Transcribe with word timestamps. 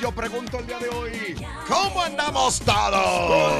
Yo 0.00 0.10
pregunto 0.12 0.58
el 0.58 0.66
día 0.66 0.78
de 0.78 0.88
hoy, 0.88 1.46
¿cómo 1.68 2.02
andamos 2.02 2.58
todos? 2.60 3.52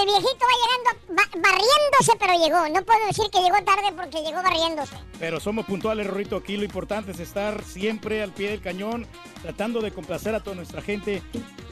El 0.00 0.06
viejito 0.06 0.38
va 0.40 0.54
llegando 0.62 1.22
ba- 1.22 1.40
barriéndose, 1.50 2.12
pero 2.18 2.32
llegó. 2.34 2.68
No 2.78 2.84
puedo 2.84 3.06
decir 3.06 3.24
que 3.32 3.40
llegó 3.40 3.56
tarde 3.64 3.92
porque 3.96 4.22
llegó 4.22 4.42
barriéndose. 4.42 4.94
Pero 5.18 5.40
somos 5.40 5.66
puntuales, 5.66 6.06
Rorrito. 6.06 6.36
Aquí 6.36 6.56
lo 6.56 6.64
importante 6.64 7.12
es 7.12 7.20
estar 7.20 7.62
siempre 7.64 8.22
al 8.22 8.32
pie 8.32 8.50
del 8.50 8.60
cañón, 8.60 9.06
tratando 9.42 9.80
de 9.80 9.92
complacer 9.92 10.34
a 10.34 10.40
toda 10.40 10.56
nuestra 10.56 10.82
gente. 10.82 11.22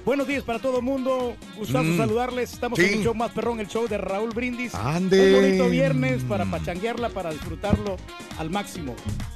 Buenos 0.05 0.27
días 0.27 0.43
para 0.43 0.59
todo 0.59 0.79
el 0.79 0.83
mundo. 0.83 1.37
Gustazo 1.57 1.85
Mm. 1.85 1.99
saludarles. 1.99 2.53
Estamos 2.55 2.79
Sí. 2.79 2.87
en 2.87 2.95
el 2.95 3.05
show 3.05 3.15
más 3.15 3.33
perrón, 3.33 3.61
el 3.61 3.69
show 3.69 3.87
de 3.87 3.99
Raúl 3.99 4.31
Brindis. 4.31 4.75
Ande. 4.75 5.35
Un 5.35 5.43
bonito 5.43 5.69
viernes 5.69 6.23
para 6.25 6.45
pachanguearla, 6.47 7.11
para 7.11 7.31
disfrutarlo 7.33 7.97
al 8.39 8.49
máximo. 8.51 8.95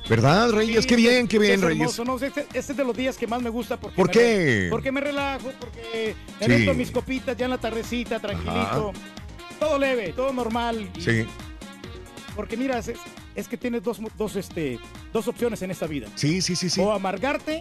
¿Verdad, 0.09 0.51
Reyes? 0.53 0.87
qué 0.87 0.97
bien, 0.97 1.29
qué 1.29 1.39
bien, 1.39 1.55
es 1.55 1.61
Reyes. 1.61 1.99
¿no? 2.05 2.17
Este, 2.17 2.47
este 2.55 2.73
es 2.73 2.77
de 2.77 2.85
los 2.85 2.97
días 2.97 3.17
que 3.19 3.27
más 3.27 3.43
me 3.43 3.51
gusta. 3.51 3.79
Porque 3.79 3.97
¿Por 3.97 4.07
me 4.09 4.13
qué? 4.13 4.21
re- 4.65 4.71
porque 4.71 4.93
me 4.93 5.01
relajo, 5.01 5.51
porque 5.59 6.15
me 6.41 6.47
Sí. 6.47 6.53
meto 6.53 6.75
mis 6.75 6.91
copitas 6.91 7.37
ya 7.37 7.45
en 7.47 7.51
la 7.51 7.59
tardecita, 7.59 8.19
tranquilito. 8.21 8.64
Todo 9.61 9.79
leve, 9.79 10.13
todo 10.13 10.33
normal. 10.33 10.91
y- 10.97 11.01
Sí, 11.01 11.27
Porque 12.37 12.57
mira, 12.57 12.79
es, 12.79 12.93
es 13.35 13.49
que 13.49 13.57
tienes 13.57 13.83
dos, 13.83 13.99
dos, 14.19 14.37
este, 14.37 14.79
dos 15.13 15.29
opciones 15.29 15.63
en 15.63 15.71
esta 15.71 15.87
vida. 15.87 16.09
sí, 16.17 16.41
sí, 16.43 16.57
sí. 16.57 16.69
sí. 16.71 16.81
O 16.81 16.93
amargarte 16.93 17.61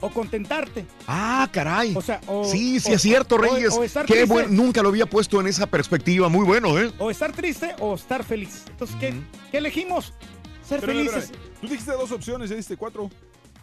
o 0.00 0.10
contentarte. 0.10 0.84
Ah, 1.06 1.48
caray. 1.52 1.94
O 1.96 2.02
sea, 2.02 2.20
o, 2.26 2.44
sí, 2.44 2.78
sí, 2.80 2.92
o- 2.92 2.94
es 2.94 3.02
cierto, 3.02 3.38
Reyes. 3.38 3.72
O, 3.72 3.82
estar 3.82 4.04
Qué 4.06 4.12
triste, 4.14 4.32
bueno, 4.32 4.48
nunca 4.50 4.82
lo 4.82 4.90
había 4.90 5.06
puesto 5.06 5.40
en 5.40 5.46
esa 5.46 5.66
perspectiva. 5.66 6.28
Muy 6.28 6.44
bueno, 6.44 6.78
¿eh? 6.78 6.92
o 6.98 7.10
estar 7.10 7.32
triste 7.32 7.74
o 7.80 7.94
estar 7.94 8.22
feliz. 8.22 8.64
Entonces, 8.68 8.96
¿qué, 9.00 9.14
qué 9.50 9.58
elegimos? 9.58 10.12
Ser 10.66 10.80
Pero, 10.80 10.92
felices. 10.92 11.28
pero, 11.32 11.46
Tú 11.60 11.68
dijiste 11.68 11.92
dos 11.92 12.12
opciones, 12.12 12.50
ya 12.50 12.56
diste 12.56 12.76
cuatro. 12.76 13.08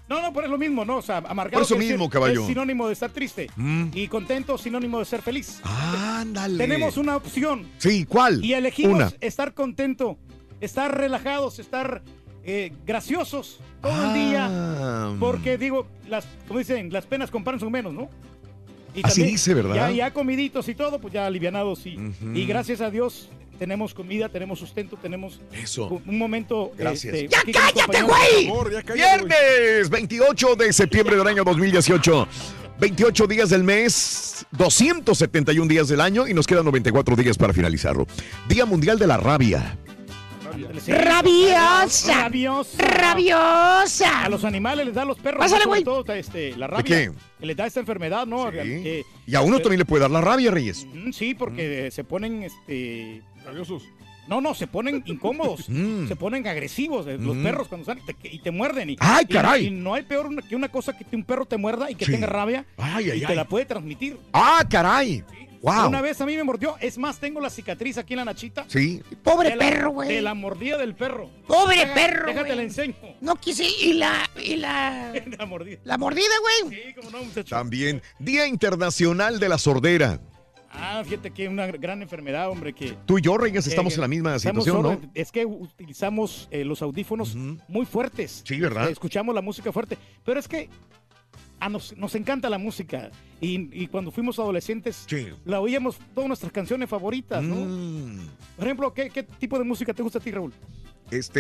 No, 0.10 0.22
no, 0.22 0.34
pero 0.34 0.46
es 0.46 0.52
lo 0.52 0.58
mismo, 0.58 0.84
¿no? 0.86 0.98
O 0.98 1.02
sea, 1.02 1.18
amargado 1.18 1.54
Por 1.54 1.64
eso 1.64 1.78
mismo, 1.78 2.06
decir- 2.06 2.10
caballo. 2.12 2.42
es 2.42 2.48
sinónimo 2.48 2.88
de 2.88 2.94
estar 2.94 3.10
triste. 3.12 3.50
Mm. 3.56 3.86
Y 3.94 4.08
contento, 4.08 4.58
sinónimo 4.58 5.00
de 5.00 5.06
ser 5.06 5.22
feliz. 5.22 5.62
Ándale. 5.64 6.58
Tenemos 6.58 6.98
una 6.98 7.16
opción. 7.16 7.68
Sí, 7.78 8.06
¿cuál? 8.06 8.44
Y 8.44 8.54
elegimos 8.54 8.96
Una. 8.96 9.12
estar 9.22 9.54
contento, 9.54 10.18
estar 10.62 10.96
relajados, 10.98 11.60
estar 11.60 12.04
eh, 12.44 12.74
graciosos 12.86 13.60
todo 13.82 14.08
el 14.08 14.14
día. 14.14 14.48
Ah, 14.52 15.16
Porque 15.20 15.58
digo, 15.58 15.88
las, 16.10 16.26
como 16.48 16.60
dicen, 16.60 16.92
las 16.92 17.06
penas 17.06 17.32
con 17.32 17.44
pan 17.46 17.60
son 17.60 17.72
menos, 17.72 17.94
¿no? 17.94 18.10
Y 18.96 19.02
Así 19.04 19.24
dice, 19.24 19.54
¿verdad? 19.54 19.76
Ya, 19.76 19.92
ya 19.92 20.14
comiditos 20.14 20.68
y 20.70 20.76
todo, 20.76 21.00
pues 21.00 21.14
ya 21.14 21.26
alivianados. 21.26 21.86
Y, 21.86 21.98
y 22.34 22.46
gracias 22.46 22.82
a 22.82 22.92
Dios 22.92 23.30
tenemos 23.58 23.94
comida, 23.94 24.30
tenemos 24.30 24.60
sustento, 24.60 24.98
tenemos 25.02 25.40
Eso. 25.52 25.88
un 26.06 26.18
momento. 26.18 26.72
Gracias. 26.78 27.14
este, 27.14 27.28
ya 27.30 27.42
cállate, 27.54 28.02
güey. 28.02 28.52
Viernes 28.94 29.90
28 29.90 30.56
de 30.56 30.74
septiembre 30.74 31.16
del 31.16 31.28
año 31.28 31.44
2018. 31.44 32.28
28 32.80 33.28
días 33.28 33.50
del 33.50 33.64
mes, 33.64 34.46
271 34.52 35.68
días 35.68 35.88
del 35.88 36.02
año 36.02 36.28
y 36.28 36.34
nos 36.34 36.48
quedan 36.48 36.66
94 36.66 37.16
días 37.16 37.38
para 37.38 37.54
finalizarlo. 37.54 38.08
Día 38.50 38.66
Mundial 38.66 39.00
de 39.00 39.08
la 39.08 39.18
Rabia. 39.18 39.78
Sí. 40.82 40.92
¡Rabiosa! 40.92 42.22
Rabiosa. 42.24 42.84
¡Rabiosa! 42.84 44.24
A 44.26 44.30
los 44.30 44.44
animales 44.44 44.86
les 44.86 44.96
da 44.96 45.04
a 45.04 45.06
los 45.06 45.18
perros. 45.20 45.40
Pásale, 45.40 45.60
¿no? 45.60 45.64
Sobre 45.72 45.82
güey. 45.82 46.04
todo, 46.04 46.14
este, 46.14 46.52
la 46.58 46.68
¿De 46.68 46.72
rabia. 46.72 46.84
qué? 46.84 47.12
Que 47.40 47.46
les 47.46 47.56
da 47.58 47.66
esta 47.66 47.80
enfermedad, 47.80 48.26
¿no? 48.26 48.52
Sí. 48.52 48.58
Eh, 48.62 49.04
Y 49.28 49.36
a 49.36 49.42
uno 49.42 49.60
también 49.60 49.80
le 49.80 49.86
puede 49.86 50.02
dar 50.02 50.12
la 50.12 50.22
rabia, 50.22 50.52
Reyes. 50.52 50.86
Sí, 51.14 51.34
porque 51.36 51.90
se 51.92 52.04
ponen, 52.04 52.44
este... 52.44 53.22
Rabiosos. 53.46 53.84
No, 54.28 54.40
no, 54.40 54.54
se 54.54 54.68
ponen 54.68 55.04
incómodos, 55.06 55.68
Mm. 55.70 56.08
se 56.08 56.16
ponen 56.16 56.48
agresivos 56.48 57.06
eh, 57.08 57.18
los 57.20 57.36
Mm. 57.36 57.44
perros 57.44 57.68
cuando 57.68 57.86
salen 57.86 58.04
y 58.08 58.14
te, 58.14 58.36
y 58.36 58.40
te 58.40 58.52
muerden. 58.52 58.92
Y, 58.92 58.96
¡Ay, 59.00 59.26
caray! 59.26 59.68
Y, 59.68 59.72
no 59.72 59.94
hay 59.96 60.04
peor 60.04 60.28
una- 60.28 60.42
que 60.42 60.56
una 60.56 60.70
cosa 60.70 60.98
que 60.98 61.06
un 61.14 61.26
perro 61.26 61.46
te 61.46 61.58
muerda 61.58 61.92
y 61.92 61.96
que 61.96 62.06
Sí. 62.06 62.12
tenga 62.14 62.28
rabia 62.28 62.66
Ay, 62.78 63.10
ay, 63.12 63.18
y 63.18 63.22
te 63.22 63.28
ay. 63.28 63.36
la 63.36 63.46
puede 63.46 63.66
transmitir. 63.66 64.18
¡Ah, 64.32 64.64
caray! 64.70 65.24
¡Wow! 65.64 65.88
Una 65.88 66.02
vez 66.02 66.20
a 66.20 66.26
mí 66.26 66.36
me 66.36 66.44
mordió, 66.44 66.76
es 66.82 66.98
más, 66.98 67.18
tengo 67.20 67.40
la 67.40 67.50
cicatriz 67.50 67.98
aquí 67.98 68.14
en 68.14 68.18
la 68.18 68.26
nachita. 68.26 68.66
Sí. 68.68 69.02
Pobre 69.24 69.56
la- 69.56 69.66
perro, 69.66 69.92
güey. 69.92 70.10
De 70.14 70.22
la 70.22 70.34
mordida 70.34 70.78
del 70.78 70.94
perro. 70.94 71.30
Pobre 71.48 71.78
Deja- 71.78 71.94
perro, 71.94 72.28
Déjate 72.28 72.56
la 72.56 72.62
enseño. 72.64 72.94
No 73.22 73.36
quise. 73.38 73.64
Y 73.66 73.94
la. 73.94 74.30
Y 74.44 74.58
la. 74.58 75.14
La 75.40 75.46
mordida. 75.46 75.80
La 75.86 75.98
mordida, 75.98 76.28
güey. 76.68 76.78
Sí, 76.82 76.94
como 76.94 77.10
no, 77.12 77.24
muchacho. 77.24 77.56
También 77.56 78.02
Día 78.20 78.46
Internacional 78.46 79.40
de 79.40 79.48
la 79.50 79.58
Sordera. 79.58 80.20
Ah, 80.76 81.02
fíjate 81.06 81.32
que 81.32 81.44
es 81.46 81.50
una 81.50 81.68
gran 81.68 82.02
enfermedad, 82.02 82.50
hombre, 82.50 82.74
que... 82.74 82.98
Tú 83.06 83.20
y 83.20 83.22
yo, 83.22 83.38
Reyes, 83.38 83.68
estamos 83.68 83.94
que- 83.94 83.98
en 83.98 84.02
la 84.02 84.08
misma 84.08 84.40
situación, 84.40 84.82
¿no? 84.82 85.00
Es 85.14 85.32
que 85.32 85.46
utilizamos 85.46 86.48
eh, 86.50 86.66
los 86.66 86.82
audífonos 86.82 87.36
muy 87.68 87.86
fuertes. 87.86 88.42
Sí, 88.44 88.60
¿verdad? 88.60 88.90
Eh, 88.90 88.92
Escuchamos 88.92 89.36
la 89.36 89.42
música 89.42 89.72
fuerte. 89.72 89.98
Pero 90.26 90.40
es 90.40 90.48
que 90.48 90.70
a 91.66 91.70
nos, 91.70 91.96
nos 91.98 92.14
encanta 92.16 92.50
la 92.50 92.58
música. 92.58 93.10
Y, 93.42 93.70
y 93.84 93.88
cuando 93.88 94.12
fuimos 94.12 94.40
adolescentes, 94.40 95.04
Sí. 95.08 95.28
la 95.46 95.60
oíamos 95.60 95.98
todas 96.16 96.28
nuestras 96.28 96.52
canciones 96.52 96.90
favoritas, 96.90 97.44
¿no? 97.44 97.56
Mm. 97.56 98.28
Por 98.56 98.66
ejemplo, 98.66 98.94
¿qué, 98.94 99.10
qué 99.10 99.24
tipo 99.24 99.58
de 99.58 99.66
música 99.66 99.94
te 99.94 100.02
gusta 100.04 100.20
a 100.20 100.22
ti, 100.22 100.32
Raúl? 100.32 100.54
este, 101.12 101.40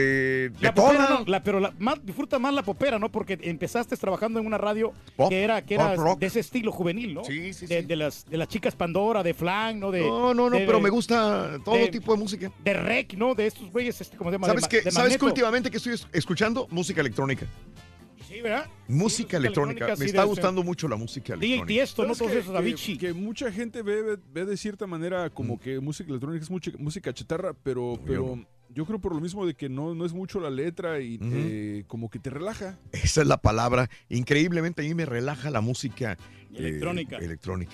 de 0.49 0.51
La 0.59 0.73
popera, 0.73 1.07
toda. 1.07 1.19
no, 1.21 1.25
la- 1.25 1.41
pero 1.41 1.59
la, 1.59 1.73
más, 1.79 2.05
disfruta 2.05 2.37
más 2.37 2.53
la 2.53 2.61
popera, 2.61 2.99
¿no? 2.99 3.09
Porque 3.09 3.39
empezaste 3.41 3.95
trabajando 3.97 4.39
en 4.39 4.45
una 4.45 4.57
radio 4.59 4.93
Pop, 5.15 5.29
que 5.29 5.41
era, 5.41 5.63
que 5.65 5.75
era 5.75 5.95
rock. 5.95 6.19
de 6.19 6.27
ese 6.27 6.41
estilo 6.41 6.71
juvenil, 6.71 7.15
¿no? 7.15 7.23
Sí, 7.23 7.53
sí, 7.53 7.65
de, 7.65 7.81
sí. 7.81 7.87
de 7.87 7.95
las, 7.95 8.25
de 8.29 8.37
las 8.37 8.47
chicas 8.49 8.75
Pandora, 8.75 9.23
de 9.23 9.33
Flan, 9.33 9.79
¿no? 9.79 9.89
De, 9.89 10.01
No, 10.01 10.33
no, 10.33 10.49
no, 10.49 10.57
de- 10.59 10.65
pero 10.67 10.79
me 10.79 10.89
gusta 10.91 11.57
todo 11.65 11.75
de- 11.75 11.87
tipo 11.87 12.11
de 12.13 12.19
música. 12.19 12.51
De 12.63 12.73
rec, 12.73 13.13
¿no? 13.15 13.33
De 13.33 13.47
estos 13.47 13.71
güeyes, 13.71 13.99
este, 13.99 14.15
¿cómo 14.17 14.29
se 14.29 14.35
llama? 14.35 14.47
¿Sabes 14.47 14.69
de, 14.69 14.81
de 14.81 14.91
¿Sabes 14.91 15.19
últimamente 15.21 15.71
que 15.71 15.77
estoy 15.77 15.93
es- 15.93 16.07
escuchando? 16.11 16.67
Música 16.69 17.01
electrónica. 17.01 17.47
Sí, 18.33 18.41
¿verdad? 18.41 18.67
Música 18.87 19.37
electrónica. 19.37 19.85
electrónica, 19.85 19.99
Me 19.99 20.05
sí, 20.05 20.05
está 20.05 20.23
gustando 20.23 20.63
mucho 20.63 20.87
la 20.87 20.95
música 20.95 21.35
DJ 21.35 21.45
electrónica. 21.55 21.67
Tiesto, 21.67 22.01
¿no? 22.05 22.15
¿Sabes 22.15 22.17
Todos 22.45 22.63
que- 22.63 22.69
esos, 22.71 22.81
que-. 22.81 22.97
Que, 22.97 23.13
mucha 23.13 23.51
gente 23.51 23.81
ve, 23.83 24.17
ve 24.33 24.45
de 24.45 24.57
cierta 24.57 24.87
manera 24.87 25.27
Mm. 25.27 25.29
como 25.33 25.59
que 25.59 25.79
música 25.79 26.09
electrónica 26.09 26.43
es 26.43 26.49
mucha, 26.49 26.71
música 26.79 27.13
chatarra, 27.13 27.53
pero, 27.53 27.99
pero 28.05 28.39
yo 28.69 28.85
creo 28.85 28.99
por 28.99 29.13
lo 29.13 29.21
mismo 29.21 29.45
de 29.45 29.53
que 29.53 29.69
no, 29.69 29.93
no 29.93 30.03
es 30.05 30.13
mucho 30.13 30.39
la 30.39 30.49
letra 30.49 30.99
y 30.99 31.17
Ujú. 31.17 31.25
eh, 31.31 31.83
como 31.87 32.09
que 32.09 32.17
te 32.17 32.31
relaja. 32.31 32.79
Esa 32.91 33.21
es 33.21 33.27
la 33.27 33.37
palabra. 33.37 33.87
Increíblemente 34.09 34.81
a 34.81 34.85
mí 34.85 34.95
me 34.95 35.05
relaja 35.05 35.51
la 35.51 35.61
música 35.61 36.13
eh, 36.13 36.57
Electrónica. 36.57 37.17
electrónica. 37.17 37.73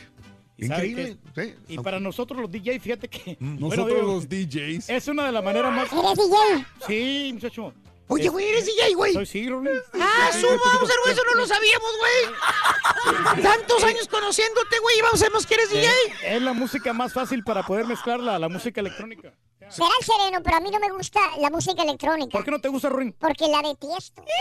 ¿Y 0.58 0.66
Increíble. 0.66 1.16
sí. 1.36 1.54
Y 1.70 1.78
para 1.78 2.02
nosotros 2.02 2.42
los 2.42 2.52
DJ, 2.52 2.82
fíjate 2.82 3.08
que... 3.08 3.38
Mm. 3.40 3.60
bueno, 3.60 3.76
Nosotros 3.78 3.88
digo, 3.88 4.14
los 4.14 4.28
DJs. 4.28 4.90
Es 4.90 5.08
una 5.08 5.26
de 5.28 5.32
las 5.32 5.42
maneras 5.42 5.74
más... 5.74 5.88
¿Eres 5.94 6.18
DJ? 6.18 6.66
Sí, 6.86 7.32
muchacho. 7.34 7.74
Oye, 8.12 8.28
güey, 8.28 8.50
eres 8.50 8.66
DJ, 8.66 8.96
güey. 8.96 9.14
Soy 9.14 9.26
sí. 9.26 9.48
Ah, 9.94 10.30
Sí, 10.32 10.42
suma, 10.42 10.54
un 10.54 10.60
poquito. 10.60 10.74
vamos 10.80 10.90
a 10.90 10.94
ver, 11.06 11.14
eso 11.14 11.24
no 11.26 11.36
lo 11.36 11.48
sabíamos, 11.48 11.92
güey. 12.00 13.44
Tantos 13.44 13.84
años 13.84 14.08
conociéndote, 14.08 14.80
güey, 14.80 14.98
y 14.98 15.02
vamos 15.02 15.22
a 15.22 15.30
ver 15.30 15.46
que 15.48 15.54
eres 15.54 15.70
DJ. 15.70 15.90
Es 16.24 16.42
la 16.42 16.54
música 16.54 16.92
más 16.92 17.14
fácil 17.14 17.44
para 17.44 17.62
poder 17.64 17.86
mezclarla, 17.86 18.40
la 18.40 18.50
música 18.50 18.82
electrónica. 18.82 19.32
Será 19.70 19.90
el 20.00 20.06
sereno, 20.06 20.42
pero 20.44 20.58
a 20.58 20.60
mí 20.60 20.72
no 20.72 20.80
me 20.80 20.90
gusta 20.90 21.20
la 21.40 21.52
música 21.52 21.84
electrónica. 21.84 22.32
¿Por 22.32 22.44
qué 22.44 22.50
no 22.52 22.60
te 22.60 22.70
gusta, 22.70 22.90
Ruin? 22.90 23.14
Porque 23.14 23.48
la 23.48 23.62
detesto. 23.62 24.24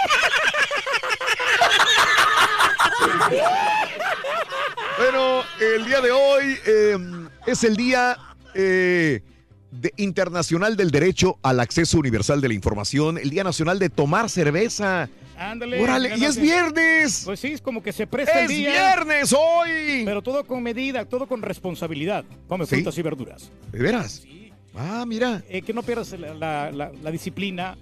Bueno, 4.98 5.44
el 5.60 5.84
día 5.84 6.00
de 6.00 6.10
hoy 6.10 6.58
eh, 6.66 6.96
es 7.46 7.62
el 7.62 7.76
día 7.76 8.18
eh, 8.54 9.22
de- 9.80 9.92
internacional 9.96 10.76
del 10.76 10.90
derecho 10.90 11.38
al 11.42 11.60
acceso 11.60 11.98
universal 11.98 12.40
de 12.40 12.48
la 12.48 12.54
información, 12.54 13.18
el 13.18 13.30
día 13.30 13.44
nacional 13.44 13.78
de 13.78 13.88
tomar 13.90 14.28
cerveza. 14.30 15.08
Ándale. 15.38 15.80
Órale, 15.80 16.16
y 16.16 16.24
es 16.24 16.36
viernes. 16.40 17.22
Pues 17.24 17.38
sí, 17.38 17.48
es 17.48 17.60
como 17.60 17.82
que 17.82 17.92
se 17.92 18.06
presta 18.08 18.40
el 18.40 18.50
Es 18.50 18.56
día. 18.56 18.70
viernes 18.70 19.32
hoy. 19.32 20.02
Pero 20.04 20.20
todo 20.22 20.44
con 20.44 20.62
medida, 20.62 21.04
todo 21.04 21.28
con 21.28 21.42
responsabilidad. 21.42 22.24
Come 22.48 22.66
Sí. 22.66 22.76
frutas 22.76 22.98
y 22.98 23.02
verduras. 23.02 23.50
¿De 23.70 23.78
veras? 23.78 24.22
Ah, 24.74 25.04
mira. 25.06 25.42
Eh, 25.48 25.62
que 25.62 25.72
no 25.72 25.82
pierdas 25.82 26.12
la, 26.18 26.34
la- 26.34 26.70
la- 26.72 26.92
la 27.02 27.10
disciplina, 27.10 27.76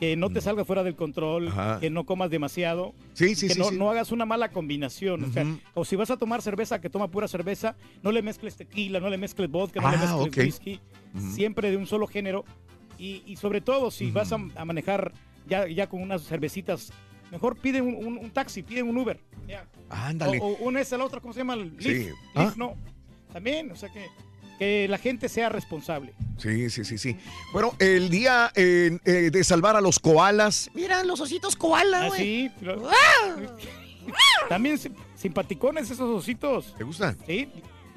que 0.00 0.16
no 0.16 0.30
te 0.30 0.40
salga 0.40 0.64
fuera 0.64 0.82
del 0.82 0.96
control, 0.96 1.48
Ajá. 1.48 1.78
que 1.78 1.90
no 1.90 2.04
comas 2.06 2.30
demasiado. 2.30 2.94
Sí, 3.12 3.34
sí, 3.34 3.48
que 3.48 3.54
sí, 3.54 3.60
no, 3.60 3.70
no 3.70 3.90
hagas 3.90 4.10
una 4.12 4.24
mala 4.24 4.50
combinación. 4.50 5.22
o, 5.24 5.30
sea, 5.32 5.44
o 5.74 5.84
si 5.84 5.94
vas 5.94 6.10
a 6.10 6.16
tomar 6.16 6.40
cerveza, 6.42 6.80
que 6.80 6.88
toma 6.88 7.08
pura 7.08 7.28
cerveza, 7.28 7.76
no 8.02 8.10
le 8.10 8.22
mezcles 8.22 8.56
tequila, 8.56 8.98
no 8.98 9.10
le 9.10 9.18
mezcles 9.18 9.50
vodka, 9.50 9.80
no 9.80 9.90
le 9.90 9.96
Ah, 9.98 10.16
mezcles 10.24 10.46
whisky. 10.46 10.80
Siempre 11.34 11.70
de 11.70 11.76
un 11.76 11.86
solo 11.86 12.06
género. 12.06 12.44
Y, 12.98 13.22
y 13.26 13.36
sobre 13.36 13.60
todo, 13.60 13.90
si 13.90 14.10
vas 14.10 14.32
a, 14.32 14.38
a 14.56 14.64
manejar 14.64 15.12
ya, 15.46 15.68
ya 15.68 15.86
con 15.88 16.00
unas 16.02 16.22
cervecitas, 16.22 16.92
mejor 17.30 17.56
pide 17.58 17.80
un, 17.82 17.94
un- 17.94 18.18
un 18.18 18.30
taxi, 18.30 18.62
pide 18.62 18.82
un 18.82 18.96
Uber. 18.96 19.20
Ándale. 19.90 20.38
O, 20.40 20.46
o 20.46 20.56
una 20.68 20.80
es 20.80 20.90
la 20.92 21.04
otra, 21.04 21.20
¿cómo 21.20 21.34
se 21.34 21.40
llama? 21.40 21.56
Lyft. 21.56 21.80
Sí. 21.82 21.88
Lyft, 21.94 22.14
Ah. 22.34 22.54
no. 22.56 22.74
También, 23.32 23.70
o 23.70 23.76
sea 23.76 23.88
que, 23.90 24.06
que 24.60 24.86
la 24.88 24.98
gente 24.98 25.28
sea 25.30 25.48
responsable. 25.48 26.12
Sí, 26.36 26.68
sí, 26.68 26.84
sí, 26.84 26.98
sí. 26.98 27.16
Bueno, 27.54 27.72
el 27.78 28.10
día 28.10 28.52
eh, 28.54 28.98
eh, 29.06 29.30
de 29.32 29.42
salvar 29.44 29.74
a 29.74 29.80
los 29.80 29.98
koalas. 29.98 30.70
Mira, 30.74 31.02
los 31.02 31.18
ositos 31.18 31.56
koala, 31.56 32.02
Ah, 32.04 32.08
güey. 32.08 32.20
sí, 32.20 32.52
pero- 32.60 32.82
También 34.50 34.76
sim- 34.78 34.94
simpaticones 35.16 35.90
esos 35.90 36.08
ositos. 36.14 36.74
¿Te 36.76 36.84
gustan? 36.84 37.16
Sí. 37.26 37.50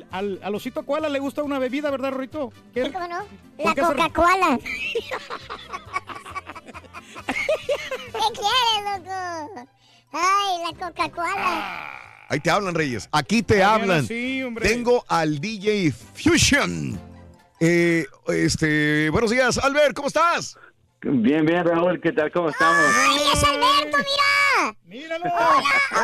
Al, 0.09 0.39
al 0.41 0.55
osito 0.55 0.85
koala 0.85 1.09
le 1.09 1.19
gusta 1.19 1.43
una 1.43 1.59
bebida, 1.59 1.91
¿verdad, 1.91 2.11
Rorito? 2.11 2.53
¿Qué- 2.73 2.89
¿Cómo 2.93 3.07
no? 3.09 3.25
¿Por 3.57 3.65
La 3.65 3.87
Coca-Cola. 3.87 4.57
¿Qué 8.13 8.19
quieres, 8.33 8.99
loco? 9.03 9.67
Ay, 10.13 10.57
la 10.63 10.71
Coca-Cola. 10.87 12.12
Ahí 12.29 12.39
te 12.39 12.49
hablan, 12.49 12.75
Reyes. 12.75 13.09
Aquí 13.11 13.43
te 13.43 13.63
hablan. 13.63 14.05
sí, 14.05 14.41
hombre. 14.43 14.67
Tengo 14.67 15.03
al 15.07 15.39
DJ 15.39 15.91
Fusion. 15.91 16.99
Eh, 17.59 18.05
este, 18.27 19.09
buenos 19.09 19.31
días, 19.31 19.57
Albert, 19.57 19.95
¿cómo 19.95 20.07
estás? 20.07 20.57
Bien, 21.01 21.45
bien, 21.45 21.65
Raúl, 21.65 21.99
¿qué 21.99 22.13
tal? 22.13 22.31
¿Cómo 22.31 22.49
estamos? 22.49 22.85
¡Ay, 22.95 23.17
es 23.33 23.43
Alberto, 23.43 23.97
mira! 23.97 24.77
¡Míralo! 24.85 25.25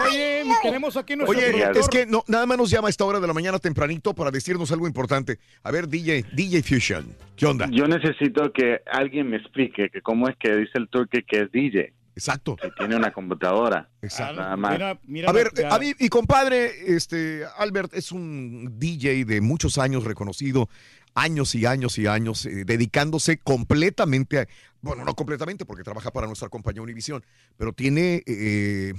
Oye, 0.06 0.44
tenemos 0.62 0.98
aquí 0.98 1.16
nuestro 1.16 1.38
Oye, 1.38 1.52
productor. 1.52 1.78
es 1.78 1.88
que 1.88 2.06
no, 2.06 2.24
nada 2.28 2.46
más 2.46 2.58
nos 2.58 2.70
llama 2.70 2.88
a 2.88 2.90
esta 2.90 3.06
hora 3.06 3.20
de 3.22 3.28
la 3.28 3.34
mañana 3.34 3.60
tempranito 3.60 4.14
para 4.14 4.30
decirnos 4.30 4.72
algo 4.74 4.88
importante. 4.88 5.40
A 5.64 5.72
ver, 5.72 5.88
DJ, 5.88 6.26
DJ 6.34 6.64
Fusion, 6.64 7.16
¿qué 7.38 7.46
onda? 7.46 7.68
Yo 7.72 7.88
necesito 7.88 8.52
que 8.52 8.82
alguien 8.92 9.30
me 9.30 9.38
explique 9.38 9.90
que 9.90 10.02
cómo 10.02 10.28
es 10.28 10.36
que 10.38 10.54
dice 10.54 10.74
el 10.76 10.90
turque 10.90 11.24
que 11.26 11.44
es 11.44 11.52
DJ. 11.52 11.94
Exacto. 12.20 12.56
Que 12.56 12.70
tiene 12.78 12.96
una 12.96 13.12
computadora. 13.12 13.90
Exacto. 14.02 14.42
Nada 14.42 14.56
más. 14.58 14.72
Mira, 14.74 15.00
mira 15.06 15.30
A 15.30 15.34
ver, 15.34 15.52
a 15.70 15.80
mí, 15.80 15.94
mi 16.00 16.10
compadre, 16.10 16.94
este, 16.96 17.44
Albert, 17.58 17.94
es 17.94 18.12
un 18.12 18.78
DJ 18.78 19.26
de 19.26 19.42
muchos 19.42 19.78
años 19.78 20.04
reconocido, 20.04 20.70
años 21.16 21.56
y 21.56 21.66
años 21.66 21.98
y 21.98 22.08
años, 22.08 22.46
eh, 22.46 22.64
dedicándose 22.66 23.38
completamente 23.40 24.40
a, 24.40 24.48
bueno, 24.82 25.04
no 25.04 25.16
completamente 25.16 25.66
porque 25.66 25.84
trabaja 25.84 26.12
para 26.12 26.28
nuestra 26.28 26.50
compañía 26.50 26.82
Univisión, 26.82 27.24
pero 27.58 27.74
tiene, 27.74 28.22
eh, 28.26 28.94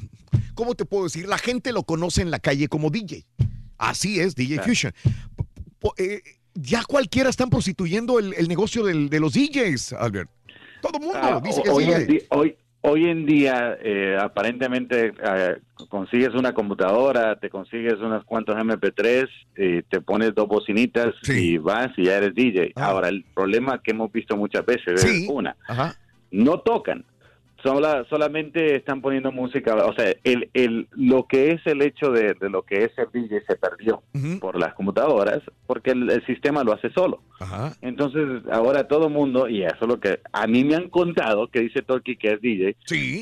¿cómo 0.55 0.75
te 0.75 0.84
puedo 0.84 1.05
decir? 1.05 1.28
La 1.28 1.38
gente 1.38 1.73
lo 1.73 1.84
conoce 1.84 2.23
en 2.23 2.31
la 2.31 2.38
calle 2.40 2.69
como 2.69 2.90
DJ. 2.90 3.26
Así 3.78 4.20
es, 4.20 4.34
DJ 4.34 4.56
Claro. 4.56 4.69
Fusion. 4.69 4.93
Eh, 5.96 6.23
ya 6.55 6.82
cualquiera 6.84 7.31
están 7.31 7.49
prostituyendo 7.49 8.19
el, 8.19 8.34
el 8.34 8.49
negocio 8.49 8.84
del- 8.84 9.08
de 9.08 9.20
los 9.20 9.32
DJs, 9.32 9.93
Albert. 9.94 10.28
Todo 10.82 10.99
el 10.99 11.05
mundo 11.05 11.19
Ah, 11.23 11.40
dice 11.43 11.62
que 11.62 11.69
es 11.69 11.75
hoy, 11.75 12.26
hoy, 12.31 12.56
hoy 12.82 13.06
en 13.06 13.27
día, 13.27 13.77
eh, 13.82 14.17
aparentemente, 14.21 15.12
eh, 15.23 15.56
consigues 15.88 16.31
una 16.35 16.53
computadora, 16.53 17.37
te 17.37 17.50
consigues 17.50 17.94
unos 18.00 18.25
cuantos 18.25 18.56
MP3, 18.56 19.29
y 19.56 19.82
te 19.82 20.00
pones 20.00 20.35
dos 20.35 20.49
bocinitas 20.49 21.15
y 21.29 21.59
vas 21.59 21.88
y 21.97 22.05
ya 22.05 22.17
eres 22.17 22.35
DJ. 22.35 22.73
Ahora, 22.77 23.09
el 23.09 23.25
problema 23.35 23.81
que 23.82 23.91
hemos 23.93 24.11
visto 24.12 24.37
muchas 24.37 24.65
veces 24.65 25.00
Sí. 25.00 25.25
es 25.25 25.29
una, 25.31 25.56
Ajá. 25.69 25.94
no 26.31 26.61
tocan. 26.61 27.05
Sola- 27.62 28.05
solamente 28.09 28.75
están 28.77 29.01
poniendo 29.01 29.31
música, 29.33 29.75
o 29.85 29.93
sea, 29.95 30.15
el, 30.25 30.49
el, 30.55 30.89
lo 30.93 31.27
que 31.27 31.53
es 31.53 31.67
el 31.67 31.83
hecho 31.83 32.11
de, 32.11 32.35
de 32.41 32.49
lo 32.49 32.62
que 32.62 32.85
es 32.85 32.95
ser 32.95 33.11
DJ 33.12 33.43
se 33.47 33.57
perdió 33.57 34.03
por 34.41 34.59
las 34.59 34.73
computadoras 34.75 35.41
porque 35.67 35.91
el, 35.91 36.11
el 36.11 36.25
sistema 36.26 36.64
lo 36.64 36.73
hace 36.73 36.90
solo. 36.90 37.23
Ajá. 37.38 37.73
Entonces, 37.83 38.43
ahora 38.50 38.88
todo 38.88 39.09
el 39.09 39.12
mundo, 39.12 39.49
y 39.49 39.62
eso 39.62 39.76
es 39.83 39.88
lo 39.88 40.00
que 40.00 40.21
a 40.33 40.47
mí 40.47 40.64
me 40.64 40.75
han 40.76 40.88
contado, 40.88 41.49
que 41.49 41.61
dice 41.61 41.83
Torky 41.83 42.17
que 42.17 42.33
es 42.33 42.40
DJ, 42.40 42.76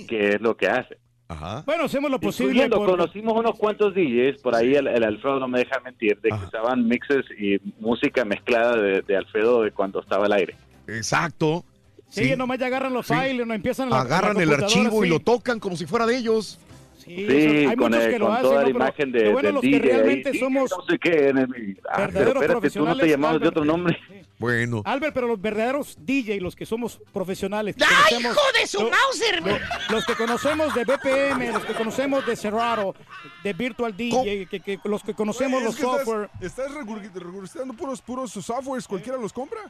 que 0.06 0.28
es 0.30 0.40
lo 0.40 0.56
que 0.56 0.68
hace. 0.68 0.98
Ajá. 1.30 1.62
Bueno, 1.66 1.84
hacemos 1.84 2.10
lo 2.10 2.18
posible. 2.18 2.68
Por- 2.70 2.86
conocimos 2.90 3.38
unos 3.38 3.58
cuantos 3.58 3.92
DJs, 3.94 4.40
por 4.40 4.54
ahí 4.54 4.74
el, 4.74 4.86
el 4.86 5.04
Alfredo 5.04 5.38
no 5.40 5.48
me 5.48 5.58
deja 5.58 5.78
mentir, 5.80 6.18
de 6.20 6.30
que 6.30 6.34
usaban 6.46 6.86
mixes 6.88 7.24
y 7.38 7.58
música 7.80 8.24
mezclada 8.24 8.76
de, 8.80 9.02
de 9.02 9.16
Alfredo 9.16 9.62
de 9.62 9.72
cuando 9.72 10.00
estaba 10.00 10.24
al 10.26 10.32
aire. 10.32 10.54
Exacto. 10.86 11.64
Sí, 12.08 12.34
nomás 12.36 12.58
ya 12.58 12.66
agarran 12.66 12.92
los 12.92 13.06
Sí. 13.06 13.14
files, 13.14 13.46
no 13.46 13.54
empiezan 13.54 13.90
la- 13.90 14.00
Agarran 14.00 14.36
la 14.36 14.42
el 14.42 14.52
archivo 14.54 15.04
y 15.04 15.08
sí. 15.08 15.12
lo 15.12 15.20
tocan 15.20 15.60
como 15.60 15.76
si 15.76 15.86
fuera 15.86 16.06
de 16.06 16.16
ellos. 16.16 16.58
Sí, 16.98 17.14
Sí, 17.16 17.24
eso- 17.26 17.70
hay 17.70 17.76
con, 17.76 17.90
muchos 17.90 18.04
el- 18.04 18.10
que 18.12 18.18
lo 18.18 18.26
con 18.26 18.34
hacen, 18.34 18.42
toda 18.42 18.54
¿no? 18.54 18.60
la 18.60 18.66
Pero 18.66 18.76
imagen 18.76 19.12
de, 19.12 19.24
lo 19.24 19.32
bueno, 19.32 19.46
del 19.46 19.54
los 19.54 19.62
que 19.62 19.68
DJ 19.68 19.76
ahí, 19.78 19.88
realmente 19.96 20.32
sí, 20.32 20.38
somos 20.40 20.70
no 20.70 20.84
sé 20.84 20.98
qué, 20.98 21.28
en 21.28 21.38
el- 21.38 21.80
ah, 21.88 21.92
pero 21.96 22.06
verdaderos 22.12 22.42
espérate, 22.42 22.70
tú 22.70 22.84
no 22.84 22.96
te 22.98 23.08
llamabas 23.08 23.32
de 23.40 23.46
Albert. 23.46 23.56
otro 23.56 23.64
nombre. 23.64 23.98
Bueno. 24.38 24.82
Albert, 24.84 25.14
pero 25.14 25.26
los 25.26 25.40
verdaderos 25.40 25.96
DJ, 26.00 26.40
los 26.40 26.54
que 26.54 26.64
somos 26.66 27.00
profesionales. 27.12 27.76
que 27.76 27.84
¡Ay, 27.84 28.20
hijo 28.20 28.40
de 28.60 28.66
su 28.66 28.82
lo- 28.82 28.90
Mauser! 28.90 29.42
lo- 29.42 29.94
los 29.96 30.04
que 30.06 30.14
conocemos 30.14 30.74
de 30.74 30.84
BPM, 30.84 31.50
los 31.52 31.64
que 31.64 31.72
conocemos 31.74 32.26
de 32.26 32.36
Serato, 32.36 32.94
de 33.42 33.52
Virtual 33.54 33.96
DJ, 33.96 34.46
que, 34.46 34.60
que- 34.60 34.78
los 34.84 35.02
que 35.02 35.14
conocemos 35.14 35.54
Güey, 35.62 35.64
los 35.64 35.76
que 35.76 35.82
estás- 35.82 36.04
software. 36.04 36.30
Estás, 36.40 36.70
regur- 36.72 37.10
regurgitando 37.14 37.74
puros, 37.74 38.00
puros 38.02 38.30
softwares, 38.32 38.86
cualquiera 38.86 39.18
los 39.18 39.32
compra. 39.32 39.60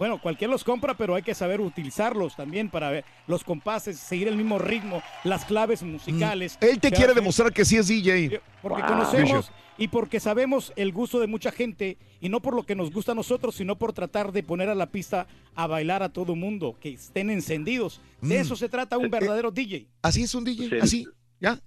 Bueno, 0.00 0.18
cualquiera 0.18 0.50
los 0.50 0.64
compra, 0.64 0.94
pero 0.94 1.14
hay 1.14 1.22
que 1.22 1.34
saber 1.34 1.60
utilizarlos 1.60 2.34
también 2.34 2.70
para 2.70 2.88
ver 2.88 3.04
los 3.26 3.44
compases, 3.44 3.98
seguir 3.98 4.28
el 4.28 4.36
mismo 4.36 4.58
ritmo, 4.58 5.02
las 5.24 5.44
claves 5.44 5.82
musicales. 5.82 6.56
Mm. 6.58 6.64
Él 6.64 6.80
te 6.80 6.90
quiere 6.90 7.12
demostrar 7.12 7.52
que 7.52 7.66
sí 7.66 7.76
es 7.76 7.86
DJ. 7.88 8.40
Porque 8.62 8.80
Wow. 8.80 8.88
conocemos 8.92 9.52
y 9.76 9.88
porque 9.88 10.18
sabemos 10.18 10.72
el 10.76 10.90
gusto 10.92 11.20
de 11.20 11.26
mucha 11.26 11.52
gente 11.52 11.98
y 12.18 12.30
no 12.30 12.40
por 12.40 12.54
lo 12.54 12.62
que 12.62 12.74
nos 12.74 12.90
gusta 12.90 13.12
a 13.12 13.14
nosotros, 13.14 13.54
sino 13.56 13.76
por 13.76 13.92
tratar 13.92 14.32
de 14.32 14.42
poner 14.42 14.70
a 14.70 14.74
la 14.74 14.86
pista 14.86 15.26
a 15.54 15.66
bailar 15.66 16.02
a 16.02 16.08
todo 16.08 16.34
mundo, 16.34 16.78
que 16.80 16.94
estén 16.94 17.28
encendidos. 17.28 18.00
De 18.22 18.38
Mm. 18.38 18.40
eso 18.40 18.56
se 18.56 18.70
trata 18.70 18.96
un 18.96 19.10
verdadero 19.10 19.50
DJ. 19.50 19.86
Así 20.00 20.22
es 20.22 20.34
un 20.34 20.44
DJ, 20.44 20.66
Sí. 20.70 20.78
así, 20.80 21.06
¿ya? 21.40 21.58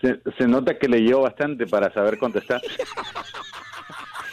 Se, 0.00 0.20
se 0.38 0.46
nota 0.46 0.78
que 0.78 0.86
leyó 0.88 1.22
bastante 1.22 1.66
para 1.66 1.92
saber 1.92 2.18
contestar. 2.18 2.62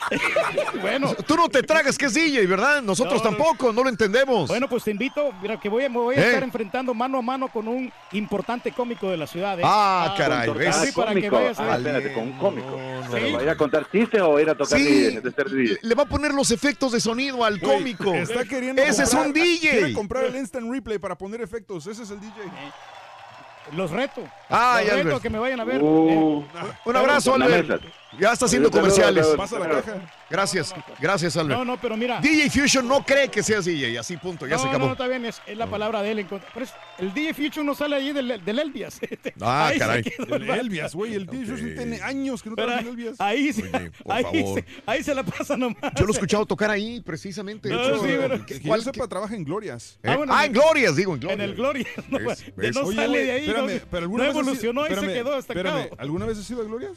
bueno. 0.81 1.13
Tú 1.25 1.35
no 1.35 1.49
te 1.49 1.63
tragas 1.63 1.97
que 1.97 2.05
es 2.05 2.13
DJ, 2.13 2.45
¿verdad? 2.47 2.81
Nosotros 2.81 3.23
No, 3.23 3.31
no. 3.31 3.37
tampoco, 3.37 3.73
no 3.73 3.83
lo 3.83 3.89
entendemos. 3.89 4.47
Bueno, 4.47 4.67
pues 4.69 4.83
te 4.83 4.91
invito, 4.91 5.31
mira, 5.41 5.59
que 5.59 5.69
voy 5.69 5.83
a, 5.83 5.89
me 5.89 5.97
voy 5.97 6.15
a 6.15 6.19
¿Eh? 6.19 6.27
estar 6.27 6.43
enfrentando 6.43 6.93
mano 6.93 7.17
a 7.19 7.21
mano 7.21 7.47
con 7.49 7.67
un 7.67 7.91
importante 8.13 8.71
cómico 8.71 9.09
de 9.09 9.17
la 9.17 9.27
ciudad. 9.27 9.59
¿eh? 9.59 9.63
Ah, 9.65 10.13
caray, 10.17 10.47
Con 10.47 10.57
¿ves? 10.57 10.71
tocar 10.71 10.85
Sí, 10.87 10.91
para 10.93 11.07
que 11.13 11.19
cómico. 11.21 11.35
vayas 11.35 11.59
a 11.59 11.73
Ah, 11.73 11.77
espérate, 11.77 12.13
con 12.13 12.23
un 12.23 12.33
cómico. 12.37 12.79
¿Pero 13.11 13.25
Sí. 13.27 13.33
va 13.33 13.39
a 13.39 13.43
ir 13.43 13.49
a 13.49 13.55
contar 13.57 13.89
chistes 13.91 14.21
o 14.21 14.33
va 14.33 14.39
a 14.39 14.41
ir 14.41 14.49
a 14.49 14.55
tocar 14.55 14.79
Sí. 14.79 14.85
DJ, 14.85 15.21
de 15.21 15.31
ser 15.31 15.49
DJ? 15.49 15.77
Le 15.81 15.95
va 15.95 16.03
a 16.03 16.07
poner 16.07 16.33
los 16.33 16.51
efectos 16.51 16.91
de 16.91 16.99
sonido 16.99 17.43
al 17.43 17.59
Güey, 17.59 17.73
cómico. 17.77 18.13
Está 18.13 18.45
queriendo 18.45 18.81
Ese 18.81 19.03
es 19.03 19.13
un 19.13 19.33
DJ. 19.33 19.59
Quiere 19.69 19.93
comprar 19.93 20.25
el 20.25 20.35
instant 20.35 20.71
replay 20.71 20.97
para 20.99 21.17
poner 21.17 21.41
efectos. 21.41 21.85
Ese 21.87 22.03
es 22.03 22.11
el 22.11 22.19
DJ. 22.19 22.33
Los 23.75 23.91
reto. 23.91 24.21
Ah, 24.49 24.77
Los 24.79 24.87
ya, 24.87 24.95
reto 25.03 25.15
a 25.17 25.21
que 25.21 25.29
me 25.29 25.39
vayan 25.39 25.59
a 25.59 25.65
ver. 25.65 25.81
Uh, 25.83 26.41
¿eh? 26.41 26.45
Un 26.85 26.95
abrazo, 26.95 27.35
Albert. 27.35 27.81
Ya 28.19 28.33
está 28.33 28.45
haciendo 28.45 28.71
comerciales. 28.71 29.25
saludos. 29.25 29.37
Pasa 29.49 29.59
la 29.59 29.69
caja. 29.81 30.13
Gracias, 30.29 30.73
gracias, 30.99 31.37
Albert. 31.37 31.59
No, 31.59 31.63
no, 31.65 31.79
pero 31.79 31.95
mira. 31.95 32.19
DJ 32.19 32.49
Fusion 32.49 32.87
no 32.87 33.05
cree 33.05 33.29
que 33.29 33.41
seas 33.43 33.63
DJ, 33.65 33.97
así 33.97 34.17
punto, 34.17 34.45
ya 34.45 34.55
no, 34.55 34.59
se 34.59 34.65
no, 34.65 34.69
acabó. 34.71 34.85
no, 34.87 34.91
está 34.93 35.07
bien, 35.07 35.23
es, 35.25 35.41
es 35.47 35.57
la 35.57 35.67
palabra 35.67 36.01
de 36.01 36.11
él. 36.11 36.19
en 36.19 36.27
contra- 36.27 36.49
Pero 36.53 36.65
es- 36.65 36.73
el 36.97 37.13
DJ 37.13 37.33
Future 37.33 37.63
no 37.65 37.73
sale 37.75 37.95
ahí 37.95 38.11
del, 38.11 38.43
del 38.43 38.59
Elvias. 38.59 38.99
Ah, 39.41 39.67
Ahí 39.67 39.79
caray. 39.79 40.03
el 40.19 40.33
El. 40.33 40.49
Elvias, 40.49 40.93
güey. 40.95 41.13
El 41.13 41.25
DJ 41.27 41.45
Fusion 41.45 41.75
tiene 41.75 42.01
años 42.01 42.41
que 42.43 42.49
no 42.49 42.55
en 42.61 42.69
ahí, 42.69 42.87
Elvias. 42.87 43.21
ahí, 43.21 43.53
se, 43.53 43.63
Oye, 43.69 43.91
ahí, 44.09 44.53
se, 44.55 44.65
ahí 44.85 45.03
se 45.03 45.15
la 45.15 45.23
pasa 45.23 45.55
nomás. 45.55 45.77
Yo 45.95 46.05
lo 46.05 46.11
he 46.11 46.13
escuchado 46.13 46.45
tocar 46.45 46.71
ahí, 46.71 46.99
precisamente. 47.01 47.69
No, 47.69 47.77
De 47.77 47.83
hecho, 47.87 47.99
sí, 48.01 48.07
pero- 48.19 48.45
¿qué- 48.45 48.59
Que 48.59 48.67
cuál- 48.67 48.81
sepa, 48.83 49.07
trabaja 49.07 49.35
en 49.35 49.43
Glorias. 49.45 49.97
qué- 50.01 50.09
Ah, 50.09 50.17
bueno, 50.17 50.33
Ah, 50.35 50.45
en 50.45 50.51
el- 50.55 50.59
Glorias, 50.61 50.95
digo, 50.95 51.13
en 51.13 51.19
Glorias. 51.21 51.39
En 51.39 51.49
el 51.49 51.55
Gloria. 51.55 51.87
No, 52.09 52.19
¿Ves? 52.19 52.45
de 52.45 52.53
¿Ves? 52.57 52.75
no 52.75 52.81
Oye, 52.81 52.95
sale 52.97 53.23
de 53.23 53.31
ahí. 53.31 53.45
espérame, 53.47 53.73
no, 53.75 53.79
pero 53.91 53.91
no 53.91 53.97
alguna 54.03 54.23
ido- 54.25 54.31
evolucionó 54.31 54.85
y 54.87 54.89
se 54.89 54.95
quedó 54.95 55.37
estancado. 55.37 55.77
espérame, 55.79 55.89
¿alguna 55.99 56.25
vez 56.25 56.37
has 56.39 56.49
ido 56.49 56.61
a 56.61 56.65
Glorias? 56.65 56.93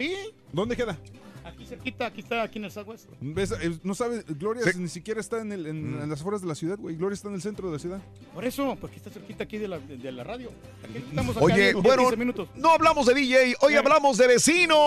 Sí, 0.00 0.16
¿Dónde 0.52 0.76
queda? 0.76 0.96
aquí 1.44 1.66
cerquita, 1.66 2.06
aquí 2.06 2.20
está, 2.20 2.42
aquí 2.42 2.58
en 2.58 2.64
el 2.66 2.70
Southwest. 2.70 3.06
¿Ves? 3.20 3.52
Eh, 3.60 3.78
No 3.82 3.94
sabes, 3.94 4.24
Glorias 4.38 4.66
Sí. 4.72 4.78
ni 4.78 4.88
siquiera 4.88 5.20
está 5.20 5.40
en, 5.40 5.52
el, 5.52 5.66
en, 5.66 5.98
Mm. 5.98 6.02
en 6.04 6.10
las 6.10 6.20
afueras 6.20 6.40
de 6.42 6.46
la 6.48 6.54
ciudad, 6.54 6.78
güey. 6.78 6.96
Glorias 6.96 7.18
está 7.18 7.28
en 7.28 7.34
el 7.34 7.42
centro 7.42 7.66
de 7.68 7.72
la 7.74 7.78
ciudad. 7.78 7.98
Por 8.34 8.44
eso, 8.44 8.76
porque 8.80 8.96
está 8.96 9.10
cerquita 9.10 9.44
aquí 9.44 9.58
de 9.58 9.68
la, 9.68 9.78
de, 9.78 9.96
de 9.98 10.12
la 10.12 10.24
radio. 10.24 10.50
Aquí 10.84 10.98
estamos 11.08 11.36
acá 11.36 11.44
Oye, 11.44 11.72
10, 11.72 11.74
bueno, 11.74 12.02
15 12.02 12.16
minutos. 12.16 12.48
no 12.56 12.70
hablamos 12.72 13.06
de 13.06 13.14
DJ, 13.14 13.56
hoy 13.60 13.74
Eh. 13.74 13.78
hablamos 13.78 14.16
de 14.16 14.26
vecinos. 14.26 14.78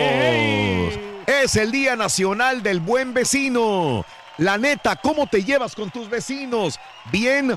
¡Ey! 0.00 0.90
Es 1.26 1.54
el 1.56 1.70
Día 1.70 1.96
Nacional 1.96 2.62
del 2.62 2.80
Buen 2.80 3.14
Vecino. 3.14 4.04
La 4.38 4.58
neta, 4.58 4.96
¿cómo 4.96 5.26
te 5.28 5.44
llevas 5.44 5.74
con 5.74 5.90
tus 5.90 6.08
vecinos? 6.08 6.78
¿Bien 7.12 7.54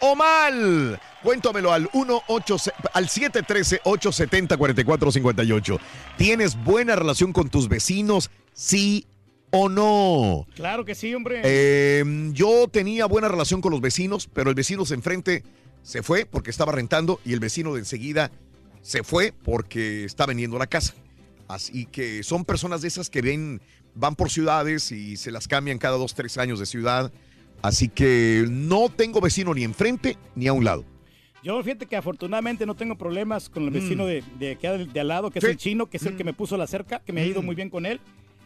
o 0.00 0.14
mal? 0.14 1.00
Cuéntamelo 1.22 1.72
al 1.72 1.88
18 1.92 2.56
al 2.92 3.08
713-870-4458. 3.08 5.78
¿Tienes 6.16 6.56
buena 6.62 6.94
relación 6.96 7.32
con 7.32 7.48
tus 7.48 7.68
vecinos? 7.68 8.30
Sí 8.52 9.06
o 9.50 9.68
no. 9.68 10.48
Claro 10.54 10.84
que 10.84 10.94
sí, 10.94 11.14
hombre. 11.14 11.40
Eh, 11.44 12.04
yo 12.32 12.68
tenía 12.68 13.06
buena 13.06 13.28
relación 13.28 13.60
con 13.60 13.70
los 13.70 13.80
vecinos, 13.80 14.28
pero 14.32 14.50
el 14.50 14.56
vecino 14.56 14.84
de 14.84 14.94
enfrente 14.94 15.44
se 15.82 16.02
fue 16.02 16.26
porque 16.26 16.50
estaba 16.50 16.72
rentando 16.72 17.20
y 17.24 17.34
el 17.34 17.40
vecino 17.40 17.74
de 17.74 17.80
enseguida 17.80 18.30
se 18.80 19.02
fue 19.04 19.34
porque 19.44 20.04
está 20.04 20.26
vendiendo 20.26 20.58
la 20.58 20.66
casa. 20.66 20.94
Así 21.48 21.86
que 21.86 22.22
son 22.22 22.44
personas 22.44 22.82
de 22.82 22.88
esas 22.88 23.10
que 23.10 23.20
ven, 23.20 23.60
van 23.94 24.16
por 24.16 24.30
ciudades 24.30 24.90
y 24.90 25.16
se 25.16 25.30
las 25.30 25.48
cambian 25.48 25.78
cada 25.78 25.98
dos, 25.98 26.14
tres 26.14 26.38
años 26.38 26.58
de 26.58 26.66
ciudad. 26.66 27.12
Así 27.60 27.88
que 27.88 28.46
no 28.50 28.88
tengo 28.88 29.20
vecino 29.20 29.54
ni 29.54 29.62
enfrente 29.62 30.16
ni 30.34 30.48
a 30.48 30.52
un 30.52 30.64
lado. 30.64 30.84
Yo 31.42 31.60
fíjate 31.62 31.86
que 31.86 31.96
afortunadamente 31.96 32.66
no 32.66 32.74
tengo 32.74 32.96
problemas 32.96 33.48
con 33.48 33.64
el 33.64 33.70
vecino 33.70 34.04
Mm. 34.04 34.06
de, 34.06 34.24
de 34.38 34.54
de, 34.56 34.86
de 34.86 35.00
al 35.00 35.08
lado, 35.08 35.30
que 35.30 35.40
Sí. 35.40 35.46
es 35.46 35.50
el 35.52 35.56
chino, 35.58 35.86
que 35.86 35.96
es 35.96 36.06
el 36.06 36.16
que 36.16 36.24
me 36.24 36.32
puso 36.32 36.56
la 36.56 36.66
cerca, 36.66 37.00
que 37.00 37.12
me 37.12 37.20
ha 37.22 37.26
ido 37.26 37.42
Mm. 37.42 37.46
muy 37.46 37.54
bien 37.54 37.70
con 37.70 37.84
él. 37.86 38.00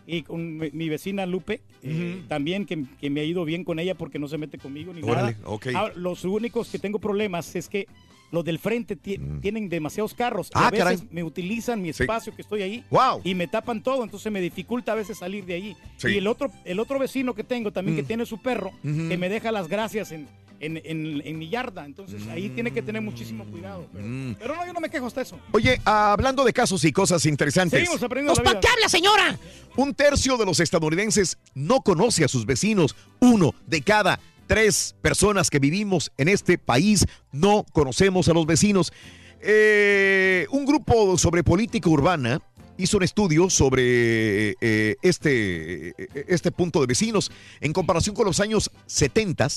Y 0.09 0.23
con 0.23 0.57
mi, 0.59 0.71
mi 0.71 0.88
vecina 0.88 1.26
Lupe, 1.26 1.61
eh, 1.83 2.23
también 2.29 2.65
que, 2.65 2.85
que 3.00 3.11
me 3.11 3.21
ha 3.21 3.25
ido 3.25 3.45
bien 3.45 3.65
con 3.65 3.81
ella 3.81 3.97
porque 3.97 4.21
no 4.21 4.29
se 4.29 4.38
mete 4.38 4.57
conmigo 4.57 4.93
ni 4.95 5.03
Órale, 5.03 5.33
nada. 5.33 5.49
ok. 5.49 5.67
Ahora, 5.75 5.95
los 5.97 6.25
únicos 6.25 6.69
que 6.71 6.79
tengo 6.79 7.00
problemas 7.00 7.55
es 7.57 7.69
que 7.69 7.87
los 8.31 8.45
del 8.45 8.59
frente 8.61 8.95
ti- 8.97 9.19
tienen 9.43 9.69
demasiados 9.69 10.15
carros. 10.15 10.49
y 10.55 10.59
Mm. 10.59 10.62
Ah, 10.62 10.67
a 10.69 10.71
veces 10.71 10.85
caray. 11.00 11.09
me 11.11 11.23
utilizan 11.25 11.83
mi 11.83 11.93
Sí. 11.93 12.05
espacio 12.05 12.35
que 12.35 12.43
estoy 12.43 12.62
ahí 12.62 12.85
¡Wow! 12.91 13.21
y 13.25 13.35
me 13.35 13.47
tapan 13.49 13.83
todo, 13.83 14.05
entonces 14.05 14.31
me 14.33 14.41
dificulta 14.41 14.93
a 14.93 14.95
veces 14.95 15.19
salir 15.19 15.45
de 15.45 15.55
allí. 15.55 15.76
Sí. 15.97 16.09
Y 16.09 16.19
el 16.19 16.26
otro, 16.29 16.50
el 16.65 16.79
otro 16.81 16.99
vecino 17.00 17.35
que 17.35 17.43
tengo 17.45 17.73
también 17.73 17.97
que 17.97 18.03
Mm. 18.05 18.07
tiene 18.07 18.26
su 18.26 18.38
perro, 18.38 18.71
que 18.83 19.17
me 19.19 19.29
deja 19.29 19.50
las 19.53 19.67
gracias 19.69 20.12
en, 20.12 20.29
en, 20.61 20.77
en- 20.85 21.23
en 21.25 21.39
mi 21.39 21.49
yarda. 21.49 21.85
Entonces 21.85 22.23
ahí 22.29 22.49
tiene 22.51 22.71
que 22.73 22.83
tener 22.83 23.03
muchísimo 23.03 23.45
cuidado. 23.45 23.87
Pero, 23.93 24.05
Mm. 24.07 24.35
pero 24.39 24.57
no, 24.57 24.67
yo 24.67 24.73
no 24.73 24.81
me 24.81 24.89
quejo 24.91 25.07
hasta 25.07 25.21
eso. 25.23 25.39
Oye, 25.53 25.81
hablando 25.85 26.45
de 26.45 26.53
casos 26.53 26.85
y 26.85 26.93
cosas 26.93 27.25
interesantes. 27.27 27.79
Seguimos 27.81 28.03
aprendiendo 28.03 28.35
¿Pues 28.35 28.45
la 28.45 28.51
para 28.53 28.61
vida. 28.61 28.69
qué 28.69 28.75
habla, 28.75 28.89
señora? 28.89 29.39
Un 29.77 29.95
tercio 29.95 30.37
de 30.37 30.47
los 30.47 30.61
estadounidenses 30.61 31.39
no 31.55 31.81
conoce 31.81 32.25
a 32.25 32.29
sus 32.29 32.47
vecinos. 32.47 32.97
Uno 33.21 33.55
de 33.67 33.83
cada 33.83 34.19
tres 34.47 34.95
personas 35.03 35.51
que 35.51 35.59
vivimos 35.59 36.13
en 36.17 36.29
este 36.29 36.57
país 36.59 37.05
no 37.33 37.65
conocemos 37.73 38.29
a 38.29 38.33
los 38.33 38.47
vecinos. 38.47 38.93
Eh, 39.41 40.47
un 40.51 40.65
grupo 40.67 41.17
sobre 41.19 41.45
política 41.45 41.89
urbana 41.89 42.41
hizo 42.79 42.97
un 42.97 43.03
estudio 43.05 43.49
sobre 43.49 44.55
eh, 44.61 44.97
este, 45.03 45.89
eh, 45.91 45.95
este 46.29 46.51
punto 46.53 46.81
de 46.81 46.87
vecinos 46.87 47.31
en 47.61 47.73
comparación 47.73 48.15
con 48.15 48.27
los 48.27 48.41
años 48.41 48.71
70 48.87 49.49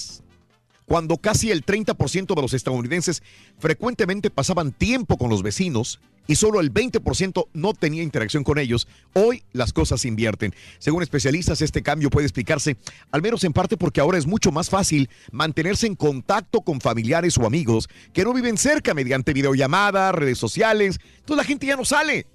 cuando 0.90 1.18
casi 1.18 1.52
el 1.52 1.64
30% 1.64 2.34
de 2.34 2.42
los 2.42 2.56
estadounidenses 2.56 3.22
frecuentemente 3.60 4.32
pasaban 4.32 4.72
tiempo 4.72 5.20
con 5.20 5.30
los 5.30 5.44
vecinos 5.44 6.00
y 6.26 6.36
solo 6.36 6.60
el 6.60 6.74
20% 6.74 7.48
no 7.54 7.74
tenía 7.76 8.02
interacción 8.02 8.44
con 8.44 8.58
ellos, 8.58 8.88
hoy 9.14 9.44
las 9.54 9.72
cosas 9.72 10.02
se 10.02 10.08
invierten. 10.08 10.52
Según 10.80 11.04
especialistas, 11.04 11.62
este 11.62 11.84
cambio 11.84 12.10
puede 12.10 12.26
explicarse, 12.26 12.76
al 13.12 13.22
menos 13.22 13.44
en 13.44 13.54
parte 13.54 13.78
porque 13.78 14.02
ahora 14.02 14.18
es 14.18 14.26
mucho 14.26 14.52
más 14.52 14.72
fácil 14.72 15.12
mantenerse 15.32 15.86
en 15.86 15.96
contacto 15.96 16.62
con 16.62 16.82
familiares 16.82 17.38
o 17.38 17.46
amigos 17.46 17.88
que 18.12 18.24
no 18.24 18.34
viven 18.34 18.58
cerca 18.58 18.96
mediante 18.96 19.34
videollamadas, 19.34 20.16
redes 20.16 20.40
sociales. 20.40 21.00
Entonces 21.20 21.38
la 21.38 21.44
gente 21.48 21.68
ya 21.68 21.76
no 21.76 21.86
sale. 21.86 22.26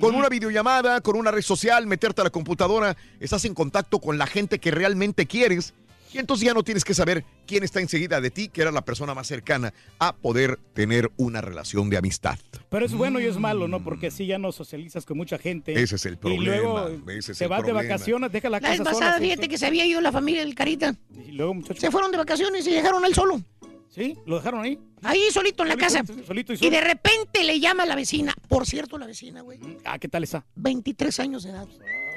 Con 0.00 0.16
una 0.16 0.28
videollamada, 0.28 1.02
con 1.02 1.16
una 1.16 1.30
red 1.30 1.42
social, 1.42 1.86
meterte 1.86 2.22
a 2.22 2.24
la 2.24 2.30
computadora, 2.30 2.96
estás 3.20 3.44
en 3.44 3.54
contacto 3.54 4.00
con 4.00 4.18
la 4.18 4.26
gente 4.26 4.58
que 4.58 4.72
realmente 4.72 5.26
quieres 5.26 5.74
y 6.12 6.18
entonces 6.18 6.46
ya 6.46 6.54
no 6.54 6.62
tienes 6.62 6.84
que 6.84 6.94
saber 6.94 7.24
quién 7.46 7.64
está 7.64 7.80
enseguida 7.80 8.20
de 8.20 8.30
ti, 8.30 8.48
que 8.48 8.62
era 8.62 8.70
la 8.70 8.84
persona 8.84 9.14
más 9.14 9.26
cercana 9.26 9.72
a 9.98 10.14
poder 10.14 10.58
tener 10.74 11.10
una 11.16 11.40
relación 11.40 11.90
de 11.90 11.96
amistad. 11.96 12.38
Pero 12.70 12.84
es 12.86 12.92
bueno 12.94 13.20
y 13.20 13.24
es 13.24 13.38
malo, 13.38 13.68
¿no? 13.68 13.82
Porque 13.82 14.08
así 14.08 14.26
ya 14.26 14.38
no 14.38 14.52
socializas 14.52 15.04
con 15.06 15.16
mucha 15.16 15.38
gente. 15.38 15.72
Ese 15.80 15.96
es 15.96 16.06
el 16.06 16.18
problema, 16.18 16.42
Y 16.42 16.46
luego 16.46 16.88
ese 17.08 17.32
es 17.32 17.38
te 17.38 17.44
el 17.44 17.50
vas 17.50 17.60
de 17.62 17.64
problema. 17.72 17.82
vacaciones, 17.94 18.32
deja 18.32 18.48
la 18.50 18.60
La 18.60 18.68
vez 18.70 18.78
casa 18.78 18.90
pasada, 18.90 19.14
sola. 19.14 19.26
fíjate 19.26 19.48
que 19.48 19.58
se 19.58 19.66
había 19.66 19.86
ido 19.86 20.00
la 20.00 20.12
familia 20.12 20.40
del 20.42 20.54
Carita. 20.54 20.94
Y 21.26 21.32
luego, 21.32 21.54
muchachos. 21.54 21.80
Se 21.80 21.90
fueron 21.90 22.10
de 22.10 22.18
vacaciones 22.18 22.66
y 22.66 22.70
llegaron 22.70 23.04
él 23.04 23.14
solo. 23.14 23.40
¿Sí? 23.88 24.16
¿Lo 24.24 24.36
dejaron 24.36 24.62
ahí? 24.62 24.78
Ahí 25.02 25.20
solito 25.30 25.64
en 25.64 25.68
la 25.68 25.74
Solito, 25.74 26.14
casa. 26.14 26.26
solito 26.26 26.52
y 26.52 26.56
Y 26.56 26.58
solo. 26.60 26.70
de 26.70 26.80
repente 26.80 27.44
le 27.44 27.60
llama 27.60 27.82
a 27.82 27.86
la 27.86 27.94
vecina. 27.94 28.34
Por 28.48 28.64
cierto, 28.66 28.96
la 28.96 29.06
vecina, 29.06 29.42
güey. 29.42 29.58
Ah, 29.84 29.98
¿qué 29.98 30.08
tal 30.08 30.24
está? 30.24 30.46
23 30.54 31.20
años 31.20 31.42
de 31.42 31.50
edad. 31.50 31.68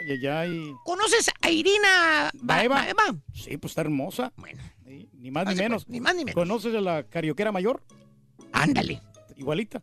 Ay, 0.05 0.11
ay, 0.11 0.27
ay. 0.27 0.73
¿Conoces 0.83 1.31
a 1.41 1.49
Irina 1.51 2.29
Ba- 2.33 2.55
¿Baeva? 2.55 2.75
Baeva? 2.75 3.15
Sí, 3.33 3.57
pues 3.57 3.71
está 3.71 3.81
hermosa. 3.81 4.31
Bueno. 4.37 4.61
Sí, 4.85 5.09
ni 5.13 5.31
más 5.31 5.47
ni 5.47 5.55
menos. 5.55 5.85
pues, 5.85 5.91
ni 5.93 5.99
más 5.99 6.13
ni 6.15 6.25
menos. 6.25 6.35
¿Conoces 6.35 6.75
a 6.75 6.81
la 6.81 7.03
carioquera 7.03 7.51
mayor? 7.51 7.83
Ándale. 8.51 9.01
Igualita. 9.35 9.81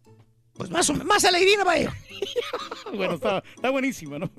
Pues 0.55 0.71
más 0.71 0.89
o 0.91 0.93
menos, 0.93 1.07
más 1.07 1.25
a 1.25 1.31
la 1.31 1.41
Irina 1.41 1.65
Baeva. 1.65 1.95
Bueno, 2.95 3.15
está, 3.15 3.43
está 3.55 3.71
buenísima, 3.71 4.19
¿no? 4.19 4.31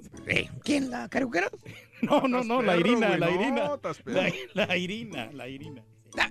¿Quién, 0.63 0.89
la 0.91 1.09
caruquera? 1.09 1.49
No, 2.03 2.27
no, 2.27 2.43
no, 2.43 2.61
la 2.61 2.75
Irina, 2.75 3.17
la 3.17 3.31
Irina. 3.31 3.79
La, 4.05 4.33
la 4.53 4.77
Irina, 4.77 5.29
la 5.31 5.47
Irina. 5.47 5.81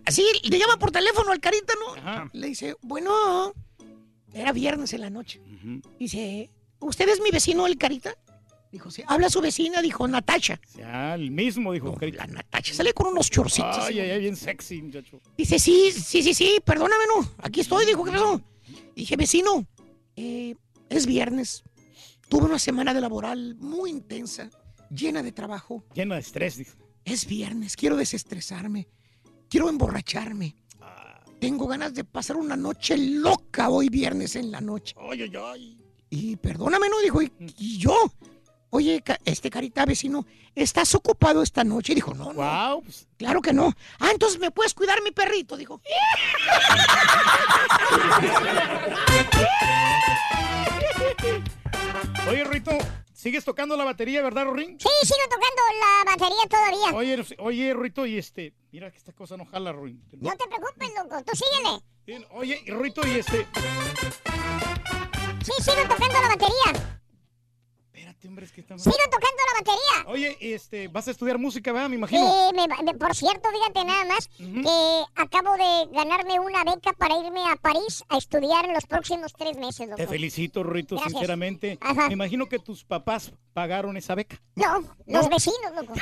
Sí, 0.09 0.23
le 0.45 0.59
llama 0.59 0.77
por 0.79 0.91
teléfono 0.93 1.33
al 1.33 1.41
Carita, 1.41 1.73
¿no? 1.81 1.95
Ajá. 1.95 2.31
Le 2.35 2.47
dice, 2.49 2.77
bueno, 2.83 3.55
era 4.35 4.53
viernes 4.53 4.93
en 4.93 5.01
la 5.01 5.09
noche. 5.09 5.41
Dice, 5.99 6.51
¿usted 6.79 7.09
es 7.09 7.23
mi 7.23 7.31
vecino, 7.31 7.67
el 7.67 7.79
Carita? 7.79 8.15
Dijo, 8.73 8.91
sí. 8.91 9.03
Habla 9.07 9.29
su 9.29 9.43
vecina, 9.43 9.83
dijo 9.83 10.09
Natacha. 10.09 10.59
Ya, 10.79 11.15
el 11.15 11.31
mismo, 11.31 11.75
dijo. 11.75 11.95
La 12.15 12.27
Natacha 12.27 12.73
sale 12.73 12.95
con 12.95 13.09
unos 13.09 13.29
chorcitos. 13.29 13.79
Ay, 13.81 14.01
ay, 14.01 14.11
ay, 14.13 14.21
bien 14.21 14.35
sexy, 14.35 14.81
muchacho. 14.81 15.21
Dice, 15.37 15.59
sí, 15.59 15.93
sí, 15.93 16.23
sí, 16.23 16.33
sí, 16.33 16.59
perdóname, 16.65 17.05
no. 17.15 17.31
Aquí 17.43 17.61
estoy, 17.61 17.85
dijo, 17.85 18.03
¿qué 18.03 18.13
pasó? 18.13 18.41
Dije, 18.97 19.17
vecino, 19.17 19.67
eh, 20.17 20.57
es 20.89 21.05
viernes. 21.05 21.65
Tuve 22.31 22.47
una 22.47 22.59
semana 22.59 22.95
de 22.95 23.03
laboral 23.03 23.57
muy 23.57 23.91
intensa, 23.91 24.49
llena 24.91 25.23
de 25.23 25.33
trabajo. 25.33 25.85
Llena 25.95 26.15
de 26.15 26.23
estrés, 26.23 26.57
dijo. 26.57 26.75
Es 27.05 27.27
viernes, 27.27 27.77
quiero 27.77 27.97
desestresarme, 27.97 28.89
quiero 29.51 29.69
emborracharme. 29.69 30.57
Tengo 31.41 31.67
ganas 31.67 31.93
de 31.93 32.05
pasar 32.05 32.37
una 32.37 32.57
noche 32.57 32.97
loca 32.97 33.69
hoy 33.69 33.91
viernes 33.91 34.35
en 34.37 34.51
la 34.51 34.63
noche. 34.63 34.95
Ay, 34.99 35.23
ay, 35.23 35.33
ay. 35.37 35.79
Y 36.09 36.37
perdóname, 36.37 36.89
¿no? 36.89 37.01
Dijo, 37.01 37.21
¿y, 37.21 37.33
y 37.59 37.79
yo? 37.79 37.95
Oye, 38.75 39.05
este 39.27 39.51
carita 39.51 39.85
vecino, 39.85 40.25
¿estás 40.55 40.95
ocupado 40.95 41.43
esta 41.43 41.63
noche? 41.63 41.95
Dijo, 41.95 42.15
no, 42.15 42.33
no. 42.33 42.43
Wow, 42.43 42.83
pues, 42.83 43.07
Claro 43.19 43.43
que 43.43 43.53
no. 43.53 43.71
Ah, 43.99 44.09
entonces 44.13 44.41
me 44.41 44.51
puedes 44.51 44.73
cuidar 44.73 45.03
mi 45.03 45.11
perrito, 45.11 45.59
dijo. 45.59 45.83
Oye, 52.31 52.45
Rito, 52.45 52.71
¿Sigues 53.13 53.45
tocando 53.45 53.77
la 53.77 53.85
batería, 53.85 54.23
verdad, 54.23 54.47
Rorín? 54.47 54.81
Sí, 54.81 54.89
sigo 55.03 55.21
tocando 55.25 55.63
la 55.79 56.05
batería 56.11 56.47
todavía. 56.49 56.97
Oye, 56.97 57.23
oye, 57.41 57.75
Ruito, 57.75 58.07
y 58.07 58.17
este, 58.17 58.55
mira 58.73 58.91
que 58.91 58.97
esta 58.97 59.13
cosa 59.13 59.37
no 59.37 59.45
jala, 59.45 59.73
Rorín. 59.73 60.03
No 60.13 60.31
te 60.31 60.47
preocupes, 60.49 60.89
loco, 60.97 61.23
tú 61.25 61.33
síguele. 61.37 61.83
Bien, 62.07 62.25
Oye, 62.31 62.63
y 62.65 62.71
Ruito, 62.71 63.07
y 63.07 63.19
este, 63.19 63.47
Sí, 65.45 65.53
sigo 65.63 65.83
tocando 65.87 66.23
la 66.23 66.29
batería. 66.29 67.02
Espérate, 68.23 68.29
hombre, 68.29 68.45
es 68.47 68.53
que 68.53 68.61
estamos... 68.61 68.83
Sigo 68.83 68.97
tocando 68.97 69.43
la 69.53 69.61
batería. 69.61 70.13
Oye, 70.13 70.55
este, 70.55 70.89
vas 70.89 71.09
a 71.09 71.11
estudiar 71.11 71.39
música, 71.39 71.73
¿verdad? 71.73 71.89
Me 71.89 71.97
imagino. 71.97 72.21
Sí, 72.51 72.55
me- 72.55 72.83
me- 72.85 72.95
por 72.99 73.15
cierto, 73.15 73.49
fíjate 73.51 73.85
nada 73.85 74.05
más 74.05 74.29
que 74.39 75.05
acabo 75.17 75.53
de 75.57 75.89
ganarme 75.93 76.41
una 76.41 76.65
beca 76.65 76.93
para 76.93 77.17
irme 77.19 77.41
a 77.51 77.57
París 77.57 78.05
a 78.09 78.19
estudiar 78.19 78.65
en 78.67 78.75
los 78.75 78.87
próximos 78.87 79.33
tres 79.37 79.57
meses, 79.57 79.87
loco. 79.89 79.97
Te 79.97 80.07
felicito, 80.07 80.63
Gracias. 80.63 81.03
sinceramente. 81.11 81.79
Ajá. 81.81 82.09
Me 82.09 82.15
imagino 82.15 82.49
que 82.49 82.59
tus 82.59 82.85
papás 82.85 83.33
pagaron 83.53 83.97
esa 83.97 84.15
beca. 84.15 84.41
No, 84.55 84.83
los 85.07 85.29
vecinos, 85.29 85.73
loco. 85.75 85.93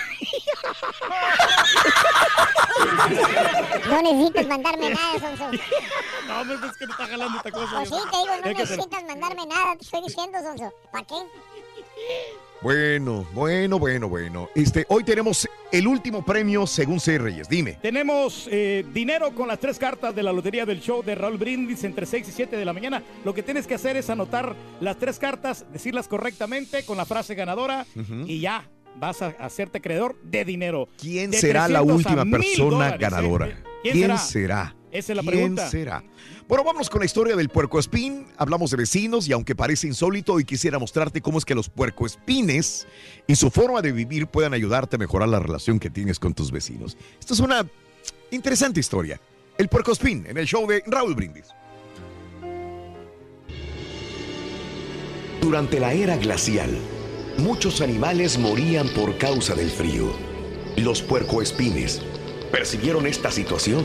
no 3.88 4.02
necesitas 4.02 4.46
mandarme 4.46 4.90
nada, 4.90 5.18
Sonso. 5.18 5.50
No, 6.28 6.40
hombre, 6.40 6.56
es 6.68 6.76
que 6.76 6.86
no 6.86 6.92
está 6.92 7.06
jalando 7.06 7.36
esta 7.38 7.50
cosa. 7.50 7.76
Pues 7.76 7.88
sí, 7.88 7.94
te 8.10 8.16
digo, 8.18 8.36
no 8.44 8.52
necesitas 8.58 9.04
mandarme 9.04 9.46
nada, 9.46 9.76
te 9.76 9.84
estoy 9.84 10.02
diciendo, 10.02 10.38
Sonso. 10.42 10.72
¿Para 10.92 11.06
qué? 11.06 11.14
Bueno, 12.62 13.26
bueno, 13.33 13.78
bueno, 13.78 14.09
bueno. 14.09 14.50
Este, 14.54 14.85
hoy 14.90 15.02
tenemos 15.02 15.49
el 15.73 15.87
último 15.87 16.23
premio 16.23 16.66
según 16.66 17.00
C. 17.00 17.16
Reyes. 17.16 17.49
Dime. 17.49 17.78
Tenemos 17.80 18.49
eh, 18.50 18.85
dinero 18.92 19.35
con 19.35 19.49
las 19.49 19.59
tres 19.59 19.78
cartas 19.78 20.14
de 20.14 20.23
la 20.23 20.30
lotería 20.30 20.66
del 20.66 20.80
show 20.83 21.02
de 21.02 21.14
Raúl 21.14 21.38
Brindis 21.38 21.85
entre 21.85 22.04
6 22.04 22.28
y 22.28 22.33
7 22.33 22.57
de 22.59 22.64
la 22.66 22.75
mañana. 22.75 23.02
Lo 23.25 23.33
que 23.33 23.42
tienes 23.42 23.66
que 23.66 23.76
hacer 23.76 23.97
es 23.97 24.11
anotar 24.11 24.54
las 24.80 24.99
tres 24.99 25.19
cartas, 25.19 25.64
decirlas 25.73 26.07
correctamente 26.07 26.85
con 26.85 26.99
la 26.99 27.07
frase 27.07 27.35
ganadora 27.35 27.87
y 28.26 28.40
ya 28.40 28.69
vas 28.97 29.23
a 29.23 29.28
hacerte 29.38 29.78
acreedor 29.78 30.16
de 30.23 30.45
dinero. 30.45 30.87
¿Quién 30.99 31.30
De 31.30 31.38
será 31.38 31.66
la 31.66 31.78
300 31.80 31.90
a 31.90 31.97
última 31.97 32.25
1000 32.26 32.33
persona 32.37 32.71
dólares, 32.71 32.95
¿eh? 32.95 32.99
ganadora? 33.00 33.47
¿Quién 33.83 33.95
¿Quién 33.95 34.19
será? 34.19 34.19
será? 34.19 34.76
Esa 34.92 35.12
es 35.12 35.16
la 35.16 35.23
¿Quién 35.23 35.35
pregunta. 35.35 35.70
será? 35.70 36.02
Bueno, 36.49 36.64
vamos 36.64 36.90
con 36.90 36.99
la 37.00 37.06
historia 37.06 37.37
del 37.37 37.49
puercoespín. 37.49 38.26
Hablamos 38.37 38.73
de 38.73 38.76
vecinos 38.76 39.28
y 39.28 39.32
aunque 39.32 39.54
parece 39.54 39.87
insólito, 39.87 40.32
hoy 40.35 40.44
quisiera 40.44 40.78
mostrarte 40.78 41.20
cómo 41.20 41.38
es 41.38 41.44
que 41.44 41.54
los 41.54 41.68
puercoespines 41.68 42.87
y 43.26 43.37
su 43.37 43.50
forma 43.50 43.82
de 43.82 43.92
vivir 43.92 44.26
puedan 44.26 44.52
ayudarte 44.52 44.97
a 44.97 44.99
mejorar 44.99 45.28
la 45.28 45.38
relación 45.38 45.78
que 45.78 45.90
tienes 45.90 46.18
con 46.18 46.35
tus 46.35 46.50
vecinos. 46.50 46.97
Esta 47.20 47.35
es 47.35 47.40
una 47.40 47.64
interesante 48.32 48.80
historia. 48.80 49.20
El 49.59 49.68
puercoespín 49.68 50.26
en 50.26 50.38
el 50.38 50.47
show 50.47 50.66
de 50.66 50.82
Raúl 50.87 51.14
Brindis. 51.14 51.47
Durante 55.40 55.78
la 55.80 55.92
era 55.92 56.16
glacial, 56.16 56.70
muchos 57.38 57.80
animales 57.80 58.38
morían 58.38 58.88
por 58.88 59.16
causa 59.18 59.54
del 59.54 59.70
frío. 59.70 60.12
Los 60.76 61.00
puercoespines 61.02 62.02
percibieron 62.50 63.06
esta 63.06 63.30
situación. 63.30 63.85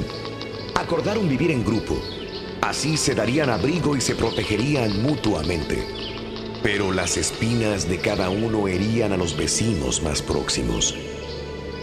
Acordaron 0.75 1.27
vivir 1.27 1.51
en 1.51 1.65
grupo. 1.65 1.99
Así 2.61 2.97
se 2.97 3.15
darían 3.15 3.49
abrigo 3.49 3.95
y 3.95 4.01
se 4.01 4.15
protegerían 4.15 5.01
mutuamente. 5.01 5.85
Pero 6.61 6.91
las 6.91 7.17
espinas 7.17 7.89
de 7.89 7.97
cada 7.99 8.29
uno 8.29 8.67
herían 8.67 9.11
a 9.11 9.17
los 9.17 9.35
vecinos 9.35 10.03
más 10.03 10.21
próximos. 10.21 10.95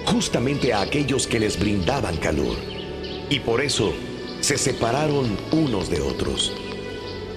Justamente 0.06 0.72
a 0.72 0.80
aquellos 0.80 1.26
que 1.26 1.40
les 1.40 1.58
brindaban 1.58 2.16
calor. 2.16 2.56
Y 3.30 3.40
por 3.40 3.60
eso 3.60 3.92
se 4.40 4.58
separaron 4.58 5.36
unos 5.52 5.88
de 5.88 6.00
otros 6.00 6.52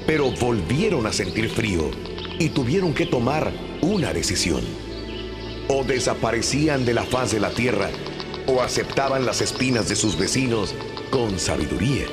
pero 0.06 0.32
volvieron 0.32 1.08
a 1.08 1.14
sentir 1.14 1.50
frío 1.50 1.90
y 2.40 2.50
tuvieron 2.50 2.94
que 2.94 3.06
tomar 3.06 3.52
una 3.82 4.14
decisión. 4.14 4.62
O 5.68 5.84
desaparecían 5.84 6.86
de 6.86 6.94
la 6.94 7.04
faz 7.04 7.32
de 7.32 7.40
la 7.40 7.50
tierra 7.50 7.90
o 8.48 8.62
aceptaban 8.62 9.26
las 9.26 9.42
espinas 9.42 9.90
de 9.90 9.96
sus 9.96 10.18
vecinos 10.18 10.76
con 11.10 11.40
sabiduría. 11.40 12.06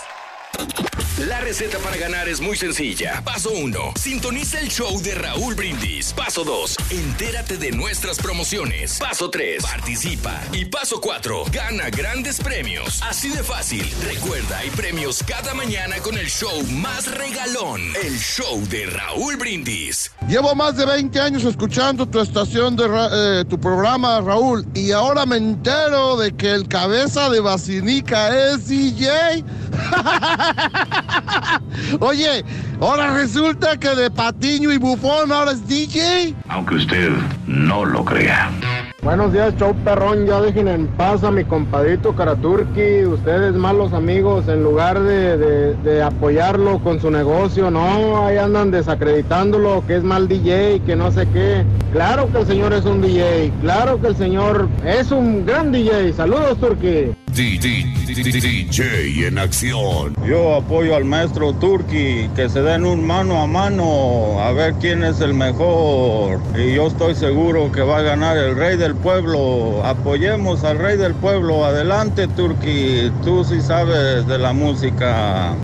La 1.27 1.41
receta 1.41 1.79
para 1.79 1.97
ganar 1.97 2.29
es 2.29 2.39
muy 2.39 2.55
sencilla. 2.55 3.21
Paso 3.25 3.51
1. 3.51 3.93
Sintoniza 3.99 4.57
el 4.61 4.69
show 4.69 5.01
de 5.01 5.15
Raúl 5.15 5.53
Brindis. 5.53 6.13
Paso 6.13 6.45
2. 6.45 6.77
Entérate 6.91 7.57
de 7.57 7.73
nuestras 7.73 8.19
promociones. 8.19 8.97
Paso 8.99 9.29
3. 9.29 9.61
Participa. 9.61 10.39
Y 10.53 10.63
paso 10.65 11.01
4. 11.01 11.43
Gana 11.51 11.89
grandes 11.89 12.39
premios. 12.39 13.01
Así 13.03 13.27
de 13.27 13.43
fácil. 13.43 13.85
Recuerda, 14.05 14.59
hay 14.59 14.69
premios 14.69 15.21
cada 15.27 15.53
mañana 15.53 15.97
con 15.97 16.17
el 16.17 16.27
show 16.27 16.63
más 16.71 17.05
regalón. 17.11 17.81
El 18.01 18.17
show 18.17 18.65
de 18.69 18.85
Raúl 18.85 19.35
Brindis. 19.35 20.11
Llevo 20.29 20.55
más 20.55 20.77
de 20.77 20.85
20 20.85 21.19
años 21.19 21.43
escuchando 21.43 22.07
tu 22.07 22.21
estación 22.21 22.77
de 22.77 22.85
eh, 23.11 23.45
tu 23.49 23.59
programa, 23.59 24.21
Raúl, 24.21 24.65
y 24.73 24.91
ahora 24.91 25.25
me 25.25 25.35
entero 25.35 26.15
de 26.15 26.31
que 26.31 26.51
el 26.51 26.69
cabeza 26.69 27.29
de 27.29 27.41
Basinica 27.41 28.53
es 28.53 28.69
DJ. 28.69 29.43
Oye, 31.99 32.43
ahora 32.81 33.13
resulta 33.13 33.77
que 33.77 33.89
de 33.95 34.09
Patiño 34.11 34.71
y 34.71 34.77
Bufón 34.77 35.31
ahora 35.31 35.51
es 35.51 35.67
DJ. 35.67 36.35
Aunque 36.49 36.75
usted 36.75 37.09
no 37.47 37.85
lo 37.85 38.03
crea. 38.05 38.49
Buenos 39.01 39.31
días, 39.31 39.55
show 39.57 39.73
perrón. 39.85 40.25
Ya 40.25 40.41
dejen 40.41 40.67
en 40.67 40.87
paz 40.87 41.23
a 41.23 41.31
mi 41.31 41.45
compadrito 41.45 42.13
Karaturki. 42.15 43.05
Ustedes, 43.05 43.53
malos 43.55 43.93
amigos, 43.93 44.47
en 44.49 44.61
lugar 44.63 44.99
de, 44.99 45.37
de- 45.37 45.73
de 45.75 46.03
apoyarlo 46.03 46.79
con 46.79 46.99
su 46.99 47.09
negocio, 47.09 47.71
no, 47.71 48.25
ahí 48.25 48.37
andan 48.37 48.71
desacreditándolo, 48.71 49.83
que 49.87 49.95
es 49.97 50.03
mal 50.03 50.27
DJ, 50.27 50.81
que 50.85 50.95
no 50.97 51.11
sé 51.11 51.25
qué. 51.33 51.63
Claro 51.93 52.29
que 52.31 52.39
el 52.39 52.47
señor 52.47 52.73
es 52.73 52.83
un 52.85 53.01
DJ. 53.01 53.53
Claro 53.61 54.01
que 54.01 54.07
el 54.07 54.15
señor 54.17 54.67
es 54.85 55.11
un 55.11 55.45
gran 55.45 55.71
DJ. 55.71 56.11
Saludos, 56.13 56.57
Turki. 56.59 57.11
DJ 57.39 59.25
en 59.25 59.37
acción. 59.37 60.13
Yo 60.27 60.55
apoyo 60.55 60.93
al 60.93 61.05
maestro 61.05 61.53
Turki, 61.53 62.29
que 62.35 62.49
se 62.49 62.61
den 62.61 62.83
un 62.83 63.07
mano 63.07 63.41
a 63.41 63.47
mano 63.47 64.41
a 64.41 64.51
ver 64.51 64.73
quién 64.73 65.05
es 65.05 65.21
el 65.21 65.33
mejor. 65.33 66.41
Y 66.53 66.75
yo 66.75 66.87
estoy 66.87 67.15
seguro 67.15 67.71
que 67.71 67.79
va 67.79 67.99
a 67.99 68.01
ganar 68.01 68.37
el 68.37 68.57
rey 68.57 68.75
del 68.75 68.93
pueblo. 68.93 69.81
Apoyemos 69.85 70.65
al 70.65 70.79
rey 70.79 70.97
del 70.97 71.13
pueblo. 71.13 71.63
Adelante, 71.63 72.27
Turki. 72.27 73.09
Tú 73.23 73.45
sí 73.45 73.61
sabes 73.61 74.27
de 74.27 74.37
la 74.37 74.51
música. 74.51 75.55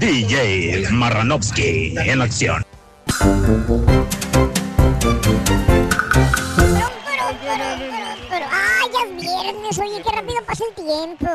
DJ 0.00 0.88
Marranovsky 0.90 1.94
en 1.96 2.22
acción. 2.22 2.64
Viernes, 9.52 9.78
oye, 9.78 10.02
qué 10.02 10.10
rápido 10.10 10.44
pasa 10.46 10.64
el 10.68 10.74
tiempo. 10.84 11.26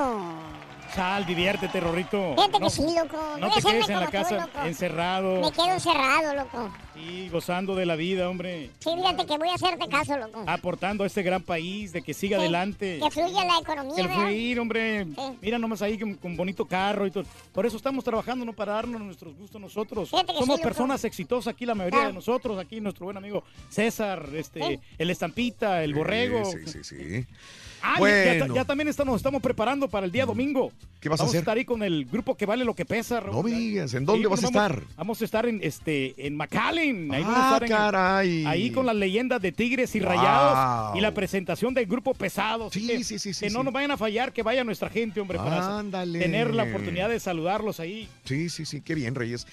Sal, 0.93 1.25
diviértete, 1.25 1.81
Rorrito. 1.81 2.35
Fíjate 2.35 2.53
que 2.53 2.59
No- 2.59 2.69
sí, 2.69 2.83
loco. 2.83 3.17
No 3.37 3.51
te 3.51 3.61
quedes 3.61 3.89
en 3.89 3.99
la 3.99 4.05
tú, 4.05 4.11
casa 4.13 4.49
encerrado. 4.63 5.41
Me 5.41 5.51
quedo 5.51 5.73
encerrado, 5.73 6.35
loco. 6.35 6.71
Sí, 6.93 7.27
gozando 7.29 7.75
de 7.75 7.85
la 7.85 7.97
vida, 7.97 8.29
hombre. 8.29 8.69
Sí, 8.79 8.91
fíjate 8.95 9.25
que 9.25 9.37
voy 9.37 9.49
a 9.49 9.55
hacerte 9.55 9.89
caso, 9.89 10.15
loco. 10.17 10.45
Aportando 10.47 11.03
a 11.03 11.07
este 11.07 11.21
gran 11.21 11.41
país, 11.41 11.91
de 11.91 12.01
que 12.01 12.13
siga 12.13 12.37
adelante. 12.37 13.01
Que 13.03 13.11
fluya 13.11 13.43
la 13.43 13.57
economía, 13.59 13.95
Que 13.95 14.01
¿verdad? 14.03 14.15
fluir, 14.23 14.59
hombre. 14.61 15.07
Mira 15.41 15.59
nomás 15.59 15.81
ahí 15.81 15.99
con, 15.99 16.13
con 16.13 16.37
bonito 16.37 16.65
carro 16.65 17.05
y 17.05 17.11
todo. 17.11 17.25
Por 17.51 17.65
eso 17.65 17.75
estamos 17.75 18.01
trabajando, 18.05 18.45
no 18.45 18.53
para 18.53 18.73
darnos 18.73 19.01
nuestros 19.01 19.35
gustos 19.35 19.59
nosotros. 19.59 20.09
Fíjate 20.09 20.27
que 20.31 20.39
Somos 20.39 20.45
sí, 20.45 20.61
loco. 20.61 20.63
personas 20.63 21.03
exitosas 21.03 21.53
aquí, 21.53 21.65
la 21.65 21.75
mayoría 21.75 22.07
de 22.07 22.13
nosotros. 22.13 22.57
Aquí 22.57 22.79
nuestro 22.79 23.03
buen 23.05 23.17
amigo 23.17 23.43
César, 23.67 24.29
este, 24.33 24.65
Sí. 24.65 24.79
el 24.97 25.09
Estampita, 25.09 25.83
el 25.83 25.93
Borrego. 25.93 26.45
Sí, 26.45 26.59
sí, 26.67 26.83
sí. 26.85 27.25
Ah, 27.87 27.93
ya- 27.95 27.99
Bueno. 27.99 28.47
ya, 28.47 28.53
ya 28.55 28.65
también 28.65 28.87
estamos, 28.87 29.11
nos 29.13 29.19
estamos 29.19 29.41
preparando 29.41 29.87
para 29.87 30.05
el 30.07 30.11
día 30.11 30.25
domingo. 30.25 30.71
¿Qué 30.99 31.07
vas 31.07 31.19
a 31.19 31.23
vamos 31.23 31.31
hacer? 31.33 31.41
estar 31.41 31.55
ahí 31.57 31.65
con 31.65 31.83
el 31.83 32.05
grupo 32.05 32.35
que 32.35 32.45
vale 32.47 32.65
lo 32.65 32.73
que 32.73 32.83
pesa. 32.83 33.19
Raúl. 33.19 33.35
No 33.35 33.43
me 33.43 33.51
digas, 33.51 33.93
¿en 33.93 34.05
dónde 34.05 34.23
Sí, 34.23 34.29
vas 34.31 34.43
a 34.43 34.47
estar? 34.47 34.71
Vamos, 34.73 34.95
vamos 34.97 35.21
a 35.21 35.25
estar 35.25 35.45
en 35.45 35.59
este 35.61 36.25
en 36.25 36.35
McAllen. 36.35 37.13
Ahí 37.13 37.21
Ah, 37.23 37.27
vamos 37.27 37.39
a 37.39 37.45
estar 37.53 37.63
en- 37.63 37.69
caray. 37.69 38.45
ahí 38.45 38.71
con 38.71 38.85
las 38.87 38.95
leyendas 38.95 39.39
de 39.41 39.51
Tigres 39.51 39.93
y 39.95 39.99
Wow. 39.99 40.09
Rayados 40.09 40.97
y 40.97 41.01
la 41.01 41.13
presentación 41.13 41.73
del 41.75 41.85
grupo 41.85 42.13
pesado. 42.15 42.71
Sí, 42.71 42.87
que, 42.87 43.03
sí, 43.03 43.19
sí, 43.19 43.33
sí, 43.33 43.45
Que 43.45 43.51
no 43.51 43.61
nos 43.63 43.71
vayan 43.73 43.91
a 43.91 43.97
fallar, 43.97 44.33
que 44.33 44.41
vaya 44.41 44.63
nuestra 44.63 44.89
gente, 44.89 45.21
hombre, 45.21 45.37
para 45.37 45.77
Ándale. 45.79 46.17
tener 46.19 46.53
la 46.55 46.63
oportunidad 46.63 47.09
de 47.09 47.19
saludarlos 47.19 47.79
ahí. 47.79 48.07
Sí, 48.23 48.49
sí, 48.49 48.65
sí, 48.65 48.81
qué 48.81 48.95
bien, 48.95 49.13
Reyes. 49.13 49.45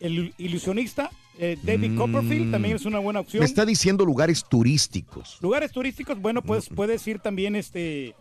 el 0.00 0.34
ilusionista. 0.38 1.10
eh, 1.38 1.56
David 1.62 1.90
Mm. 1.92 1.96
Copperfield 1.98 2.50
también 2.52 2.76
es 2.76 2.84
una 2.84 2.98
buena 2.98 3.20
opción. 3.20 3.40
Me 3.40 3.46
está 3.46 3.64
diciendo 3.64 4.04
lugares 4.04 4.44
turísticos. 4.48 5.38
Lugares 5.40 5.72
turísticos, 5.72 6.20
bueno, 6.20 6.42
pues 6.42 6.68
puedes 6.68 7.06
ir 7.06 7.18
también 7.20 7.56
este 7.56 8.14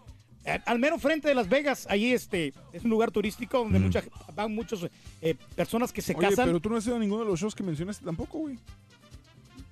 al 0.66 0.80
mero 0.80 0.98
frente 0.98 1.28
de 1.28 1.36
Las 1.36 1.48
Vegas, 1.50 1.86
ahí 1.88 2.14
este 2.14 2.52
es 2.74 2.84
un 2.84 2.90
lugar 2.90 3.12
turístico 3.12 3.60
donde 3.60 3.78
Mm. 3.80 3.84
muchas 3.84 4.06
van 4.36 4.56
muchos 4.56 4.88
eh, 5.22 5.36
personas 5.56 5.92
que 5.94 6.02
se 6.02 6.14
Oye, 6.14 6.22
casan, 6.30 6.46
pero 6.46 6.48
pero, 6.48 6.60
tú 6.62 6.70
no 6.72 6.78
has 6.78 6.88
ido 6.88 6.96
a 6.96 7.00
ninguno 7.00 7.24
de 7.24 7.30
los 7.30 7.40
shows 7.40 7.54
que 7.54 7.62
mencionaste 7.62 8.04
tampoco, 8.04 8.40
güey. 8.40 8.58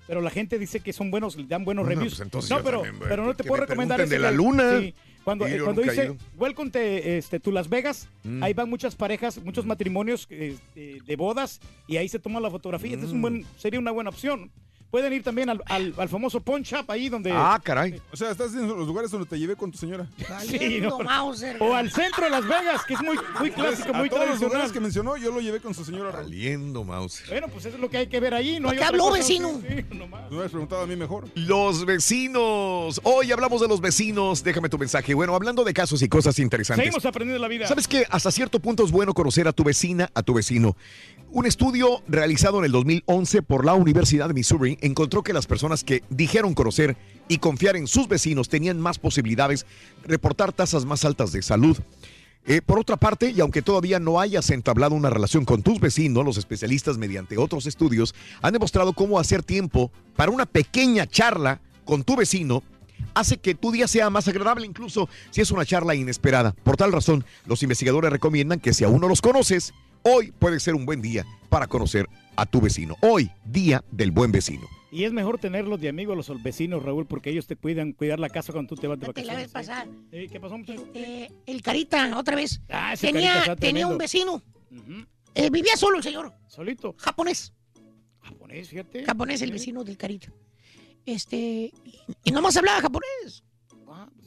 la 0.07 0.29
gente 0.29 0.59
dice 0.59 0.79
que 0.79 0.91
son 0.93 1.09
buenos, 1.11 1.35
le 1.37 1.45
dan 1.45 1.63
buenos 1.65 1.85
Bueno, 1.85 1.99
reviews. 2.01 2.17
pues 2.17 2.25
entonces 2.27 2.51
no, 2.51 2.63
pero, 2.63 2.81
también, 2.81 2.99
pero 3.07 3.25
no 3.25 3.33
te 3.35 3.43
que 3.43 3.47
puedo 3.47 3.61
me 3.61 3.67
recomendar 3.67 4.01
ese 4.01 4.09
de 4.15 4.19
la 4.19 4.31
luna. 4.31 4.79
sí. 4.79 4.93
Cuando, 5.29 5.45
eh, 5.47 5.59
cuando 5.63 5.81
dice. 5.83 6.15
Welcome 6.37 6.71
to, 6.71 6.79
este, 6.79 7.39
to 7.39 7.51
Las 7.51 7.69
Vegas, 7.69 8.09
Mm. 8.23 8.41
ahí 8.41 8.53
van 8.53 8.67
muchas 8.67 8.95
parejas, 8.95 9.37
muchos 9.43 9.63
matrimonios 9.65 10.25
eh, 10.31 10.57
de, 11.05 11.15
bodas 11.15 11.59
y 11.87 11.97
ahí 11.97 12.09
se 12.09 12.17
toma 12.17 12.39
la 12.39 12.49
fotografía. 12.49 12.93
Este 12.93 13.05
es 13.05 13.11
un 13.11 13.19
Mm. 13.19 13.21
buen, 13.21 13.45
sería 13.55 13.79
una 13.79 13.91
buena 13.91 14.09
opción. 14.09 14.49
Pueden 14.91 15.13
ir 15.13 15.21
también 15.23 15.49
al, 15.49 15.61
al- 15.67 15.93
al 15.97 16.09
famoso 16.09 16.39
pawn 16.41 16.63
shop 16.63 16.89
ahí 16.89 17.09
donde 17.09 17.31
Ah, 17.31 17.59
caray. 17.63 18.01
O 18.11 18.17
sea, 18.17 18.31
estás 18.31 18.53
en 18.55 18.67
los 18.67 18.87
lugares 18.87 19.11
donde 19.11 19.27
te 19.27 19.37
llevé 19.37 19.55
con 19.55 19.71
tu 19.71 19.77
señora. 19.77 20.07
Sí, 20.47 20.79
no. 20.81 20.97
Mauser. 20.99 21.57
O 21.59 21.75
al 21.75 21.91
centro 21.91 22.23
de 22.23 22.31
Las 22.31 22.43
Vegas, 22.47 22.83
que 22.85 22.95
es 22.95 23.01
muy, 23.01 23.15
muy 23.39 23.51
clásico, 23.51 23.93
muy 23.93 24.07
a 24.07 24.09
todos 24.09 24.27
los 24.29 24.41
lugares 24.41 24.71
que 24.71 24.79
mencionó, 24.79 25.15
yo 25.17 25.31
lo 25.31 25.41
llevé 25.41 25.59
con 25.59 25.73
su 25.75 25.85
señora. 25.85 26.11
Saliendo, 26.11 26.83
Mouse. 26.83 27.21
Bueno, 27.29 27.47
pues 27.49 27.65
eso 27.65 27.75
es 27.75 27.81
lo 27.81 27.89
que 27.89 27.97
hay 27.97 28.07
que 28.07 28.19
ver 28.19 28.33
ahí. 28.33 28.59
No 28.59 28.69
¿Para 28.69 28.71
hay 28.71 28.77
qué 28.79 28.83
habló, 28.85 29.03
cosa. 29.05 29.17
vecino? 29.19 29.61
Sí, 29.67 29.85
nomás. 29.95 30.27
Tú 30.29 30.35
me 30.35 30.43
has 30.45 30.49
preguntado 30.51 30.81
a 30.81 30.87
mí 30.87 30.95
mejor. 30.95 31.27
Los 31.35 31.85
vecinos. 31.85 32.99
Hoy 33.03 33.31
hablamos 33.31 33.61
de 33.61 33.67
los 33.67 33.81
vecinos. 33.81 34.43
Déjame 34.43 34.69
tu 34.69 34.77
mensaje. 34.79 35.13
Bueno, 35.13 35.35
hablando 35.35 35.63
de 35.63 35.73
casos 35.73 36.01
y 36.01 36.09
cosas 36.09 36.39
interesantes. 36.39 36.83
Seguimos 36.85 37.05
aprendiendo 37.05 37.39
la 37.41 37.47
vida. 37.47 37.67
¿Sabes 37.67 37.87
que 37.87 38.05
hasta 38.09 38.31
cierto 38.31 38.59
punto 38.59 38.83
es 38.83 38.91
bueno 38.91 39.13
conocer 39.13 39.47
a 39.47 39.53
tu 39.53 39.63
vecina, 39.63 40.09
a 40.15 40.23
tu 40.23 40.33
vecino? 40.33 40.75
Un 41.31 41.45
estudio 41.45 42.01
realizado 42.07 42.57
en 42.57 42.65
el 42.65 42.71
2011 42.71 43.43
por 43.43 43.63
la 43.63 43.75
Universidad 43.75 44.27
de 44.27 44.33
Missouri 44.33 44.78
encontró 44.81 45.23
que 45.23 45.33
las 45.33 45.47
personas 45.47 45.83
que 45.83 46.03
dijeron 46.09 46.53
conocer 46.53 46.97
y 47.27 47.37
confiar 47.37 47.75
en 47.75 47.87
sus 47.87 48.07
vecinos 48.07 48.49
tenían 48.49 48.79
más 48.79 48.99
posibilidades 48.99 49.65
de 50.01 50.07
reportar 50.07 50.53
tasas 50.53 50.85
más 50.85 51.05
altas 51.05 51.31
de 51.31 51.41
salud. 51.41 51.77
Eh, 52.45 52.61
por 52.65 52.79
otra 52.79 52.97
parte, 52.97 53.31
y 53.31 53.41
aunque 53.41 53.61
todavía 53.61 53.99
no 53.99 54.19
hayas 54.19 54.49
entablado 54.49 54.95
una 54.95 55.09
relación 55.09 55.45
con 55.45 55.61
tus 55.61 55.79
vecinos, 55.79 56.25
los 56.25 56.37
especialistas 56.37 56.97
mediante 56.97 57.37
otros 57.37 57.65
estudios 57.65 58.15
han 58.41 58.53
demostrado 58.53 58.93
cómo 58.93 59.19
hacer 59.19 59.43
tiempo 59.43 59.91
para 60.15 60.31
una 60.31 60.45
pequeña 60.45 61.05
charla 61.05 61.61
con 61.85 62.03
tu 62.03 62.15
vecino 62.15 62.63
hace 63.13 63.37
que 63.37 63.55
tu 63.55 63.71
día 63.71 63.87
sea 63.87 64.09
más 64.09 64.27
agradable, 64.27 64.65
incluso 64.65 65.09
si 65.31 65.41
es 65.41 65.51
una 65.51 65.65
charla 65.65 65.95
inesperada. 65.95 66.53
Por 66.63 66.77
tal 66.77 66.91
razón, 66.91 67.25
los 67.45 67.63
investigadores 67.63 68.11
recomiendan 68.11 68.59
que 68.59 68.73
si 68.73 68.83
aún 68.83 69.01
no 69.01 69.07
los 69.07 69.21
conoces, 69.21 69.73
hoy 70.03 70.31
puede 70.31 70.59
ser 70.59 70.75
un 70.75 70.85
buen 70.85 71.01
día 71.01 71.25
para 71.49 71.67
conocer 71.67 72.07
a 72.41 72.45
tu 72.45 72.61
vecino. 72.61 72.95
Hoy, 73.01 73.29
día 73.45 73.83
del 73.91 74.11
buen 74.11 74.31
vecino. 74.31 74.67
Y 74.91 75.03
es 75.03 75.13
mejor 75.13 75.37
tenerlos 75.37 75.79
de 75.79 75.89
amigos 75.89 76.15
los 76.17 76.43
vecinos, 76.43 76.81
Raúl, 76.81 77.05
porque 77.05 77.29
ellos 77.29 77.45
te 77.45 77.55
cuidan, 77.55 77.93
cuidar 77.93 78.19
la 78.19 78.29
casa 78.29 78.51
cuando 78.51 78.75
tú 78.75 78.81
te 78.81 78.87
vas 78.87 78.99
de 78.99 79.05
Fíjate, 79.05 79.23
la 79.25 79.33
vacaciones. 79.33 79.53
vez 79.53 79.67
pasada. 79.67 79.87
Eh, 80.11 80.27
¿Qué 80.31 80.39
pasó, 80.39 80.57
muchacho? 80.57 80.83
Este, 80.93 81.31
el 81.45 81.61
Carita, 81.61 82.17
otra 82.17 82.35
vez. 82.35 82.61
Ah, 82.69 82.93
ese 82.93 83.11
tenía, 83.11 83.55
tenía 83.55 83.85
un 83.87 83.97
vecino. 83.97 84.41
Ujú. 84.71 85.05
Eh, 85.35 85.49
vivía 85.51 85.75
solo 85.77 85.97
el 85.97 86.03
señor. 86.03 86.33
Solito. 86.47 86.95
Japonés. 86.97 87.53
Japonés, 88.21 88.69
fíjate. 88.69 89.05
Japonés, 89.05 89.41
el 89.43 89.51
vecino 89.51 89.83
del 89.83 89.95
Carita. 89.97 90.31
Este. 91.05 91.37
Y, 91.37 91.73
y 92.23 92.31
nomás 92.31 92.57
hablaba 92.57 92.81
japonés. 92.81 93.43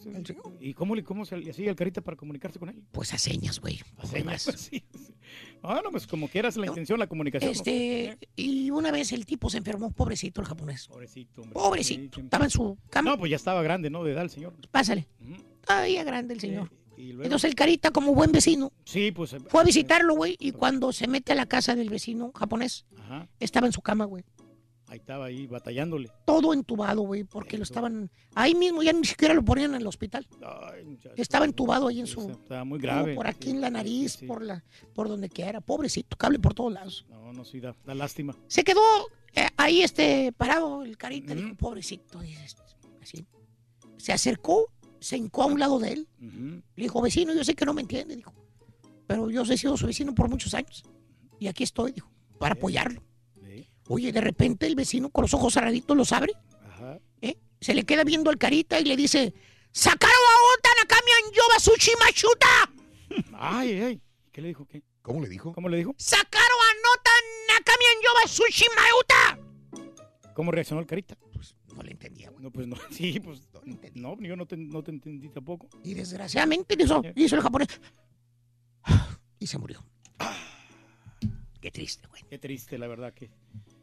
Pues, 0.05 0.31
eh, 0.31 0.35
¿Y 0.61 0.75
cómo, 0.75 0.95
le- 0.95 1.05
cómo 1.05 1.25
se 1.25 1.37
le 1.37 1.51
hacía 1.51 1.71
el 1.71 1.77
carita 1.77 2.01
para 2.01 2.17
comunicarse 2.17 2.59
con 2.59 2.69
él? 2.69 2.83
Pues 2.93 3.13
a 3.15 3.19
señas, 3.19 3.61
güey. 3.61 3.81
A 3.99 4.07
señas, 4.07 4.45
pues, 4.45 4.61
sí, 4.71 4.85
sí. 4.95 5.15
Ah, 5.63 5.81
no, 5.85 5.91
pues 5.91 6.07
como 6.07 6.29
quieras 6.29 6.57
la 6.57 6.67
intención, 6.67 6.99
la 6.99 7.07
comunicación. 7.07 7.51
¿no? 7.51 7.53
Este. 7.57 8.19
Y 8.37 8.71
una 8.71 8.91
vez 8.91 9.13
el 9.13 9.25
tipo 9.27 9.49
se 9.51 9.59
enfermó, 9.59 9.91
pobrecito 9.93 10.41
el 10.41 10.47
japonés. 10.47 10.89
Pobrecito, 10.89 11.43
hombre. 11.43 11.55
Pobrecito. 11.55 12.21
Estaba 12.21 12.45
en 12.45 12.51
su 12.51 12.77
cama. 12.91 13.11
No, 13.13 13.19
pues 13.19 13.31
ya 13.31 13.37
estaba 13.37 13.63
grande, 13.63 13.89
¿no? 13.91 14.03
De 14.05 14.13
edad 14.13 14.23
el 14.25 14.31
señor. 14.31 14.55
Pásale. 14.71 15.07
Ujú. 15.21 15.43
Todavía 15.67 16.05
grande 16.05 16.35
el 16.35 16.41
señor. 16.41 16.71
Y 16.97 17.07
luego- 17.13 17.25
Entonces 17.25 17.49
el 17.49 17.55
Carita, 17.55 17.91
como 17.91 18.15
buen 18.15 18.33
vecino, 18.33 18.71
Sí, 18.85 19.13
pues. 19.13 19.33
eh, 19.33 19.39
fue 19.49 19.63
a 19.63 19.65
visitarlo, 19.65 20.15
güey. 20.15 20.37
Y 20.39 20.53
cuando 20.53 20.93
se 20.93 21.09
mete 21.09 21.33
a 21.33 21.35
la 21.35 21.47
casa 21.47 21.75
del 21.75 21.89
vecino 21.89 22.33
japonés, 22.35 22.85
Ajá. 22.99 23.29
estaba 23.41 23.67
en 23.67 23.73
su 23.73 23.81
cama, 23.81 24.05
güey. 24.05 24.25
Ahí 24.93 24.99
estaba 24.99 25.25
ahí 25.25 25.47
batallándole. 25.47 26.11
Todo 26.27 26.53
entubado, 26.53 27.01
güey, 27.01 27.25
porque 27.25 27.57
lo 27.57 27.63
estaban. 27.63 28.11
Ahí 28.35 28.55
mismo, 28.55 28.83
ya 28.83 28.93
ni 28.93 29.07
siquiera 29.07 29.33
lo 29.33 29.43
ponían 29.43 29.71
en 29.75 29.81
el 29.81 29.87
hospital. 29.87 30.29
Ay, 30.71 30.85
muchacho. 30.85 31.15
Estaba 31.17 31.47
entubado 31.47 31.89
ahí 31.89 32.01
en 32.01 32.07
su. 32.07 32.29
Estaba 32.29 32.63
muy 32.65 32.79
grave. 32.79 33.15
por 33.15 33.27
aquí 33.27 33.49
Sí, 33.49 33.51
en 33.53 33.63
la 33.63 33.71
nariz, 33.71 34.13
sí, 34.13 34.19
sí. 34.19 34.27
por 34.27 34.43
la, 34.43 34.63
por 34.95 35.09
donde 35.09 35.31
quiera. 35.31 35.63
Pobrecito, 35.63 36.15
cable 36.19 36.39
por 36.39 36.53
todos 36.53 36.75
lados. 36.75 37.07
No, 37.09 37.33
no, 37.33 37.43
sí, 37.43 37.59
da, 37.59 37.75
da 37.87 37.95
lástima. 37.95 38.37
Se 38.49 38.65
quedó 38.65 38.83
eh, 39.35 39.47
ahí 39.57 39.81
este 39.81 40.31
parado 40.37 40.83
el 40.83 40.99
carita, 40.99 41.35
dijo, 41.35 41.55
pobrecito, 41.55 42.21
así. 43.01 43.25
Se 43.97 44.13
acercó, 44.13 44.71
se 45.01 45.17
hincó 45.17 45.45
a 45.45 45.47
un 45.47 45.59
lado 45.59 45.79
de 45.79 45.93
él. 45.95 46.09
Le 46.21 46.83
dijo, 46.83 47.01
vecino, 47.01 47.33
yo 47.33 47.45
sé 47.45 47.55
que 47.55 47.65
no 47.65 47.73
me 47.73 47.81
entiende, 47.81 48.15
dijo. 48.15 48.35
Pero 49.07 49.31
yo 49.31 49.41
he 49.41 49.57
sido 49.57 49.75
su 49.79 49.87
vecino 49.87 50.15
por 50.15 50.29
muchos 50.29 50.53
años. 50.53 50.85
Y 51.41 51.47
aquí 51.47 51.65
estoy, 51.65 51.93
dijo, 51.93 52.11
para 52.39 52.53
apoyarlo. 52.53 53.03
Oye, 53.89 54.13
de 54.13 54.21
repente 54.21 54.67
el 54.67 54.75
vecino 54.75 55.11
con 55.11 55.23
los 55.23 55.35
ojos 55.35 55.55
cerraditos 55.55 55.97
los 55.97 56.13
abre, 56.13 56.33
Ajá. 56.69 56.99
¿eh? 57.21 57.37
se 57.61 57.75
le 57.75 57.85
queda 57.85 58.05
viendo 58.05 58.31
al 58.31 58.39
carita 58.39 58.79
y 58.81 58.85
le 58.85 58.97
dice, 58.97 59.35
¡Sacaron 59.73 60.15
a 60.15 60.59
Ota 60.59 60.69
Nakamian 60.81 61.33
Yoba 61.33 61.59
Sushi 61.59 61.93
Machuta! 61.99 62.73
Ay, 63.39 63.81
ay. 63.81 64.01
¿Qué 64.31 64.41
le 64.41 64.49
dijo? 64.49 64.67
¿Qué? 64.67 64.83
¿Cómo 65.03 65.21
le 65.21 65.29
dijo? 65.29 65.53
¿Cómo 65.53 65.69
le 65.69 65.79
dijo? 65.79 65.95
¡Sacaron 65.99 66.41
a 66.43 66.75
Nota 66.77 67.11
Nakamian 67.49 68.03
Yoba 68.05 68.29
Sushi 68.29 68.67
Mauta! 68.77 69.39
¿Cómo 70.35 70.51
reaccionó 70.53 70.81
el 70.81 70.87
carita? 70.87 71.17
Pues 71.33 71.57
no 71.75 71.83
le 71.83 71.91
entendía, 71.91 72.31
güey. 72.31 72.43
No, 72.43 72.51
pues 72.51 72.67
no. 72.67 72.77
Sí, 72.91 73.21
pues. 73.21 73.41
No, 73.95 74.19
yo 74.21 74.37
no 74.37 74.47
te, 74.47 74.57
no 74.57 74.83
te 74.83 74.91
entendí 74.91 75.29
tampoco. 75.29 75.69
Y 75.85 75.95
desgraciadamente 75.95 76.77
hizo, 76.79 77.03
hizo 77.17 77.37
el 77.37 77.43
japonés. 77.43 77.69
Y 79.39 79.47
se 79.47 79.59
murió. 79.59 79.85
Qué 81.61 81.71
triste, 81.71 82.07
güey. 82.09 82.23
Qué 82.29 82.39
triste, 82.39 82.79
la 82.79 82.87
verdad 82.87 83.13
que. 83.13 83.31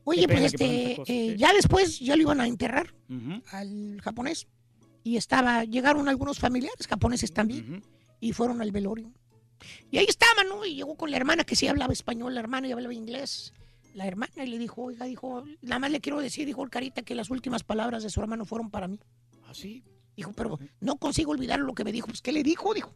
Oye, 0.03 0.27
pues 0.27 0.53
este, 0.53 0.91
eh, 0.93 1.03
sí. 1.05 1.35
ya 1.37 1.53
después 1.53 1.99
ya 1.99 2.15
lo 2.15 2.23
iban 2.23 2.41
a 2.41 2.47
enterrar 2.47 2.93
al 3.51 3.99
japonés. 4.01 4.47
Y 5.03 5.17
estaba, 5.17 5.63
llegaron 5.63 6.07
algunos 6.09 6.39
familiares 6.39 6.87
japoneses 6.87 7.31
también 7.33 7.83
y 8.19 8.33
fueron 8.33 8.61
al 8.61 8.71
velorio. 8.71 9.11
Y 9.91 9.97
ahí 9.97 10.05
estaban, 10.07 10.47
¿no? 10.47 10.65
Y 10.65 10.75
llegó 10.75 10.95
con 10.95 11.11
la 11.11 11.17
hermana 11.17 11.43
que 11.43 11.55
sí 11.55 11.67
hablaba 11.67 11.93
español, 11.93 12.33
la 12.33 12.39
hermana 12.41 12.67
y 12.67 12.71
hablaba 12.71 12.93
inglés. 12.93 13.53
la 13.93 14.07
hermana 14.07 14.43
y 14.43 14.47
le 14.47 14.57
dijo, 14.57 14.83
oiga, 14.83 15.05
dijo, 15.05 15.43
nada 15.61 15.79
más 15.79 15.91
le 15.91 15.99
quiero 15.99 16.19
decir, 16.19 16.45
dijo 16.45 16.63
el 16.63 16.69
Carita, 16.69 17.01
que 17.01 17.15
las 17.15 17.29
últimas 17.29 17.63
palabras 17.63 18.03
de 18.03 18.09
su 18.09 18.21
hermano 18.21 18.45
fueron 18.45 18.69
para 18.69 18.87
mí. 18.87 18.99
¿Así? 19.47 19.83
Dijo, 20.15 20.31
pero 20.33 20.59
no 20.79 20.97
consigo 20.97 21.31
olvidar 21.31 21.59
lo 21.59 21.73
que 21.73 21.83
me 21.83 21.91
dijo. 21.91 22.07
Pues, 22.07 22.21
¿qué 22.21 22.31
le 22.31 22.43
dijo? 22.43 22.73
Dijo. 22.73 22.93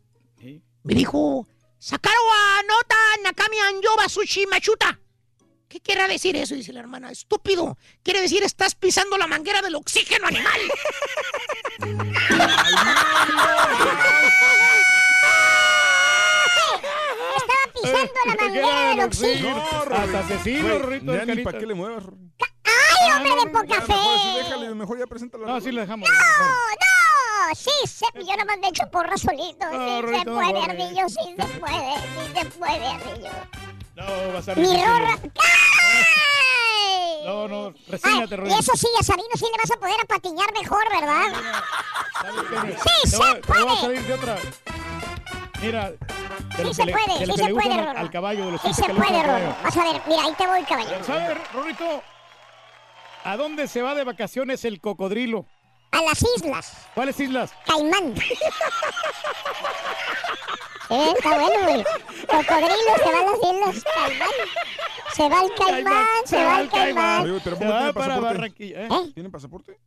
Me 0.83 0.93
dijo, 0.93 1.47
Sakaro 1.79 2.19
wa 2.29 2.61
nota 2.63 2.95
nakami 3.23 3.57
anyoba 3.59 4.07
sushi 4.09 4.45
machuta. 4.45 4.99
¿Qué 5.73 5.79
querrá 5.79 6.07
decir 6.07 6.35
eso? 6.35 6.53
Dice 6.53 6.71
la 6.71 6.81
hermana. 6.81 7.09
Estúpido. 7.09 7.79
Quiere 8.03 8.21
decir, 8.21 8.43
estás 8.43 8.75
pisando 8.75 9.17
la 9.17 9.25
manguera 9.25 9.59
del 9.63 9.73
oxígeno 9.73 10.27
animal. 10.27 10.61
Estaba 17.35 17.65
pisando 17.73 18.19
la 18.27 18.35
manguera 18.35 18.89
del 18.89 18.99
oxígeno. 18.99 19.65
Hasta 19.89 20.19
asesino, 20.19 20.77
Rorrito. 20.77 21.15
Ya 21.15 21.25
ni 21.25 21.41
para 21.41 21.57
qué 21.57 21.65
le 21.65 21.73
muevas. 21.73 22.03
¡Ay, 22.65 23.11
hombre 23.11 23.33
de 23.43 23.47
poca 23.49 23.81
fe! 23.81 23.93
Déjale, 24.37 24.75
mejor 24.75 24.99
ya 24.99 25.07
preséntalo. 25.07 25.47
No, 25.47 25.59
sí 25.59 25.71
le 25.71 25.81
dejamos. 25.81 26.07
¡No, 26.07 26.15
no! 26.15 27.55
Sí, 27.55 27.71
se, 27.87 28.05
yo 28.23 28.37
nomás 28.37 28.59
me 28.59 28.67
echo 28.67 28.83
porra 28.91 29.17
solito. 29.17 29.65
No, 29.71 30.07
sí 30.07 30.19
se 30.19 30.25
puede. 30.25 30.61
Ardillo, 30.61 31.09
sí 31.09 31.35
se 31.35 31.59
puede, 31.59 31.95
sí 31.95 32.31
se 32.35 32.45
puede, 32.59 32.85
Ardillo. 32.85 33.31
No, 33.95 34.03
va 34.05 34.39
a 34.39 34.55
Mi. 34.55 34.83
Rorra... 34.83 35.19
No, 37.25 37.47
no, 37.47 37.73
resígnate, 37.87 38.33
y 38.33 38.37
Rorrito. 38.37 38.59
eso 38.59 38.71
sí, 38.75 38.87
a 38.99 39.03
Sabino 39.03 39.29
sí 39.35 39.45
le 39.45 39.57
vas 39.57 39.71
a 39.71 39.79
poder 39.79 39.95
apatiñar 40.03 40.51
mejor, 40.53 40.83
¿verdad? 40.89 41.23
Sí, 43.03 43.09
se 43.09 43.17
voy, 43.17 43.39
voy 43.47 43.73
a 43.77 43.81
salir 43.81 44.01
de 44.03 44.13
otra. 44.13 44.37
Mira, 45.61 45.91
de 45.91 45.97
Sí 46.65 46.73
se 46.73 46.85
le, 46.85 46.91
puede, 46.91 47.19
de 47.19 47.25
sí 47.25 47.31
se 47.37 47.43
le 47.47 47.53
puede, 47.53 47.73
al- 47.73 47.95
al 47.97 48.11
caballo, 48.11 48.45
de 48.47 48.51
los 48.51 48.61
Sí 48.61 48.73
se 48.73 48.83
puede, 48.93 49.23
Rorro. 49.23 49.25
caballo. 49.25 49.55
Vas 49.63 49.77
a 49.77 49.83
ver, 49.93 50.01
mira, 50.05 50.23
ahí 50.25 50.33
te 50.37 50.47
voy, 50.47 50.63
caballero. 50.63 51.03
¿Sabes, 51.05 51.37
Rorrito? 51.53 52.03
¿A 53.23 53.37
dónde 53.37 53.67
se 53.69 53.81
va 53.81 53.95
de 53.95 54.03
vacaciones 54.03 54.65
el 54.65 54.81
cocodrilo? 54.81 55.45
A 55.93 56.01
las 56.01 56.21
islas. 56.37 56.73
¿Cuáles 56.95 57.19
islas? 57.19 57.51
Caimán. 57.65 58.13
Eh, 60.89 61.13
está 61.17 61.39
bueno, 61.39 61.63
güey. 61.63 61.83
Cocodrilo 62.27 62.93
se 62.97 63.11
va 63.11 63.19
a 63.19 63.23
las 63.23 63.37
islas 63.41 63.83
Caimán. 63.95 64.29
Se 65.15 65.29
va 65.29 65.39
al 65.39 65.55
Caimán, 65.55 66.05
se 66.25 66.35
va 66.43 66.55
al 66.57 66.69
Caimán. 66.69 67.21
Oye, 67.23 67.41
pero 67.43 67.55
Se 67.55 67.61
¿cómo 67.61 67.71
va 67.73 67.77
tiene 67.79 67.93
para 67.93 68.05
pasaporte? 68.07 68.33
Barranquilla, 68.37 68.81
¿eh? 68.85 68.89
¿Tiene 69.13 69.29
pasaporte? 69.29 69.79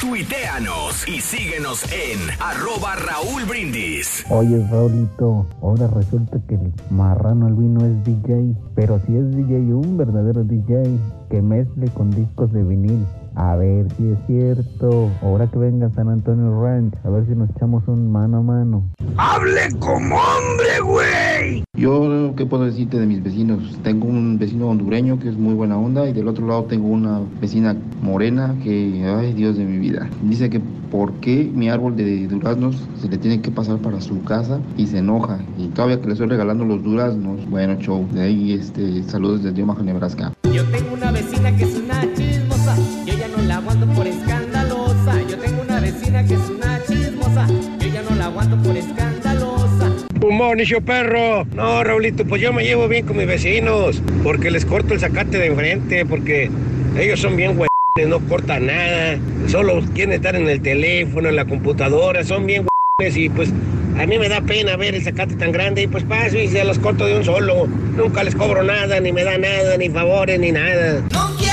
Tuiteanos 0.01 1.09
y 1.09 1.21
síguenos 1.23 1.83
en 1.91 2.19
arroba 2.39 2.97
Raúl 2.97 3.45
Brindis. 3.47 4.27
Oye, 4.29 4.63
Raulito, 4.71 5.47
ahora 5.63 5.87
resulta 5.87 6.39
que 6.47 6.57
el 6.57 6.73
marrano 6.91 7.47
albino 7.47 7.81
es 7.87 8.05
DJ, 8.05 8.55
pero 8.75 9.01
si 9.07 9.17
es 9.17 9.35
DJ, 9.35 9.73
un 9.73 9.97
verdadero 9.97 10.45
DJ, 10.45 10.99
que 11.31 11.41
mezcle 11.41 11.89
con 11.89 12.11
discos 12.11 12.53
de 12.53 12.63
vinil. 12.63 13.07
A 13.37 13.55
ver 13.55 13.87
si 13.97 14.09
es 14.09 14.19
cierto. 14.27 15.11
Ahora 15.23 15.47
que 15.47 15.59
venga 15.59 15.91
San 15.91 16.09
Antonio 16.09 16.59
Ranch, 16.63 16.95
a 17.05 17.11
ver 17.11 17.27
si 17.27 17.35
nos 17.35 17.51
echamos 17.51 17.87
un 17.87 18.11
mano 18.11 18.39
a 18.39 18.43
mano. 18.43 18.83
¡Hable 19.19 19.69
como 19.79 20.17
hombre, 20.17 20.81
güey! 20.83 21.65
Yo, 21.75 22.35
¿qué 22.35 22.47
puedo 22.47 22.65
decirte 22.65 22.99
de 22.99 23.05
mis 23.05 23.23
vecinos? 23.23 23.79
Tengo 23.83 24.09
un 24.09 24.39
vecino 24.39 24.69
hondureño 24.69 25.19
que 25.19 25.29
es 25.29 25.37
muy 25.37 25.53
buena 25.53 25.77
onda 25.77 26.09
y 26.09 26.15
del 26.15 26.29
otro 26.29 26.47
lado 26.47 26.65
tengo 26.65 26.89
una 26.89 27.21
vecina 27.39 27.77
morena 28.01 28.57
que, 28.65 29.05
ay 29.07 29.35
Dios 29.35 29.59
de 29.59 29.65
mi 29.65 29.79
vida, 29.79 30.09
dice 30.23 30.49
que 30.49 30.61
por 30.91 31.13
qué 31.15 31.51
mi 31.55 31.69
árbol 31.69 31.95
de 31.95 32.27
duraznos 32.29 32.89
se 33.01 33.09
le 33.09 33.19
tiene 33.19 33.43
que 33.43 33.51
pasar 33.51 33.79
para 33.79 34.01
su 34.01 34.23
casa 34.25 34.61
y 34.79 34.87
se 34.87 34.99
enoja. 34.99 35.39
Y 35.59 35.69
todavía 35.69 36.01
que 36.01 36.07
le 36.07 36.13
estoy 36.15 36.29
regalando 36.29 36.65
los 36.65 36.83
duraznos, 36.83 37.47
bueno, 37.51 37.77
show. 37.81 38.07
De 38.13 38.23
ahí, 38.23 38.53
este, 38.53 39.03
saludos 39.03 39.43
desde 39.43 39.63
Omaha, 39.63 39.83
Nebraska. 39.83 40.33
Yo 40.51 40.65
tengo 40.71 40.95
una 40.95 41.13
vecina 41.13 41.55
que 41.55 41.65
es 41.65 41.77
una 41.77 42.01
chismosa, 42.15 42.77
yo 43.05 43.15
ya 43.15 43.26
no 43.29 43.43
la 43.43 43.57
aguanto 43.57 43.87
por 43.95 44.07
escandalosa. 44.07 45.23
Yo 45.29 45.39
tengo 45.39 45.63
una 45.63 45.81
vecina 45.81 46.25
que 46.25 46.35
es 46.35 46.51
una 46.51 46.81
chismosa, 46.87 47.47
yo 47.81 47.89
ya 47.89 48.03
no 48.03 48.17
la 48.17 48.27
aguanto 48.27 48.57
por 48.63 48.77
escandalosa. 48.77 49.93
Humor, 50.21 50.57
nicho 50.57 50.81
perro. 50.81 51.45
No, 51.55 51.85
Raulito, 51.85 52.25
pues 52.25 52.43
yo 52.43 52.53
me 52.53 52.65
llevo 52.65 52.89
bien 52.89 53.07
con 53.07 53.17
mis 53.17 53.27
vecinos, 53.27 54.03
porque 54.23 54.51
les 54.51 54.65
corto 54.65 54.95
el 54.95 55.01
zacate 55.01 55.39
de 55.39 55.47
enfrente, 55.47 56.05
porque 56.05 56.51
ellos 56.99 57.21
son 57.21 57.37
bien 57.37 57.57
güeyes, 57.57 58.09
no 58.09 58.21
cortan 58.29 58.67
nada, 58.67 59.19
solo 59.49 59.81
quieren 59.95 60.15
estar 60.15 60.35
en 60.35 60.49
el 60.49 60.61
teléfono, 60.61 61.29
en 61.29 61.37
la 61.37 61.45
computadora, 61.45 62.25
son 62.25 62.47
bien 62.47 62.67
güeyes 62.99 63.17
y 63.17 63.29
pues 63.29 63.51
a 63.99 64.07
mí 64.07 64.19
me 64.19 64.29
da 64.29 64.41
pena 64.43 64.77
ver 64.77 64.95
el 64.95 65.03
zacate 65.03 65.37
tan 65.37 65.53
grande 65.53 65.83
y 65.83 65.87
pues 65.87 66.05
paso 66.05 66.37
y 66.37 66.49
se 66.49 66.65
los 66.65 66.79
corto 66.79 67.07
de 67.07 67.17
un 67.17 67.25
solo. 67.25 67.67
Nunca 67.97 68.25
les 68.25 68.35
cobro 68.35 68.63
nada, 68.63 69.01
ni 69.01 69.13
me 69.13 69.25
da 69.25 69.39
nada, 69.39 69.77
ni 69.79 69.89
favores, 69.89 70.39
ni 70.39 70.53
nada. 70.53 71.03
No 71.13 71.46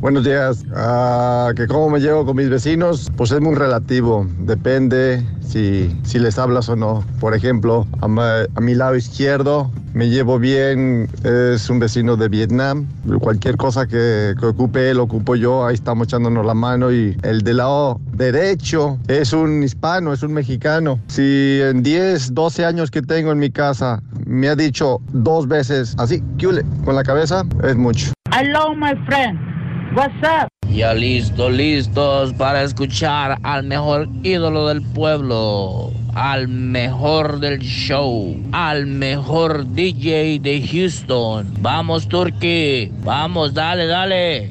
Buenos 0.00 0.24
días. 0.24 0.64
Ah, 0.74 1.52
que 1.56 1.66
cómo 1.66 1.88
me 1.90 2.00
llevo 2.00 2.24
con 2.26 2.36
mis 2.36 2.48
vecinos, 2.50 3.10
pues 3.16 3.32
es 3.32 3.40
muy 3.40 3.54
relativo. 3.54 4.26
Depende 4.40 5.24
si, 5.40 5.90
si 6.04 6.18
les 6.18 6.38
hablas 6.38 6.68
o 6.68 6.76
no. 6.76 7.02
Por 7.18 7.34
ejemplo, 7.34 7.86
a, 8.02 8.06
ma- 8.06 8.42
a 8.54 8.60
mi 8.60 8.74
lado 8.74 8.94
izquierdo 8.94 9.70
me 9.94 10.08
llevo 10.10 10.38
bien, 10.38 11.08
es 11.24 11.70
un 11.70 11.78
vecino 11.78 12.16
de 12.16 12.28
Vietnam. 12.28 12.86
Cualquier 13.20 13.56
cosa 13.56 13.86
que, 13.86 14.34
que 14.38 14.46
ocupe 14.46 14.90
él, 14.90 15.00
ocupo 15.00 15.34
yo, 15.34 15.64
ahí 15.66 15.74
estamos 15.74 16.08
echándonos 16.08 16.44
la 16.44 16.54
mano. 16.54 16.92
Y 16.92 17.16
el 17.22 17.40
del 17.40 17.56
lado 17.56 17.98
derecho 18.12 18.98
es 19.08 19.32
un 19.32 19.62
hispano, 19.62 20.12
es 20.12 20.22
un 20.22 20.34
mexicano. 20.34 21.00
Si 21.08 21.58
en 21.62 21.82
10, 21.82 22.34
12 22.34 22.64
años 22.66 22.90
que 22.90 23.00
tengo 23.00 23.32
en 23.32 23.38
mi 23.38 23.50
casa 23.50 24.02
me 24.26 24.50
ha 24.50 24.54
dicho 24.56 25.00
dos 25.12 25.48
veces 25.48 25.94
así, 25.98 26.22
¿qué 26.36 26.62
con 26.84 26.94
la 26.94 27.02
cabeza, 27.02 27.44
es 27.64 27.76
mucho. 27.76 28.12
Hello, 28.30 28.74
my 28.76 28.94
friend. 29.06 29.55
What's 29.96 30.14
up? 30.24 30.48
Ya 30.68 30.92
listo, 30.92 31.48
listos 31.48 32.34
para 32.34 32.62
escuchar 32.62 33.38
al 33.42 33.62
mejor 33.62 34.10
ídolo 34.22 34.68
del 34.68 34.82
pueblo, 34.82 35.90
al 36.14 36.48
mejor 36.48 37.40
del 37.40 37.60
show, 37.60 38.36
al 38.52 38.84
mejor 38.84 39.66
DJ 39.72 40.38
de 40.38 40.68
Houston. 40.70 41.50
Vamos, 41.60 42.06
Turkey, 42.08 42.92
vamos, 43.04 43.54
dale, 43.54 43.86
dale. 43.86 44.50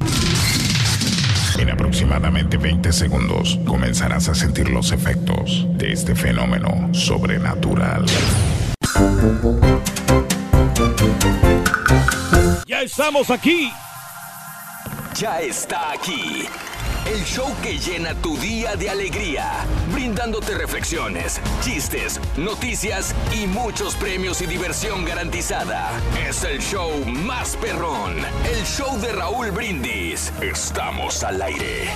En 1.60 1.70
aproximadamente 1.70 2.56
20 2.56 2.92
segundos 2.92 3.56
comenzarás 3.64 4.28
a 4.28 4.34
sentir 4.34 4.68
los 4.68 4.90
efectos 4.90 5.64
de 5.78 5.92
este 5.92 6.16
fenómeno 6.16 6.92
sobrenatural. 6.92 8.04
Ya 12.66 12.82
estamos 12.82 13.30
aquí. 13.30 13.70
Ya 15.18 15.40
está 15.40 15.92
aquí. 15.92 16.46
El 17.06 17.24
show 17.24 17.50
que 17.62 17.78
llena 17.78 18.14
tu 18.20 18.36
día 18.36 18.76
de 18.76 18.90
alegría, 18.90 19.64
brindándote 19.90 20.54
reflexiones, 20.54 21.40
chistes, 21.62 22.20
noticias 22.36 23.14
y 23.32 23.46
muchos 23.46 23.94
premios 23.94 24.42
y 24.42 24.46
diversión 24.46 25.06
garantizada. 25.06 25.90
Es 26.28 26.44
el 26.44 26.60
show 26.60 26.90
más 27.06 27.56
perrón, 27.56 28.18
el 28.44 28.62
show 28.66 29.00
de 29.00 29.12
Raúl 29.12 29.52
Brindis. 29.52 30.34
Estamos 30.42 31.24
al 31.24 31.40
aire. 31.40 31.88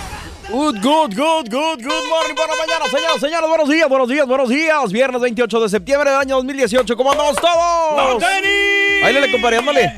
Good, 0.49 0.77
good, 0.83 1.15
good, 1.15 1.51
good, 1.51 1.83
good 1.83 2.09
morning, 2.09 2.35
buena 2.35 2.55
mañana, 2.57 2.87
señoras, 2.91 3.21
señores, 3.21 3.49
buenos 3.49 3.69
días, 3.69 3.89
buenos 3.89 4.09
días, 4.09 4.27
buenos 4.27 4.49
días. 4.49 4.93
Viernes 4.93 5.21
28 5.21 5.61
de 5.61 5.69
septiembre 5.69 6.11
del 6.11 6.21
año 6.21 6.37
2018, 6.37 6.97
¿cómo 6.97 7.13
andamos 7.13 7.37
todos? 7.37 8.25
Ahí 8.25 9.13
le 9.13 9.31
compadre, 9.31 9.59
ándale. 9.59 9.93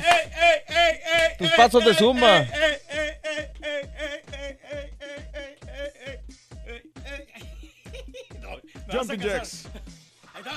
Tus 1.38 1.50
pasos 1.52 1.84
de 1.84 1.94
zumba. 1.94 2.46
Jumping 8.90 9.20
Jacks. 9.20 9.68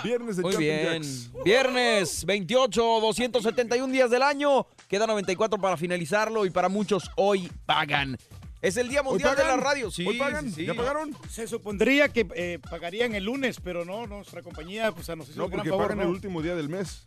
Viernes 0.04 0.38
de 0.38 0.42
Muy 0.44 0.52
Jumping 0.54 0.68
bien. 0.70 1.04
Jacks. 1.04 1.32
Viernes 1.44 2.26
28, 2.26 2.82
271 3.02 3.92
días 3.94 4.10
del 4.10 4.24
año. 4.24 4.68
Queda 4.88 5.06
94 5.08 5.60
para 5.60 5.78
finalizarlo 5.78 6.46
y 6.46 6.50
para 6.50 6.70
muchos 6.70 7.10
hoy 7.16 7.52
pagan. 7.66 8.18
Es 8.62 8.78
el 8.78 8.90
Día 8.90 9.04
Mundial 9.04 9.36
de 9.36 9.44
la 9.44 9.58
Radio. 9.58 9.92
Sí, 9.92 10.08
¿Hoy 10.08 10.18
pagan? 10.18 10.46
sí, 10.50 10.56
sí. 10.56 10.66
¿Ya 10.66 10.74
pagaron? 10.74 11.16
Se 11.30 11.48
supondría 11.48 12.10
que 12.10 12.26
eh, 12.36 12.60
pagarían 12.68 13.14
el 13.14 13.26
lunes, 13.26 13.58
pero 13.64 13.86
no, 13.86 14.08
nuestra 14.08 14.42
compañía 14.42 14.92
pues, 14.92 15.08
nos 15.10 15.30
hizo 15.30 15.38
No, 15.38 15.46
un 15.46 15.52
gran 15.52 15.60
porque 15.60 15.70
favor. 15.70 15.86
pagan 15.86 15.98
¿no? 16.00 16.04
el 16.06 16.10
último 16.10 16.42
día 16.42 16.56
del 16.56 16.70
mes. 16.70 17.04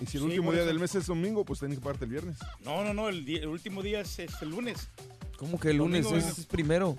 Y 0.00 0.06
si 0.06 0.16
el 0.16 0.22
Sí, 0.22 0.28
último 0.28 0.50
día 0.52 0.62
eso. 0.62 0.68
del 0.68 0.78
mes 0.80 0.94
es 0.94 1.06
domingo, 1.06 1.44
pues 1.44 1.60
tienen 1.60 1.78
que 1.78 1.82
pagarte 1.82 2.04
el 2.04 2.10
viernes. 2.10 2.36
No, 2.64 2.82
no, 2.84 2.92
no, 2.92 3.08
el, 3.08 3.46
último 3.46 3.82
día 3.82 4.00
es, 4.00 4.18
es 4.18 4.42
el 4.42 4.50
lunes. 4.50 4.88
¿Cómo 5.36 5.58
que 5.58 5.70
el 5.70 5.76
lunes 5.78 6.04
Domingo, 6.04 6.26
es 6.28 6.46
primero? 6.46 6.98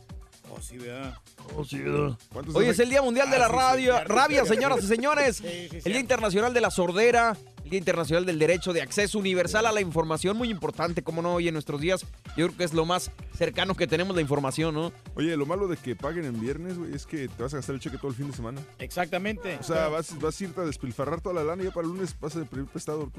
Oh, 0.49 0.61
sí, 0.61 0.77
¿verdad? 0.77 1.17
Oh, 1.55 1.65
sí, 1.65 1.79
¿verdad? 1.79 2.17
¿Cuántos 2.31 2.55
Hoy 2.55 2.67
es 2.67 2.79
el 2.79 2.89
Día 2.89 3.01
Mundial 3.01 3.29
de 3.29 3.35
Ah, 3.37 3.39
la 3.39 3.45
sí, 3.47 3.51
sí, 3.53 3.57
Radio, 3.59 4.03
Rabia, 4.05 4.45
señoras 4.45 4.83
y 4.83 4.87
señores. 4.87 5.37
Sí, 5.37 5.67
sí, 5.69 5.77
el 5.77 5.83
Día. 5.83 5.99
Internacional 5.99 6.53
de 6.53 6.61
la 6.61 6.69
Sordera, 6.71 7.35
el 7.65 7.71
Día 7.71 7.79
Internacional 7.79 8.25
del 8.27 8.37
Derecho 8.37 8.73
de 8.73 8.83
Acceso 8.83 9.17
Universal 9.17 9.65
a 9.65 9.71
la 9.71 9.81
Información, 9.81 10.37
muy 10.37 10.51
importante, 10.51 11.01
como 11.01 11.23
no, 11.23 11.33
hoy 11.33 11.47
en 11.47 11.53
nuestros 11.55 11.81
días, 11.81 12.05
yo 12.37 12.45
creo 12.45 12.57
que 12.57 12.63
es 12.63 12.73
lo 12.75 12.85
más 12.85 13.09
cercano 13.35 13.73
que 13.73 13.87
tenemos 13.87 14.15
la 14.15 14.21
información, 14.21 14.75
¿no? 14.75 14.93
Oye, 15.15 15.35
lo 15.35 15.47
malo 15.47 15.67
de 15.67 15.75
que 15.75 15.95
paguen 15.95 16.25
en 16.25 16.39
viernes, 16.39 16.77
güey, 16.77 16.93
es 16.93 17.07
que 17.07 17.27
te 17.27 17.41
vas 17.41 17.53
a 17.55 17.57
gastar 17.57 17.73
el 17.73 17.81
cheque 17.81 17.97
todo 17.97 18.09
el 18.09 18.15
fin 18.15 18.27
de 18.27 18.33
semana. 18.33 18.61
Exactamente. 18.77 19.57
O 19.59 19.63
sea, 19.63 19.87
vas, 19.87 20.17
vas 20.19 20.39
a 20.39 20.43
irte 20.43 20.61
a 20.61 20.63
despilfarrar 20.63 21.21
toda 21.21 21.33
la 21.33 21.43
lana 21.43 21.63
y 21.63 21.65
ya 21.65 21.71
para 21.71 21.87
el 21.87 21.93
lunes 21.93 22.15
vas 22.21 22.35
a 22.35 22.45
pedir 22.45 22.65
prestado. 22.67 23.11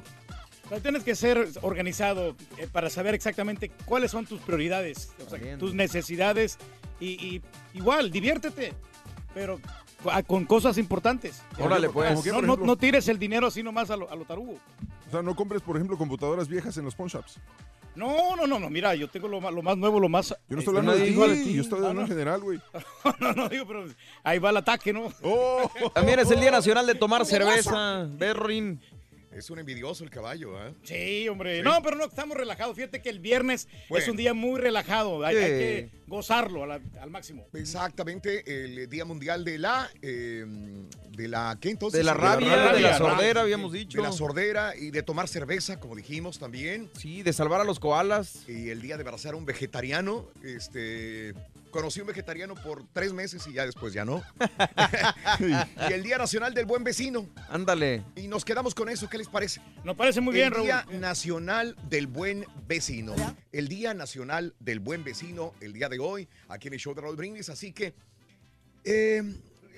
Pero 0.69 0.81
tienes 0.81 1.03
que 1.03 1.17
ser 1.17 1.49
organizado 1.63 2.37
eh, 2.57 2.69
para 2.71 2.89
saber 2.89 3.17
exactamente 3.17 3.73
cuáles 3.85 4.13
son 4.13 4.27
tus 4.27 4.41
prioridades, 4.41 5.11
o 5.27 5.29
sea, 5.29 5.41
Bien. 5.41 5.59
tus 5.59 5.75
necesidades 5.75 6.57
y, 7.01 7.09
y 7.09 7.43
igual, 7.75 8.13
diviértete, 8.13 8.75
pero 9.35 9.61
co- 10.07 10.25
con 10.27 10.45
cosas 10.47 10.79
importantes. 10.79 11.43
Órale, 11.59 11.89
pues. 11.91 12.11
Como 12.11 12.23
que, 12.57 12.67
No, 12.67 12.77
tires 12.77 13.09
el 13.09 13.19
dinero 13.19 13.47
así 13.49 13.63
nomás 13.63 13.91
a 13.91 13.97
lo, 13.97 14.11
a 14.11 14.15
lo 14.17 14.25
tarugo. 14.25 14.53
O 15.09 15.11
sea, 15.11 15.23
no 15.23 15.35
compres, 15.37 15.63
por 15.63 15.77
ejemplo, 15.77 15.97
computadoras 15.97 16.49
viejas 16.49 16.77
en 16.79 16.85
los 16.85 16.95
pawn 16.95 17.09
shops. 17.09 17.39
No, 17.95 18.37
no, 18.37 18.47
no, 18.47 18.59
no, 18.59 18.69
mira, 18.69 18.95
yo 18.95 19.09
tengo 19.09 19.27
lo 19.27 19.41
más, 19.41 19.55
lo 19.55 19.63
más 19.63 19.75
nuevo, 19.79 19.99
lo 19.99 20.09
más... 20.11 20.29
Yo 20.29 20.35
no 20.51 20.59
estoy 20.59 20.59
este, 20.59 20.69
hablando 20.71 20.93
de 20.93 20.99
ti, 21.07 21.23
a 21.23 21.45
ti. 21.45 21.55
yo 21.55 21.63
estoy 21.63 21.79
Ah, 21.79 21.81
hablando 21.89 22.03
en 22.03 22.09
no. 22.09 22.15
general, 22.15 22.41
güey. 22.43 22.61
no, 23.21 23.33
no, 23.33 23.49
digo, 23.49 23.67
pero 23.67 23.87
ahí 24.23 24.39
va 24.39 24.51
el 24.51 24.57
ataque, 24.59 24.93
¿no? 24.93 25.11
Oh. 25.23 25.71
También 25.95 26.19
es 26.19 26.31
el 26.31 26.39
Día 26.41 26.51
Nacional 26.59 26.87
de 26.87 26.95
tomar 26.95 27.25
cerveza, 27.25 28.07
Berrin. 28.11 28.81
Es 29.37 29.51
un 29.51 29.59
envidioso 29.59 30.03
el 30.03 30.09
caballo, 30.11 30.57
¿eh? 30.67 30.73
Sí, 30.83 31.29
hombre. 31.29 31.59
Sí. 31.59 31.63
No, 31.63 31.83
pero 31.83 31.97
no, 31.97 32.07
estamos 32.07 32.37
relajados. 32.37 32.75
Fíjate 32.75 33.03
que 33.03 33.11
el 33.11 33.21
viernes 33.21 33.69
es 33.91 34.09
un 34.09 34.17
día 34.17 34.33
muy 34.33 34.59
relajado. 34.59 35.23
Hay, 35.25 35.37
Sí. 35.37 35.43
hay 35.43 35.49
que 35.51 35.91
gozarlo 36.07 36.65
al 36.65 37.11
máximo. 37.11 37.47
Exactamente, 37.53 38.65
el 38.65 38.89
Día 38.89 39.05
Mundial 39.05 39.45
de 39.45 39.59
la... 39.59 39.91
eh, 40.01 40.47
de 41.17 41.29
la 41.29 41.57
¿Qué 41.61 41.71
entonces? 41.71 41.99
De 41.99 42.05
la 42.05 42.13
rabia, 42.15 42.49
rabia, 42.57 42.73
de 42.75 42.81
la 42.81 42.91
rabia. 42.91 42.99
sordera, 42.99 43.41
habíamos 43.43 43.73
dicho. 43.73 43.97
De 43.99 44.03
la 44.07 44.13
sordera 44.13 44.77
y 44.77 44.91
de 44.91 45.03
tomar 45.03 45.29
cerveza, 45.29 45.81
como 45.81 45.97
dijimos 45.97 46.39
también. 46.39 46.91
Sí, 46.99 47.23
de 47.23 47.33
salvar 47.33 47.61
a 47.61 47.65
los 47.65 47.81
koalas. 47.81 48.47
Y 48.49 48.69
el 48.71 48.83
día 48.83 48.97
de 48.99 49.03
abrazar 49.03 49.33
a 49.35 49.37
un 49.39 49.47
vegetariano. 49.47 50.27
Este, 50.45 51.33
conocí 51.77 52.01
un 52.01 52.07
vegetariano 52.07 52.55
por 52.55 52.87
tres 52.95 53.13
meses 53.13 53.47
y 53.47 53.53
ya 53.53 53.67
después 53.67 53.93
ya 53.93 54.07
no. 54.07 54.23
y 55.89 55.93
el 55.93 56.03
Día 56.03 56.17
Nacional 56.17 56.55
del 56.55 56.65
Buen 56.65 56.85
Vecino. 56.85 57.29
Ándale. 57.51 58.03
Y 58.17 58.29
nos 58.29 58.47
quedamos 58.47 58.75
con 58.75 58.89
eso, 58.89 59.11
¿qué 59.11 59.19
les 59.19 59.29
parece? 59.29 59.61
Nos 59.85 59.95
parece 59.95 60.23
muy 60.23 60.33
bien, 60.33 60.47
el 60.47 60.53
Raúl. 60.53 60.65
Día 60.65 60.87
Nacional 60.99 61.77
del 61.91 62.07
Buen 62.07 62.47
Vecino. 62.67 63.15
El 63.53 63.69
Día 63.69 63.93
Nacional 63.93 64.55
del 64.59 64.81
Buen 64.81 65.05
Vecino, 65.05 65.53
el 65.61 65.75
día 65.75 65.91
de 65.91 65.99
hoy, 65.99 66.27
aquí 66.49 66.69
en 66.69 66.75
el 66.75 66.81
show 66.81 66.95
de 66.95 67.03
Raúl 67.03 67.17
Brindis. 67.17 67.51
Así 67.51 67.73
que 67.73 67.93
eh, 68.85 69.23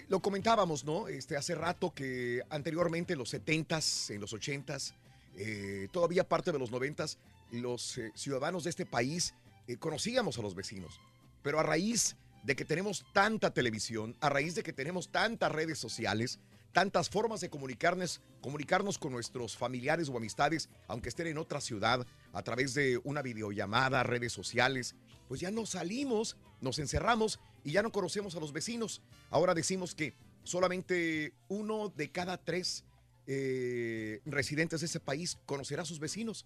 lo 0.09 0.21
comentábamos, 0.21 0.85
¿no? 0.85 1.09
Este, 1.09 1.37
hace 1.37 1.57
rato 1.57 1.93
que 1.93 2.43
anteriormente, 2.49 3.15
en 3.15 3.19
los 3.19 3.35
70s, 3.35 4.15
en 4.15 4.21
los 4.21 4.33
80s, 4.33 4.93
eh, 5.37 5.89
todavía 5.91 6.23
parte 6.23 6.53
de 6.53 6.61
los 6.61 6.71
90s, 6.71 7.17
los 7.51 7.99
eh, 7.99 8.13
ciudadanos 8.15 8.63
de 8.63 8.71
este 8.71 8.87
país 8.87 9.35
eh, 9.67 9.77
conocíamos 9.77 10.39
a 10.39 10.43
los 10.43 10.55
vecinos. 10.55 11.01
Pero 11.49 11.61
a 11.61 11.63
raíz 11.63 12.15
de 12.43 12.55
que 12.55 12.67
tenemos 12.67 13.07
tanta 13.15 13.55
televisión, 13.55 14.15
a 14.21 14.29
raíz 14.29 14.55
de 14.55 14.63
que 14.63 14.75
tenemos 14.75 15.11
tantas 15.11 15.51
redes 15.51 15.79
sociales, 15.79 16.41
tantas 16.73 17.09
formas 17.09 17.41
de 17.41 17.49
comunicarnos, 17.49 18.21
comunicarnos 18.43 18.99
con 18.99 19.13
nuestros 19.13 19.57
familiares 19.57 20.11
o 20.11 20.19
amistades, 20.19 20.69
aunque 20.89 21.09
estén 21.09 21.27
en 21.27 21.39
otra 21.39 21.63
ciudad, 21.63 22.07
a 22.35 22.43
través 22.43 22.75
de 22.75 23.01
una 23.03 23.23
videollamada, 23.23 24.03
redes 24.03 24.35
sociales, 24.35 24.95
pues 25.27 25.41
ya 25.41 25.51
no 25.51 25.65
salimos, 25.65 26.37
nos 26.61 26.79
encerramos 26.79 27.41
y 27.65 27.73
ya 27.73 27.83
no 27.83 27.93
conocemos 27.93 28.37
a 28.37 28.41
los 28.41 28.53
vecinos. 28.53 29.01
Ahora 29.31 29.55
decimos 29.55 29.95
que 29.95 30.13
solamente 30.45 31.33
uno 31.49 31.89
de 31.89 32.13
cada 32.13 32.37
tres 32.37 32.85
eh, 33.27 34.21
residentes 34.27 34.81
de 34.81 34.87
ese 34.87 35.01
país 35.01 35.39
conocerá 35.47 35.81
a 35.81 35.87
sus 35.87 35.99
vecinos. 35.99 36.45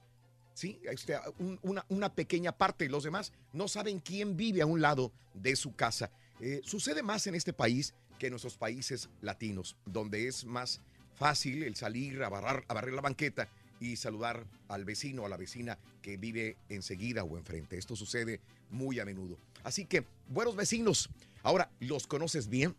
Sí, 0.54 0.78
Este, 0.84 1.16
un- 1.38 1.58
una, 1.62 1.84
una 1.88 2.14
pequeña 2.14 2.52
parte, 2.52 2.88
los 2.88 3.04
demás 3.04 3.32
no 3.52 3.68
saben 3.68 4.00
quién 4.00 4.36
vive 4.36 4.62
a 4.62 4.66
un 4.66 4.80
lado 4.80 5.12
de 5.34 5.56
su 5.56 5.74
casa. 5.74 6.10
Eh, 6.40 6.60
sucede 6.64 7.02
más 7.02 7.26
en 7.26 7.34
este 7.34 7.52
país 7.52 7.94
que 8.18 8.26
en 8.26 8.32
nuestros 8.32 8.56
países 8.56 9.08
latinos, 9.22 9.76
donde 9.86 10.28
es 10.28 10.44
más 10.44 10.80
fácil 11.16 11.62
el 11.62 11.74
salir 11.76 12.22
a 12.22 12.28
barrar, 12.28 12.64
a 12.68 12.74
barrer 12.74 12.92
la 12.94 13.00
banqueta 13.00 13.48
y 13.80 13.96
saludar 13.96 14.46
al 14.68 14.84
vecino 14.84 15.22
o 15.22 15.26
a 15.26 15.28
la 15.28 15.36
vecina 15.36 15.78
que 16.02 16.16
vive 16.16 16.56
enseguida 16.68 17.24
o 17.24 17.36
enfrente. 17.38 17.78
Esto 17.78 17.96
sucede 17.96 18.40
muy 18.70 19.00
a 19.00 19.04
menudo. 19.04 19.38
Así 19.64 19.86
que, 19.86 20.04
buenos 20.28 20.54
vecinos, 20.56 21.08
ahora, 21.42 21.70
¿los 21.80 22.06
conoces 22.06 22.48
bien? 22.48 22.76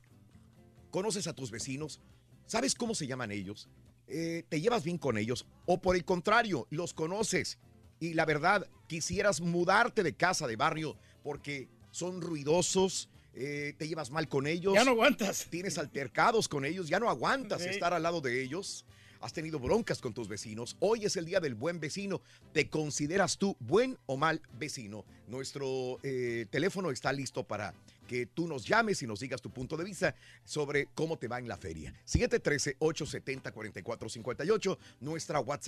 ¿Conoces 0.92 1.28
a 1.28 1.34
tus 1.34 1.50
vecinos? 1.52 2.00
¿Sabes 2.46 2.76
cómo 2.76 2.94
se 2.96 3.08
llaman 3.08 3.32
ellos? 3.32 3.68
Eh, 4.08 4.44
¿Te 4.50 4.62
llevas 4.62 4.84
bien 4.84 4.98
con 4.98 5.18
ellos? 5.18 5.46
¿O 5.66 5.82
por 5.82 5.96
el 5.96 6.06
contrario, 6.06 6.68
los 6.70 6.94
conoces? 6.94 7.58
Y 8.00 8.14
la 8.14 8.26
verdad, 8.26 8.68
quisieras 8.88 9.40
mudarte 9.42 10.04
de 10.04 10.14
casa, 10.14 10.46
de 10.48 10.56
barrio, 10.56 10.98
porque 11.24 11.70
son 11.92 12.22
ruidosos, 12.22 13.10
eh, 13.34 13.74
te 13.78 13.88
llevas 13.88 14.12
mal 14.12 14.28
con 14.28 14.46
ellos. 14.46 14.74
Ya 14.74 14.84
no 14.84 14.92
aguantas. 14.92 15.48
Tienes 15.50 15.78
altercados 15.78 16.48
con 16.48 16.66
ellos, 16.66 16.90
ya 16.90 17.00
no 17.00 17.10
aguantas 17.10 17.62
Sí. 17.64 17.70
estar 17.70 17.94
al 17.94 18.04
lado 18.04 18.20
de 18.22 18.44
ellos. 18.44 18.86
Has 19.22 19.32
tenido 19.32 19.58
broncas 19.58 20.02
con 20.02 20.14
tus 20.14 20.28
vecinos. 20.28 20.76
Hoy 20.82 21.06
es 21.06 21.16
el 21.16 21.24
día 21.26 21.40
del 21.40 21.56
buen 21.56 21.80
vecino. 21.80 22.22
¿Te 22.52 22.70
consideras 22.70 23.38
tú 23.38 23.56
buen 23.62 23.98
o 24.06 24.18
mal 24.18 24.42
vecino? 24.60 25.06
Nuestro 25.28 25.98
eh, 26.04 26.46
teléfono 26.50 26.92
está 26.92 27.14
listo 27.14 27.46
para 27.46 27.74
que 28.08 28.28
tú 28.28 28.48
nos 28.48 28.66
llames 28.66 29.02
y 29.02 29.08
nos 29.08 29.20
digas 29.20 29.42
tu 29.42 29.50
punto 29.50 29.76
de 29.76 29.84
vista 29.84 30.16
sobre 30.44 30.90
cómo 30.94 31.18
te 31.18 31.28
va 31.28 31.40
en 31.40 31.48
la 31.48 31.58
feria. 31.58 31.92
713-870-4458, 32.06 34.78
nuestra 35.00 35.40
WhatsApp. 35.40 35.64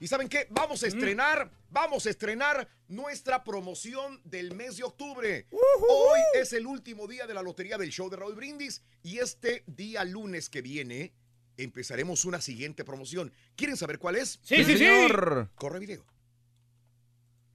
¿Y 0.00 0.08
saben 0.08 0.28
qué? 0.28 0.46
Vamos 0.50 0.82
a 0.82 0.86
estrenar, 0.86 1.50
vamos 1.70 2.06
a 2.06 2.10
estrenar 2.10 2.68
nuestra 2.88 3.44
promoción 3.44 4.20
del 4.24 4.54
mes 4.54 4.78
de 4.78 4.84
octubre. 4.84 5.46
Hoy 5.50 6.20
es 6.34 6.52
el 6.52 6.66
último 6.66 7.06
día 7.06 7.26
de 7.26 7.34
la 7.34 7.42
lotería 7.42 7.78
del 7.78 7.90
show 7.90 8.10
de 8.10 8.16
Raúl 8.16 8.34
Brindis 8.34 8.82
y 9.02 9.18
este 9.18 9.64
día 9.66 10.04
lunes 10.04 10.48
que 10.48 10.62
viene 10.62 11.12
empezaremos 11.56 12.24
una 12.24 12.40
siguiente 12.40 12.84
promoción. 12.84 13.32
¿Quieren 13.56 13.76
saber 13.76 13.98
cuál 13.98 14.16
es? 14.16 14.40
Sí, 14.42 14.56
sí, 14.56 14.64
sí. 14.64 14.78
señor. 14.78 15.50
Corre 15.54 15.78
video. 15.78 16.04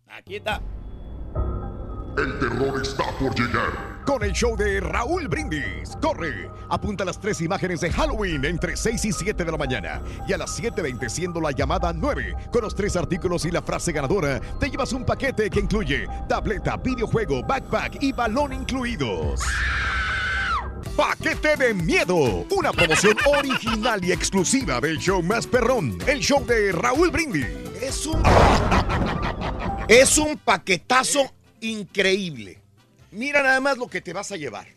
Aquí 0.08 0.36
está. 0.36 0.62
El 2.18 2.40
terror 2.40 2.82
está 2.82 3.18
por 3.18 3.34
llegar. 3.36 3.93
Con 4.06 4.22
el 4.24 4.34
show 4.34 4.56
de 4.58 4.80
Raúl 4.82 5.28
Brindis. 5.28 5.98
Corre. 6.02 6.50
Apunta 6.70 7.06
las 7.06 7.20
tres 7.20 7.40
imágenes 7.42 7.80
de 7.82 7.92
Halloween 7.92 8.44
entre 8.46 8.76
6 8.76 9.06
y 9.06 9.12
7 9.12 9.46
de 9.46 9.52
la 9.52 9.58
mañana. 9.58 10.02
Y 10.28 10.34
a 10.34 10.38
las 10.38 10.60
7.20 10.60 11.10
siendo 11.10 11.40
la 11.40 11.52
llamada 11.52 11.94
9. 11.94 12.36
Con 12.52 12.64
los 12.64 12.76
tres 12.76 12.96
artículos 12.96 13.46
y 13.46 13.52
la 13.52 13.62
frase 13.62 13.92
ganadora, 13.92 14.40
te 14.60 14.70
llevas 14.70 14.92
un 14.94 15.06
paquete 15.06 15.50
que 15.50 15.60
incluye 15.60 16.08
tableta, 16.28 16.78
videojuego, 16.78 17.44
backpack 17.44 18.02
y 18.02 18.12
balón 18.12 18.54
incluidos. 18.54 19.42
Paquete 20.98 21.56
de 21.56 21.74
miedo. 21.74 22.46
Una 22.52 22.72
promoción 22.72 23.16
original 23.26 24.04
y 24.04 24.12
exclusiva 24.12 24.80
del 24.82 24.98
show 24.98 25.24
más 25.24 25.48
perrón. 25.48 25.98
El 26.06 26.20
show 26.20 26.46
de 26.46 26.72
Raúl 26.72 27.10
Brindis. 27.10 27.48
Es 27.82 28.06
un... 28.06 28.22
Es 29.88 30.18
un 30.18 30.38
paquetazo 30.38 31.32
increíble. 31.62 32.63
Mira 33.14 33.42
nada 33.44 33.60
más 33.60 33.78
lo 33.78 33.88
que 33.88 34.02
te 34.02 34.14
vas 34.14 34.32
a 34.32 34.38
llevar. 34.38 34.68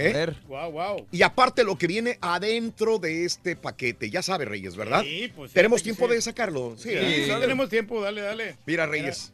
¿Eh? 0.00 0.32
Wow, 0.46 0.70
wow. 0.70 1.06
Y 1.10 1.22
aparte 1.22 1.64
lo 1.64 1.76
que 1.76 1.88
viene 1.88 2.18
adentro 2.20 2.98
de 2.98 3.24
este 3.24 3.56
paquete. 3.56 4.08
Ya 4.10 4.22
sabe, 4.22 4.44
Reyes, 4.44 4.76
¿verdad? 4.76 5.02
Sí, 5.02 5.32
pues, 5.34 5.52
Tenemos 5.52 5.82
tiempo 5.82 6.06
sí. 6.06 6.14
de 6.14 6.22
sacarlo. 6.22 6.76
Sí, 6.78 6.90
Sí, 6.90 7.24
sí, 7.24 7.30
tenemos 7.40 7.68
tiempo, 7.68 8.00
dale, 8.00 8.20
dale. 8.20 8.56
Mira, 8.64 8.86
Reyes. 8.86 9.32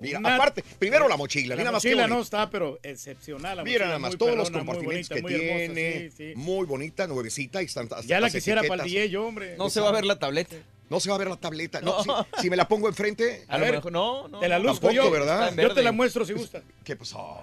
Mira, 0.00 0.18
Una- 0.18 0.34
aparte, 0.34 0.64
primero 0.78 1.06
la 1.08 1.16
mochila. 1.16 1.54
La 1.54 1.60
mira 1.60 1.70
más 1.72 1.84
mochila 1.84 2.02
bonito. 2.02 2.16
no 2.16 2.22
está, 2.22 2.50
pero 2.50 2.80
excepcional. 2.82 3.58
la 3.58 3.62
Mira 3.62 3.74
mochila, 3.80 3.86
nada 3.86 3.98
más, 4.00 4.16
todos 4.16 4.34
los 4.36 4.50
compartimentos 4.50 5.08
bonita, 5.10 5.14
que 5.14 5.22
muy 5.22 5.34
tiene. 5.34 6.10
sí, 6.10 6.16
sí. 6.16 6.32
Muy 6.36 6.66
bonita, 6.66 7.06
nuevecita. 7.06 7.62
Y 7.62 7.66
están 7.66 7.88
Ya 8.06 8.18
la 8.18 8.30
quisiera 8.30 8.62
para 8.64 8.82
el. 8.84 8.90
DJ 8.90 9.10
yo, 9.10 9.26
hombre. 9.26 9.56
No 9.56 9.68
se 9.70 9.78
va 9.80 9.90
a 9.90 9.92
ver 9.92 10.04
la 10.06 10.18
tableta. 10.18 10.56
No 10.90 10.98
se 10.98 11.08
va 11.08 11.14
a 11.14 11.18
ver 11.18 11.28
la 11.28 11.36
tableta. 11.36 11.80
No, 11.80 12.04
No. 12.04 12.26
Si, 12.36 12.42
si 12.42 12.50
me 12.50 12.56
la 12.56 12.68
pongo 12.68 12.88
enfrente. 12.88 13.44
A, 13.48 13.58
lo 13.58 13.66
mejor, 13.66 13.92
no, 13.92 14.28
no. 14.28 14.40
Te 14.40 14.48
la 14.48 14.58
luzco 14.58 14.88
Tampoco, 14.88 14.92
yo. 14.92 15.10
¿verdad? 15.10 15.54
Yo 15.56 15.72
te 15.72 15.82
la 15.82 15.92
muestro 15.92 16.24
si 16.24 16.32
gusta. 16.32 16.62
¿Qué 16.84 16.96
pasó? 16.96 17.42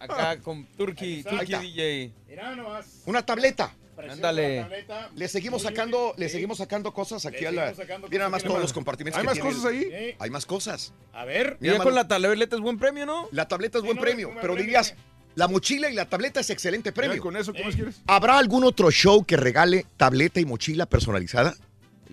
Acá 0.00 0.38
con 0.40 0.66
Turkey 0.76 1.20
está. 1.20 1.60
DJ. 1.60 2.12
Mira 2.28 2.54
nomás. 2.54 3.02
Una 3.06 3.24
tableta. 3.24 3.74
Ándale. 3.96 4.66
Le 5.14 5.28
seguimos 5.28 5.62
sacando, 5.62 6.14
le 6.16 6.28
seguimos 6.28 6.58
sacando 6.58 6.92
cosas 6.92 7.24
aquí 7.26 7.44
a 7.44 7.52
la. 7.52 7.72
Mira 8.10 8.18
nada 8.18 8.28
más 8.28 8.42
cosas. 8.42 8.48
todos 8.48 8.60
los 8.60 8.72
compartimentos. 8.72 9.18
¿Hay 9.18 9.22
que 9.22 9.26
más 9.28 9.34
tiene 9.34 9.50
cosas 9.50 9.64
ahí? 9.64 9.82
Sí. 9.84 10.16
Hay 10.18 10.30
más 10.30 10.44
cosas. 10.44 10.92
A 11.12 11.24
ver. 11.24 11.56
Mira, 11.60 11.78
con 11.78 11.94
la 11.94 12.08
tableta 12.08 12.56
es 12.56 12.62
buen 12.62 12.78
premio, 12.78 13.06
¿no? 13.06 13.28
La 13.30 13.46
tableta 13.46 13.78
es 13.78 13.84
buen 13.84 13.96
no, 13.96 14.02
premio, 14.02 14.30
pero 14.34 14.54
premio, 14.54 14.64
dirías, 14.64 14.94
la 15.36 15.48
mochila 15.48 15.90
y 15.90 15.94
la 15.94 16.08
tableta 16.08 16.40
es 16.40 16.50
excelente 16.50 16.92
premio. 16.92 17.22
con 17.22 17.36
eso, 17.36 17.52
¿qué 17.52 17.64
más 17.64 17.74
quieres? 17.74 18.02
¿Habrá 18.06 18.38
algún 18.38 18.64
otro 18.64 18.90
show 18.90 19.24
que 19.24 19.36
regale 19.36 19.86
tableta 19.96 20.40
y 20.40 20.44
mochila 20.44 20.86
personalizada? 20.86 21.54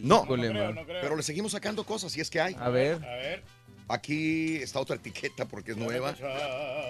No, 0.02 0.24
Híjole, 0.24 0.48
No 0.48 0.54
creo, 0.54 0.66
man. 0.66 0.76
no 0.76 0.86
creo. 0.86 1.02
pero 1.02 1.16
le 1.16 1.24
seguimos 1.24 1.52
sacando 1.52 1.84
cosas, 1.86 2.12
si 2.12 2.22
es 2.22 2.30
que 2.30 2.42
hay. 2.42 2.56
A 2.60 2.70
ver. 2.70 2.96
A 3.04 3.16
ver. 3.16 3.44
Aquí 3.88 4.56
está 4.58 4.80
otra 4.80 4.96
etiqueta 4.96 5.48
porque 5.48 5.72
es 5.72 5.78
nueva. 5.78 6.16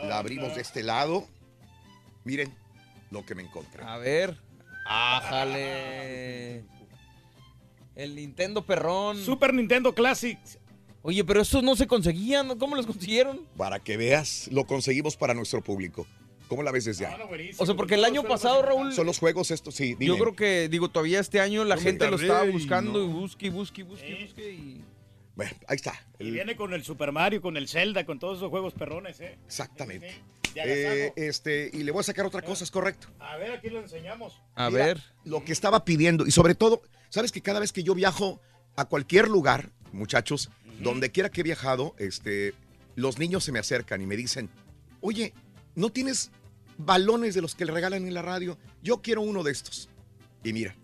La 0.04 0.18
abrimos 0.20 0.56
de 0.56 0.62
este 0.62 0.84
lado. 0.84 1.28
Miren 2.24 2.54
lo 3.10 3.26
que 3.26 3.34
me 3.36 3.42
encontré. 3.42 3.84
A 3.84 3.98
ver. 3.98 4.38
Ájale. 4.86 6.64
El 7.96 8.16
Nintendo 8.16 8.66
perrón. 8.66 9.18
Super 9.24 9.54
Nintendo 9.54 9.94
Classic. 9.94 10.38
Oye, 11.04 11.24
pero 11.26 11.42
estos 11.42 11.64
no 11.64 11.76
se 11.76 11.88
conseguían, 11.88 12.48
¿no? 12.48 12.58
¿cómo 12.58 12.76
los 12.76 12.86
consiguieron? 12.86 13.42
Para 13.58 13.80
que 13.80 13.98
veas, 13.98 14.48
lo 14.52 14.66
conseguimos 14.66 15.18
para 15.18 15.34
nuestro 15.34 15.62
público. 15.62 16.06
¿Cómo 16.52 16.64
la 16.64 16.72
ves 16.74 16.84
desde 16.84 17.06
ahí? 17.06 17.14
Ah, 17.16 17.18
no, 17.18 17.28
buenísimo. 17.30 17.64
O 17.64 17.66
sea, 17.66 17.76
porque 17.76 17.96
el 17.96 18.04
año 18.04 18.24
pasado, 18.24 18.62
Raúl, 18.62 18.92
Son 18.92 19.06
los 19.06 19.20
juegos 19.20 19.52
estos, 19.52 19.74
sí. 19.74 19.96
dime. 19.98 20.08
yo 20.08 20.18
creo 20.18 20.36
que, 20.36 20.68
digo, 20.68 20.90
todavía 20.90 21.22
este 21.22 21.40
año 21.40 21.64
la 21.64 21.78
gente 21.78 22.10
lo 22.10 22.18
estaba 22.18 22.46
y 22.46 22.52
buscando 22.52 23.00
no. 23.00 23.06
y 23.06 23.08
busque, 23.08 23.46
y 23.46 23.50
busque, 23.50 23.80
y 23.80 23.84
busque, 23.86 24.10
y 24.10 24.26
busque 24.26 24.52
y... 24.52 24.82
Bueno, 25.34 25.54
ahí 25.70 25.78
está. 25.78 25.94
Y 26.20 26.30
viene 26.30 26.58
con 26.58 26.74
el 26.74 26.84
Super 26.84 27.14
Mario, 27.14 27.42
con 27.42 27.56
el 27.56 27.70
Zelda, 27.70 28.06
con 28.06 28.20
todos 28.20 28.40
esos 28.40 28.50
juegos 28.50 28.74
perrones, 28.74 29.22
¿eh? 29.22 29.40
Exactamente. 29.46 30.12
Sí. 30.12 30.60
Eh, 30.60 31.14
este, 31.16 31.72
y 31.72 31.84
le 31.84 31.92
voy 31.94 32.02
a 32.02 32.04
sacar 32.04 32.26
otra 32.26 32.42
cosa, 32.42 32.66
es 32.66 32.72
correcto. 32.72 33.08
A 33.20 33.38
ver, 33.38 33.54
aquí 33.54 33.70
lo 33.70 33.80
enseñamos. 33.80 34.42
A 34.54 34.70
Mira, 34.70 34.88
ver. 34.88 35.02
Lo 35.24 35.46
que 35.46 35.54
estaba 35.54 35.86
pidiendo, 35.86 36.28
y 36.28 36.32
sobre 36.32 36.54
todo, 36.54 36.82
sabes 37.08 37.32
que 37.32 37.40
cada 37.40 37.62
vez 37.62 37.72
que 37.72 37.84
yo 37.84 37.96
viajo 37.96 38.42
a 38.76 38.84
cualquier 38.84 39.30
lugar, 39.30 39.70
muchachos, 39.94 40.50
donde 40.82 41.12
quiera 41.12 41.30
que 41.30 41.40
he 41.40 41.44
viajado, 41.46 41.96
este, 41.98 42.54
los 42.96 43.20
niños 43.20 43.46
se 43.46 43.54
me 43.54 43.60
acercan 43.60 44.02
y 44.02 44.06
me 44.06 44.18
dicen, 44.18 44.50
oye, 45.00 45.34
¿no 45.76 45.92
tienes 45.92 46.30
balones 46.86 47.34
de 47.34 47.42
los 47.42 47.56
que 47.56 47.66
le 47.66 47.72
regalan 47.72 48.06
en 48.08 48.14
la 48.14 48.22
radio? 48.22 48.58
Yo 48.82 49.02
quiero 49.02 49.22
uno 49.22 49.44
de 49.44 49.52
estos. 49.52 49.90
Y 50.44 50.54
mira, 50.54 50.76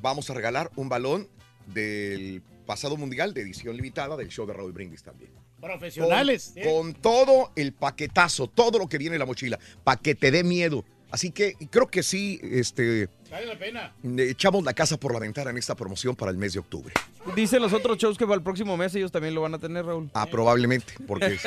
vamos 0.00 0.28
a 0.30 0.34
regalar 0.34 0.70
un 0.76 0.88
balón 0.88 1.28
del 1.66 2.42
pasado 2.66 2.96
mundial 2.96 3.34
de 3.34 3.42
edición 3.42 3.76
limitada 3.76 4.16
del 4.16 4.28
show 4.28 4.46
de 4.46 4.52
Raúl 4.52 4.72
Brindis 4.72 5.02
también. 5.02 5.30
Profesionales. 5.60 6.52
Con, 6.54 6.62
¿eh? 6.62 6.66
con 6.66 6.94
todo 6.94 7.52
el 7.56 7.72
paquetazo, 7.72 8.48
todo 8.48 8.78
lo 8.78 8.88
que 8.88 8.98
viene 8.98 9.16
en 9.16 9.20
la 9.20 9.26
mochila, 9.26 9.58
para 9.84 10.00
que 10.00 10.14
te 10.14 10.30
dé 10.30 10.42
miedo. 10.42 10.84
Así 11.12 11.30
que 11.30 11.54
creo 11.70 11.86
que 11.88 12.02
sí, 12.02 12.40
este, 12.42 13.08
Vale 13.30 13.46
la 13.46 13.58
pena. 13.58 13.94
echamos 14.18 14.64
la 14.64 14.72
casa 14.72 14.96
por 14.98 15.12
la 15.12 15.18
ventana 15.20 15.50
en 15.50 15.58
esta 15.58 15.74
promoción 15.74 16.16
para 16.16 16.30
el 16.30 16.38
mes 16.38 16.54
de 16.54 16.58
octubre. 16.60 16.92
Dicen 17.36 17.60
los 17.62 17.72
otros 17.74 17.98
shows 17.98 18.16
que 18.18 18.24
para 18.24 18.36
el 18.36 18.42
próximo 18.42 18.76
mes 18.78 18.94
ellos 18.94 19.12
también 19.12 19.34
lo 19.34 19.42
van 19.42 19.52
a 19.54 19.58
tener, 19.58 19.84
Raúl. 19.84 20.10
Ah, 20.14 20.26
probablemente, 20.26 20.94
porque 21.06 21.38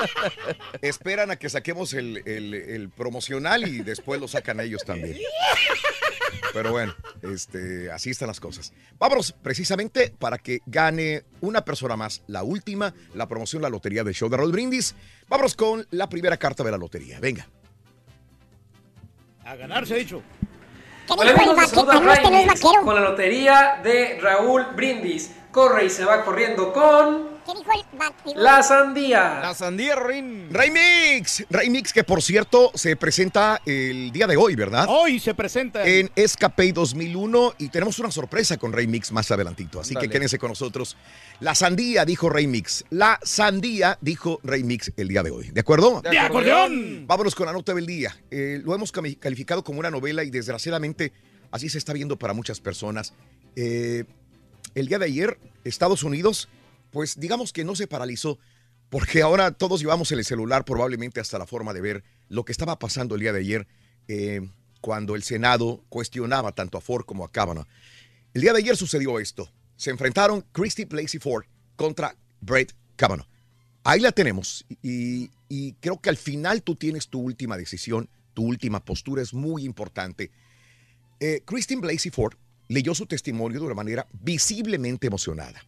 esperan 0.82 1.30
a 1.30 1.36
que 1.36 1.48
saquemos 1.48 1.92
el, 1.94 2.22
el- 2.26 2.54
el 2.54 2.88
promocional 2.90 3.68
y 3.68 3.82
después 3.82 4.20
lo 4.20 4.28
sacan 4.28 4.60
ellos 4.60 4.82
también. 4.84 5.18
Pero 6.52 6.70
bueno, 6.72 6.94
este, 7.22 7.90
así 7.90 8.10
están 8.10 8.28
las 8.28 8.40
cosas. 8.40 8.72
Vámonos 8.98 9.32
precisamente 9.32 10.12
para 10.18 10.38
que 10.38 10.60
gane 10.66 11.24
una 11.42 11.64
persona 11.64 11.96
más, 11.96 12.22
la 12.28 12.42
última, 12.42 12.94
la 13.14 13.28
promoción, 13.28 13.60
la 13.62 13.68
lotería 13.68 14.04
del 14.04 14.14
show 14.14 14.28
de 14.28 14.36
Raúl 14.38 14.52
Brindis. 14.52 14.94
Vámonos 15.28 15.54
con 15.54 15.86
la 15.90 16.08
primera 16.08 16.36
carta 16.38 16.64
de 16.64 16.70
la 16.70 16.78
lotería. 16.78 17.20
Venga. 17.20 17.46
A 19.46 19.54
ganar 19.54 19.86
se 19.86 19.94
ha 19.94 19.96
dicho. 19.98 20.22
¿Qué 21.06 21.12
Hola 21.16 21.30
amigos, 21.30 21.72
no, 21.72 22.84
con 22.84 22.94
la 22.96 23.00
lotería 23.00 23.78
de 23.80 24.18
Raúl 24.20 24.66
Brindis. 24.74 25.36
Corre 25.52 25.84
y 25.84 25.90
se 25.90 26.04
va 26.04 26.24
corriendo 26.24 26.72
con 26.72 27.35
¿Qué 27.46 27.52
dijo 27.56 27.70
el 27.72 28.42
la 28.42 28.60
sandía. 28.62 29.38
La 29.40 29.54
sandía, 29.54 29.94
Rin. 29.94 30.48
Raymix, 30.50 31.44
Raymix 31.48 31.92
que 31.92 32.02
por 32.02 32.20
cierto 32.20 32.72
se 32.74 32.96
presenta 32.96 33.62
el 33.64 34.10
día 34.10 34.26
de 34.26 34.36
hoy, 34.36 34.56
¿verdad? 34.56 34.86
Hoy 34.88 35.20
se 35.20 35.32
presenta. 35.32 35.86
en 35.86 36.10
Escape 36.16 36.72
2001 36.72 37.54
y 37.58 37.68
tenemos 37.68 38.00
una 38.00 38.10
sorpresa 38.10 38.56
con 38.56 38.72
Rey 38.72 38.88
Mix 38.88 39.12
más 39.12 39.30
adelantito, 39.30 39.80
así 39.80 39.94
Dale. 39.94 40.08
que 40.08 40.12
quédense 40.12 40.38
con 40.38 40.48
nosotros. 40.48 40.96
La 41.38 41.54
sandía, 41.54 42.04
dijo 42.04 42.28
Rey 42.28 42.48
Mix. 42.48 42.84
La 42.90 43.20
sandía, 43.22 43.96
dijo 44.00 44.40
Rey 44.42 44.64
Mix 44.64 44.92
el 44.96 45.06
día 45.06 45.22
de 45.22 45.30
hoy. 45.30 45.50
¿De 45.50 45.60
acuerdo? 45.60 46.00
¡De 46.02 46.18
acordeón! 46.18 47.06
Vámonos 47.06 47.36
con 47.36 47.46
la 47.46 47.52
nota 47.52 47.72
del 47.74 47.86
día. 47.86 48.16
Eh, 48.30 48.60
lo 48.64 48.74
hemos 48.74 48.90
calificado 48.90 49.62
como 49.62 49.78
una 49.78 49.90
novela 49.90 50.24
y 50.24 50.30
desgraciadamente 50.30 51.12
así 51.52 51.68
se 51.68 51.78
está 51.78 51.92
viendo 51.92 52.18
para 52.18 52.32
muchas 52.32 52.58
personas. 52.58 53.14
Eh, 53.54 54.04
el 54.74 54.88
día 54.88 54.98
de 54.98 55.06
ayer, 55.06 55.38
Estados 55.64 56.02
Unidos, 56.02 56.48
pues 56.96 57.20
digamos 57.20 57.52
que 57.52 57.62
no 57.62 57.76
se 57.76 57.86
paralizó, 57.86 58.38
porque 58.88 59.20
ahora 59.20 59.50
todos 59.50 59.80
llevamos 59.80 60.10
el 60.12 60.24
celular 60.24 60.64
probablemente 60.64 61.20
hasta 61.20 61.38
la 61.38 61.46
forma 61.46 61.74
de 61.74 61.82
ver 61.82 62.04
lo 62.30 62.46
que 62.46 62.52
estaba 62.52 62.78
pasando 62.78 63.14
el 63.14 63.20
día 63.20 63.34
de 63.34 63.40
ayer 63.40 63.68
eh, 64.08 64.40
cuando 64.80 65.14
el 65.14 65.22
Senado 65.22 65.84
cuestionaba 65.90 66.52
tanto 66.52 66.78
a 66.78 66.80
Ford 66.80 67.04
como 67.04 67.26
a 67.26 67.30
Kavanaugh. 67.30 67.66
El 68.32 68.40
día 68.40 68.54
de 68.54 68.60
ayer 68.60 68.78
sucedió 68.78 69.18
esto. 69.18 69.52
Se 69.76 69.90
enfrentaron 69.90 70.40
Christy 70.52 70.86
Blasey 70.86 71.20
Ford 71.20 71.44
contra 71.76 72.16
Brett 72.40 72.74
Kavanaugh. 72.96 73.28
Ahí 73.84 74.00
la 74.00 74.12
tenemos 74.12 74.64
y, 74.80 75.30
y 75.50 75.74
creo 75.74 76.00
que 76.00 76.08
al 76.08 76.16
final 76.16 76.62
tú 76.62 76.76
tienes 76.76 77.08
tu 77.08 77.20
última 77.20 77.58
decisión, 77.58 78.08
tu 78.32 78.44
última 78.44 78.82
postura 78.82 79.20
es 79.20 79.34
muy 79.34 79.66
importante. 79.66 80.30
Eh, 81.20 81.42
Christine 81.44 81.82
Blasey 81.82 82.10
Ford 82.10 82.36
leyó 82.68 82.94
su 82.94 83.04
testimonio 83.04 83.60
de 83.60 83.66
una 83.66 83.74
manera 83.74 84.06
visiblemente 84.14 85.08
emocionada, 85.08 85.62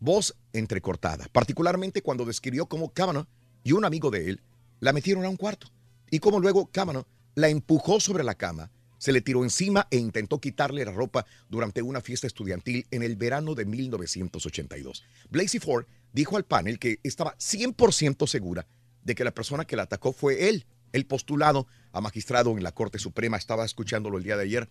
voz 0.00 0.36
entrecortada, 0.52 1.28
particularmente 1.32 2.02
cuando 2.02 2.24
describió 2.24 2.66
cómo 2.66 2.92
Kavanaugh 2.92 3.26
y 3.62 3.72
un 3.72 3.84
amigo 3.84 4.10
de 4.10 4.30
él 4.30 4.40
la 4.80 4.92
metieron 4.92 5.24
a 5.24 5.28
un 5.28 5.36
cuarto 5.36 5.68
y 6.10 6.18
cómo 6.18 6.40
luego 6.40 6.66
Kavanaugh 6.66 7.06
la 7.34 7.48
empujó 7.48 8.00
sobre 8.00 8.24
la 8.24 8.34
cama, 8.34 8.70
se 8.98 9.12
le 9.12 9.20
tiró 9.20 9.42
encima 9.42 9.86
e 9.90 9.98
intentó 9.98 10.40
quitarle 10.40 10.84
la 10.84 10.92
ropa 10.92 11.26
durante 11.48 11.82
una 11.82 12.00
fiesta 12.00 12.26
estudiantil 12.26 12.86
en 12.90 13.02
el 13.02 13.16
verano 13.16 13.54
de 13.54 13.66
1982. 13.66 15.04
Blasey 15.30 15.60
Ford 15.60 15.86
dijo 16.12 16.36
al 16.36 16.44
panel 16.44 16.78
que 16.78 17.00
estaba 17.02 17.36
100% 17.36 18.26
segura 18.26 18.66
de 19.02 19.14
que 19.14 19.24
la 19.24 19.34
persona 19.34 19.66
que 19.66 19.76
la 19.76 19.82
atacó 19.82 20.12
fue 20.12 20.48
él, 20.48 20.64
el 20.92 21.06
postulado 21.06 21.66
a 21.92 22.00
magistrado 22.00 22.52
en 22.52 22.62
la 22.62 22.72
Corte 22.72 22.98
Suprema. 22.98 23.36
Estaba 23.36 23.64
escuchándolo 23.64 24.16
el 24.16 24.24
día 24.24 24.36
de 24.36 24.44
ayer 24.44 24.68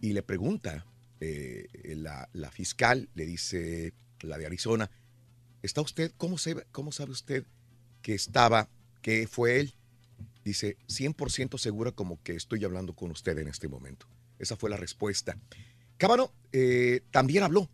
y 0.00 0.12
le 0.12 0.22
pregunta, 0.22 0.84
eh, 1.20 1.68
la, 1.96 2.28
la 2.32 2.50
fiscal 2.50 3.08
le 3.14 3.24
dice, 3.24 3.94
la 4.28 4.38
de 4.38 4.46
Arizona, 4.46 4.90
¿está 5.62 5.80
usted, 5.80 6.12
cómo, 6.16 6.36
cómo 6.70 6.92
sabe 6.92 7.12
usted 7.12 7.46
que 8.02 8.14
estaba, 8.14 8.68
que 9.00 9.26
fue 9.26 9.60
él? 9.60 9.74
Dice, 10.44 10.76
100% 10.88 11.58
segura 11.58 11.92
como 11.92 12.22
que 12.22 12.34
estoy 12.34 12.64
hablando 12.64 12.94
con 12.94 13.10
usted 13.10 13.38
en 13.38 13.48
este 13.48 13.68
momento. 13.68 14.06
Esa 14.38 14.56
fue 14.56 14.70
la 14.70 14.76
respuesta. 14.76 15.38
Cábano 15.98 16.32
eh, 16.52 17.02
también 17.10 17.44
habló 17.44 17.70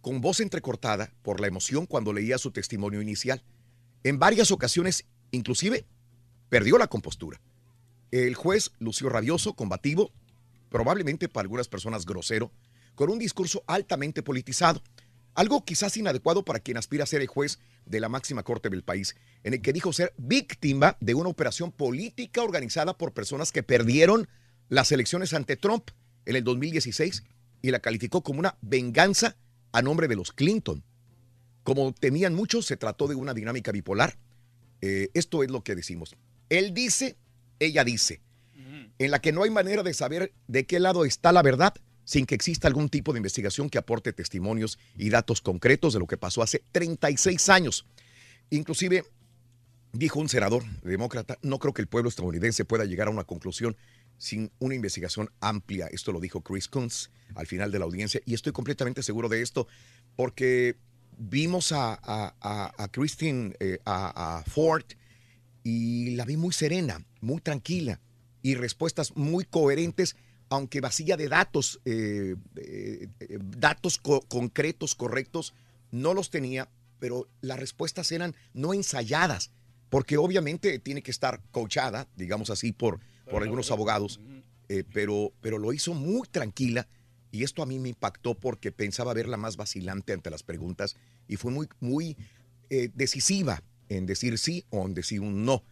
con 0.00 0.20
voz 0.20 0.38
entrecortada 0.38 1.12
por 1.22 1.40
la 1.40 1.48
emoción 1.48 1.84
cuando 1.84 2.12
leía 2.12 2.38
su 2.38 2.52
testimonio 2.52 3.02
inicial. 3.02 3.42
En 4.04 4.20
varias 4.20 4.52
ocasiones, 4.52 5.04
inclusive, 5.32 5.84
perdió 6.48 6.78
la 6.78 6.86
compostura. 6.86 7.40
El 8.12 8.36
juez 8.36 8.70
lució 8.78 9.08
rabioso, 9.08 9.54
combativo, 9.54 10.12
probablemente 10.68 11.28
para 11.28 11.42
algunas 11.42 11.66
personas 11.66 12.06
grosero, 12.06 12.52
con 12.94 13.10
un 13.10 13.18
discurso 13.18 13.64
altamente 13.66 14.22
politizado. 14.22 14.80
Algo 15.36 15.66
quizás 15.66 15.94
inadecuado 15.98 16.46
para 16.46 16.60
quien 16.60 16.78
aspira 16.78 17.04
a 17.04 17.06
ser 17.06 17.20
el 17.20 17.26
juez 17.26 17.58
de 17.84 18.00
la 18.00 18.08
máxima 18.08 18.42
corte 18.42 18.70
del 18.70 18.82
país, 18.82 19.16
en 19.44 19.52
el 19.52 19.60
que 19.60 19.74
dijo 19.74 19.92
ser 19.92 20.14
víctima 20.16 20.96
de 21.00 21.12
una 21.14 21.28
operación 21.28 21.72
política 21.72 22.42
organizada 22.42 22.96
por 22.96 23.12
personas 23.12 23.52
que 23.52 23.62
perdieron 23.62 24.28
las 24.70 24.90
elecciones 24.92 25.34
ante 25.34 25.56
Trump 25.56 25.90
en 26.24 26.36
el 26.36 26.42
2016 26.42 27.22
y 27.60 27.70
la 27.70 27.80
calificó 27.80 28.22
como 28.22 28.40
una 28.40 28.56
venganza 28.62 29.36
a 29.72 29.82
nombre 29.82 30.08
de 30.08 30.16
los 30.16 30.32
Clinton. 30.32 30.82
Como 31.64 31.92
temían 31.92 32.34
muchos, 32.34 32.64
se 32.64 32.78
trató 32.78 33.06
de 33.06 33.14
una 33.14 33.34
dinámica 33.34 33.72
bipolar. 33.72 34.16
Eh, 34.80 35.10
esto 35.12 35.42
es 35.42 35.50
lo 35.50 35.62
que 35.62 35.74
decimos. 35.74 36.16
Él 36.48 36.72
dice, 36.72 37.18
ella 37.58 37.84
dice, 37.84 38.22
en 38.98 39.10
la 39.10 39.20
que 39.20 39.32
no 39.32 39.42
hay 39.42 39.50
manera 39.50 39.82
de 39.82 39.92
saber 39.92 40.32
de 40.48 40.64
qué 40.64 40.80
lado 40.80 41.04
está 41.04 41.30
la 41.30 41.42
verdad 41.42 41.74
sin 42.06 42.24
que 42.24 42.36
exista 42.36 42.68
algún 42.68 42.88
tipo 42.88 43.12
de 43.12 43.18
investigación 43.18 43.68
que 43.68 43.78
aporte 43.78 44.12
testimonios 44.12 44.78
y 44.96 45.10
datos 45.10 45.40
concretos 45.42 45.92
de 45.92 45.98
lo 45.98 46.06
que 46.06 46.16
pasó 46.16 46.40
hace 46.40 46.62
36 46.70 47.48
años. 47.48 47.84
Inclusive, 48.48 49.04
dijo 49.92 50.20
un 50.20 50.28
senador 50.28 50.62
demócrata, 50.82 51.36
no 51.42 51.58
creo 51.58 51.74
que 51.74 51.82
el 51.82 51.88
pueblo 51.88 52.08
estadounidense 52.08 52.64
pueda 52.64 52.84
llegar 52.84 53.08
a 53.08 53.10
una 53.10 53.24
conclusión 53.24 53.76
sin 54.18 54.52
una 54.60 54.76
investigación 54.76 55.30
amplia. 55.40 55.88
Esto 55.88 56.12
lo 56.12 56.20
dijo 56.20 56.42
Chris 56.42 56.68
Coons 56.68 57.10
al 57.34 57.48
final 57.48 57.72
de 57.72 57.80
la 57.80 57.86
audiencia 57.86 58.20
y 58.24 58.34
estoy 58.34 58.52
completamente 58.52 59.02
seguro 59.02 59.28
de 59.28 59.42
esto 59.42 59.66
porque 60.14 60.76
vimos 61.18 61.72
a, 61.72 61.98
a, 62.00 62.72
a, 62.78 62.88
Christine, 62.88 63.52
eh, 63.58 63.80
a 63.84 64.44
Ford 64.46 64.84
y 65.64 66.14
la 66.14 66.24
vi 66.24 66.36
muy 66.36 66.52
serena, 66.52 67.04
muy 67.20 67.40
tranquila 67.40 68.00
y 68.42 68.54
respuestas 68.54 69.16
muy 69.16 69.44
coherentes 69.44 70.14
aunque 70.48 70.80
vacía 70.80 71.16
de 71.16 71.28
datos, 71.28 71.80
eh, 71.84 72.36
eh, 72.56 73.08
eh, 73.20 73.38
datos 73.40 73.98
co- 73.98 74.22
concretos, 74.22 74.94
correctos, 74.94 75.54
no 75.90 76.14
los 76.14 76.30
tenía, 76.30 76.68
pero 76.98 77.28
las 77.40 77.58
respuestas 77.58 78.12
eran 78.12 78.34
no 78.54 78.72
ensayadas, 78.74 79.50
porque 79.90 80.16
obviamente 80.16 80.78
tiene 80.78 81.02
que 81.02 81.10
estar 81.10 81.40
coachada, 81.50 82.08
digamos 82.16 82.50
así, 82.50 82.72
por, 82.72 83.00
por 83.30 83.42
algunos 83.42 83.70
abogados, 83.70 84.20
eh, 84.68 84.84
pero, 84.92 85.32
pero 85.40 85.58
lo 85.58 85.72
hizo 85.72 85.94
muy 85.94 86.26
tranquila 86.28 86.86
y 87.32 87.42
esto 87.44 87.62
a 87.62 87.66
mí 87.66 87.78
me 87.78 87.90
impactó 87.90 88.34
porque 88.34 88.72
pensaba 88.72 89.14
verla 89.14 89.36
más 89.36 89.56
vacilante 89.56 90.12
ante 90.12 90.30
las 90.30 90.42
preguntas 90.42 90.96
y 91.28 91.36
fue 91.36 91.50
muy, 91.52 91.68
muy 91.80 92.16
decisiva 92.94 93.62
en 93.88 94.06
decir 94.06 94.38
sí 94.38 94.64
o 94.70 94.84
en 94.86 94.94
decir 94.94 95.20
un 95.20 95.44
no. 95.44 95.62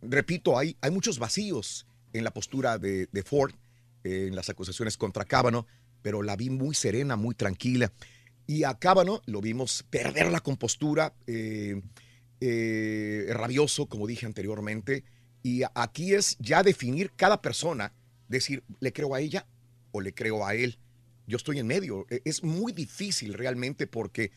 Repito, 0.00 0.56
hay, 0.58 0.76
hay 0.80 0.90
muchos 0.90 1.18
vacíos 1.18 1.86
en 2.12 2.24
la 2.24 2.30
postura 2.32 2.78
de, 2.78 3.06
de 3.12 3.22
Ford, 3.22 3.52
en 4.04 4.34
las 4.36 4.48
acusaciones 4.48 4.96
contra 4.96 5.24
Cábano, 5.24 5.66
pero 6.02 6.22
la 6.22 6.36
vi 6.36 6.50
muy 6.50 6.74
serena, 6.74 7.16
muy 7.16 7.34
tranquila. 7.34 7.92
Y 8.46 8.64
a 8.64 8.74
Cábano 8.78 9.20
lo 9.26 9.40
vimos 9.40 9.84
perder 9.90 10.30
la 10.30 10.40
compostura, 10.40 11.14
eh, 11.26 11.82
eh, 12.40 13.26
rabioso, 13.30 13.86
como 13.86 14.06
dije 14.06 14.26
anteriormente. 14.26 15.04
Y 15.42 15.62
aquí 15.74 16.14
es 16.14 16.36
ya 16.38 16.62
definir 16.62 17.12
cada 17.16 17.40
persona, 17.42 17.92
decir, 18.28 18.64
¿le 18.80 18.92
creo 18.92 19.14
a 19.14 19.20
ella 19.20 19.46
o 19.92 20.00
le 20.00 20.14
creo 20.14 20.46
a 20.46 20.54
él? 20.54 20.78
Yo 21.26 21.36
estoy 21.36 21.58
en 21.58 21.66
medio. 21.66 22.06
E- 22.10 22.22
Es 22.24 22.42
muy 22.42 22.72
difícil 22.72 23.34
realmente 23.34 23.86
porque 23.86 24.30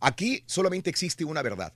aquí 0.00 0.42
solamente 0.46 0.90
existe 0.90 1.24
una 1.24 1.42
verdad. 1.42 1.72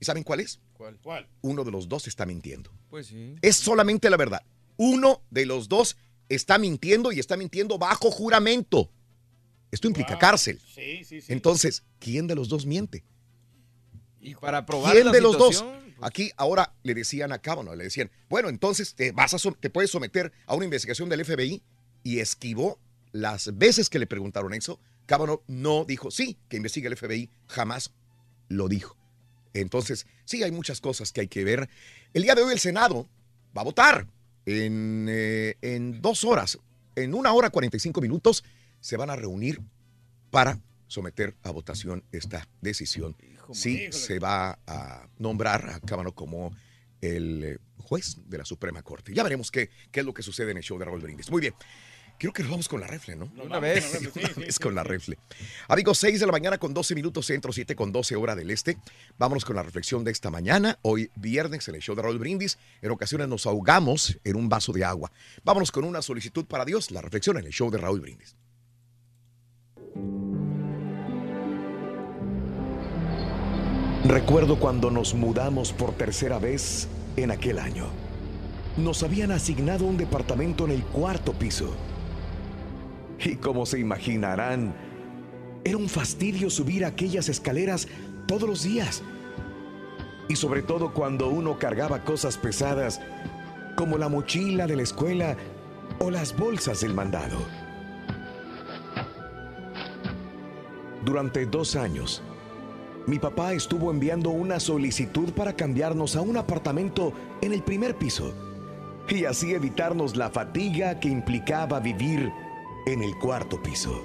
¿Y 0.00 0.04
saben 0.04 0.22
cuál 0.22 0.40
es? 0.40 0.60
¿Cuál? 0.74 0.98
¿Cuál? 1.02 1.26
Uno 1.42 1.64
de 1.64 1.70
los 1.70 1.88
dos 1.88 2.06
está 2.06 2.26
mintiendo. 2.26 2.70
Pues 2.90 3.06
sí. 3.08 3.34
Es 3.42 3.56
solamente 3.56 4.10
la 4.10 4.16
verdad. 4.16 4.42
Uno 4.76 5.22
de 5.30 5.46
los 5.46 5.68
dos 5.68 5.96
está 6.28 6.58
mintiendo 6.58 7.12
y 7.12 7.20
está 7.20 7.36
mintiendo 7.36 7.78
bajo 7.78 8.10
juramento. 8.10 8.90
Esto 9.70 9.88
implica 9.88 10.18
cárcel. 10.18 10.60
Sí, 10.74 11.04
sí, 11.04 11.20
sí. 11.20 11.32
Entonces, 11.32 11.82
¿quién 11.98 12.26
de 12.26 12.34
los 12.34 12.48
dos 12.48 12.66
miente? 12.66 13.04
Y 14.20 14.34
para 14.34 14.64
probar 14.64 14.92
¿Quién 14.92 15.06
la 15.06 15.12
de 15.12 15.20
los 15.20 15.36
dos? 15.36 15.56
situación, 15.56 15.86
Aquí 16.00 16.30
ahora 16.36 16.74
le 16.82 16.94
decían 16.94 17.32
a 17.32 17.38
Cábano, 17.38 17.74
le 17.74 17.84
decían, 17.84 18.10
bueno, 18.28 18.48
entonces 18.48 18.94
te, 18.94 19.12
vas 19.12 19.32
a 19.34 19.50
te 19.52 19.70
puedes 19.70 19.90
someter 19.90 20.32
a 20.46 20.54
una 20.54 20.64
investigación 20.64 21.08
del 21.08 21.24
FBI 21.24 21.62
y 22.02 22.20
esquivó 22.20 22.78
las 23.12 23.56
veces 23.56 23.88
que 23.88 23.98
le 23.98 24.06
preguntaron 24.06 24.52
eso. 24.52 24.78
Cábano 25.06 25.42
no 25.46 25.84
dijo, 25.84 26.10
sí, 26.10 26.36
que 26.48 26.56
investigue 26.58 26.88
el 26.88 26.96
FBI, 26.96 27.30
jamás 27.46 27.92
lo 28.48 28.68
dijo. 28.68 28.96
Entonces, 29.54 30.06
sí, 30.24 30.42
hay 30.42 30.52
muchas 30.52 30.80
cosas 30.80 31.12
que 31.12 31.22
hay 31.22 31.28
que 31.28 31.44
ver. 31.44 31.70
El 32.12 32.24
día 32.24 32.34
de 32.34 32.42
hoy 32.42 32.52
el 32.52 32.58
Senado 32.58 33.08
va 33.56 33.62
a 33.62 33.64
votar 33.64 34.06
en, 34.46 35.06
eh, 35.10 35.56
en 35.60 36.00
dos 36.00 36.24
horas, 36.24 36.58
en 36.94 37.14
una 37.14 37.32
hora 37.32 37.50
45 37.50 38.00
minutos, 38.00 38.44
se 38.80 38.96
van 38.96 39.10
a 39.10 39.16
reunir 39.16 39.60
para 40.30 40.60
someter 40.86 41.36
a 41.42 41.50
votación 41.50 42.04
esta 42.12 42.48
decisión. 42.60 43.16
Sí, 43.52 43.92
se 43.92 44.18
va 44.18 44.58
a 44.66 45.08
nombrar 45.18 45.68
a 45.70 45.80
Cámara 45.80 46.10
como 46.10 46.52
el 47.00 47.44
eh, 47.44 47.58
juez 47.78 48.16
de 48.26 48.38
la 48.38 48.44
Suprema 48.44 48.82
Corte. 48.82 49.12
Ya 49.14 49.22
veremos 49.22 49.50
qué, 49.50 49.70
qué 49.90 50.00
es 50.00 50.06
lo 50.06 50.14
que 50.14 50.22
sucede 50.22 50.50
en 50.50 50.56
el 50.56 50.62
show 50.62 50.78
de 50.78 50.84
Raúl 50.84 51.00
Brindis. 51.00 51.30
Muy 51.30 51.40
bien. 51.40 51.54
Creo 52.18 52.32
que 52.32 52.42
nos 52.42 52.50
vamos 52.50 52.68
con 52.68 52.80
la 52.80 52.86
refle, 52.86 53.14
¿no? 53.14 53.30
Una 53.44 53.58
vez. 53.58 54.00
Una 54.14 54.28
vez 54.36 54.58
con 54.58 54.74
la 54.74 54.82
refle. 54.82 55.18
Amigos, 55.68 55.98
6 55.98 56.20
de 56.20 56.26
la 56.26 56.32
mañana 56.32 56.56
con 56.58 56.72
12 56.72 56.94
minutos 56.94 57.26
centro, 57.26 57.52
7 57.52 57.76
con 57.76 57.92
12 57.92 58.16
hora 58.16 58.34
del 58.34 58.50
este. 58.50 58.78
Vámonos 59.18 59.44
con 59.44 59.56
la 59.56 59.62
reflexión 59.62 60.02
de 60.02 60.12
esta 60.12 60.30
mañana. 60.30 60.78
Hoy 60.82 61.10
viernes 61.16 61.68
en 61.68 61.74
el 61.74 61.82
show 61.82 61.94
de 61.94 62.02
Raúl 62.02 62.18
Brindis. 62.18 62.58
En 62.80 62.90
ocasiones 62.90 63.28
nos 63.28 63.46
ahogamos 63.46 64.18
en 64.24 64.36
un 64.36 64.48
vaso 64.48 64.72
de 64.72 64.84
agua. 64.84 65.12
Vámonos 65.44 65.70
con 65.70 65.84
una 65.84 66.00
solicitud 66.00 66.46
para 66.46 66.64
Dios. 66.64 66.90
La 66.90 67.02
reflexión 67.02 67.36
en 67.36 67.46
el 67.46 67.52
show 67.52 67.70
de 67.70 67.78
Raúl 67.78 68.00
Brindis. 68.00 68.34
Recuerdo 74.04 74.58
cuando 74.58 74.90
nos 74.90 75.14
mudamos 75.14 75.72
por 75.72 75.92
tercera 75.92 76.38
vez 76.38 76.88
en 77.16 77.30
aquel 77.30 77.58
año. 77.58 77.88
Nos 78.76 79.02
habían 79.02 79.32
asignado 79.32 79.84
un 79.84 79.96
departamento 79.96 80.64
en 80.64 80.70
el 80.70 80.84
cuarto 80.84 81.32
piso. 81.32 81.74
Y 83.24 83.36
como 83.36 83.66
se 83.66 83.78
imaginarán, 83.78 84.74
era 85.64 85.76
un 85.76 85.88
fastidio 85.88 86.50
subir 86.50 86.84
aquellas 86.84 87.28
escaleras 87.28 87.88
todos 88.26 88.48
los 88.48 88.62
días. 88.62 89.02
Y 90.28 90.36
sobre 90.36 90.62
todo 90.62 90.92
cuando 90.92 91.28
uno 91.28 91.58
cargaba 91.58 92.04
cosas 92.04 92.36
pesadas 92.36 93.00
como 93.76 93.98
la 93.98 94.08
mochila 94.08 94.66
de 94.66 94.76
la 94.76 94.82
escuela 94.82 95.36
o 95.98 96.10
las 96.10 96.36
bolsas 96.36 96.80
del 96.80 96.94
mandado. 96.94 97.38
Durante 101.04 101.46
dos 101.46 101.76
años, 101.76 102.22
mi 103.06 103.20
papá 103.20 103.52
estuvo 103.52 103.92
enviando 103.92 104.30
una 104.30 104.58
solicitud 104.58 105.32
para 105.32 105.54
cambiarnos 105.54 106.16
a 106.16 106.20
un 106.20 106.36
apartamento 106.36 107.12
en 107.40 107.52
el 107.52 107.62
primer 107.62 107.96
piso 107.96 108.34
y 109.08 109.24
así 109.24 109.54
evitarnos 109.54 110.16
la 110.16 110.30
fatiga 110.30 110.98
que 110.98 111.08
implicaba 111.08 111.78
vivir 111.78 112.32
en 112.86 113.02
el 113.02 113.18
cuarto 113.18 113.60
piso. 113.60 114.02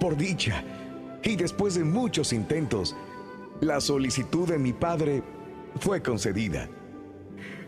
Por 0.00 0.16
dicha, 0.16 0.64
y 1.22 1.36
después 1.36 1.74
de 1.74 1.84
muchos 1.84 2.32
intentos, 2.32 2.96
la 3.60 3.80
solicitud 3.80 4.48
de 4.48 4.58
mi 4.58 4.72
padre 4.72 5.22
fue 5.78 6.02
concedida. 6.02 6.68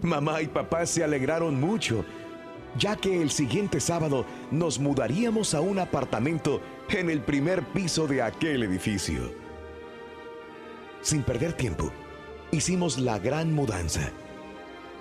Mamá 0.03 0.43
y 0.43 0.47
papá 0.47 0.87
se 0.87 1.05
alegraron 1.05 1.61
mucho, 1.61 2.05
ya 2.79 2.97
que 2.97 3.21
el 3.21 3.31
siguiente 3.31 3.81
sábado 3.81 4.25
nos 4.51 4.79
mudaríamos 4.79 5.55
a 5.55 5.61
un 5.61 5.79
apartamento 5.79 6.61
en 6.89 7.11
el 7.11 7.21
primer 7.21 7.65
piso 7.73 8.07
de 8.07 8.23
aquel 8.23 8.63
edificio. 8.63 9.33
Sin 11.03 11.23
perder 11.23 11.53
tiempo, 11.53 11.93
hicimos 12.51 12.99
la 12.99 13.19
gran 13.19 13.53
mudanza. 13.55 14.11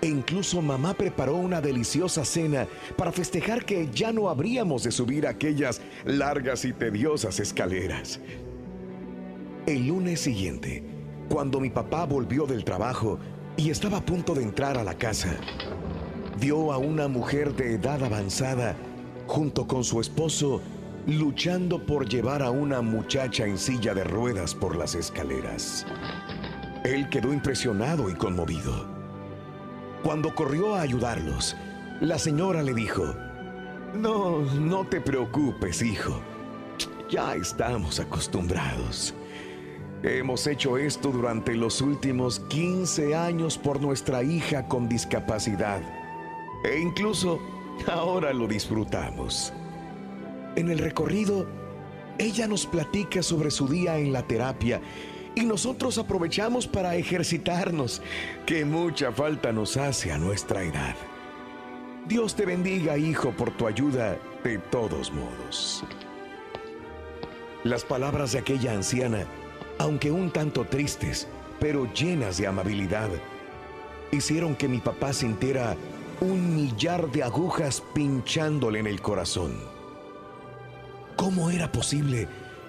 E 0.01 0.07
incluso 0.07 0.61
mamá 0.61 0.93
preparó 0.93 1.35
una 1.35 1.59
deliciosa 1.59 2.23
cena 2.23 2.67
para 2.95 3.11
festejar 3.11 3.65
que 3.65 3.89
ya 3.91 4.11
no 4.11 4.29
habríamos 4.29 4.83
de 4.83 4.91
subir 4.91 5.25
aquellas 5.25 5.81
largas 6.05 6.65
y 6.65 6.73
tediosas 6.73 7.39
escaleras. 7.39 8.19
El 9.65 9.87
lunes 9.87 10.21
siguiente, 10.21 10.83
cuando 11.29 11.59
mi 11.59 11.69
papá 11.69 12.05
volvió 12.05 12.45
del 12.45 12.63
trabajo 12.63 13.19
y 13.57 13.71
estaba 13.71 13.97
a 13.97 14.05
punto 14.05 14.35
de 14.35 14.43
entrar 14.43 14.77
a 14.77 14.83
la 14.83 14.93
casa, 14.93 15.35
vio 16.39 16.71
a 16.71 16.77
una 16.77 17.07
mujer 17.07 17.55
de 17.55 17.73
edad 17.73 18.03
avanzada 18.03 18.75
junto 19.25 19.67
con 19.67 19.83
su 19.83 19.99
esposo 19.99 20.61
luchando 21.07 21.85
por 21.85 22.07
llevar 22.07 22.43
a 22.43 22.51
una 22.51 22.81
muchacha 22.81 23.45
en 23.45 23.57
silla 23.57 23.93
de 23.93 24.03
ruedas 24.03 24.53
por 24.53 24.75
las 24.75 24.93
escaleras. 24.93 25.85
Él 26.83 27.09
quedó 27.09 27.33
impresionado 27.33 28.09
y 28.09 28.13
conmovido. 28.13 28.96
Cuando 30.03 30.33
corrió 30.33 30.75
a 30.75 30.81
ayudarlos, 30.81 31.55
la 32.01 32.19
señora 32.19 32.61
le 32.61 32.73
dijo, 32.73 33.15
No, 33.95 34.39
no 34.39 34.85
te 34.85 35.01
preocupes, 35.01 35.81
hijo. 35.81 36.21
Ya 37.09 37.35
estamos 37.35 37.99
acostumbrados. 37.99 39.13
Hemos 40.03 40.45
hecho 40.45 40.77
esto 40.77 41.11
durante 41.11 41.55
los 41.55 41.81
últimos 41.81 42.39
15 42.41 43.15
años 43.15 43.57
por 43.57 43.81
nuestra 43.81 44.21
hija 44.21 44.67
con 44.67 44.87
discapacidad. 44.87 45.81
E 46.63 46.79
incluso 46.79 47.39
ahora 47.87 48.31
lo 48.33 48.47
disfrutamos. 48.47 49.51
En 50.55 50.69
el 50.69 50.77
recorrido, 50.77 51.47
ella 52.19 52.47
nos 52.47 52.65
platica 52.67 53.23
sobre 53.23 53.49
su 53.49 53.67
día 53.67 53.97
en 53.97 54.13
la 54.13 54.21
terapia 54.23 54.81
y 55.37 55.45
nosotros 55.45 55.99
aprovechamos 55.99 56.65
para 56.65 56.95
ejercitarnos, 56.95 58.01
que 58.47 58.65
mucha 58.65 59.11
falta 59.11 59.51
nos 59.51 59.77
hace 59.77 60.11
a 60.11 60.17
nuestra 60.17 60.63
edad. 60.63 60.95
Dios 62.07 62.35
te 62.35 62.43
bendiga, 62.43 62.97
hijo, 62.97 63.29
por 63.33 63.55
tu 63.55 63.67
ayuda 63.67 64.17
de 64.43 64.57
todos 64.57 65.11
modos. 65.13 65.83
Las 67.63 67.85
palabras 67.85 68.31
de 68.31 68.39
aquella 68.39 68.73
anciana, 68.73 69.27
aunque 69.77 70.09
un 70.09 70.31
tanto 70.31 70.65
tristes, 70.65 71.27
pero 71.59 71.87
llenas 71.93 72.37
de 72.37 72.47
amabilidad, 72.47 73.09
hicieron 74.11 74.55
que 74.55 74.67
mi 74.67 74.79
papá 74.79 75.13
sintiera 75.13 75.77
un 76.19 76.55
millar 76.55 77.11
de 77.11 77.21
agujas 77.21 77.83
pinchándole 77.93 78.79
en 78.79 78.87
el 78.87 79.01
corazón. 79.01 79.53
¿Cómo 81.15 81.51
era 81.51 81.71
posible 81.71 82.27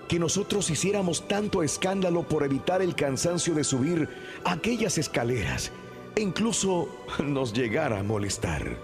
que 0.09 0.19
nosotros 0.19 0.71
hiciéramos 0.71 1.29
tanto 1.29 1.63
escándalo 1.63 2.23
por 2.23 2.43
evitar 2.43 2.81
el 2.81 2.95
cansancio 2.95 3.55
de 3.55 3.63
subir 3.63 4.09
aquellas 4.45 4.97
escaleras 4.99 5.71
e 6.17 6.23
incluso 6.23 6.89
nos 7.25 7.53
llegara 7.53 8.01
a 8.01 8.03
molestar? 8.03 8.79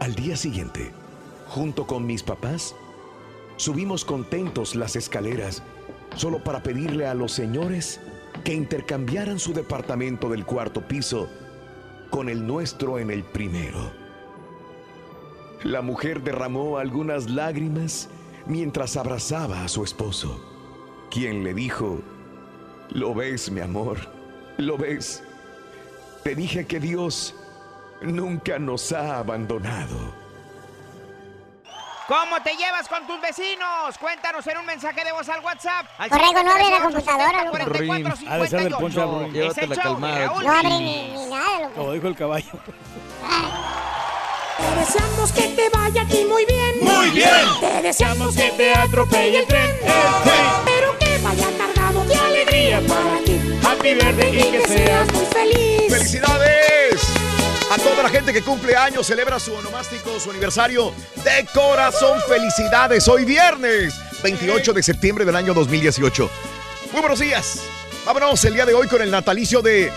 Al 0.00 0.14
día 0.14 0.36
siguiente, 0.36 0.92
junto 1.46 1.86
con 1.86 2.06
mis 2.06 2.22
papás, 2.22 2.74
subimos 3.56 4.04
contentos 4.04 4.74
las 4.74 4.96
escaleras 4.96 5.62
solo 6.16 6.42
para 6.42 6.62
pedirle 6.62 7.06
a 7.06 7.14
los 7.14 7.32
señores 7.32 8.00
que 8.44 8.54
intercambiaran 8.54 9.38
su 9.38 9.52
departamento 9.52 10.28
del 10.28 10.44
cuarto 10.44 10.86
piso 10.86 11.28
con 12.10 12.28
el 12.28 12.46
nuestro 12.46 12.98
en 12.98 13.10
el 13.10 13.22
primero. 13.22 13.90
La 15.62 15.82
mujer 15.82 16.22
derramó 16.22 16.78
algunas 16.78 17.28
lágrimas 17.28 18.08
mientras 18.48 18.96
abrazaba 18.96 19.62
a 19.62 19.68
su 19.68 19.84
esposo, 19.84 20.40
quien 21.10 21.44
le 21.44 21.54
dijo, 21.54 22.00
lo 22.90 23.14
ves, 23.14 23.50
mi 23.50 23.60
amor, 23.60 23.98
lo 24.56 24.76
ves. 24.76 25.22
Te 26.24 26.34
dije 26.34 26.66
que 26.66 26.80
Dios 26.80 27.34
nunca 28.02 28.58
nos 28.58 28.92
ha 28.92 29.18
abandonado. 29.18 30.14
¿Cómo 32.08 32.42
te 32.42 32.56
llevas 32.56 32.88
con 32.88 33.06
tus 33.06 33.20
vecinos? 33.20 33.98
Cuéntanos 34.00 34.46
en 34.46 34.56
un 34.56 34.64
mensaje 34.64 35.04
de 35.04 35.12
voz 35.12 35.28
al 35.28 35.44
WhatsApp. 35.44 35.86
Al 35.98 36.08
Correcto, 36.08 36.42
no 36.42 36.50
abre 36.52 36.70
la 36.70 36.80
computadora, 36.80 37.44
loco. 37.44 37.50
44 37.50 38.14
Ha 38.26 38.38
de 38.38 38.48
ser 38.48 38.62
del 38.62 38.72
ponche, 38.72 39.00
58. 39.00 39.12
Ruin. 39.12 39.26
Es 39.26 39.32
Llévatela 39.34 39.62
el 39.62 39.70
de 39.70 39.76
calmada. 39.76 40.26
No 40.26 40.50
abre 40.50 40.68
ni, 40.68 41.08
ni 41.12 41.26
nada, 41.26 41.60
loco. 41.60 41.74
Como 41.74 41.92
dijo 41.92 42.08
el 42.08 42.16
caballo. 42.16 42.52
Te 44.58 44.80
deseamos 44.80 45.32
que 45.32 45.42
te 45.42 45.68
vaya 45.70 46.02
aquí 46.02 46.24
muy 46.24 46.44
bien. 46.44 46.78
Muy 46.82 47.10
bien. 47.10 47.30
Te 47.60 47.82
deseamos 47.82 48.34
que 48.34 48.50
te 48.50 48.74
atropelle 48.74 49.40
el 49.40 49.46
tren. 49.46 49.70
Pero 50.64 50.98
que 50.98 51.18
vaya 51.22 51.46
cargado 51.56 52.04
de 52.04 52.14
alegría 52.14 52.80
para 52.88 53.18
ti. 53.24 53.40
Happy 53.64 53.94
birthday 53.94 54.38
Y 54.38 54.50
que 54.50 54.66
seas 54.66 55.12
muy 55.12 55.24
feliz. 55.26 55.92
¡Felicidades! 55.92 57.00
A 57.70 57.76
toda 57.76 58.02
la 58.02 58.08
gente 58.08 58.32
que 58.32 58.42
cumple 58.42 58.74
años, 58.74 59.06
celebra 59.06 59.38
su 59.38 59.54
onomástico, 59.54 60.18
su 60.18 60.30
aniversario. 60.30 60.92
De 61.16 61.46
corazón, 61.54 62.18
felicidades. 62.26 63.06
Hoy 63.06 63.24
viernes, 63.24 63.94
28 64.22 64.72
de 64.72 64.82
septiembre 64.82 65.24
del 65.24 65.36
año 65.36 65.54
2018. 65.54 66.30
Muy 66.92 67.00
buenos 67.00 67.20
días. 67.20 67.60
Vámonos 68.04 68.44
el 68.44 68.54
día 68.54 68.66
de 68.66 68.74
hoy 68.74 68.88
con 68.88 69.02
el 69.02 69.10
natalicio 69.10 69.62
de... 69.62 69.92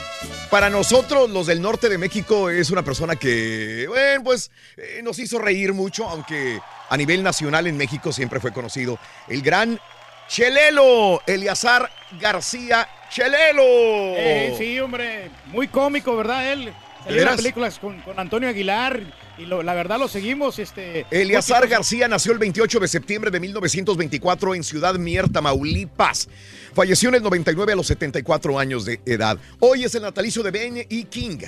Para 0.52 0.70
nosotros, 0.70 1.30
los 1.30 1.48
del 1.48 1.62
norte 1.62 1.88
de 1.88 1.98
México, 1.98 2.50
es 2.50 2.70
una 2.72 2.84
persona 2.84 3.16
que, 3.16 3.86
bueno, 3.88 4.22
pues 4.24 4.52
eh, 4.76 5.00
nos 5.02 5.18
hizo 5.18 5.40
reír 5.40 5.72
mucho, 5.74 6.08
aunque 6.10 6.60
a 6.90 6.98
nivel 6.98 7.24
nacional 7.24 7.68
en 7.68 7.78
México 7.78 8.12
siempre 8.12 8.42
fue 8.42 8.52
conocido. 8.52 9.00
El 9.30 9.42
gran 9.42 9.80
Chelelo, 10.28 11.22
Eliazar 11.26 11.90
García 12.20 12.86
Chelelo. 13.10 13.64
Eh, 13.64 14.56
sí, 14.58 14.78
hombre, 14.82 15.30
muy 15.48 15.70
cómico, 15.70 16.18
¿verdad? 16.18 16.52
Él 16.52 16.74
salió 17.06 17.30
en 17.30 17.36
películas 17.38 17.80
con, 17.80 18.02
con 18.02 18.20
Antonio 18.20 18.50
Aguilar 18.50 19.00
y 19.38 19.46
lo- 19.46 19.64
la 19.64 19.74
verdad 19.74 20.00
lo 20.00 20.10
seguimos. 20.10 20.60
Este, 20.60 21.06
Eliazar. 21.12 21.66
García 21.70 22.10
nació 22.10 22.34
el 22.34 22.40
28 22.40 22.80
de 22.82 22.88
septiembre 22.90 23.32
de 23.32 23.40
1924 23.40 24.56
en 24.56 24.64
Ciudad 24.66 24.96
Mier, 24.96 25.30
Tamaulipas. 25.30 26.28
Falleció 26.74 27.10
en 27.10 27.16
el 27.16 27.24
99 27.24 27.74
a 27.74 27.76
los 27.76 27.88
74 27.88 28.58
años 28.58 28.86
de 28.86 29.02
edad. 29.06 29.38
Hoy 29.60 29.84
es 29.84 29.94
el 29.96 30.04
natalicio 30.04 30.42
de 30.44 30.52
Ben 30.52 30.78
E. 30.78 31.04
King. 31.10 31.40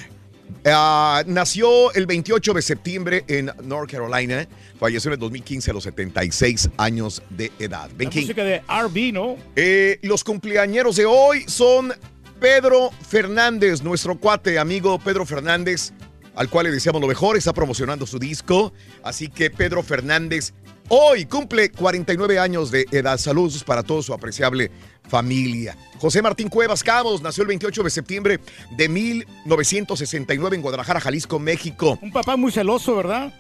Ah, 0.66 1.24
nació 1.26 1.94
el 1.94 2.06
28 2.06 2.54
de 2.54 2.62
septiembre 2.62 3.26
en 3.28 3.52
North 3.64 3.92
Carolina. 3.92 4.48
Falleció 4.80 5.10
en 5.10 5.14
el 5.14 5.20
2015 5.20 5.72
a 5.72 5.74
los 5.74 5.84
76 5.84 6.70
años 6.78 7.22
de 7.30 7.52
edad. 7.60 7.90
Ben 7.96 8.08
La 8.08 8.12
King. 8.12 8.22
música 8.22 8.44
de 8.44 8.56
R&B, 8.68 9.12
¿no? 9.14 9.38
Eh, 9.56 10.00
los 10.04 10.24
cumpleañeros 10.24 10.96
de 10.98 11.06
hoy 11.06 11.46
son 11.48 11.94
Pedro 12.40 12.92
Fernández, 13.08 13.82
nuestro 13.82 14.20
cuate, 14.20 14.60
amigo 14.60 15.00
Pedro 15.00 15.26
Fernández, 15.26 15.94
al 16.36 16.50
cual 16.50 16.66
le 16.66 16.72
deseamos 16.72 17.02
lo 17.02 17.08
mejor, 17.08 17.38
está 17.38 17.54
promocionando 17.54 18.06
su 18.06 18.20
disco. 18.20 18.74
Así 19.04 19.30
que 19.30 19.50
Pedro 19.50 19.84
Fernández 19.84 20.54
hoy 20.96 21.26
cumple 21.26 21.70
49 21.72 22.38
años 22.38 22.70
de 22.70 22.86
edad. 22.92 23.18
Saludos 23.18 23.64
para 23.64 23.82
toda 23.82 24.04
su 24.04 24.14
apreciable 24.14 24.70
familia. 25.08 25.76
José 25.98 26.22
Martín 26.22 26.50
Cuevas 26.50 26.84
Cabos 26.84 27.22
nació 27.22 27.42
el 27.42 27.48
28 27.48 27.84
de 27.84 27.90
septiembre 27.90 28.40
de 28.78 28.90
1969 28.90 30.56
en 30.56 30.62
Guadalajara, 30.62 31.00
Jalisco, 31.00 31.40
México. 31.40 31.98
Un 32.02 32.12
papá 32.12 32.38
muy 32.38 32.52
celoso, 32.52 32.96
¿verdad? 32.96 33.34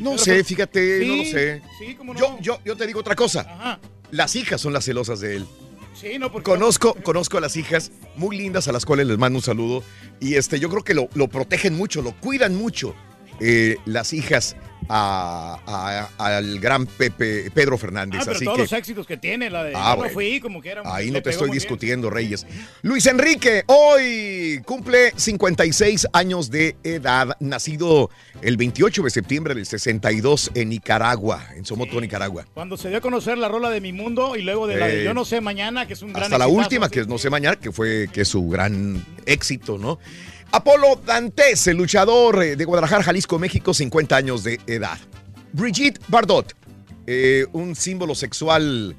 No 0.00 0.18
sé, 0.18 0.42
fíjate, 0.42 1.06
no 1.06 1.16
lo 1.16 1.24
sé. 1.24 1.62
Sí, 1.78 1.94
cómo 1.94 2.12
no. 2.12 2.18
Yo, 2.18 2.38
yo, 2.40 2.58
yo 2.64 2.76
te 2.76 2.86
digo 2.88 2.98
otra 3.00 3.14
cosa. 3.14 3.42
Ajá. 3.42 3.80
Las 4.10 4.34
hijas 4.34 4.60
son 4.60 4.72
las 4.72 4.84
celosas 4.84 5.20
de 5.20 5.36
él. 5.36 5.46
Sí, 5.94 6.18
no, 6.18 6.32
porque 6.32 6.50
Conozco, 6.50 6.94
conozco 7.04 7.38
a 7.38 7.40
las 7.40 7.56
hijas 7.56 7.92
muy 8.16 8.36
lindas 8.36 8.66
a 8.66 8.72
las 8.72 8.84
cuales 8.84 9.06
les 9.06 9.18
mando 9.18 9.38
un 9.38 9.42
saludo. 9.44 9.84
Y 10.18 10.34
este, 10.34 10.58
yo 10.58 10.68
creo 10.68 10.82
que 10.82 10.94
lo, 10.94 11.08
lo 11.14 11.28
protegen 11.28 11.76
mucho, 11.76 12.02
lo 12.02 12.18
cuidan 12.18 12.56
mucho 12.56 12.94
eh, 13.38 13.76
las 13.86 14.12
hijas 14.12 14.56
a- 14.92 16.08
a- 16.18 16.36
al 16.36 16.58
gran 16.58 16.84
Pepe, 16.86 17.50
Pedro 17.54 17.78
Fernández. 17.78 18.20
Ah, 18.20 18.24
pero 18.24 18.36
Así 18.36 18.44
todos 18.44 18.56
que 18.56 18.62
los 18.64 18.72
éxitos 18.72 19.06
que 19.06 19.16
tiene, 19.16 19.48
la 19.48 19.62
de 19.62 19.72
Ah, 19.76 19.80
yo 19.80 19.90
no 19.90 19.96
bueno. 19.98 20.12
fui, 20.14 20.40
como 20.40 20.60
que 20.60 20.70
era. 20.70 20.82
ahí 20.84 21.10
no 21.12 21.22
te 21.22 21.30
estoy 21.30 21.46
bien. 21.48 21.58
discutiendo, 21.58 22.10
Reyes. 22.10 22.44
Luis 22.82 23.06
Enrique, 23.06 23.62
hoy 23.66 24.60
cumple 24.64 25.12
56 25.16 26.08
años 26.12 26.50
de 26.50 26.76
edad, 26.82 27.36
nacido 27.40 28.10
el 28.42 28.56
28 28.56 29.02
de 29.04 29.10
septiembre 29.10 29.54
del 29.54 29.66
62 29.66 30.50
en 30.54 30.70
Nicaragua, 30.70 31.44
en 31.54 31.64
Somoto, 31.64 32.00
Nicaragua. 32.00 32.46
Cuando 32.52 32.76
se 32.76 32.88
dio 32.88 32.98
a 32.98 33.00
conocer 33.00 33.38
la 33.38 33.48
rola 33.48 33.70
de 33.70 33.80
Mi 33.80 33.92
Mundo 33.92 34.34
y 34.36 34.42
luego 34.42 34.66
de 34.66 34.76
la 34.76 34.86
de 34.88 35.02
Eh, 35.02 35.04
Yo 35.04 35.14
no 35.14 35.24
sé 35.24 35.40
mañana, 35.40 35.86
que 35.86 35.92
es 35.92 36.02
un 36.02 36.12
gran 36.12 36.24
Hasta 36.24 36.38
la 36.38 36.46
exitazo, 36.46 36.64
última, 36.66 36.88
que 36.88 37.00
es 37.00 37.06
no 37.08 37.16
sé 37.18 37.30
mañana, 37.30 37.56
que 37.56 37.70
fue 37.70 38.08
que 38.12 38.22
es 38.22 38.28
su 38.28 38.48
gran 38.48 39.04
éxito, 39.26 39.78
¿no? 39.78 39.98
Apolo 40.52 41.00
Dantes, 41.06 41.68
el 41.68 41.76
luchador 41.76 42.42
eh, 42.42 42.56
de 42.56 42.64
Guadalajara, 42.64 43.04
Jalisco, 43.04 43.38
México, 43.38 43.72
50 43.72 44.16
años 44.16 44.42
de 44.42 44.58
edad. 44.66 44.79
Brigitte 45.52 46.00
Bardot, 46.08 46.54
eh, 47.06 47.46
un 47.52 47.74
símbolo 47.74 48.14
sexual 48.14 48.94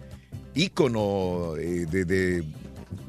ícono 0.55 1.55
eh, 1.57 1.85
de, 1.89 2.05
de- 2.05 2.43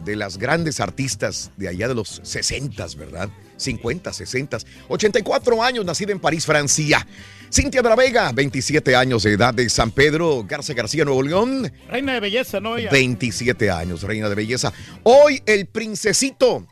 de 0.05 0.16
las 0.16 0.37
grandes 0.37 0.81
artistas 0.81 1.51
de 1.57 1.68
allá 1.68 1.87
de 1.89 1.95
los 1.95 2.20
60, 2.25 2.87
¿verdad? 2.99 3.29
50, 3.57 4.12
60. 4.12 4.59
84 4.89 5.62
años, 5.62 5.85
nacida 5.85 6.11
en 6.11 6.18
París, 6.18 6.45
Francia. 6.45 7.07
Cintia 7.53 7.83
de 7.83 7.89
la 7.89 7.95
Vega, 7.95 8.33
27 8.33 8.97
años 8.97 9.23
de 9.23 9.33
edad 9.35 9.55
de 9.55 9.68
San 9.68 9.93
Pedro, 9.93 10.45
Garza 10.49 10.73
García, 10.75 11.05
Nuevo 11.05 11.23
León. 11.23 11.70
Reina 11.89 12.14
de 12.14 12.20
belleza, 12.20 12.59
¿no? 12.59 12.77
Ella. 12.77 12.91
27 12.91 13.70
años, 13.70 14.03
reina 14.03 14.29
de 14.29 14.35
belleza. 14.35 14.73
Hoy 15.05 15.41
el 15.47 15.66
princesito 15.66 16.66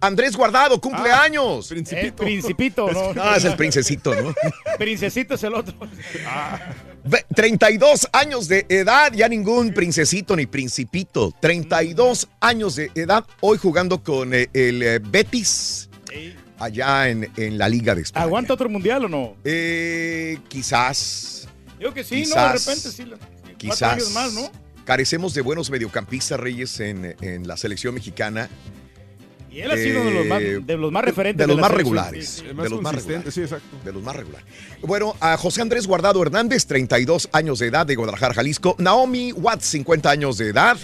Andrés 0.00 0.36
Guardado 0.36 0.80
cumple 0.80 1.10
años. 1.10 1.70
El 1.72 2.12
principito, 2.14 2.90
¿no? 2.90 3.12
Ah, 3.22 3.34
es 3.36 3.44
el 3.44 3.56
princesito, 3.56 4.14
¿no? 4.14 4.34
Princesito 4.78 5.34
es 5.34 5.42
el 5.42 5.54
otro. 5.54 5.74
Ve- 7.04 7.24
32 7.34 8.08
años 8.12 8.48
de 8.48 8.66
edad, 8.68 9.12
ya 9.12 9.28
ningún 9.28 9.72
princesito 9.72 10.36
ni 10.36 10.46
principito. 10.46 11.32
32 11.40 12.28
años 12.40 12.76
de 12.76 12.90
edad, 12.94 13.24
hoy 13.40 13.58
jugando 13.58 14.02
con 14.02 14.34
eh, 14.34 14.48
el 14.52 14.82
eh, 14.82 14.98
Betis, 14.98 15.88
allá 16.58 17.08
en, 17.08 17.30
en 17.36 17.58
la 17.58 17.68
Liga 17.68 17.94
de 17.94 18.02
España. 18.02 18.24
¿Aguanta 18.24 18.54
otro 18.54 18.68
mundial 18.68 19.04
o 19.04 19.08
no? 19.08 19.36
Eh, 19.44 20.38
quizás, 20.48 21.48
Yo 21.80 21.94
que 21.94 22.04
sí, 22.04 22.14
¿no? 22.14 22.20
De 22.20 22.24
Quizás, 22.52 22.66
repente 22.66 22.90
sí. 22.90 23.04
quizás. 23.56 23.82
años 23.94 24.10
más, 24.12 24.32
¿no? 24.34 24.50
Carecemos 24.84 25.34
de 25.34 25.40
buenos 25.42 25.70
mediocampistas, 25.70 26.38
Reyes, 26.38 26.78
en, 26.80 27.16
en 27.20 27.48
la 27.48 27.56
selección 27.56 27.94
mexicana. 27.94 28.48
Y 29.56 29.60
él 29.62 29.70
ha 29.70 29.76
sido 29.76 30.00
uno 30.02 30.10
de 30.10 30.16
los 30.16 30.26
más, 30.26 30.42
Eh, 30.42 30.60
de 30.62 30.76
los 30.76 30.92
más 30.92 31.04
referentes. 31.04 31.46
de 31.46 31.52
los 31.52 31.58
más 31.60 31.70
regulares. 31.70 32.28
sí, 32.28 32.36
sí. 32.40 32.46
de 32.46 32.68
los 32.68 32.82
más 32.82 32.94
regulares. 32.94 33.34
Sí, 33.34 33.40
exacto. 33.40 33.76
De 33.84 33.92
los 33.92 34.02
más 34.02 34.14
regulares. 34.14 34.46
Bueno, 34.82 35.16
a 35.20 35.36
José 35.38 35.62
Andrés 35.62 35.86
Guardado 35.86 36.20
Hernández, 36.22 36.66
32 36.66 37.30
años 37.32 37.58
de 37.60 37.68
edad, 37.68 37.86
de 37.86 37.94
Guadalajara, 37.94 38.34
Jalisco. 38.34 38.76
Naomi 38.78 39.32
Watts, 39.32 39.64
50 39.66 40.10
años 40.10 40.36
de 40.36 40.48
edad. 40.50 40.76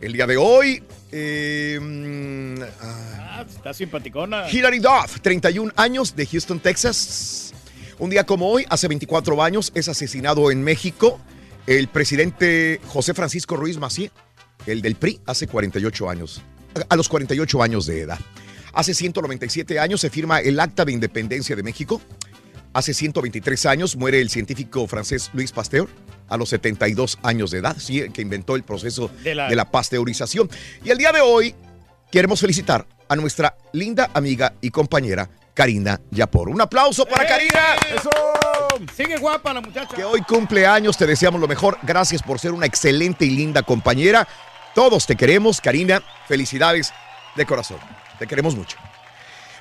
El 0.00 0.12
día 0.12 0.26
de 0.26 0.36
hoy. 0.36 0.82
eh, 1.12 1.78
mm, 1.80 2.62
ah, 2.82 3.12
Ah, 3.38 3.44
está 3.48 3.72
simpaticona. 3.74 4.50
Hilary 4.50 4.78
Duff, 4.80 5.20
31 5.22 5.72
años, 5.76 6.16
de 6.16 6.26
Houston, 6.26 6.58
Texas. 6.58 7.52
Un 7.98 8.10
día 8.10 8.24
como 8.24 8.50
hoy, 8.50 8.64
hace 8.70 8.88
24 8.88 9.42
años, 9.42 9.70
es 9.74 9.88
asesinado 9.88 10.50
en 10.50 10.62
México 10.64 11.20
el 11.66 11.88
presidente 11.88 12.80
José 12.88 13.12
Francisco 13.14 13.56
Ruiz 13.56 13.78
Macié, 13.78 14.10
el 14.66 14.82
del 14.82 14.96
PRI, 14.96 15.20
hace 15.26 15.46
48 15.46 16.08
años, 16.10 16.42
a 16.88 16.96
los 16.96 17.08
48 17.08 17.62
años 17.62 17.86
de 17.86 18.00
edad. 18.02 18.18
Hace 18.72 18.92
197 18.94 19.78
años 19.80 20.00
se 20.00 20.10
firma 20.10 20.40
el 20.40 20.60
Acta 20.60 20.84
de 20.84 20.92
Independencia 20.92 21.56
de 21.56 21.62
México. 21.62 22.00
Hace 22.74 22.92
123 22.92 23.66
años 23.66 23.96
muere 23.96 24.20
el 24.20 24.28
científico 24.28 24.86
francés 24.86 25.30
Louis 25.32 25.50
Pasteur 25.52 25.88
a 26.28 26.36
los 26.36 26.50
72 26.50 27.18
años 27.22 27.50
de 27.50 27.58
edad, 27.58 27.76
sí, 27.78 28.02
que 28.10 28.20
inventó 28.20 28.54
el 28.56 28.64
proceso 28.64 29.10
De 29.22 29.34
la- 29.34 29.48
de 29.48 29.56
la 29.56 29.70
pasteurización. 29.70 30.50
Y 30.84 30.90
el 30.90 30.98
día 30.98 31.12
de 31.12 31.20
hoy 31.20 31.54
queremos 32.10 32.40
felicitar 32.40 32.86
a 33.08 33.16
nuestra 33.16 33.56
linda 33.72 34.10
amiga 34.12 34.52
y 34.60 34.70
compañera 34.70 35.30
Karina 35.54 35.98
Yapor. 36.10 36.50
Un 36.50 36.60
aplauso 36.60 37.06
para 37.06 37.26
Karina. 37.26 37.76
¡Eso! 37.94 38.10
Sigue 38.94 39.16
guapa 39.16 39.54
la 39.54 39.62
muchacha. 39.62 39.94
Que 39.96 40.04
hoy 40.04 40.20
cumple 40.20 40.66
años, 40.66 40.98
te 40.98 41.06
deseamos 41.06 41.40
lo 41.40 41.48
mejor. 41.48 41.78
Gracias 41.82 42.22
por 42.22 42.38
ser 42.38 42.52
una 42.52 42.66
excelente 42.66 43.24
y 43.24 43.30
linda 43.30 43.62
compañera. 43.62 44.28
Todos 44.76 45.06
te 45.06 45.16
queremos, 45.16 45.62
Karina. 45.62 46.02
Felicidades 46.28 46.92
de 47.34 47.46
corazón. 47.46 47.78
Te 48.18 48.26
queremos 48.26 48.54
mucho. 48.54 48.76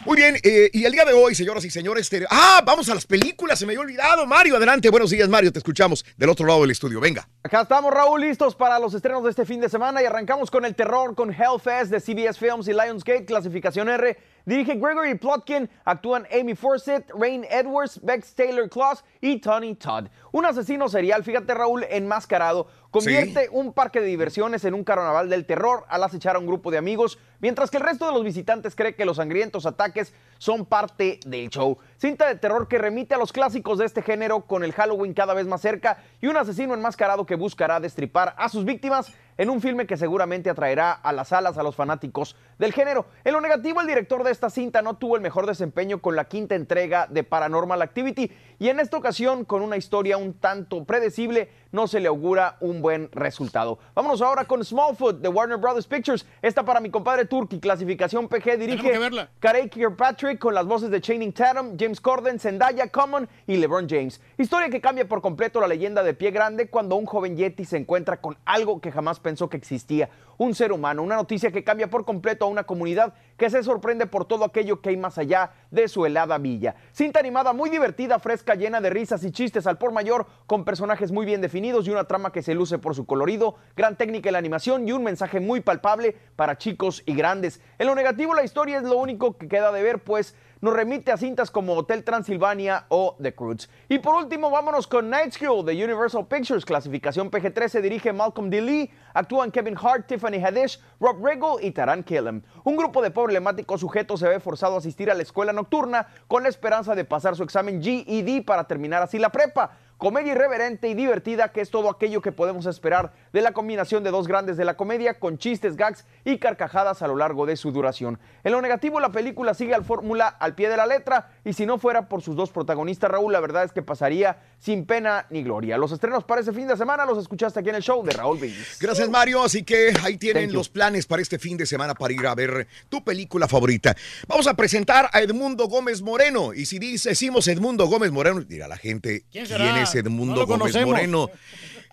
Muy 0.05 0.17
bien, 0.17 0.35
eh, 0.43 0.69
y 0.73 0.83
el 0.83 0.91
día 0.91 1.05
de 1.05 1.13
hoy, 1.13 1.33
señoras 1.33 1.63
y 1.63 1.69
señores, 1.69 2.11
ah, 2.29 2.61
vamos 2.65 2.89
a 2.89 2.95
las 2.95 3.05
películas, 3.05 3.57
se 3.57 3.65
me 3.65 3.71
había 3.71 3.79
olvidado. 3.79 4.27
Mario, 4.27 4.57
adelante. 4.57 4.89
Buenos 4.89 5.11
días, 5.11 5.29
Mario, 5.29 5.53
te 5.53 5.59
escuchamos 5.59 6.03
del 6.17 6.29
otro 6.29 6.45
lado 6.45 6.59
del 6.63 6.71
estudio. 6.71 6.99
Venga. 6.99 7.29
Acá 7.43 7.61
estamos, 7.61 7.93
Raúl, 7.93 8.19
listos 8.19 8.55
para 8.55 8.77
los 8.77 8.93
estrenos 8.93 9.23
de 9.23 9.29
este 9.29 9.45
fin 9.45 9.61
de 9.61 9.69
semana 9.69 10.03
y 10.03 10.05
arrancamos 10.05 10.51
con 10.51 10.65
el 10.65 10.75
terror 10.75 11.15
con 11.15 11.31
Hellfest 11.31 11.91
de 11.91 12.01
CBS 12.01 12.37
Films 12.37 12.67
y 12.67 12.73
Lionsgate, 12.73 13.23
clasificación 13.23 13.87
R, 13.87 14.17
Dirige 14.45 14.75
Gregory 14.75 15.15
Plotkin, 15.15 15.67
actúan 15.85 16.27
Amy 16.31 16.53
Forsett, 16.53 17.09
Rain 17.19 17.45
Edwards, 17.49 17.99
Bex 18.03 18.35
Taylor 18.35 18.69
Claus 18.69 19.03
y 19.19 19.39
Tony 19.39 19.73
Todd. 19.73 20.05
Un 20.31 20.45
asesino 20.45 20.87
serial, 20.87 21.23
fíjate 21.23 21.55
Raúl, 21.55 21.83
enmascarado, 21.89 22.67
convierte 22.91 23.49
un 23.51 23.73
parque 23.73 24.01
de 24.01 24.05
diversiones 24.05 24.63
en 24.63 24.75
un 24.75 24.83
carnaval 24.83 25.31
del 25.31 25.47
terror 25.47 25.85
al 25.89 26.03
acechar 26.03 26.35
a 26.35 26.39
un 26.39 26.45
grupo 26.45 26.69
de 26.69 26.77
amigos, 26.77 27.17
mientras 27.39 27.71
que 27.71 27.77
el 27.77 27.83
resto 27.83 28.05
de 28.05 28.13
los 28.13 28.23
visitantes 28.23 28.75
cree 28.75 28.95
que 28.95 29.05
los 29.05 29.17
sangrientos 29.17 29.65
ataques 29.65 30.13
son 30.37 30.65
parte 30.65 31.19
del 31.25 31.49
show. 31.49 31.77
Cinta 31.97 32.27
de 32.27 32.35
terror 32.35 32.67
que 32.67 32.77
remite 32.77 33.15
a 33.15 33.17
los 33.17 33.31
clásicos 33.31 33.77
de 33.79 33.85
este 33.85 34.01
género 34.01 34.41
con 34.41 34.63
el 34.63 34.73
Halloween 34.73 35.13
cada 35.13 35.33
vez 35.33 35.47
más 35.47 35.61
cerca 35.61 35.97
y 36.21 36.27
un 36.27 36.37
asesino 36.37 36.73
enmascarado 36.73 37.25
que 37.25 37.35
buscará 37.35 37.79
destripar 37.79 38.35
a 38.37 38.49
sus 38.49 38.65
víctimas 38.65 39.11
en 39.37 39.49
un 39.49 39.61
filme 39.61 39.85
que 39.85 39.97
seguramente 39.97 40.49
atraerá 40.49 40.91
a 40.91 41.11
las 41.11 41.33
alas 41.33 41.57
a 41.57 41.63
los 41.63 41.75
fanáticos 41.75 42.35
del 42.57 42.73
género. 42.73 43.05
En 43.23 43.33
lo 43.33 43.41
negativo, 43.41 43.81
el 43.81 43.87
director 43.87 44.23
de 44.23 44.31
esta 44.31 44.49
cinta 44.49 44.81
no 44.81 44.95
tuvo 44.95 45.15
el 45.15 45.21
mejor 45.21 45.45
desempeño 45.45 46.01
con 46.01 46.15
la 46.15 46.25
quinta 46.25 46.55
entrega 46.55 47.07
de 47.07 47.23
Paranormal 47.23 47.81
Activity 47.81 48.31
y 48.59 48.69
en 48.69 48.79
esta 48.79 48.97
ocasión, 48.97 49.45
con 49.45 49.61
una 49.61 49.77
historia 49.77 50.17
un 50.17 50.33
tanto 50.33 50.83
predecible, 50.83 51.49
no 51.71 51.87
se 51.87 51.99
le 51.99 52.07
augura 52.07 52.55
un 52.61 52.81
buen 52.81 53.09
resultado. 53.11 53.79
Vámonos 53.93 54.21
ahora 54.21 54.45
con 54.45 54.63
Smallfoot 54.63 55.19
de 55.19 55.27
Warner 55.27 55.57
Brothers 55.57 55.87
Pictures. 55.87 56.25
Esta 56.41 56.63
para 56.63 56.79
mi 56.79 56.89
compadre 56.89 57.25
Turki, 57.25 57.59
clasificación 57.59 58.29
PG, 58.29 58.57
dirige. 58.57 59.27
Karey 59.39 59.69
Kirkpatrick 59.69 60.39
con 60.39 60.53
las 60.53 60.65
voces 60.65 60.89
de 60.89 61.01
Channing 61.01 61.33
Tatum, 61.33 61.75
James 61.77 61.99
Corden, 61.99 62.39
Zendaya, 62.39 62.87
Common 62.87 63.27
y 63.45 63.57
LeBron 63.57 63.87
James. 63.89 64.21
Historia 64.37 64.69
que 64.69 64.79
cambia 64.79 65.07
por 65.07 65.21
completo 65.21 65.59
la 65.59 65.67
leyenda 65.67 66.01
de 66.01 66.13
Pie 66.13 66.31
Grande 66.31 66.69
cuando 66.69 66.95
un 66.95 67.05
joven 67.05 67.35
Yeti 67.35 67.65
se 67.65 67.77
encuentra 67.77 68.21
con 68.21 68.37
algo 68.45 68.79
que 68.79 68.91
jamás 68.91 69.19
pensó 69.19 69.49
que 69.49 69.57
existía, 69.57 70.09
un 70.37 70.55
ser 70.55 70.71
humano, 70.71 71.03
una 71.03 71.15
noticia 71.15 71.51
que 71.51 71.63
cambia 71.63 71.89
por 71.89 72.05
completo 72.05 72.45
a 72.45 72.47
una 72.47 72.63
comunidad 72.63 73.13
que 73.37 73.49
se 73.49 73.63
sorprende 73.63 74.05
por 74.05 74.25
todo 74.25 74.45
aquello 74.45 74.81
que 74.81 74.89
hay 74.89 74.97
más 74.97 75.17
allá 75.17 75.51
de 75.71 75.87
su 75.87 76.05
helada 76.05 76.37
villa. 76.37 76.75
Cinta 76.91 77.19
animada 77.19 77.53
muy 77.53 77.69
divertida, 77.69 78.19
fresca, 78.19 78.55
llena 78.55 78.81
de 78.81 78.89
risas 78.89 79.23
y 79.23 79.31
chistes 79.31 79.67
al 79.67 79.77
por 79.77 79.91
mayor, 79.91 80.25
con 80.47 80.65
personajes 80.65 81.11
muy 81.11 81.25
bien 81.25 81.41
definidos 81.41 81.87
y 81.87 81.91
una 81.91 82.05
trama 82.05 82.31
que 82.31 82.41
se 82.41 82.53
luce 82.53 82.77
por 82.77 82.95
su 82.95 83.05
colorido, 83.05 83.55
gran 83.75 83.97
técnica 83.97 84.29
en 84.29 84.33
la 84.33 84.39
animación 84.39 84.87
y 84.87 84.91
un 84.91 85.03
mensaje 85.03 85.39
muy 85.39 85.61
palpable 85.61 86.15
para 86.35 86.57
chicos 86.57 87.03
y 87.05 87.15
grandes. 87.15 87.61
En 87.77 87.87
lo 87.87 87.95
negativo, 87.95 88.33
la 88.33 88.43
historia 88.43 88.77
es 88.77 88.83
lo 88.83 88.97
único 88.97 89.37
que 89.37 89.47
queda 89.47 89.71
de 89.71 89.83
ver, 89.83 90.03
pues 90.03 90.35
nos 90.61 90.73
remite 90.73 91.11
a 91.11 91.17
cintas 91.17 91.51
como 91.51 91.73
Hotel 91.73 92.03
Transilvania 92.03 92.85
o 92.89 93.15
The 93.21 93.33
Croods. 93.33 93.69
Y 93.89 93.99
por 93.99 94.15
último, 94.15 94.49
vámonos 94.49 94.87
con 94.87 95.09
Night 95.09 95.33
School 95.33 95.65
de 95.65 95.73
Universal 95.83 96.27
Pictures, 96.27 96.65
clasificación 96.65 97.29
PG-13, 97.29 97.81
dirige 97.81 98.13
Malcolm 98.13 98.49
D. 98.49 98.61
Lee, 98.61 98.91
actúan 99.13 99.51
Kevin 99.51 99.75
Hart, 99.81 100.07
Tiffany 100.07 100.43
Haddish, 100.43 100.79
Rob 100.99 101.23
Riggle 101.25 101.57
y 101.61 101.71
Taran 101.71 102.03
Killam. 102.03 102.41
Un 102.63 102.75
grupo 102.75 103.01
de 103.01 103.11
problemáticos 103.11 103.81
sujetos 103.81 104.19
se 104.19 104.27
ve 104.27 104.39
forzado 104.39 104.75
a 104.75 104.79
asistir 104.79 105.11
a 105.11 105.13
la 105.13 105.23
escuela 105.23 105.53
nocturna 105.53 106.07
con 106.27 106.43
la 106.43 106.49
esperanza 106.49 106.95
de 106.95 107.05
pasar 107.05 107.35
su 107.35 107.43
examen 107.43 107.81
GED 107.81 108.45
para 108.45 108.65
terminar 108.65 109.01
así 109.01 109.19
la 109.19 109.29
prepa. 109.29 109.77
Comedia 109.97 110.33
irreverente 110.33 110.89
y 110.89 110.93
divertida, 110.93 111.53
que 111.53 111.61
es 111.61 111.71
todo 111.71 111.89
aquello 111.89 112.21
que 112.21 112.33
podemos 112.33 112.65
esperar 112.65 113.13
de 113.31 113.41
la 113.41 113.53
combinación 113.53 114.03
de 114.03 114.11
dos 114.11 114.27
grandes 114.27 114.57
de 114.57 114.65
la 114.65 114.75
comedia, 114.75 115.19
con 115.19 115.37
chistes, 115.37 115.77
gags 115.77 116.05
y 116.25 116.37
carcajadas 116.37 117.01
a 117.01 117.07
lo 117.07 117.15
largo 117.15 117.45
de 117.45 117.55
su 117.55 117.71
duración. 117.71 118.19
En 118.43 118.51
lo 118.51 118.61
negativo, 118.61 118.99
la 118.99 119.13
película 119.13 119.53
sigue 119.53 119.73
al 119.73 119.85
fórmula 119.85 120.27
al 120.27 120.53
pie 120.53 120.67
de 120.67 120.75
la 120.75 120.85
letra, 120.85 121.29
y 121.45 121.53
si 121.53 121.65
no 121.65 121.77
fuera 121.77 122.09
por 122.09 122.21
sus 122.21 122.35
dos 122.35 122.51
protagonistas, 122.51 123.09
Raúl, 123.09 123.31
la 123.31 123.39
verdad 123.39 123.63
es 123.63 123.71
que 123.71 123.81
pasaría 123.81 124.37
sin 124.65 124.83
pena 124.85 125.27
ni 125.29 125.43
gloria. 125.43 125.77
Los 125.77 125.91
estrenos 125.91 126.23
para 126.23 126.41
ese 126.41 126.51
fin 126.51 126.67
de 126.67 126.75
semana 126.75 127.05
los 127.05 127.19
escuchaste 127.19 127.59
aquí 127.59 127.69
en 127.69 127.75
el 127.75 127.83
show 127.83 128.03
de 128.03 128.11
Raúl 128.13 128.39
Brindis. 128.39 128.77
Gracias, 128.79 129.07
Mario. 129.09 129.43
Así 129.43 129.61
que 129.61 129.93
ahí 130.03 130.17
tienen 130.17 130.51
los 130.51 130.69
planes 130.69 131.05
para 131.05 131.21
este 131.21 131.37
fin 131.37 131.55
de 131.55 131.67
semana 131.67 131.93
para 131.93 132.11
ir 132.13 132.25
a 132.25 132.33
ver 132.33 132.67
tu 132.89 133.03
película 133.03 133.47
favorita. 133.47 133.95
Vamos 134.27 134.47
a 134.47 134.55
presentar 134.55 135.07
a 135.13 135.21
Edmundo 135.21 135.67
Gómez 135.67 136.01
Moreno. 136.01 136.51
Y 136.53 136.65
si 136.65 136.79
dice- 136.79 137.09
decimos 137.09 137.47
Edmundo 137.47 137.85
Gómez 137.85 138.11
Moreno, 138.11 138.41
dirá 138.41 138.67
la 138.67 138.77
gente, 138.77 139.23
¿Quién 139.31 139.45
es 139.45 139.93
Edmundo 139.93 140.41
No 140.41 140.47
Gómez 140.47 140.73
conocemos. 140.73 140.89
Moreno? 140.89 141.29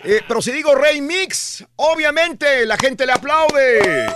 Eh, 0.04 0.20
pero 0.26 0.40
si 0.40 0.50
digo 0.50 0.74
Rey 0.74 1.00
Mix, 1.02 1.64
obviamente 1.76 2.64
la 2.64 2.78
gente 2.78 3.04
le 3.04 3.12
aplaude. 3.12 4.06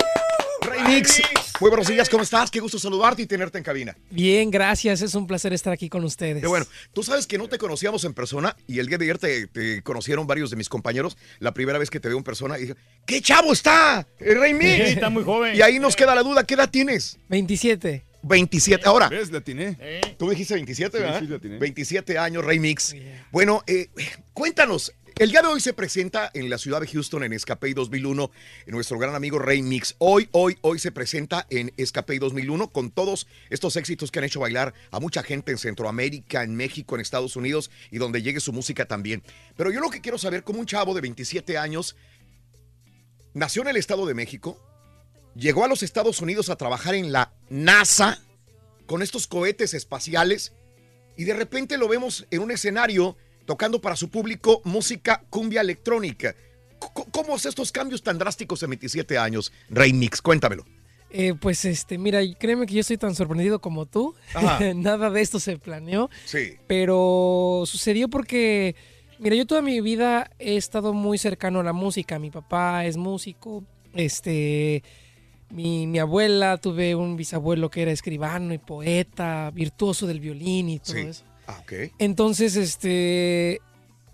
Rey 0.63 0.81
Mix, 0.89 1.21
muy 1.61 1.71
buenos 1.71 1.89
días, 1.89 2.09
¿cómo 2.09 2.23
estás? 2.23 2.51
Qué 2.51 2.61
gusto 2.61 2.79
saludarte 2.79 3.23
y 3.23 3.27
tenerte 3.27 3.57
en 3.59 3.65
cabina. 3.65 3.97
Bien, 4.11 4.51
gracias. 4.51 5.01
Es 5.01 5.15
un 5.15 5.27
placer 5.27 5.53
estar 5.53 5.73
aquí 5.73 5.89
con 5.89 6.05
ustedes. 6.05 6.43
Qué 6.43 6.47
bueno, 6.47 6.67
tú 6.93 7.03
sabes 7.03 7.27
que 7.27 7.39
no 7.39 7.49
te 7.49 7.57
conocíamos 7.59 8.05
en 8.05 8.13
persona 8.15 8.55
y 8.67 8.79
el 8.79 8.87
día 8.89 8.99
de 8.99 9.05
ayer 9.07 9.19
te, 9.19 9.47
te 9.47 9.83
conocieron 9.83 10.27
varios 10.27 10.51
de 10.51 10.57
mis 10.57 10.69
compañeros. 10.69 11.17
La 11.39 11.53
primera 11.55 11.79
vez 11.79 11.89
que 11.89 11.99
te 12.01 12.09
veo 12.09 12.19
en 12.19 12.25
persona 12.25 12.59
y 12.59 12.63
dije, 12.63 12.75
¡qué 13.07 13.21
chavo 13.23 13.53
está! 13.53 14.07
El 14.19 14.39
Rey 14.41 14.53
Mix. 14.55 14.77
Sí, 14.77 14.83
está 14.95 15.09
muy 15.09 15.25
joven. 15.25 15.57
Y 15.57 15.63
ahí 15.63 15.79
nos 15.79 15.97
queda 15.97 16.15
la 16.15 16.23
duda, 16.23 16.45
¿qué 16.45 16.55
edad 16.55 16.69
tienes? 16.71 17.19
27. 17.29 18.05
27. 18.23 18.87
Ahora, 18.87 19.09
¿Ves? 19.09 19.31
La 19.31 19.39
atiné. 19.39 19.79
tú 20.19 20.29
dijiste 20.29 20.55
27, 20.55 20.97
Sí, 20.99 21.03
¿verdad? 21.03 21.21
sí, 21.21 21.27
la 21.27 21.37
atiné. 21.37 21.59
27 21.59 22.19
años, 22.19 22.45
Rey 22.45 22.59
Mix. 22.59 22.95
Bueno, 23.31 23.63
eh, 23.67 23.89
cuéntanos. 24.33 24.93
El 25.19 25.31
día 25.31 25.41
de 25.41 25.49
hoy 25.49 25.61
se 25.61 25.73
presenta 25.73 26.31
en 26.35 26.51
la 26.51 26.59
ciudad 26.59 26.83
de 26.83 26.89
Houston 26.89 27.25
en 27.25 27.33
Escapey 27.33 27.73
2001 27.73 28.31
nuestro 28.67 28.99
gran 28.99 29.15
amigo 29.15 29.39
Rey 29.39 29.63
Mix. 29.63 29.95
Hoy, 29.97 30.29
hoy, 30.33 30.59
hoy 30.61 30.79
se 30.79 30.93
presenta 30.93 31.47
en 31.49 31.73
Escapey 31.79 32.19
2001 32.19 32.71
con 32.71 32.91
todos 32.91 33.27
estos 33.49 33.77
éxitos 33.77 34.11
que 34.11 34.19
han 34.19 34.27
hecho 34.27 34.41
bailar 34.41 34.75
a 34.91 35.01
mucha 35.01 35.23
gente 35.23 35.53
en 35.53 35.57
Centroamérica, 35.57 36.43
en 36.43 36.55
México, 36.55 36.95
en 36.95 37.01
Estados 37.01 37.35
Unidos 37.35 37.71
y 37.91 37.97
donde 37.97 38.21
llegue 38.21 38.41
su 38.41 38.53
música 38.53 38.85
también. 38.85 39.23
Pero 39.57 39.71
yo 39.71 39.81
lo 39.81 39.89
que 39.89 40.03
quiero 40.03 40.19
saber, 40.19 40.45
como 40.45 40.61
un 40.61 40.67
chavo 40.67 40.93
de 40.93 41.01
27 41.01 41.57
años 41.57 41.97
nació 43.33 43.63
en 43.63 43.69
el 43.69 43.79
Estado 43.79 44.05
de 44.05 44.13
México, 44.13 44.63
llegó 45.35 45.65
a 45.65 45.69
los 45.69 45.83
Estados 45.83 46.21
Unidos 46.21 46.51
a 46.51 46.57
trabajar 46.57 46.95
en 46.95 47.11
la 47.11 47.33
NASA 47.49 48.23
con 48.85 49.01
estos 49.01 49.27
cohetes 49.27 49.73
espaciales 49.73 50.53
y 51.17 51.25
de 51.25 51.33
repente 51.33 51.79
lo 51.79 51.89
vemos 51.89 52.27
en 52.31 52.43
un 52.43 52.51
escenario 52.51 53.17
tocando 53.47 53.81
para 53.81 53.97
su 53.97 54.11
público 54.11 54.61
música 54.65 55.23
cumbia 55.31 55.61
electrónica. 55.63 56.35
¿Cómo 57.11 57.37
es 57.37 57.47
estos 57.47 57.73
cambios 57.73 58.03
tan 58.03 58.19
drásticos 58.19 58.63
en 58.63 58.71
27 58.71 59.17
años? 59.17 59.53
Rey 59.71 59.93
Mix, 59.95 60.21
cuéntamelo. 60.21 60.65
Eh, 61.11 61.35
pues 61.41 61.65
este, 61.65 61.97
mira, 61.97 62.21
créeme 62.39 62.67
que 62.67 62.75
yo 62.75 62.81
estoy 62.81 62.99
tan 62.99 63.15
sorprendido 63.15 63.61
como 63.61 63.87
tú. 63.87 64.15
Nada 64.75 65.09
de 65.11 65.21
esto 65.23 65.41
se 65.41 65.57
planeó. 65.59 66.11
Sí. 66.27 66.55
Pero 66.67 67.63
sucedió 67.65 68.09
porque, 68.11 68.75
mira, 69.19 69.35
yo 69.37 69.47
toda 69.47 69.63
mi 69.63 69.81
vida 69.81 70.31
he 70.39 70.57
estado 70.57 70.93
muy 70.93 71.17
cercano 71.17 71.61
a 71.61 71.63
la 71.65 71.73
música. 71.73 72.19
Mi 72.19 72.31
papá 72.31 72.85
es 72.85 72.97
músico. 72.99 73.65
Este, 73.95 74.83
mi, 75.49 75.87
mi 75.87 75.99
abuela, 75.99 76.59
tuve 76.59 76.95
un 76.95 77.17
bisabuelo 77.17 77.71
que 77.71 77.83
era 77.83 77.93
escribano 77.93 78.53
y 78.53 78.59
poeta, 78.59 79.51
virtuoso 79.55 80.07
del 80.07 80.21
violín 80.21 80.69
y 80.69 80.79
todo 80.81 80.93
Sí. 80.95 81.01
eso. 81.01 81.25
Ah, 81.47 81.59
ok. 81.61 81.93
Entonces, 81.99 82.57
este, 82.57 83.61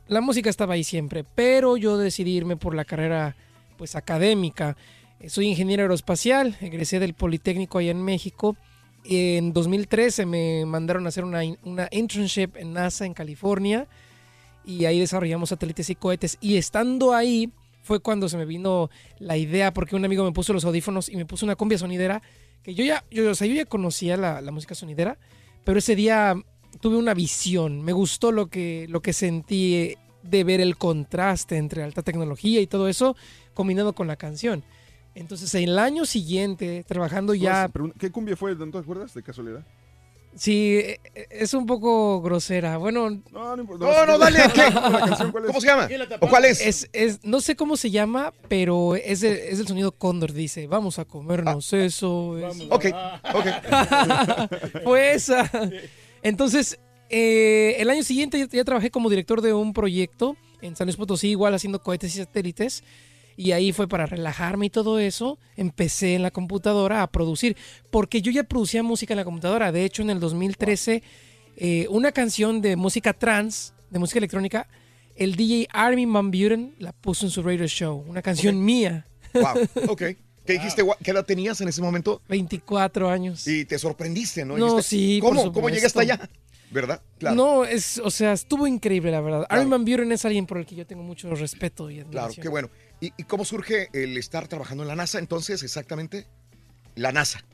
la 0.09 0.21
música 0.21 0.51
estaba 0.51 0.75
ahí 0.75 0.85
siempre, 0.85 1.25
pero 1.35 1.77
yo 1.77 1.97
decidí 1.97 2.33
irme 2.37 2.57
por 2.57 2.75
la 2.75 2.85
carrera, 2.85 3.37
pues, 3.79 3.97
académica. 3.97 4.77
Eh, 5.21 5.31
Soy 5.31 5.47
ingeniero 5.47 5.83
aeroespacial, 5.83 6.57
egresé 6.61 7.01
del 7.01 7.15
Politécnico 7.15 7.79
allá 7.79 7.91
en 7.91 8.03
México. 8.03 8.57
En 9.05 9.53
2013 9.53 10.27
me 10.27 10.65
mandaron 10.65 11.07
a 11.07 11.09
hacer 11.09 11.25
una, 11.25 11.41
una 11.65 11.89
internship 11.91 12.57
en 12.57 12.73
NASA 12.73 13.05
en 13.05 13.15
California 13.15 13.89
y 14.65 14.85
ahí 14.85 15.01
desarrollamos 15.01 15.49
satélites 15.49 15.91
y 15.91 15.95
cohetes. 15.97 16.39
Y 16.41 16.57
estando 16.57 17.13
ahí 17.13 17.51
fue 17.83 18.01
cuando 18.01 18.29
se 18.29 18.37
me 18.37 18.45
vino 18.45 18.91
la 19.19 19.37
idea, 19.37 19.73
porque 19.73 19.97
un 19.97 20.05
amigo 20.05 20.25
me 20.25 20.33
puso 20.33 20.53
los 20.53 20.65
audífonos 20.65 21.09
y 21.09 21.17
me 21.17 21.27
puso 21.27 21.45
una 21.45 21.57
cumbia 21.57 21.79
sonidera, 21.79 22.23
que 22.63 22.75
yo 22.75 22.85
ya, 22.85 23.05
yo, 23.11 23.29
o 23.29 23.35
yo 23.35 23.47
ya 23.47 23.65
conocía 23.65 24.17
la, 24.17 24.41
la 24.41 24.53
música 24.53 24.75
sonidera, 24.77 25.19
pero 25.65 25.79
ese 25.79 25.97
día 25.97 26.37
tuve 26.81 26.97
una 26.97 27.15
visión, 27.15 27.83
me 27.83 27.93
gustó 27.93 28.33
lo 28.33 28.47
que, 28.49 28.87
lo 28.89 29.01
que 29.01 29.13
sentí 29.13 29.75
eh, 29.75 29.99
de 30.23 30.45
ver 30.45 30.61
el 30.61 30.77
contraste 30.77 31.57
entre 31.57 31.83
alta 31.83 32.03
tecnología 32.03 32.61
y 32.61 32.67
todo 32.67 32.89
eso 32.89 33.17
combinado 33.55 33.93
con 33.95 34.07
la 34.07 34.17
canción. 34.17 34.65
Entonces, 35.15 35.55
el 35.55 35.79
año 35.79 36.07
siguiente, 36.07 36.85
trabajando 36.87 37.35
ya... 37.35 37.71
¿Qué 37.99 38.11
cumbia 38.11 38.37
fue? 38.37 38.55
¿No 38.55 38.71
te 38.71 38.79
acuerdas 38.79 39.13
de 39.13 39.23
casualidad? 39.23 39.65
Sí, 40.35 40.77
eh, 40.79 41.01
eh, 41.15 41.27
es 41.31 41.53
un 41.53 41.67
poco 41.67 42.23
grosera. 42.23 42.79
Bueno, 42.79 43.11
No, 43.31 43.55
no 43.55 43.61
importa. 43.61 43.85
No, 43.85 44.07
no, 44.07 44.19
dale, 44.19 44.39
¿qué? 44.55 44.63
¿Cómo 45.47 45.61
se 45.61 45.67
llama? 45.67 45.89
¿O 46.21 46.29
cuál 46.29 46.47
es? 46.47 46.61
Es, 46.63 46.89
es- 46.95 47.23
no 47.23 47.43
sé 47.43 47.55
cómo 47.55 47.77
se 47.77 47.91
llama, 47.91 48.33
pero 48.49 48.95
es 48.97 49.23
el, 49.23 49.35
es 49.35 49.59
el 49.61 49.67
sonido 49.69 49.93
cóndor, 49.93 50.33
dice, 50.33 50.67
vamos 50.67 50.99
a 50.99 51.05
comernos 51.05 51.71
eso. 51.75 52.39
eso". 52.39 52.67
Ok, 52.71 52.87
ok. 53.35 53.47
Fue 54.85 55.13
esa. 55.13 55.51
Entonces, 56.23 56.79
eh, 57.11 57.77
el 57.79 57.91
año 57.91 58.03
siguiente 58.03 58.39
ya, 58.39 58.47
ya 58.49 58.65
trabajé 58.65 58.91
como 58.91 59.11
director 59.11 59.41
de 59.41 59.53
un 59.53 59.73
proyecto 59.73 60.37
en 60.63 60.77
San 60.77 60.87
Luis 60.87 60.97
Potosí, 60.97 61.29
igual 61.29 61.55
haciendo 61.55 61.83
cohetes 61.83 62.15
y 62.15 62.19
satélites. 62.19 62.83
Y 63.37 63.53
ahí 63.53 63.73
fue 63.73 63.89
para 63.89 64.07
relajarme 64.07 64.67
y 64.67 64.71
todo 64.71 64.99
eso. 64.99 65.39
Empecé 65.57 66.15
en 66.15 66.23
la 66.23 66.31
computadora 66.31 67.03
a 67.03 67.11
producir, 67.11 67.57
porque 67.91 68.23
yo 68.23 68.31
ya 68.31 68.45
producía 68.45 68.83
música 68.83 69.15
en 69.15 69.19
la 69.19 69.25
computadora. 69.25 69.73
De 69.73 69.85
hecho, 69.85 70.03
en 70.03 70.11
el 70.11 70.21
2013, 70.21 71.03
eh, 71.57 71.87
una 71.91 72.13
canción 72.13 72.61
de 72.61 72.77
música 72.77 73.13
trans, 73.13 73.75
de 73.91 73.99
música 73.99 74.19
electrónica, 74.19 74.69
el 75.17 75.37
DJ 75.37 75.69
Armin 75.73 76.13
Van 76.13 76.31
Buren 76.31 76.75
la 76.79 76.93
puso 76.93 77.27
en 77.27 77.31
su 77.31 77.43
radio 77.43 77.67
show. 77.67 78.05
Una 78.07 78.23
canción 78.23 78.63
mía. 78.63 79.07
Wow, 79.35 79.91
ok. 79.91 80.03
¿Qué 80.47 80.55
dijiste? 80.55 80.83
¿Qué 81.03 81.11
edad 81.13 81.25
tenías 81.25 81.61
en 81.61 81.69
ese 81.69 81.81
momento? 81.83 82.21
24 82.29 83.09
años. 83.11 83.47
Y 83.47 83.65
te 83.65 83.79
sorprendiste, 83.79 84.45
¿no? 84.45 84.57
No, 84.59 84.83
sí, 84.83 85.19
por 85.21 85.37
¿Cómo? 85.37 85.53
¿Cómo 85.53 85.69
llegué 85.71 85.87
hasta 85.87 86.01
allá? 86.01 86.29
¿Verdad? 86.71 87.03
Claro. 87.19 87.37
No, 87.37 87.65
es, 87.65 87.99
o 87.99 88.11
sea, 88.11 88.33
estuvo 88.33 88.67
increíble, 88.67 89.11
la 89.11 89.21
verdad. 89.21 89.47
Armin 89.51 89.69
Van 89.69 89.85
Buren 89.85 90.11
es 90.11 90.25
alguien 90.25 90.47
por 90.47 90.57
el 90.59 90.65
que 90.67 90.75
yo 90.75 90.87
tengo 90.87 91.03
mucho 91.03 91.33
respeto 91.35 91.91
y 91.91 91.97
Claro, 91.97 92.09
admiración. 92.09 92.43
qué 92.43 92.49
bueno. 92.49 92.71
¿Y, 93.01 93.13
y 93.17 93.25
cómo 93.25 93.45
surge 93.45 93.89
el 93.93 94.17
estar 94.17 94.49
trabajando 94.49 94.83
en 94.83 94.89
la 94.89 94.97
NASA 94.97 95.19
entonces 95.19 95.63
exactamente? 95.63 96.27
La 96.95 97.13
NASA. 97.13 97.45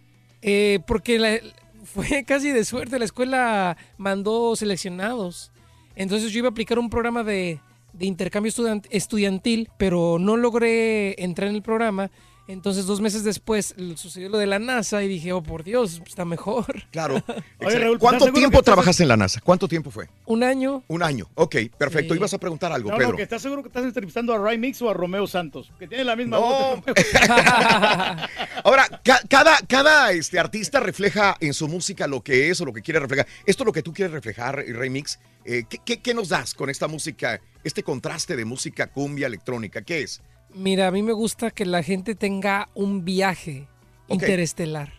Eh, 0.40 0.78
porque 0.86 1.18
la- 1.18 1.40
fue 1.84 2.24
casi 2.26 2.52
de 2.52 2.64
suerte, 2.64 2.98
la 2.98 3.04
escuela 3.06 3.76
mandó 3.96 4.54
seleccionados. 4.56 5.50
Entonces 5.96 6.30
yo 6.30 6.38
iba 6.38 6.48
a 6.48 6.50
aplicar 6.52 6.78
un 6.78 6.88
programa 6.88 7.24
de, 7.24 7.60
de 7.92 8.06
intercambio 8.06 8.52
estudiant- 8.52 8.86
estudiantil, 8.90 9.68
pero 9.78 10.18
no 10.20 10.36
logré 10.36 11.20
entrar 11.22 11.48
en 11.50 11.56
el 11.56 11.62
programa. 11.62 12.10
Entonces 12.48 12.86
dos 12.86 13.00
meses 13.00 13.24
después 13.24 13.74
sucedió 13.96 14.30
lo 14.30 14.38
de 14.38 14.46
la 14.46 14.58
NASA 14.58 15.02
y 15.02 15.08
dije, 15.08 15.32
oh 15.32 15.42
por 15.42 15.62
Dios, 15.64 16.02
está 16.06 16.24
mejor. 16.24 16.64
Claro. 16.90 17.14
Oye, 17.28 17.34
Excelente. 17.60 17.84
Raúl, 17.84 17.98
pues, 17.98 18.00
¿Cuánto 18.00 18.16
¿estás 18.16 18.24
seguro 18.26 18.38
tiempo 18.40 18.58
estás- 18.58 18.64
trabajaste 18.64 19.02
en 19.04 19.08
la 19.10 19.16
NASA? 19.18 19.40
¿Cuánto 19.42 19.68
tiempo 19.68 19.90
fue? 19.90 20.08
Un 20.26 20.42
año. 20.42 20.82
Un 20.88 21.02
año. 21.02 21.28
Ok, 21.34 21.56
perfecto. 21.76 22.14
Sí. 22.14 22.18
Ibas 22.18 22.32
a 22.34 22.38
preguntar 22.38 22.72
algo, 22.72 22.90
No, 22.90 22.96
Pedro. 22.96 23.10
no, 23.12 23.16
que 23.16 23.22
estás 23.22 23.42
seguro 23.42 23.62
que 23.62 23.68
estás 23.68 23.84
entrevistando 23.84 24.32
a 24.32 24.38
Ray 24.38 24.56
Mix 24.58 24.80
o 24.82 24.88
a 24.90 24.94
Romeo 24.94 25.26
Santos, 25.26 25.70
que 25.78 25.86
tiene 25.86 26.04
la 26.04 26.16
misma 26.16 26.38
No. 26.38 26.42
voz. 26.42 26.80
Ahora, 28.64 28.88
ca- 29.04 29.20
cada, 29.28 29.58
cada 29.68 30.12
este, 30.12 30.38
artista 30.38 30.80
refleja 30.80 31.36
en 31.40 31.54
su 31.54 31.68
música 31.68 32.06
lo 32.06 32.22
que 32.22 32.50
es 32.50 32.60
o 32.60 32.64
lo 32.64 32.72
que 32.72 32.82
quiere 32.82 33.00
reflejar. 33.00 33.26
Esto 33.46 33.62
es 33.62 33.66
lo 33.66 33.72
que 33.72 33.82
tú 33.82 33.92
quieres 33.92 34.12
reflejar, 34.12 34.60
eh, 34.60 34.72
Remix. 34.72 35.18
Eh, 35.44 35.64
¿qué, 35.68 35.78
qué, 35.84 36.00
qué 36.00 36.14
nos 36.14 36.28
das 36.30 36.54
con 36.54 36.70
esta 36.70 36.88
música, 36.88 37.40
este 37.64 37.82
contraste 37.82 38.36
de 38.36 38.44
música 38.44 38.86
cumbia 38.88 39.26
electrónica? 39.26 39.82
¿Qué 39.82 40.02
es? 40.02 40.20
Mira, 40.54 40.88
a 40.88 40.90
mí 40.90 41.02
me 41.02 41.12
gusta 41.12 41.50
que 41.50 41.64
la 41.64 41.82
gente 41.82 42.14
tenga 42.14 42.68
un 42.74 43.04
viaje 43.04 43.68
Ok. 44.10 44.22
interestelar 44.22 44.90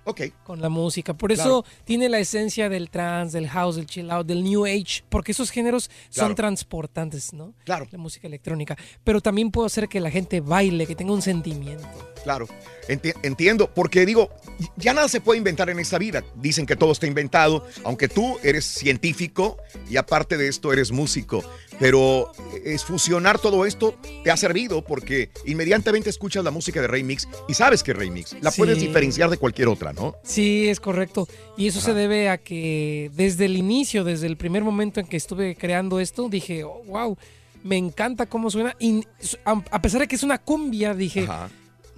con 0.43 0.61
la 0.61 0.69
música. 0.69 1.15
Por 1.15 1.31
eso 1.31 1.63
Claro. 1.63 1.65
tiene 1.83 2.09
la 2.09 2.19
esencia 2.19 2.69
del 2.69 2.91
trance, 2.91 3.35
del 3.35 3.49
house, 3.49 3.75
del 3.75 3.87
chill 3.87 4.11
out, 4.11 4.27
del 4.27 4.43
new 4.43 4.65
age, 4.67 5.03
porque 5.09 5.31
esos 5.31 5.49
géneros 5.49 5.89
Claro. 6.13 6.27
son 6.29 6.35
transportantes, 6.35 7.33
¿no? 7.33 7.55
Claro. 7.65 7.87
La 7.89 7.97
música 7.97 8.27
electrónica. 8.27 8.77
Pero 9.03 9.19
también 9.19 9.49
puedo 9.49 9.65
hacer 9.65 9.87
que 9.89 9.99
la 9.99 10.11
gente 10.11 10.41
baile, 10.41 10.85
que 10.85 10.95
tenga 10.95 11.11
un 11.11 11.23
sentimiento. 11.23 11.87
Claro, 12.23 12.47
Enti- 12.87 13.15
entiendo, 13.23 13.71
porque 13.73 14.05
digo, 14.05 14.29
ya 14.75 14.93
nada 14.93 15.07
se 15.07 15.21
puede 15.21 15.37
inventar 15.37 15.69
en 15.69 15.79
esta 15.79 15.97
vida. 15.97 16.23
Dicen 16.35 16.65
que 16.65 16.75
todo 16.75 16.91
está 16.91 17.05
inventado, 17.07 17.65
aunque 17.83 18.07
tú 18.09 18.37
eres 18.43 18.65
científico 18.65 19.57
y 19.89 19.97
aparte 19.97 20.37
de 20.37 20.47
esto 20.47 20.71
eres 20.73 20.91
músico. 20.91 21.43
Pero 21.79 22.31
es 22.65 22.83
fusionar 22.83 23.39
todo 23.39 23.65
esto 23.65 23.95
te 24.23 24.31
ha 24.31 24.37
servido 24.37 24.83
porque 24.83 25.29
inmediatamente 25.45 26.09
escuchas 26.09 26.43
la 26.43 26.51
música 26.51 26.81
de 26.81 26.87
Rey 26.87 27.03
Mix 27.03 27.27
y 27.47 27.53
sabes 27.53 27.83
que 27.83 27.91
es 27.91 27.97
Rey 27.97 28.09
Mix. 28.09 28.35
La 28.41 28.51
puedes 28.51 28.79
diferenciar 28.79 29.29
de 29.29 29.37
cualquier 29.37 29.69
otra, 29.69 29.93
¿no? 29.93 30.15
Sí, 30.23 30.67
es 30.67 30.79
correcto. 30.79 31.27
Y 31.57 31.67
eso 31.67 31.79
se 31.79 31.93
debe 31.93 32.29
a 32.29 32.37
que 32.37 33.11
desde 33.13 33.45
el 33.45 33.55
inicio, 33.57 34.03
desde 34.03 34.27
el 34.27 34.37
primer 34.37 34.63
momento 34.63 34.99
en 34.99 35.07
que 35.07 35.17
estuve 35.17 35.55
creando 35.55 35.99
esto, 35.99 36.27
dije, 36.29 36.63
oh, 36.63 36.83
wow, 36.87 37.17
me 37.63 37.77
encanta 37.77 38.25
cómo 38.25 38.49
suena. 38.49 38.75
Y 38.79 39.05
a 39.45 39.61
a 39.71 39.81
pesar 39.81 40.01
de 40.01 40.07
que 40.07 40.15
es 40.15 40.23
una 40.23 40.37
cumbia, 40.37 40.93
dije, 40.93 41.21
Ajá. 41.23 41.49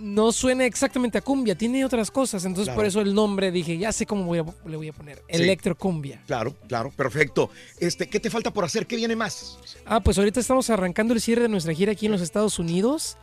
No 0.01 0.31
suena 0.31 0.65
exactamente 0.65 1.17
a 1.17 1.21
cumbia, 1.21 1.55
tiene 1.55 1.85
otras 1.85 2.11
cosas. 2.11 2.43
Entonces 2.45 2.65
Claro. 2.69 2.77
por 2.77 2.85
eso 2.85 3.01
el 3.01 3.13
nombre 3.13 3.51
dije, 3.51 3.77
ya 3.77 3.91
sé 3.91 4.05
cómo 4.05 4.25
voy 4.25 4.39
a- 4.39 4.45
le 4.67 4.75
voy 4.77 4.87
a 4.89 4.93
poner. 4.93 5.17
Sí. 5.29 5.41
Electrocumbia. 5.43 6.21
Claro, 6.27 6.55
claro, 6.67 6.91
perfecto. 6.91 7.49
Este, 7.79 8.09
¿qué 8.09 8.19
te 8.19 8.29
falta 8.29 8.51
por 8.51 8.65
hacer? 8.65 8.87
¿Qué 8.87 8.95
viene 8.95 9.15
más? 9.15 9.57
Ah, 9.85 9.99
pues 10.01 10.17
ahorita 10.17 10.39
estamos 10.39 10.69
arrancando 10.69 11.13
el 11.13 11.21
cierre 11.21 11.43
de 11.43 11.49
nuestra 11.49 11.73
gira 11.73 11.91
aquí 11.91 12.07
en 12.07 12.11
los 12.11 12.21
Estados 12.21 12.59
Unidos. 12.59 13.17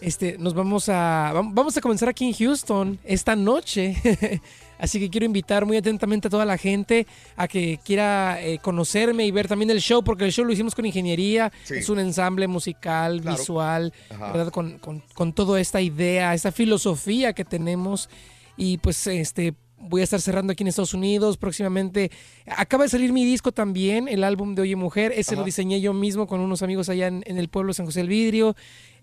Este, 0.00 0.38
nos 0.38 0.54
vamos 0.54 0.88
a 0.88 1.32
vam- 1.34 1.50
vamos 1.52 1.76
a 1.76 1.80
comenzar 1.82 2.08
aquí 2.08 2.26
en 2.26 2.32
Houston 2.34 2.98
esta 3.04 3.36
noche. 3.36 3.94
Así 4.80 4.98
que 4.98 5.10
quiero 5.10 5.26
invitar 5.26 5.66
muy 5.66 5.76
atentamente 5.76 6.26
a 6.28 6.30
toda 6.30 6.44
la 6.44 6.56
gente 6.58 7.06
a 7.36 7.46
que 7.46 7.78
quiera 7.84 8.38
eh, 8.42 8.58
conocerme 8.60 9.26
y 9.26 9.30
ver 9.30 9.46
también 9.46 9.70
el 9.70 9.80
show, 9.80 10.02
porque 10.02 10.24
el 10.24 10.32
show 10.32 10.44
lo 10.44 10.52
hicimos 10.52 10.74
con 10.74 10.86
ingeniería. 10.86 11.52
Sí. 11.64 11.74
Es 11.74 11.88
un 11.88 11.98
ensamble 12.00 12.48
musical, 12.48 13.20
Claro. 13.20 13.36
visual. 13.38 13.92
¿verdad? 14.10 14.50
Con, 14.50 14.78
con- 14.78 15.02
con 15.14 15.32
toda 15.32 15.60
esta 15.60 15.80
idea, 15.80 16.34
esta 16.34 16.50
filosofía 16.50 17.32
que 17.34 17.44
tenemos. 17.44 18.08
Y 18.56 18.78
pues 18.78 19.06
este 19.06 19.54
voy 19.82 20.02
a 20.02 20.04
estar 20.04 20.20
cerrando 20.20 20.52
aquí 20.52 20.62
en 20.62 20.68
Estados 20.68 20.92
Unidos 20.92 21.38
próximamente. 21.38 22.10
Acaba 22.46 22.84
de 22.84 22.90
salir 22.90 23.12
mi 23.14 23.24
disco 23.24 23.50
también, 23.52 24.08
el 24.08 24.24
álbum 24.24 24.54
de 24.54 24.62
Oye 24.62 24.76
Mujer. 24.76 25.12
Ese 25.16 25.36
lo 25.36 25.44
diseñé 25.44 25.80
yo 25.80 25.94
mismo 25.94 26.26
con 26.26 26.40
unos 26.40 26.62
amigos 26.62 26.88
allá 26.90 27.06
en, 27.06 27.22
en 27.26 27.38
el 27.38 27.48
pueblo 27.48 27.70
de 27.70 27.74
San 27.74 27.86
José 27.86 28.00
del 28.00 28.08
Vidrio. 28.08 28.54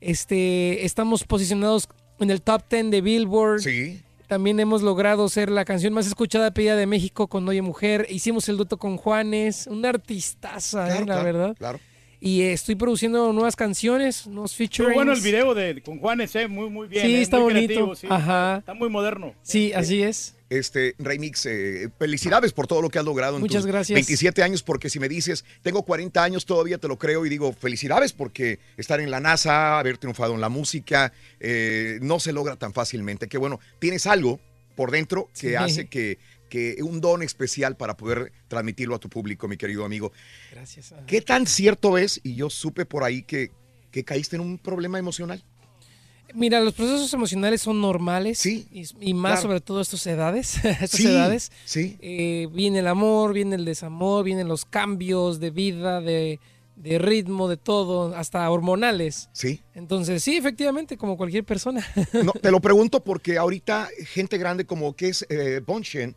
Este, 0.02 0.86
estamos 0.86 1.24
posicionados 1.24 1.90
en 2.20 2.30
el 2.32 2.42
top 2.42 2.64
10 2.70 2.92
de 2.92 3.02
Billboard. 3.02 3.62
Sí. 3.62 4.02
También 4.28 4.60
hemos 4.60 4.82
logrado 4.82 5.30
ser 5.30 5.50
la 5.50 5.64
canción 5.64 5.94
más 5.94 6.06
escuchada 6.06 6.52
pedida 6.52 6.76
de 6.76 6.86
México 6.86 7.28
con 7.28 7.48
Oye 7.48 7.62
Mujer. 7.62 8.08
Hicimos 8.10 8.50
el 8.50 8.58
dueto 8.58 8.78
con 8.78 8.98
Juanes, 8.98 9.68
una 9.68 9.90
artistaza, 9.90 10.86
Claro, 10.86 10.96
eh, 10.96 11.00
la 11.00 11.06
claro, 11.06 11.24
verdad. 11.24 11.56
Claro. 11.58 11.80
Y 12.20 12.42
estoy 12.42 12.76
produciendo 12.76 13.32
nuevas 13.32 13.56
canciones, 13.56 14.26
nuevos 14.26 14.52
Muy 14.58 14.68
featurings. 14.68 14.96
bueno 14.96 15.12
el 15.14 15.22
video 15.22 15.54
de, 15.54 15.82
con 15.84 16.00
Juanes, 16.00 16.36
eh, 16.36 16.48
muy, 16.48 16.70
muy 16.70 16.88
bien. 16.88 17.06
Sí, 17.06 17.16
eh, 17.16 17.22
está 17.22 17.38
muy 17.38 17.54
bonito. 17.54 17.68
creativo, 17.68 17.96
sí. 17.96 18.08
Ajá. 18.10 18.58
Está 18.58 18.74
muy 18.74 18.90
moderno. 18.90 19.36
Sí, 19.44 19.72
así 19.74 20.02
es. 20.02 20.34
Este, 20.50 20.96
Remix, 20.98 21.46
eh, 21.46 21.90
felicidades 22.00 22.54
por 22.54 22.68
todo 22.68 22.82
lo 22.82 22.90
que 22.90 22.98
has 22.98 23.06
logrado 23.06 23.36
en 23.36 23.42
Muchas 23.42 23.64
tus 23.64 23.72
gracias. 23.72 23.96
27 23.96 24.42
años, 24.42 24.64
porque 24.64 24.90
si 24.90 24.98
me 25.00 25.10
dices, 25.10 25.44
tengo 25.62 25.84
40 25.84 26.24
años, 26.24 26.46
todavía 26.46 26.78
te 26.80 26.88
lo 26.88 26.98
creo 26.98 27.26
y 27.26 27.30
digo, 27.30 27.52
felicidades 27.54 28.14
porque 28.14 28.60
estar 28.78 29.00
en 29.00 29.12
la 29.12 29.20
NASA, 29.20 29.78
haber 29.78 29.98
triunfado 29.98 30.34
en 30.34 30.42
la 30.42 30.50
música, 30.50 31.12
eh, 31.40 32.00
no 32.02 32.20
se 32.20 32.32
logra 32.34 32.56
tan 32.56 32.74
fácilmente. 32.74 33.28
Que 33.28 33.38
bueno, 33.38 33.60
tienes 33.80 34.08
algo 34.08 34.40
por 34.76 34.90
dentro 34.92 35.30
que 35.40 35.50
Sí. 35.50 35.56
hace 35.56 35.88
que, 35.88 36.18
que 36.48 36.78
un 36.82 37.02
don 37.02 37.22
especial 37.24 37.76
para 37.78 37.98
poder 37.98 38.32
transmitirlo 38.48 38.96
a 38.96 39.00
tu 39.00 39.10
público, 39.10 39.48
mi 39.48 39.58
querido 39.58 39.86
amigo. 39.86 40.12
Gracias. 40.52 40.94
¿Qué 41.06 41.22
tan 41.22 41.46
cierto 41.48 41.98
es? 41.98 42.20
Y 42.24 42.36
yo 42.36 42.50
supe 42.50 42.86
por 42.86 43.04
ahí 43.04 43.24
que, 43.24 43.52
que 43.92 44.04
caíste 44.04 44.36
en 44.36 44.42
un 44.42 44.58
problema 44.58 44.98
emocional. 45.00 45.44
Mira, 46.34 46.60
los 46.60 46.74
procesos 46.74 47.14
emocionales 47.14 47.62
son 47.62 47.80
normales. 47.80 48.38
Sí, 48.38 48.68
Y, 48.72 48.86
y 49.00 49.14
más 49.14 49.34
claro. 49.40 49.42
sobre 49.44 49.62
todo 49.62 49.80
estas 49.82 50.06
edades. 50.08 50.58
estas 50.66 50.90
Sí, 50.92 51.08
edades. 51.08 51.52
sí. 51.64 51.98
Eh, 52.02 52.48
viene 52.52 52.80
el 52.80 52.88
amor, 52.88 53.34
viene 53.34 53.56
el 53.56 53.64
desamor, 53.66 54.26
vienen 54.26 54.48
los 54.50 54.66
cambios 54.66 55.40
de 55.40 55.52
vida, 55.52 56.02
de, 56.02 56.42
de 56.76 57.00
ritmo, 57.00 57.48
de 57.48 57.56
todo, 57.56 58.14
hasta 58.14 58.50
hormonales. 58.52 59.30
Sí. 59.32 59.62
Entonces, 59.74 60.22
sí, 60.22 60.36
efectivamente, 60.36 60.98
como 60.98 61.16
cualquier 61.16 61.46
persona. 61.46 61.88
No, 62.12 62.34
te 62.42 62.52
lo 62.52 62.60
pregunto 62.60 63.02
porque 63.06 63.38
ahorita 63.38 63.88
gente 64.06 64.38
grande 64.38 64.66
como 64.66 64.98
que 64.98 65.08
es 65.08 65.26
eh, 65.30 65.62
Bonchen, 65.66 66.14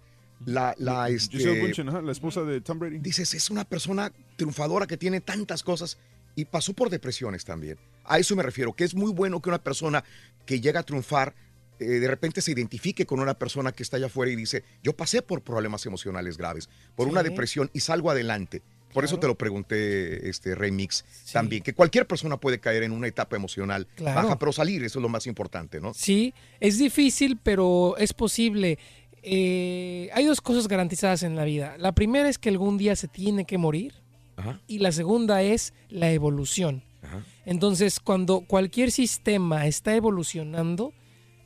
la, 0.47 0.75
la 0.79 1.09
este, 1.09 1.39
Bündchen, 1.61 1.89
ajá, 1.89 2.01
la 2.03 2.13
esposa 2.13 2.43
de 2.45 2.61
Tom 2.61 2.79
Brady. 2.79 2.99
dices, 2.99 3.35
es 3.35 3.51
una 3.51 3.65
persona 3.65 4.13
triunfadora 4.37 4.87
que 4.87 4.97
tiene 4.97 5.21
tantas 5.21 5.63
cosas 5.63 5.99
y 6.35 6.45
pasó 6.47 6.73
por 6.73 6.91
depresiones 6.91 7.45
también. 7.45 7.79
A 8.05 8.19
eso 8.19 8.35
me 8.37 8.43
refiero, 8.43 8.73
que 8.73 8.85
es 8.85 8.95
muy 8.95 9.13
bueno 9.13 9.41
que 9.43 9.49
una 9.51 9.63
persona 9.63 10.03
que 10.47 10.61
llega 10.61 10.81
a 10.81 10.83
triunfar 10.83 11.35
eh, 11.79 11.85
de 11.99 12.09
repente 12.09 12.43
se 12.43 12.53
identifique 12.53 13.07
con 13.07 13.21
una 13.21 13.33
persona 13.33 13.73
que 13.73 13.83
está 13.83 13.97
allá 13.97 14.07
afuera 14.07 14.31
y 14.31 14.37
dice, 14.37 14.65
yo 14.83 14.95
pasé 14.95 15.23
por 15.23 15.41
problemas 15.41 15.87
emocionales 15.87 16.37
graves, 16.37 16.69
por 16.95 17.09
una 17.09 17.23
Sí. 17.23 17.31
depresión 17.31 17.71
y 17.73 17.81
salgo 17.81 18.11
adelante. 18.11 18.61
Por 18.93 19.05
eso 19.05 19.15
Claro. 19.15 19.21
te 19.21 19.27
lo 19.29 19.35
pregunté, 19.39 20.29
este 20.29 20.55
Remix, 20.57 21.05
también, 21.33 21.63
que 21.63 21.73
cualquier 21.73 22.07
persona 22.07 22.37
puede 22.37 22.59
caer 22.59 22.83
en 22.83 22.93
una 22.93 23.07
etapa 23.07 23.37
emocional 23.37 23.87
Claro. 23.95 24.23
baja, 24.23 24.39
pero 24.39 24.53
salir, 24.53 24.85
eso 24.85 24.99
es 24.99 25.03
lo 25.03 25.09
más 25.09 25.27
importante, 25.27 25.81
¿no? 25.81 25.95
Sí, 25.95 26.35
es 26.59 26.77
difícil, 26.79 27.39
pero 27.43 27.97
es 27.99 28.13
posible. 28.13 28.79
Eh, 29.23 30.09
hay 30.15 30.25
dos 30.25 30.41
cosas 30.41 30.67
garantizadas 30.69 31.23
en 31.23 31.37
la 31.37 31.45
vida. 31.45 31.77
La 31.79 31.93
primera 31.93 32.29
es 32.29 32.39
que 32.39 32.49
algún 32.49 32.79
día 32.79 32.97
se 32.97 33.09
tiene 33.09 33.45
que 33.45 33.59
morir 33.59 33.95
Ajá. 34.37 34.61
y 34.67 34.79
la 34.79 34.93
segunda 34.93 35.43
es 35.43 35.75
la 35.89 36.11
evolución. 36.13 36.83
Ajá. 37.03 37.25
Entonces, 37.45 38.01
cuando 38.01 38.41
cualquier 38.43 38.91
sistema 38.91 39.67
está 39.67 39.95
evolucionando, 39.95 40.93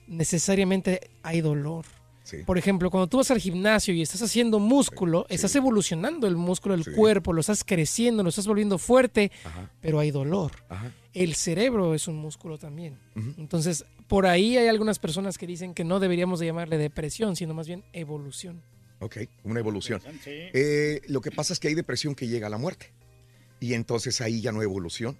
necesariamente 0.06 1.10
hay 1.22 1.40
dolor. 1.40 1.84
Sí. 2.22 2.38
Por 2.46 2.56
ejemplo, 2.56 2.90
cuando 2.90 3.06
tú 3.06 3.18
vas 3.18 3.30
al 3.30 3.38
gimnasio 3.38 3.92
y 3.92 4.00
estás 4.00 4.22
haciendo 4.22 4.58
músculo, 4.58 5.26
estás 5.28 5.54
evolucionando 5.56 6.26
el 6.26 6.36
músculo 6.36 6.74
del 6.74 6.84
Sí. 6.84 6.92
cuerpo, 6.92 7.34
lo 7.34 7.40
estás 7.40 7.64
creciendo, 7.64 8.22
lo 8.22 8.30
estás 8.30 8.46
volviendo 8.46 8.78
fuerte, 8.78 9.30
Ajá. 9.44 9.70
pero 9.82 9.98
hay 9.98 10.10
dolor. 10.10 10.52
El 11.12 11.34
cerebro 11.34 11.94
es 11.94 12.08
un 12.08 12.16
músculo 12.16 12.56
también. 12.56 12.98
Entonces, 13.36 13.84
por 14.08 14.26
ahí 14.26 14.56
hay 14.56 14.68
algunas 14.68 14.98
personas 14.98 15.38
que 15.38 15.46
dicen 15.46 15.74
que 15.74 15.84
no 15.84 16.00
deberíamos 16.00 16.40
de 16.40 16.46
llamarle 16.46 16.78
depresión, 16.78 17.36
sino 17.36 17.54
más 17.54 17.66
bien 17.66 17.84
evolución. 17.92 18.62
Ok, 19.00 19.18
una 19.42 19.60
evolución. 19.60 20.00
Eh, 20.26 21.00
lo 21.08 21.20
que 21.20 21.30
pasa 21.30 21.52
es 21.52 21.60
que 21.60 21.68
hay 21.68 21.74
depresión 21.74 22.14
que 22.14 22.26
llega 22.28 22.46
a 22.46 22.50
la 22.50 22.58
muerte. 22.58 22.92
Y 23.60 23.74
entonces 23.74 24.20
ahí 24.20 24.40
ya 24.40 24.52
no 24.52 24.60
hay 24.60 24.64
evolución. 24.64 25.16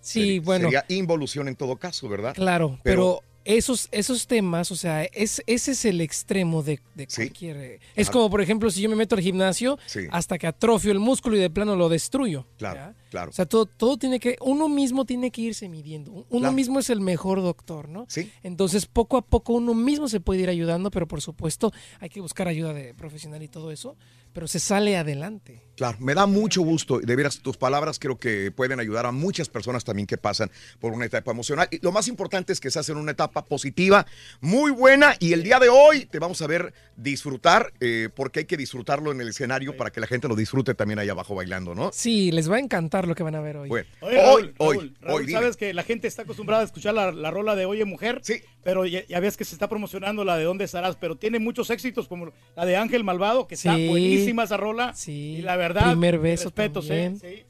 Sí, 0.00 0.20
Sería- 0.20 0.40
bueno, 0.42 0.64
Sería 0.70 0.84
involución 0.88 1.48
en 1.48 1.56
todo 1.56 1.76
caso, 1.76 2.08
¿verdad? 2.08 2.34
claro, 2.34 2.78
Pero, 2.82 3.20
pero, 3.22 3.31
esos, 3.44 3.88
esos 3.92 4.26
temas, 4.26 4.70
o 4.70 4.76
sea, 4.76 5.04
es, 5.04 5.42
ese 5.46 5.72
es 5.72 5.84
el 5.84 6.00
extremo 6.00 6.62
de, 6.62 6.80
de 6.94 7.06
cualquier... 7.06 7.56
eh, 7.56 7.80
Es 7.96 8.10
como, 8.10 8.28
por 8.30 8.40
ejemplo, 8.40 8.70
si 8.70 8.80
yo 8.82 8.88
me 8.88 8.96
meto 8.96 9.14
al 9.14 9.20
gimnasio 9.22 9.78
Sí. 9.86 10.00
hasta 10.10 10.38
que 10.38 10.46
atrofio 10.46 10.92
el 10.92 10.98
músculo 10.98 11.36
y 11.36 11.40
de 11.40 11.50
plano 11.50 11.76
lo 11.76 11.88
destruyo. 11.88 12.46
Claro, 12.58 12.94
claro. 13.10 13.30
O 13.30 13.32
sea, 13.32 13.46
todo, 13.46 13.66
todo 13.66 13.96
tiene 13.96 14.20
que, 14.20 14.36
uno 14.40 14.68
mismo 14.68 15.04
tiene 15.04 15.30
que 15.30 15.42
irse 15.42 15.68
midiendo. 15.68 16.12
Uno 16.12 16.26
Claro. 16.40 16.52
mismo 16.52 16.78
es 16.78 16.90
el 16.90 17.00
mejor 17.00 17.40
doctor, 17.42 17.88
¿no? 17.88 18.06
Sí. 18.08 18.30
Entonces, 18.42 18.86
poco 18.86 19.16
a 19.16 19.22
poco 19.22 19.54
uno 19.54 19.74
mismo 19.74 20.08
se 20.08 20.20
puede 20.20 20.40
ir 20.42 20.48
ayudando, 20.48 20.90
pero 20.90 21.06
por 21.08 21.20
supuesto 21.20 21.72
hay 22.00 22.08
que 22.08 22.20
buscar 22.20 22.48
ayuda 22.48 22.72
de 22.72 22.94
profesional 22.94 23.42
y 23.42 23.48
todo 23.48 23.70
eso, 23.70 23.96
pero 24.32 24.48
se 24.48 24.58
sale 24.58 24.96
adelante. 24.96 25.62
Claro, 25.76 25.96
me 26.00 26.14
da 26.14 26.26
mucho 26.26 26.62
gusto. 26.62 27.00
De 27.00 27.16
veras, 27.16 27.38
tus 27.40 27.56
palabras 27.56 27.98
creo 27.98 28.18
que 28.18 28.50
pueden 28.50 28.78
ayudar 28.78 29.06
a 29.06 29.12
muchas 29.12 29.48
personas 29.48 29.84
también 29.84 30.06
que 30.06 30.18
pasan 30.18 30.50
por 30.78 30.92
una 30.92 31.06
etapa 31.06 31.30
emocional. 31.30 31.66
Y 31.70 31.78
lo 31.82 31.92
más 31.92 32.08
importante 32.08 32.52
es 32.52 32.60
que 32.60 32.70
se 32.70 32.78
hace 32.78 32.92
en 32.92 32.98
una 32.98 33.12
etapa 33.12 33.44
positiva, 33.44 34.06
muy 34.40 34.70
buena. 34.70 35.14
Y 35.18 35.32
el 35.32 35.42
día 35.42 35.58
de 35.58 35.68
hoy 35.70 36.04
te 36.06 36.18
vamos 36.18 36.42
a 36.42 36.46
ver 36.46 36.72
disfrutar, 36.96 37.72
eh, 37.80 38.10
porque 38.14 38.40
hay 38.40 38.44
que 38.44 38.56
disfrutarlo 38.56 39.12
en 39.12 39.20
el 39.20 39.28
escenario 39.28 39.76
para 39.76 39.90
que 39.90 40.00
la 40.00 40.06
gente 40.06 40.28
lo 40.28 40.36
disfrute 40.36 40.74
también 40.74 40.98
ahí 40.98 41.08
abajo 41.08 41.34
bailando, 41.34 41.74
¿no? 41.74 41.90
Sí, 41.92 42.30
les 42.32 42.50
va 42.50 42.56
a 42.56 42.60
encantar 42.60 43.08
lo 43.08 43.14
que 43.14 43.22
van 43.22 43.34
a 43.34 43.40
ver 43.40 43.56
hoy. 43.56 43.68
Bueno, 43.68 43.88
Oye, 44.00 44.16
Raúl, 44.22 44.42
hoy, 44.42 44.52
hoy, 44.58 44.76
Raúl, 44.76 44.96
Raúl, 45.00 45.20
hoy, 45.20 45.26
dime. 45.26 45.38
sabes 45.40 45.56
que 45.56 45.72
la 45.74 45.82
gente 45.82 46.06
está 46.06 46.22
acostumbrada 46.22 46.62
a 46.62 46.66
escuchar 46.66 46.94
la, 46.94 47.12
la 47.12 47.30
rola 47.30 47.56
de 47.56 47.64
Oye 47.64 47.84
Mujer, 47.86 48.20
sí. 48.22 48.42
Pero 48.62 48.86
ya, 48.86 49.04
ya 49.06 49.20
ves 49.20 49.36
que 49.36 49.44
se 49.44 49.54
está 49.54 49.68
promocionando 49.68 50.24
la 50.24 50.36
de 50.36 50.44
Dónde 50.44 50.64
estarás, 50.64 50.96
pero 50.96 51.16
tiene 51.16 51.38
muchos 51.38 51.70
éxitos 51.70 52.08
como 52.08 52.32
la 52.56 52.64
de 52.66 52.76
Ángel 52.76 53.04
Malvado, 53.04 53.46
que 53.46 53.54
está 53.56 53.74
Sí. 53.76 53.88
buenísima 53.88 54.44
esa 54.44 54.56
rola. 54.56 54.94
Sí. 54.94 55.36
Y 55.38 55.42
la 55.42 55.56
verdad, 55.56 55.90
Primer 55.90 56.18
beso 56.18 56.44
respetos, 56.44 56.86
también. 56.88 57.18
sí, 57.18 57.26
sí. 57.28 57.42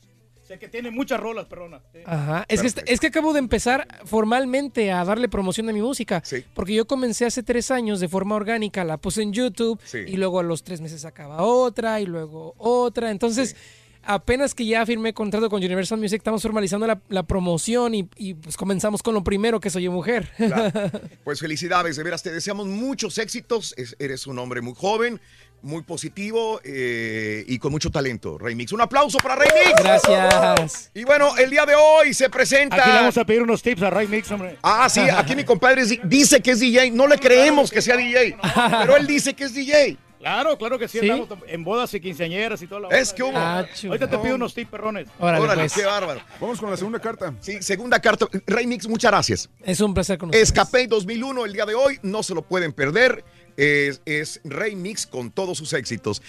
Sé 0.42 0.58
que 0.58 0.68
tiene 0.68 0.90
muchas 0.90 1.20
rolas, 1.20 1.46
perdona. 1.46 1.80
sí. 1.92 2.00
Ajá. 2.04 2.44
Es 2.48 2.60
que, 2.60 2.82
es 2.92 3.00
que 3.00 3.06
acabo 3.06 3.32
de 3.32 3.38
empezar 3.38 3.86
formalmente 4.04 4.90
a 4.92 5.04
darle 5.04 5.28
promoción 5.28 5.68
a 5.68 5.72
mi 5.72 5.80
música. 5.80 6.22
Porque 6.54 6.74
yo 6.74 6.84
comencé 6.86 7.24
hace 7.24 7.42
tres 7.42 7.70
años 7.70 8.00
de 8.00 8.08
forma 8.08 8.34
orgánica, 8.34 8.84
la 8.84 8.96
puse 8.98 9.22
en 9.22 9.32
YouTube 9.32 9.80
Sí. 9.84 9.98
y 10.06 10.16
luego 10.16 10.40
a 10.40 10.42
los 10.42 10.62
tres 10.64 10.80
meses 10.80 11.00
sacaba 11.02 11.42
otra 11.42 12.00
y 12.00 12.06
luego 12.06 12.54
otra. 12.58 13.10
Entonces, 13.10 13.56
apenas 14.04 14.54
que 14.54 14.66
ya 14.66 14.84
firmé 14.86 15.12
contrato 15.14 15.48
con 15.50 15.62
Universal 15.62 15.98
Music, 15.98 16.18
estamos 16.18 16.42
formalizando 16.42 16.86
la, 16.86 17.00
la 17.08 17.22
promoción 17.22 17.94
y, 17.94 18.08
y, 18.16 18.34
pues 18.34 18.56
comenzamos 18.56 19.02
con 19.02 19.14
lo 19.14 19.22
primero 19.24 19.60
que 19.60 19.70
soy 19.70 19.88
mujer. 19.88 20.30
Pues 21.24 21.40
felicidades, 21.40 21.96
de 21.96 22.02
veras, 22.02 22.22
te 22.22 22.32
deseamos 22.32 22.66
muchos 22.66 23.18
éxitos. 23.18 23.74
Es- 23.76 23.96
eres 23.98 24.26
un 24.26 24.38
hombre 24.38 24.60
muy 24.60 24.74
joven, 24.76 25.20
muy 25.62 25.82
positivo 25.82 26.60
eh, 26.64 27.44
y 27.46 27.58
con 27.58 27.70
mucho 27.70 27.90
talento, 27.90 28.36
Rey 28.38 28.54
Mix. 28.56 28.72
Un 28.72 28.80
aplauso 28.80 29.18
para 29.18 29.36
Rey 29.36 29.48
Mix. 29.66 29.82
Gracias. 29.82 30.90
Y 30.94 31.04
bueno, 31.04 31.36
el 31.36 31.48
día 31.50 31.64
de 31.64 31.74
hoy 31.76 32.12
se 32.14 32.28
presenta. 32.28 32.76
Aquí 32.76 32.88
le 32.90 32.94
vamos 32.96 33.16
a 33.18 33.24
pedir 33.24 33.42
unos 33.42 33.62
tips 33.62 33.82
a 33.82 33.90
Ray 33.90 34.08
Mix, 34.08 34.30
hombre. 34.32 34.58
Ah, 34.62 34.88
sí, 34.88 35.00
aquí 35.00 35.36
mi 35.36 35.44
compadre 35.44 35.84
di- 35.86 36.00
dice 36.04 36.40
que 36.40 36.50
es 36.52 36.60
DJ. 36.60 36.90
No 36.90 37.06
le 37.06 37.18
creemos 37.18 37.70
que 37.70 37.80
sea 37.80 37.96
DJ, 37.96 38.36
pero 38.80 38.96
él 38.96 39.06
dice 39.06 39.34
que 39.34 39.44
es 39.44 39.54
DJ. 39.54 39.96
Claro, 40.22 40.56
claro 40.56 40.78
que 40.78 40.86
sí, 40.86 41.00
¿Sí? 41.00 41.10
andamos 41.10 41.36
en 41.48 41.64
bodas 41.64 41.92
y 41.94 42.00
quinceañeras 42.00 42.62
y 42.62 42.68
toda 42.68 42.82
la 42.82 42.88
Es 42.96 43.12
que 43.12 43.24
hubo. 43.24 43.36
Ah, 43.36 43.66
Ahorita 43.84 44.08
te 44.08 44.18
pido 44.18 44.36
unos 44.36 44.54
tips, 44.54 44.70
perrones. 44.70 45.08
Órale, 45.18 45.68
qué 45.68 45.84
bárbaro. 45.84 46.20
Vamos 46.40 46.60
con 46.60 46.70
la 46.70 46.76
segunda 46.76 47.00
carta. 47.00 47.34
Sí, 47.40 47.60
segunda 47.60 48.00
carta. 48.00 48.26
Rey 48.46 48.66
Mix, 48.66 48.86
muchas 48.86 49.10
gracias. 49.10 49.50
Es 49.64 49.80
un 49.80 49.92
placer 49.92 50.18
con 50.18 50.28
ustedes. 50.28 50.48
Escapé 50.48 50.86
2001 50.86 51.44
el 51.44 51.52
día 51.52 51.66
de 51.66 51.74
hoy, 51.74 51.98
no 52.02 52.22
se 52.22 52.34
lo 52.34 52.42
pueden 52.42 52.72
perder. 52.72 53.24
Es, 53.56 54.00
es 54.06 54.40
Rey 54.44 54.76
Mix 54.76 55.06
con 55.08 55.32
todos 55.32 55.58
sus 55.58 55.72
éxitos. 55.72 56.22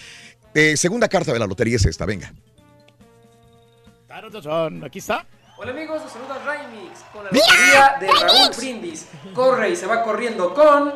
Eh, 0.54 0.76
segunda 0.76 1.08
carta 1.08 1.32
de 1.32 1.38
la 1.38 1.46
lotería 1.46 1.76
es 1.76 1.86
esta, 1.86 2.04
venga. 2.04 2.32
Aquí 4.84 4.98
está. 4.98 5.24
Hola 5.56 5.70
amigos, 5.70 6.02
los 6.02 6.12
saluda 6.12 6.42
Raimix 6.44 6.98
con 7.12 7.24
la 7.24 7.30
lotería 7.30 7.96
de 8.00 8.06
Raúl 8.08 8.56
Brindis. 8.56 9.06
Corre 9.32 9.70
y 9.70 9.76
se 9.76 9.86
va 9.86 10.02
corriendo 10.02 10.52
con 10.52 10.92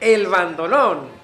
el 0.00 0.26
bandolón. 0.26 1.17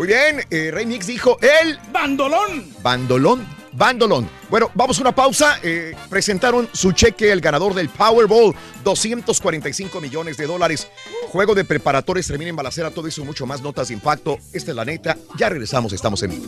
Muy 0.00 0.08
bien, 0.08 0.40
eh, 0.48 0.70
Rey 0.72 0.86
Mix 0.86 1.06
dijo 1.06 1.36
el 1.42 1.78
bandolón. 1.92 2.72
Bandolón, 2.80 3.46
bandolón. 3.72 4.30
Bueno, 4.48 4.70
vamos 4.72 4.96
a 4.96 5.02
una 5.02 5.14
pausa. 5.14 5.58
Eh, 5.62 5.94
presentaron 6.08 6.70
su 6.72 6.92
cheque, 6.92 7.30
el 7.30 7.42
ganador 7.42 7.74
del 7.74 7.90
Powerball, 7.90 8.54
245 8.82 10.00
millones 10.00 10.38
de 10.38 10.46
dólares. 10.46 10.88
Juego 11.28 11.54
de 11.54 11.66
preparadores, 11.66 12.26
termina 12.26 12.48
en 12.48 12.56
balacera, 12.56 12.90
todo 12.90 13.08
eso 13.08 13.20
y 13.20 13.24
mucho 13.24 13.44
más. 13.44 13.60
Notas 13.60 13.88
de 13.88 13.94
impacto. 13.94 14.38
Esta 14.54 14.70
es 14.70 14.74
la 14.74 14.86
neta. 14.86 15.18
Ya 15.36 15.50
regresamos, 15.50 15.92
estamos 15.92 16.22
en 16.22 16.30
vivo. 16.30 16.46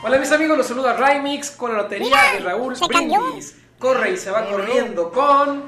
Hola 0.00 0.16
mis 0.18 0.30
amigos, 0.30 0.56
los 0.56 0.68
saluda 0.68 0.92
Raimix 0.96 1.50
con 1.50 1.72
la 1.72 1.82
lotería 1.82 2.16
de 2.34 2.38
Raúl 2.38 2.76
Brindis. 2.88 3.56
Corre 3.80 4.12
y 4.12 4.16
se 4.16 4.30
va 4.30 4.48
corriendo 4.48 5.10
con 5.10 5.64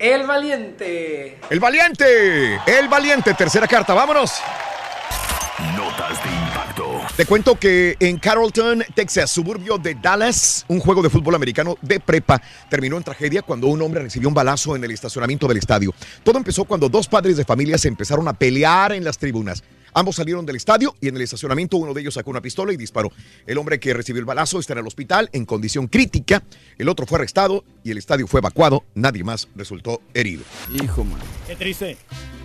el 0.00 0.26
valiente. 0.26 1.38
El 1.48 1.60
valiente, 1.60 2.60
el 2.66 2.88
valiente, 2.88 3.34
tercera 3.34 3.68
carta, 3.68 3.94
vámonos. 3.94 4.32
Notas 5.76 6.22
de 6.24 6.30
impacto. 6.30 7.00
Te 7.16 7.24
cuento 7.24 7.54
que 7.54 7.96
en 8.00 8.18
Carrollton, 8.18 8.84
Texas, 8.96 9.30
suburbio 9.30 9.78
de 9.78 9.94
Dallas, 9.94 10.64
un 10.66 10.80
juego 10.80 11.02
de 11.02 11.08
fútbol 11.08 11.36
americano 11.36 11.76
de 11.82 12.00
prepa 12.00 12.42
terminó 12.68 12.96
en 12.96 13.04
tragedia 13.04 13.42
cuando 13.42 13.68
un 13.68 13.80
hombre 13.80 14.02
recibió 14.02 14.28
un 14.28 14.34
balazo 14.34 14.74
en 14.74 14.82
el 14.82 14.90
estacionamiento 14.90 15.46
del 15.46 15.58
estadio. 15.58 15.94
Todo 16.24 16.36
empezó 16.36 16.64
cuando 16.64 16.88
dos 16.88 17.06
padres 17.06 17.36
de 17.36 17.44
familia 17.44 17.78
se 17.78 17.86
empezaron 17.86 18.26
a 18.26 18.32
pelear 18.32 18.92
en 18.92 19.04
las 19.04 19.18
tribunas. 19.18 19.62
Ambos 19.96 20.16
salieron 20.16 20.44
del 20.44 20.56
estadio 20.56 20.94
y 21.00 21.08
en 21.08 21.16
el 21.16 21.22
estacionamiento 21.22 21.78
uno 21.78 21.94
de 21.94 22.02
ellos 22.02 22.12
sacó 22.12 22.28
una 22.28 22.42
pistola 22.42 22.70
y 22.70 22.76
disparó. 22.76 23.10
El 23.46 23.56
hombre 23.56 23.80
que 23.80 23.94
recibió 23.94 24.20
el 24.20 24.26
balazo 24.26 24.60
está 24.60 24.74
en 24.74 24.80
el 24.80 24.86
hospital 24.86 25.30
en 25.32 25.46
condición 25.46 25.86
crítica. 25.86 26.42
El 26.76 26.90
otro 26.90 27.06
fue 27.06 27.16
arrestado 27.16 27.64
y 27.82 27.92
el 27.92 27.96
estadio 27.96 28.26
fue 28.26 28.40
evacuado. 28.40 28.84
Nadie 28.94 29.24
más 29.24 29.48
resultó 29.56 30.02
herido. 30.12 30.44
Hijo, 30.70 31.02
man. 31.02 31.18
Qué 31.46 31.56
triste. 31.56 31.96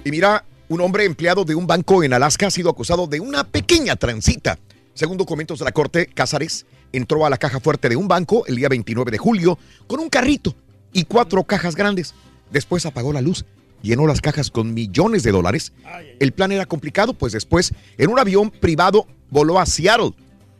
Y 0.05 0.11
mira, 0.11 0.45
un 0.69 0.79
hombre 0.79 1.03
empleado 1.03 1.43
de 1.43 1.53
un 1.53 1.67
banco 1.67 2.05
en 2.05 2.13
Alaska 2.13 2.47
ha 2.47 2.51
sido 2.51 2.69
acusado 2.69 3.05
de 3.05 3.19
una 3.19 3.43
pequeña 3.43 3.97
transita. 3.97 4.57
Según 4.93 5.17
documentos 5.17 5.59
de 5.59 5.65
la 5.65 5.73
corte, 5.73 6.05
Cázares 6.05 6.65
entró 6.93 7.25
a 7.25 7.29
la 7.29 7.37
caja 7.37 7.59
fuerte 7.59 7.89
de 7.89 7.97
un 7.97 8.07
banco 8.07 8.45
el 8.47 8.55
día 8.55 8.69
29 8.69 9.11
de 9.11 9.17
julio 9.17 9.59
con 9.87 9.99
un 9.99 10.07
carrito 10.07 10.55
y 10.93 11.03
cuatro 11.03 11.43
cajas 11.43 11.75
grandes. 11.75 12.13
Después 12.49 12.85
apagó 12.85 13.11
la 13.11 13.19
luz, 13.19 13.43
llenó 13.81 14.07
las 14.07 14.21
cajas 14.21 14.51
con 14.51 14.73
millones 14.73 15.23
de 15.23 15.31
dólares. 15.31 15.73
El 16.19 16.31
plan 16.31 16.51
era 16.51 16.65
complicado, 16.65 17.13
pues 17.13 17.33
después 17.33 17.73
en 17.97 18.09
un 18.09 18.19
avión 18.19 18.51
privado 18.51 19.07
voló 19.29 19.59
a 19.59 19.65
Seattle, 19.65 20.13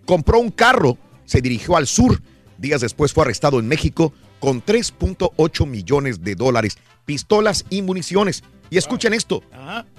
compró 0.05 0.39
un 0.39 0.51
carro, 0.51 0.97
se 1.25 1.41
dirigió 1.41 1.75
al 1.75 1.87
sur. 1.87 2.21
Días 2.57 2.81
después 2.81 3.13
fue 3.13 3.23
arrestado 3.23 3.59
en 3.59 3.67
México 3.67 4.13
con 4.39 4.63
3.8 4.63 5.67
millones 5.67 6.23
de 6.23 6.35
dólares, 6.35 6.77
pistolas 7.05 7.65
y 7.69 7.81
municiones. 7.81 8.43
Y 8.69 8.77
escuchen 8.77 9.13
esto, 9.13 9.43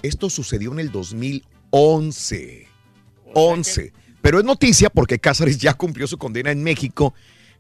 esto 0.03 0.31
sucedió 0.31 0.73
en 0.73 0.81
el 0.81 0.91
2011. 0.91 2.69
11. 3.35 3.93
Pero 4.23 4.39
es 4.39 4.45
noticia 4.45 4.89
porque 4.89 5.19
Cázares 5.19 5.59
ya 5.59 5.75
cumplió 5.75 6.07
su 6.07 6.17
condena 6.17 6.51
en 6.51 6.63
México 6.63 7.13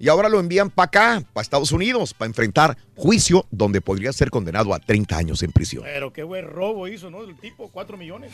y 0.03 0.09
ahora 0.09 0.29
lo 0.29 0.41
envían 0.41 0.69
para 0.69 0.87
acá, 0.87 1.23
para 1.33 1.43
Estados 1.43 1.71
Unidos, 1.71 2.13
para 2.13 2.27
enfrentar 2.27 2.77
juicio 2.97 3.47
donde 3.53 3.81
podría 3.81 4.13
ser 4.13 4.31
condenado 4.31 4.75
a 4.75 4.81
30 4.81 5.17
años 5.17 5.45
en 5.45 5.53
prisión. 5.53 5.85
Pero 5.85 6.13
qué 6.13 6.25
buen 6.25 6.49
robo 6.49 6.89
hizo, 6.89 7.09
¿no? 7.09 7.23
El 7.23 7.37
tipo, 7.37 7.71
cuatro 7.71 7.97
millones. 7.97 8.33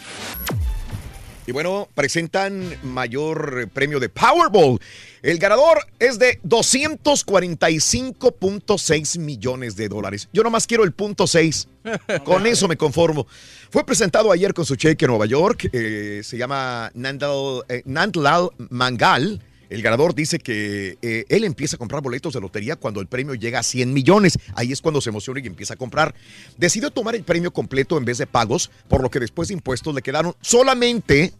Y 1.47 1.53
bueno, 1.53 1.87
presentan 1.95 2.75
mayor 2.83 3.69
premio 3.75 4.01
de 4.01 4.09
Powerball. 4.09 4.81
El 5.21 5.39
ganador 5.39 5.81
es 5.99 6.19
de 6.19 6.41
245.6 6.41 9.19
millones 9.19 9.77
de 9.77 9.91
dólares. 9.91 10.31
Yo 10.33 10.43
nomás 10.43 10.66
quiero 10.66 10.85
el 10.85 10.93
punto 10.93 11.27
6. 11.27 11.69
Con 12.25 12.47
eso 12.47 12.66
me 12.66 12.79
conformo. 12.79 13.27
Fue 13.71 13.85
presentado 13.85 14.33
ayer 14.33 14.55
con 14.55 14.64
su 14.64 14.77
cheque 14.77 15.05
en 15.05 15.11
Nueva 15.11 15.27
York. 15.27 15.69
eh, 15.71 16.23
se 16.25 16.39
llama 16.39 16.91
Nandal, 16.95 17.62
eh, 17.69 17.83
Nandlal 17.85 18.49
Mangal. 18.71 19.43
El 19.69 19.83
ganador 19.83 20.14
dice 20.14 20.39
que 20.39 20.99
eh, 21.03 21.25
él 21.29 21.45
empieza 21.45 21.77
a 21.77 21.79
comprar 21.79 22.03
boletos 22.03 22.33
de 22.35 22.41
lotería 22.41 22.77
cuando 22.77 23.01
el 23.01 23.07
premio 23.07 23.35
llega 23.35 23.59
a 23.59 23.62
100 23.62 23.93
millones. 23.93 24.39
Ahí 24.55 24.73
es 24.73 24.81
cuando 24.81 25.01
se 25.01 25.11
emociona 25.11 25.41
y 25.41 25.47
empieza 25.47 25.75
a 25.75 25.77
comprar. 25.77 26.14
Decidió 26.57 26.91
tomar 26.91 27.14
el 27.14 27.25
premio 27.25 27.53
completo 27.53 27.99
en 27.99 28.05
vez 28.05 28.19
de 28.19 28.27
pagos, 28.27 28.71
por 28.89 29.03
lo 29.03 29.11
que 29.11 29.21
después 29.21 29.49
de 29.49 29.55
impuestos 29.55 29.95
le 29.95 30.03
quedaron 30.03 30.35
solamente 30.41 31.35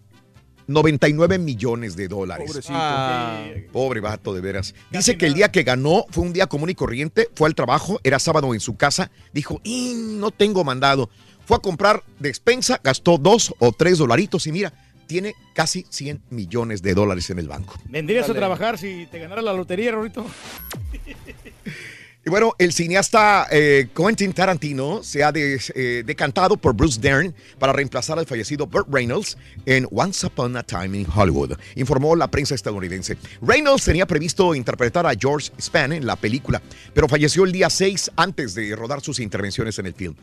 99 0.67 1.39
millones 1.39 1.97
de 1.97 2.09
dólares. 2.09 2.47
Pobrecito. 2.49 2.75
Ah. 2.77 3.47
Pobre 3.73 4.01
vato, 4.01 4.35
de 4.35 4.43
veras. 4.43 4.75
Dice 4.91 5.17
que 5.17 5.27
el 5.27 5.35
día 5.35 5.51
que 5.51 5.63
ganó 5.63 6.05
fue 6.11 6.25
un 6.25 6.35
día 6.35 6.47
común 6.47 6.69
y 6.71 6.75
corriente, 6.75 7.29
fue 7.35 7.49
al 7.49 7.55
trabajo, 7.55 7.99
era 8.05 8.19
sábado 8.19 8.53
en 8.53 8.61
su 8.61 8.77
casa, 8.77 9.11
dijo, 9.33 9.61
"Y 9.65 9.95
no 9.95 10.31
tengo 10.31 10.65
mandado. 10.65 11.09
Fue 11.47 11.57
a 11.57 11.61
comprar 11.61 12.05
despensa, 12.19 12.79
gastó 12.85 13.17
dos 13.17 13.55
o 13.59 13.73
tres 13.73 13.97
dolaritos 13.97 14.47
y 14.47 14.53
mira, 14.53 14.75
tiene 15.09 15.35
casi 15.55 15.85
100 15.89 16.21
millones 16.31 16.83
de 16.83 16.95
dólares 16.95 17.29
en 17.31 17.41
el 17.41 17.49
banco. 17.49 17.75
¿Vendrías 17.89 18.29
Dale. 18.29 18.39
a 18.39 18.41
trabajar 18.41 18.79
si 18.79 19.09
te 19.11 19.19
ganara 19.19 19.43
la 19.43 19.53
lotería, 19.53 19.91
Rorito? 19.91 20.25
Y 22.27 22.31
bueno, 22.31 22.55
el 22.59 22.75
cineasta 22.75 23.47
eh, 23.51 23.89
Quentin 23.97 24.35
Tarantino 24.35 25.03
se 25.03 25.25
ha 25.25 25.33
des- 25.33 25.73
eh, 25.75 26.03
decantado 26.05 26.59
por 26.59 26.75
Bruce 26.75 27.01
Dern 27.01 27.35
para 27.59 27.73
reemplazar 27.73 28.19
al 28.19 28.27
fallecido 28.27 28.67
Burt 28.67 28.87
Reynolds 28.93 29.39
en 29.65 29.87
Once 29.91 30.27
Upon 30.27 30.55
a 30.59 30.63
Time 30.63 30.99
in 30.99 31.07
Hollywood, 31.15 31.57
informó 31.77 32.15
la 32.17 32.31
prensa 32.31 32.55
estadounidense. 32.55 33.17
Reynolds 33.41 33.85
tenía 33.85 34.05
previsto 34.05 34.55
interpretar 34.55 35.07
a 35.07 35.15
George 35.19 35.51
Span 35.59 35.93
en 35.93 36.05
la 36.07 36.17
película, 36.17 36.61
pero 36.93 37.09
falleció 37.09 37.45
el 37.45 37.53
día 37.53 37.71
6 37.71 38.11
antes 38.17 38.55
de 38.55 38.77
rodar 38.77 39.01
sus 39.01 39.21
intervenciones 39.21 39.79
en 39.79 39.87
el 39.87 39.95
film. 39.95 40.15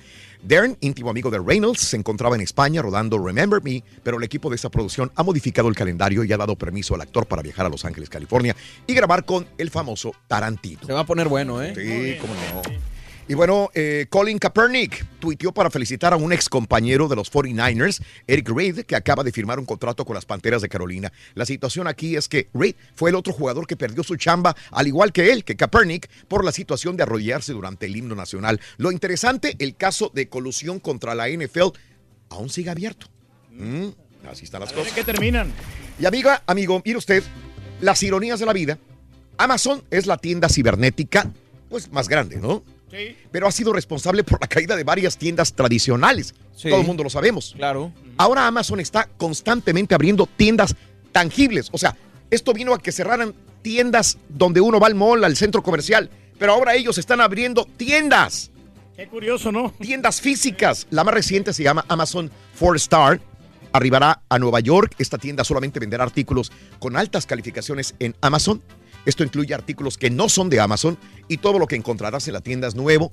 Dern, 0.46 0.78
íntimo 0.80 1.10
amigo 1.10 1.32
de 1.32 1.40
Reynolds, 1.40 1.80
se 1.80 1.98
encontraba 1.98 2.36
en 2.36 2.42
España 2.42 2.82
rodando 2.82 3.18
Remember 3.18 3.64
Me, 3.64 3.84
pero 4.04 4.18
el 4.18 4.24
equipo 4.24 4.50
de 4.50 4.56
esta 4.56 4.70
producción 4.70 5.12
ha 5.16 5.24
modificado 5.24 5.68
el 5.68 5.76
calendario 5.76 6.24
y 6.24 6.32
ha 6.32 6.38
dado 6.38 6.56
permiso 6.56 6.94
al 6.94 7.02
actor 7.02 7.26
para 7.26 7.42
viajar 7.42 7.66
a 7.66 7.70
Los 7.70 7.84
Ángeles, 7.84 8.10
California 8.10 8.56
y 8.86 8.94
grabar 8.94 9.26
con 9.26 9.48
el 9.58 9.72
famoso 9.72 10.14
Tarantino. 10.28 10.82
Se 10.86 10.94
va 10.94 11.02
a 11.02 11.06
poner 11.06 11.28
bueno, 11.28 11.64
¿eh? 11.64 11.74
Sí, 11.76 12.18
cómo 12.22 12.34
no. 12.36 12.95
Y 13.28 13.34
bueno, 13.34 13.72
eh, 13.74 14.06
Colin 14.10 14.38
Kaepernick 14.38 15.04
tuiteó 15.20 15.52
para 15.52 15.72
felicitar 15.72 16.14
a 16.14 16.16
un 16.16 16.32
ex 16.32 16.48
compañero 16.48 17.08
de 17.08 17.16
los 17.16 17.32
49ers, 17.32 18.04
Eric 18.28 18.50
Reid, 18.50 18.80
que 18.82 18.96
acaba 18.96 19.24
de 19.24 19.32
firmar 19.32 19.58
un 19.58 19.66
contrato 19.66 20.06
con 20.06 20.14
las 20.14 20.26
Panteras 20.26 20.62
de 20.62 20.70
Carolina. 20.70 21.12
La 21.34 21.48
situación 21.48 21.88
aquí 21.88 22.16
es 22.16 22.28
que 22.28 22.50
Reid 22.54 22.76
fue 22.94 23.10
el 23.10 23.16
otro 23.16 23.34
jugador 23.34 23.66
que 23.66 23.76
perdió 23.76 24.04
su 24.04 24.16
chamba, 24.16 24.56
al 24.70 24.86
igual 24.86 25.12
que 25.12 25.32
él, 25.32 25.44
que 25.44 25.56
Kaepernick, 25.56 26.08
por 26.28 26.46
la 26.46 26.52
situación 26.52 26.98
de 26.98 27.04
arrodillarse 27.04 27.54
durante 27.54 27.88
el 27.88 27.96
himno 27.96 28.14
nacional. 28.14 28.62
Lo 28.78 28.92
interesante, 28.92 29.56
el 29.58 29.76
caso 29.76 30.12
de 30.14 30.30
colusión 30.30 30.80
contra 30.80 31.16
la 31.16 31.28
NFL 31.28 31.74
aún 32.30 32.50
sigue 32.50 32.70
abierto. 32.70 33.08
Mm, 33.50 33.88
así 34.30 34.44
están 34.44 34.62
las 34.62 34.72
cosas. 34.72 34.94
¿Qué 34.94 35.04
terminan? 35.04 35.52
Y 36.00 36.06
amiga, 36.06 36.44
amigo, 36.46 36.80
mire 36.86 37.00
usted, 37.00 37.24
las 37.82 38.04
ironías 38.04 38.40
de 38.40 38.46
la 38.46 38.54
vida. 38.54 38.78
Amazon 39.38 39.84
es 39.90 40.06
la 40.06 40.18
tienda 40.18 40.48
cibernética, 40.48 41.32
pues 41.70 41.92
más 41.92 42.08
grande, 42.08 42.38
¿no? 42.38 42.64
Sí. 42.92 43.18
Pero 43.32 43.48
ha 43.48 43.52
sido 43.52 43.74
responsable 43.74 44.24
por 44.24 44.40
la 44.40 44.48
caída 44.48 44.76
de 44.76 44.84
varias 44.84 45.18
tiendas 45.18 45.54
tradicionales. 45.54 46.34
Sí. 46.56 46.70
Todo 46.70 46.82
el 46.82 46.88
mundo 46.88 47.04
lo 47.04 47.10
sabemos. 47.10 47.54
Claro. 47.58 47.92
Ahora 48.18 48.48
Amazon 48.48 48.80
está 48.80 49.10
constantemente 49.18 49.96
abriendo 49.96 50.28
tiendas 50.28 50.76
tangibles. 51.12 51.70
O 51.72 51.78
sea, 51.78 51.96
esto 52.30 52.54
vino 52.54 52.74
a 52.74 52.80
que 52.80 52.92
cerraran 52.92 53.34
tiendas 53.62 54.18
donde 54.30 54.62
uno 54.62 54.80
va 54.80 54.88
al 54.88 54.96
mall, 54.96 55.24
al 55.24 55.36
centro 55.36 55.64
comercial. 55.64 56.10
Pero 56.38 56.54
ahora 56.54 56.76
ellos 56.76 56.98
están 56.98 57.22
abriendo 57.22 57.66
tiendas. 57.78 58.52
Qué 58.96 59.08
curioso, 59.08 59.52
¿no? 59.52 59.72
Tiendas 59.80 60.22
físicas. 60.22 60.88
La 60.90 61.04
más 61.04 61.14
reciente 61.14 61.54
se 61.54 61.64
llama 61.64 61.86
Amazon 61.88 62.32
Four 62.54 62.78
Star. 62.78 63.20
Arribará 63.74 64.22
a 64.30 64.40
Nueva 64.40 64.62
York. 64.62 64.96
Esta 64.98 65.18
tienda 65.18 65.44
solamente 65.44 65.80
venderá 65.80 66.04
artículos 66.04 66.52
con 66.80 66.96
altas 66.96 67.26
calificaciones 67.26 67.96
en 68.00 68.16
Amazon. 68.22 68.62
Esto 69.06 69.24
incluye 69.24 69.54
artículos 69.54 69.98
que 69.98 70.10
no 70.10 70.30
son 70.30 70.50
de 70.50 70.60
Amazon 70.60 70.98
y 71.28 71.38
todo 71.38 71.60
lo 71.60 71.68
que 71.68 71.76
encontrarás 71.76 72.28
en 72.28 72.34
la 72.34 72.42
tienda 72.42 72.68
es 72.68 72.76
nuevo 72.76 73.12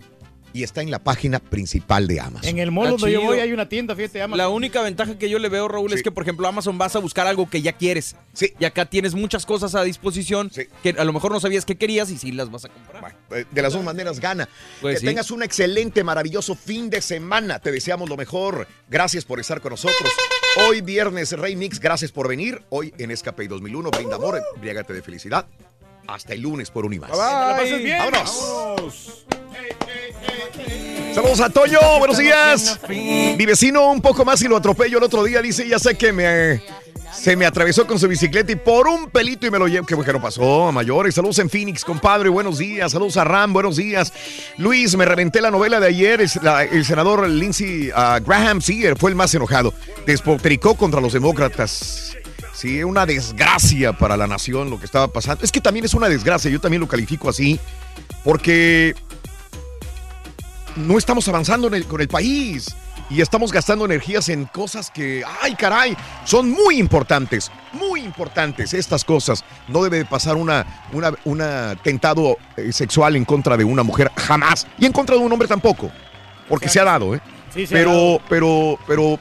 y 0.52 0.62
está 0.62 0.82
en 0.82 0.90
la 0.90 0.98
página 0.98 1.38
principal 1.38 2.06
de 2.06 2.20
Amazon. 2.20 2.48
En 2.48 2.58
el 2.58 2.70
mall 2.70 2.88
Está 2.88 3.00
donde 3.00 3.12
yo 3.12 3.22
voy 3.22 3.38
hay 3.40 3.52
una 3.52 3.68
tienda, 3.68 3.96
fíjate, 3.96 4.22
Amazon. 4.22 4.38
La 4.38 4.48
única 4.48 4.82
ventaja 4.82 5.18
que 5.18 5.28
yo 5.30 5.38
le 5.38 5.48
veo, 5.48 5.68
Raúl, 5.68 5.92
es 5.92 6.02
que, 6.02 6.10
por 6.10 6.22
ejemplo, 6.22 6.46
Amazon 6.46 6.76
vas 6.78 6.94
a 6.96 6.98
buscar 6.98 7.26
algo 7.26 7.48
que 7.48 7.62
ya 7.62 7.72
quieres. 7.72 8.16
Sí. 8.32 8.52
Y 8.58 8.64
acá 8.64 8.86
tienes 8.86 9.14
muchas 9.14 9.46
cosas 9.46 9.74
a 9.74 9.82
disposición 9.82 10.50
que 10.82 10.90
a 10.90 11.04
lo 11.04 11.12
mejor 11.12 11.32
no 11.32 11.40
sabías 11.40 11.64
que 11.64 11.76
querías 11.76 12.10
y 12.10 12.18
sí 12.18 12.32
las 12.32 12.50
vas 12.50 12.66
a 12.66 12.68
comprar. 12.68 13.16
Eh, 13.30 13.44
De 13.50 13.62
las 13.62 13.72
dos 13.72 13.82
maneras 13.82 14.20
gana. 14.20 14.48
Pues 14.80 14.96
que 14.96 15.00
sí. 15.00 15.06
tengas 15.06 15.30
un 15.30 15.42
excelente, 15.42 16.04
maravilloso 16.04 16.54
fin 16.54 16.90
de 16.90 17.00
semana. 17.00 17.58
Te 17.58 17.72
deseamos 17.72 18.08
lo 18.08 18.16
mejor. 18.16 18.66
Gracias 18.88 19.24
por 19.24 19.40
estar 19.40 19.60
con 19.60 19.70
nosotros. 19.70 20.12
Hoy 20.68 20.82
viernes 20.82 21.32
Rey 21.32 21.56
Mix, 21.56 21.80
gracias 21.80 22.12
por 22.12 22.28
venir. 22.28 22.62
Hoy 22.68 22.92
en 22.98 23.10
Escape 23.10 23.48
2001, 23.48 23.90
brinda 23.90 24.16
amor, 24.16 24.42
embriágate 24.54 24.92
de 24.92 25.02
felicidad. 25.02 25.46
Hasta 26.06 26.34
el 26.34 26.40
lunes 26.40 26.70
por 26.70 26.84
un 26.84 26.92
y 26.92 26.98
más. 26.98 27.10
Que 27.10 27.16
te 27.16 27.22
la 27.22 27.56
pases 27.56 27.82
bien. 27.82 27.98
Vámonos. 27.98 29.24
Saludos 31.14 31.40
a 31.40 31.50
Toño, 31.50 31.78
buenos 31.98 32.18
días. 32.18 32.80
Mi 32.88 33.44
vecino 33.46 33.90
un 33.90 34.00
poco 34.00 34.24
más 34.24 34.40
y 34.42 34.48
lo 34.48 34.56
atropello 34.56 34.98
el 34.98 35.04
otro 35.04 35.22
día. 35.24 35.42
Dice, 35.42 35.68
ya 35.68 35.78
sé 35.78 35.96
que 35.96 36.12
me... 36.12 36.62
Se 37.12 37.36
me 37.36 37.44
atravesó 37.44 37.86
con 37.86 37.98
su 37.98 38.08
bicicleta 38.08 38.50
y 38.52 38.56
por 38.56 38.88
un 38.88 39.10
pelito 39.10 39.46
y 39.46 39.50
me 39.50 39.58
lo 39.58 39.68
llevo. 39.68 39.86
Qué 39.86 39.94
bueno 39.94 40.20
pasó, 40.20 40.68
a 40.68 40.72
mayores. 40.72 41.14
Saludos 41.14 41.38
en 41.40 41.50
Phoenix, 41.50 41.84
compadre. 41.84 42.30
Buenos 42.30 42.56
días. 42.56 42.90
Saludos 42.92 43.18
a 43.18 43.24
Ram, 43.24 43.52
buenos 43.52 43.76
días. 43.76 44.12
Luis, 44.56 44.96
me 44.96 45.04
reventé 45.04 45.42
la 45.42 45.50
novela 45.50 45.78
de 45.78 45.88
ayer. 45.88 46.22
Es 46.22 46.42
la- 46.42 46.64
el 46.64 46.84
senador 46.86 47.28
Lindsey 47.28 47.90
ah, 47.94 48.18
Graham, 48.24 48.62
sí, 48.62 48.82
fue 48.98 49.10
el 49.10 49.16
más 49.16 49.32
enojado. 49.34 49.74
Despotricó 50.06 50.74
contra 50.74 51.02
los 51.02 51.12
demócratas. 51.12 52.16
Sí, 52.62 52.84
una 52.84 53.04
desgracia 53.06 53.92
para 53.92 54.16
la 54.16 54.28
nación 54.28 54.70
lo 54.70 54.78
que 54.78 54.84
estaba 54.86 55.08
pasando. 55.08 55.42
Es 55.44 55.50
que 55.50 55.60
también 55.60 55.84
es 55.84 55.94
una 55.94 56.08
desgracia, 56.08 56.48
yo 56.48 56.60
también 56.60 56.80
lo 56.80 56.86
califico 56.86 57.28
así, 57.28 57.58
porque 58.22 58.94
no 60.76 60.96
estamos 60.96 61.26
avanzando 61.26 61.66
en 61.66 61.74
el- 61.74 61.86
con 61.86 62.00
el 62.00 62.06
país 62.06 62.72
y 63.10 63.20
estamos 63.20 63.50
gastando 63.50 63.84
energías 63.84 64.28
en 64.28 64.44
cosas 64.44 64.92
que, 64.92 65.24
ay 65.42 65.56
caray, 65.56 65.96
son 66.24 66.50
muy 66.50 66.78
importantes, 66.78 67.50
muy 67.72 68.00
importantes 68.00 68.72
estas 68.74 69.02
cosas. 69.04 69.44
No 69.66 69.82
debe 69.82 69.98
de 69.98 70.04
pasar 70.04 70.36
una, 70.36 70.64
una, 70.92 71.12
un 71.24 71.40
atentado 71.40 72.36
eh, 72.56 72.72
sexual 72.72 73.16
en 73.16 73.24
contra 73.24 73.56
de 73.56 73.64
una 73.64 73.82
mujer 73.82 74.08
jamás 74.16 74.68
y 74.78 74.86
en 74.86 74.92
contra 74.92 75.16
de 75.16 75.20
un 75.22 75.32
hombre 75.32 75.48
tampoco, 75.48 75.90
porque 76.48 76.68
se 76.68 76.78
ha 76.78 76.84
dado, 76.84 77.12
¿eh? 77.12 77.20
Sí, 77.52 77.66
se 77.66 77.74
ha 77.74 77.78
pero, 77.78 77.90
dado. 77.90 78.20
pero, 78.28 78.78
pero 78.86 79.18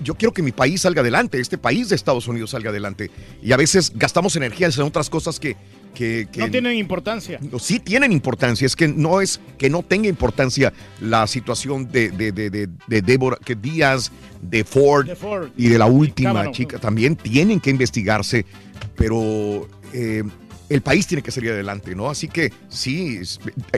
yo 0.00 0.14
quiero 0.14 0.32
que 0.32 0.42
mi 0.42 0.52
país 0.52 0.82
salga 0.82 1.00
adelante, 1.00 1.40
este 1.40 1.58
país 1.58 1.88
de 1.88 1.96
Estados 1.96 2.28
Unidos 2.28 2.50
salga 2.50 2.70
adelante. 2.70 3.10
Y 3.42 3.52
a 3.52 3.56
veces 3.56 3.92
gastamos 3.94 4.36
energías 4.36 4.76
en 4.78 4.84
otras 4.84 5.08
cosas 5.10 5.40
que... 5.40 5.56
que, 5.94 6.28
que 6.30 6.40
No 6.40 6.50
tienen 6.50 6.76
importancia. 6.76 7.38
no, 7.40 7.58
sí 7.58 7.80
tienen 7.80 8.12
importancia, 8.12 8.66
es 8.66 8.76
que 8.76 8.88
no 8.88 9.20
es 9.20 9.40
que 9.58 9.70
no 9.70 9.82
tenga 9.82 10.08
importancia 10.08 10.72
la 11.00 11.26
situación 11.26 11.90
de, 11.90 12.10
de, 12.10 12.32
de, 12.32 12.50
de, 12.50 12.68
de 12.86 13.02
Débora, 13.02 13.38
que 13.44 13.54
Díaz, 13.54 14.12
de 14.42 14.64
Ford, 14.64 15.06
De 15.06 15.16
Ford. 15.16 15.48
y 15.56 15.68
de 15.68 15.78
la 15.78 15.86
última 15.86 16.50
chica, 16.52 16.78
también 16.78 17.16
tienen 17.16 17.60
que 17.60 17.70
investigarse, 17.70 18.44
pero 18.96 19.66
eh, 19.92 20.22
el 20.68 20.80
país 20.82 21.06
tiene 21.06 21.22
que 21.22 21.30
salir 21.30 21.52
adelante, 21.52 21.94
¿no? 21.94 22.10
Así 22.10 22.28
que 22.28 22.52
sí, 22.68 23.20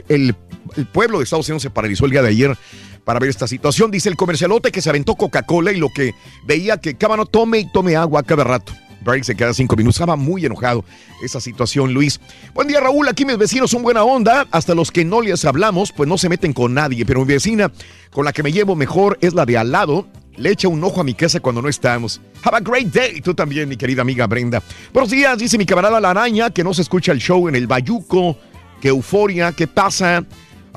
el, 0.07 0.35
el 0.75 0.85
pueblo 0.87 1.19
de 1.19 1.23
Estados 1.23 1.47
Unidos 1.47 1.61
se 1.61 1.69
paralizó 1.69 2.05
el 2.05 2.11
día 2.11 2.21
de 2.23 2.29
ayer 2.29 2.57
para 3.03 3.19
ver 3.19 3.29
esta 3.29 3.47
situación. 3.47 3.91
Dice 3.91 4.09
el 4.09 4.15
comercialote 4.15 4.71
que 4.71 4.81
se 4.81 4.89
aventó 4.89 5.15
Coca-Cola 5.15 5.71
y 5.71 5.77
lo 5.77 5.89
que 5.89 6.13
veía 6.45 6.77
que 6.77 6.95
Cábano 6.95 7.25
tome 7.25 7.59
y 7.59 7.71
tome 7.71 7.95
agua 7.95 8.23
cada 8.23 8.43
rato. 8.43 8.73
Barry 9.01 9.23
se 9.23 9.35
queda 9.35 9.53
cinco 9.53 9.75
minutos. 9.75 9.95
Estaba 9.95 10.15
muy 10.15 10.45
enojado 10.45 10.83
esa 11.23 11.39
situación, 11.39 11.93
Luis. 11.93 12.19
Buen 12.53 12.67
día, 12.67 12.79
Raúl. 12.79 13.07
Aquí 13.07 13.25
mis 13.25 13.37
vecinos 13.37 13.71
son 13.71 13.81
buena 13.81 14.03
onda. 14.03 14.47
Hasta 14.51 14.75
los 14.75 14.91
que 14.91 15.05
no 15.05 15.21
les 15.21 15.45
hablamos, 15.45 15.91
pues 15.91 16.07
no 16.09 16.17
se 16.17 16.29
meten 16.29 16.53
con 16.53 16.73
nadie. 16.73 17.05
Pero 17.05 17.21
mi 17.21 17.33
vecina 17.33 17.71
con 18.11 18.25
la 18.25 18.33
que 18.33 18.43
me 18.43 18.51
llevo 18.51 18.75
mejor 18.75 19.17
es 19.21 19.33
la 19.33 19.45
de 19.45 19.57
al 19.57 19.71
lado. 19.71 20.07
Le 20.35 20.51
echa 20.51 20.67
un 20.67 20.83
ojo 20.83 21.01
a 21.01 21.03
mi 21.03 21.13
casa 21.13 21.39
cuando 21.39 21.61
no 21.61 21.67
estamos. 21.67 22.21
Have 22.43 22.57
a 22.57 22.59
great 22.61 22.87
day. 22.87 23.21
Tú 23.21 23.33
también, 23.33 23.67
mi 23.67 23.75
querida 23.75 24.01
amiga 24.01 24.25
Brenda. 24.27 24.63
Buenos 24.93 25.11
días, 25.11 25.37
dice 25.37 25.57
mi 25.57 25.65
camarada 25.65 25.99
La 25.99 26.11
Araña, 26.11 26.49
que 26.49 26.63
no 26.63 26.73
se 26.73 26.81
escucha 26.81 27.11
el 27.11 27.19
show 27.19 27.49
en 27.49 27.55
el 27.55 27.67
Bayuco. 27.67 28.37
Qué 28.81 28.87
euforia, 28.87 29.51
qué 29.51 29.67
pasa. 29.67 30.23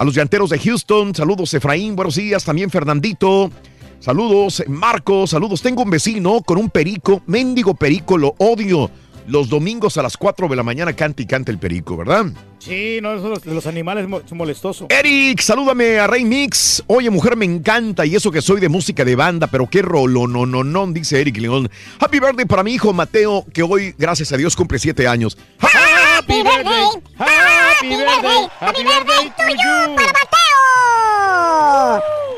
A 0.02 0.04
los 0.04 0.16
llanteros 0.16 0.50
de 0.50 0.58
Houston, 0.58 1.14
saludos 1.14 1.54
Efraín, 1.54 1.94
buenos 1.94 2.16
días. 2.16 2.42
También 2.42 2.70
Fernandito. 2.70 3.52
Saludos, 4.00 4.64
Marco, 4.66 5.28
saludos. 5.28 5.62
Tengo 5.62 5.84
un 5.84 5.90
vecino 5.90 6.40
con 6.40 6.58
un 6.58 6.70
perico, 6.70 7.22
mendigo 7.26 7.74
perico, 7.74 8.18
lo 8.18 8.34
odio. 8.38 8.90
Los 9.28 9.48
domingos 9.48 9.96
a 9.98 10.02
las 10.02 10.16
4 10.16 10.48
de 10.48 10.56
la 10.56 10.62
mañana 10.64 10.92
canta 10.94 11.22
y 11.22 11.26
canta 11.26 11.52
el 11.52 11.58
perico, 11.58 11.96
¿verdad? 11.96 12.26
Sí, 12.58 12.98
no, 13.02 13.14
eso 13.14 13.28
los, 13.28 13.46
los 13.46 13.66
animales 13.66 14.08
mo- 14.08 14.20
son 14.28 14.38
molestosos. 14.38 14.88
Eric, 14.90 15.40
salúdame 15.40 15.98
a 15.98 16.06
Rey 16.06 16.24
Mix. 16.24 16.82
Oye, 16.88 17.08
mujer, 17.10 17.36
me 17.36 17.44
encanta 17.44 18.04
y 18.04 18.14
eso 18.16 18.30
que 18.32 18.42
soy 18.42 18.60
de 18.60 18.68
música 18.68 19.04
de 19.04 19.14
banda, 19.16 19.46
pero 19.46 19.68
qué 19.68 19.80
rolo, 19.82 20.26
no, 20.26 20.44
no, 20.46 20.64
no, 20.64 20.86
dice 20.88 21.20
Eric 21.20 21.38
León. 21.38 21.70
Happy 22.00 22.18
birthday 22.20 22.44
para 22.46 22.62
mi 22.62 22.72
hijo 22.74 22.92
Mateo, 22.92 23.44
que 23.52 23.62
hoy, 23.62 23.94
gracias 23.98 24.32
a 24.32 24.36
Dios, 24.36 24.56
cumple 24.56 24.78
siete 24.78 25.06
años. 25.08 25.38
Happy 25.60 26.42
birthday, 26.42 26.88
happy 27.18 27.88
birthday, 27.88 28.48
happy 28.60 28.82
birthday 28.82 29.32
to 29.36 29.54
you. 29.54 29.96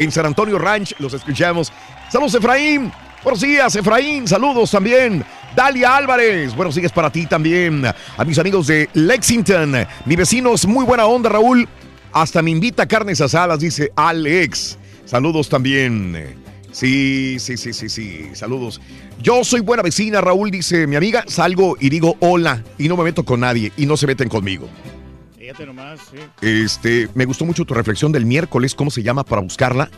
En 0.00 0.10
San 0.12 0.26
Antonio 0.26 0.58
Ranch 0.58 0.94
los 0.98 1.14
escuchamos. 1.14 1.72
Saludos, 2.10 2.34
Efraín. 2.34 2.92
Buenos 3.24 3.40
días, 3.40 3.74
Efraín. 3.74 4.28
Saludos 4.28 4.70
también. 4.70 5.24
Dalia 5.56 5.96
Álvarez. 5.96 6.54
Buenos 6.54 6.74
días 6.74 6.92
para 6.92 7.10
ti 7.10 7.24
también. 7.24 7.82
A 7.86 8.24
mis 8.24 8.38
amigos 8.38 8.66
de 8.66 8.90
Lexington. 8.92 9.86
Mi 10.04 10.14
vecino 10.14 10.52
es 10.52 10.66
muy 10.66 10.84
buena 10.84 11.06
onda, 11.06 11.30
Raúl. 11.30 11.66
Hasta 12.12 12.42
me 12.42 12.50
invita 12.50 12.82
a 12.82 12.86
carnes 12.86 13.22
asadas, 13.22 13.60
dice 13.60 13.90
Alex. 13.96 14.78
Saludos 15.06 15.48
también. 15.48 16.36
Sí, 16.70 17.38
sí, 17.38 17.56
sí, 17.56 17.72
sí, 17.72 17.88
sí. 17.88 18.28
Saludos. 18.34 18.78
Yo 19.22 19.42
soy 19.42 19.60
buena 19.60 19.82
vecina, 19.82 20.20
Raúl, 20.20 20.50
dice 20.50 20.86
mi 20.86 20.96
amiga. 20.96 21.24
Salgo 21.26 21.78
y 21.80 21.88
digo 21.88 22.16
hola 22.20 22.62
y 22.76 22.88
no 22.88 22.96
me 22.98 23.04
meto 23.04 23.24
con 23.24 23.40
nadie 23.40 23.72
y 23.78 23.86
no 23.86 23.96
se 23.96 24.06
meten 24.06 24.28
conmigo. 24.28 24.68
Fíjate 25.38 25.64
nomás, 25.64 25.98
sí. 26.10 26.18
Este, 26.42 27.08
me 27.14 27.24
gustó 27.24 27.46
mucho 27.46 27.64
tu 27.64 27.72
reflexión 27.72 28.12
del 28.12 28.26
miércoles, 28.26 28.74
¿cómo 28.74 28.90
se 28.90 29.02
llama 29.02 29.24
para 29.24 29.40
buscarla? 29.40 29.88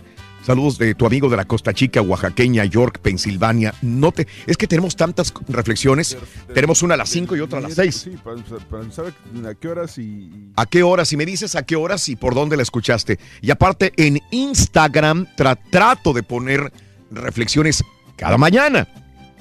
Saludos 0.47 0.78
de 0.78 0.94
tu 0.94 1.06
amigo 1.06 1.28
de 1.28 1.36
la 1.36 1.44
Costa 1.44 1.74
Chica, 1.74 2.01
oaxaqueña, 2.01 2.64
York, 2.66 3.01
Pensilvania. 3.02 3.74
No 3.82 4.12
te, 4.12 4.28
es 4.47 4.56
que 4.56 4.68
tenemos 4.68 4.94
tantas 4.94 5.35
reflexiones. 5.48 6.16
Tenemos 6.55 6.85
una 6.85 6.94
a 6.94 6.97
las 6.97 7.09
5 7.09 7.35
y 7.35 7.40
otra 7.40 7.59
a 7.59 7.62
las 7.62 7.74
6. 7.74 7.94
Sí, 7.97 8.10
para, 8.23 8.40
para 8.70 8.89
saber 8.93 9.12
a 9.44 9.55
qué 9.55 9.66
horas 9.66 9.98
y... 9.98 10.31
¿A 10.55 10.66
qué 10.66 10.85
horas? 10.85 11.09
Si 11.09 11.16
me 11.16 11.27
dices 11.27 11.56
a 11.56 11.64
qué 11.64 11.74
horas 11.74 12.09
y 12.09 12.14
por 12.14 12.36
dónde 12.36 12.56
la 12.56 12.62
escuchaste. 12.62 13.18
Y 13.40 13.51
aparte, 13.51 13.93
en 13.97 14.20
Instagram 14.31 15.27
tra- 15.36 15.59
trato 15.68 16.12
de 16.12 16.23
poner 16.23 16.73
reflexiones 17.10 17.82
cada 18.14 18.39
mañana. 18.39 18.86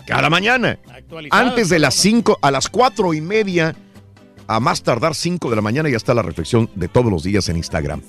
Cada 0.07 0.31
mañana. 0.31 0.79
Antes 1.29 1.69
de 1.69 1.77
las 1.77 1.93
5, 1.93 2.39
a 2.41 2.49
las 2.49 2.67
4 2.67 3.13
y 3.13 3.21
media, 3.21 3.75
a 4.47 4.59
más 4.59 4.81
tardar 4.81 5.13
5 5.13 5.51
de 5.51 5.55
la 5.55 5.61
mañana, 5.61 5.87
ya 5.87 5.97
está 5.97 6.15
la 6.15 6.23
reflexión 6.23 6.67
de 6.73 6.87
todos 6.87 7.11
los 7.11 7.21
días 7.21 7.47
en 7.49 7.57
Instagram. 7.57 8.01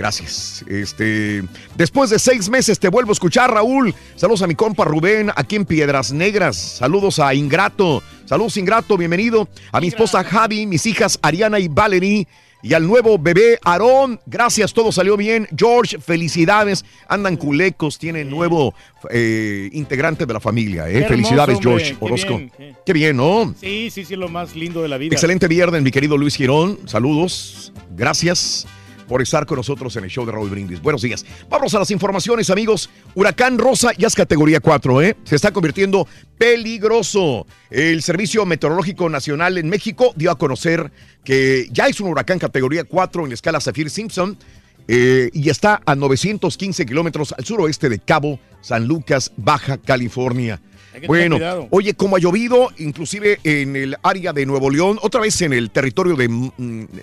Gracias. 0.00 0.64
Este, 0.66 1.44
después 1.76 2.08
de 2.08 2.18
seis 2.18 2.48
meses 2.48 2.78
te 2.78 2.88
vuelvo 2.88 3.10
a 3.10 3.12
escuchar, 3.12 3.52
Raúl. 3.52 3.94
Saludos 4.16 4.40
a 4.40 4.46
mi 4.46 4.54
compa 4.54 4.86
Rubén, 4.86 5.30
aquí 5.36 5.56
en 5.56 5.66
Piedras 5.66 6.10
Negras. 6.10 6.56
Saludos 6.56 7.18
a 7.18 7.34
Ingrato. 7.34 8.02
Saludos, 8.24 8.56
Ingrato, 8.56 8.96
bienvenido. 8.96 9.46
A 9.70 9.78
mi 9.78 9.88
esposa 9.88 10.24
Javi, 10.24 10.64
mis 10.66 10.86
hijas 10.86 11.18
Ariana 11.20 11.58
y 11.58 11.68
Valerie. 11.68 12.26
Y 12.62 12.72
al 12.72 12.86
nuevo 12.86 13.18
bebé 13.18 13.58
Aarón, 13.62 14.18
gracias, 14.24 14.72
todo 14.72 14.90
salió 14.90 15.18
bien. 15.18 15.46
George, 15.54 15.98
felicidades. 15.98 16.82
Andan 17.06 17.36
culecos, 17.36 17.98
tienen 17.98 18.30
nuevo 18.30 18.74
eh, 19.10 19.68
integrante 19.74 20.24
de 20.24 20.32
la 20.32 20.40
familia. 20.40 20.88
eh. 20.88 20.92
Hermoso, 20.94 21.08
felicidades, 21.10 21.56
hombre, 21.56 21.70
George 21.70 21.90
qué 21.98 22.04
Orozco. 22.06 22.36
bien, 22.38 22.52
Qué 22.86 22.92
bien, 22.94 23.16
¿no? 23.18 23.54
Sí, 23.60 23.90
sí, 23.90 24.06
sí, 24.06 24.16
lo 24.16 24.30
más 24.30 24.56
lindo 24.56 24.80
de 24.80 24.88
la 24.88 24.96
vida. 24.96 25.12
Excelente 25.12 25.46
viernes, 25.46 25.82
mi 25.82 25.90
querido 25.90 26.16
Luis 26.16 26.36
Girón. 26.36 26.78
Saludos. 26.86 27.70
Gracias 27.94 28.66
por 29.10 29.20
estar 29.20 29.44
con 29.44 29.56
nosotros 29.56 29.96
en 29.96 30.04
el 30.04 30.10
show 30.10 30.24
de 30.24 30.30
Raúl 30.30 30.50
Brindis. 30.50 30.80
Buenos 30.80 31.02
días. 31.02 31.26
Vamos 31.48 31.74
a 31.74 31.80
las 31.80 31.90
informaciones, 31.90 32.48
amigos. 32.48 32.88
Huracán 33.16 33.58
Rosa 33.58 33.90
ya 33.98 34.06
es 34.06 34.14
categoría 34.14 34.60
4, 34.60 35.02
¿eh? 35.02 35.16
Se 35.24 35.34
está 35.34 35.52
convirtiendo 35.52 36.06
peligroso. 36.38 37.44
El 37.70 38.02
Servicio 38.02 38.46
Meteorológico 38.46 39.08
Nacional 39.08 39.58
en 39.58 39.68
México 39.68 40.12
dio 40.14 40.30
a 40.30 40.38
conocer 40.38 40.92
que 41.24 41.66
ya 41.72 41.88
es 41.88 42.00
un 42.00 42.06
huracán 42.06 42.38
categoría 42.38 42.84
4 42.84 43.24
en 43.24 43.30
la 43.30 43.34
escala 43.34 43.58
Saffir-Simpson. 43.58 44.38
eh, 44.86 45.28
y 45.32 45.50
está 45.50 45.80
a 45.84 45.96
915 45.96 46.86
kilómetros 46.86 47.34
al 47.36 47.44
suroeste 47.44 47.88
de 47.88 47.98
Cabo 47.98 48.38
San 48.60 48.86
Lucas, 48.86 49.32
Baja 49.36 49.78
California. 49.78 50.60
Bueno, 51.06 51.36
oye, 51.70 51.94
como 51.94 52.16
ha 52.16 52.18
llovido, 52.18 52.70
inclusive 52.78 53.38
en 53.44 53.76
el 53.76 53.96
área 54.02 54.32
de 54.32 54.44
Nuevo 54.46 54.70
León, 54.70 54.98
otra 55.02 55.20
vez 55.20 55.40
en 55.42 55.52
el 55.52 55.70
territorio 55.70 56.16
de 56.16 56.28
mm, 56.28 56.50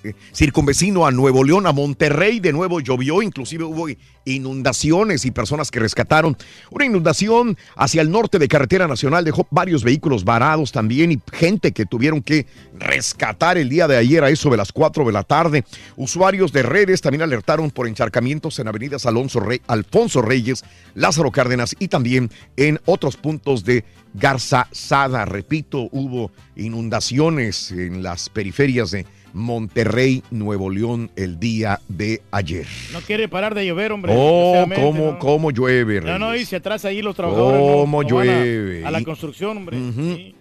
eh, 0.03 0.13
circunvecino 0.33 1.05
a 1.05 1.11
Nuevo 1.11 1.43
León, 1.43 1.67
a 1.67 1.71
Monterrey, 1.71 2.39
de 2.39 2.51
nuevo 2.53 2.79
llovió, 2.79 3.21
inclusive 3.21 3.63
hubo 3.63 3.87
inundaciones 4.25 5.25
y 5.25 5.31
personas 5.31 5.71
que 5.71 5.79
rescataron. 5.79 6.37
Una 6.69 6.85
inundación 6.85 7.57
hacia 7.75 8.01
el 8.01 8.11
norte 8.11 8.39
de 8.39 8.47
carretera 8.47 8.87
nacional 8.87 9.23
dejó 9.23 9.47
varios 9.51 9.83
vehículos 9.83 10.23
varados 10.25 10.71
también 10.71 11.11
y 11.11 11.21
gente 11.31 11.71
que 11.71 11.85
tuvieron 11.85 12.21
que 12.21 12.45
rescatar 12.77 13.57
el 13.57 13.69
día 13.69 13.87
de 13.87 13.97
ayer 13.97 14.23
a 14.23 14.29
eso 14.29 14.49
de 14.49 14.57
las 14.57 14.71
4 14.71 15.05
de 15.05 15.11
la 15.13 15.23
tarde. 15.23 15.63
Usuarios 15.95 16.51
de 16.51 16.63
redes 16.63 17.01
también 17.01 17.21
alertaron 17.21 17.71
por 17.71 17.87
encharcamientos 17.87 18.59
en 18.59 18.67
avenidas 18.67 19.05
Alonso 19.05 19.39
Rey- 19.39 19.61
Alfonso 19.67 20.21
Reyes, 20.21 20.63
Lázaro 20.93 21.31
Cárdenas 21.31 21.75
y 21.79 21.87
también 21.87 22.29
en 22.57 22.79
otros 22.85 23.15
puntos 23.17 23.63
de 23.63 23.76
Garza 24.13 24.67
Sada. 24.71 25.25
Repito, 25.25 25.89
hubo 25.91 26.31
inundaciones 26.55 27.71
en 27.71 28.01
las 28.03 28.29
periferias 28.29 28.91
de 28.91 29.05
Monterrey, 29.33 30.23
Nuevo 30.31 30.69
León 30.69 31.11
el 31.15 31.39
día 31.39 31.79
de 31.87 32.21
ayer. 32.31 32.65
No 32.93 33.01
quiere 33.01 33.27
parar 33.27 33.53
de 33.53 33.65
llover, 33.67 33.91
hombre. 33.91 34.11
Oh, 34.15 34.65
cómo, 34.75 35.11
¿no? 35.11 35.19
cómo 35.19 35.51
llueve. 35.51 36.01
No, 36.01 36.17
no, 36.17 36.29
y 36.29 36.31
Reyes. 36.33 36.49
se 36.49 36.55
atrasa 36.55 36.87
ahí 36.87 37.01
los 37.01 37.15
trabajadores. 37.15 37.59
Cómo 37.59 38.01
No 38.03 38.15
van 38.15 38.29
a- 38.29 38.33
llueve. 38.33 38.85
A, 38.85 38.91
la 38.91 39.03
construcción, 39.03 39.57
hombre. 39.57 40.33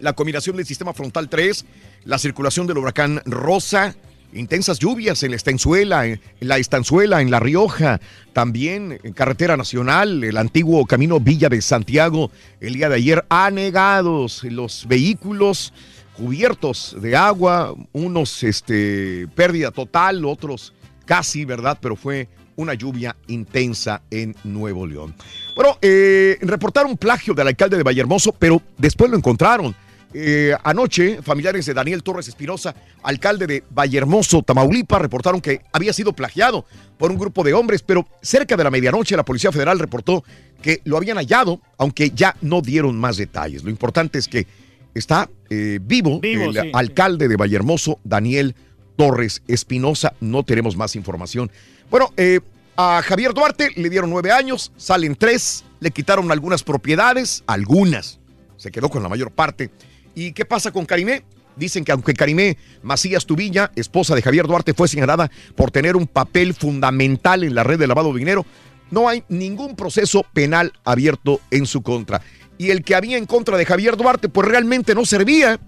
La 0.00 0.12
combinación 0.12 0.56
del 0.56 0.64
sistema 0.64 0.94
frontal 0.94 1.28
3, 1.28 1.64
la 2.04 2.18
circulación 2.18 2.66
del 2.66 2.78
huracán 2.78 3.20
Rosa, 3.26 3.96
intensas 4.32 4.78
lluvias 4.78 5.22
en 5.22 5.30
la 5.30 5.36
estanzuela, 5.36 6.06
en 6.06 6.20
la 6.40 6.58
estanzuela, 6.58 7.20
en 7.20 7.30
La 7.30 7.40
Rioja, 7.40 8.00
también 8.32 8.98
en 9.02 9.12
carretera 9.12 9.56
nacional, 9.56 10.22
el 10.24 10.36
antiguo 10.36 10.84
camino 10.86 11.20
Villa 11.20 11.48
de 11.48 11.62
Santiago, 11.62 12.30
el 12.60 12.74
día 12.74 12.88
de 12.88 12.96
ayer, 12.96 13.24
anegados 13.28 14.44
los 14.44 14.86
vehículos 14.86 15.72
cubiertos 16.16 16.96
de 17.00 17.16
agua, 17.16 17.74
unos 17.92 18.42
este, 18.42 19.28
pérdida 19.34 19.70
total, 19.70 20.24
otros 20.24 20.72
casi, 21.04 21.44
¿verdad? 21.44 21.78
Pero 21.80 21.96
fue 21.96 22.28
una 22.56 22.74
lluvia 22.74 23.16
intensa 23.28 24.02
en 24.10 24.34
Nuevo 24.42 24.86
León. 24.86 25.14
Bueno, 25.54 25.78
eh, 25.80 26.36
reportaron 26.42 26.96
plagio 26.96 27.32
del 27.34 27.46
alcalde 27.46 27.76
de 27.76 27.84
Vallehermoso, 27.84 28.32
pero 28.32 28.60
después 28.76 29.10
lo 29.10 29.16
encontraron. 29.16 29.74
Eh, 30.14 30.54
anoche, 30.64 31.20
familiares 31.22 31.66
de 31.66 31.74
Daniel 31.74 32.02
Torres 32.02 32.28
Espinosa, 32.28 32.74
alcalde 33.02 33.46
de 33.46 33.64
Vallehermoso, 33.70 34.42
Tamaulipas, 34.42 35.02
reportaron 35.02 35.40
que 35.40 35.60
había 35.72 35.92
sido 35.92 36.14
plagiado 36.14 36.64
por 36.96 37.10
un 37.10 37.18
grupo 37.18 37.44
de 37.44 37.52
hombres, 37.52 37.82
pero 37.82 38.06
cerca 38.22 38.56
de 38.56 38.64
la 38.64 38.70
medianoche 38.70 39.16
la 39.16 39.24
Policía 39.24 39.52
Federal 39.52 39.78
reportó 39.78 40.24
que 40.62 40.80
lo 40.84 40.96
habían 40.96 41.18
hallado, 41.18 41.60
aunque 41.76 42.10
ya 42.10 42.36
no 42.40 42.62
dieron 42.62 42.98
más 42.98 43.16
detalles. 43.18 43.64
Lo 43.64 43.70
importante 43.70 44.18
es 44.18 44.28
que 44.28 44.46
está 44.94 45.28
eh, 45.50 45.78
vivo, 45.82 46.20
Vivo, 46.20 46.44
el 46.44 46.54
sí, 46.54 46.60
sí. 46.62 46.70
alcalde 46.72 47.28
de 47.28 47.36
Vallehermoso, 47.36 48.00
Daniel 48.02 48.54
Torres 48.96 49.42
Espinosa. 49.46 50.14
No 50.20 50.42
tenemos 50.42 50.76
más 50.76 50.96
información. 50.96 51.50
Bueno, 51.90 52.12
eh, 52.16 52.40
a 52.76 53.02
Javier 53.02 53.34
Duarte 53.34 53.70
le 53.76 53.90
dieron 53.90 54.10
nueve 54.10 54.32
años, 54.32 54.72
salen 54.76 55.16
tres, 55.16 55.64
le 55.80 55.90
quitaron 55.90 56.32
algunas 56.32 56.62
propiedades, 56.62 57.44
algunas. 57.46 58.18
Se 58.56 58.70
quedó 58.70 58.88
con 58.88 59.02
la 59.02 59.08
mayor 59.08 59.30
parte. 59.30 59.70
¿Y 60.18 60.32
qué 60.32 60.44
pasa 60.44 60.72
con 60.72 60.84
Karimé? 60.84 61.22
Dicen 61.54 61.84
que 61.84 61.92
aunque 61.92 62.12
Karimé 62.12 62.58
Macías 62.82 63.24
Tubilla, 63.24 63.70
esposa 63.76 64.16
de 64.16 64.22
Javier 64.22 64.48
Duarte, 64.48 64.74
fue 64.74 64.88
señalada 64.88 65.30
por 65.54 65.70
tener 65.70 65.94
un 65.94 66.08
papel 66.08 66.54
fundamental 66.54 67.44
en 67.44 67.54
la 67.54 67.62
red 67.62 67.78
de 67.78 67.86
lavado 67.86 68.12
de 68.12 68.18
dinero, 68.18 68.44
no 68.90 69.08
hay 69.08 69.22
ningún 69.28 69.76
proceso 69.76 70.26
penal 70.32 70.72
abierto 70.82 71.40
en 71.52 71.66
su 71.66 71.82
contra. 71.82 72.20
Y 72.58 72.70
el 72.70 72.82
que 72.82 72.96
había 72.96 73.16
en 73.16 73.26
contra 73.26 73.56
de 73.56 73.64
Javier 73.64 73.96
Duarte, 73.96 74.28
pues 74.28 74.48
realmente 74.48 74.92
no 74.92 75.04
servía, 75.04 75.60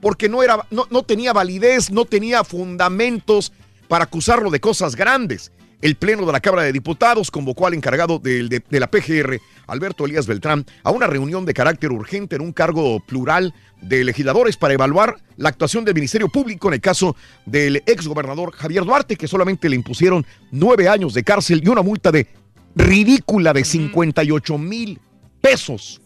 porque 0.00 0.30
no, 0.30 0.42
era, 0.42 0.66
no, 0.70 0.86
no 0.88 1.02
tenía 1.02 1.34
validez, 1.34 1.90
no 1.90 2.06
tenía 2.06 2.44
fundamentos 2.44 3.52
para 3.88 4.04
acusarlo 4.04 4.48
de 4.48 4.60
cosas 4.60 4.96
grandes. 4.96 5.52
El 5.80 5.94
Pleno 5.94 6.26
de 6.26 6.32
la 6.32 6.40
Cámara 6.40 6.64
de 6.64 6.72
Diputados 6.72 7.30
convocó 7.30 7.68
al 7.68 7.74
encargado 7.74 8.18
de 8.18 8.62
la 8.70 8.90
PGR, 8.90 9.40
Alberto 9.68 10.06
Elías 10.06 10.26
Beltrán, 10.26 10.66
a 10.82 10.90
una 10.90 11.06
reunión 11.06 11.46
de 11.46 11.54
carácter 11.54 11.92
urgente 11.92 12.34
en 12.34 12.42
un 12.42 12.52
cargo 12.52 12.98
plural 12.98 13.54
de 13.80 14.02
legisladores 14.02 14.56
para 14.56 14.74
evaluar 14.74 15.18
la 15.36 15.50
actuación 15.50 15.84
del 15.84 15.94
Ministerio 15.94 16.28
Público 16.28 16.66
en 16.66 16.74
el 16.74 16.80
caso 16.80 17.14
del 17.46 17.76
exgobernador 17.86 18.50
Javier 18.52 18.84
Duarte, 18.84 19.14
que 19.14 19.28
solamente 19.28 19.68
le 19.68 19.76
impusieron 19.76 20.26
nueve 20.50 20.88
años 20.88 21.14
de 21.14 21.22
cárcel 21.22 21.62
y 21.64 21.68
una 21.68 21.82
multa 21.82 22.10
de 22.10 22.26
ridícula 22.74 23.52
de 23.52 23.64
58 23.64 24.58
mil 24.58 24.98
pesos. 25.40 26.00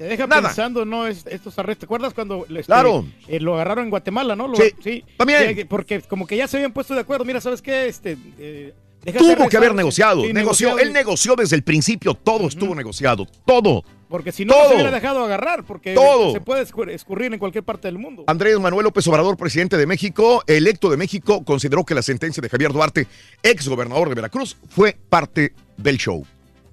Te 0.00 0.06
deja 0.08 0.26
Nada. 0.26 0.48
pensando, 0.48 0.86
¿no? 0.86 1.06
Es- 1.06 1.26
estos 1.26 1.58
arrestos. 1.58 1.80
¿Te 1.80 1.84
acuerdas 1.84 2.14
cuando 2.14 2.46
este, 2.48 2.62
Claro. 2.62 3.04
eh, 3.28 3.38
lo 3.38 3.52
agarraron 3.56 3.84
en 3.84 3.90
Guatemala, 3.90 4.34
¿no? 4.34 4.48
Lo- 4.48 4.56
Sí, 4.56 5.04
también. 5.18 5.54
Sí, 5.54 5.64
porque 5.66 6.00
como 6.00 6.26
que 6.26 6.38
ya 6.38 6.48
se 6.48 6.56
habían 6.56 6.72
puesto 6.72 6.94
de 6.94 7.00
acuerdo. 7.00 7.26
Mira, 7.26 7.38
¿sabes 7.42 7.60
qué? 7.60 7.86
Este, 7.86 8.16
eh, 8.38 8.72
tuvo 9.18 9.46
que 9.50 9.58
haber 9.58 9.74
negociado. 9.74 10.22
Sí, 10.24 10.32
negoció, 10.32 10.68
negociado. 10.68 10.78
él 10.78 10.92
negoció 10.94 11.36
desde 11.36 11.54
el 11.56 11.62
principio, 11.64 12.14
todo 12.14 12.48
estuvo 12.48 12.74
negociado, 12.74 13.26
todo. 13.44 13.84
Porque 14.08 14.32
si 14.32 14.46
no, 14.46 14.54
no 14.54 14.58
Todo. 14.60 14.68
se 14.70 14.74
hubiera 14.76 14.90
dejado 14.90 15.22
agarrar. 15.22 15.64
Porque 15.64 15.92
Todo. 15.94 16.32
se 16.32 16.40
puede 16.40 16.66
escur- 16.66 16.90
escurrir 16.90 17.32
en 17.34 17.38
cualquier 17.38 17.62
parte 17.62 17.86
del 17.86 17.98
mundo. 17.98 18.24
Andrés 18.26 18.58
Manuel 18.58 18.84
López 18.84 19.06
Obrador, 19.06 19.36
presidente 19.36 19.76
de 19.76 19.86
México, 19.86 20.42
electo 20.46 20.88
de 20.90 20.96
México, 20.96 21.44
consideró 21.44 21.84
que 21.84 21.94
la 21.94 22.00
sentencia 22.00 22.40
de 22.40 22.48
Javier 22.48 22.72
Duarte, 22.72 23.06
ex 23.42 23.68
gobernador 23.68 24.08
de 24.08 24.14
Veracruz, 24.14 24.56
fue 24.70 24.96
parte 25.10 25.52
del 25.76 25.98
show. 25.98 26.26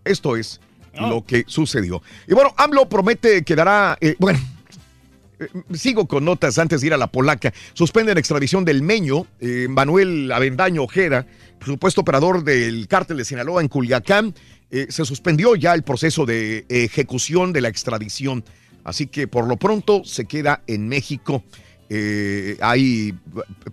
Esto 0.05 0.37
es 0.37 0.61
lo 0.99 1.25
que 1.25 1.43
sucedió. 1.47 2.01
Y 2.27 2.33
bueno, 2.33 2.53
AMLO 2.57 2.89
promete 2.89 3.43
que 3.43 3.55
dará, 3.55 3.97
eh, 4.01 4.15
bueno, 4.19 4.39
eh, 5.39 5.47
sigo 5.73 6.07
con 6.07 6.25
notas 6.25 6.57
antes 6.57 6.81
de 6.81 6.87
ir 6.87 6.93
a 6.93 6.97
la 6.97 7.07
polaca. 7.07 7.53
Suspenden 7.73 8.15
la 8.15 8.19
extradición 8.19 8.65
del 8.65 8.81
Meño, 8.81 9.27
eh, 9.39 9.67
Manuel 9.69 10.31
Avendaño 10.31 10.83
Ojeda, 10.83 11.25
supuesto 11.63 12.01
operador 12.01 12.43
del 12.43 12.87
cártel 12.87 13.17
de 13.17 13.25
Sinaloa 13.25 13.61
en 13.61 13.67
Culiacán. 13.67 14.33
Eh, 14.69 14.87
se 14.89 15.05
suspendió 15.05 15.55
ya 15.55 15.73
el 15.73 15.83
proceso 15.83 16.25
de 16.25 16.65
ejecución 16.69 17.53
de 17.53 17.61
la 17.61 17.69
extradición. 17.69 18.43
Así 18.83 19.07
que 19.07 19.27
por 19.27 19.47
lo 19.47 19.57
pronto 19.57 20.03
se 20.03 20.25
queda 20.25 20.61
en 20.67 20.87
México. 20.87 21.43
Eh, 21.89 22.57
hay 22.61 23.13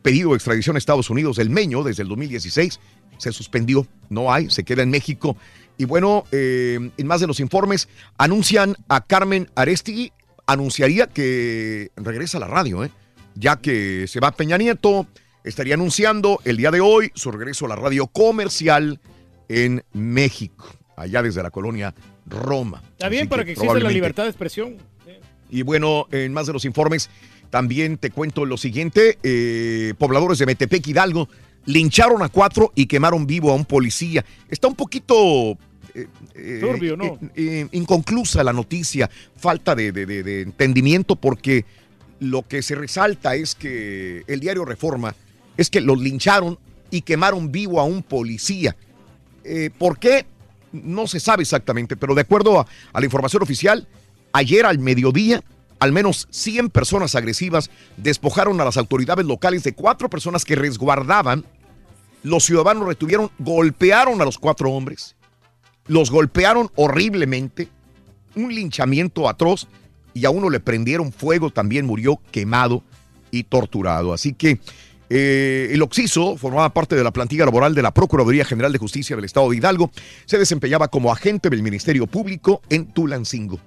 pedido 0.03 0.31
de 0.31 0.37
extradición 0.37 0.77
a 0.77 0.79
Estados 0.79 1.11
Unidos 1.11 1.37
del 1.37 1.51
Meño 1.51 1.83
desde 1.83 2.03
el 2.03 2.09
2016. 2.09 2.81
Se 3.19 3.33
suspendió, 3.33 3.87
no 4.09 4.33
hay, 4.33 4.51
se 4.51 4.65
queda 4.65 4.83
en 4.83 4.91
México. 4.91 5.37
Y 5.77 5.87
bueno, 5.87 6.25
eh, 6.33 6.91
en 6.97 7.07
más 7.07 7.21
de 7.21 7.27
los 7.27 7.41
informes, 7.41 7.89
anuncian 8.17 8.77
a 8.89 9.05
Carmen 9.05 9.51
Arestigui, 9.55 10.13
anunciaría 10.47 11.07
que 11.07 11.91
regresa 11.97 12.39
a 12.39 12.41
la 12.41 12.47
radio, 12.47 12.85
¿eh? 12.85 12.91
ya 13.35 13.57
que 13.57 14.07
se 14.07 14.21
va 14.21 14.33
Peña 14.33 14.57
Nieto, 14.57 15.07
estaría 15.43 15.75
anunciando 15.75 16.41
el 16.45 16.57
día 16.57 16.71
de 16.71 16.81
hoy 16.81 17.11
su 17.15 17.31
regreso 17.33 17.67
a 17.67 17.71
la 17.71 17.77
radio 17.77 18.07
comercial 18.07 19.01
en 19.49 19.85
México, 19.93 20.67
allá 20.97 21.23
desde 21.23 21.43
la 21.43 21.51
colonia 21.51 21.95
Roma. 22.27 22.83
Está 22.93 23.09
bien 23.09 23.29
para 23.29 23.43
que 23.43 23.55
que 23.55 23.61
exista 23.61 23.79
la 23.81 23.91
libertad 23.91 24.25
de 24.25 24.31
expresión. 24.31 24.77
y 25.51 25.63
bueno, 25.63 26.07
en 26.11 26.33
más 26.33 26.47
de 26.47 26.53
los 26.53 26.65
informes, 26.65 27.11
también 27.51 27.99
te 27.99 28.11
cuento 28.11 28.45
lo 28.47 28.57
siguiente. 28.57 29.19
eh, 29.23 29.95
pobladores 29.99 30.39
de 30.39 30.47
Metepec, 30.47 30.87
Hidalgo, 30.87 31.29
lincharon 31.67 32.23
a 32.23 32.29
cuatro 32.29 32.73
y 32.75 32.87
quemaron 32.87 33.27
vivo 33.27 33.51
a 33.51 33.55
un 33.55 33.65
policía. 33.65 34.25
Está 34.49 34.69
un 34.69 34.75
poquito... 34.75 35.53
eh, 35.95 36.07
eh, 36.35 36.59
Turbio, 36.61 36.97
¿no? 36.97 37.05
eh, 37.05 37.19
eh, 37.37 37.69
inconclusa 37.73 38.43
la 38.45 38.53
noticia, 38.53 39.09
falta 39.37 39.75
de, 39.75 39.93
de- 39.93 40.07
de- 40.07 40.23
de 40.23 40.41
entendimiento 40.43 41.17
porque 41.17 41.65
lo 42.21 42.43
que 42.47 42.63
se 42.63 42.75
resalta 42.75 43.35
es 43.35 43.55
que 43.55 44.25
el 44.27 44.41
diario 44.41 44.65
Reforma 44.65 45.15
es 45.57 45.71
que 45.71 45.81
los 45.81 46.01
lincharon 46.01 46.59
y 46.91 47.03
quemaron 47.03 47.51
vivo 47.53 47.81
a 47.81 47.85
un 47.85 48.03
policía. 48.03 48.77
¿Por 49.79 49.99
qué? 49.99 50.25
No 50.73 51.07
se 51.07 51.21
sabe 51.21 51.43
exactamente, 51.43 51.97
pero 51.97 52.15
de 52.15 52.23
acuerdo 52.23 52.61
a, 52.61 52.67
a 52.93 52.99
la 53.01 53.05
información 53.05 53.43
oficial, 53.43 53.87
ayer 54.33 54.65
al 54.65 54.79
mediodía, 54.79 55.43
al 55.79 55.93
menos 55.93 56.29
100 56.31 56.71
personas 56.71 57.15
agresivas 57.15 57.71
despojaron 57.97 58.61
a 58.61 58.65
las 58.65 58.77
autoridades 58.77 59.27
locales 59.27 59.63
de 59.65 59.75
cuatro 59.75 60.09
personas 60.09 60.45
que 60.45 60.57
resguardaban. 60.57 61.45
Los 62.23 62.45
ciudadanos 62.45 62.87
retuvieron, 62.87 63.31
golpearon 63.39 64.21
a 64.23 64.25
los 64.25 64.39
cuatro 64.39 64.71
hombres, 64.71 65.15
los 65.87 66.11
golpearon 66.11 66.71
horriblemente, 66.75 67.69
un 68.35 68.55
linchamiento 68.55 69.29
atroz 69.29 69.69
y 70.15 70.25
a 70.25 70.31
uno 70.31 70.49
le 70.49 70.61
prendieron 70.61 71.13
fuego, 71.13 71.51
también 71.51 71.87
murió 71.87 72.19
quemado 72.31 72.83
y 73.31 73.43
torturado. 73.45 74.15
Así 74.15 74.33
que 74.33 74.59
eh, 75.11 75.69
el 75.73 75.83
Oxiso 75.83 76.37
formaba 76.37 76.73
parte 76.73 76.97
de 76.97 77.05
la 77.05 77.13
plantilla 77.13 77.45
laboral 77.45 77.75
de 77.75 77.83
la 77.83 77.93
Procuraduría 77.93 78.45
General 78.45 78.73
de 78.73 78.79
Justicia 78.79 79.17
del 79.17 79.25
Estado 79.25 79.51
de 79.51 79.57
Hidalgo. 79.57 79.91
Se 80.25 80.39
desempeñaba 80.39 80.89
como 80.89 81.13
agente 81.13 81.51
del 81.51 81.63
Ministerio 81.63 82.07
Público 82.07 82.63
en 82.71 82.87
Tulancingo. 82.87 83.61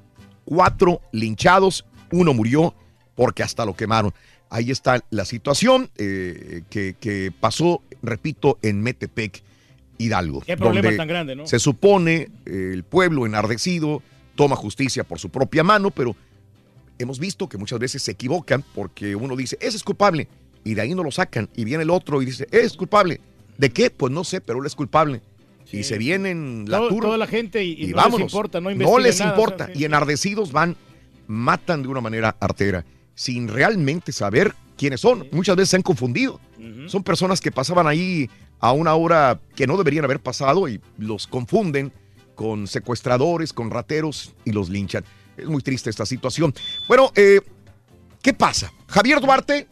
Cuatro 0.46 1.02
linchados, 1.12 1.86
uno 2.12 2.34
murió 2.34 2.74
porque 3.16 3.44
hasta 3.44 3.66
lo 3.66 3.76
quemaron. 3.76 4.14
Ahí 4.50 4.72
está 4.72 5.04
la 5.10 5.26
situación 5.26 5.90
eh, 5.98 6.62
que, 6.70 6.96
que 7.00 7.32
pasó, 7.38 7.82
repito, 8.02 8.58
en 8.62 8.82
Metepec, 8.82 9.44
Hidalgo. 9.98 10.42
Qué 10.42 10.56
problema 10.56 10.84
donde 10.84 10.98
tan 10.98 11.08
grande, 11.08 11.36
¿no? 11.36 11.48
Se 11.48 11.60
supone 11.60 12.30
eh, 12.46 12.72
el 12.74 12.84
pueblo 12.84 13.26
enardecido 13.26 14.02
toma 14.36 14.56
justicia 14.56 15.04
por 15.04 15.20
su 15.20 15.30
propia 15.30 15.64
mano, 15.64 15.90
pero 15.92 16.16
hemos 17.00 17.20
visto 17.20 17.50
que 17.50 17.58
muchas 17.58 17.80
veces 17.80 18.04
se 18.04 18.12
equivocan 18.12 18.64
porque 18.76 19.16
uno 19.16 19.36
dice, 19.36 19.58
ese 19.60 19.78
es 19.78 19.84
culpable, 19.84 20.28
y 20.64 20.76
de 20.76 20.82
ahí 20.82 20.94
no 20.96 21.04
lo 21.04 21.12
sacan, 21.12 21.50
y 21.56 21.64
viene 21.66 21.84
el 21.84 21.90
otro 21.90 22.22
y 22.22 22.26
dice, 22.26 22.48
es 22.52 22.74
culpable. 22.78 23.20
¿De 23.58 23.72
qué? 23.72 23.90
Pues 23.90 24.14
no 24.14 24.24
sé, 24.24 24.40
pero 24.40 24.60
él 24.60 24.66
es 24.68 24.76
culpable. 24.76 25.22
Y 25.72 25.84
se 25.84 25.98
vienen 25.98 26.66
la 26.68 26.78
Todo- 26.78 27.00
toda 27.02 27.18
la 27.18 27.28
gente 27.28 27.64
y, 27.66 27.74
y 27.84 27.88
no 27.88 27.98
vámonos. 27.98 28.20
les 28.22 28.32
importa, 28.32 28.62
no 28.62 28.74
No 28.74 29.00
les 29.00 29.20
nada, 29.20 29.32
importa. 29.32 29.64
o 29.66 29.68
sea, 29.68 29.76
sí. 29.76 29.82
Y 29.82 29.86
enardecidos 29.86 30.52
van, 30.54 30.78
matan 31.28 31.84
de 31.84 31.90
una 31.90 32.02
manera 32.02 32.36
artera, 32.40 32.86
sin 33.16 33.48
realmente 33.48 34.12
saber 34.12 34.56
quiénes 34.78 35.02
son. 35.02 35.28
Muchas 35.32 35.56
veces 35.56 35.70
se 35.70 35.76
han 35.76 35.82
confundido. 35.82 36.40
Son 36.88 37.04
personas 37.04 37.42
que 37.42 37.52
pasaban 37.52 37.88
ahí 37.88 38.30
a 38.60 38.72
una 38.72 38.96
hora 38.96 39.40
que 39.56 39.68
no 39.68 39.78
deberían 39.78 40.06
haber 40.06 40.20
pasado 40.20 40.68
y 40.68 40.82
los 40.98 41.28
confunden 41.28 41.92
con 42.36 42.68
secuestradores, 42.68 43.54
con 43.54 43.70
rateros 43.70 44.34
y 44.46 44.52
los 44.52 44.70
linchan. 44.70 45.04
Es 45.36 45.48
muy 45.48 45.62
triste 45.62 45.90
esta 45.90 46.06
situación. 46.06 46.54
Bueno, 46.88 47.12
eh, 47.16 47.42
¿qué 48.22 48.34
pasa? 48.34 48.72
Javier 48.88 49.20
Duarte, 49.20 49.68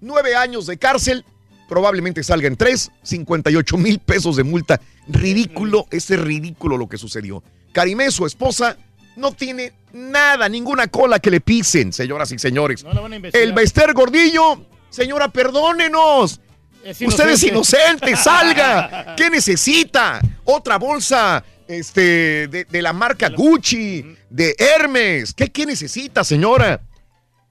nueve 0.00 0.34
años 0.34 0.66
de 0.66 0.78
cárcel, 0.78 1.24
probablemente 1.68 2.22
salga 2.22 2.48
en 2.48 2.56
tres, 2.56 2.90
58 3.02 3.76
mil 3.76 3.98
pesos 3.98 4.36
de 4.36 4.44
multa. 4.44 4.80
Ridículo, 5.06 5.86
ese 5.90 6.14
es 6.14 6.20
ridículo 6.20 6.76
lo 6.76 6.88
que 6.88 6.98
sucedió. 6.98 7.42
Karimé, 7.72 8.10
su 8.10 8.26
esposa, 8.26 8.76
no 9.18 9.32
tiene 9.32 9.72
nada, 9.92 10.48
ninguna 10.48 10.86
cola 10.86 11.18
que 11.18 11.30
le 11.30 11.40
pisen, 11.40 11.92
señoras 11.92 12.30
y 12.32 12.38
señores. 12.38 12.84
No 12.84 12.92
la 12.92 13.00
van 13.00 13.12
a 13.12 13.16
investigar. 13.16 13.46
El 13.46 13.52
Bester 13.52 13.92
Gordillo, 13.92 14.64
señora, 14.90 15.28
perdónenos. 15.28 16.40
Es 16.84 17.00
Usted 17.02 17.28
es 17.30 17.42
inocente. 17.42 17.48
inocente, 17.48 18.16
salga. 18.16 19.14
¿Qué 19.16 19.28
necesita? 19.28 20.20
Otra 20.44 20.78
bolsa 20.78 21.44
este, 21.66 22.46
de, 22.48 22.64
de 22.64 22.82
la 22.82 22.92
marca 22.92 23.28
Gucci, 23.30 24.04
de 24.30 24.54
Hermes. 24.56 25.34
¿Qué, 25.34 25.48
¿Qué 25.48 25.66
necesita, 25.66 26.22
señora? 26.22 26.80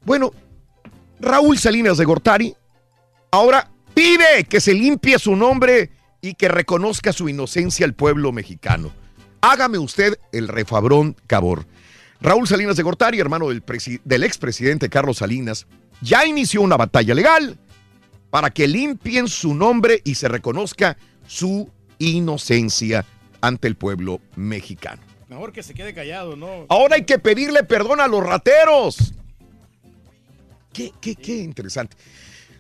Bueno, 0.06 0.32
Raúl 1.20 1.58
Salinas 1.58 1.98
de 1.98 2.06
Gortari 2.06 2.56
ahora 3.32 3.70
pide 3.94 4.46
que 4.50 4.62
se 4.62 4.74
limpie 4.74 5.20
su 5.20 5.36
nombre 5.36 5.92
y 6.22 6.34
que 6.36 6.48
reconozca 6.48 7.12
su 7.12 7.28
inocencia 7.28 7.86
al 7.86 7.94
pueblo 7.94 8.32
mexicano. 8.32 8.92
Hágame 9.42 9.78
usted 9.78 10.18
el 10.32 10.48
refabrón 10.48 11.16
cabor. 11.28 11.66
Raúl 12.22 12.48
Salinas 12.48 12.76
de 12.78 12.84
Gortari, 12.84 13.20
hermano 13.20 13.50
del, 13.50 13.64
presi- 13.66 14.02
del 14.04 14.24
expresidente 14.24 14.90
Carlos 14.90 15.18
Salinas, 15.18 15.68
ya 16.02 16.26
inició 16.26 16.62
una 16.62 16.78
batalla 16.78 17.14
legal 17.14 17.58
para 18.30 18.50
que 18.50 18.68
limpien 18.68 19.28
su 19.28 19.54
nombre 19.54 20.02
y 20.04 20.16
se 20.16 20.28
reconozca 20.28 20.98
su 21.28 21.70
inocencia 22.00 23.06
ante 23.42 23.68
el 23.68 23.76
pueblo 23.76 24.20
mexicano. 24.36 25.02
Mejor 25.30 25.52
que 25.52 25.62
se 25.62 25.74
quede 25.74 25.94
callado, 25.94 26.36
¿no? 26.36 26.66
Ahora 26.70 26.96
hay 26.96 27.06
que 27.06 27.20
pedirle 27.20 27.64
perdón 27.64 28.02
a 28.02 28.08
los 28.08 28.24
rateros. 28.24 29.14
Qué, 30.74 30.92
qué, 31.02 31.16
qué 31.16 31.38
interesante. 31.38 31.96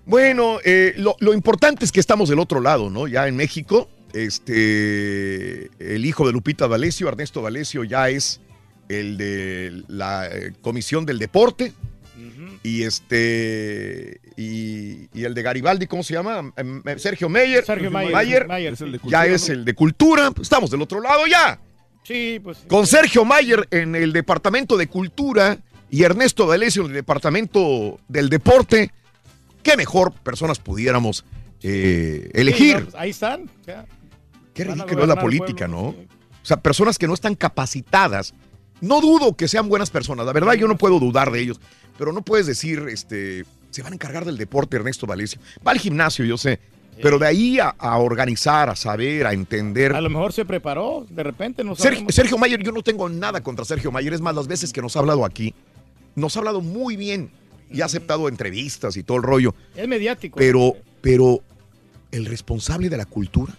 Bueno, 0.06 0.60
eh, 0.64 0.94
lo, 0.98 1.16
lo 1.20 1.34
importante 1.34 1.86
es 1.86 1.92
que 1.92 2.00
estamos 2.00 2.30
del 2.30 2.40
otro 2.40 2.62
lado, 2.62 2.90
¿no? 2.90 3.08
Ya 3.08 3.28
en 3.28 3.36
México, 3.36 3.90
este, 4.14 5.70
el 5.80 6.06
hijo 6.06 6.26
de 6.26 6.34
Lupita 6.34 6.68
D'Alessio, 6.68 7.08
Ernesto 7.08 7.42
D'Alessio, 7.42 7.84
ya 7.84 8.10
es 8.10 8.42
el 8.90 9.18
de 9.18 9.84
la 9.88 10.28
eh, 10.28 10.54
Comisión 10.62 11.06
del 11.06 11.20
Deporte. 11.20 11.74
Y 12.64 12.84
este 12.84 14.20
y, 14.36 15.08
y 15.14 15.24
el 15.24 15.34
de 15.34 15.42
Garibaldi, 15.42 15.88
¿cómo 15.88 16.04
se 16.04 16.16
llama? 16.16 16.52
Em, 16.58 16.82
em, 16.86 17.00
Sergio 17.00 17.30
Meyer. 17.30 17.64
Sergio 17.64 17.92
Mayer, 17.92 18.48
Mayer, 18.48 18.74
Es 18.74 18.82
el 18.82 18.92
de 18.92 18.98
ya 18.98 19.02
cultura, 19.02 19.26
es 19.26 19.50
el 19.50 19.66
de 19.66 19.74
cultura. 19.74 20.32
Estamos 20.42 20.72
del 20.72 20.82
otro 20.82 21.00
lado 21.00 21.28
ya. 21.28 21.60
Sí, 22.04 22.40
pues. 22.44 22.60
Con 22.68 22.88
Sergio 22.88 23.24
Mayer 23.24 23.68
en 23.72 23.96
el 23.96 24.14
departamento 24.14 24.78
de 24.78 24.88
cultura 24.88 25.60
y 25.90 26.04
Ernesto 26.04 26.48
D'Alessio 26.48 26.84
en 26.84 26.90
el 26.90 26.96
departamento 26.96 28.00
del 28.08 28.30
deporte. 28.30 28.92
¿Qué 29.62 29.78
mejor 29.78 30.12
personas 30.12 30.60
pudiéramos 30.60 31.24
eh, 31.62 32.30
elegir? 32.34 32.68
Sí, 32.68 32.74
no, 32.74 32.84
pues, 32.86 32.96
ahí 32.96 33.10
están. 33.12 33.50
o 33.62 33.64
sea, 33.64 33.86
Qué 34.58 34.64
ridículo 34.66 35.04
es 35.04 35.08
la 35.08 35.20
política. 35.20 35.68
¿no? 35.68 35.90
O 35.90 35.96
sea, 36.44 36.58
personas 36.58 36.98
que 36.98 37.08
no 37.08 37.14
están 37.14 37.36
capacitadas. 37.36 38.34
No 38.82 39.02
dudo 39.02 39.36
que 39.36 39.48
sean 39.48 39.70
buenas 39.70 39.90
personas, 39.90 40.26
la 40.28 40.34
verdad 40.34 40.54
yo 40.54 40.68
no 40.68 40.78
puedo 40.78 41.00
dudar 41.00 41.32
de 41.32 41.40
ellos, 41.40 41.60
pero 41.98 42.12
no 42.14 42.22
puedes 42.22 42.46
decir, 42.46 42.86
este, 42.92 43.44
se 43.72 43.82
van 43.82 43.92
a 43.92 43.96
encargar 43.96 44.24
del 44.24 44.38
deporte 44.38 44.78
Ernesto 44.78 45.08
D'Alessio. 45.08 45.42
Va 45.68 45.72
al 45.72 45.80
gimnasio, 45.80 46.24
yo 46.26 46.38
sé, 46.38 46.60
pero 47.02 47.18
de 47.18 47.26
ahí 47.26 47.60
a, 47.60 47.70
a 47.70 47.98
organizar, 47.98 48.70
a 48.70 48.76
saber, 48.76 49.26
a 49.26 49.34
entender. 49.34 49.96
A 49.96 50.02
lo 50.02 50.12
mejor 50.12 50.32
se 50.32 50.46
preparó, 50.46 51.08
de 51.10 51.24
repente 51.24 51.64
no 51.64 51.76
Sergio. 51.76 52.06
Sergio 52.10 52.38
Mayer, 52.38 52.62
yo 52.62 52.72
no 52.72 52.84
tengo 52.84 53.10
nada 53.10 53.42
contra 53.42 53.66
Sergio 53.66 53.92
Mayer, 53.92 54.14
es 54.14 54.22
más, 54.22 54.36
las 54.36 54.48
veces 54.48 54.72
que 54.72 54.82
nos 54.84 54.96
ha 54.96 55.00
hablado 55.00 55.26
aquí, 55.26 55.56
nos 56.14 56.36
ha 56.36 56.40
hablado 56.40 56.62
muy 56.62 56.96
bien 56.98 57.32
y 57.72 57.82
ha 57.82 57.86
aceptado 57.86 58.28
entrevistas 58.30 58.96
y 58.96 59.02
todo 59.02 59.18
el 59.18 59.24
rollo, 59.24 59.56
Es 59.76 59.88
mediático. 59.88 60.38
pero, 60.38 60.74
pero 61.02 61.42
el 62.12 62.28
responsable 62.28 62.90
de 62.90 62.98
la 62.98 63.06
cultura, 63.06 63.58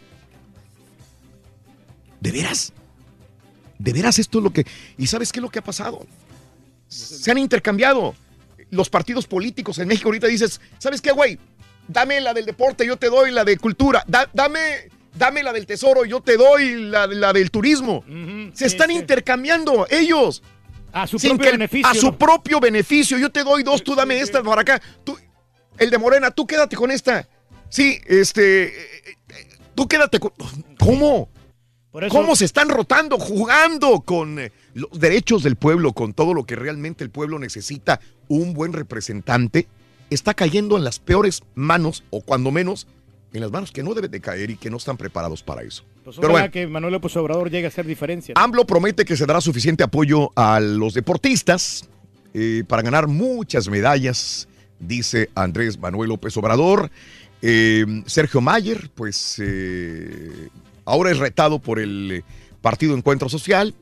¿de 2.21 2.33
veras? 2.33 2.73
¿De 3.79 3.93
veras 3.93 4.19
esto 4.19 4.39
es 4.39 4.45
lo 4.45 4.51
que... 4.53 4.67
¿Y 4.97 5.07
sabes 5.07 5.33
qué 5.33 5.39
es 5.39 5.43
lo 5.43 5.51
que 5.51 5.61
ha 5.61 5.65
pasado? 5.65 6.07
Se 6.89 7.31
han 7.31 7.39
intercambiado 7.39 8.15
los 8.71 8.91
partidos 8.91 9.27
políticos 9.27 9.79
en 9.79 9.89
México. 9.89 10.09
Ahorita 10.09 10.27
dices, 10.27 10.61
¿sabes 10.79 11.01
qué, 11.01 11.13
güey? 11.13 11.39
Dame 11.87 12.21
la 12.21 12.35
del 12.35 12.45
deporte, 12.47 12.87
yo 12.87 12.97
te 12.97 13.09
doy 13.09 13.31
la 13.31 13.45
de 13.45 13.57
cultura. 13.57 14.05
Da- 14.07 14.29
dame, 14.33 14.59
dame 15.17 15.43
la 15.43 15.53
del 15.53 15.65
tesoro, 15.67 16.05
yo 16.05 16.21
te 16.21 16.37
doy 16.37 16.75
la, 16.83 17.07
la 17.07 17.33
del 17.33 17.51
turismo. 17.51 18.05
Se 18.53 18.67
están 18.67 18.91
intercambiando 18.91 19.87
ellos. 19.91 20.43
A 20.93 21.07
su 21.07 21.19
propio 21.19 21.39
que 21.39 21.51
beneficio. 21.53 21.87
A 21.89 21.95
su 21.95 22.07
¿no? 22.07 22.19
propio 22.19 22.61
beneficio. 22.61 23.19
Yo 23.19 23.31
te 23.31 23.45
doy 23.45 23.63
dos, 23.63 23.85
tú 23.85 23.95
dame 23.95 24.21
esta 24.21 24.43
para 24.43 24.63
acá. 24.63 24.83
Tú, 25.05 25.17
el 25.79 25.91
de 25.91 25.99
Morena, 25.99 26.31
tú 26.31 26.47
quédate 26.47 26.75
con 26.77 26.91
esta. 26.91 27.29
Sí, 27.69 28.01
este. 28.07 28.65
eh, 28.65 28.73
eh, 29.29 29.49
Tú 29.75 29.87
quédate 29.87 30.19
con. 30.19 30.33
¿Cómo? 30.79 31.29
Eso- 32.05 32.15
¿Cómo 32.15 32.37
se 32.37 32.45
están 32.45 32.69
rotando, 32.69 33.19
jugando 33.19 34.01
con 34.01 34.39
eh, 34.39 34.53
los 34.75 34.91
derechos 34.99 35.43
del 35.43 35.57
pueblo, 35.57 35.93
con 35.93 36.13
todo 36.13 36.35
lo 36.35 36.45
que 36.45 36.55
realmente 36.57 37.03
el 37.05 37.11
pueblo 37.11 37.39
necesita? 37.39 38.01
Un 38.29 38.53
buen 38.55 38.73
representante 38.73 39.67
está 40.11 40.35
cayendo 40.35 40.77
en 40.77 40.85
las 40.85 40.99
peores 40.99 41.43
manos, 41.55 42.05
o 42.11 42.21
cuando 42.21 42.51
menos, 42.51 42.87
en 43.33 43.41
las 43.41 43.51
manos 43.51 43.73
que 43.73 43.83
no 43.83 43.95
deben 43.95 44.11
de 44.11 44.21
caer 44.21 44.51
y 44.51 44.57
que 44.57 44.71
no 44.71 44.77
están 44.79 44.97
preparados 44.97 45.43
para 45.43 45.63
eso. 45.63 45.85
Pues 46.05 46.17
Pero 46.17 46.31
bueno, 46.33 46.51
que 46.51 46.67
Manuel 46.67 46.93
López 46.95 47.15
Obrador 47.17 47.51
llegue 47.51 47.67
a 47.67 47.69
hacer 47.69 47.85
diferencia. 47.87 48.35
AMLO 48.37 48.67
promete 48.67 49.05
que 49.05 49.17
se 49.17 49.27
dará 49.27 49.41
suficiente 49.41 49.85
apoyo 49.85 50.31
a 50.35 50.61
los 50.61 50.95
deportistas 50.95 51.89
eh, 52.35 52.65
para 52.67 52.83
ganar 52.83 53.07
muchas 53.09 53.69
medallas, 53.69 54.49
dice 54.79 55.29
Andrés 55.35 55.79
Manuel 55.79 56.09
López 56.11 56.37
Obrador. 56.37 56.91
Eh, 57.43 57.85
Sergio 58.07 58.41
Mayer, 58.41 58.91
pues 58.95 59.37
eh, 59.45 60.49
Ahora 60.89 61.11
es 61.11 61.19
retado 61.19 61.59
por 61.59 61.79
el 61.79 62.11
eh, 62.13 62.23
Partido 62.63 62.95
Encuentro 62.97 63.29
Social 63.29 63.75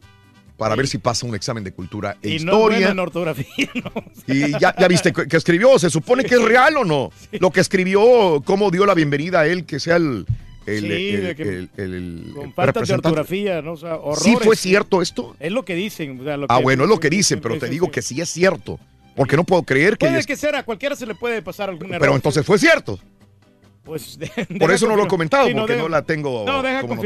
para 0.57 0.75
ver 0.75 0.87
si 0.89 0.97
pasa 0.99 1.27
un 1.27 1.35
examen 1.35 1.65
de 1.65 1.73
cultura 1.73 2.17
e 2.23 2.29
Y 2.31 2.39
no 2.39 2.53
historia. 2.53 2.79
bueno 2.79 2.89
en 2.93 2.99
ortografía, 2.99 3.71
¿no? 3.75 3.93
Y 4.27 4.53
ya, 4.59 4.75
ya 4.79 4.89
viste 4.89 5.13
que 5.13 5.27
que 5.29 5.37
escribió, 5.37 5.79
¿se 5.79 5.91
supone 5.91 6.25
que 6.25 6.35
es 6.37 6.43
real 6.43 6.77
o 6.79 6.85
no? 6.85 7.11
Lo 7.33 7.51
que 7.51 7.61
escribió, 7.61 8.43
cómo 8.45 8.71
dio 8.71 8.87
la 8.87 8.95
bienvenida 8.95 9.41
a 9.41 9.47
él, 9.47 9.67
que 9.67 9.79
sea 9.81 9.97
el... 9.97 10.25
el, 10.67 10.81
Sí, 10.81 10.87
el- 11.11 11.23
de 11.23 11.37
que- 11.37 11.43
el- 11.43 11.71
el- 11.77 11.95
el 11.95 12.33
Con 12.35 12.53
falta 12.55 12.63
de 12.63 12.67
representante. 12.81 13.09
ortografía, 13.09 13.61
¿no? 13.63 13.73
O 13.73 13.77
sea, 13.77 13.99
¿Sí 14.19 14.35
fue 14.41 14.57
cierto 14.57 15.03
esto? 15.03 15.37
Es 15.41 15.53
lo 15.53 15.65
que 15.65 15.75
dicen. 15.75 16.21
o 16.21 16.25
sea, 16.25 16.37
lo 16.39 16.47
Ah, 16.49 16.59
bueno, 16.59 16.85
es 16.85 16.89
lo 16.89 16.99
que 17.01 17.11
dicen, 17.11 17.41
pero 17.41 17.59
te 17.59 17.69
digo 17.69 17.91
que 17.91 18.01
sí 18.03 18.21
es 18.21 18.31
cierto. 18.31 18.81
Porque 19.15 19.37
no 19.37 19.45
puedo 19.45 19.63
creer 19.63 19.97
que... 19.97 20.07
Puede 20.09 20.25
que 20.25 20.37
sea, 20.37 20.59
a 20.59 20.63
cualquiera 20.63 20.95
se 20.97 21.07
le 21.07 21.15
puede 21.15 21.41
pasar 21.41 21.69
algún 21.71 21.87
error. 21.89 22.01
Pero 22.01 22.15
entonces 22.17 22.45
fue 22.45 22.59
cierto. 22.59 22.99
Pues, 23.87 24.19
de- 24.19 24.29
Por 24.59 24.71
eso 24.73 24.87
no 24.87 24.97
lo 24.97 25.05
he 25.05 25.09
comentado, 25.09 25.47
Sí, 25.47 25.55
porque 25.55 25.73
deja- 25.75 25.83
no 25.85 25.89
la 25.89 26.03
tengo 26.03 26.45
No, 26.45 26.61
deja, 26.63 26.83
como 26.83 26.97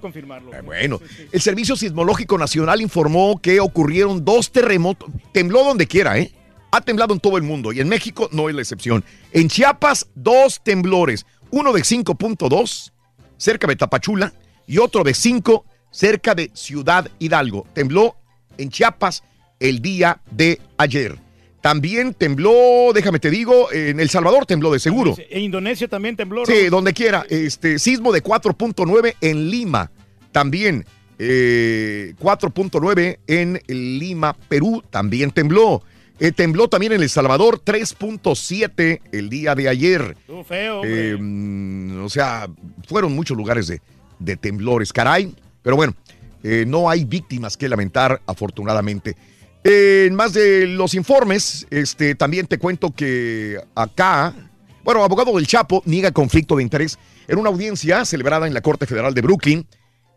confirmarlo. 0.00 0.50
Bueno, 0.64 1.00
el 1.30 1.40
Servicio 1.40 1.76
Sismológico 1.76 2.36
Nacional 2.38 2.80
informó 2.80 3.38
que 3.40 3.60
ocurrieron 3.60 4.24
dos 4.24 4.50
terremotos. 4.50 5.10
Tembló 5.32 5.62
donde 5.62 5.86
quiera, 5.86 6.18
¿eh? 6.18 6.32
Ha 6.72 6.80
temblado 6.80 7.12
en 7.14 7.20
todo 7.20 7.36
el 7.36 7.42
mundo 7.42 7.72
y 7.72 7.80
en 7.80 7.88
México 7.88 8.28
no 8.32 8.48
es 8.48 8.54
la 8.54 8.62
excepción. 8.62 9.04
En 9.32 9.48
Chiapas, 9.48 10.08
dos 10.14 10.60
temblores. 10.64 11.26
Uno 11.50 11.72
de 11.72 11.82
5.2 11.82 12.92
cerca 13.36 13.66
de 13.66 13.76
Tapachula 13.76 14.32
y 14.66 14.78
otro 14.78 15.02
de 15.04 15.12
5 15.14 15.64
cerca 15.90 16.34
de 16.34 16.50
Ciudad 16.54 17.10
Hidalgo. 17.18 17.66
Tembló 17.74 18.16
en 18.56 18.70
Chiapas 18.70 19.24
el 19.58 19.82
día 19.82 20.20
de 20.30 20.60
ayer. 20.78 21.18
También 21.60 22.14
tembló, 22.14 22.92
déjame 22.94 23.18
te 23.18 23.30
digo, 23.30 23.70
en 23.72 24.00
El 24.00 24.08
Salvador 24.08 24.46
tembló 24.46 24.72
de 24.72 24.78
seguro. 24.78 25.14
En 25.28 25.42
Indonesia 25.42 25.88
también 25.88 26.16
tembló. 26.16 26.46
Sí, 26.46 26.52
Raúl. 26.52 26.70
donde 26.70 26.92
quiera. 26.94 27.26
Este, 27.28 27.78
sismo 27.78 28.12
de 28.12 28.22
4.9 28.22 29.14
en 29.20 29.50
Lima. 29.50 29.90
También 30.32 30.86
eh, 31.18 32.14
4.9 32.18 33.18
en 33.26 33.60
Lima, 33.68 34.34
Perú. 34.48 34.82
También 34.90 35.30
tembló. 35.32 35.82
Eh, 36.18 36.32
tembló 36.32 36.68
también 36.68 36.92
en 36.92 37.02
El 37.02 37.08
Salvador 37.08 37.62
3.7 37.64 39.00
el 39.12 39.28
día 39.28 39.54
de 39.54 39.68
ayer. 39.68 40.16
Estuvo 40.18 40.44
feo. 40.44 40.82
Eh, 40.84 41.16
mm, 41.18 42.04
o 42.04 42.08
sea, 42.08 42.48
fueron 42.86 43.14
muchos 43.14 43.36
lugares 43.36 43.66
de, 43.66 43.80
de 44.18 44.36
temblores, 44.36 44.92
caray. 44.92 45.34
Pero 45.62 45.76
bueno, 45.76 45.94
eh, 46.42 46.64
no 46.66 46.88
hay 46.88 47.04
víctimas 47.04 47.56
que 47.56 47.68
lamentar, 47.68 48.20
afortunadamente. 48.26 49.16
En 49.62 50.14
más 50.14 50.32
de 50.32 50.66
los 50.66 50.94
informes, 50.94 51.66
este, 51.70 52.14
también 52.14 52.46
te 52.46 52.58
cuento 52.58 52.92
que 52.94 53.58
acá, 53.74 54.34
bueno, 54.82 55.04
abogado 55.04 55.36
del 55.36 55.46
Chapo 55.46 55.82
niega 55.84 56.12
conflicto 56.12 56.56
de 56.56 56.62
interés. 56.62 56.98
En 57.28 57.38
una 57.38 57.50
audiencia 57.50 58.04
celebrada 58.04 58.46
en 58.46 58.54
la 58.54 58.62
Corte 58.62 58.86
Federal 58.86 59.12
de 59.12 59.20
Brooklyn, 59.20 59.66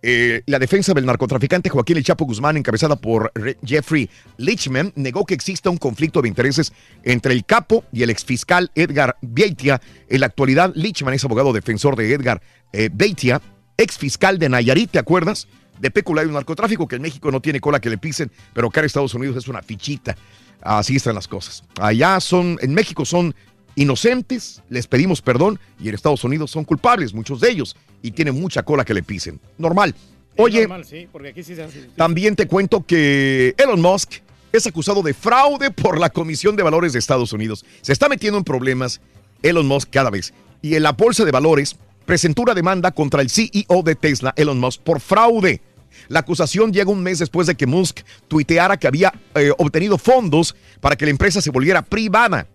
eh, 0.01 0.43
la 0.47 0.59
defensa 0.59 0.93
del 0.93 1.05
narcotraficante 1.05 1.69
Joaquín 1.69 1.97
El 1.97 2.03
Chapo 2.03 2.25
Guzmán, 2.25 2.57
encabezada 2.57 2.95
por 2.95 3.31
Re- 3.35 3.57
Jeffrey 3.65 4.09
Lichman, 4.37 4.91
negó 4.95 5.25
que 5.25 5.33
exista 5.33 5.69
un 5.69 5.77
conflicto 5.77 6.21
de 6.21 6.29
intereses 6.29 6.73
entre 7.03 7.33
el 7.33 7.45
capo 7.45 7.83
y 7.91 8.03
el 8.03 8.09
exfiscal 8.09 8.71
Edgar 8.75 9.17
Beitia. 9.21 9.81
En 10.09 10.21
la 10.21 10.25
actualidad, 10.27 10.71
Lichman 10.75 11.13
es 11.13 11.23
abogado 11.23 11.53
defensor 11.53 11.95
de 11.95 12.13
Edgar 12.13 12.41
eh, 12.71 12.89
Beitia, 12.93 13.41
exfiscal 13.77 14.39
de 14.39 14.49
Nayarit, 14.49 14.91
¿te 14.91 14.99
acuerdas? 14.99 15.47
De 15.83 15.91
peculario 15.91 16.31
y 16.31 16.33
narcotráfico, 16.33 16.87
que 16.87 16.95
en 16.95 17.01
México 17.01 17.29
no 17.29 17.41
tiene 17.41 17.59
cola 17.59 17.81
que 17.81 17.89
le 17.89 17.97
pisen, 17.97 18.31
pero 18.53 18.69
acá 18.69 18.79
en 18.79 18.85
Estados 18.85 19.13
Unidos 19.13 19.35
es 19.35 19.49
una 19.49 19.61
fichita. 19.61 20.15
Así 20.61 20.95
están 20.95 21.13
las 21.13 21.27
cosas. 21.27 21.65
Allá 21.77 22.21
son, 22.21 22.57
en 22.61 22.73
México 22.73 23.03
son 23.03 23.35
inocentes, 23.75 24.63
les 24.69 24.87
pedimos 24.87 25.21
perdón, 25.21 25.59
y 25.81 25.89
en 25.89 25.95
Estados 25.95 26.23
Unidos 26.23 26.51
son 26.51 26.63
culpables, 26.63 27.13
muchos 27.13 27.41
de 27.41 27.51
ellos, 27.51 27.75
y 28.01 28.11
tienen 28.11 28.39
mucha 28.39 28.63
cola 28.63 28.85
que 28.85 28.93
le 28.93 29.03
pisen. 29.03 29.41
Normal. 29.57 29.93
Oye, 30.37 30.61
Normal, 30.61 30.85
sí, 30.85 31.05
porque 31.11 31.27
aquí 31.29 31.43
sí 31.43 31.53
se 31.53 31.63
hace. 31.63 31.89
también 31.97 32.37
te 32.37 32.47
cuento 32.47 32.85
que 32.85 33.53
Elon 33.57 33.81
Musk 33.81 34.21
es 34.53 34.65
acusado 34.65 35.01
de 35.01 35.13
fraude 35.13 35.69
por 35.69 35.99
la 35.99 36.09
Comisión 36.11 36.55
de 36.55 36.63
Valores 36.63 36.93
de 36.93 36.99
Estados 36.99 37.33
Unidos. 37.33 37.65
Se 37.81 37.91
está 37.91 38.07
metiendo 38.07 38.37
en 38.37 38.45
problemas 38.45 39.01
Elon 39.41 39.67
Musk 39.67 39.89
cada 39.89 40.09
vez. 40.09 40.33
Y 40.61 40.75
en 40.75 40.83
la 40.83 40.93
Bolsa 40.93 41.25
de 41.25 41.31
Valores 41.31 41.75
presentó 42.05 42.43
una 42.43 42.53
demanda 42.53 42.91
contra 42.91 43.21
el 43.21 43.29
CEO 43.29 43.83
de 43.83 43.95
Tesla, 43.95 44.33
Elon 44.37 44.61
Musk, 44.61 44.81
por 44.81 45.01
fraude. 45.01 45.61
La 46.07 46.19
acusación 46.19 46.73
llega 46.73 46.91
un 46.91 47.03
mes 47.03 47.19
después 47.19 47.47
de 47.47 47.55
que 47.55 47.65
Musk 47.65 48.01
tuiteara 48.27 48.77
que 48.77 48.87
había 48.87 49.13
eh, 49.35 49.51
obtenido 49.57 49.97
fondos 49.97 50.55
para 50.81 50.95
que 50.95 51.05
la 51.05 51.11
empresa 51.11 51.41
se 51.41 51.51
volviera 51.51 51.81
privada. 51.81 52.47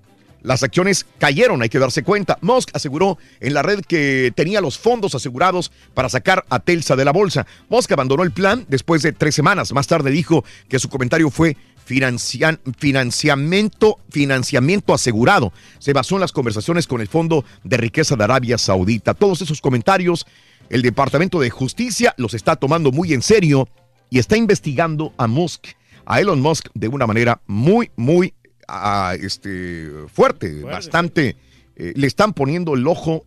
Las 0.42 0.62
acciones 0.62 1.04
cayeron, 1.18 1.62
hay 1.62 1.68
que 1.68 1.80
darse 1.80 2.04
cuenta. 2.04 2.38
Musk 2.42 2.70
aseguró 2.72 3.18
en 3.40 3.54
la 3.54 3.62
red 3.62 3.80
que 3.80 4.32
tenía 4.36 4.60
los 4.60 4.78
fondos 4.78 5.14
asegurados 5.14 5.72
para 5.94 6.08
sacar 6.08 6.44
a 6.48 6.60
Telsa 6.60 6.94
de 6.94 7.04
la 7.04 7.12
bolsa. 7.12 7.46
Musk 7.68 7.90
abandonó 7.92 8.22
el 8.22 8.30
plan 8.30 8.64
después 8.68 9.02
de 9.02 9.12
tres 9.12 9.34
semanas. 9.34 9.72
Más 9.72 9.88
tarde 9.88 10.10
dijo 10.10 10.44
que 10.68 10.78
su 10.78 10.88
comentario 10.88 11.30
fue 11.30 11.56
financiamiento, 11.84 13.98
financiamiento 14.10 14.94
asegurado. 14.94 15.52
Se 15.78 15.94
basó 15.94 16.16
en 16.16 16.20
las 16.20 16.32
conversaciones 16.32 16.86
con 16.86 17.00
el 17.00 17.08
Fondo 17.08 17.44
de 17.64 17.78
Riqueza 17.78 18.14
de 18.14 18.24
Arabia 18.24 18.58
Saudita. 18.58 19.14
Todos 19.14 19.40
esos 19.40 19.60
comentarios, 19.60 20.26
el 20.70 20.82
Departamento 20.82 21.40
de 21.40 21.50
Justicia 21.50 22.14
los 22.16 22.34
está 22.34 22.56
tomando 22.56 22.92
muy 22.92 23.12
en 23.12 23.22
serio 23.22 23.68
y 24.10 24.18
está 24.18 24.36
investigando 24.36 25.12
a 25.16 25.26
Musk, 25.26 25.66
a 26.06 26.20
Elon 26.20 26.40
Musk, 26.40 26.68
de 26.74 26.88
una 26.88 27.06
manera 27.06 27.40
muy, 27.46 27.90
muy 27.96 28.34
ah, 28.66 29.14
este, 29.20 29.90
fuerte, 30.12 30.62
bastante. 30.62 31.36
eh, 31.76 31.92
le 31.94 32.06
están 32.06 32.32
poniendo 32.32 32.74
el 32.74 32.86
ojo 32.86 33.24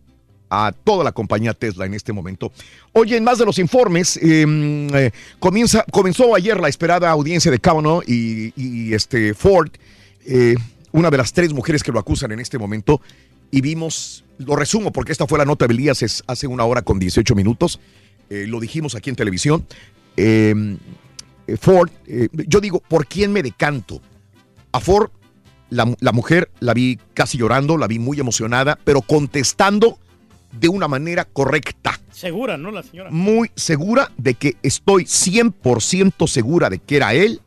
a 0.54 0.70
toda 0.70 1.02
la 1.02 1.12
compañía 1.12 1.54
Tesla 1.54 1.86
en 1.86 1.94
este 1.94 2.12
momento. 2.12 2.52
Oye, 2.92 3.16
en 3.16 3.24
más 3.24 3.38
de 3.38 3.46
los 3.46 3.58
informes, 3.58 4.18
eh, 4.18 4.44
eh, 4.94 5.10
comienza, 5.38 5.82
comenzó 5.90 6.34
ayer 6.34 6.60
la 6.60 6.68
esperada 6.68 7.10
audiencia 7.10 7.50
de 7.50 7.58
Kavanaugh 7.58 8.02
y, 8.06 8.52
y, 8.54 8.92
este 8.92 9.32
Ford, 9.32 9.70
eh, 10.26 10.54
una 10.92 11.08
de 11.10 11.16
las 11.16 11.32
tres 11.32 11.54
mujeres 11.54 11.82
que 11.82 11.90
lo 11.90 11.98
acusan 11.98 12.32
en 12.32 12.40
este 12.40 12.58
momento, 12.58 13.00
y 13.52 13.60
vimos, 13.60 14.24
lo 14.38 14.56
resumo 14.56 14.90
porque 14.92 15.12
esta 15.12 15.28
fue 15.28 15.38
la 15.38 15.44
nota 15.44 15.68
del 15.68 15.76
día 15.76 15.92
hace, 15.92 16.46
una 16.48 16.64
hora 16.64 16.82
con 16.82 16.98
18 16.98 17.36
minutos, 17.36 17.78
eh, 18.30 18.46
lo 18.48 18.58
dijimos 18.58 18.96
aquí 18.96 19.10
en 19.10 19.16
televisión. 19.16 19.64
Eh, 20.16 20.76
eh, 21.46 21.56
Ford, 21.56 21.90
eh, 22.06 22.28
yo 22.32 22.60
digo, 22.60 22.80
¿por 22.80 23.06
quién 23.06 23.32
me 23.32 23.42
decanto? 23.42 24.00
A 24.72 24.80
Ford, 24.80 25.10
la, 25.70 25.94
la 26.00 26.12
mujer, 26.12 26.50
la 26.60 26.72
vi 26.74 26.98
casi 27.14 27.38
llorando, 27.38 27.76
la 27.76 27.86
vi 27.86 27.98
muy 27.98 28.18
emocionada, 28.18 28.78
pero 28.84 29.02
contestando 29.02 29.98
de 30.58 30.68
una 30.68 30.88
manera 30.88 31.24
correcta, 31.24 31.98
Segura, 32.10 32.58
¿no? 32.58 32.70
La 32.70 32.82
señora. 32.82 33.10
muy 33.10 33.50
segura 33.56 34.12
de 34.18 34.34
que 34.34 34.56
estoy 34.62 35.04
100% 35.04 36.26
segura 36.26 36.68
de 36.70 36.78
que 36.78 36.96
era 36.96 37.14
él, 37.14 37.40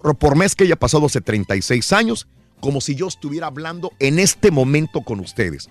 por, 0.00 0.16
por 0.16 0.36
mes 0.36 0.54
que 0.54 0.64
haya 0.64 0.76
pasado 0.76 1.06
hace 1.06 1.20
36 1.20 1.92
años, 1.92 2.26
como 2.60 2.80
si 2.80 2.94
yo 2.94 3.08
estuviera 3.08 3.46
hablando 3.46 3.92
en 3.98 4.18
este 4.18 4.50
momento 4.50 5.00
con 5.02 5.20
ustedes. 5.20 5.68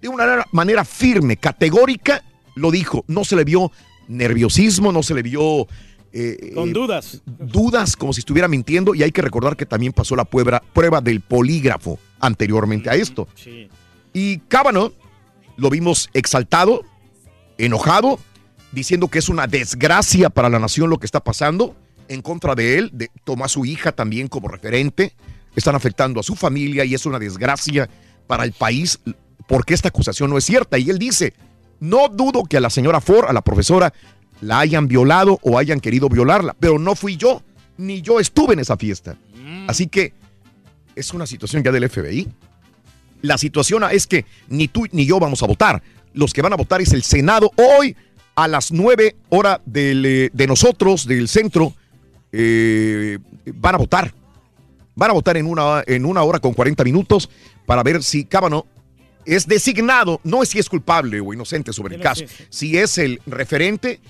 De 0.00 0.08
una 0.08 0.44
manera- 0.52 0.84
firme, 0.84 1.36
categórica, 1.36 2.22
lo 2.54 2.70
dijo, 2.70 3.04
no 3.06 3.24
se 3.24 3.36
le 3.36 3.44
vio 3.44 3.70
nerviosismo, 4.08 4.92
no 4.92 5.02
se 5.02 5.14
le 5.14 5.22
vio... 5.22 5.66
eh, 6.12 6.52
Con 6.54 6.70
eh, 6.70 6.72
dudas. 6.72 7.22
dudas 7.26 7.96
como 7.96 8.12
si 8.12 8.20
estuviera 8.20 8.48
mintiendo 8.48 8.94
y 8.94 9.02
hay 9.02 9.12
que 9.12 9.22
recordar 9.22 9.56
que 9.56 9.66
también 9.66 9.92
pasó 9.92 10.16
la 10.16 10.24
prueba, 10.24 10.62
prueba 10.72 11.00
del 11.00 11.20
polígrafo 11.20 11.98
anteriormente 12.18 12.90
a 12.90 12.94
esto. 12.94 13.28
Sí. 13.34 13.68
Y 14.12 14.38
Kavanaugh 14.48 14.92
lo 15.56 15.70
vimos 15.70 16.08
exaltado, 16.14 16.82
enojado, 17.58 18.18
diciendo 18.72 19.08
que 19.08 19.18
es 19.18 19.28
una 19.28 19.46
desgracia 19.46 20.30
para 20.30 20.48
la 20.48 20.58
nación 20.58 20.90
lo 20.90 20.98
que 20.98 21.06
está 21.06 21.20
pasando 21.20 21.76
en 22.08 22.22
contra 22.22 22.54
de 22.54 22.78
él, 22.78 22.90
de, 22.92 23.10
tomó 23.24 23.44
a 23.44 23.48
su 23.48 23.64
hija 23.64 23.92
también 23.92 24.26
como 24.28 24.48
referente, 24.48 25.12
están 25.54 25.74
afectando 25.74 26.20
a 26.20 26.22
su 26.22 26.36
familia 26.36 26.84
y 26.84 26.94
es 26.94 27.06
una 27.06 27.18
desgracia 27.18 27.88
para 28.26 28.44
el 28.44 28.52
país 28.52 29.00
porque 29.46 29.74
esta 29.74 29.88
acusación 29.88 30.30
no 30.30 30.38
es 30.38 30.44
cierta. 30.44 30.78
Y 30.78 30.90
él 30.90 30.98
dice, 30.98 31.34
no 31.80 32.08
dudo 32.08 32.44
que 32.44 32.56
a 32.56 32.60
la 32.60 32.70
señora 32.70 33.00
Ford, 33.00 33.26
a 33.28 33.32
la 33.32 33.42
profesora, 33.42 33.92
la 34.40 34.60
hayan 34.60 34.88
violado 34.88 35.38
o 35.42 35.58
hayan 35.58 35.80
querido 35.80 36.08
violarla, 36.08 36.54
pero 36.58 36.78
no 36.78 36.94
fui 36.94 37.16
yo, 37.16 37.42
ni 37.76 38.00
yo 38.00 38.20
estuve 38.20 38.54
en 38.54 38.60
esa 38.60 38.76
fiesta. 38.76 39.16
Así 39.66 39.86
que 39.86 40.12
es 40.94 41.12
una 41.12 41.26
situación 41.26 41.62
ya 41.62 41.72
del 41.72 41.88
FBI. 41.88 42.28
La 43.22 43.38
situación 43.38 43.84
es 43.90 44.06
que 44.06 44.24
ni 44.48 44.68
tú 44.68 44.86
ni 44.92 45.04
yo 45.04 45.18
vamos 45.18 45.42
a 45.42 45.46
votar. 45.46 45.82
Los 46.14 46.32
que 46.32 46.42
van 46.42 46.52
a 46.52 46.56
votar 46.56 46.80
es 46.80 46.92
el 46.92 47.02
Senado 47.02 47.50
hoy 47.56 47.96
a 48.34 48.48
las 48.48 48.72
9 48.72 49.16
horas 49.28 49.60
eh, 49.74 50.30
de 50.32 50.46
nosotros, 50.46 51.06
del 51.06 51.28
centro, 51.28 51.74
eh, 52.32 53.18
van 53.54 53.74
a 53.74 53.78
votar. 53.78 54.14
Van 54.94 55.10
a 55.10 55.12
votar 55.14 55.36
en 55.36 55.46
una, 55.46 55.82
en 55.86 56.04
una 56.04 56.22
hora 56.22 56.38
con 56.40 56.52
40 56.52 56.84
minutos 56.84 57.28
para 57.66 57.82
ver 57.82 58.02
si 58.02 58.24
Kavanaugh 58.24 58.66
es 59.24 59.46
designado, 59.46 60.20
no 60.24 60.42
es 60.42 60.48
si 60.48 60.58
es 60.58 60.68
culpable 60.68 61.20
o 61.20 61.32
inocente 61.32 61.72
sobre 61.72 61.96
el 61.96 62.00
caso, 62.02 62.24
si 62.48 62.76
es 62.78 62.98
el 62.98 63.20
referente 63.26 64.00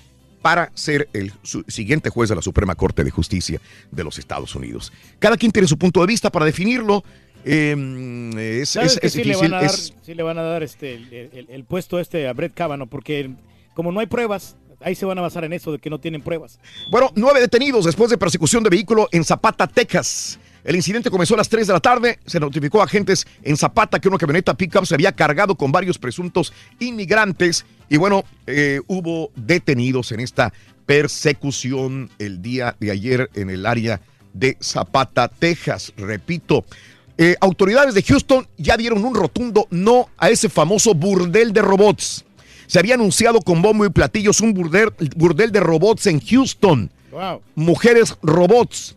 para 0.41 0.71
ser 0.73 1.07
el 1.13 1.31
siguiente 1.67 2.09
juez 2.09 2.29
de 2.29 2.35
la 2.35 2.41
Suprema 2.41 2.73
Corte 2.75 3.03
de 3.03 3.11
Justicia 3.11 3.61
de 3.91 4.03
los 4.03 4.17
Estados 4.17 4.55
Unidos. 4.55 4.91
Cada 5.19 5.37
quien 5.37 5.51
tiene 5.51 5.67
su 5.67 5.77
punto 5.77 5.99
de 6.01 6.07
vista 6.07 6.31
para 6.31 6.45
definirlo. 6.45 7.03
eh, 7.45 8.59
es, 8.61 8.69
¿Sabes 8.69 8.99
es- 9.01 9.13
sí 9.13 9.19
le 9.19 9.33
difícil. 9.35 9.51
van 9.51 9.59
a 9.59 9.67
dar, 9.67 9.71
sí 9.75 10.13
le 10.15 10.23
van 10.23 10.37
a 10.39 10.41
dar 10.43 10.63
este, 10.63 10.95
el, 10.95 11.13
el- 11.33 11.47
el 11.49 11.63
puesto 11.65 11.99
este 11.99 12.27
a 12.27 12.33
Brett 12.33 12.53
Kavanaugh? 12.53 12.89
Porque 12.89 13.31
como 13.75 13.91
no 13.91 13.99
hay 13.99 14.07
pruebas, 14.07 14.55
ahí 14.79 14.95
se 14.95 15.05
van 15.05 15.17
a 15.17 15.21
basar 15.21 15.43
en 15.43 15.53
eso 15.53 15.71
de 15.71 15.79
que 15.79 15.89
no 15.89 15.99
tienen 15.99 16.21
pruebas. 16.21 16.59
Bueno, 16.89 17.11
nueve 17.15 17.39
detenidos 17.39 17.85
después 17.85 18.09
de 18.09 18.17
persecución 18.17 18.63
de 18.63 18.69
vehículo 18.69 19.07
en 19.11 19.23
Zapata, 19.23 19.67
Texas. 19.67 20.39
El 20.63 20.75
incidente 20.75 21.09
comenzó 21.09 21.33
a 21.33 21.37
las 21.37 21.49
3 21.49 21.67
de 21.67 21.73
la 21.73 21.79
tarde. 21.79 22.19
Se 22.25 22.39
notificó 22.39 22.81
a 22.81 22.85
agentes 22.85 23.25
en 23.43 23.57
Zapata 23.57 23.99
que 23.99 24.07
una 24.07 24.17
camioneta 24.17 24.53
pickup 24.53 24.85
se 24.85 24.95
había 24.95 25.11
cargado 25.11 25.55
con 25.55 25.71
varios 25.71 25.97
presuntos 25.97 26.53
inmigrantes. 26.79 27.65
Y 27.89 27.97
bueno, 27.97 28.23
eh, 28.47 28.79
hubo 28.87 29.31
detenidos 29.35 30.11
en 30.11 30.19
esta 30.19 30.53
persecución 30.85 32.09
el 32.19 32.41
día 32.41 32.75
de 32.79 32.91
ayer 32.91 33.29
en 33.33 33.49
el 33.49 33.65
área 33.65 34.01
de 34.33 34.57
Zapata, 34.61 35.27
Texas. 35.27 35.93
Repito, 35.97 36.65
eh, 37.17 37.35
autoridades 37.41 37.93
de 37.93 38.03
Houston 38.03 38.47
ya 38.57 38.77
dieron 38.77 39.03
un 39.03 39.15
rotundo 39.15 39.67
no 39.71 40.09
a 40.17 40.29
ese 40.29 40.49
famoso 40.49 40.93
burdel 40.93 41.53
de 41.53 41.61
robots. 41.61 42.25
Se 42.67 42.79
había 42.79 42.95
anunciado 42.95 43.41
con 43.41 43.61
bombo 43.61 43.85
y 43.85 43.89
platillos 43.89 44.39
un 44.39 44.53
burdel, 44.53 44.91
burdel 45.15 45.51
de 45.51 45.59
robots 45.59 46.07
en 46.07 46.21
Houston. 46.21 46.89
Wow. 47.11 47.41
Mujeres 47.55 48.15
robots 48.21 48.95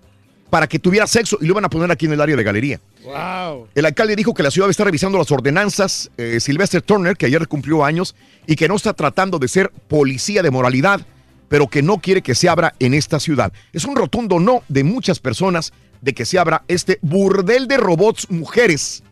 para 0.55 0.69
que 0.69 0.79
tuviera 0.79 1.05
sexo 1.09 1.37
y 1.41 1.47
lo 1.47 1.55
iban 1.55 1.65
a 1.65 1.69
poner 1.69 1.91
aquí 1.91 2.07
en 2.07 2.13
el 2.13 2.21
área 2.21 2.37
de 2.37 2.45
galería. 2.45 2.81
Wow. 3.03 3.67
El 3.75 3.87
alcalde 3.87 4.15
dijo 4.15 4.35
que 4.35 4.45
la 4.45 4.53
ciudad 4.53 4.71
está 4.71 4.85
revisando 4.85 5.19
las 5.19 5.33
ordenanzas. 5.33 6.13
Eh, 6.17 6.39
Sylvester 6.39 6.81
Turner, 6.81 7.17
que 7.17 7.27
ayer 7.27 7.49
cumplió 7.49 7.85
años 7.85 8.15
y 8.47 8.55
que 8.55 8.69
no 8.69 8.77
está 8.77 8.93
tratando 8.93 9.41
de 9.41 9.49
ser 9.49 9.73
policía 9.89 10.45
de 10.45 10.53
moralidad, 10.53 11.01
pero 11.49 11.67
que 11.67 11.83
no 11.83 11.99
quiere 11.99 12.23
que 12.23 12.37
se 12.37 12.49
abra 12.49 12.73
en 12.79 12.95
esta 12.95 13.19
ciudad. 13.19 13.53
Es 13.73 13.85
un 13.85 13.97
rotundo 13.97 14.39
no 14.39 14.63
de 14.69 14.85
muchas 14.85 15.19
personas 15.19 15.73
de 16.01 16.15
que 16.15 16.25
se 16.25 16.39
abra 16.39 16.63
este 16.69 17.01
burdel 17.03 17.67
de 17.67 17.77
robots 17.77 18.31
mujeres 18.31 19.03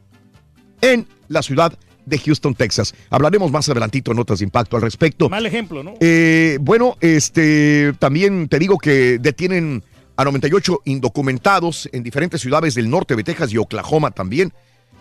en 0.81 1.09
la 1.27 1.43
ciudad 1.43 1.77
de 2.07 2.19
Houston, 2.21 2.55
Texas. 2.55 2.95
Hablaremos 3.11 3.51
más 3.51 3.69
adelantito 3.69 4.13
en 4.13 4.19
notas 4.19 4.39
de 4.39 4.45
impacto 4.45 4.77
al 4.77 4.83
respecto. 4.83 5.29
Mal 5.29 5.45
ejemplo, 5.45 5.83
¿no? 5.83 5.95
Eh, 5.99 6.59
bueno, 6.61 6.97
este 7.01 7.95
también 7.99 8.47
te 8.47 8.61
digo 8.61 8.79
que 8.79 9.19
detienen 9.19 9.83
a 10.17 10.25
98 10.25 10.83
indocumentados 10.85 11.89
en 11.93 12.03
diferentes 12.03 12.41
ciudades 12.41 12.75
del 12.75 12.91
norte 12.91 13.17
de 13.17 13.25
Texas 13.25 13.53
y 13.53 13.59
Oklahoma 13.59 14.11
también. 14.11 14.53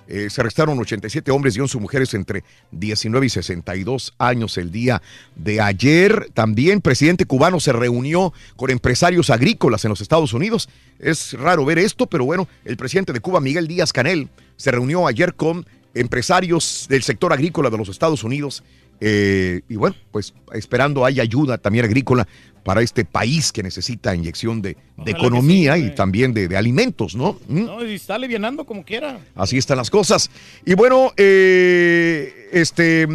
Eh, 0.08 0.30
se 0.30 0.42
arrestaron 0.42 0.78
87 0.78 1.32
hombres 1.32 1.56
y 1.56 1.62
11 1.62 1.78
mujeres 1.78 2.14
entre 2.14 2.44
19 2.72 3.28
y 3.28 3.30
62 3.30 4.14
años 4.18 4.58
el 4.58 4.72
día 4.72 5.02
de 5.36 5.62
ayer. 5.62 6.30
También 6.34 6.82
presidente 6.82 7.26
cubano 7.26 7.62
se 7.62 7.72
reunió 7.72 8.34
con 8.58 8.72
empresarios 8.72 9.30
agrícolas 9.30 9.86
en 9.86 9.90
los 9.90 10.02
Estados 10.02 10.34
Unidos. 10.34 10.68
Es 11.00 11.34
raro 11.34 11.64
ver 11.64 11.80
esto, 11.80 12.08
pero 12.08 12.26
bueno, 12.26 12.48
el 12.66 12.76
presidente 12.76 13.14
de 13.14 13.22
Cuba, 13.22 13.40
Miguel 13.40 13.68
Díaz 13.68 13.94
Canel, 13.94 14.28
se 14.58 14.72
reunió 14.72 15.08
ayer 15.08 15.34
con 15.34 15.66
empresarios 15.94 16.88
del 16.90 17.04
sector 17.04 17.32
agrícola 17.32 17.70
de 17.70 17.78
los 17.78 17.88
Estados 17.88 18.24
Unidos. 18.24 18.64
Eh, 19.02 19.62
y 19.68 19.76
bueno, 19.76 19.96
pues 20.12 20.34
esperando 20.54 21.04
hay 21.04 21.20
ayuda 21.20 21.58
también 21.58 21.84
agrícola 21.86 22.28
para 22.64 22.84
este 22.84 23.04
país 23.06 23.52
que 23.52 23.64
necesita 23.64 24.14
inyección 24.14 24.62
de, 24.62 24.78
economía 25.08 25.76
sí, 25.76 25.86
y 25.86 25.96
también 25.96 26.32
de, 26.32 26.48
de 26.48 26.56
alimentos, 26.56 27.16
¿no? 27.16 27.40
¿Mm? 27.48 27.66
No, 27.66 27.84
y 27.84 27.96
está 27.96 28.14
alivianando 28.16 28.64
como 28.66 28.86
quiera. 28.86 29.20
Así 29.34 29.58
están 29.58 29.78
las 29.78 29.90
cosas. 29.90 30.30
Y 30.64 30.76
bueno, 30.76 31.12
eh, 31.18 32.50
este, 32.52 33.08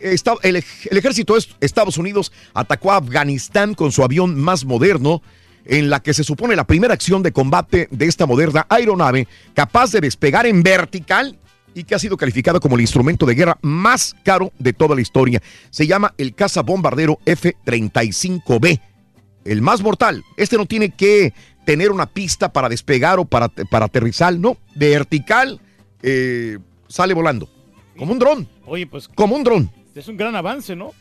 está- 0.00 0.36
el, 0.42 0.56
el 0.56 0.96
ejército 0.96 1.34
de 1.34 1.44
Estados 1.60 1.98
Unidos 1.98 2.32
atacó 2.54 2.90
a 2.92 2.96
Afganistán 2.96 3.74
con 3.74 3.92
su 3.92 4.02
avión 4.02 4.34
más 4.40 4.64
moderno, 4.64 5.20
en 5.66 5.90
la 5.90 6.00
que 6.00 6.14
se 6.14 6.24
supone 6.24 6.56
la 6.56 6.64
primera 6.64 6.94
acción 6.94 7.22
de 7.22 7.32
combate 7.32 7.88
de 7.90 8.06
esta 8.06 8.24
moderna 8.24 8.66
aeronave, 8.70 9.28
capaz 9.52 9.92
de 9.92 10.00
despegar 10.00 10.46
en 10.46 10.62
vertical 10.62 11.36
y 11.76 11.84
que 11.84 11.94
ha 11.94 11.98
sido 11.98 12.16
calificada 12.16 12.58
como 12.58 12.74
el 12.76 12.80
instrumento 12.80 13.26
de 13.26 13.34
guerra 13.34 13.58
más 13.60 14.16
caro 14.24 14.50
de 14.58 14.72
toda 14.72 14.94
la 14.94 15.02
historia. 15.02 15.42
Se 15.68 15.86
llama 15.86 16.14
el 16.16 16.34
caza 16.34 16.62
bombardero 16.62 17.18
F-35B 17.26 18.80
el 19.44 19.62
más 19.62 19.82
mortal. 19.82 20.24
Este 20.36 20.56
no 20.56 20.66
tiene 20.66 20.90
que 20.90 21.32
tener 21.64 21.90
una 21.90 22.06
pista 22.06 22.52
para 22.52 22.68
despegar 22.68 23.18
o 23.18 23.26
para, 23.26 23.48
para 23.48 23.84
aterrizar, 23.84 24.36
no. 24.38 24.56
Vertical, 24.74 25.60
eh, 26.02 26.58
sale 26.88 27.14
volando. 27.14 27.48
Como 27.96 28.12
un 28.12 28.18
dron. 28.18 28.48
Oye, 28.64 28.86
pues 28.86 29.08
Como 29.08 29.36
un 29.36 29.44
dron. 29.44 29.70
es 29.94 30.08
un 30.08 30.16
gran 30.16 30.34
avance, 30.34 30.74
¿no? 30.74 30.92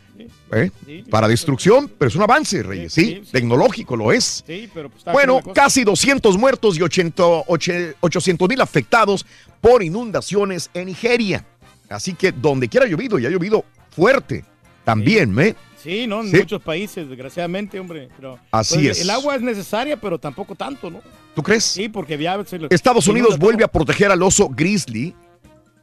¿Eh? 0.52 0.72
Sí. 0.86 1.04
Para 1.10 1.28
destrucción, 1.28 1.92
pero 1.98 2.10
es 2.10 2.16
un 2.16 2.24
avance, 2.24 2.64
Reyes. 2.64 2.94
Sí, 2.94 3.22
sí, 3.24 3.32
tecnológico 3.32 3.96
lo 3.96 4.12
es. 4.12 4.44
sí, 4.46 4.70
pero 4.74 4.90
pues 4.90 5.04
Bueno, 5.06 5.42
casi 5.54 5.84
200 5.84 6.38
muertos 6.38 6.78
y 6.78 6.82
800 6.82 8.50
mil 8.50 8.62
afectados 8.62 9.26
por 9.62 9.84
inundaciones 9.84 10.70
en 10.74 10.86
Nigeria. 10.88 11.46
Así 11.90 12.14
que 12.14 12.32
donde 12.32 12.68
quiera 12.68 12.86
ha 12.86 12.90
llovido, 12.90 13.20
y 13.20 13.26
ha 13.26 13.30
llovido 13.30 13.64
fuerte 13.92 14.44
también, 14.84 15.38
¿eh? 15.40 15.56
Sí, 15.86 16.08
¿no? 16.08 16.22
En 16.22 16.32
muchos 16.32 16.62
países, 16.64 17.08
desgraciadamente, 17.08 17.80
hombre. 17.80 18.10
Pero, 18.16 18.40
Así 18.52 18.76
pues, 18.76 18.98
es. 18.98 19.02
El 19.02 19.10
agua 19.12 19.36
es 19.36 19.42
necesaria, 19.44 19.98
pero 19.98 20.18
tampoco 20.18 20.56
tanto, 20.56 20.90
¿no? 20.90 21.02
¿Tú 21.36 21.44
crees? 21.44 21.64
Sí, 21.64 21.90
porque 21.90 22.18
ya 22.18 22.44
Estados 22.72 23.08
Unidos 23.08 23.38
vuelve 23.38 23.60
todo. 23.60 23.66
a 23.66 23.72
proteger 23.72 24.10
al 24.10 24.24
oso 24.24 24.50
grizzly. 24.50 25.14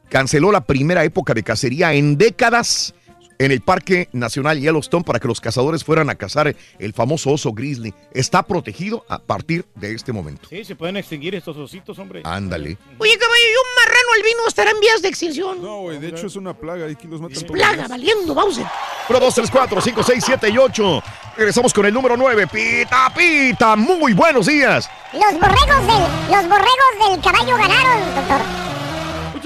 Canceló 0.09 0.51
la 0.51 0.61
primera 0.61 1.03
época 1.05 1.33
de 1.33 1.41
cacería 1.41 1.93
en 1.93 2.17
décadas 2.17 2.93
en 3.37 3.51
el 3.51 3.61
Parque 3.61 4.09
Nacional 4.11 4.59
Yellowstone 4.59 5.03
para 5.03 5.19
que 5.19 5.27
los 5.27 5.41
cazadores 5.41 5.83
fueran 5.83 6.09
a 6.09 6.15
cazar 6.15 6.55
el 6.79 6.93
famoso 6.93 7.31
oso 7.31 7.53
grizzly. 7.53 7.93
Está 8.13 8.43
protegido 8.43 9.05
a 9.09 9.19
partir 9.19 9.65
de 9.75 9.93
este 9.93 10.11
momento. 10.13 10.47
Sí, 10.49 10.63
se 10.63 10.75
pueden 10.75 10.97
extinguir 10.97 11.35
estos 11.35 11.57
ositos, 11.57 11.97
hombre. 11.99 12.21
Ándale. 12.23 12.77
Oye, 12.97 13.17
caballo, 13.17 13.43
¿y 13.43 13.55
un 13.55 13.75
marrano 13.83 14.13
albino 14.17 14.47
estará 14.47 14.71
en 14.71 14.79
vías 14.79 15.01
de 15.01 15.07
extinción? 15.09 15.61
No, 15.61 15.81
güey, 15.81 15.99
de 15.99 16.09
hecho 16.09 16.27
es 16.27 16.35
una 16.35 16.53
plaga, 16.53 16.85
aquí 16.85 17.07
los 17.07 17.21
matan 17.21 17.33
los 17.33 17.43
Plaga, 17.43 17.87
valiendo, 17.87 18.33
Bowser. 18.33 18.65
1, 19.09 19.19
2, 19.19 19.35
3, 19.35 19.51
4, 19.51 19.81
5, 19.81 20.03
6, 20.03 20.23
7 20.25 20.49
y 20.49 20.57
8. 20.57 21.03
Regresamos 21.37 21.73
con 21.73 21.85
el 21.85 21.93
número 21.93 22.15
9. 22.15 22.47
Pita, 22.47 23.11
pita. 23.15 23.75
Muy 23.75 24.13
buenos 24.13 24.45
días. 24.45 24.89
Los 25.13 25.33
borregos 25.33 25.87
del, 25.87 26.31
los 26.31 26.49
borregos 26.49 27.11
del 27.11 27.21
caballo 27.21 27.57
ganaron, 27.57 28.15
doctor. 28.15 28.82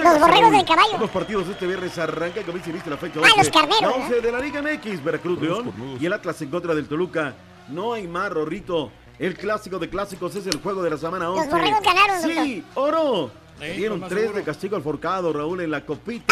Los 0.03 0.19
borregos 0.19 0.51
del 0.51 0.65
caballo. 0.65 0.97
Los 0.99 1.09
partidos 1.09 1.47
de 1.47 1.53
este 1.53 1.67
viernes 1.67 1.97
arrancan, 1.97 2.43
como 2.43 2.57
dice, 2.57 2.71
viste 2.71 2.89
la 2.89 2.97
fecha 2.97 3.19
Ah, 3.19 3.27
11. 3.35 3.37
los 3.37 3.49
carneros, 3.49 3.81
La 3.81 3.87
¿eh? 3.89 4.01
11 4.03 4.21
de 4.21 4.31
la 4.31 4.39
Liga 4.39 4.61
MX, 4.61 5.03
Veracruz 5.03 5.41
León 5.41 5.97
y 5.99 6.05
el 6.05 6.13
Atlas 6.13 6.41
en 6.41 6.49
contra 6.49 6.73
del 6.75 6.87
Toluca. 6.87 7.33
No 7.69 7.93
hay 7.93 8.07
más, 8.07 8.31
Rorrito. 8.31 8.91
El 9.19 9.35
clásico 9.35 9.79
de 9.79 9.89
clásicos 9.89 10.35
es 10.35 10.45
el 10.47 10.61
juego 10.61 10.83
de 10.83 10.91
la 10.91 10.97
semana 10.97 11.29
11. 11.31 11.49
borregos 11.49 11.81
ganaron, 11.81 12.21
Sí, 12.23 12.63
oro. 12.75 13.31
Sí, 13.59 13.65
Dieron 13.69 13.99
tres 14.01 14.11
seguro. 14.21 14.37
de 14.37 14.43
castigo 14.43 14.75
al 14.75 14.83
forcado, 14.83 15.33
Raúl, 15.33 15.61
en 15.61 15.71
la 15.71 15.83
copita. 15.83 16.31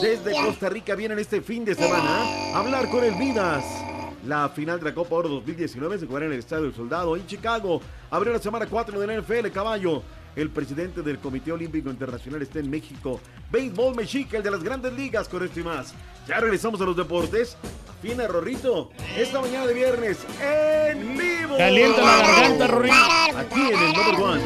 Desde 0.00 0.32
Costa 0.32 0.68
Rica 0.68 0.94
vienen 0.94 1.18
este 1.18 1.40
fin 1.40 1.64
de 1.64 1.74
semana 1.74 2.22
a 2.54 2.58
hablar 2.60 2.88
con 2.88 3.02
el 3.02 3.14
Vidas. 3.16 3.64
La 4.24 4.48
final 4.50 4.78
de 4.78 4.84
la 4.84 4.94
Copa 4.94 5.16
Oro 5.16 5.28
2019 5.30 5.98
se 5.98 6.06
jugará 6.06 6.26
en 6.26 6.32
el 6.34 6.38
Estadio 6.38 6.64
del 6.64 6.74
Soldado 6.74 7.16
en 7.16 7.26
Chicago. 7.26 7.80
Abrió 8.10 8.32
la 8.32 8.38
semana 8.38 8.66
4 8.66 9.00
de 9.00 9.06
la 9.06 9.14
NFL, 9.20 9.50
caballo. 9.50 10.02
El 10.36 10.50
presidente 10.50 11.02
del 11.02 11.18
Comité 11.18 11.52
Olímpico 11.52 11.90
Internacional 11.90 12.42
está 12.42 12.60
en 12.60 12.70
México. 12.70 13.20
Béisbol 13.50 13.96
Mexica, 13.96 14.36
el 14.36 14.42
de 14.42 14.50
las 14.50 14.62
grandes 14.62 14.92
ligas, 14.92 15.28
con 15.28 15.44
esto 15.44 15.60
y 15.60 15.64
más. 15.64 15.94
Ya 16.28 16.38
regresamos 16.38 16.80
a 16.80 16.84
los 16.84 16.96
deportes. 16.96 17.56
Afina 17.88 18.26
Rorrito, 18.26 18.90
esta 19.16 19.40
mañana 19.40 19.66
de 19.66 19.74
viernes, 19.74 20.18
en 20.40 21.18
vivo. 21.18 21.56
Calienta 21.58 22.02
la 22.02 22.16
garganta, 22.16 22.66
Rorrito. 22.68 22.94
Aquí 23.36 23.60
en 23.60 23.78
el 23.78 23.92
Number 23.92 24.22
One. 24.22 24.42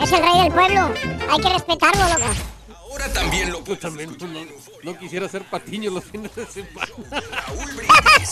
Es 0.00 0.12
el 0.12 0.22
rey 0.22 0.42
del 0.42 0.52
pueblo. 0.52 0.90
Hay 1.28 1.40
que 1.40 1.48
respetarlo, 1.48 2.04
loco. 2.04 2.32
Ahora 2.94 3.12
también 3.12 3.50
lo 3.50 3.64
Yo 3.64 3.76
también 3.76 4.16
no, 4.20 4.92
no 4.92 4.98
quisiera 4.98 5.28
ser 5.28 5.42
patiño 5.42 5.90
los 5.90 6.04
fines 6.04 6.32
de 6.36 6.46
semana. 6.46 6.86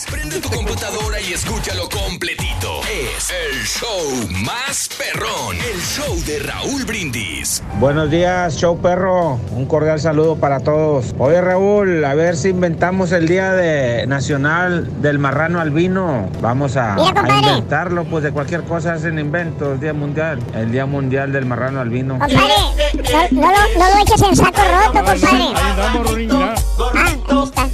Prende 0.09 0.41
tu 0.41 0.49
computadora 0.51 1.21
y 1.21 1.33
escúchalo 1.33 1.89
completito. 1.89 2.81
Es 2.83 3.31
el 3.31 3.65
show 3.65 4.29
más 4.45 4.89
perrón. 4.97 5.57
El 5.57 5.81
show 5.81 6.17
de 6.27 6.39
Raúl 6.39 6.85
Brindis. 6.85 7.63
Buenos 7.81 8.11
días, 8.11 8.57
show 8.57 8.81
perro. 8.81 9.41
Un 9.51 9.67
cordial 9.67 9.99
saludo 9.99 10.37
para 10.37 10.61
todos. 10.61 11.13
Oye, 11.19 11.41
Raúl, 11.41 12.05
a 12.05 12.15
ver 12.15 12.37
si 12.37 12.51
inventamos 12.51 13.11
el 13.11 13.27
Día 13.27 13.53
de 13.55 14.07
Nacional 14.07 15.03
del 15.03 15.19
Marrano 15.19 15.61
Albino. 15.61 16.29
Vamos 16.41 16.77
a, 16.77 16.97
inventarlo, 17.41 18.05
pues 18.05 18.23
de 18.23 18.31
cualquier 18.31 18.63
cosa 18.63 18.95
hacen 18.95 19.19
inventos. 19.19 19.81
Día 19.81 19.93
mundial. 19.93 20.39
El 20.55 20.71
Día 20.71 20.87
mundial 20.87 21.33
del 21.33 21.47
Marrano 21.47 21.81
Albino. 21.81 22.19
Compadre, 22.19 23.33
no, 23.33 23.41
no 23.41 23.51
lo, 23.51 23.79
no 23.79 23.97
lo 23.97 24.03
eches 24.03 24.23
en 24.23 24.37
saco 24.53 24.63
roto, 24.69 24.93
compadre. 24.93 25.27
Ahí 25.55 25.71
andamos, 25.71 26.11
Rorín, 26.11 26.29
ya. 26.31 26.55
Ah, 26.95 27.07
ahí 27.07 27.45
está. 27.45 27.69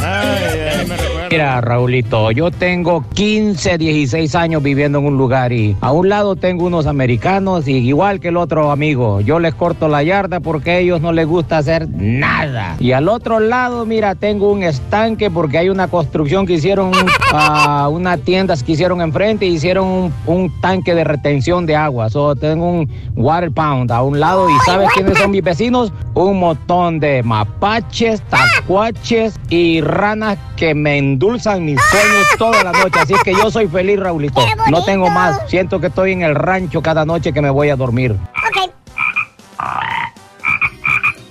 Ay, 0.00 0.60
ay, 0.80 0.86
me. 0.86 1.13
Mira, 1.30 1.60
Raulito, 1.60 2.30
yo 2.30 2.50
tengo 2.50 3.04
15, 3.14 3.78
16 3.78 4.34
años 4.34 4.62
viviendo 4.62 4.98
en 4.98 5.06
un 5.06 5.16
lugar 5.16 5.52
y 5.52 5.76
a 5.80 5.92
un 5.92 6.08
lado 6.08 6.36
tengo 6.36 6.66
unos 6.66 6.86
americanos 6.86 7.66
y 7.68 7.78
igual 7.78 8.20
que 8.20 8.28
el 8.28 8.36
otro 8.36 8.70
amigo, 8.70 9.20
yo 9.20 9.38
les 9.38 9.54
corto 9.54 9.88
la 9.88 10.02
yarda 10.02 10.40
porque 10.40 10.70
a 10.70 10.78
ellos 10.78 11.00
no 11.00 11.12
les 11.12 11.26
gusta 11.26 11.58
hacer 11.58 11.88
nada. 11.88 12.76
Y 12.78 12.92
al 12.92 13.08
otro 13.08 13.40
lado, 13.40 13.86
mira, 13.86 14.14
tengo 14.14 14.52
un 14.52 14.62
estanque 14.62 15.30
porque 15.30 15.58
hay 15.58 15.68
una 15.68 15.88
construcción 15.88 16.46
que 16.46 16.54
hicieron, 16.54 16.92
ah, 17.32 17.88
unas 17.90 18.20
tiendas 18.20 18.62
que 18.62 18.72
hicieron 18.72 19.00
enfrente 19.00 19.46
y 19.46 19.54
hicieron 19.54 19.86
un, 19.86 20.12
un 20.26 20.60
tanque 20.60 20.94
de 20.94 21.04
retención 21.04 21.66
de 21.66 21.76
agua. 21.76 22.10
So, 22.10 22.34
tengo 22.36 22.70
un 22.70 22.88
water 23.16 23.50
pound 23.50 23.90
a 23.90 24.02
un 24.02 24.20
lado 24.20 24.48
y 24.48 24.52
¿sabes 24.66 24.88
quiénes 24.94 25.18
son 25.18 25.30
mis 25.30 25.42
vecinos? 25.42 25.92
Un 26.14 26.38
montón 26.38 27.00
de 27.00 27.22
mapaches, 27.22 28.22
tacuaches 28.22 29.38
y 29.48 29.80
ranas 29.80 30.38
que 30.56 30.74
me 30.74 30.96
endulzan 31.14 31.64
mis 31.64 31.80
sueños 31.90 32.26
toda 32.38 32.62
la 32.64 32.72
noche. 32.72 32.98
Así 33.00 33.14
es 33.14 33.22
que 33.22 33.32
yo 33.32 33.50
soy 33.50 33.68
feliz, 33.68 33.98
Raulito. 34.00 34.44
No 34.70 34.84
tengo 34.84 35.08
más. 35.10 35.38
Siento 35.48 35.80
que 35.80 35.86
estoy 35.86 36.12
en 36.12 36.22
el 36.22 36.34
rancho 36.34 36.82
cada 36.82 37.04
noche 37.04 37.32
que 37.32 37.40
me 37.40 37.50
voy 37.50 37.70
a 37.70 37.76
dormir. 37.76 38.12
Ok. 38.12 38.70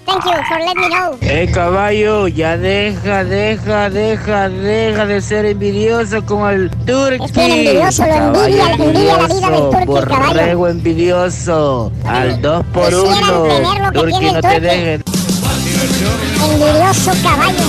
Thank 0.06 0.26
you 0.26 0.32
for 0.48 0.60
letting 0.60 0.80
me 0.80 0.90
know. 0.90 1.18
Eh, 1.22 1.50
caballo, 1.52 2.28
ya 2.28 2.56
deja, 2.58 3.24
deja, 3.24 3.90
deja, 3.90 4.50
deja 4.50 5.06
de 5.06 5.22
ser 5.22 5.46
envidioso 5.46 6.24
con 6.26 6.52
el 6.54 6.70
turqui. 6.86 7.24
Es 7.26 7.32
que 7.32 7.46
el 7.46 7.52
envidioso 7.52 8.06
lo 8.06 8.14
envidia, 8.14 8.72
envidia 8.74 9.18
la 9.18 9.28
vida 9.28 9.50
del 9.50 9.70
turqui, 9.70 9.86
caballo. 10.08 10.34
borrego 10.34 10.68
envidioso. 10.68 11.92
Al 12.06 12.42
dos 12.42 12.66
por 12.74 12.90
Quisieran 12.90 13.24
uno. 13.24 13.44
tener 13.44 13.82
lo 13.82 13.92
que 13.92 14.00
Turqui, 14.00 14.12
tiene 14.20 14.28
el 14.28 14.34
no 14.36 14.42
te 14.42 14.60
dejes. 14.60 15.02
Envidioso 16.44 17.12
caballo. 17.24 17.64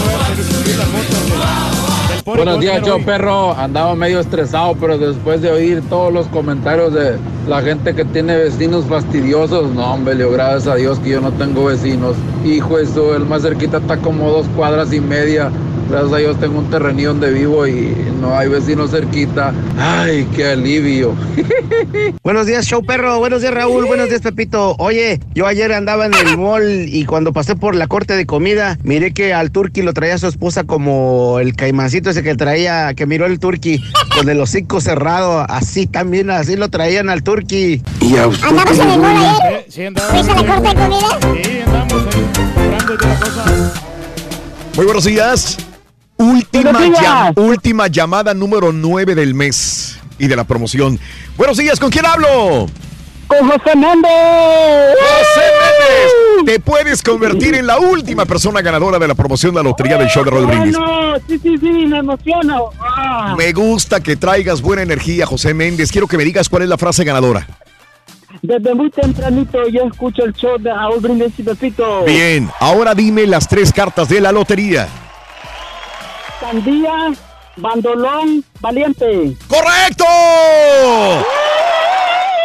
Buenos 2.25 2.59
días, 2.59 2.81
yo 2.87 3.05
perro. 3.05 3.53
Andaba 3.53 3.95
medio 3.95 4.19
estresado, 4.19 4.75
pero 4.81 4.97
después 4.97 5.43
de 5.43 5.51
oír 5.51 5.83
todos 5.91 6.11
los 6.11 6.27
comentarios 6.29 6.95
de 6.95 7.19
la 7.47 7.61
gente 7.61 7.95
que 7.95 8.07
tiene 8.07 8.35
vecinos 8.37 8.87
fastidiosos, 8.87 9.75
no, 9.75 9.93
hombre, 9.93 10.15
le 10.15 10.25
digo, 10.25 10.33
gracias 10.35 10.67
a 10.67 10.77
Dios 10.77 10.99
que 11.01 11.11
yo 11.11 11.21
no 11.21 11.33
tengo 11.33 11.67
vecinos. 11.67 12.17
Hijo, 12.43 12.79
eso, 12.79 13.15
el 13.15 13.27
más 13.27 13.43
cerquita 13.43 13.77
está 13.77 13.99
como 13.99 14.31
dos 14.31 14.47
cuadras 14.57 14.91
y 14.95 15.01
media. 15.01 15.51
Gracias 15.89 16.12
a 16.12 16.16
Dios 16.16 16.40
tengo 16.40 16.59
un 16.59 16.70
terrenillo 16.70 17.11
donde 17.11 17.31
vivo 17.31 17.66
y 17.66 17.94
no 18.20 18.36
hay 18.36 18.48
vecinos 18.48 18.90
cerquita. 18.90 19.52
Ay, 19.78 20.27
qué 20.35 20.47
alivio. 20.47 21.15
Buenos 22.23 22.47
días, 22.47 22.66
show 22.66 22.82
perro. 22.85 23.19
Buenos 23.19 23.43
días, 23.43 23.52
Raúl. 23.52 23.85
Buenos 23.85 24.09
días, 24.09 24.23
Pepito. 24.23 24.77
Oye, 24.78 25.20
yo 25.35 25.47
ayer 25.47 25.73
andaba 25.73 26.06
en 26.06 26.15
el 26.15 26.39
mall 26.39 26.89
y 26.89 27.05
cuando 27.05 27.32
pasé 27.32 27.55
por 27.55 27.74
la 27.74 27.86
corte 27.86 28.16
de 28.16 28.24
comida, 28.24 28.78
miré 28.82 29.12
que 29.12 29.35
al 29.35 29.51
turqui 29.51 29.82
lo 29.82 29.93
traía 29.93 30.16
su 30.19 30.27
esposa 30.27 30.65
como 30.65 31.39
el 31.39 31.55
caimancito 31.55 32.11
ese 32.11 32.23
que 32.23 32.35
traía, 32.35 32.94
que 32.94 33.06
miró 33.06 33.27
el 33.27 33.39
turqui 33.39 33.82
con 34.16 34.28
el 34.28 34.40
hocico 34.40 34.81
cerrado. 34.81 35.44
Así 35.48 35.86
también, 35.86 36.31
así 36.31 36.56
lo 36.56 36.70
traían 36.70 37.11
al 37.11 37.23
turqui. 37.23 37.82
Y 38.01 38.16
a 38.16 38.27
usted. 38.27 38.47
¿Andamos 38.48 38.78
en 38.78 38.90
el 38.90 38.98
mall 39.01 39.16
ayer? 39.16 39.66
Sí, 39.69 39.85
andamos. 39.85 40.12
¿Fuiste 40.12 40.32
a 40.32 40.35
la 40.35 40.47
corte 40.47 40.69
de 40.69 40.74
comida? 40.74 41.19
Sí, 41.43 41.61
andamos 41.61 42.06
ahí, 42.06 42.27
comprando 42.55 42.94
y 42.94 42.97
toda 42.97 43.15
la 43.15 43.20
cosa. 43.20 43.73
Muy 44.77 44.86
buenos 44.86 45.05
días. 45.05 45.59
Última, 46.25 47.87
llam- 47.87 47.91
llamada 47.91 48.35
número 48.35 48.73
9 48.73 49.15
del 49.15 49.35
mes 49.35 49.99
y 50.19 50.27
de 50.27 50.37
la 50.37 50.45
promoción. 50.45 50.99
Buenos 51.37 51.57
días, 51.59 51.79
¿con 51.79 51.91
quién 51.91 52.07
hablo? 52.07 52.67
Con 53.27 53.49
José 53.49 53.75
Méndez. 53.75 54.11
José 55.01 55.41
Méndez. 55.61 56.45
Te 56.55 56.61
puedes 56.61 57.03
convertir 57.03 57.55
en 57.55 57.67
la 57.67 57.79
última 57.79 58.25
persona 58.27 58.61
ganadora 58.61 58.99
de 58.99 59.09
la 59.09 59.15
promoción 59.15 59.53
de 59.55 59.63
la 59.63 59.69
lotería 59.71 59.97
del 59.97 60.09
show 60.09 60.25
de 60.25 60.31
Roll 60.31 60.47
Brindis. 60.47 60.77
Bueno, 60.77 61.17
sí, 61.27 61.39
sí, 61.39 61.57
sí, 61.59 61.67
me 61.87 61.99
emociono. 61.99 62.71
Ah. 62.81 63.35
Me 63.37 63.53
gusta 63.53 64.01
que 64.01 64.17
traigas 64.17 64.61
buena 64.61 64.83
energía, 64.83 65.27
José 65.27 65.55
Méndez. 65.55 65.91
Quiero 65.91 66.07
que 66.07 66.17
me 66.19 66.25
digas 66.25 66.49
cuál 66.49 66.63
es 66.65 66.69
la 66.69 66.77
frase 66.79 67.03
ganadora. 67.05 67.47
Desde 68.43 68.75
muy 68.75 68.91
tempranito 68.91 69.67
yo 69.69 69.85
escucho 69.91 70.25
el 70.25 70.35
show 70.35 70.59
de 70.59 70.73
Raúl 70.73 71.01
Brindis 71.01 71.33
y 71.39 71.43
Pepito. 71.43 72.05
Bien, 72.05 72.51
ahora 72.61 72.95
dime 72.95 73.27
las 73.27 73.49
tres 73.49 73.73
cartas 73.73 74.09
de 74.09 74.21
la 74.21 74.33
lotería. 74.33 74.87
Sandía, 76.45 77.11
bandolón, 77.57 78.45
valiente. 78.61 79.35
¡Correcto! 79.49 80.05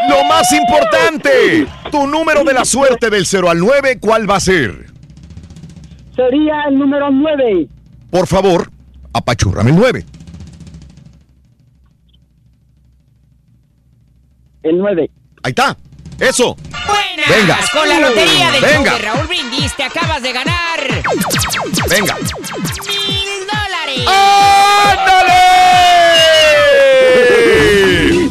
Lo 0.08 0.24
más 0.24 0.50
importante, 0.54 1.68
tu 1.92 2.08
número 2.08 2.46
de 2.46 2.54
la 2.54 2.64
suerte 2.64 3.10
del 3.10 3.26
0 3.26 3.50
al 3.50 3.60
9, 3.60 4.00
¿cuál 4.00 4.30
va 4.30 4.38
a 4.38 4.40
ser? 4.40 4.86
Sería 6.16 6.64
el 6.70 6.80
número 6.80 7.12
9. 7.12 7.68
Por 8.10 8.26
favor, 8.26 8.72
apachúrrame 9.12 9.72
el 9.72 9.76
9. 9.76 10.06
El 14.64 14.78
9. 14.78 15.12
Ahí 15.44 15.50
está. 15.50 15.76
Eso. 16.22 16.56
Buenas. 16.72 17.30
Venga. 17.38 17.60
Con 17.74 17.90
la 17.90 18.00
lotería 18.00 18.52
del 18.52 18.62
Venga. 18.62 18.92
show 18.92 18.98
de 18.98 19.06
Raúl 19.06 19.28
Brindis 19.28 19.76
te 19.76 19.84
acabas 19.84 20.22
de 20.22 20.32
ganar 20.32 20.80
Venga. 21.90 22.18
Dólares. 27.40 28.30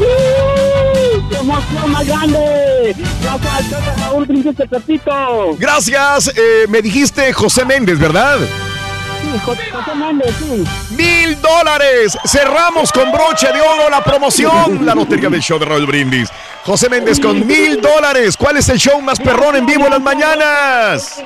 ¡Qué 1.31 1.37
emoción 1.37 1.93
más 1.93 2.07
grande! 2.07 2.95
Gracias 3.23 3.99
Raúl 4.01 4.25
Brindis 4.27 4.55
y 4.59 4.67
Pepito. 4.67 5.57
Gracias. 5.59 6.29
eh, 6.37 6.67
me 6.69 6.81
dijiste 6.83 7.33
José 7.33 7.65
Méndez, 7.65 7.99
¿verdad? 7.99 8.39
Sí, 8.39 9.39
José 9.45 9.63
José 9.71 9.95
Méndez, 9.95 10.35
sí. 10.39 10.65
¡Mil 10.95 11.41
dólares! 11.43 12.17
Cerramos 12.27 12.91
con 12.93 13.13
broche 13.13 13.53
de 13.53 13.61
oro 13.61 13.91
la 13.91 14.03
promoción. 14.03 14.87
La 14.87 14.95
lotería 14.95 15.29
del 15.29 15.41
show 15.43 15.59
de 15.59 15.67
Raúl 15.67 15.87
Brindis. 15.87 16.31
José 16.65 16.89
Méndez 16.89 17.21
con 17.21 17.47
mil 17.47 17.81
dólares. 17.81 18.37
¿Cuál 18.37 18.57
es 18.57 18.69
el 18.69 18.79
show 18.79 19.01
más 19.01 19.19
perrón 19.19 19.57
en 19.57 19.67
vivo 19.67 19.85
en 19.85 19.91
las 19.91 20.01
mañanas? 20.01 21.23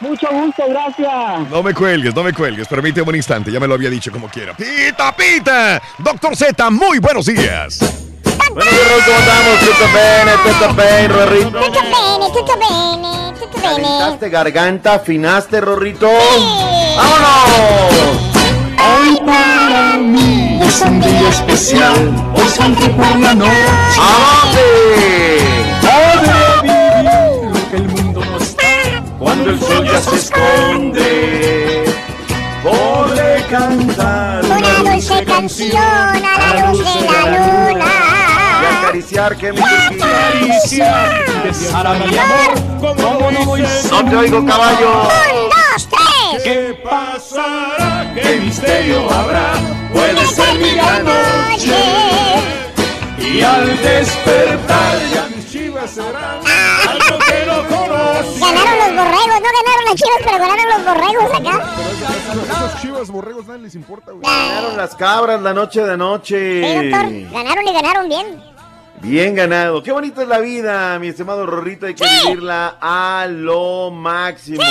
Mucho 0.00 0.28
gusto, 0.30 0.62
gracias. 0.68 1.50
No 1.50 1.62
me 1.62 1.74
cuelgues, 1.74 2.14
no 2.14 2.22
me 2.22 2.32
cuelgues. 2.32 2.68
Permíteme 2.68 3.08
un 3.08 3.16
instante, 3.16 3.50
ya 3.50 3.58
me 3.58 3.66
lo 3.66 3.74
había 3.74 3.90
dicho 3.90 4.12
como 4.12 4.28
quiera. 4.28 4.54
¡Pita, 4.54 5.14
pita! 5.16 5.82
Doctor 5.98 6.36
Z, 6.36 6.70
muy 6.70 7.00
buenos 7.00 7.26
días. 7.26 7.80
Buenos 8.54 8.72
días, 8.72 8.88
Raúl, 8.88 9.02
¿cómo 9.04 9.18
estamos? 9.18 9.60
Tutto 9.60 9.84
bene, 9.92 10.32
tutto 10.44 10.74
bene, 10.74 11.08
Rorrito. 11.08 11.60
Tutto 11.60 11.80
bene, 11.82 12.26
tutto 12.32 12.58
bene, 12.58 13.32
tutto 13.38 13.56
bene. 13.58 13.62
¿Calentaste 13.62 14.28
garganta? 14.30 14.94
¿Afinaste, 14.94 15.60
Rorrito? 15.60 16.08
¡Vámonos! 16.96 18.18
Hoy 18.80 19.20
para 19.26 19.96
mí 19.98 20.60
es 20.62 20.80
un 20.80 21.00
día 21.00 21.28
especial, 21.28 22.14
hoy 22.34 22.48
saldré 22.48 22.88
por 22.90 23.18
la 23.18 23.34
noche. 23.34 23.52
Podré 23.96 24.62
vivir 25.82 26.37
se 30.00 30.16
esconde. 30.16 31.84
Podré 32.62 33.44
cantar 33.48 34.44
Una 34.44 34.90
dulce 34.90 35.24
canción 35.24 35.76
a 35.76 36.54
la 36.54 36.70
luz 36.70 36.78
de 36.78 37.00
la 37.00 37.22
luna. 37.70 37.86
Y 38.60 38.84
acariciar 38.84 39.36
que 39.36 39.52
mi 39.52 39.60
acariciar, 39.60 41.24
besar 41.44 41.86
a 41.86 41.94
mi 41.94 42.18
amor 42.18 42.68
como 42.96 43.56
dice 43.56 43.88
No 43.90 44.04
te 44.10 44.16
oigo, 44.16 44.46
caballo. 44.46 45.02
Un, 45.02 45.50
dos, 45.50 45.88
tres. 45.88 46.42
¿Qué 46.42 46.80
pasará? 46.84 48.12
¿Qué 48.14 48.40
misterio 48.40 49.10
habrá? 49.10 49.52
Puede 49.92 50.26
ser 50.26 50.58
mi 50.58 50.72
noche. 50.72 51.74
Y 53.18 53.42
al 53.42 53.66
despertar 53.82 54.98
ya 55.12 55.28
mis 55.34 55.50
chivas 55.50 55.90
serán 55.90 56.40
Ganaron 58.54 58.78
los 58.78 59.04
borregos, 59.04 59.40
no 59.40 59.48
ganaron 59.58 59.84
las 59.84 59.94
chivas, 59.94 60.18
pero 60.24 60.38
ganaron 60.38 60.68
los 60.68 60.84
borregos 60.84 61.34
acá. 61.34 61.76
Esos 62.42 62.80
chivas, 62.82 63.10
borregos, 63.10 63.46
nadie 63.46 63.62
les 63.62 63.74
importa, 63.74 64.12
güey. 64.12 64.22
Ganaron 64.24 64.76
las 64.76 64.94
cabras 64.94 65.40
la 65.42 65.52
noche 65.54 65.80
de 65.80 65.86
Sí, 65.86 65.92
anoche. 65.92 66.90
doctor, 66.90 67.32
ganaron 67.32 67.66
y 67.68 67.72
ganaron 67.72 68.08
bien. 68.08 68.42
Bien 69.00 69.34
ganado. 69.34 69.82
Qué 69.82 69.92
bonita 69.92 70.22
es 70.22 70.28
la 70.28 70.38
vida, 70.40 70.98
mi 70.98 71.08
estimado 71.08 71.46
Rorrito. 71.46 71.86
Hay 71.86 71.94
que 71.94 72.04
vivirla 72.24 72.78
a 72.80 73.26
lo 73.30 73.90
máximo. 73.92 74.62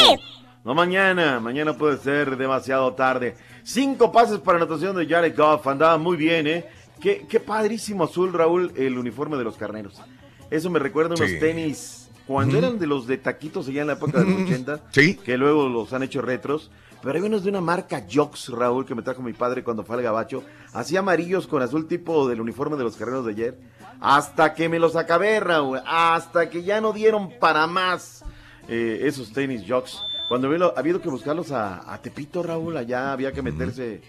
No 0.66 0.74
mañana. 0.76 1.40
Mañana 1.40 1.74
puede 1.78 1.98
ser 1.98 2.36
demasiado 2.36 2.94
tarde. 2.94 3.38
Cinco 3.64 4.12
pases 4.12 4.40
para 4.40 4.58
anotación 4.58 4.96
de 4.98 5.08
Jared 5.08 5.34
Goff. 5.38 5.66
Andaba 5.68 5.98
muy 5.98 6.18
bien, 6.18 6.46
¿eh? 6.48 6.66
Qué, 7.00 7.26
qué 7.30 7.40
padrísimo 7.40 8.04
azul, 8.04 8.34
Raúl, 8.34 8.74
el 8.76 8.98
uniforme 8.98 9.38
de 9.38 9.44
los 9.46 9.56
carneros. 9.56 10.02
Eso 10.50 10.70
me 10.70 10.80
recuerda 10.80 11.14
a 11.14 11.18
unos 11.18 11.30
Sí. 11.30 11.40
tenis. 11.40 12.07
Cuando 12.28 12.58
eran 12.58 12.78
de 12.78 12.88
los 12.88 13.08
de 13.08 13.18
taquitos 13.18 13.68
allá 13.68 13.82
en 13.82 13.88
la 13.88 13.94
época 13.94 14.20
de 14.20 14.26
los 14.26 14.42
80. 14.42 14.80
Sí. 14.92 15.16
Que 15.16 15.38
luego 15.38 15.70
los 15.70 15.94
han 15.94 16.04
hecho 16.04 16.22
retros. 16.22 16.70
Pero 17.02 17.18
hay 17.18 17.26
unos 17.26 17.44
de 17.44 17.50
una 17.50 17.62
marca 17.62 18.06
Jox, 18.12 18.50
Raúl, 18.50 18.86
que 18.86 18.96
me 18.96 19.02
trajo 19.02 19.22
mi 19.22 19.34
padre 19.34 19.64
cuando 19.64 19.84
fue 19.84 19.96
al 19.96 20.02
gabacho. 20.02 20.44
Así 20.74 20.98
amarillos 20.98 21.48
con 21.48 21.62
azul 21.62 21.88
tipo 21.88 22.28
del 22.28 22.42
uniforme 22.42 22.76
de 22.76 22.84
los 22.84 22.96
carneros 22.98 23.26
de 23.26 23.32
ayer. 23.32 23.58
Hasta 24.02 24.54
que 24.54 24.68
me 24.68 24.80
los 24.80 24.96
acabé, 24.96 25.40
Raúl. 25.40 25.80
Hasta 25.86 26.50
que 26.50 26.64
ya 26.64 26.82
no 26.82 26.94
dieron 26.94 27.32
para 27.40 27.66
más 27.68 28.26
eh, 28.68 29.02
esos 29.04 29.32
tenis 29.32 29.64
Jox. 29.68 30.02
Cuando 30.28 30.48
había, 30.48 30.66
había 30.76 30.92
ido 30.92 31.02
que 31.02 31.10
buscarlos 31.10 31.52
a, 31.52 31.94
a 31.94 32.02
Tepito, 32.02 32.44
Raúl, 32.44 32.76
allá 32.76 33.14
había 33.14 33.32
que 33.32 33.42
meterse 33.42 34.02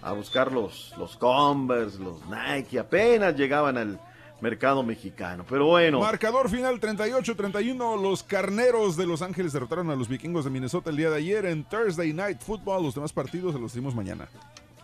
a 0.00 0.12
buscar 0.12 0.52
los, 0.52 0.94
los 0.96 1.16
Converse, 1.16 1.98
los 1.98 2.20
Nike, 2.26 2.78
apenas 2.78 3.36
llegaban 3.36 3.76
al 3.76 4.00
mercado 4.40 4.82
mexicano. 4.82 5.44
Pero 5.48 5.66
bueno. 5.66 6.00
Marcador 6.00 6.48
final 6.48 6.80
38-31. 6.80 8.00
Los 8.00 8.22
carneros 8.22 8.96
de 8.96 9.06
Los 9.06 9.22
Ángeles 9.22 9.52
derrotaron 9.52 9.90
a 9.90 9.96
los 9.96 10.08
vikingos 10.08 10.44
de 10.44 10.50
Minnesota 10.50 10.90
el 10.90 10.96
día 10.96 11.10
de 11.10 11.16
ayer 11.16 11.46
en 11.46 11.64
Thursday 11.64 12.12
Night 12.12 12.40
Football. 12.40 12.82
Los 12.82 12.94
demás 12.94 13.12
partidos 13.12 13.54
se 13.54 13.60
los 13.60 13.74
dimos 13.74 13.94
mañana. 13.94 14.28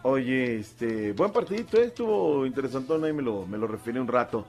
Oye, 0.02 0.56
este, 0.56 1.12
buen 1.12 1.32
partidito, 1.32 1.78
¿eh? 1.78 1.86
estuvo 1.86 2.44
interesantón, 2.44 3.04
ahí 3.04 3.14
me 3.14 3.22
lo, 3.22 3.46
me 3.46 3.56
lo 3.56 3.66
refiero 3.66 4.02
un 4.02 4.08
rato. 4.08 4.46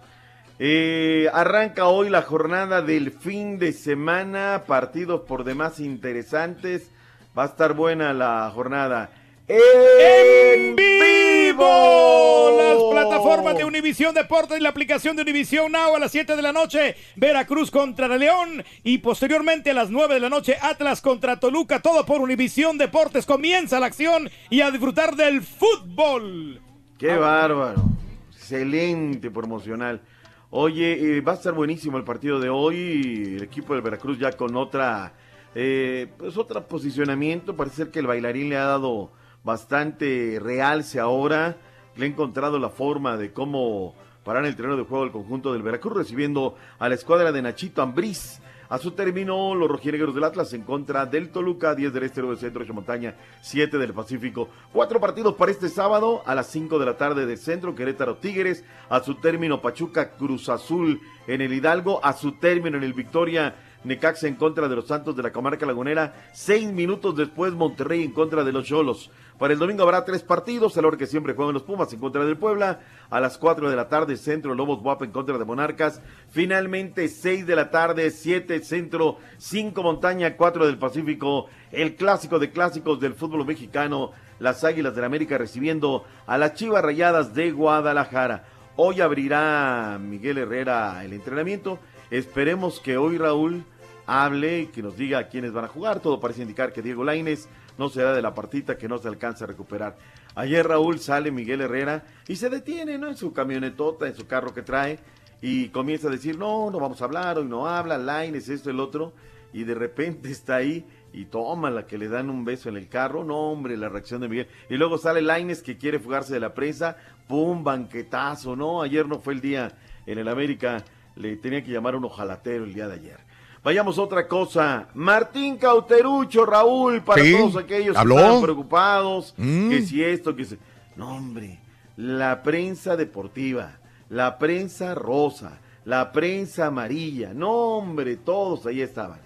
Eh, 0.60 1.30
arranca 1.34 1.88
hoy 1.88 2.10
la 2.10 2.22
jornada 2.24 2.82
del 2.82 3.12
fin 3.12 3.58
de 3.58 3.72
semana, 3.72 4.64
partidos 4.68 5.22
por 5.22 5.44
demás 5.44 5.80
interesantes. 5.80 6.92
Va 7.38 7.44
a 7.44 7.48
estar 7.48 7.74
buena 7.74 8.14
la 8.14 8.50
jornada. 8.54 9.10
¡En 9.48 10.76
vivo! 10.76 12.50
Las 12.58 12.82
plataformas 12.92 13.56
de 13.56 13.64
Univisión 13.64 14.16
Deportes 14.16 14.58
y 14.58 14.62
la 14.62 14.70
aplicación 14.70 15.16
de 15.16 15.22
Univisión 15.22 15.72
Now 15.72 15.96
a 15.96 16.00
las 16.00 16.12
7 16.12 16.36
de 16.36 16.42
la 16.42 16.52
noche. 16.52 16.96
Veracruz 17.16 17.70
contra 17.70 18.08
León 18.08 18.64
y 18.84 18.98
posteriormente 18.98 19.70
a 19.70 19.76
las 19.76 19.92
9 19.92 20.16
de 20.16 20.20
la 20.20 20.30
noche 20.30 20.58
Atlas 20.60 21.00
contra 21.00 21.40
Toluca. 21.40 21.80
Todo 21.80 22.08
por 22.08 22.22
Univisión 22.22 22.80
Deportes. 22.80 23.28
Comienza 23.28 23.80
la 23.80 23.86
acción 23.86 24.32
y 24.50 24.62
a 24.62 24.72
disfrutar 24.72 25.16
del 25.16 25.44
fútbol. 25.44 26.60
¡Qué 26.98 27.16
bárbaro! 27.16 27.84
Excelente 28.32 29.30
promocional. 29.30 30.02
Oye, 30.50 31.18
eh, 31.18 31.22
va 31.22 31.34
a 31.34 31.36
estar 31.36 31.54
buenísimo 31.54 32.00
el 32.00 32.04
partido 32.04 32.40
de 32.40 32.50
hoy. 32.50 33.36
El 33.36 33.44
equipo 33.44 33.74
del 33.74 33.84
Veracruz 33.84 34.18
ya 34.18 34.32
con 34.32 34.56
otra, 34.56 35.14
eh, 35.54 36.08
pues 36.18 36.36
otro 36.36 36.68
posicionamiento. 36.68 37.56
Parece 37.56 37.76
ser 37.76 37.92
que 37.92 38.00
el 38.00 38.08
bailarín 38.08 38.50
le 38.50 38.58
ha 38.58 38.66
dado 38.66 39.12
bastante 39.46 40.40
realce 40.42 41.00
ahora. 41.00 41.56
Le 41.96 42.06
ha 42.06 42.10
encontrado 42.10 42.60
la 42.60 42.70
forma 42.70 43.16
de 43.16 43.32
cómo 43.32 43.96
parar 44.26 44.46
el 44.46 44.56
terreno 44.56 44.76
de 44.76 44.84
juego 44.84 45.06
del 45.06 45.14
conjunto 45.14 45.54
del 45.54 45.62
Veracruz, 45.62 45.96
recibiendo 45.96 46.56
a 46.80 46.90
la 46.90 46.96
escuadra 46.96 47.32
de 47.32 47.42
Nachito 47.42 47.82
Ambriz. 47.82 48.42
A 48.68 48.80
su 48.80 48.92
término, 48.92 49.54
los 49.54 49.70
rojinegros 49.70 50.16
del 50.16 50.24
Atlas 50.24 50.52
en 50.54 50.64
contra 50.64 51.06
del 51.06 51.30
Toluca, 51.30 51.76
10 51.76 51.94
del 51.94 52.04
Este, 52.04 52.22
9 52.22 52.34
del 52.34 52.42
Centro, 52.42 52.64
8 52.64 52.74
Montaña, 52.74 53.16
7 53.42 53.78
del 53.78 53.94
Pacífico. 53.94 54.50
Cuatro 54.74 55.00
partidos 55.00 55.36
para 55.36 55.52
este 55.52 55.70
sábado 55.70 56.24
a 56.26 56.34
las 56.34 56.48
5 56.48 56.80
de 56.80 56.86
la 56.88 56.98
tarde 56.98 57.28
del 57.28 57.38
Centro, 57.38 57.76
Querétaro 57.76 58.18
Tigres. 58.18 58.66
A 58.90 59.02
su 59.02 59.16
término, 59.16 59.62
Pachuca 59.62 60.14
Cruz 60.14 60.50
Azul 60.50 61.00
en 61.28 61.42
el 61.42 61.54
Hidalgo. 61.54 62.04
A 62.04 62.14
su 62.14 62.40
término, 62.40 62.78
en 62.78 62.84
el 62.84 62.94
Victoria 62.94 63.54
Necaxa 63.86 64.28
en 64.28 64.36
contra 64.36 64.68
de 64.68 64.76
los 64.76 64.88
Santos 64.88 65.16
de 65.16 65.22
la 65.22 65.32
Comarca 65.32 65.66
Lagunera. 65.66 66.30
Seis 66.34 66.72
minutos 66.72 67.16
después, 67.16 67.54
Monterrey 67.54 68.04
en 68.04 68.12
contra 68.12 68.44
de 68.44 68.52
los 68.52 68.66
Cholos. 68.66 69.12
Para 69.38 69.52
el 69.52 69.60
domingo 69.60 69.84
habrá 69.84 70.06
tres 70.06 70.24
partidos, 70.24 70.78
el 70.78 70.86
hora 70.86 70.98
que 70.98 71.08
siempre 71.08 71.34
juegan 71.34 71.54
los 71.54 71.64
Pumas 71.64 71.92
en 71.92 72.00
contra 72.00 72.24
del 72.24 72.38
Puebla. 72.38 72.80
A 73.10 73.20
las 73.20 73.38
4 73.38 73.70
de 73.70 73.76
la 73.76 73.90
tarde, 73.90 74.16
Centro 74.16 74.56
Lobos 74.56 74.80
Guapa 74.80 75.04
en 75.04 75.12
contra 75.12 75.38
de 75.38 75.44
Monarcas. 75.44 76.02
Finalmente, 76.30 77.10
6 77.10 77.46
de 77.46 77.56
la 77.58 77.70
tarde, 77.70 78.12
7 78.12 78.62
Centro, 78.62 79.18
5 79.38 79.84
Montaña, 79.84 80.38
4 80.38 80.66
del 80.66 80.78
Pacífico. 80.78 81.48
El 81.74 81.96
clásico 81.96 82.40
de 82.40 82.52
clásicos 82.52 83.02
del 83.02 83.14
fútbol 83.14 83.46
mexicano. 83.46 84.12
Las 84.40 84.64
Águilas 84.64 84.96
del 84.96 85.04
América 85.04 85.38
recibiendo 85.38 86.06
a 86.28 86.38
las 86.38 86.54
Chivas 86.54 86.84
Rayadas 86.84 87.34
de 87.34 87.52
Guadalajara. 87.52 88.46
Hoy 88.78 89.02
abrirá 89.02 89.98
Miguel 90.00 90.38
Herrera 90.38 91.04
el 91.04 91.12
entrenamiento. 91.12 91.80
Esperemos 92.10 92.80
que 92.80 92.96
hoy 92.96 93.18
Raúl 93.18 93.66
hable 94.06 94.70
que 94.72 94.82
nos 94.82 94.96
diga 94.96 95.28
quiénes 95.28 95.52
van 95.52 95.66
a 95.66 95.70
jugar. 95.70 96.00
Todo 96.00 96.22
parece 96.22 96.42
indicar 96.42 96.72
que 96.72 96.82
Diego 96.82 97.04
Laines 97.04 97.50
no 97.78 97.90
será 97.90 98.14
de 98.14 98.22
la 98.22 98.34
partita 98.34 98.78
que 98.78 98.88
no 98.88 98.98
se 98.98 99.08
alcanza 99.08 99.46
a 99.46 99.48
recuperar. 99.48 99.98
Ayer 100.36 100.68
Raúl 100.68 101.00
sale 101.00 101.32
Miguel 101.32 101.62
Herrera 101.62 102.04
y 102.28 102.36
se 102.36 102.50
detiene, 102.50 102.98
¿no? 102.98 103.08
En 103.08 103.18
su 103.18 103.34
camionetota, 103.34 104.08
en 104.08 104.16
su 104.16 104.28
carro 104.28 104.54
que 104.54 104.62
trae 104.62 105.00
y 105.42 105.70
comienza 105.70 106.08
a 106.08 106.12
decir, 106.12 106.38
no, 106.38 106.72
no 106.72 106.80
vamos 106.80 107.02
a 107.02 107.06
hablar, 107.06 107.38
hoy 107.38 107.46
no 107.46 107.68
habla, 107.68 107.98
Laines, 107.98 108.50
esto, 108.50 108.70
el 108.70 108.80
otro. 108.80 109.14
Y 109.54 109.64
de 109.64 109.76
repente 109.76 110.32
está 110.32 110.56
ahí 110.56 110.86
y 111.14 111.26
toma 111.26 111.70
la 111.70 111.86
que 111.86 111.98
le 111.98 112.10
dan 112.10 112.30
un 112.30 112.44
beso 112.44 112.70
en 112.70 112.78
el 112.78 112.90
carro. 112.90 113.24
No, 113.24 113.52
hombre, 113.52 113.78
la 113.78 113.90
reacción 113.90 114.22
de 114.22 114.28
Miguel. 114.28 114.48
Y 114.70 114.76
luego 114.76 114.98
sale 114.98 115.22
Laines 115.22 115.62
que 115.62 115.78
quiere 115.78 116.00
fugarse 116.00 116.34
de 116.34 116.40
la 116.40 116.54
prensa. 116.54 116.98
Pum, 117.28 117.64
banquetazo, 117.64 118.56
¿no? 118.56 118.82
Ayer 118.82 119.08
no 119.08 119.20
fue 119.20 119.34
el 119.34 119.42
día 119.42 119.72
en 120.06 120.18
el 120.18 120.28
América. 120.28 120.84
Le 121.16 121.38
tenía 121.38 121.64
que 121.64 121.72
llamar 121.72 121.96
un 121.96 122.06
ojalatero 122.06 122.66
el 122.66 122.74
día 122.74 122.88
de 122.88 122.96
ayer. 122.96 123.20
Vayamos 123.66 123.98
a 123.98 124.04
otra 124.04 124.28
cosa. 124.28 124.90
Martín 124.94 125.58
Cauterucho, 125.58 126.46
Raúl, 126.46 127.02
para 127.02 127.24
Sí, 127.24 127.32
todos 127.36 127.56
aquellos 127.58 127.98
habló. 127.98 128.16
que 128.16 128.22
están 128.22 128.42
preocupados, 128.44 129.34
Mm. 129.38 129.70
que 129.72 129.82
si 129.82 130.04
esto, 130.04 130.36
que 130.36 130.46
si... 130.46 130.58
No, 130.96 131.16
hombre, 131.18 131.60
la 131.98 132.44
prensa 132.44 132.96
deportiva, 132.96 133.80
la 134.08 134.38
prensa 134.38 134.94
rosa, 134.94 135.60
la 135.84 136.12
prensa 136.12 136.68
amarilla, 136.68 137.34
no, 137.34 137.50
hombre, 137.78 138.18
todos 138.18 138.68
ahí 138.68 138.82
estaban. 138.82 139.20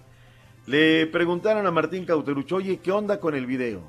Le 0.64 1.06
preguntaron 1.08 1.66
a 1.66 1.70
Martín 1.70 2.06
Cauterucho, 2.06 2.56
oye, 2.56 2.78
¿qué 2.78 2.92
onda 2.92 3.20
con 3.20 3.34
el 3.34 3.44
video? 3.44 3.82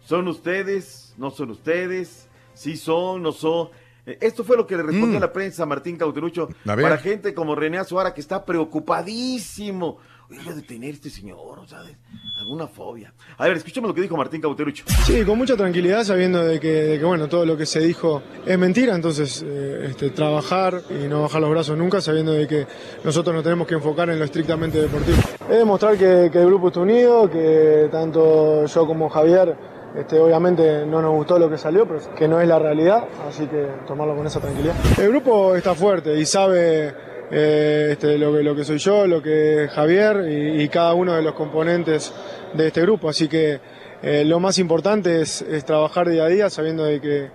¿Son 0.00 0.26
ustedes? 0.28 1.12
¿No 1.18 1.30
son 1.30 1.50
ustedes? 1.50 2.26
¿Sí 2.54 2.78
son? 2.78 3.22
¿No 3.22 3.32
son? 3.32 3.68
Eh, 4.10 4.18
Esto 4.20 4.42
fue 4.44 4.56
lo 4.56 4.66
que 4.66 4.76
le 4.76 4.82
respondió 4.82 5.18
Mm. 5.18 5.22
la 5.22 5.32
prensa 5.32 5.62
a 5.62 5.66
Martín 5.66 5.96
Cauterucho 5.96 6.48
A 6.66 6.76
para 6.76 6.98
gente 6.98 7.32
como 7.34 7.54
René 7.54 7.78
Azuara 7.78 8.12
que 8.14 8.20
está 8.20 8.44
preocupadísimo. 8.44 9.98
Oye, 10.30 10.54
de 10.54 10.62
tener 10.62 10.94
este 10.94 11.10
señor, 11.10 11.58
o 11.58 11.66
sea, 11.66 11.82
de- 11.82 11.96
alguna 12.38 12.68
fobia. 12.68 13.12
A 13.36 13.48
ver, 13.48 13.56
escuchemos 13.56 13.88
lo 13.88 13.94
que 13.94 14.00
dijo 14.00 14.16
Martín 14.16 14.40
Cauterucho. 14.40 14.84
Sí, 15.04 15.24
con 15.24 15.36
mucha 15.36 15.56
tranquilidad, 15.56 16.04
sabiendo 16.04 16.44
de 16.44 16.60
que, 16.60 16.68
de 16.68 16.98
que, 17.00 17.04
bueno, 17.04 17.28
todo 17.28 17.44
lo 17.44 17.56
que 17.56 17.66
se 17.66 17.80
dijo 17.80 18.22
es 18.46 18.56
mentira, 18.56 18.94
entonces 18.94 19.44
eh, 19.44 19.86
este, 19.90 20.10
trabajar 20.10 20.82
y 20.88 21.08
no 21.08 21.22
bajar 21.22 21.40
los 21.40 21.50
brazos 21.50 21.76
nunca, 21.76 22.00
sabiendo 22.00 22.32
de 22.32 22.46
que 22.46 22.64
nosotros 23.02 23.34
nos 23.34 23.42
tenemos 23.42 23.66
que 23.66 23.74
enfocar 23.74 24.08
en 24.08 24.20
lo 24.20 24.24
estrictamente 24.24 24.80
deportivo. 24.80 25.18
Es 25.50 25.58
demostrar 25.58 25.98
que, 25.98 26.30
que 26.32 26.38
el 26.38 26.46
grupo 26.46 26.68
está 26.68 26.78
unido, 26.80 27.28
que 27.28 27.88
tanto 27.90 28.66
yo 28.66 28.86
como 28.86 29.08
Javier, 29.10 29.56
este, 29.96 30.18
obviamente 30.18 30.86
no 30.86 31.02
nos 31.02 31.12
gustó 31.12 31.38
lo 31.38 31.50
que 31.50 31.58
salió, 31.58 31.86
pero 31.86 32.00
que 32.14 32.28
no 32.28 32.40
es 32.40 32.48
la 32.48 32.58
realidad, 32.58 33.04
así 33.28 33.46
que 33.46 33.66
tomarlo 33.86 34.14
con 34.16 34.26
esa 34.26 34.40
tranquilidad. 34.40 34.74
El 34.98 35.08
grupo 35.08 35.56
está 35.56 35.74
fuerte 35.74 36.16
y 36.18 36.24
sabe 36.24 36.94
eh, 37.30 37.88
este, 37.92 38.18
lo, 38.18 38.32
que, 38.32 38.42
lo 38.42 38.54
que 38.54 38.64
soy 38.64 38.78
yo, 38.78 39.06
lo 39.06 39.22
que 39.22 39.64
es 39.64 39.70
Javier 39.70 40.28
y, 40.28 40.62
y 40.62 40.68
cada 40.68 40.94
uno 40.94 41.14
de 41.14 41.22
los 41.22 41.34
componentes 41.34 42.12
de 42.54 42.66
este 42.68 42.82
grupo. 42.82 43.08
Así 43.08 43.28
que 43.28 43.60
eh, 44.02 44.24
lo 44.24 44.40
más 44.40 44.58
importante 44.58 45.20
es, 45.20 45.42
es 45.42 45.64
trabajar 45.64 46.08
día 46.08 46.24
a 46.24 46.28
día 46.28 46.50
sabiendo 46.50 46.84
de 46.84 47.00
que 47.00 47.30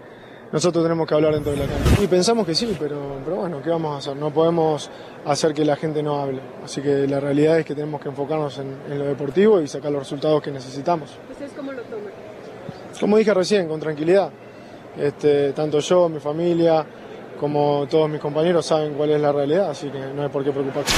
nosotros 0.51 0.85
tenemos 0.85 1.07
que 1.07 1.13
hablar 1.13 1.33
dentro 1.33 1.51
de 1.51 1.57
la 1.59 1.65
cancha. 1.65 2.01
Y 2.01 2.07
pensamos 2.07 2.45
que 2.45 2.55
sí, 2.55 2.75
pero, 2.79 3.17
pero 3.25 3.37
bueno, 3.37 3.61
¿qué 3.61 3.69
vamos 3.69 3.95
a 3.95 3.97
hacer? 3.97 4.15
No 4.15 4.31
podemos 4.31 4.89
hacer 5.25 5.53
que 5.53 5.65
la 5.65 5.75
gente 5.75 6.01
no 6.01 6.21
hable. 6.21 6.39
Así 6.63 6.81
que 6.81 7.07
la 7.07 7.19
realidad 7.19 7.59
es 7.59 7.65
que 7.65 7.75
tenemos 7.75 8.01
que 8.01 8.09
enfocarnos 8.09 8.57
en, 8.59 8.77
en 8.89 8.99
lo 8.99 9.05
deportivo 9.05 9.61
y 9.61 9.67
sacar 9.67 9.91
los 9.91 10.03
resultados 10.03 10.41
que 10.41 10.51
necesitamos. 10.51 11.17
¿Ustedes 11.29 11.51
cómo 11.53 11.73
lo 11.73 11.81
toman? 11.83 12.24
Como 13.05 13.17
dije 13.17 13.35
recién, 13.35 13.67
con 13.67 13.79
tranquilidad. 13.79 14.31
Este, 14.99 15.53
tanto 15.53 15.79
yo, 15.79 16.09
mi 16.09 16.19
familia, 16.19 16.83
como 17.39 17.85
todos 17.87 18.09
mis 18.09 18.19
compañeros 18.19 18.65
saben 18.65 18.95
cuál 18.95 19.11
es 19.11 19.21
la 19.21 19.31
realidad, 19.31 19.69
así 19.69 19.89
que 19.89 19.99
no 19.99 20.23
hay 20.23 20.29
por 20.29 20.43
qué 20.43 20.49
preocuparse. 20.49 20.95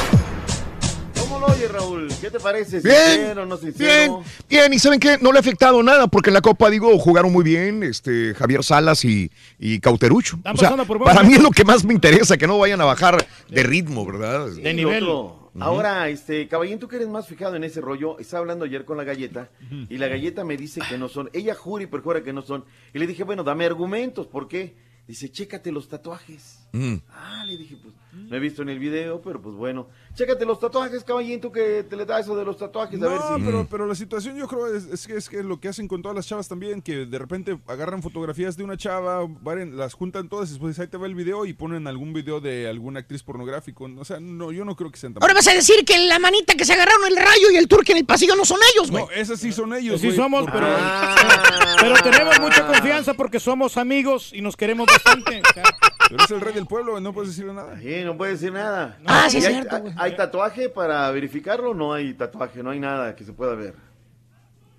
¿Cómo 1.19 1.37
lo 1.37 1.47
oye, 1.47 1.67
Raúl? 1.67 2.07
¿Qué 2.21 2.31
te 2.31 2.39
parece? 2.39 2.79
Bien. 2.79 3.35
Bien, 3.77 4.13
bien, 4.47 4.73
y 4.73 4.79
¿saben 4.79 5.01
qué? 5.01 5.17
No 5.19 5.33
le 5.33 5.39
ha 5.39 5.41
afectado 5.41 5.83
nada, 5.83 6.07
porque 6.07 6.29
en 6.29 6.35
la 6.35 6.41
Copa, 6.41 6.69
digo, 6.69 6.97
jugaron 6.97 7.33
muy 7.33 7.43
bien 7.43 7.83
este, 7.83 8.33
Javier 8.35 8.63
Salas 8.63 9.03
y, 9.03 9.29
y 9.59 9.81
Cauterucho. 9.81 10.39
O 10.45 10.55
sea, 10.55 10.77
para 11.03 11.23
mí 11.23 11.33
es 11.33 11.43
lo 11.43 11.51
que 11.51 11.65
más 11.65 11.83
me 11.83 11.93
interesa, 11.93 12.37
que 12.37 12.47
no 12.47 12.57
vayan 12.57 12.79
a 12.79 12.85
bajar 12.85 13.27
de 13.49 13.63
ritmo, 13.63 14.05
¿verdad? 14.05 14.47
Sí, 14.55 14.85
otro. 14.85 15.46
Ahora, 15.59 16.09
este, 16.09 16.47
Caballín, 16.47 16.79
tú 16.79 16.87
que 16.87 16.97
eres 16.97 17.07
más 17.07 17.27
fijado 17.27 17.55
en 17.55 17.63
ese 17.63 17.81
rollo, 17.81 18.19
estaba 18.19 18.41
hablando 18.41 18.65
ayer 18.65 18.85
con 18.85 18.97
la 18.97 19.03
galleta 19.03 19.49
y 19.89 19.97
la 19.97 20.07
galleta 20.07 20.43
me 20.43 20.57
dice 20.57 20.81
que 20.87 20.97
no 20.97 21.07
son. 21.09 21.29
Ella 21.33 21.55
jura 21.55 21.83
y 21.83 21.87
perjura 21.87 22.23
que 22.23 22.33
no 22.33 22.41
son. 22.41 22.65
Y 22.93 22.99
le 22.99 23.07
dije, 23.07 23.23
bueno, 23.23 23.43
dame 23.43 23.65
argumentos, 23.65 24.27
¿por 24.27 24.47
qué? 24.47 24.75
Dice, 25.07 25.31
chécate 25.31 25.71
los 25.71 25.87
tatuajes. 25.87 26.67
Ah, 27.09 27.43
le 27.47 27.57
dije, 27.57 27.77
pues, 27.81 27.93
no 28.13 28.35
he 28.35 28.39
visto 28.39 28.61
en 28.61 28.69
el 28.69 28.79
video, 28.79 29.21
pero 29.21 29.41
pues 29.41 29.55
bueno. 29.55 29.87
Chécate 30.17 30.45
los 30.45 30.59
tatuajes, 30.59 31.03
Caballín, 31.03 31.39
tú 31.39 31.51
que 31.51 31.83
te 31.87 31.95
le 31.95 32.03
da 32.03 32.19
eso 32.19 32.35
de 32.35 32.43
los 32.43 32.57
tatuajes, 32.57 32.99
a 32.99 33.05
No, 33.05 33.09
ver 33.11 33.19
si... 33.39 33.45
pero, 33.45 33.67
pero 33.69 33.85
la 33.85 33.93
situación 33.93 34.35
yo 34.35 34.47
creo 34.47 34.65
es, 34.75 34.85
es 34.85 35.05
que 35.05 35.15
es 35.15 35.29
que 35.29 35.43
lo 35.43 35.59
que 35.59 35.67
hacen 35.67 35.87
con 35.87 36.01
todas 36.01 36.15
las 36.15 36.25
chavas 36.25 36.47
también, 36.47 36.81
que 36.81 37.05
de 37.05 37.19
repente 37.19 37.59
agarran 37.67 38.01
fotografías 38.01 38.57
de 38.57 38.63
una 38.63 38.77
chava, 38.77 39.23
varen- 39.25 39.73
las 39.75 39.93
juntan 39.93 40.27
todas 40.27 40.49
y 40.49 40.53
después 40.53 40.79
ahí 40.79 40.87
te 40.87 40.97
va 40.97 41.05
el 41.05 41.13
video 41.13 41.45
y 41.45 41.53
ponen 41.53 41.85
algún 41.85 42.13
video 42.13 42.41
de 42.41 42.67
alguna 42.67 43.01
actriz 43.01 43.21
pornográfico. 43.21 43.87
O 43.95 44.05
sea, 44.05 44.19
no, 44.19 44.51
yo 44.51 44.65
no 44.65 44.75
creo 44.75 44.89
que 44.91 44.97
sean 44.97 45.13
tan 45.13 45.21
Ahora 45.21 45.35
vas 45.35 45.47
a 45.49 45.53
decir 45.53 45.85
que 45.85 45.99
la 46.07 46.17
manita 46.17 46.55
que 46.55 46.65
se 46.65 46.73
agarraron 46.73 47.05
el 47.07 47.15
rayo 47.15 47.51
y 47.53 47.57
el 47.57 47.67
turque 47.67 47.91
en 47.91 47.99
el 47.99 48.05
pasillo 48.05 48.35
no 48.35 48.43
son 48.43 48.57
ellos, 48.73 48.89
güey. 48.89 49.03
No, 49.05 49.11
esas 49.11 49.39
sí 49.39 49.51
son 49.51 49.71
ellos. 49.75 50.01
Sí 50.01 50.11
somos, 50.13 50.45
porque- 50.45 50.57
pero, 50.57 50.67
pero 51.79 51.95
tenemos 52.01 52.39
mucha 52.39 52.65
confianza 52.65 53.13
porque 53.13 53.39
somos 53.39 53.77
amigos 53.77 54.31
y 54.33 54.41
nos 54.41 54.57
queremos 54.57 54.87
bastante. 54.87 55.43
Pero 56.09 56.23
es 56.23 56.31
el 56.31 56.39
rey 56.41 56.53
del 56.53 56.65
pueblo, 56.65 56.99
no 57.01 57.13
puedes 57.13 57.31
decirle 57.31 57.53
nada. 57.53 57.77
Sí, 57.81 58.01
no 58.05 58.15
puede 58.17 58.31
decir 58.31 58.51
nada. 58.53 58.97
Ah, 59.05 59.27
sí, 59.29 59.37
¿Y 59.37 59.39
es 59.41 59.45
hay, 59.47 59.53
cierto, 59.55 59.79
güey. 59.81 59.93
¿Hay 60.07 60.15
tatuaje 60.15 60.69
para 60.69 61.11
verificarlo? 61.11 61.73
No 61.73 61.93
hay 61.93 62.13
tatuaje, 62.13 62.63
no 62.63 62.69
hay 62.69 62.79
nada 62.79 63.15
que 63.15 63.25
se 63.25 63.33
pueda 63.33 63.55
ver. 63.55 63.75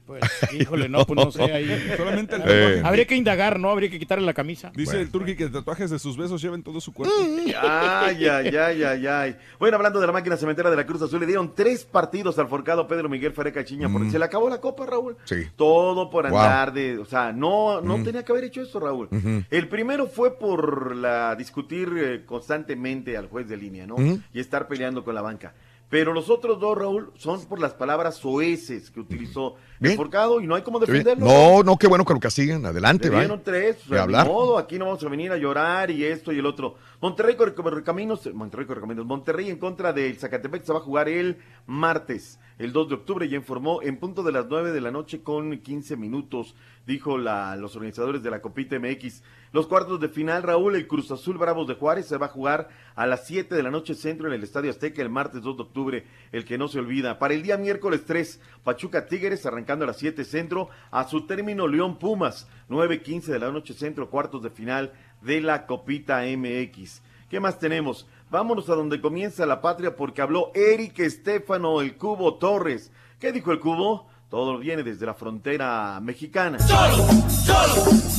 Pues, 0.08 0.22
híjole, 0.58 0.88
no, 0.88 1.04
pues 1.04 1.24
no 1.26 1.30
sé. 1.30 1.42
Ahí. 1.52 1.94
Solamente 1.96 2.34
el 2.36 2.40
Eh. 2.40 2.44
tatuaje. 2.46 2.82
Habría 2.84 3.06
que 3.06 3.14
indagar, 3.14 3.60
¿no? 3.60 3.68
Habría 3.70 3.90
que 3.90 3.98
quitarle 3.98 4.24
la 4.24 4.32
camisa. 4.32 4.72
Dice 4.74 4.98
el 5.00 5.10
Turki 5.10 5.36
que 5.36 5.48
tatuajes 5.50 5.90
de 5.90 5.98
sus 5.98 6.16
besos 6.16 6.40
llevan 6.42 6.62
todo 6.62 6.80
su 6.80 6.92
cuerpo. 6.94 7.14
Ay, 7.62 8.24
ay, 8.26 8.56
ay, 8.56 8.82
ay, 8.82 9.06
ay. 9.06 9.36
Bueno, 9.58 9.76
hablando 9.76 10.00
de 10.00 10.06
la 10.06 10.12
máquina 10.12 10.36
cementera 10.36 10.70
de 10.70 10.76
la 10.76 10.86
Cruz 10.86 11.02
Azul, 11.02 11.20
le 11.20 11.26
dieron 11.26 11.54
tres 11.54 11.84
partidos 11.84 12.38
al 12.38 12.48
forcado 12.48 12.86
Pedro 12.88 13.08
Miguel 13.08 13.32
Fereca 13.32 13.64
Chiña 13.64 13.88
porque 13.90 14.10
se 14.10 14.18
le 14.18 14.24
acabó 14.24 14.48
la 14.48 14.60
copa, 14.60 14.86
Raúl. 14.86 15.16
Sí. 15.24 15.46
Todo 15.56 16.08
por 16.10 16.28
Wow. 16.28 16.38
andar 16.38 16.72
de, 16.72 16.98
o 16.98 17.04
sea, 17.04 17.32
no, 17.32 17.80
no 17.82 17.98
Mm. 17.98 18.04
tenía 18.04 18.24
que 18.24 18.32
haber 18.32 18.44
hecho 18.44 18.62
eso, 18.62 18.80
Raúl. 18.80 19.08
El 19.50 19.68
primero 19.68 20.06
fue 20.06 20.38
por 20.38 20.96
la 20.96 21.34
discutir 21.36 21.90
eh, 21.98 22.22
constantemente 22.24 23.16
al 23.16 23.28
juez 23.28 23.46
de 23.48 23.56
línea, 23.58 23.86
¿no? 23.86 23.96
Y 24.32 24.40
estar 24.40 24.68
peleando 24.68 25.04
con 25.04 25.14
la 25.14 25.20
banca. 25.22 25.52
Pero 25.90 26.12
los 26.12 26.28
otros 26.28 26.60
dos, 26.60 26.76
Raúl, 26.76 27.12
son 27.16 27.44
por 27.46 27.58
las 27.60 27.72
palabras 27.72 28.16
soeces 28.16 28.90
que 28.90 29.00
utilizó 29.00 29.56
Bien. 29.80 29.96
forcado 29.96 30.40
y 30.40 30.46
no 30.46 30.54
hay 30.54 30.62
bien. 30.86 31.04
defenderlo. 31.04 31.26
No, 31.26 31.62
no, 31.62 31.76
qué 31.78 31.86
bueno 31.86 32.04
que 32.04 32.14
lo 32.14 32.20
castiguen. 32.20 32.64
Adelante, 32.66 33.08
va. 33.10 33.38
tres, 33.42 33.76
o 33.86 33.90
De 33.90 33.94
sea, 33.96 34.02
hablar. 34.02 34.26
modo, 34.26 34.58
aquí 34.58 34.78
no 34.78 34.86
vamos 34.86 35.02
a 35.04 35.08
venir 35.08 35.30
a 35.32 35.36
llorar 35.36 35.90
y 35.90 36.04
esto 36.04 36.32
y 36.32 36.38
el 36.38 36.46
otro. 36.46 36.76
Monterrey 37.00 37.36
Cor- 37.36 37.54
Correcaminos, 37.54 38.28
Monterrey 38.34 38.66
Correcaminos, 38.66 39.06
Monterrey 39.06 39.48
en 39.50 39.58
contra 39.58 39.92
del 39.92 40.16
Zacatepec 40.18 40.64
se 40.64 40.72
va 40.72 40.78
a 40.78 40.82
jugar 40.82 41.08
el 41.08 41.38
martes, 41.66 42.40
el 42.58 42.72
2 42.72 42.88
de 42.88 42.94
octubre, 42.96 43.28
ya 43.28 43.36
informó, 43.36 43.82
en 43.82 43.98
punto 43.98 44.24
de 44.24 44.32
las 44.32 44.46
9 44.48 44.72
de 44.72 44.80
la 44.80 44.90
noche 44.90 45.22
con 45.22 45.56
15 45.58 45.96
minutos, 45.96 46.56
dijo 46.86 47.16
la, 47.16 47.54
los 47.54 47.76
organizadores 47.76 48.22
de 48.22 48.30
la 48.30 48.40
Copita 48.40 48.76
MX. 48.80 49.22
Los 49.52 49.66
cuartos 49.68 50.00
de 50.00 50.08
final, 50.08 50.42
Raúl, 50.42 50.74
el 50.74 50.88
Cruz 50.88 51.10
Azul 51.12 51.38
Bravos 51.38 51.68
de 51.68 51.74
Juárez 51.74 52.06
se 52.06 52.16
va 52.16 52.26
a 52.26 52.30
jugar 52.30 52.68
a 52.96 53.06
las 53.06 53.26
7 53.28 53.54
de 53.54 53.62
la 53.62 53.70
noche 53.70 53.94
centro 53.94 54.26
en 54.26 54.32
el 54.32 54.42
Estadio 54.42 54.70
Azteca 54.70 55.00
el 55.00 55.08
martes 55.08 55.40
2 55.42 55.56
de 55.56 55.62
octubre, 55.62 56.04
el 56.32 56.44
que 56.44 56.58
no 56.58 56.66
se 56.66 56.80
olvida. 56.80 57.18
Para 57.20 57.34
el 57.34 57.42
día 57.42 57.56
miércoles 57.56 58.02
3, 58.06 58.40
Pachuca 58.64 59.06
Tigres 59.06 59.46
arrancando 59.68 59.84
a 59.84 59.88
las 59.88 59.98
7 59.98 60.24
centro, 60.24 60.70
a 60.90 61.06
su 61.06 61.26
término 61.26 61.68
León 61.68 61.98
Pumas, 61.98 62.46
9.15 62.70 63.24
de 63.24 63.38
la 63.38 63.50
noche 63.50 63.74
centro, 63.74 64.08
cuartos 64.08 64.42
de 64.42 64.48
final 64.48 64.92
de 65.20 65.42
la 65.42 65.66
Copita 65.66 66.22
MX. 66.22 67.02
¿Qué 67.28 67.38
más 67.38 67.58
tenemos? 67.58 68.06
Vámonos 68.30 68.70
a 68.70 68.74
donde 68.74 69.00
comienza 69.02 69.44
la 69.44 69.60
patria 69.60 69.94
porque 69.94 70.22
habló 70.22 70.52
Eric 70.54 71.00
Estefano, 71.00 71.82
el 71.82 71.96
Cubo 71.96 72.36
Torres. 72.36 72.90
¿Qué 73.20 73.30
dijo 73.30 73.52
el 73.52 73.60
Cubo? 73.60 74.08
Todo 74.30 74.58
viene 74.58 74.82
desde 74.82 75.04
la 75.04 75.14
frontera 75.14 76.00
mexicana. 76.00 76.58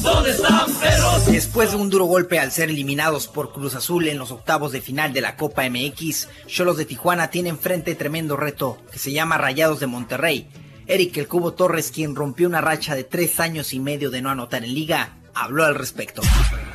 ¿Dónde 0.01 0.31
están 0.31 0.71
perros? 0.79 1.25
Después 1.27 1.71
de 1.71 1.77
un 1.77 1.89
duro 1.89 2.05
golpe 2.05 2.39
al 2.39 2.51
ser 2.51 2.69
eliminados 2.69 3.27
por 3.27 3.53
Cruz 3.53 3.73
Azul 3.75 4.07
en 4.07 4.19
los 4.19 4.31
octavos 4.31 4.71
de 4.71 4.81
final 4.81 5.13
de 5.13 5.21
la 5.21 5.35
Copa 5.35 5.67
MX, 5.67 6.27
Cholos 6.47 6.77
de 6.77 6.85
Tijuana 6.85 7.29
tienen 7.29 7.57
frente 7.57 7.95
tremendo 7.95 8.37
reto 8.37 8.77
que 8.91 8.99
se 8.99 9.11
llama 9.11 9.37
Rayados 9.37 9.79
de 9.79 9.87
Monterrey. 9.87 10.47
Eric 10.89 11.17
El 11.17 11.27
Cubo 11.27 11.53
Torres, 11.53 11.91
quien 11.91 12.15
rompió 12.15 12.47
una 12.47 12.61
racha 12.61 12.95
de 12.95 13.03
tres 13.03 13.39
años 13.39 13.73
y 13.73 13.79
medio 13.79 14.09
de 14.09 14.23
no 14.23 14.31
anotar 14.31 14.63
en 14.63 14.73
liga, 14.73 15.19
habló 15.35 15.63
al 15.63 15.75
respecto. 15.75 16.23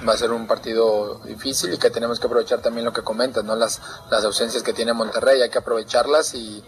va 0.08 0.12
a 0.12 0.16
ser 0.16 0.30
un 0.30 0.46
partido 0.46 1.18
difícil 1.24 1.74
y 1.74 1.78
que 1.78 1.90
tenemos 1.90 2.20
que 2.20 2.28
aprovechar 2.28 2.60
también 2.62 2.84
lo 2.84 2.92
que 2.92 3.02
comentas, 3.02 3.42
¿no? 3.42 3.56
Las, 3.56 3.82
las 4.12 4.24
ausencias 4.24 4.62
que 4.62 4.72
tiene 4.72 4.92
Monterrey, 4.92 5.42
hay 5.42 5.50
que 5.50 5.58
aprovecharlas 5.58 6.32
y, 6.36 6.62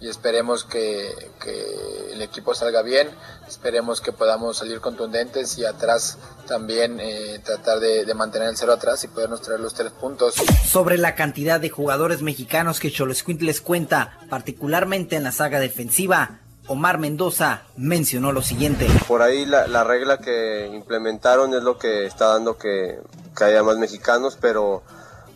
y 0.00 0.08
esperemos 0.08 0.62
que, 0.62 1.12
que 1.42 2.12
el 2.12 2.22
equipo 2.22 2.54
salga 2.54 2.82
bien, 2.82 3.10
esperemos 3.48 4.00
que 4.00 4.12
podamos 4.12 4.58
salir 4.58 4.78
contundentes 4.80 5.58
y 5.58 5.64
atrás 5.64 6.18
también 6.46 7.00
eh, 7.00 7.40
tratar 7.42 7.80
de, 7.80 8.04
de 8.04 8.14
mantener 8.14 8.48
el 8.48 8.56
cero 8.56 8.74
atrás 8.74 9.02
y 9.02 9.08
podernos 9.08 9.42
traer 9.42 9.58
los 9.58 9.74
tres 9.74 9.90
puntos. 9.90 10.36
Sobre 10.64 10.98
la 10.98 11.16
cantidad 11.16 11.58
de 11.58 11.68
jugadores 11.68 12.22
mexicanos 12.22 12.78
que 12.78 12.92
les 13.40 13.60
cuenta, 13.60 14.20
particularmente 14.30 15.16
en 15.16 15.24
la 15.24 15.32
saga 15.32 15.58
defensiva, 15.58 16.41
Omar 16.68 16.98
Mendoza 16.98 17.62
mencionó 17.76 18.32
lo 18.32 18.42
siguiente. 18.42 18.86
Por 19.08 19.22
ahí 19.22 19.44
la, 19.46 19.66
la 19.66 19.84
regla 19.84 20.18
que 20.18 20.68
implementaron 20.72 21.54
es 21.54 21.62
lo 21.62 21.78
que 21.78 22.06
está 22.06 22.28
dando 22.28 22.56
que, 22.56 22.98
que 23.36 23.44
haya 23.44 23.62
más 23.62 23.78
mexicanos, 23.78 24.38
pero 24.40 24.82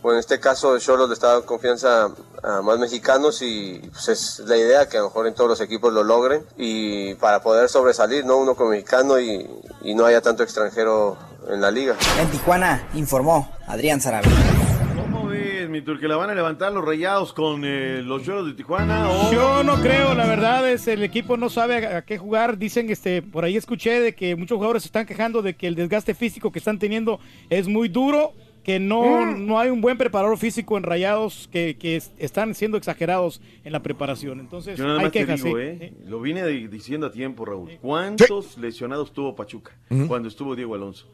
bueno, 0.01 0.17
en 0.17 0.19
este 0.19 0.39
caso 0.39 0.77
Cholos 0.79 1.09
le 1.09 1.13
está 1.13 1.27
dando 1.27 1.45
confianza 1.45 2.09
a 2.43 2.61
más 2.61 2.79
mexicanos 2.79 3.41
y 3.41 3.79
pues 3.91 4.07
es 4.09 4.39
la 4.45 4.55
idea 4.55 4.87
que 4.87 4.97
a 4.97 5.01
lo 5.01 5.07
mejor 5.07 5.27
en 5.27 5.33
todos 5.33 5.49
los 5.49 5.61
equipos 5.61 5.91
lo 5.91 6.03
logren 6.03 6.45
y 6.55 7.15
para 7.15 7.41
poder 7.41 7.67
sobresalir, 7.67 8.25
¿no? 8.25 8.37
Uno 8.37 8.55
como 8.55 8.69
mexicano 8.69 9.19
y, 9.19 9.49
y 9.81 9.95
no 9.95 10.05
haya 10.05 10.21
tanto 10.21 10.43
extranjero 10.43 11.17
en 11.49 11.61
la 11.61 11.71
liga. 11.71 11.95
En 12.19 12.29
Tijuana, 12.29 12.87
informó 12.93 13.51
Adrián 13.67 13.99
Sarabia. 13.99 14.31
¿Cómo 15.27 15.39
ves? 15.39 15.99
¿Que 15.99 16.07
la 16.07 16.15
van 16.15 16.29
a 16.29 16.35
levantar 16.35 16.71
los 16.71 16.85
rayados 16.85 17.33
con 17.33 17.63
eh, 17.65 18.01
los 18.01 18.23
Cholos 18.23 18.45
de 18.47 18.53
Tijuana? 18.53 19.09
Yo 19.31 19.61
no 19.63 19.75
creo, 19.81 20.13
la 20.13 20.25
verdad 20.25 20.69
es 20.69 20.87
el 20.87 21.03
equipo 21.03 21.35
no 21.35 21.49
sabe 21.49 21.85
a, 21.85 21.97
a 21.97 22.05
qué 22.05 22.17
jugar. 22.17 22.57
Dicen, 22.57 22.89
este, 22.89 23.21
por 23.21 23.43
ahí 23.43 23.57
escuché 23.57 23.99
de 23.99 24.15
que 24.15 24.35
muchos 24.37 24.55
jugadores 24.55 24.83
se 24.83 24.87
están 24.87 25.05
quejando 25.05 25.41
de 25.41 25.55
que 25.55 25.67
el 25.67 25.75
desgaste 25.75 26.13
físico 26.13 26.51
que 26.51 26.59
están 26.59 26.79
teniendo 26.79 27.19
es 27.49 27.67
muy 27.67 27.89
duro, 27.89 28.33
que 28.67 28.79
no, 28.81 29.21
Mm. 29.25 29.45
no 29.47 29.59
hay 29.59 29.69
un 29.69 29.79
buen 29.79 29.97
preparador 29.97 30.37
físico 30.37 30.75
en 30.77 30.83
Rayados, 30.83 31.47
que, 31.53 31.77
que 31.79 31.95
es- 31.95 32.11
están 32.17 32.53
siendo 32.53 32.77
exagerados 32.77 33.41
en 33.63 33.71
la 33.71 33.81
preparación. 33.81 34.41
Entonces, 34.41 34.77
Yo 34.77 34.83
nada 34.85 34.99
hay 34.99 35.05
más 35.05 35.13
te 35.13 35.25
digo, 35.25 35.37
sí. 35.37 35.53
¿eh? 35.57 35.93
Lo 36.05 36.19
vine 36.19 36.43
de- 36.43 36.67
diciendo 36.67 37.07
a 37.07 37.11
tiempo, 37.11 37.45
Raúl. 37.45 37.77
¿Cuántos 37.81 38.57
lesionados 38.57 39.13
tuvo 39.13 39.35
Pachuca 39.37 39.71
cuando 40.09 40.27
estuvo 40.27 40.53
Diego 40.53 40.75
Alonso? 40.75 41.07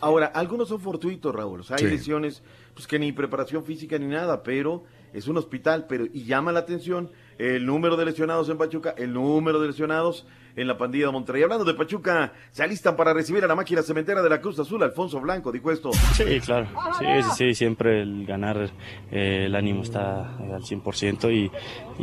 Ahora, 0.00 0.26
algunos 0.28 0.68
son 0.68 0.80
fortuitos, 0.80 1.34
Raúl. 1.34 1.60
O 1.60 1.62
sea, 1.62 1.76
hay 1.76 1.84
Sí. 1.84 1.90
lesiones 1.90 2.42
pues 2.74 2.86
que 2.88 2.98
ni 2.98 3.12
preparación 3.12 3.64
física 3.64 3.98
ni 3.98 4.06
nada, 4.06 4.42
pero 4.42 4.82
es 5.12 5.28
un 5.28 5.36
hospital. 5.36 5.84
Pero 5.86 6.06
y 6.06 6.24
llama 6.24 6.52
la 6.52 6.60
atención 6.60 7.10
el 7.38 7.66
número 7.66 7.96
de 7.98 8.06
lesionados 8.06 8.48
en 8.48 8.56
Pachuca, 8.56 8.94
el 8.96 9.12
número 9.12 9.60
de 9.60 9.68
lesionados 9.68 10.26
en 10.56 10.66
la 10.66 10.76
pandilla 10.78 11.06
de 11.06 11.12
Monterrey. 11.12 11.42
Hablando 11.42 11.64
de 11.64 11.74
Pachuca, 11.74 12.32
se 12.50 12.62
alistan 12.62 12.96
para 12.96 13.12
recibir 13.12 13.44
a 13.44 13.46
la 13.46 13.54
máquina 13.54 13.82
cementera 13.82 14.22
de 14.22 14.30
la 14.30 14.40
Cruz 14.40 14.58
Azul. 14.58 14.82
Alfonso 14.82 15.20
Blanco 15.20 15.52
dijo 15.52 15.70
esto. 15.70 15.90
Sí, 16.14 16.40
claro. 16.40 16.68
Sí, 16.98 17.04
sí, 17.22 17.30
sí, 17.36 17.54
siempre 17.54 18.02
el 18.02 18.26
ganar, 18.26 18.70
eh, 19.10 19.44
el 19.46 19.54
ánimo 19.56 19.82
está 19.82 20.36
eh, 20.40 20.52
al 20.54 20.62
100% 20.62 21.32
y, 21.32 21.50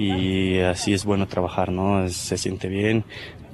y 0.02 0.60
así 0.60 0.94
es 0.94 1.06
bueno 1.06 1.28
trabajar, 1.28 1.72
¿no? 1.72 2.08
Se 2.10 2.38
siente 2.38 2.68
bien 2.68 3.06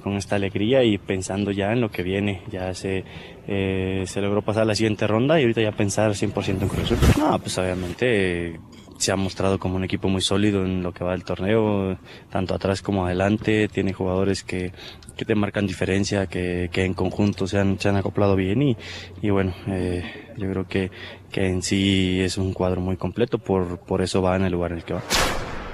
con 0.02 0.16
esta 0.16 0.36
alegría 0.36 0.84
y 0.84 0.98
pensando 0.98 1.50
ya 1.50 1.72
en 1.72 1.80
lo 1.80 1.90
que 1.90 2.02
viene. 2.02 2.42
Ya 2.50 2.72
se, 2.74 3.04
eh, 3.46 4.04
se 4.06 4.20
logró 4.20 4.42
pasar 4.42 4.66
la 4.66 4.74
siguiente 4.74 5.06
ronda 5.06 5.38
y 5.38 5.42
ahorita 5.42 5.62
ya 5.62 5.72
pensar 5.72 6.12
100% 6.12 6.62
en 6.62 6.68
Cruz 6.68 6.92
Azul. 6.92 6.98
No, 7.18 7.38
pues 7.38 7.56
obviamente 7.58 8.54
eh, 8.54 8.60
se 8.98 9.12
ha 9.12 9.16
mostrado 9.16 9.58
como 9.58 9.76
un 9.76 9.84
equipo 9.84 10.08
muy 10.08 10.20
sólido 10.20 10.64
en 10.64 10.82
lo 10.82 10.92
que 10.92 11.04
va 11.04 11.12
del 11.12 11.24
torneo, 11.24 11.96
tanto 12.30 12.54
atrás 12.54 12.82
como 12.82 13.06
adelante. 13.06 13.68
Tiene 13.68 13.92
jugadores 13.92 14.42
que, 14.42 14.72
que 15.16 15.24
te 15.24 15.34
marcan 15.34 15.66
diferencia, 15.66 16.26
que, 16.26 16.68
que 16.72 16.84
en 16.84 16.94
conjunto 16.94 17.46
se 17.46 17.58
han, 17.58 17.78
se 17.78 17.88
han 17.88 17.96
acoplado 17.96 18.36
bien 18.36 18.60
y, 18.60 18.76
y 19.22 19.30
bueno, 19.30 19.54
eh, 19.68 20.34
yo 20.36 20.50
creo 20.50 20.66
que, 20.68 20.90
que 21.30 21.46
en 21.46 21.62
sí 21.62 22.20
es 22.20 22.36
un 22.36 22.52
cuadro 22.52 22.80
muy 22.80 22.96
completo, 22.96 23.38
por, 23.38 23.78
por 23.78 24.02
eso 24.02 24.20
va 24.20 24.36
en 24.36 24.42
el 24.42 24.52
lugar 24.52 24.72
en 24.72 24.78
el 24.78 24.84
que 24.84 24.94
va. 24.94 25.02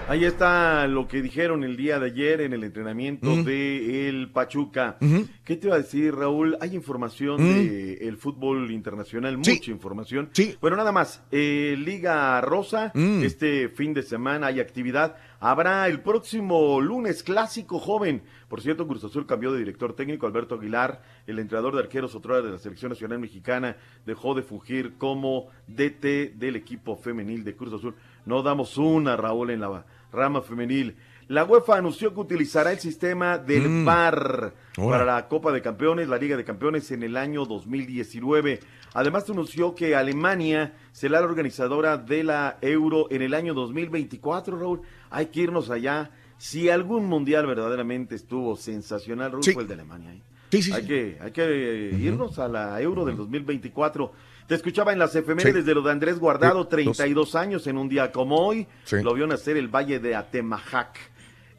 Ahí 0.07 0.27
está 0.27 0.87
lo 0.87 1.09
que 1.09 1.23
dijeron 1.23 1.65
el 1.65 1.77
día 1.79 1.99
de 1.99 2.07
ayer 2.07 2.43
en 2.43 2.53
el 2.53 2.63
entrenamiento 2.63 3.27
Mm. 3.37 3.45
de 3.45 4.09
el 4.09 4.31
Pachuca. 4.31 4.99
¿Qué 5.45 5.57
te 5.57 5.67
iba 5.67 5.77
a 5.77 5.79
decir, 5.79 6.15
Raúl? 6.15 6.59
Hay 6.61 6.75
información 6.75 7.41
Mm. 7.41 7.45
de 7.55 7.95
el 8.09 8.19
fútbol 8.19 8.71
internacional, 8.71 9.39
mucha 9.39 9.71
información. 9.71 10.29
Bueno, 10.61 10.77
nada 10.77 10.93
más. 10.93 11.23
eh, 11.33 11.75
Liga 11.79 12.39
Rosa, 12.43 12.93
Mm. 12.95 13.23
este 13.25 13.69
fin 13.71 13.95
de 13.95 14.03
semana 14.03 14.49
hay 14.49 14.61
actividad. 14.61 15.17
Habrá 15.41 15.87
el 15.89 16.01
próximo 16.01 16.81
lunes 16.81 17.23
clásico 17.23 17.79
joven. 17.79 18.23
Por 18.49 18.61
cierto, 18.61 18.87
Cruz 18.87 19.05
Azul 19.05 19.27
cambió 19.27 19.53
de 19.53 19.59
director 19.59 19.95
técnico. 19.97 20.27
Alberto 20.27 20.55
Aguilar, 20.55 21.03
el 21.27 21.39
entrenador 21.39 21.75
de 21.75 21.81
arqueros 21.81 22.15
otrora 22.15 22.41
de 22.43 22.51
la 22.53 22.59
Selección 22.59 22.91
Nacional 22.91 23.19
Mexicana, 23.19 23.77
dejó 24.07 24.35
de 24.35 24.43
fungir 24.43 24.95
como 24.97 25.49
DT 25.67 26.35
del 26.37 26.57
equipo 26.57 26.97
femenil 26.97 27.43
de 27.43 27.57
Cruz 27.57 27.73
Azul. 27.75 27.95
No 28.27 28.43
damos 28.43 28.79
una, 28.79 29.17
Raúl, 29.17 29.51
en 29.51 29.61
la 29.61 29.69
rama 30.15 30.41
femenil. 30.43 30.97
La 31.29 31.45
UEFA 31.45 31.77
anunció 31.79 32.13
que 32.13 32.21
utilizará 32.21 32.73
el 32.73 32.79
sistema 32.79 33.39
del 33.39 33.67
Mm. 33.69 33.85
VAR 33.87 34.53
para 34.77 35.05
la 35.07 35.27
Copa 35.27 35.53
de 35.53 35.63
Campeones, 35.63 36.07
la 36.09 36.19
Liga 36.19 36.37
de 36.37 36.45
Campeones 36.45 36.91
en 36.91 37.03
el 37.03 37.17
año 37.17 37.47
2019. 37.47 38.61
Además 38.93 39.29
anunció 39.31 39.75
que 39.75 39.97
Alemania 39.97 40.75
será 40.93 41.21
la 41.21 41.27
organizadora 41.27 41.97
de 41.97 42.25
la 42.25 42.59
Euro 42.61 43.07
en 43.11 43.23
el 43.23 43.33
año 43.35 43.55
2024, 43.55 44.59
Raúl. 44.59 44.83
Hay 45.11 45.27
que 45.27 45.41
irnos 45.41 45.71
allá. 45.71 46.11
Si 46.37 46.69
algún 46.69 47.07
mundial 47.07 47.47
verdaderamente 47.47 48.15
estuvo 48.15 48.55
sensacional, 48.57 49.31
Raúl, 49.33 49.45
Sí. 49.45 49.53
fue 49.53 49.63
el 49.63 49.69
de 49.69 49.75
Alemania. 49.75 50.13
¿eh? 50.13 50.21
Sí, 50.51 50.63
sí, 50.63 50.73
hay 50.73 50.83
sí. 50.83 50.89
que, 50.89 51.19
hay 51.21 51.31
que 51.33 51.97
irnos 51.99 52.39
a 52.39 52.49
la 52.49 52.81
Euro 52.83 53.05
del 53.07 53.17
2024. 53.17 54.13
Te 54.47 54.55
escuchaba 54.55 54.93
en 54.93 54.99
las 54.99 55.15
efemérides 55.17 55.65
de 55.65 55.75
lo 55.75 55.81
de 55.83 55.91
Andrés 55.91 56.19
Guardado, 56.19 56.65
Sí, 56.65 56.69
32 56.71 57.35
años 57.35 57.67
en 57.67 57.79
un 57.79 57.89
día 57.89 58.13
como 58.13 58.37
hoy. 58.37 58.67
Sí. 58.85 58.97
Lo 59.03 59.15
vio 59.15 59.27
nacer 59.27 59.57
el 59.57 59.69
Valle 59.69 59.99
de 60.01 60.15
Atemajac. 60.15 60.99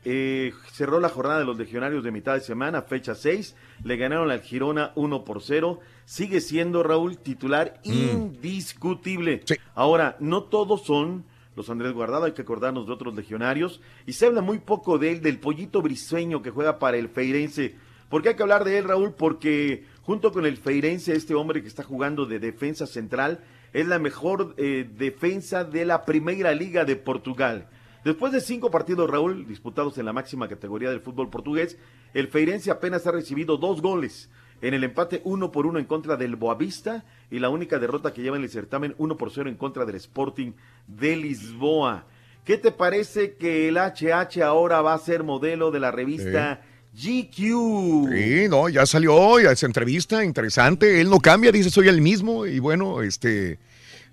Eh, 0.07 0.53
cerró 0.71 0.99
la 0.99 1.09
jornada 1.09 1.39
de 1.39 1.45
los 1.45 1.57
legionarios 1.57 2.03
de 2.03 2.11
mitad 2.11 2.35
de 2.35 2.41
semana, 2.41 2.83
fecha 2.83 3.15
6. 3.15 3.55
Le 3.83 3.97
ganaron 3.97 4.29
al 4.29 4.41
Girona 4.41 4.91
1 4.93 5.23
por 5.25 5.41
0. 5.41 5.79
Sigue 6.05 6.41
siendo 6.41 6.83
Raúl 6.83 7.17
titular 7.17 7.79
Mm. 7.85 7.91
indiscutible. 7.91 9.43
Ahora, 9.73 10.15
no 10.19 10.43
todos 10.43 10.83
son 10.85 11.25
los 11.55 11.69
Andrés 11.71 11.93
Guardado, 11.93 12.25
hay 12.25 12.33
que 12.33 12.41
acordarnos 12.43 12.85
de 12.85 12.93
otros 12.93 13.15
legionarios. 13.15 13.81
Y 14.05 14.13
se 14.13 14.27
habla 14.27 14.41
muy 14.41 14.59
poco 14.59 14.99
de 14.99 15.13
él, 15.13 15.21
del 15.21 15.39
pollito 15.39 15.81
briseño 15.81 16.41
que 16.43 16.51
juega 16.51 16.77
para 16.77 16.97
el 16.97 17.09
Feirense. 17.09 17.75
¿Por 18.09 18.21
qué 18.21 18.29
hay 18.29 18.35
que 18.35 18.43
hablar 18.43 18.63
de 18.63 18.77
él, 18.77 18.83
Raúl? 18.83 19.13
Porque 19.13 19.85
junto 20.05 20.31
con 20.31 20.45
el 20.45 20.57
Feirense, 20.57 21.15
este 21.15 21.33
hombre 21.33 21.61
que 21.61 21.67
está 21.67 21.83
jugando 21.83 22.25
de 22.27 22.39
defensa 22.39 22.85
central, 22.85 23.39
es 23.73 23.87
la 23.87 23.97
mejor 23.97 24.53
eh, 24.57 24.87
defensa 24.97 25.63
de 25.63 25.83
la 25.83 26.05
Primera 26.05 26.53
Liga 26.53 26.85
de 26.85 26.95
Portugal. 26.95 27.67
Después 28.03 28.31
de 28.31 28.39
cinco 28.39 28.69
partidos, 28.69 29.09
Raúl, 29.09 29.47
disputados 29.47 29.97
en 29.97 30.05
la 30.05 30.13
máxima 30.13 30.47
categoría 30.47 30.91
del 30.91 31.01
fútbol 31.01 31.31
portugués, 31.31 31.79
el 32.13 32.27
Feirense 32.27 32.69
apenas 32.69 33.07
ha 33.07 33.11
recibido 33.11 33.57
dos 33.57 33.81
goles. 33.81 34.29
En 34.61 34.75
el 34.75 34.83
empate 34.83 35.21
uno 35.25 35.51
por 35.51 35.65
uno 35.65 35.79
en 35.79 35.85
contra 35.85 36.15
del 36.15 36.35
Boavista 36.35 37.03
y 37.31 37.39
la 37.39 37.49
única 37.49 37.79
derrota 37.79 38.13
que 38.13 38.21
lleva 38.21 38.37
en 38.37 38.43
el 38.43 38.49
certamen 38.49 38.93
uno 38.99 39.17
por 39.17 39.31
cero 39.31 39.49
en 39.49 39.55
contra 39.55 39.85
del 39.85 39.95
Sporting 39.95 40.51
de 40.87 41.15
Lisboa. 41.15 42.05
¿Qué 42.45 42.59
te 42.59 42.71
parece 42.71 43.37
que 43.37 43.67
el 43.67 43.77
HH 43.77 44.43
ahora 44.43 44.81
va 44.81 44.93
a 44.93 44.99
ser 44.99 45.23
modelo 45.23 45.71
de 45.71 45.79
la 45.79 45.89
revista 45.89 46.61
GQ? 46.95 48.09
Sí, 48.13 48.47
no, 48.49 48.69
ya 48.69 48.85
salió, 48.85 49.39
ya 49.39 49.51
esa 49.51 49.65
entrevista, 49.65 50.23
interesante. 50.23 51.01
Él 51.01 51.09
no 51.09 51.19
cambia, 51.19 51.51
dice 51.51 51.69
soy 51.69 51.87
el 51.89 52.01
mismo 52.01 52.45
y 52.45 52.59
bueno, 52.59 53.01
este, 53.01 53.59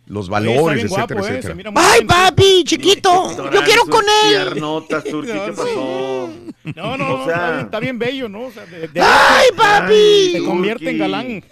los 0.06 0.28
valores, 0.28 0.84
etcétera, 0.84 1.20
guapo, 1.20 1.28
eh, 1.28 1.38
etcétera. 1.38 1.72
¡Ay, 1.76 2.04
papi, 2.04 2.64
chiquito! 2.64 3.50
Yo 3.52 3.62
quiero 3.62 3.82
con 3.86 4.04
él. 4.04 4.30
Piernotas, 4.42 5.04
¿qué 5.04 5.52
pasó? 5.56 6.30
No, 6.76 6.96
no, 6.96 7.14
O 7.22 7.24
sea- 7.24 7.34
está, 7.34 7.50
bien, 7.52 7.60
está 7.64 7.80
bien 7.80 7.98
bello, 7.98 8.28
¿no? 8.28 8.42
O 8.46 8.50
sea, 8.52 8.66
de- 8.66 8.88
de- 8.88 9.00
¡Ay, 9.00 9.48
papi! 9.56 10.32
Se 10.32 10.44
convierte 10.44 10.90
en 10.90 10.98
galán. 10.98 11.44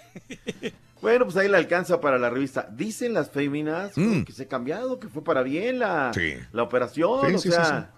Bueno, 1.01 1.25
pues 1.25 1.35
ahí 1.37 1.47
le 1.47 1.57
alcanza 1.57 1.99
para 1.99 2.17
la 2.19 2.29
revista. 2.29 2.67
Dicen 2.71 3.13
las 3.13 3.31
féminas 3.31 3.91
Mm. 3.97 4.21
que 4.21 4.33
se 4.33 4.43
ha 4.43 4.47
cambiado, 4.47 4.99
que 4.99 5.07
fue 5.07 5.23
para 5.23 5.41
bien 5.41 5.79
la, 5.79 6.11
Sí. 6.13 6.33
la 6.51 6.61
operación. 6.63 7.27
Sí, 7.27 7.33
o 7.35 7.39
sí, 7.39 7.49
sea, 7.51 7.65
sí, 7.65 7.97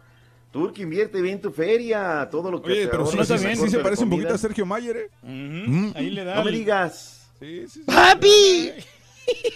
Turki 0.54 0.84
invierte 0.84 1.20
bien 1.20 1.42
tu 1.42 1.52
feria, 1.52 2.28
todo 2.32 2.52
lo 2.52 2.62
que 2.62 2.72
Oye, 2.72 2.84
te 2.84 2.88
pero 2.90 3.08
sí, 3.08 3.18
sí, 3.26 3.38
sí, 3.56 3.70
se 3.70 3.80
parece 3.80 4.04
un 4.04 4.12
poquito 4.12 4.36
a 4.36 4.38
Sergio 4.38 4.66
Mayer, 4.68 4.96
¿eh? 4.98 5.10
Mm. 5.24 5.92
Ahí 5.96 6.12
le 6.12 6.24
da. 6.24 6.36
No 6.36 6.44
me 6.46 6.52
digas. 6.52 7.28
Sí, 7.40 7.64
sí, 7.68 7.80
sí. 7.80 7.84
¡Papi! 7.88 8.72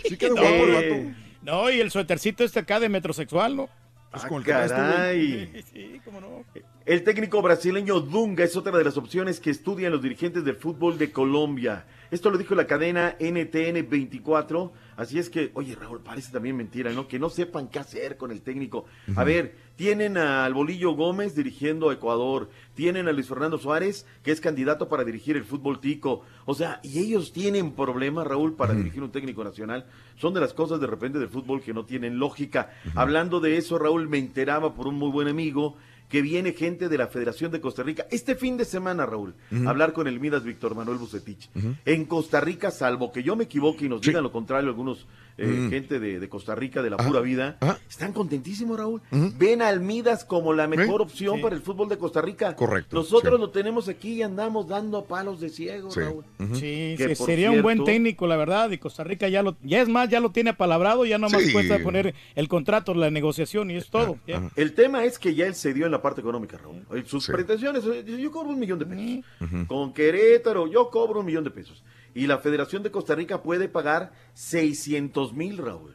Sí 0.10 0.18
queda 0.18 0.30
No, 0.30 0.36
guapo 0.41 0.56
el 0.56 0.69
Eh, 0.74 1.03
vato. 1.06 1.18
No, 1.44 1.69
y 1.69 1.80
el 1.80 1.91
suétercito 1.91 2.44
este 2.44 2.60
acá 2.60 2.80
de 2.80 2.90
metrosexual, 2.90 3.56
¿no? 3.56 3.69
Pues 4.11 4.24
Ah, 4.24 4.28
con 4.28 4.38
el 4.40 4.44
caray. 4.45 5.64
Sí, 5.72 6.02
cómo 6.03 6.19
no. 6.19 6.44
El 6.86 7.03
técnico 7.03 7.41
brasileño 7.44 7.99
Dunga 7.99 8.44
es 8.44 8.56
otra 8.57 8.76
de 8.76 8.84
las 8.84 8.98
opciones 8.98 9.40
que 9.40 9.52
estudian 9.52 9.91
los 9.91 10.02
dirigentes 10.02 10.44
del 10.44 10.56
fútbol 10.56 10.98
de 10.98 11.11
Colombia. 11.11 11.86
Esto 12.10 12.30
lo 12.30 12.38
dijo 12.38 12.56
la 12.56 12.68
cadena 12.68 13.16
NTN 13.20 13.90
24. 13.90 14.72
Así 14.96 15.20
es 15.20 15.30
que, 15.30 15.52
oye 15.54 15.76
Raúl, 15.76 16.02
parece 16.02 16.32
también 16.32 16.56
mentira, 16.56 16.92
¿no? 16.92 17.08
Que 17.08 17.20
no 17.20 17.30
sepan 17.30 17.68
qué 17.68 17.80
hacer 17.80 18.18
con 18.18 18.32
el 18.32 18.42
técnico. 18.42 18.86
A 19.16 19.24
ver, 19.24 19.56
tienen 19.76 20.18
al 20.18 20.54
Bolillo 20.54 20.94
Gómez 20.94 21.36
dirigiendo 21.36 21.90
a 21.90 21.94
Ecuador. 21.94 22.50
Tienen 22.74 23.08
a 23.08 23.12
Luis 23.12 23.28
Fernando 23.28 23.58
Suárez, 23.58 24.08
que 24.24 24.32
es 24.32 24.42
candidato 24.42 24.90
para 24.90 25.04
dirigir 25.04 25.38
el 25.38 25.44
fútbol 25.44 25.80
tico. 25.80 26.24
O 26.46 26.56
sea, 26.56 26.80
y 26.82 27.00
ellos 27.00 27.32
tienen 27.32 27.74
problemas, 27.74 28.26
Raúl, 28.26 28.56
para 28.56 28.74
dirigir 28.74 29.04
un 29.04 29.12
técnico 29.12 29.44
nacional. 29.44 29.86
Son 30.16 30.34
de 30.34 30.40
las 30.40 30.54
cosas 30.54 30.80
de 30.80 30.88
repente 30.88 31.20
del 31.20 31.30
fútbol 31.30 31.62
que 31.62 31.74
no 31.74 31.86
tienen 31.86 32.18
lógica. 32.18 32.72
Hablando 32.96 33.40
de 33.40 33.58
eso, 33.58 33.78
Raúl, 33.78 34.08
me 34.08 34.18
enteraba 34.18 34.74
por 34.74 34.88
un 34.88 34.96
muy 34.96 35.12
buen 35.12 35.28
amigo 35.28 35.76
que 36.10 36.22
viene 36.22 36.54
gente 36.54 36.88
de 36.90 36.98
la 36.98 37.08
Federación 37.08 37.52
de 37.52 37.60
Costa 37.60 37.84
Rica 37.84 38.06
este 38.12 38.36
fin 38.36 38.56
de 38.58 38.66
semana, 38.66 39.06
Raúl, 39.06 39.36
a 39.66 39.70
hablar 39.70 39.94
con 39.94 40.08
el 40.08 40.20
Midas 40.20 40.44
Víctor 40.44 40.74
Manuel 40.76 40.98
Bucetich. 40.98 41.50
En 41.86 42.06
Costa 42.06 42.40
Rica, 42.42 42.72
salvo 42.72 43.12
que 43.12 43.24
yo 43.24 43.36
me 43.36 43.44
equivoque 43.46 43.86
y 43.86 43.90
nos 43.90 44.02
digan 44.02 44.24
lo 44.24 44.32
contrario 44.32 44.70
algunos 44.70 45.06
eh, 45.40 45.46
Mm. 45.46 45.70
gente 45.70 46.00
de, 46.00 46.20
de 46.20 46.30
Costa 46.30 46.56
Rica, 46.56 46.82
de 46.82 46.90
la 46.90 46.98
pura 46.98 47.20
vida, 47.22 47.60
están 47.88 48.12
contentísimos, 48.12 48.76
Raúl. 48.76 49.02
Ven 49.38 49.62
al 49.62 49.82
Midas 49.82 50.26
como 50.26 50.52
la 50.52 50.68
mejor 50.68 51.00
opción 51.00 51.36
Sí. 51.36 51.42
para 51.44 51.56
el 51.56 51.62
fútbol 51.62 51.90
de 51.90 51.98
Costa 52.00 52.22
Rica. 52.24 52.56
Correcto, 52.56 52.96
Nosotros 52.96 53.36
sí. 53.36 53.40
lo 53.42 53.52
tenemos 53.52 53.88
aquí 53.88 54.14
y 54.14 54.22
andamos 54.24 54.68
dando 54.68 55.06
palos 55.06 55.40
de 55.40 55.50
ciego, 55.50 55.92
Sí. 55.92 56.00
Raúl. 56.00 56.24
Sí, 56.54 56.96
Que 56.98 57.16
sería 57.16 57.52
un 57.52 57.62
buen 57.62 57.84
técnico, 57.84 58.26
la 58.26 58.36
verdad. 58.36 58.72
Y 58.72 58.80
Costa 58.80 59.04
Rica 59.04 59.28
ya 59.30 59.44
lo, 59.44 59.58
ya 59.62 59.80
es 59.80 59.88
más, 59.90 60.10
ya 60.10 60.20
lo 60.22 60.32
tiene 60.32 60.50
apalabrado, 60.50 61.06
ya 61.06 61.20
nomás 61.20 61.44
Sí. 61.44 61.54
cuesta 61.54 61.78
poner 61.84 62.16
el 62.34 62.48
contrato, 62.48 62.96
la 62.96 63.12
negociación 63.12 63.70
y 63.70 63.76
es 63.76 63.92
todo. 63.92 64.18
ya. 64.26 64.38
Ajá. 64.38 64.50
El 64.56 64.74
tema 64.74 65.04
es 65.06 65.20
que 65.20 65.36
ya 65.36 65.46
él 65.46 65.54
se 65.54 65.72
dio 65.72 65.86
en 65.86 65.92
la 65.92 65.97
parte 66.02 66.22
económica, 66.22 66.57
Raúl. 66.57 66.86
Sus 67.06 67.26
Sí. 67.26 67.32
pretensiones, 67.32 67.84
yo 68.06 68.32
cobro 68.32 68.49
un 68.52 68.60
millón 68.60 68.80
de 68.80 68.86
pesos. 68.86 69.26
Ujú. 69.41 69.68
Con 69.68 69.94
Querétaro, 69.94 70.68
yo 70.68 70.90
cobro 70.90 71.19
un 71.22 71.26
millón 71.26 71.44
de 71.44 71.52
pesos. 71.52 71.84
Y 72.15 72.26
la 72.28 72.40
Federación 72.40 72.82
de 72.84 72.91
Costa 72.91 73.14
Rica 73.15 73.44
puede 73.44 73.69
pagar 73.69 74.11
600 74.34 75.34
mil, 75.34 75.57
Raúl. 75.57 75.94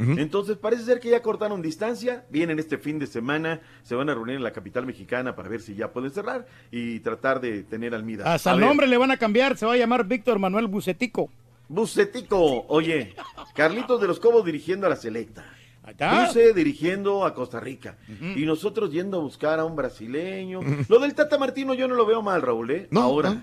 Entonces 0.00 0.56
parece 0.56 0.84
ser 0.84 1.00
que 1.00 1.10
ya 1.10 1.22
cortaron 1.22 1.60
distancia, 1.60 2.24
vienen 2.30 2.60
este 2.60 2.78
fin 2.78 3.00
de 3.00 3.08
semana, 3.08 3.60
se 3.82 3.96
van 3.96 4.08
a 4.08 4.14
reunir 4.14 4.36
en 4.36 4.44
la 4.44 4.52
capital 4.52 4.86
mexicana 4.86 5.34
para 5.34 5.48
ver 5.48 5.60
si 5.60 5.74
ya 5.74 5.90
pueden 5.92 6.12
cerrar 6.12 6.46
y 6.70 7.00
tratar 7.00 7.40
de 7.40 7.64
tener 7.64 7.96
al 7.96 8.04
Midas. 8.04 8.28
Hasta 8.28 8.50
A 8.50 8.54
el 8.54 8.60
ver, 8.60 8.68
nombre 8.68 8.86
le 8.86 8.96
van 8.96 9.10
a 9.10 9.16
cambiar, 9.16 9.56
se 9.56 9.66
va 9.66 9.72
a 9.72 9.76
llamar 9.76 10.06
Víctor 10.06 10.38
Manuel 10.38 10.68
Bucetico. 10.68 11.32
Bucetico, 11.68 12.64
oye, 12.68 13.14
Carlitos 13.56 14.00
de 14.00 14.06
los 14.06 14.20
Cobos 14.20 14.44
dirigiendo 14.44 14.86
a 14.86 14.90
la 14.90 14.96
Selecta. 14.96 15.44
Luce 16.26 16.52
dirigiendo 16.54 17.24
a 17.24 17.34
Costa 17.34 17.60
Rica. 17.60 17.96
Y 18.36 18.44
nosotros 18.44 18.92
yendo 18.92 19.18
a 19.18 19.20
buscar 19.20 19.58
a 19.58 19.64
un 19.64 19.76
brasileño. 19.76 20.60
Lo 20.88 20.98
del 20.98 21.14
Tata 21.14 21.38
Martino 21.38 21.74
yo 21.74 21.88
no 21.88 21.94
lo 21.94 22.06
veo 22.06 22.22
mal, 22.22 22.42
Raúl, 22.42 22.70
¿eh? 22.70 22.88
No, 22.90 23.02
Ahora, 23.02 23.42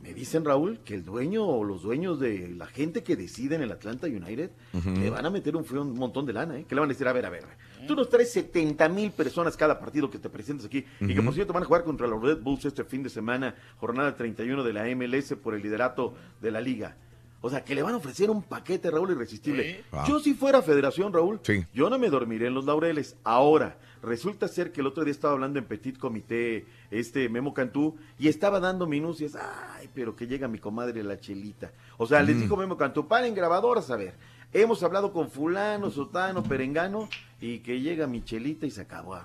me 0.00 0.14
dicen, 0.14 0.44
Raúl, 0.44 0.78
que 0.84 0.94
el 0.94 1.04
dueño 1.04 1.44
o 1.44 1.64
los 1.64 1.82
dueños 1.82 2.18
de 2.20 2.48
la 2.48 2.66
gente 2.66 3.02
que 3.02 3.16
decide 3.16 3.56
en 3.56 3.62
el 3.62 3.72
Atlanta 3.72 4.06
United 4.06 4.50
le 4.72 5.10
van 5.10 5.26
a 5.26 5.30
meter 5.30 5.56
un, 5.56 5.64
un 5.76 5.98
montón 5.98 6.24
de 6.24 6.32
lana, 6.32 6.58
¿eh? 6.58 6.64
Que 6.68 6.74
le 6.74 6.80
van 6.80 6.88
a 6.88 6.92
decir, 6.92 7.06
a 7.08 7.12
ver, 7.12 7.26
a 7.26 7.30
ver, 7.30 7.44
tú 7.86 7.94
nos 7.94 8.08
traes 8.08 8.32
70 8.32 8.88
mil 8.88 9.10
personas 9.10 9.56
cada 9.56 9.78
partido 9.78 10.08
que 10.08 10.18
te 10.18 10.28
presentes 10.30 10.66
aquí 10.66 10.84
y 11.00 11.14
que 11.14 11.22
por 11.22 11.34
cierto 11.34 11.52
van 11.52 11.62
a 11.62 11.66
jugar 11.66 11.84
contra 11.84 12.06
los 12.06 12.22
Red 12.22 12.38
Bulls 12.38 12.64
este 12.64 12.84
fin 12.84 13.02
de 13.02 13.10
semana, 13.10 13.54
jornada 13.76 14.14
31 14.16 14.62
de 14.64 14.72
la 14.72 14.84
MLS 14.94 15.34
por 15.34 15.54
el 15.54 15.62
liderato 15.62 16.14
de 16.40 16.50
la 16.52 16.60
liga. 16.60 16.96
O 17.40 17.48
sea, 17.50 17.64
que 17.64 17.74
le 17.74 17.82
van 17.82 17.94
a 17.94 17.98
ofrecer 17.98 18.30
un 18.30 18.42
paquete, 18.42 18.90
Raúl, 18.90 19.12
irresistible. 19.12 19.84
Ah. 19.92 20.04
Yo 20.08 20.18
si 20.18 20.34
fuera 20.34 20.60
federación, 20.60 21.12
Raúl, 21.12 21.38
Sí. 21.44 21.64
yo 21.72 21.88
no 21.88 21.98
me 21.98 22.10
dormiré 22.10 22.48
en 22.48 22.54
los 22.54 22.64
laureles. 22.64 23.16
Ahora, 23.22 23.78
resulta 24.02 24.48
ser 24.48 24.72
que 24.72 24.80
el 24.80 24.88
otro 24.88 25.04
día 25.04 25.12
estaba 25.12 25.34
hablando 25.34 25.58
en 25.60 25.64
Petit 25.64 25.98
Comité, 25.98 26.66
este 26.90 27.28
Memo 27.28 27.54
Cantú, 27.54 27.96
y 28.18 28.26
estaba 28.26 28.58
dando 28.58 28.86
minucias. 28.88 29.36
Ay, 29.36 29.88
pero 29.94 30.16
que 30.16 30.26
llega 30.26 30.48
mi 30.48 30.58
comadre 30.58 31.04
la 31.04 31.20
chelita. 31.20 31.70
O 31.96 32.06
sea, 32.08 32.22
les 32.22 32.36
Mm. 32.36 32.40
dijo 32.40 32.56
Memo 32.56 32.76
Cantú, 32.76 33.06
paren 33.06 33.34
grabadoras, 33.34 33.88
a 33.90 33.96
ver. 33.96 34.14
Hemos 34.52 34.82
hablado 34.82 35.12
con 35.12 35.30
fulano, 35.30 35.90
sotano, 35.90 36.42
perengano, 36.42 37.08
y 37.40 37.58
que 37.60 37.80
llega 37.80 38.06
mi 38.08 38.24
chelita 38.24 38.66
y 38.66 38.70
se 38.72 38.80
acabó. 38.80 39.18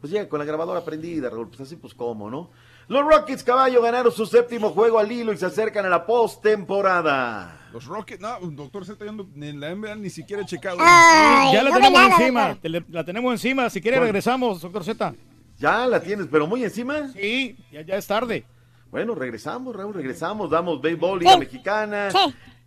Pues 0.00 0.12
llega 0.12 0.28
con 0.28 0.38
la 0.38 0.44
grabadora 0.44 0.84
prendida, 0.84 1.28
Raúl, 1.28 1.48
pues 1.48 1.60
así 1.62 1.74
pues 1.74 1.92
cómo, 1.92 2.30
¿no? 2.30 2.50
Los 2.88 3.04
Rockets 3.04 3.44
Caballo 3.44 3.82
ganaron 3.82 4.10
su 4.10 4.24
séptimo 4.24 4.70
juego 4.70 4.98
al 4.98 5.12
hilo 5.12 5.32
y 5.32 5.36
se 5.36 5.44
acercan 5.46 5.84
a 5.84 5.88
la 5.90 6.06
postemporada. 6.06 7.60
Los 7.72 7.84
Rockets, 7.84 8.20
no, 8.20 8.38
doctor 8.50 8.86
Z, 8.86 9.04
yo 9.04 9.12
en 9.36 9.60
la 9.60 9.74
NBA 9.74 9.94
ni 9.96 10.08
siquiera 10.10 10.42
he 10.42 10.46
checado. 10.46 10.78
Ay, 10.80 11.52
ya 11.52 11.62
la 11.62 11.70
no 11.70 11.76
tenemos 11.76 12.00
nada, 12.00 12.16
encima, 12.16 12.40
doctor. 12.48 12.62
te 12.62 12.68
le- 12.70 12.84
la 12.88 13.04
tenemos 13.04 13.32
encima. 13.32 13.68
Si 13.68 13.80
quiere 13.82 13.98
¿Cuál? 13.98 14.06
regresamos, 14.08 14.60
doctor 14.62 14.84
Z. 14.84 15.14
Ya 15.58 15.86
la 15.86 16.00
tienes, 16.00 16.28
pero 16.30 16.46
muy 16.46 16.64
encima. 16.64 17.08
Sí, 17.12 17.56
ya, 17.70 17.82
ya 17.82 17.96
es 17.96 18.06
tarde. 18.06 18.44
Bueno, 18.90 19.14
regresamos, 19.14 19.76
Raúl, 19.76 19.92
regresamos, 19.92 20.48
damos 20.48 20.80
béisbol, 20.80 21.18
Liga 21.18 21.32
Sí. 21.34 21.38
Mexicana. 21.40 22.10
Sí. 22.10 22.18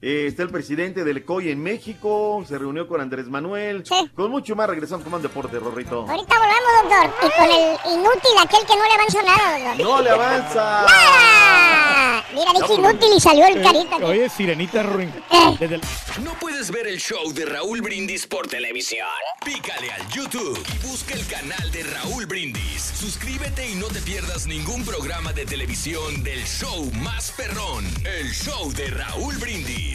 Eh, 0.03 0.25
está 0.27 0.41
el 0.43 0.49
presidente 0.49 1.03
del 1.03 1.23
COI 1.23 1.51
en 1.51 1.61
México, 1.61 2.43
se 2.47 2.57
reunió 2.57 2.87
con 2.87 3.01
Andrés 3.01 3.27
Manuel. 3.27 3.83
Sí. 3.85 4.09
Con 4.15 4.31
mucho 4.31 4.55
más 4.55 4.67
regresamos 4.67 5.03
con 5.03 5.11
más 5.11 5.21
deporte, 5.21 5.59
Rorrito. 5.59 6.07
Ahorita 6.09 6.35
volvemos, 6.39 6.89
doctor. 6.89 7.29
Y 7.29 7.39
con 7.39 7.51
el 7.51 7.99
inútil 7.99 8.31
aquel 8.41 8.65
que 8.65 8.75
no 8.75 8.83
le 8.87 8.93
avanza 8.93 9.21
nada, 9.21 9.59
doctor. 9.69 9.85
¡No 9.85 10.01
le 10.01 10.09
avanza! 10.09 10.85
¡Nada! 10.87 12.25
Mira, 12.33 12.51
dije 12.53 12.73
inútil 12.79 13.09
y 13.15 13.19
salió 13.19 13.45
el 13.45 13.61
carita. 13.61 13.97
Eh, 13.97 14.03
Oye, 14.05 14.29
Sirenita 14.29 14.81
Ruin. 14.83 15.09
Eh. 15.09 15.57
El- 15.59 15.81
¿No 16.23 16.33
puedes 16.39 16.71
ver 16.71 16.87
el 16.87 16.99
show 16.99 17.31
de 17.33 17.45
Raúl 17.45 17.81
Brindis 17.81 18.25
por 18.25 18.47
televisión? 18.47 19.07
Pícale 19.45 19.91
al 19.91 20.07
YouTube 20.09 20.57
y 20.73 20.87
busca 20.87 21.13
el 21.13 21.25
canal 21.27 21.71
de 21.71 21.83
Raúl 21.83 22.25
Brindis. 22.25 22.81
Suscríbete 22.95 23.69
y 23.69 23.75
no 23.75 23.87
te 23.87 23.99
pierdas 24.01 24.47
ningún 24.47 24.83
programa 24.85 25.31
de 25.33 25.45
televisión 25.45 26.23
del 26.23 26.43
show 26.45 26.89
más 27.03 27.31
perrón, 27.33 27.85
el 28.05 28.31
show 28.31 28.71
de 28.73 28.87
Raúl 28.87 29.35
Brindis. 29.37 29.90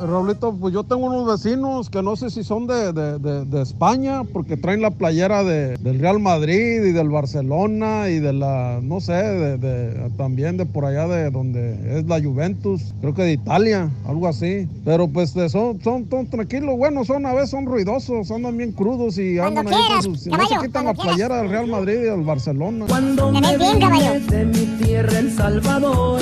Raulito, 0.00 0.54
pues 0.54 0.72
yo 0.74 0.84
tengo 0.84 1.06
unos 1.06 1.26
vecinos 1.42 1.88
que 1.90 2.02
no 2.02 2.16
sé 2.16 2.30
si 2.30 2.44
son 2.44 2.66
de, 2.66 2.92
de- 2.92 3.18
de- 3.18 3.44
de 3.44 3.62
España, 3.62 4.22
porque 4.24 4.56
traen 4.56 4.82
la 4.82 4.90
playera 4.90 5.42
de- 5.44 5.76
del 5.78 5.98
Real 5.98 6.18
Madrid 6.20 6.82
y 6.84 6.92
del 6.92 7.08
Barcelona 7.08 8.08
y 8.08 8.18
de 8.20 8.32
la, 8.32 8.80
no 8.82 9.00
sé, 9.00 9.12
de, 9.12 9.58
de- 9.58 10.10
también 10.16 10.56
de 10.56 10.66
por 10.66 10.84
allá 10.84 11.06
de 11.08 11.30
donde 11.30 11.98
es 11.98 12.06
la 12.06 12.20
Juventus, 12.22 12.94
creo 13.00 13.14
que 13.14 13.22
de 13.22 13.32
Italia, 13.32 13.90
algo 14.06 14.28
así. 14.28 14.68
Pero 14.84 15.08
pues 15.08 15.34
de- 15.34 15.48
son, 15.48 15.80
son, 15.82 16.06
son 16.08 16.26
tranquilos, 16.26 16.76
bueno, 16.76 17.04
son 17.04 17.26
a 17.26 17.32
veces 17.34 17.50
son 17.50 17.66
ruidosos, 17.66 18.30
andan 18.30 18.56
bien 18.56 18.72
crudos 18.72 19.18
y 19.18 19.36
Cuando 19.36 19.60
andan 19.60 19.74
ahí 19.74 19.80
con 19.80 19.86
quieras, 19.86 20.04
sus... 20.04 20.12
No 20.12 20.18
se 20.18 20.30
caballo, 20.30 20.62
quitan 20.66 20.84
la 20.84 20.94
quieras. 20.94 21.14
playera 21.16 21.36
del 21.42 21.50
Real 21.50 21.66
Madrid 21.66 21.94
y 21.94 22.02
del 22.02 22.22
Barcelona. 22.22 22.84
Cuando 22.88 23.32
me 23.32 23.56
bien, 23.58 23.80
caballo. 23.80 24.20
de 24.28 24.44
mi 24.46 24.66
tierra 24.84 25.18
El 25.18 25.30
Salvador 25.32 26.20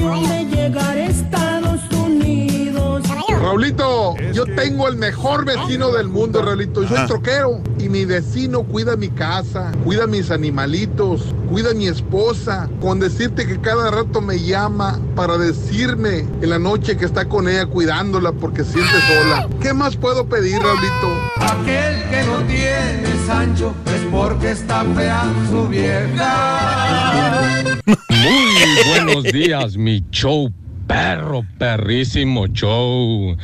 con 0.00 0.16
intención 0.18 0.28
de 0.28 0.56
llegar 0.56 0.96
a 0.96 1.04
Estados 1.06 1.80
Unidos. 1.92 3.02
Caballo. 3.06 3.38
Raulito, 3.40 4.14
yo 4.32 4.44
tengo 4.44 4.88
el 4.88 4.96
mejor 4.96 5.44
vecino 5.44 5.90
del 5.92 6.08
mundo, 6.08 6.42
Raulito. 6.42 6.82
Yo 6.82 6.88
soy 6.88 6.96
Ajá. 6.98 7.06
troquero 7.06 7.60
y 7.78 7.88
mi 7.88 8.04
vecino 8.04 8.62
cuida 8.62 8.96
mi 8.96 9.08
casa, 9.08 9.72
cuida 9.84 10.06
mis 10.06 10.30
animalitos, 10.30 11.34
cuida 11.50 11.70
a 11.72 11.74
mi 11.74 11.88
esposa. 11.88 12.68
Con 12.80 13.00
decirte 13.00 13.46
que 13.46 13.60
cada 13.60 13.90
rato 13.90 14.20
me 14.20 14.40
llama 14.40 14.98
para 15.14 15.36
decirme 15.38 16.20
en 16.40 16.50
la 16.50 16.58
noche 16.58 16.96
que 16.96 17.04
está 17.04 17.28
con 17.28 17.48
ella 17.48 17.66
cuidándola 17.66 18.32
porque 18.32 18.64
siente 18.64 18.92
sola. 19.06 19.48
¿Qué 19.60 19.74
más 19.74 19.96
puedo 19.96 20.26
pedir, 20.26 20.60
Raulito? 20.62 21.08
Aquel 21.40 22.02
que 22.08 22.22
no 22.24 22.38
tiene 22.46 23.26
Sancho 23.26 23.74
es 23.86 24.02
porque 24.10 24.52
está 24.52 24.84
fea 24.94 25.24
su 25.50 25.68
vieja. 25.68 27.62
Muy 28.20 28.90
buenos 28.90 29.24
días, 29.24 29.76
mi 29.76 30.04
show 30.10 30.52
perro, 30.86 31.46
perrísimo 31.58 32.46
show. 32.48 33.36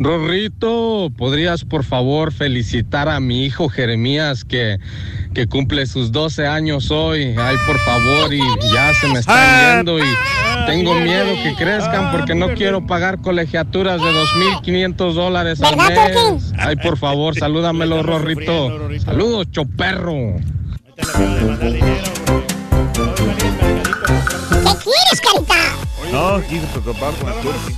Rorrito, 0.00 1.12
¿podrías 1.16 1.64
por 1.64 1.84
favor 1.84 2.32
felicitar 2.32 3.08
a 3.08 3.20
mi 3.20 3.44
hijo 3.44 3.68
Jeremías 3.68 4.44
que, 4.44 4.78
que 5.32 5.46
cumple 5.46 5.86
sus 5.86 6.10
12 6.10 6.46
años 6.46 6.90
hoy? 6.90 7.36
Ay, 7.38 7.56
por 7.66 7.78
favor, 7.78 8.34
y 8.34 8.40
ya 8.72 8.92
se 8.94 9.06
me 9.08 9.20
están 9.20 9.76
yendo 9.76 9.98
y 10.00 10.08
tengo 10.66 10.94
miedo 10.96 11.34
que 11.44 11.54
crezcan 11.54 12.10
porque 12.10 12.34
no 12.34 12.48
quiero 12.54 12.84
pagar 12.84 13.20
colegiaturas 13.20 14.00
de 14.00 14.08
2.500 14.08 15.12
dólares 15.12 15.62
al 15.62 15.76
¿Verdad, 15.76 16.32
mes. 16.32 16.52
Ay, 16.58 16.74
por 16.76 16.98
favor, 16.98 17.36
salúdamelo, 17.36 18.02
Rorrito. 18.02 18.90
Saludos, 19.04 19.46
show 19.52 19.68
perro. 19.68 20.34
¿Qué 24.06 24.12
quieres, 24.84 25.20
carita? 25.20 25.76
No, 26.12 26.40
quise 26.48 26.66
preocupar 26.68 27.14
con 27.14 27.28
el 27.28 27.40
turqui. 27.42 27.74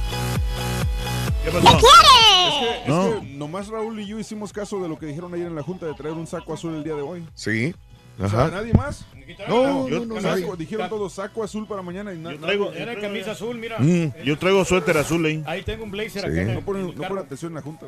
¿Qué 1.44 1.50
quieres? 1.50 1.64
Es 1.64 2.82
que, 2.84 2.88
No. 2.88 3.08
es 3.08 3.20
que 3.20 3.26
nomás 3.36 3.68
Raúl 3.68 4.00
y 4.00 4.06
yo 4.06 4.18
hicimos 4.18 4.52
caso 4.52 4.80
de 4.82 4.88
lo 4.88 4.98
que 4.98 5.06
dijeron 5.06 5.32
ayer 5.34 5.46
en 5.46 5.54
la 5.54 5.62
junta 5.62 5.86
de 5.86 5.94
traer 5.94 6.14
un 6.14 6.26
saco 6.26 6.52
azul 6.54 6.74
el 6.74 6.84
día 6.84 6.94
de 6.94 7.02
hoy. 7.02 7.26
Sí. 7.34 7.74
O 8.20 8.28
sea, 8.28 8.40
Ajá. 8.46 8.50
¿nadie 8.50 8.72
más? 8.74 9.04
No, 9.48 9.88
no, 9.88 10.04
no, 10.06 10.20
Saco- 10.20 10.56
dijeron 10.56 10.88
todos 10.88 11.12
saco 11.12 11.44
azul 11.44 11.66
para 11.68 11.82
mañana 11.82 12.12
y 12.12 12.18
na- 12.18 12.32
Yo 12.32 12.38
traigo- 12.40 12.70
nadie- 12.70 12.82
era 12.82 13.00
camisa 13.00 13.30
azul, 13.32 13.56
mira. 13.58 13.78
Mm, 13.78 14.12
yo 14.24 14.36
traigo 14.38 14.64
suéter 14.64 14.96
azul 14.98 15.24
ahí. 15.24 15.42
Ahí 15.46 15.62
tengo 15.62 15.84
un 15.84 15.90
blazer 15.92 16.24
Sí. 16.32 16.40
acá. 16.40 16.52
No 16.54 16.60
ponen, 16.62 16.86
no 16.88 16.92
ponen 16.94 17.18
atención 17.18 17.52
en 17.52 17.56
la 17.56 17.62
junta. 17.62 17.86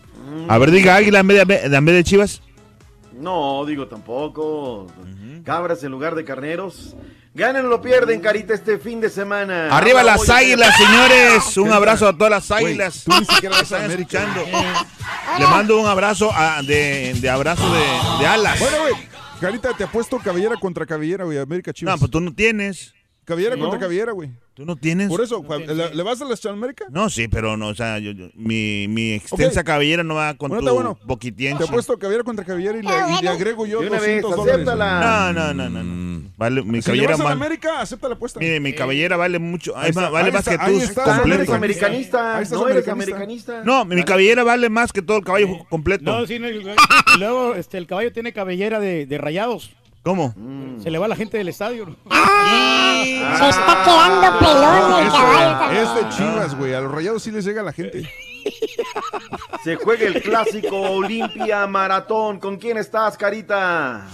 A 0.49 0.59
ver, 0.59 0.71
diga 0.71 0.97
Águila 0.97 1.21
en 1.21 1.27
vez 1.27 1.47
de, 1.47 1.55
en 1.77 1.85
vez 1.85 1.95
de 1.95 2.05
Chivas. 2.05 2.43
No, 3.19 3.65
digo 3.67 3.87
tampoco. 3.87 4.87
Cabras 5.45 5.83
en 5.85 5.91
lugar 5.93 6.15
de 6.15 6.25
carneros. 6.25 6.95
Ganan 7.33 7.67
o 7.67 7.69
lo 7.69 7.81
pierden, 7.81 8.21
Carita, 8.21 8.55
este 8.55 8.79
fin 8.79 9.01
de 9.01 9.09
semana. 9.09 9.69
Arriba 9.77 10.03
las 10.03 10.29
águilas, 10.29 10.77
señores. 10.77 11.57
Un 11.59 11.73
abrazo 11.73 12.09
a 12.09 12.13
todas 12.17 12.31
las 12.31 12.51
águilas. 12.51 13.05
tú 13.05 13.13
ni 13.19 13.25
siquiera 13.25 13.57
a 13.59 13.61
están 13.61 13.89
escuchando. 13.91 14.45
Le 15.39 15.47
mando 15.47 15.79
un 15.81 15.87
abrazo 15.87 16.31
a- 16.35 16.61
de, 16.63 17.15
de 17.21 17.31
abrazo 17.31 17.73
de, 17.73 17.81
de 18.19 18.27
alas. 18.27 18.59
Bueno, 18.59 18.77
güey, 18.83 18.95
Carita, 19.41 19.73
te 19.77 19.85
apuesto 19.85 20.19
cabellera 20.19 20.57
contra 20.57 20.85
cabellera, 20.85 21.25
güey, 21.25 21.39
América 21.39 21.73
Chivas. 21.73 21.95
No, 21.95 21.99
pues 22.01 22.11
tú 22.11 22.21
no 22.21 22.33
tienes. 22.35 22.95
Cabellera 23.31 23.57
¿No? 23.57 23.63
contra 23.63 23.79
cabellera, 23.81 24.13
güey. 24.13 24.31
¿Tú 24.55 24.67
no 24.67 24.77
tienes? 24.77 25.09
Por 25.09 25.21
eso, 25.23 25.43
¿le, 25.67 25.95
le 25.95 26.03
vas 26.03 26.21
a 26.21 26.25
las 26.25 26.45
América? 26.45 26.85
No, 26.91 27.09
sí, 27.09 27.29
pero 27.29 27.57
no, 27.57 27.69
o 27.69 27.75
sea, 27.75 27.99
yo- 27.99 28.11
yo- 28.13 28.29
mi, 28.35 28.89
mi 28.89 29.13
extensa 29.13 29.61
Ok. 29.61 29.67
cabellera 29.67 30.03
no 30.03 30.17
va 30.17 30.35
con 30.35 30.51
Bueno, 30.51 30.69
tu 30.69 30.75
bueno. 30.75 30.99
boquitiense. 31.05 31.63
Te 31.65 31.69
apuesto 31.71 31.97
cabellera 31.99 32.25
contra 32.25 32.45
cabellera 32.45 32.77
y 32.79 32.83
le, 32.83 32.91
y 33.19 33.23
le 33.23 33.29
agrego 33.29 33.65
yo 33.67 33.81
De 33.81 33.87
una 33.89 34.01
vez, 34.01 34.21
200 34.21 34.65
dólares. 34.65 35.07
No, 35.07 35.33
no, 35.33 35.55
no, 35.55 35.71
no. 35.71 35.83
no. 35.85 36.31
Vale, 36.37 36.63
mi 36.63 36.83
Si 36.83 36.87
cabellera 36.87 37.13
vas 37.13 37.21
a 37.21 37.25
la 37.25 37.31
América, 37.31 37.81
acepta 37.81 38.09
la 38.09 38.15
apuesta. 38.17 38.41
Mire, 38.41 38.59
mi 38.61 38.73
cabellera 38.75 39.17
vale 39.17 39.39
mucho, 39.39 39.77
Ahí 39.77 39.91
está, 39.91 40.11
vale 40.11 40.27
ahí 40.27 40.33
más 40.33 40.47
está, 40.47 40.59
que 40.59 40.71
ahí 40.71 40.79
tú 40.79 40.81
está, 40.85 41.07
No 41.07 41.13
completo. 41.21 41.43
eres 41.43 41.55
americanista. 41.55 42.37
Ahí 42.37 42.43
estás 42.43 42.59
No 42.59 42.69
eres 42.69 42.89
americanista. 42.89 43.53
americanista. 43.53 43.65
No, 43.65 43.85
mi 43.85 44.03
cabellera 44.03 44.43
vale 44.43 44.69
más 44.69 44.93
que 44.93 45.01
todo 45.03 45.19
el 45.19 45.25
caballo 45.25 45.49
completo. 45.71 46.05
No, 46.05 46.27
sí, 46.27 46.39
no, 46.39 46.49
y 46.49 46.61
luego 47.19 47.55
este, 47.55 47.79
el 47.79 47.87
caballo 47.87 48.13
tiene 48.13 48.33
cabellera 48.33 48.81
de, 48.81 49.07
de 49.07 49.19
rayados. 49.19 49.71
¿Cómo? 50.03 50.35
Se 50.83 50.91
le 50.91 50.99
va 50.99 51.09
la 51.09 51.17
gente 51.17 51.37
del 51.39 51.49
estadio. 51.49 51.87
¿no? 51.87 51.97
Se 52.07 53.49
está 53.49 53.83
quedando 53.85 54.39
pelón 54.39 55.01
el 55.01 55.07
Es- 55.07 55.13
caballo 55.13 55.59
también. 55.59 55.83
Es 55.85 55.95
de 55.95 56.09
Chivas, 56.17 56.55
güey. 56.59 56.75
A 56.75 56.81
los 56.81 56.91
rayados 56.93 57.23
sí 57.23 57.31
les 57.31 57.45
llega 57.45 57.63
la 57.63 57.73
gente. 57.73 58.09
Se 59.65 59.77
juega 59.77 60.07
el 60.07 60.23
clásico 60.23 60.81
Olimpia 60.81 61.67
Maratón. 61.67 62.39
¿Con 62.41 62.57
quién 62.57 62.79
estás, 62.79 63.19
Carita? 63.19 64.07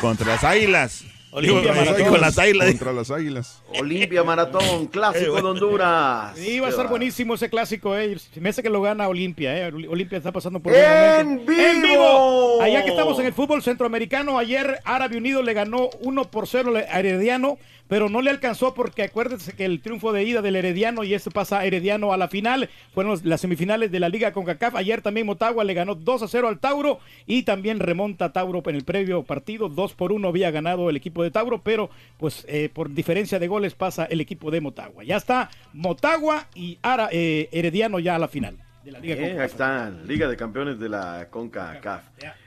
Contra 0.00 0.26
las 0.26 0.42
águilas. 0.42 1.04
Olimpia 1.34 1.72
Maratón. 1.72 2.08
Con 2.08 2.20
las 2.20 2.38
águilas. 2.38 2.68
Contra 2.68 2.92
las 2.92 3.10
águilas. 3.10 3.62
Olimpia 3.80 4.22
Maratón, 4.22 4.86
clásico 4.88 5.36
de 5.36 5.42
Honduras. 5.42 6.36
Sí, 6.36 6.60
va 6.60 6.66
a 6.66 6.70
estar 6.70 6.88
buenísimo 6.88 7.34
ese 7.34 7.48
clásico, 7.48 7.96
eh. 7.96 8.18
Me 8.36 8.50
hace 8.50 8.62
que 8.62 8.68
lo 8.68 8.82
gana 8.82 9.08
Olimpia, 9.08 9.56
eh. 9.56 9.72
Olimpia 9.88 10.18
está 10.18 10.30
pasando 10.30 10.60
por 10.60 10.72
un 10.72 10.78
¡En 10.78 11.46
vivo! 11.46 12.60
Allá 12.60 12.84
que 12.84 12.90
estamos 12.90 13.18
en 13.18 13.26
el 13.26 13.32
fútbol 13.32 13.62
centroamericano, 13.62 14.38
ayer 14.38 14.80
Árabe 14.84 15.16
Unido 15.16 15.42
le 15.42 15.54
ganó 15.54 15.88
1 16.00 16.24
por 16.30 16.46
0 16.46 16.74
a 16.76 16.98
Herediano, 16.98 17.56
pero 17.88 18.08
no 18.08 18.22
le 18.22 18.30
alcanzó 18.30 18.74
porque 18.74 19.02
acuérdense 19.02 19.52
que 19.52 19.64
el 19.64 19.80
triunfo 19.80 20.12
de 20.12 20.24
ida 20.24 20.40
del 20.40 20.56
Herediano 20.56 21.04
y 21.04 21.14
este 21.14 21.30
pasa 21.30 21.58
a 21.58 21.66
Herediano 21.66 22.12
a 22.12 22.16
la 22.16 22.28
final, 22.28 22.70
fueron 22.94 23.18
las 23.24 23.40
semifinales 23.40 23.90
de 23.90 24.00
la 24.00 24.08
Liga 24.08 24.32
CONCACAF. 24.32 24.76
Ayer 24.76 25.02
también 25.02 25.26
Motagua 25.26 25.64
le 25.64 25.74
ganó 25.74 25.94
2 25.94 26.22
a 26.22 26.28
0 26.28 26.48
al 26.48 26.58
Tauro 26.58 27.00
y 27.26 27.42
también 27.42 27.80
remonta 27.80 28.32
Tauro 28.32 28.62
en 28.66 28.76
el 28.76 28.84
previo 28.84 29.22
partido. 29.24 29.68
2 29.68 29.94
por 29.94 30.12
1 30.12 30.26
había 30.26 30.50
ganado 30.50 30.88
el 30.88 30.96
equipo 30.96 31.21
de 31.22 31.30
Tauro, 31.30 31.62
pero 31.62 31.90
pues 32.18 32.44
eh, 32.48 32.68
por 32.72 32.90
diferencia 32.90 33.38
de 33.38 33.48
goles 33.48 33.74
pasa 33.74 34.04
el 34.04 34.20
equipo 34.20 34.50
de 34.50 34.60
Motagua. 34.60 35.04
Ya 35.04 35.16
está 35.16 35.50
Motagua 35.72 36.48
y 36.54 36.78
Ara, 36.82 37.08
eh, 37.12 37.48
Herediano 37.52 37.98
ya 37.98 38.16
a 38.16 38.18
la 38.18 38.28
final 38.28 38.58
de 38.84 38.92
la 38.92 38.98
Liga 39.00 39.14
Eh, 39.14 39.38
ahí 39.38 39.46
están, 39.46 40.06
Liga 40.06 40.28
de 40.28 40.36
Campeones 40.36 40.78
de 40.78 40.88
la 40.88 41.28
CONCACAF. 41.30 42.02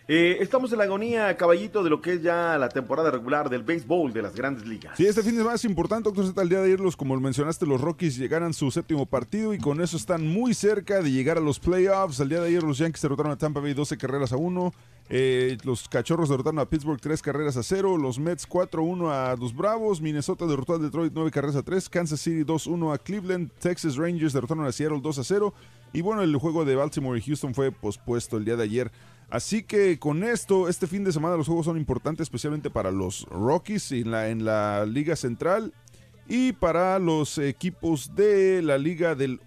Eh, 0.08 0.38
estamos 0.40 0.72
en 0.72 0.78
la 0.78 0.84
agonía, 0.84 1.36
caballito, 1.36 1.84
de 1.84 1.90
lo 1.90 2.02
que 2.02 2.14
es 2.14 2.22
ya 2.22 2.58
la 2.58 2.70
temporada 2.70 3.10
regular 3.10 3.50
del 3.50 3.64
béisbol 3.64 4.14
de 4.14 4.22
las 4.22 4.36
grandes 4.36 4.68
ligas. 4.68 4.96
Sí, 4.98 5.06
este 5.06 5.24
fin 5.24 5.32
de 5.32 5.40
semana 5.40 5.56
es 5.56 5.66
importante, 5.66 6.10
doctor 6.10 6.26
Z, 6.28 6.42
el 6.42 6.50
día 6.50 6.60
de 6.60 6.66
ayer, 6.66 6.80
los, 6.80 6.96
como 6.96 7.20
mencionaste, 7.20 7.66
los 7.66 7.82
Rockies 7.82 8.18
llegaran 8.18 8.54
su 8.54 8.70
séptimo 8.70 9.06
partido 9.06 9.54
y 9.54 9.58
con 9.58 9.82
eso 9.82 9.98
están 9.98 10.28
muy 10.28 10.54
cerca 10.54 11.02
de 11.02 11.12
llegar 11.12 11.38
a 11.38 11.42
los 11.42 11.60
playoffs. 11.60 12.20
El 12.20 12.30
día 12.30 12.42
de 12.42 12.50
ayer 12.50 12.64
los 12.64 12.78
Yankees 12.78 13.02
derrotaron 13.02 13.32
a 13.32 13.38
Tampa 13.38 13.60
Bay 13.60 13.74
12 13.74 13.98
carreras 13.98 14.32
a 14.32 14.38
1. 14.38 14.74
Eh, 15.08 15.58
los 15.64 15.88
Cachorros 15.88 16.30
derrotaron 16.30 16.60
a 16.60 16.66
Pittsburgh 16.66 17.00
3 17.00 17.22
carreras 17.22 17.58
a 17.58 17.64
0. 17.64 17.98
Los 17.98 18.20
Mets 18.20 18.48
4-1 18.48 19.12
a 19.12 19.36
los 19.36 19.56
Bravos. 19.56 20.02
Minnesota 20.02 20.46
derrotó 20.46 20.76
a 20.76 20.78
Detroit 20.80 21.14
9 21.14 21.32
carreras 21.32 21.56
a 21.56 21.64
3. 21.64 21.90
Kansas 21.90 22.20
City 22.20 22.44
2-1 22.44 22.94
a 22.94 22.98
Cleveland. 22.98 23.52
Texas 23.60 23.96
Rangers 23.98 24.34
derrotaron 24.34 24.66
a 24.66 24.72
Seattle 24.72 25.00
2 25.02 25.20
a 25.20 25.24
0. 25.24 25.54
Y 25.96 26.02
bueno, 26.02 26.22
el 26.22 26.36
juego 26.36 26.66
de 26.66 26.76
Baltimore 26.76 27.18
y 27.18 27.22
Houston 27.22 27.56
fue 27.56 27.72
pospuesto 27.72 28.38
el 28.38 28.46
día 28.46 28.56
de 28.56 28.64
ayer. 28.64 28.92
Así 29.30 29.64
que 29.64 29.98
con 29.98 30.24
esto, 30.24 30.70
este 30.70 30.86
fin 30.88 31.04
de 31.04 31.12
semana 31.12 31.36
los 31.36 31.48
juegos 31.48 31.66
son 31.66 31.78
importantes, 31.78 32.26
especialmente 32.26 32.70
para 32.70 32.92
los 32.92 33.26
Rockies 33.30 33.92
en 33.94 34.12
la, 34.12 34.30
en 34.30 34.46
la 34.46 34.86
Liga 34.86 35.16
Central 35.16 35.74
y 36.28 36.52
para 36.54 37.00
los 37.00 37.38
equipos 37.38 38.14
de 38.14 38.62
la 38.62 38.78
Liga 38.78 39.16
del, 39.16 39.40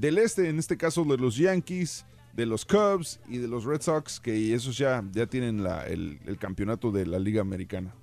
del 0.00 0.18
Este, 0.18 0.48
en 0.48 0.58
este 0.58 0.76
caso 0.76 1.04
de 1.04 1.16
los 1.16 1.36
Yankees, 1.36 2.04
de 2.34 2.44
los 2.44 2.64
Cubs 2.66 3.20
y 3.28 3.38
de 3.38 3.46
los 3.48 3.64
Red 3.64 3.82
Sox, 3.82 4.18
que 4.20 4.52
esos 4.52 4.76
ya, 4.76 5.02
ya 5.12 5.26
tienen 5.26 5.62
la- 5.62 5.86
el, 5.86 6.18
el 6.26 6.38
campeonato 6.38 6.90
de 6.90 7.06
la 7.06 7.18
Liga 7.18 7.40
Americana. 7.40 7.94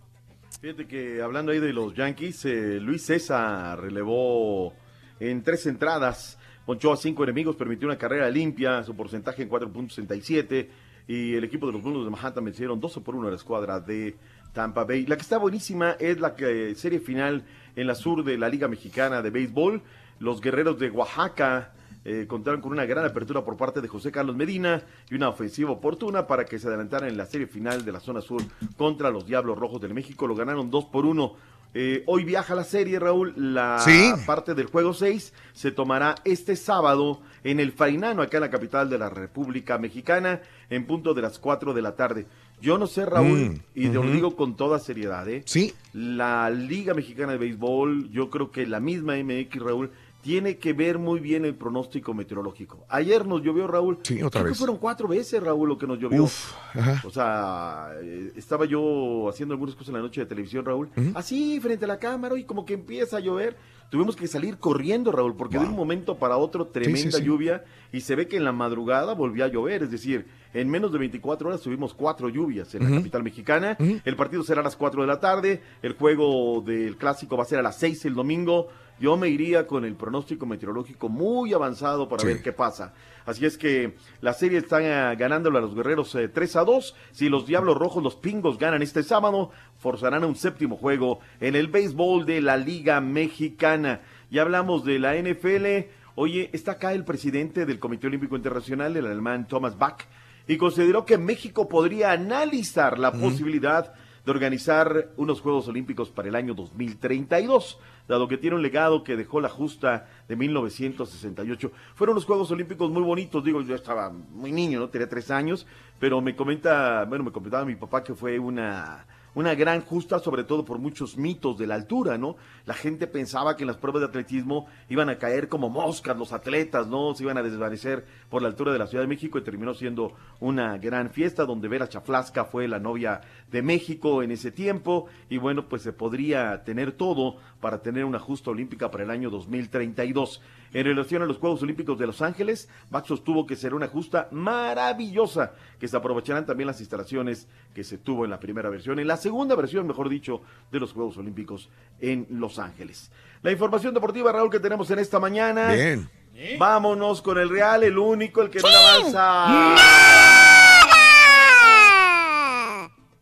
Fíjate 0.61 0.87
que 0.87 1.21
hablando 1.21 1.51
ahí 1.51 1.59
de 1.59 1.73
los 1.73 1.93
Yankees, 1.93 2.45
eh, 2.45 2.79
Luis 2.79 3.03
César 3.05 3.79
relevó 3.79 4.73
en 5.19 5.43
tres 5.43 5.65
entradas, 5.67 6.38
ponchó 6.65 6.93
a 6.93 6.97
cinco 6.97 7.23
enemigos, 7.23 7.55
permitió 7.55 7.87
una 7.87 7.97
carrera 7.97 8.29
limpia, 8.29 8.83
su 8.83 8.95
porcentaje 8.95 9.43
en 9.43 9.49
4.67 9.49 10.67
y 11.07 11.33
el 11.33 11.43
equipo 11.43 11.65
de 11.65 11.73
los 11.73 11.81
Blues 11.81 12.05
de 12.05 12.11
Manhattan 12.11 12.45
vencieron 12.45 12.79
12 12.79 13.01
por 13.01 13.15
1 13.15 13.27
a 13.27 13.31
la 13.31 13.35
escuadra 13.35 13.79
de 13.79 14.15
Tampa 14.53 14.83
Bay. 14.83 15.07
La 15.07 15.15
que 15.15 15.23
está 15.23 15.39
buenísima 15.39 15.93
es 15.99 16.19
la 16.19 16.35
que, 16.35 16.75
serie 16.75 16.99
final 16.99 17.43
en 17.75 17.87
la 17.87 17.95
sur 17.95 18.23
de 18.23 18.37
la 18.37 18.47
Liga 18.47 18.67
Mexicana 18.67 19.23
de 19.23 19.31
Béisbol. 19.31 19.81
Los 20.19 20.39
guerreros 20.39 20.77
de 20.77 20.91
Oaxaca 20.91 21.73
eh, 22.05 22.25
contaron 22.27 22.61
con 22.61 22.71
una 22.71 22.85
gran 22.85 23.05
apertura 23.05 23.43
por 23.43 23.57
parte 23.57 23.81
de 23.81 23.87
José 23.87 24.11
Carlos 24.11 24.35
Medina 24.35 24.83
y 25.09 25.15
una 25.15 25.29
ofensiva 25.29 25.71
oportuna 25.71 26.27
para 26.27 26.45
que 26.45 26.59
se 26.59 26.67
adelantaran 26.67 27.09
en 27.09 27.17
la 27.17 27.25
serie 27.25 27.47
final 27.47 27.83
de 27.83 27.91
la 27.91 27.99
zona 27.99 28.21
sur 28.21 28.41
contra 28.77 29.09
los 29.09 29.25
Diablos 29.25 29.57
Rojos 29.57 29.81
del 29.81 29.93
México. 29.93 30.27
Lo 30.27 30.35
ganaron 30.35 30.69
2 30.69 30.85
por 30.85 31.05
1. 31.05 31.35
Eh, 31.73 32.03
hoy 32.07 32.23
viaja 32.23 32.55
la 32.55 32.63
serie, 32.63 32.97
Raúl. 32.99 33.33
La 33.37 33.77
Sí. 33.79 34.11
parte 34.25 34.55
del 34.55 34.65
juego 34.67 34.93
6 34.93 35.33
se 35.53 35.71
tomará 35.71 36.15
este 36.25 36.55
sábado 36.55 37.21
en 37.43 37.59
el 37.59 37.71
Farinano, 37.71 38.21
acá 38.23 38.37
en 38.37 38.41
la 38.41 38.49
capital 38.49 38.89
de 38.89 38.97
la 38.97 39.09
República 39.09 39.77
Mexicana, 39.77 40.41
en 40.69 40.85
punto 40.87 41.13
de 41.13 41.21
las 41.21 41.37
4 41.37 41.73
de 41.73 41.81
la 41.81 41.95
tarde. 41.95 42.25
Yo 42.61 42.77
no 42.77 42.87
sé, 42.87 43.05
Raúl, 43.05 43.39
Mm, 43.51 43.55
y 43.75 43.87
te 43.87 43.93
lo 43.93 44.01
digo 44.11 44.35
con 44.35 44.57
toda 44.57 44.79
seriedad, 44.79 45.29
¿eh? 45.29 45.43
Sí. 45.45 45.73
La 45.93 46.49
Liga 46.49 46.93
Mexicana 46.93 47.31
de 47.33 47.37
Béisbol, 47.37 48.09
yo 48.11 48.29
creo 48.29 48.51
que 48.51 48.65
la 48.65 48.79
misma 48.81 49.15
MX, 49.17 49.61
Raúl, 49.61 49.91
tiene 50.21 50.57
que 50.57 50.73
ver 50.73 50.99
muy 50.99 51.19
bien 51.19 51.45
el 51.45 51.55
pronóstico 51.55 52.13
meteorológico. 52.13 52.85
Ayer 52.89 53.25
nos 53.25 53.41
llovió, 53.41 53.67
Raúl. 53.67 53.99
Sí, 54.03 54.21
otra 54.21 54.41
Creo 54.41 54.43
que 54.43 54.49
vez. 54.49 54.57
fueron 54.57 54.77
cuatro 54.77 55.07
veces, 55.07 55.41
Raúl, 55.41 55.69
lo 55.69 55.77
que 55.77 55.87
nos 55.87 55.97
llovió. 55.97 56.23
Uf, 56.23 56.53
ajá. 56.73 57.01
O 57.05 57.09
sea, 57.09 57.89
eh, 58.01 58.33
estaba 58.35 58.65
yo 58.65 59.29
haciendo 59.29 59.53
algunas 59.53 59.75
cosas 59.75 59.89
en 59.89 59.95
la 59.95 60.01
noche 60.01 60.21
de 60.21 60.27
televisión, 60.27 60.65
Raúl. 60.65 60.89
Así, 61.15 61.59
frente 61.61 61.85
a 61.85 61.87
la 61.87 61.99
cámara, 61.99 62.37
y 62.37 62.43
como 62.43 62.65
que 62.65 62.73
empieza 62.73 63.17
a 63.17 63.19
llover. 63.21 63.55
Tuvimos 63.89 64.15
que 64.15 64.27
salir 64.27 64.59
corriendo, 64.59 65.11
Raúl, 65.11 65.35
porque 65.35 65.57
de 65.57 65.65
un 65.65 65.75
momento 65.75 66.15
para 66.17 66.37
otro 66.37 66.67
tremenda 66.67 67.17
sí. 67.17 67.23
lluvia 67.23 67.63
y 67.91 68.01
se 68.01 68.15
ve 68.15 68.27
que 68.27 68.37
en 68.37 68.43
la 68.43 68.51
madrugada 68.51 69.15
volvió 69.15 69.45
a 69.45 69.47
llover. 69.47 69.81
Es 69.81 69.89
decir, 69.89 70.27
en 70.53 70.69
menos 70.69 70.91
de 70.91 70.99
24 70.99 71.47
horas 71.47 71.61
tuvimos 71.61 71.95
cuatro 71.95 72.29
lluvias 72.29 72.75
en 72.75 72.83
la 72.83 72.97
capital 72.97 73.23
mexicana. 73.23 73.77
El 73.79 74.15
partido 74.15 74.43
será 74.43 74.61
a 74.61 74.63
las 74.63 74.75
4 74.75 75.01
de 75.01 75.07
la 75.07 75.19
tarde. 75.19 75.63
El 75.81 75.93
juego 75.93 76.61
del 76.61 76.97
clásico 76.97 77.35
va 77.35 77.41
a 77.43 77.47
ser 77.47 77.57
a 77.57 77.63
las 77.63 77.79
6 77.79 78.05
el 78.05 78.13
domingo. 78.13 78.67
Yo 78.99 79.15
me 79.17 79.29
iría 79.29 79.65
con 79.65 79.85
el 79.85 79.95
pronóstico 79.95 80.45
meteorológico 80.45 81.07
muy 81.09 81.53
avanzado 81.53 82.09
para 82.09 82.21
Sí. 82.21 82.27
ver 82.27 82.41
qué 82.41 82.51
pasa. 82.51 82.93
Así 83.25 83.45
es 83.45 83.57
que 83.57 83.95
la 84.21 84.33
serie 84.33 84.57
está 84.57 84.79
eh, 84.81 85.15
ganándole 85.15 85.57
a 85.59 85.61
los 85.61 85.73
guerreros 85.75 86.13
eh, 86.15 86.27
3 86.27 86.55
a 86.57 86.63
2. 86.65 86.95
Si 87.11 87.29
los 87.29 87.45
Diablos 87.47 87.77
Rojos, 87.77 88.03
los 88.03 88.15
Pingos, 88.15 88.57
ganan 88.57 88.81
este 88.81 89.03
sábado, 89.03 89.51
forzarán 89.77 90.23
a 90.23 90.27
un 90.27 90.35
séptimo 90.35 90.75
juego 90.77 91.19
en 91.39 91.55
el 91.55 91.67
béisbol 91.67 92.25
de 92.25 92.41
la 92.41 92.57
Liga 92.57 92.99
Mexicana. 93.01 94.01
Ya 94.29 94.41
hablamos 94.41 94.83
de 94.83 94.99
la 94.99 95.15
NFL. 95.15 95.87
Oye, 96.15 96.49
está 96.51 96.73
acá 96.73 96.91
el 96.93 97.05
presidente 97.05 97.65
del 97.65 97.79
Comité 97.79 98.07
Olímpico 98.07 98.35
Internacional, 98.35 98.97
el 98.97 99.05
alemán 99.05 99.47
Thomas 99.47 99.77
Bach, 99.77 100.01
y 100.47 100.57
consideró 100.57 101.05
que 101.05 101.17
México 101.17 101.69
podría 101.69 102.11
analizar 102.11 102.99
la 102.99 103.11
posibilidad 103.13 103.93
de 103.93 104.08
organizar 104.29 105.09
unos 105.17 105.41
Juegos 105.41 105.67
Olímpicos 105.67 106.09
para 106.09 106.27
el 106.27 106.35
año 106.35 106.53
2032, 106.53 107.79
dado 108.07 108.27
que 108.27 108.37
tiene 108.37 108.55
un 108.55 108.61
legado 108.61 109.03
que 109.03 109.15
dejó 109.15 109.41
la 109.41 109.49
justa 109.49 110.07
de 110.27 110.35
1968. 110.35 111.71
Fueron 111.95 112.13
unos 112.13 112.25
Juegos 112.25 112.51
Olímpicos 112.51 112.89
muy 112.91 113.03
bonitos, 113.03 113.43
digo, 113.43 113.61
yo 113.61 113.75
estaba 113.75 114.09
muy 114.09 114.51
niño, 114.51 114.79
¿no? 114.79 114.89
Tenía 114.89 115.09
tres 115.09 115.31
años, 115.31 115.65
pero 115.99 116.21
me 116.21 116.35
comenta, 116.35 117.05
bueno, 117.05 117.23
me 117.23 117.31
comentaba 117.31 117.65
mi 117.65 117.75
papá 117.75 118.03
que 118.03 118.13
fue 118.13 118.39
una 118.39 119.05
una 119.35 119.55
gran 119.55 119.81
justa, 119.81 120.19
sobre 120.19 120.43
todo 120.43 120.65
por 120.65 120.79
muchos 120.79 121.17
mitos 121.17 121.57
de 121.57 121.67
la 121.67 121.75
altura, 121.75 122.17
¿no? 122.17 122.35
La 122.65 122.73
gente 122.73 123.07
pensaba 123.07 123.55
que 123.55 123.63
en 123.63 123.67
las 123.67 123.77
pruebas 123.77 124.01
de 124.01 124.07
atletismo 124.07 124.67
iban 124.89 125.09
a 125.09 125.17
caer 125.17 125.47
como 125.47 125.69
moscas 125.69 126.17
los 126.17 126.33
atletas, 126.33 126.87
¿no? 126.87 127.13
Se 127.13 127.23
iban 127.23 127.37
a 127.37 127.43
desvanecer 127.43 128.05
por 128.29 128.41
la 128.41 128.47
altura 128.47 128.73
de 128.73 128.79
la 128.79 128.87
Ciudad 128.87 129.03
de 129.03 129.07
México 129.07 129.37
y 129.37 129.43
terminó 129.43 129.73
siendo 129.73 130.13
una 130.39 130.77
gran 130.77 131.09
fiesta 131.11 131.45
donde 131.45 131.67
Vera 131.67 131.87
Chaflasca 131.87 132.45
fue 132.45 132.67
la 132.67 132.79
novia 132.79 133.21
de 133.51 133.61
México 133.61 134.23
en 134.23 134.31
ese 134.31 134.51
tiempo 134.51 135.07
y 135.29 135.37
bueno, 135.37 135.67
pues 135.67 135.81
se 135.81 135.93
podría 135.93 136.63
tener 136.63 136.91
todo 136.91 137.37
para 137.59 137.81
tener 137.81 138.05
una 138.05 138.19
justa 138.19 138.51
olímpica 138.51 138.91
para 138.91 139.03
el 139.03 139.09
año 139.09 139.29
2032. 139.29 140.41
En 140.71 140.85
relación 140.85 141.23
a 141.23 141.25
los 141.25 141.37
Juegos 141.37 141.63
Olímpicos 141.63 141.97
de 141.97 142.05
Los 142.05 142.21
Ángeles, 142.21 142.69
Bach 142.91 143.05
sostuvo 143.05 143.47
que 143.47 143.55
será 143.55 143.75
una 143.75 143.87
justa 143.87 144.27
maravillosa, 144.31 145.53
que 145.79 145.87
se 145.87 145.97
aprovecharán 145.97 146.45
también 146.45 146.67
las 146.67 146.79
instalaciones 146.79 147.47
que 147.73 147.83
se 147.83 147.97
tuvo 147.97 148.23
en 148.23 148.31
la 148.31 148.39
primera 148.39 148.69
versión, 148.69 148.99
en 148.99 149.07
la 149.07 149.17
segunda 149.17 149.55
versión, 149.55 149.87
mejor 149.87 150.09
dicho, 150.09 150.41
de 150.71 150.79
los 150.79 150.93
Juegos 150.93 151.17
Olímpicos 151.17 151.69
en 151.99 152.27
Los 152.29 152.59
Ángeles. 152.59 153.11
La 153.41 153.51
información 153.51 153.93
deportiva, 153.93 154.31
Raúl, 154.31 154.51
que 154.51 154.59
tenemos 154.59 154.91
en 154.91 154.99
esta 154.99 155.19
mañana. 155.19 155.71
Bien. 155.73 156.09
Vámonos 156.57 157.21
con 157.21 157.37
el 157.37 157.49
Real, 157.49 157.83
el 157.83 157.97
único, 157.97 158.41
el 158.41 158.49
que 158.49 158.59
no 158.59 158.67
avanza. 158.67 160.47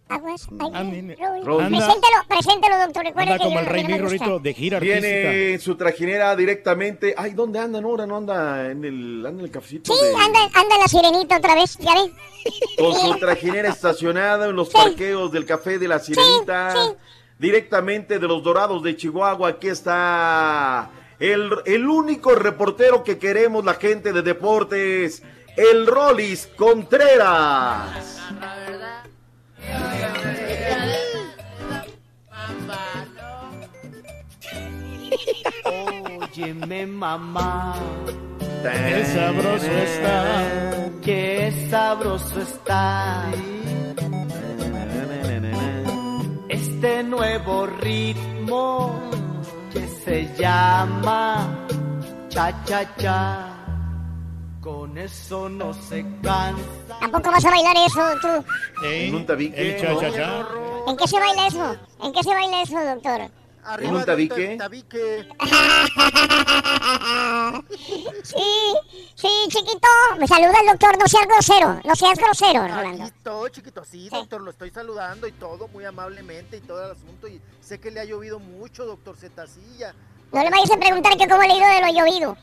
Aguas. 0.09 0.47
Raúl, 0.49 1.67
Preséntelo, 1.67 2.17
preséntelo, 2.29 2.77
doctor. 2.79 3.03
Recuerda 3.03 3.33
Anda 3.33 3.37
que 3.37 3.43
como 3.43 3.59
el 3.59 3.65
rey 3.65 3.83
gusta. 3.99 4.39
de 4.41 4.53
gira 4.53 4.77
artística. 4.77 4.99
Viene 5.07 5.59
su 5.59 5.75
trajinera 5.75 6.35
directamente. 6.35 7.13
Ay, 7.17 7.31
¿dónde 7.33 7.59
anda 7.59 7.81
Nora? 7.81 8.05
No 8.07 8.17
anda 8.17 8.71
en 8.71 8.85
el, 8.85 9.25
anda 9.25 9.39
en 9.39 9.45
el 9.45 9.51
cafecito. 9.51 9.93
Sí, 9.93 10.05
de- 10.05 10.15
anda, 10.15 10.39
anda 10.53 10.77
la 10.77 10.87
sirenita 10.87 11.37
otra 11.37 11.55
vez, 11.55 11.77
¿ya 11.79 11.93
ven? 11.93 12.13
Con 12.77 12.93
su 12.93 13.17
trajinera 13.19 13.69
estacionada 13.69 14.47
en 14.47 14.55
los 14.55 14.69
parqueos 14.69 15.31
del 15.31 15.45
Café 15.45 15.77
de 15.77 15.87
la 15.89 15.99
Sirenita. 15.99 16.73
Directamente 17.37 18.17
de 18.17 18.27
los 18.27 18.41
Dorados 18.41 18.81
de 18.83 18.95
Chihuahua. 18.95 19.49
Aquí 19.49 19.67
está 19.67 20.89
el, 21.19 21.49
el 21.65 21.87
único 21.87 22.33
reportero 22.33 23.03
que 23.03 23.17
queremos 23.19 23.65
la 23.65 23.73
gente 23.75 24.13
de 24.13 24.21
deportes. 24.21 25.21
El 25.57 25.85
Rolis 25.87 26.47
Contreras. 26.55 28.17
Óyeme 36.39 36.85
mamá, 36.85 37.73
Qué 38.61 39.05
sabroso 39.05 39.71
está. 39.71 40.45
qué 41.01 41.67
sabroso 41.71 42.39
está. 42.41 43.23
este 46.47 47.03
nuevo 47.03 47.65
ritmo 47.65 49.01
que 49.73 49.87
se 49.87 50.31
llama 50.37 51.65
cha 52.29 52.53
cha 52.65 52.95
cha. 52.97 53.53
Con 54.61 54.95
eso 54.95 55.49
no 55.49 55.73
se 55.73 56.05
cansa. 56.21 56.99
¿Tampoco 56.99 57.31
vas 57.31 57.45
a 57.45 57.49
bailar 57.49 57.77
eso 57.77 58.01
tú? 58.21 58.85
En 58.85 59.15
un 59.15 59.25
tabique. 59.25 59.55
El 59.75 59.81
cha, 59.81 59.99
cha, 59.99 60.11
cha. 60.13 60.45
¿En 60.87 60.95
qué 60.97 61.07
se 61.07 61.19
baila 61.19 61.47
eso? 61.47 61.75
¿En 62.03 62.13
qué 62.13 62.21
se 62.21 62.29
baila 62.29 62.61
eso, 62.61 62.79
doctor? 62.85 63.21
¿En 63.79 63.95
un 63.95 64.05
tabique? 64.05 64.57
Sí, 68.23 68.73
sí, 69.15 69.27
chiquito. 69.49 69.87
Me 70.19 70.27
saluda 70.27 70.53
el 70.61 70.67
doctor. 70.67 70.97
No 70.97 71.07
seas 71.07 71.27
grosero. 71.27 71.81
No 71.83 71.95
seas 71.95 72.17
grosero, 72.17 72.67
Rolando. 72.67 73.05
estoy, 73.05 73.51
chiquito, 73.51 73.83
sí, 73.83 74.09
doctor, 74.09 74.41
lo 74.41 74.51
estoy 74.51 74.69
saludando 74.69 75.27
y 75.27 75.31
todo 75.33 75.67
muy 75.69 75.85
amablemente 75.85 76.57
y 76.57 76.61
todo 76.61 76.85
el 76.85 76.91
asunto. 76.91 77.27
Y 77.27 77.41
sé 77.61 77.79
que 77.79 77.91
le 77.91 77.99
ha 77.99 78.05
llovido 78.05 78.39
mucho, 78.39 78.85
doctor 78.85 79.15
Zetacilla. 79.17 79.93
No 80.31 80.43
le 80.43 80.49
vayas 80.49 80.71
a 80.71 80.77
preguntar 80.77 81.17
que 81.17 81.27
cómo 81.27 81.41
le 81.41 81.53
ha 81.53 81.57
ido 81.57 81.67
de 81.67 81.81
lo 81.81 81.99
llovido. 81.99 82.37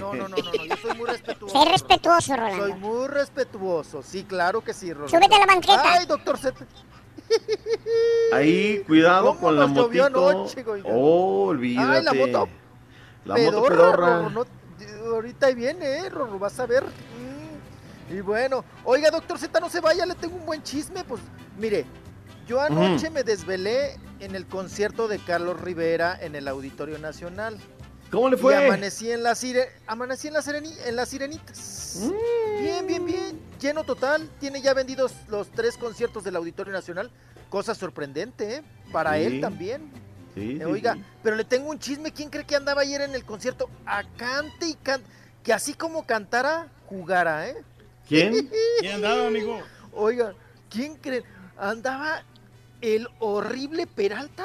No, 0.00 0.14
no, 0.14 0.28
no, 0.28 0.36
no, 0.36 0.52
no, 0.52 0.64
yo 0.64 0.76
soy 0.76 0.96
muy 0.96 1.06
respetuoso. 1.06 1.58
Sé 1.58 1.70
respetuoso, 1.70 2.36
Rolando. 2.36 2.64
Soy 2.64 2.74
muy 2.74 3.06
respetuoso, 3.08 4.02
sí, 4.02 4.24
claro 4.24 4.62
que 4.62 4.72
sí, 4.72 4.92
Rolando. 4.92 5.16
Súbete 5.16 5.34
a 5.34 5.38
la 5.40 5.46
banqueta. 5.46 5.92
Ay, 5.92 6.06
doctor 6.06 6.38
Zeta. 6.38 6.66
Ahí, 8.32 8.82
cuidado 8.86 9.28
¿Cómo 9.28 9.40
con 9.40 9.56
la 9.56 9.66
motito. 9.66 10.04
anoche? 10.04 10.64
Oh, 10.84 11.46
olvídate. 11.48 11.96
Ay, 11.98 12.02
la 12.04 12.12
moto 12.14 12.48
La 13.24 13.36
moto 13.36 13.62
pedorra. 13.64 14.18
Rorro, 14.18 14.30
no- 14.30 14.44
ahorita 15.14 15.46
ahí 15.46 15.54
viene, 15.54 15.98
eh, 15.98 16.08
Rorro, 16.10 16.38
vas 16.38 16.58
a 16.60 16.66
ver. 16.66 16.84
Mm, 16.84 18.14
Y 18.14 18.20
bueno, 18.20 18.64
oiga, 18.84 19.10
doctor 19.10 19.38
Z, 19.38 19.60
no 19.60 19.68
se 19.68 19.80
vaya, 19.80 20.06
le 20.06 20.14
tengo 20.14 20.36
un 20.36 20.46
buen 20.46 20.62
chisme. 20.62 21.04
Pues, 21.04 21.20
mire, 21.58 21.84
yo 22.46 22.60
anoche 22.60 23.06
Ujú. 23.06 23.14
me 23.14 23.22
desvelé 23.22 23.96
en 24.20 24.34
el 24.34 24.46
concierto 24.46 25.08
de 25.08 25.18
Carlos 25.18 25.60
Rivera 25.60 26.18
en 26.20 26.34
el 26.34 26.48
Auditorio 26.48 26.98
Nacional. 26.98 27.58
¿Cómo 28.10 28.28
le 28.30 28.36
Y 28.36 28.40
fue? 28.40 28.56
amanecí 28.66 29.10
en 29.10 29.22
la, 29.22 29.32
sire- 29.34 29.68
amanecí 29.86 30.28
en 30.28 30.34
la, 30.34 30.40
Sireni- 30.40 30.76
en 30.86 30.96
las 30.96 31.08
Sirenitas. 31.10 31.98
Mm. 32.00 32.62
Bien, 32.62 32.86
bien, 32.86 33.04
bien. 33.06 33.40
Lleno 33.60 33.84
total. 33.84 34.28
Tiene 34.40 34.62
ya 34.62 34.72
vendidos 34.74 35.12
los 35.28 35.50
tres 35.50 35.76
conciertos 35.76 36.24
del 36.24 36.36
Auditorio 36.36 36.72
Nacional. 36.72 37.10
Cosa 37.50 37.74
sorprendente, 37.74 38.56
¿eh? 38.56 38.62
Para 38.92 39.14
Sí. 39.16 39.22
él 39.24 39.40
también. 39.40 39.90
Sí, 40.34 40.52
Eh, 40.52 40.56
sí, 40.58 40.64
Oiga, 40.64 40.94
sí. 40.94 41.04
pero 41.22 41.36
le 41.36 41.44
tengo 41.44 41.68
un 41.70 41.78
chisme. 41.78 42.12
¿Quién 42.12 42.30
cree 42.30 42.44
que 42.44 42.56
andaba 42.56 42.80
ayer 42.82 43.00
en 43.02 43.14
el 43.14 43.24
concierto? 43.24 43.68
A 43.84 44.04
cante 44.16 44.66
y 44.68 44.74
cante. 44.74 45.06
Que 45.42 45.52
así 45.52 45.74
como 45.74 46.06
cantara, 46.06 46.68
jugara, 46.86 47.48
¿eh? 47.48 47.56
¿Quién? 48.08 48.50
¿Quién 48.80 48.94
andaba, 48.94 49.26
amigo? 49.26 49.60
Oiga, 49.92 50.32
¿quién 50.70 50.96
cree? 50.96 51.24
Andaba 51.58 52.22
el 52.80 53.08
horrible 53.18 53.86
Peralta. 53.86 54.44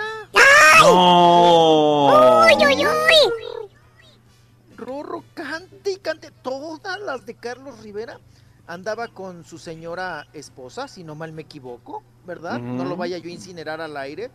¡No! 0.81 2.41
¡Uy, 2.45 2.65
uy, 2.65 2.85
uy! 2.85 3.69
Rorro, 4.75 5.23
cante 5.33 5.91
y 5.91 5.95
cante. 5.97 6.31
Todas 6.41 6.99
las 6.99 7.25
de 7.25 7.35
Carlos 7.35 7.79
Rivera. 7.79 8.19
Andaba 8.65 9.09
con 9.09 9.43
su 9.43 9.57
señora 9.57 10.25
esposa, 10.33 10.87
si 10.87 11.03
no 11.03 11.15
mal 11.15 11.33
me 11.33 11.41
equivoco, 11.41 12.01
¿verdad? 12.25 12.59
No 12.59 12.85
lo 12.85 12.95
vaya 12.95 13.17
yo 13.17 13.29
a 13.29 13.33
incinerar 13.33 13.81
al 13.81 13.97
aire. 13.97 14.31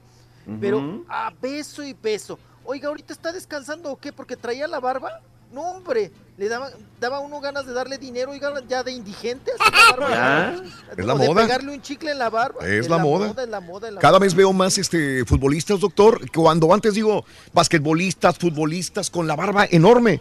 Pero 0.61 1.05
a 1.09 1.33
beso 1.41 1.83
y 1.83 1.93
beso. 1.93 2.39
Oiga, 2.65 2.89
¿ahorita 2.89 3.13
está 3.13 3.33
descansando 3.33 3.91
o 3.91 3.97
qué? 3.97 4.13
Porque 4.13 4.37
traía 4.37 4.67
la 4.67 4.81
barba. 4.81 5.21
No, 5.53 5.63
hombre, 5.63 6.11
le 6.37 6.49
daba, 6.49 6.71
daba 7.01 7.21
uno 7.21 7.41
ganas 7.41 7.67
de 7.67 7.73
darle 7.73 7.97
dinero, 7.99 8.33
oiga, 8.33 8.53
ya 8.69 8.83
de 8.83 8.93
indigentes. 8.93 9.55
la 9.59 9.97
barba. 9.97 10.11
Ya, 10.11 10.63
es 10.97 11.05
la 11.07 11.15
O 11.15 11.19
de 11.19 11.29
moda. 11.29 11.43
pegarle 11.43 11.73
un 11.73 11.83
chicle 11.83 12.11
en 12.13 12.19
la 12.19 12.29
barba. 12.31 12.67
Es 12.67 12.89
la 12.89 12.99
moda. 12.99 13.29
La 13.47 13.61
moda, 13.61 13.91
la 13.91 13.99
Cada 14.01 14.13
moda. 14.19 14.25
vez 14.25 14.35
veo 14.35 14.53
más 14.53 14.77
este 14.79 15.25
futbolistas, 15.25 15.81
doctor, 15.81 16.21
cuando 16.33 16.73
antes 16.73 16.95
digo 16.95 17.25
basquetbolistas, 17.55 18.39
futbolistas 18.39 19.11
con 19.11 19.27
la 19.27 19.37
barba 19.37 19.67
enorme. 19.71 20.21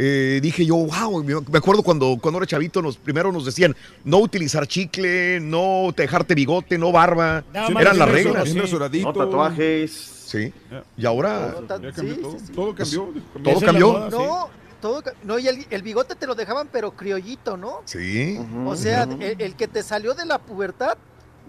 Eh, 0.00 0.38
dije 0.40 0.64
yo, 0.64 0.76
wow, 0.76 1.24
me 1.24 1.58
acuerdo 1.58 1.82
cuando, 1.82 2.16
cuando 2.22 2.38
era 2.38 2.46
chavito, 2.46 2.80
nos, 2.80 2.96
primero 2.96 3.32
nos 3.32 3.44
decían 3.44 3.74
no 4.04 4.18
utilizar 4.18 4.64
chicle, 4.68 5.40
no 5.40 5.92
dejarte 5.96 6.36
bigote, 6.36 6.78
no 6.78 6.92
barba. 6.92 7.42
Eran 7.52 7.98
las 7.98 8.08
reglas. 8.08 8.48
suradito. 8.70 9.12
No 9.12 9.24
tatuajes. 9.24 9.90
Sí. 10.28 10.52
Y 10.96 11.04
ahora 11.06 11.52
Todo 11.54 11.66
cambió 11.66 12.14
sí, 12.14 12.20
todo. 12.20 12.32
sí, 12.38 12.46
sí. 12.46 12.52
Todo 12.52 12.74
cambió. 12.76 13.12
todo 13.40 13.60
moda, 13.98 14.10
sí. 14.10 14.16
No, 14.16 14.48
todo, 14.80 15.02
no, 15.24 15.38
y 15.38 15.48
el, 15.48 15.66
el 15.70 15.82
bigote 15.82 16.14
te 16.14 16.26
lo 16.26 16.34
dejaban, 16.34 16.68
pero 16.72 16.92
criollito, 16.92 17.56
¿no? 17.56 17.82
Sí. 17.84 18.38
O 18.66 18.76
sea, 18.76 19.02
el, 19.04 19.40
el 19.40 19.54
que 19.56 19.68
te 19.68 19.82
salió 19.82 20.14
de 20.14 20.24
la 20.26 20.38
pubertad, 20.38 20.96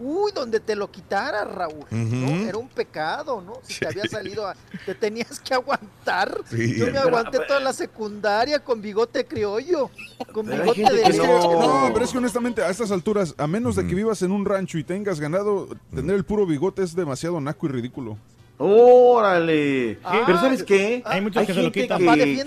uy, 0.01 0.31
donde 0.33 0.61
te 0.61 0.75
lo 0.77 0.89
quitara, 0.89 1.43
Raúl. 1.43 1.85
¿no? 1.91 2.29
Era 2.47 2.57
un 2.57 2.69
pecado, 2.69 3.41
¿no? 3.41 3.53
Si 3.63 3.79
te 3.79 3.87
había 3.87 4.05
salido, 4.05 4.47
a- 4.47 4.55
te 4.85 4.95
tenías 4.95 5.39
que 5.41 5.53
aguantar. 5.53 6.39
Sí. 6.49 6.75
Yo 6.77 6.85
me 6.85 6.91
Pero- 6.93 7.07
aguanté 7.09 7.39
toda 7.45 7.59
la 7.59 7.73
secundaria 7.73 8.59
con 8.59 8.81
bigote 8.81 9.25
criollo, 9.25 9.89
con 10.33 10.45
bigote 10.45 10.81
de 10.83 10.87
que 10.87 11.09
leche. 11.09 11.17
No, 11.17 11.89
pero 11.93 12.05
es 12.05 12.11
que 12.11 12.17
honestamente 12.17 12.61
a 12.63 12.69
estas 12.69 12.91
alturas, 12.91 13.35
a 13.37 13.45
menos 13.45 13.75
de 13.75 13.85
que 13.85 13.93
vivas 13.93 14.21
en 14.21 14.31
un 14.31 14.45
rancho 14.45 14.77
y 14.77 14.85
tengas 14.85 15.19
ganado, 15.19 15.67
tener 15.93 16.15
el 16.15 16.23
puro 16.23 16.45
bigote 16.45 16.81
es 16.81 16.95
demasiado 16.95 17.41
naco 17.41 17.65
y 17.65 17.69
ridículo. 17.69 18.17
¡Órale! 18.57 19.99
Ah, 20.03 20.23
Pero 20.25 20.39
¿sabes 20.39 20.63
qué? 20.63 21.01
Hay 21.05 21.21
muchos 21.21 21.45
que 21.45 21.53
se 21.53 21.59
lo 21.59 21.65
gente 21.71 21.81
quitan. 21.83 21.99
Papá, 22.05 22.15
que- 22.15 22.45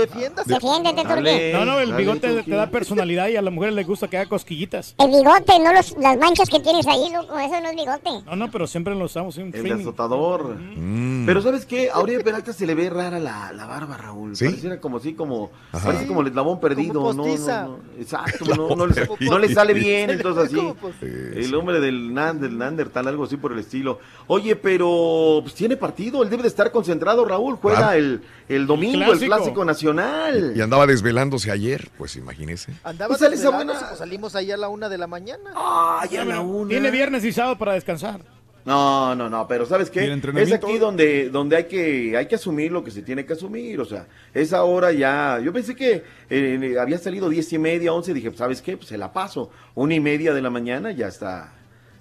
defiéndase. 0.00 0.54
Defiéndete, 0.54 1.04
Dale. 1.04 1.30
Turquía. 1.30 1.58
No, 1.58 1.64
no, 1.64 1.80
el 1.80 1.90
Dale, 1.90 2.02
bigote 2.02 2.42
te, 2.42 2.50
da 2.50 2.66
personalidad 2.68 3.28
y 3.28 3.36
a 3.36 3.42
las 3.42 3.52
mujeres 3.52 3.74
les 3.74 3.86
gusta 3.86 4.08
que 4.08 4.16
haga 4.18 4.28
cosquillitas. 4.28 4.94
El 4.98 5.08
bigote, 5.10 5.58
no 5.60 5.72
los, 5.72 5.96
las 5.98 6.16
manchas 6.18 6.48
que 6.48 6.60
tienes 6.60 6.86
ahí, 6.86 7.10
loco. 7.12 7.38
Eso 7.38 7.60
no 7.60 7.68
es 7.68 7.76
bigote. 7.76 8.10
No, 8.26 8.36
no, 8.36 8.50
pero 8.50 8.66
siempre 8.66 8.94
lo 8.94 9.04
usamos 9.04 9.36
un 9.36 9.52
El 9.54 9.72
azotador. 9.72 10.56
Mm. 10.56 11.26
Pero 11.26 11.42
¿sabes 11.42 11.66
qué? 11.66 11.90
A 11.90 12.02
Peralta 12.22 12.52
se 12.52 12.66
le 12.66 12.74
ve 12.74 12.88
rara 12.90 13.18
la, 13.18 13.52
la 13.52 13.66
barba, 13.66 13.96
Raúl. 13.96 14.36
¿Sí? 14.36 14.44
Pareciera 14.46 14.80
como 14.80 14.98
así, 14.98 15.14
como... 15.14 15.50
Ajá. 15.72 15.86
Parece 15.86 16.06
como 16.06 16.20
el 16.22 16.28
eslabón 16.28 16.60
perdido. 16.60 17.00
Como 17.02 17.12
no, 17.12 17.26
no, 17.26 17.66
no. 17.68 17.78
Exacto, 17.98 18.44
no, 18.56 18.74
no, 18.76 18.86
le, 18.86 19.08
no 19.20 19.38
le 19.38 19.52
sale 19.52 19.74
bien, 19.74 20.10
entonces 20.10 20.44
así. 20.44 20.74
El 21.02 21.54
hombre 21.54 21.80
del, 21.80 22.12
Nan- 22.14 22.38
del 22.40 22.56
Nandertal, 22.56 23.08
algo 23.08 23.24
así 23.24 23.36
por 23.36 23.52
el 23.52 23.58
estilo. 23.58 23.98
Oye, 24.26 24.56
pero 24.56 25.40
pues, 25.42 25.54
tiene 25.54 25.76
partido, 25.76 26.22
él 26.22 26.30
debe 26.30 26.42
de 26.42 26.48
estar 26.48 26.70
concentrado, 26.70 27.24
Raúl. 27.24 27.56
Juega 27.56 27.78
Claro. 27.78 27.98
el, 27.98 28.22
el 28.54 28.66
domingo, 28.66 28.98
el 29.12 29.18
Clásico. 29.18 29.26
clásico 29.36 29.64
nacional. 29.64 30.52
Y 30.56 30.60
andaba 30.60 30.86
desvelándose 30.86 31.50
ayer, 31.50 31.90
pues 31.98 32.16
imagínese. 32.16 32.72
Andaba 32.84 33.08
Pues 33.16 33.20
desvelándose, 33.20 33.64
buena- 33.78 33.88
pues 33.88 33.98
salimos 33.98 34.34
ahí 34.36 34.50
a 34.52 34.56
la 34.56 34.68
una 34.68 34.88
de 34.88 34.98
la 34.98 35.06
mañana. 35.06 35.52
Ah, 35.54 36.06
ya 36.10 36.24
la 36.24 36.40
una. 36.40 36.68
Tiene 36.68 36.90
viernes 36.90 37.24
y 37.24 37.32
sábado 37.32 37.56
para 37.58 37.72
descansar. 37.74 38.20
No, 38.64 39.14
no, 39.16 39.28
no, 39.28 39.48
pero 39.48 39.66
¿sabes 39.66 39.88
¿Y 39.88 39.90
qué? 39.90 40.20
Es 40.36 40.52
aquí 40.52 40.78
donde, 40.78 41.30
donde 41.30 41.56
hay 41.56 41.64
que, 41.64 42.16
hay 42.16 42.28
que 42.28 42.36
asumir 42.36 42.70
lo 42.70 42.84
que 42.84 42.92
se 42.92 43.02
tiene 43.02 43.26
que 43.26 43.32
asumir, 43.32 43.80
o 43.80 43.84
sea, 43.84 44.06
esa 44.32 44.62
hora 44.62 44.92
ya, 44.92 45.40
yo 45.42 45.52
pensé 45.52 45.74
que 45.74 46.04
eh, 46.30 46.76
había 46.80 46.96
salido 46.98 47.28
diez 47.28 47.52
y 47.52 47.58
media, 47.58 47.92
once, 47.92 48.14
dije, 48.14 48.32
¿sabes 48.36 48.62
qué? 48.62 48.76
Pues 48.76 48.88
se 48.88 48.96
la 48.96 49.12
paso, 49.12 49.50
una 49.74 49.94
y 49.94 50.00
media 50.00 50.32
de 50.32 50.42
la 50.42 50.48
mañana 50.50 50.92
ya 50.92 51.08
está, 51.08 51.52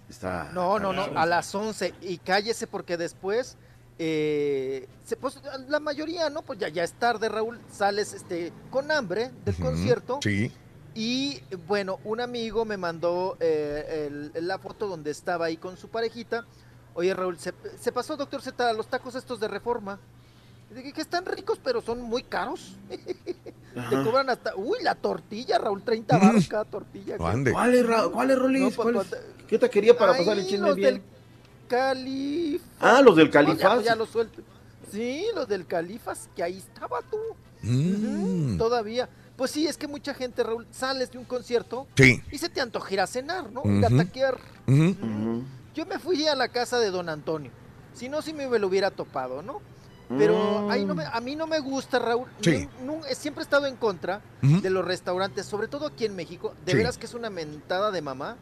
está. 0.08 0.52
No, 0.54 0.78
no, 0.78 0.94
no, 0.94 1.08
a 1.16 1.26
las 1.26 1.54
11. 1.56 1.96
Y 2.02 2.20
cállese 2.20 2.68
porque 2.68 2.96
después, 2.96 3.58
eh, 4.00 4.88
se, 5.04 5.16
pues, 5.16 5.40
la 5.68 5.80
mayoría, 5.80 6.30
¿no? 6.30 6.42
Pues 6.42 6.60
ya, 6.60 6.70
ya 6.70 6.84
es 6.84 6.94
tarde, 6.94 7.30
Raúl, 7.30 7.60
sales 7.72 8.14
este, 8.14 8.52
con 8.70 8.92
hambre 8.92 9.32
del 9.46 9.56
concierto. 9.56 10.20
Sí. 10.24 10.52
Y 10.94 11.42
bueno, 11.68 12.00
un 12.04 12.20
amigo 12.20 12.66
me 12.66 12.76
mandó 12.78 13.38
eh, 13.40 14.10
el- 14.36 14.48
la 14.48 14.58
foto 14.60 14.88
donde 14.88 15.12
estaba 15.12 15.46
ahí 15.46 15.58
con 15.58 15.78
su 15.78 15.88
parejita. 15.88 16.46
Oye, 16.94 17.14
Raúl, 17.14 17.38
se, 17.40 17.54
se 17.80 17.92
pasó, 17.92 18.18
doctor 18.18 18.42
Z, 18.42 18.74
los 18.74 18.88
tacos 18.88 19.16
estos 19.16 19.40
de 19.40 19.48
reforma. 19.48 20.00
Dije 20.74 20.94
que 20.94 21.02
están 21.02 21.26
ricos, 21.26 21.60
pero 21.64 21.82
son 21.82 22.02
muy 22.02 22.24
caros. 22.24 22.76
Te 22.90 24.04
cobran 24.04 24.30
hasta. 24.30 24.56
Uy, 24.56 24.78
la 24.82 24.96
tortilla, 24.96 25.58
Raúl, 25.58 25.82
30 25.84 26.18
baros 26.18 26.48
cada 26.50 26.66
tortilla. 26.66 27.18
¿Cuál 27.18 27.76
es, 27.76 27.86
Ra- 27.86 28.10
cuál 28.10 28.32
es, 28.32 28.38
Rolis? 28.40 28.62
No, 28.62 28.72
pues, 28.72 28.94
¿Cuál 28.96 29.06
es? 29.06 29.18
¿Qué 29.48 29.60
taquería 29.60 29.98
para 29.98 30.14
Ay, 30.14 30.20
pasar 30.20 30.38
el 30.38 30.48
chisme 30.48 30.74
bien? 30.74 30.96
del 30.96 31.04
Califas. 31.72 32.68
Ah, 32.82 33.02
los 33.02 33.16
del 33.16 33.28
No, 33.28 33.32
ya, 33.34 33.40
Califas. 33.46 33.84
ya 33.86 33.96
los 33.96 34.10
suelto. 34.10 34.42
Sí, 34.92 35.26
los 35.34 35.48
del 35.48 35.66
Califas, 35.66 36.28
que 36.36 36.44
ahí 36.44 36.58
estaba 36.58 37.00
tú. 37.10 37.18
Mm. 37.62 38.58
Todavía. 38.58 39.08
Pues 39.38 39.52
sí, 39.52 39.66
es 39.68 39.78
que 39.78 39.88
mucha 39.88 40.14
gente, 40.14 40.44
Raúl, 40.44 40.68
sales 40.72 41.12
de 41.12 41.18
un 41.18 41.24
concierto 41.24 41.88
Sí. 41.96 42.22
y 42.32 42.38
se 42.38 42.50
te 42.50 42.60
antoja 42.62 42.94
ir 42.94 43.00
a 43.00 43.08
cenar, 43.08 43.50
¿no? 43.52 43.62
Ir 43.66 43.86
a 43.86 43.88
Ujú. 43.88 43.98
taquear. 43.98 44.38
Ujú. 44.68 44.84
Ujú. 45.02 45.44
Yo 45.74 45.86
me 45.86 45.98
fui 45.98 46.28
a 46.28 46.36
la 46.36 46.50
casa 46.50 46.78
de 46.80 46.92
don 46.92 47.08
Antonio. 47.08 47.52
Si 47.94 48.10
no, 48.10 48.22
si 48.22 48.34
me 48.34 48.48
lo 48.60 48.68
hubiera 48.68 48.92
topado, 48.92 49.42
¿no? 49.42 49.62
Pero 50.18 50.70
ahí 50.70 50.86
no 50.86 50.96
me- 50.96 51.06
a 51.06 51.20
mí 51.22 51.36
no 51.36 51.48
me 51.48 51.60
gusta, 51.60 52.00
Raúl. 52.00 52.28
Sí. 52.42 52.68
Siempre 53.16 53.42
he 53.42 53.46
estado 53.46 53.66
en 53.68 53.76
contra 53.76 54.22
de 54.42 54.70
los 54.70 54.84
restaurantes, 54.86 55.46
sobre 55.46 55.68
todo 55.68 55.88
aquí 55.88 56.06
en 56.06 56.16
México. 56.16 56.54
De 56.66 56.72
Sí. 56.72 56.78
veras 56.78 56.98
que 56.98 57.06
es 57.06 57.14
una 57.14 57.30
mentada 57.30 57.92
de 57.92 58.02
mamá 58.02 58.38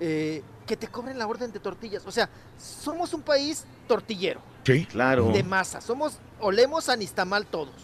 eh, 0.00 0.42
que 0.66 0.76
te 0.76 0.88
cobren 0.88 1.18
la 1.18 1.26
orden 1.26 1.52
de 1.52 1.60
tortillas. 1.60 2.04
O 2.06 2.10
sea, 2.10 2.28
somos 2.58 3.14
un 3.14 3.22
país 3.22 3.64
tortillero, 3.88 4.40
Sí. 4.64 4.84
Claro. 4.86 5.30
de 5.32 5.42
masa. 5.42 5.80
Somos, 5.80 6.18
olemos 6.40 6.88
a 6.88 6.96
Nistamal 6.96 7.46
todos. 7.46 7.74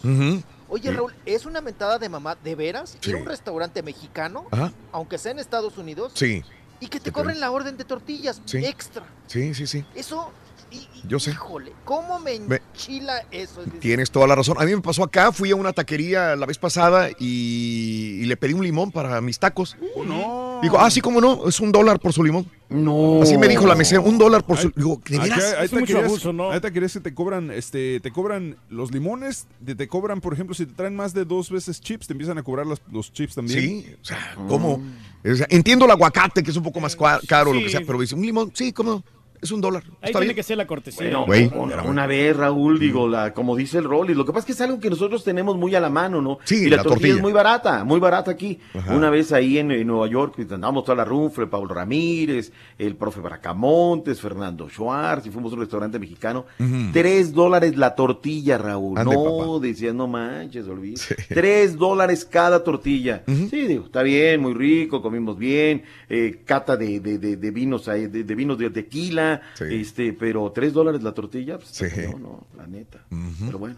Oye. 0.69 0.91
Raúl, 0.91 1.13
¿es 1.25 1.45
una 1.45 1.61
mentada 1.61 1.97
de 1.99 2.09
mamá 2.09 2.35
de 2.43 2.55
veras? 2.55 2.97
Sí. 2.99 3.09
Ir 3.11 3.15
a 3.17 3.19
un 3.19 3.25
restaurante 3.25 3.81
mexicano, 3.83 4.45
Ajá. 4.51 4.71
aunque 4.91 5.17
sea 5.17 5.31
en 5.31 5.39
Estados 5.39 5.77
Unidos, 5.77 6.11
Sí. 6.15 6.43
y 6.79 6.87
que 6.87 6.99
te 6.99 7.11
cobren 7.11 7.39
la 7.39 7.51
orden 7.51 7.77
de 7.77 7.83
tortillas 7.85 8.41
Sí. 8.45 8.57
extra. 8.65 9.03
Sí, 9.27 9.53
sí, 9.53 9.65
sí. 9.67 9.85
Eso, 9.95 10.31
y- 10.73 10.77
y- 10.77 11.07
Yo 11.07 11.19
sé. 11.19 11.31
híjole, 11.31 11.71
¿cómo 11.85 12.19
me 12.19 12.33
enchila 12.35 13.19
eso? 13.31 13.59
Es 13.61 13.65
decir, 13.67 13.79
Tienes 13.79 14.11
toda 14.11 14.27
la 14.27 14.35
razón. 14.35 14.57
A 14.59 14.65
mí 14.65 14.75
me 14.75 14.81
pasó 14.81 15.03
acá, 15.03 15.31
fui 15.31 15.51
a 15.51 15.55
una 15.55 15.71
taquería 15.73 16.35
la 16.35 16.45
vez 16.45 16.57
pasada 16.57 17.09
y, 17.19 18.19
y 18.21 18.25
le 18.25 18.37
pedí 18.37 18.53
un 18.53 18.63
limón 18.63 18.91
para 18.91 19.19
mis 19.21 19.39
tacos. 19.39 19.77
no. 20.05 20.41
Dijo, 20.63 20.79
ah, 20.79 20.89
sí, 20.89 21.01
cómo 21.01 21.19
no, 21.19 21.49
es 21.49 21.59
un 21.59 21.73
dólar 21.73 21.99
por 21.99 22.13
su 22.13 22.23
limón. 22.23 22.49
No. 22.69 23.21
Así 23.21 23.37
me 23.37 23.49
dijo 23.49 23.67
la 23.67 23.75
mesera, 23.75 23.99
un 23.99 24.17
dólar 24.17 24.45
por 24.45 24.57
su 24.57 24.71
Digo, 24.73 25.01
¿de 25.05 25.19
veras? 25.19 25.37
hay- 25.43 25.53
hay 25.59 25.65
Es 25.65 25.73
mucho 25.73 25.85
taquerías- 25.93 26.05
abuso, 26.05 26.31
¿no? 26.31 26.51
Que 26.61 26.99
te 27.01 27.13
cobran, 27.13 27.51
este, 27.51 27.99
te 27.99 28.11
cobran 28.11 28.55
los 28.69 28.91
limones, 28.93 29.45
te, 29.65 29.75
te 29.75 29.87
cobran, 29.89 30.21
por 30.21 30.33
ejemplo, 30.33 30.55
si 30.55 30.65
te 30.65 30.73
traen 30.73 30.95
más 30.95 31.13
de 31.13 31.25
dos 31.25 31.49
veces 31.51 31.81
chips, 31.81 32.07
te 32.07 32.13
empiezan 32.13 32.37
a 32.37 32.43
cobrar 32.43 32.65
las- 32.65 32.81
los 32.89 33.11
chips 33.11 33.35
también. 33.35 33.59
Sí, 33.59 33.95
o 34.01 34.05
sea, 34.05 34.35
¿cómo? 34.47 34.81
O 35.29 35.35
sea, 35.35 35.47
entiendo 35.49 35.83
el 35.83 35.91
aguacate, 35.91 36.41
que 36.41 36.51
es 36.51 36.55
un 36.57 36.63
poco 36.63 36.79
más 36.79 36.97
cua- 36.97 37.19
caro, 37.27 37.51
lo 37.51 37.59
que 37.59 37.65
Sí. 37.65 37.71
sea, 37.73 37.81
pero 37.85 37.99
dice, 37.99 38.15
un 38.15 38.21
limón, 38.25 38.51
sí, 38.55 38.71
¿cómo 38.71 38.89
no? 38.91 39.03
Es 39.43 39.51
un 39.51 39.61
dólar. 39.61 39.83
Ahí 39.83 39.91
Está 40.09 40.19
tiene 40.19 40.25
bien. 40.27 40.35
que 40.37 40.43
ser 40.43 40.57
la 40.57 40.65
cortesía. 40.65 41.01
Bueno, 41.01 41.25
Güey, 41.25 41.51
una, 41.85 42.07
vez, 42.07 42.35
Raúl, 42.35 42.79
digo, 42.79 43.07
la, 43.07 43.33
como 43.33 43.55
dice 43.55 43.77
el 43.79 43.83
Rolly, 43.83 44.13
lo 44.15 44.25
que 44.25 44.31
pasa 44.31 44.39
es 44.39 44.45
que 44.45 44.51
es 44.53 44.61
algo 44.61 44.79
que 44.79 44.89
nosotros 44.89 45.23
tenemos 45.23 45.57
muy 45.57 45.75
a 45.75 45.79
la 45.81 45.89
mano, 45.89 46.21
¿no? 46.21 46.39
Sí, 46.45 46.65
y 46.65 46.69
la, 46.69 46.77
la 46.77 46.83
tortilla, 46.83 46.93
tortilla. 46.95 47.15
es 47.15 47.21
muy 47.21 47.33
barata, 47.33 47.83
muy 47.83 47.99
barata 47.99 48.31
aquí. 48.31 48.59
Ajá. 48.73 48.95
Una 48.95 49.09
vez 49.09 49.31
ahí 49.33 49.57
en, 49.59 49.71
en 49.71 49.85
Nueva 49.85 50.07
York, 50.07 50.33
pues, 50.37 50.51
andamos 50.51 50.85
toda 50.85 50.95
la 50.95 51.05
Runfre, 51.05 51.45
Paul 51.47 51.67
Ramírez, 51.69 52.51
el 52.77 52.95
profe 52.95 53.19
Bracamontes, 53.19 54.19
Fernando 54.21 54.69
Schwartz, 54.69 55.25
y 55.27 55.29
fuimos 55.29 55.51
a 55.51 55.55
un 55.55 55.61
restaurante 55.61 55.99
mexicano. 55.99 56.45
Tres 56.93 57.33
dólares 57.33 57.75
la 57.77 57.95
tortilla, 57.95 58.57
Raúl. 58.57 58.97
Ande, 58.97 59.13
no, 59.15 59.59
decías, 59.59 59.93
no 59.93 60.07
manches, 60.07 60.67
olvídate. 60.67 61.15
Tres 61.29 61.75
dólares 61.77 62.25
cada 62.25 62.63
tortilla. 62.63 63.23
Sí, 63.27 63.67
digo, 63.67 63.85
está 63.85 64.03
bien, 64.03 64.41
muy 64.41 64.53
rico, 64.53 65.01
comimos 65.01 65.37
bien, 65.37 65.83
eh, 66.09 66.41
cata 66.45 66.77
de, 66.77 66.99
de, 66.99 67.17
de, 67.17 67.35
de 67.37 67.51
vinos, 67.51 67.87
ahí, 67.87 68.07
de, 68.07 68.23
de 68.23 68.35
vinos 68.35 68.57
de 68.57 68.69
tequila, 68.69 69.32
este, 69.59 70.13
pero 70.13 70.51
tres 70.51 70.73
dólares 70.73 71.01
la 71.03 71.11
tortilla, 71.13 71.57
pues, 71.57 71.81
no, 72.11 72.19
no, 72.19 72.47
la 72.57 72.67
neta. 72.67 73.03
Pero 73.45 73.57
bueno. 73.59 73.75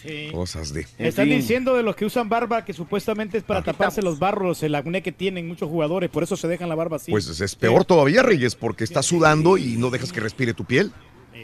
Sí. 0.00 0.28
Cosas 0.32 0.72
de... 0.72 0.86
Están 0.96 1.26
fin. 1.26 1.38
diciendo 1.40 1.74
de 1.74 1.82
los 1.82 1.96
que 1.96 2.04
usan 2.04 2.28
barba 2.28 2.64
que 2.64 2.72
supuestamente 2.72 3.36
es 3.38 3.42
Ah. 3.42 3.46
para 3.48 3.62
taparse 3.64 4.00
los 4.00 4.20
barros, 4.20 4.62
el 4.62 4.76
acné 4.76 5.02
que 5.02 5.10
tienen 5.10 5.48
muchos 5.48 5.68
jugadores, 5.68 6.08
por 6.08 6.22
eso 6.22 6.36
se 6.36 6.46
dejan 6.46 6.68
la 6.68 6.76
barba 6.76 6.96
así. 6.98 7.10
Pues 7.10 7.40
es 7.40 7.56
peor 7.56 7.84
todavía, 7.84 8.22
Reyes, 8.22 8.54
porque 8.54 8.84
estás 8.84 9.06
sudando 9.06 9.58
y 9.58 9.76
no 9.76 9.90
dejas 9.90 10.12
que 10.12 10.20
respire 10.20 10.54
tu 10.54 10.64
piel. 10.64 10.92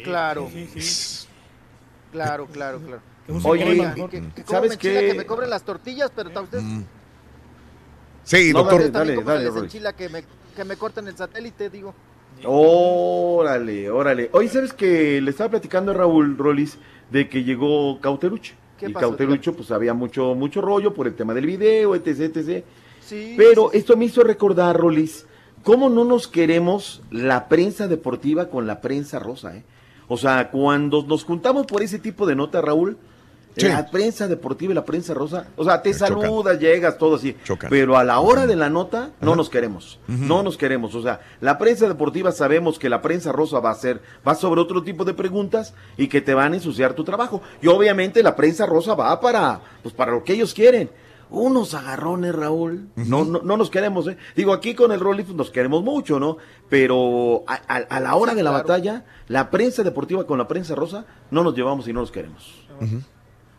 Claro. 0.04 0.48
Claro, 2.12 2.46
claro, 2.46 2.80
claro. 2.80 3.02
Oye, 3.44 3.64
que, 3.64 4.08
que- 4.20 4.28
que 4.34 4.44
¿sabes 4.44 4.76
qué? 4.76 5.08
que 5.08 5.14
me 5.14 5.26
cobren 5.26 5.50
las 5.50 5.64
tortillas, 5.64 6.12
pero 6.14 6.30
a 6.38 6.42
ustedes 6.42 6.62
Sí, 8.22 8.52
No, 8.52 8.60
doctor. 8.60 8.78
dale, 8.80 8.90
también 8.92 9.24
dale, 9.24 9.44
dale, 9.50 9.60
enchila 9.60 9.92
que 9.94 10.08
me, 10.08 10.24
que 10.54 10.64
me 10.64 10.76
corten 10.76 11.08
el 11.08 11.16
satélite, 11.16 11.68
digo. 11.70 11.94
Órale, 12.44 13.90
órale. 13.90 14.30
Hoy 14.32 14.48
sabes 14.48 14.72
que 14.72 15.20
le 15.20 15.30
estaba 15.30 15.50
platicando 15.50 15.92
a 15.92 15.94
Raúl 15.94 16.36
Rolis 16.36 16.78
de 17.10 17.28
que 17.28 17.44
llegó 17.44 18.00
Cauterucho. 18.00 18.54
¿Qué 18.78 18.86
y 18.86 18.92
pasó, 18.92 19.08
Cauterucho, 19.08 19.54
pues 19.54 19.70
había 19.70 19.94
mucho, 19.94 20.34
mucho 20.34 20.60
rollo 20.60 20.92
por 20.92 21.06
el 21.06 21.14
tema 21.14 21.32
del 21.34 21.46
video, 21.46 21.94
etc, 21.94 22.36
etc. 22.36 22.64
Sí, 23.00 23.34
Pero 23.36 23.70
sí. 23.70 23.78
esto 23.78 23.96
me 23.96 24.06
hizo 24.06 24.22
recordar, 24.24 24.76
Rolis, 24.76 25.26
cómo 25.62 25.88
no 25.88 26.04
nos 26.04 26.28
queremos 26.28 27.02
la 27.10 27.48
prensa 27.48 27.88
deportiva 27.88 28.48
con 28.48 28.66
la 28.66 28.80
prensa 28.80 29.18
rosa, 29.18 29.56
¿eh? 29.56 29.64
O 30.08 30.16
sea, 30.18 30.50
cuando 30.50 31.02
nos 31.06 31.24
juntamos 31.24 31.66
por 31.66 31.82
ese 31.82 31.98
tipo 31.98 32.26
de 32.26 32.36
nota, 32.36 32.60
Raúl, 32.60 32.98
Sí. 33.56 33.68
la 33.68 33.86
prensa 33.90 34.26
deportiva 34.26 34.72
y 34.72 34.74
la 34.74 34.84
prensa 34.84 35.14
rosa, 35.14 35.46
o 35.56 35.62
sea, 35.64 35.80
te 35.80 35.94
saludas, 35.94 36.58
llegas, 36.58 36.98
todo 36.98 37.14
así. 37.16 37.36
Chocan. 37.44 37.70
Pero 37.70 37.96
a 37.96 38.02
la 38.04 38.18
hora 38.20 38.46
de 38.48 38.56
la 38.56 38.68
nota, 38.68 39.10
no 39.20 39.28
Ajá. 39.30 39.36
nos 39.36 39.48
queremos. 39.48 40.00
No 40.08 40.42
nos 40.42 40.56
queremos. 40.56 40.94
O 40.94 41.02
sea, 41.02 41.20
la 41.40 41.56
prensa 41.56 41.86
deportiva 41.86 42.32
sabemos 42.32 42.78
que 42.78 42.88
la 42.88 43.00
prensa 43.00 43.30
rosa 43.32 43.60
va 43.60 43.70
a 43.70 43.74
ser, 43.74 44.00
va 44.26 44.34
sobre 44.34 44.60
otro 44.60 44.82
tipo 44.82 45.04
de 45.04 45.14
preguntas 45.14 45.74
y 45.96 46.08
que 46.08 46.20
te 46.20 46.34
van 46.34 46.52
a 46.52 46.56
ensuciar 46.56 46.94
tu 46.94 47.04
trabajo. 47.04 47.42
Y 47.62 47.68
obviamente 47.68 48.22
la 48.22 48.34
prensa 48.34 48.66
rosa 48.66 48.94
va 48.94 49.20
para, 49.20 49.60
pues 49.82 49.94
para 49.94 50.12
lo 50.12 50.24
que 50.24 50.32
ellos 50.32 50.52
quieren. 50.52 50.90
Unos 51.30 51.74
agarrones, 51.74 52.34
Raúl. 52.34 52.88
No, 52.96 53.24
no, 53.24 53.40
no 53.42 53.56
nos 53.56 53.70
queremos, 53.70 54.06
¿eh? 54.08 54.16
Digo, 54.36 54.52
aquí 54.52 54.74
con 54.74 54.92
el 54.92 55.00
Rolly 55.00 55.22
pues, 55.24 55.36
nos 55.36 55.50
queremos 55.50 55.82
mucho, 55.82 56.20
¿no? 56.20 56.36
Pero 56.68 57.44
a, 57.46 57.54
a- 57.66 57.76
a 57.88 58.00
la 58.00 58.14
hora 58.16 58.32
Sí, 58.32 58.36
de 58.38 58.42
la 58.44 58.50
claro. 58.50 58.68
batalla, 58.68 59.04
la 59.28 59.50
prensa 59.50 59.82
deportiva 59.82 60.24
con 60.26 60.38
la 60.38 60.46
prensa 60.46 60.74
rosa, 60.74 61.06
no 61.30 61.42
nos 61.42 61.54
llevamos 61.56 61.88
y 61.88 61.92
no 61.92 62.00
nos 62.00 62.10
queremos. 62.12 62.66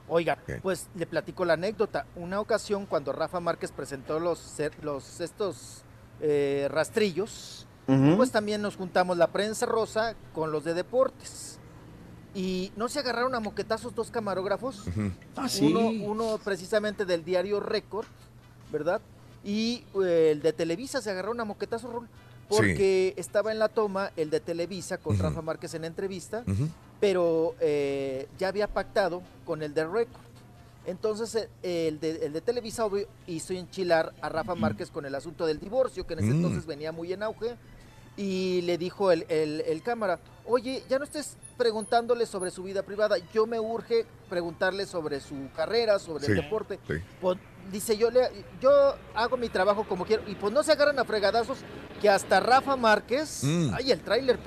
Oiga, 0.07 0.37
pues 0.61 0.87
le 0.95 1.05
platico 1.07 1.45
la 1.45 1.53
anécdota. 1.53 2.05
Una 2.15 2.39
ocasión 2.39 2.85
cuando 2.85 3.11
Rafa 3.11 3.39
Márquez 3.39 3.71
presentó 3.71 4.19
los, 4.19 4.59
estos 4.59 5.83
eh, 6.21 6.67
rastrillos, 6.69 7.65
pues 7.85 8.31
también 8.31 8.61
nos 8.61 8.75
juntamos 8.75 9.17
la 9.17 9.27
prensa 9.27 9.65
rosa 9.65 10.15
con 10.33 10.51
los 10.51 10.63
de 10.63 10.73
deportes. 10.73 11.59
Y 12.35 12.71
no 12.75 12.89
se 12.89 12.99
agarraron 12.99 13.33
a 13.33 13.39
moquetazos 13.39 13.95
dos 13.95 14.11
camarógrafos. 14.11 14.83
Ah, 15.35 15.47
sí. 15.47 15.65
uno, 15.65 15.87
uno 15.87 16.37
precisamente 16.43 17.05
del 17.05 17.23
diario 17.23 17.59
Récord, 17.59 18.07
¿verdad? 18.71 19.01
Y 19.43 19.85
eh, 20.03 20.31
el 20.33 20.41
de 20.41 20.51
Televisa 20.53 21.01
se 21.01 21.11
agarraron 21.11 21.39
a 21.39 21.45
moquetazos, 21.45 22.03
porque 22.49 23.13
estaba 23.15 23.51
en 23.51 23.59
la 23.59 23.69
toma 23.69 24.11
el 24.17 24.29
de 24.29 24.39
Televisa 24.39 24.97
con. 24.97 25.17
Rafa 25.17 25.41
Márquez 25.41 25.73
en 25.75 25.85
entrevista. 25.85 26.43
Pero 27.05 27.53
eh, 27.59 28.27
ya 28.39 28.47
había 28.47 28.65
pactado 28.67 29.21
con 29.45 29.61
el 29.61 29.75
de 29.75 29.83
Record. 29.85 30.23
Entonces 30.87 31.35
eh, 31.61 31.87
el 31.87 31.99
de, 31.99 32.25
el 32.25 32.33
de 32.33 32.41
Televisa 32.41 32.83
obvio, 32.83 33.07
hizo 33.27 33.53
enchilar 33.53 34.11
a 34.21 34.29
Rafa 34.29 34.55
Márquez 34.55 34.89
con 34.89 35.05
el 35.05 35.13
asunto 35.13 35.45
del 35.45 35.59
divorcio, 35.59 36.07
que 36.07 36.13
en 36.13 36.19
ese 36.21 36.29
Mm. 36.29 36.35
entonces 36.37 36.65
venía 36.65 36.91
muy 36.91 37.13
en 37.13 37.21
auge, 37.21 37.57
y 38.17 38.61
le 38.63 38.79
dijo 38.79 39.11
el, 39.11 39.23
el- 39.29 39.61
el 39.67 39.83
cámara, 39.83 40.17
oye, 40.45 40.81
ya 40.89 40.97
no 40.97 41.03
estés 41.03 41.37
preguntándole 41.57 42.25
sobre 42.25 42.49
su 42.49 42.63
vida 42.63 42.81
privada, 42.81 43.17
yo 43.33 43.45
me 43.45 43.59
urge 43.59 44.03
preguntarle 44.27 44.87
sobre 44.87 45.19
su 45.19 45.35
carrera, 45.55 45.99
sobre 45.99 46.25
el 46.25 46.35
deporte. 46.35 46.79
sí. 46.87 46.95
Pues, 47.21 47.37
dice, 47.71 47.97
yo, 47.97 48.09
le, 48.09 48.21
yo 48.61 48.69
hago 49.13 49.37
mi 49.37 49.49
trabajo 49.49 49.83
como 49.87 50.05
quiero, 50.05 50.23
y 50.27 50.33
pues 50.33 50.51
no 50.51 50.63
se 50.63 50.71
agarran 50.71 50.97
a 50.97 51.05
fregadazos 51.05 51.59
que 52.01 52.09
hasta 52.09 52.39
Rafa 52.39 52.75
Márquez, 52.75 53.43
Mm. 53.43 53.69
ay, 53.75 53.91
el 53.91 53.99
tráiler, 54.01 54.39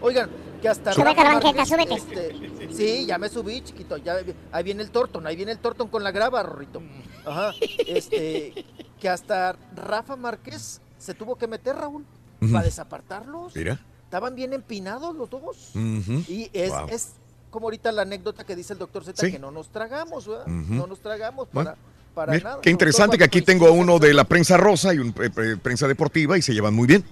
oigan, 0.00 0.30
que 0.60 0.68
hasta 0.68 0.92
Súbete, 0.92 1.22
Rafa 1.22 1.34
banqueta, 1.34 1.64
Márquez, 1.64 2.02
súbete. 2.02 2.32
este, 2.64 2.74
sí, 2.74 3.06
ya 3.06 3.18
me 3.18 3.28
subí, 3.28 3.60
chiquito, 3.62 3.96
ya, 3.96 4.16
ahí 4.52 4.64
viene 4.64 4.82
el 4.82 4.90
Torton, 4.90 5.26
ahí 5.26 5.36
viene 5.36 5.52
el 5.52 5.58
Torton 5.58 5.88
con 5.88 6.02
la 6.02 6.10
grava, 6.10 6.42
Rorrito. 6.42 6.82
Ajá, 7.24 7.52
este, 7.86 8.64
que 9.00 9.08
hasta 9.08 9.56
Rafa 9.74 10.16
Márquez 10.16 10.80
se 10.98 11.14
tuvo 11.14 11.36
que 11.36 11.46
meter, 11.46 11.76
Raúl, 11.76 12.04
Ujú. 12.40 12.52
para 12.52 12.64
desapartarlos. 12.64 13.54
Mira. 13.54 13.78
Estaban 14.04 14.34
bien 14.34 14.52
empinados 14.54 15.14
los 15.14 15.28
dos. 15.28 15.70
Ujú. 15.74 16.24
Y 16.28 16.48
es, 16.52 16.70
Wow. 16.70 16.86
es 16.90 17.12
como 17.50 17.66
ahorita 17.66 17.92
la 17.92 18.02
anécdota 18.02 18.44
que 18.44 18.56
dice 18.56 18.72
el 18.72 18.78
doctor 18.78 19.04
Z, 19.04 19.24
Sí. 19.26 19.32
que 19.32 19.38
no 19.38 19.50
nos 19.50 19.68
tragamos, 19.68 20.26
¿verdad? 20.26 20.46
Ujú. 20.48 20.74
No 20.74 20.86
nos 20.86 21.00
tragamos 21.00 21.48
Bueno, 21.52 21.70
para, 21.70 21.78
para 22.14 22.32
Mira, 22.32 22.50
nada. 22.50 22.60
qué 22.62 22.70
interesante 22.70 23.18
que 23.18 23.24
aquí 23.24 23.42
tengo 23.42 23.66
a 23.66 23.70
uno 23.70 23.98
de 23.98 24.14
la 24.14 24.24
prensa 24.24 24.56
rosa 24.56 24.94
y 24.94 24.98
un 24.98 25.08
eh, 25.10 25.30
eh, 25.36 25.56
prensa 25.62 25.86
deportiva 25.86 26.36
y 26.38 26.42
se 26.42 26.52
llevan 26.54 26.74
muy 26.74 26.86
bien. 26.86 27.04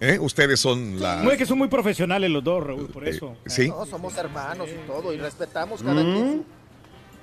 ¿Eh? 0.00 0.18
Ustedes 0.20 0.60
son 0.60 1.00
la... 1.00 1.16
Muy 1.16 1.36
que 1.38 1.46
son 1.46 1.56
muy 1.58 1.68
profesionales 1.68 2.30
los 2.30 2.44
dos, 2.44 2.62
Raúl, 2.62 2.86
por 2.88 3.08
eso. 3.08 3.34
sí. 3.46 3.68
No, 3.68 3.84
somos 3.86 4.14
hermanos 4.16 4.68
y 4.68 4.74
todo, 4.86 5.12
y 5.12 5.16
respetamos 5.18 5.82
cada 5.82 6.02
Mm. 6.02 6.12
quien 6.14 6.44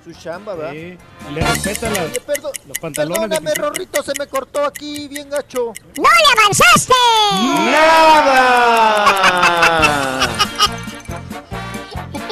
su, 0.04 0.12
su 0.12 0.20
chamba, 0.20 0.54
¿verdad? 0.56 0.72
Sí, 0.72 0.98
le 1.32 1.40
respeta 1.40 1.88
las- 1.90 2.10
Oye, 2.10 2.20
perdo- 2.20 2.50
los 2.66 2.78
pantalones 2.80 3.20
de 3.20 3.28
Perdóname, 3.28 3.50
principio. 3.52 3.70
Rorrito, 3.70 4.02
se 4.02 4.12
me 4.18 4.26
cortó 4.26 4.64
aquí 4.64 5.06
bien 5.08 5.30
gacho. 5.30 5.72
¡No 5.96 6.02
le 6.02 6.40
avanzaste! 6.40 6.92
¡Nada! 7.70 9.04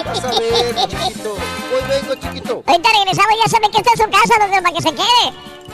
Vas 0.05 0.25
a 0.25 0.31
ver, 0.41 0.75
chiquito. 0.89 1.33
Hoy 1.35 1.83
vengo, 1.89 2.15
chiquito. 2.17 2.63
Ahorita 2.67 2.89
regresamos, 2.99 3.35
ya 3.45 3.51
sabe 3.51 3.71
que 3.71 3.79
está 3.79 3.91
en 3.93 3.99
su 3.99 4.05
casa, 4.11 4.35
doctor, 4.41 4.63
para 4.63 4.75
que 4.75 4.83
se 4.83 4.93
quede. 4.95 5.25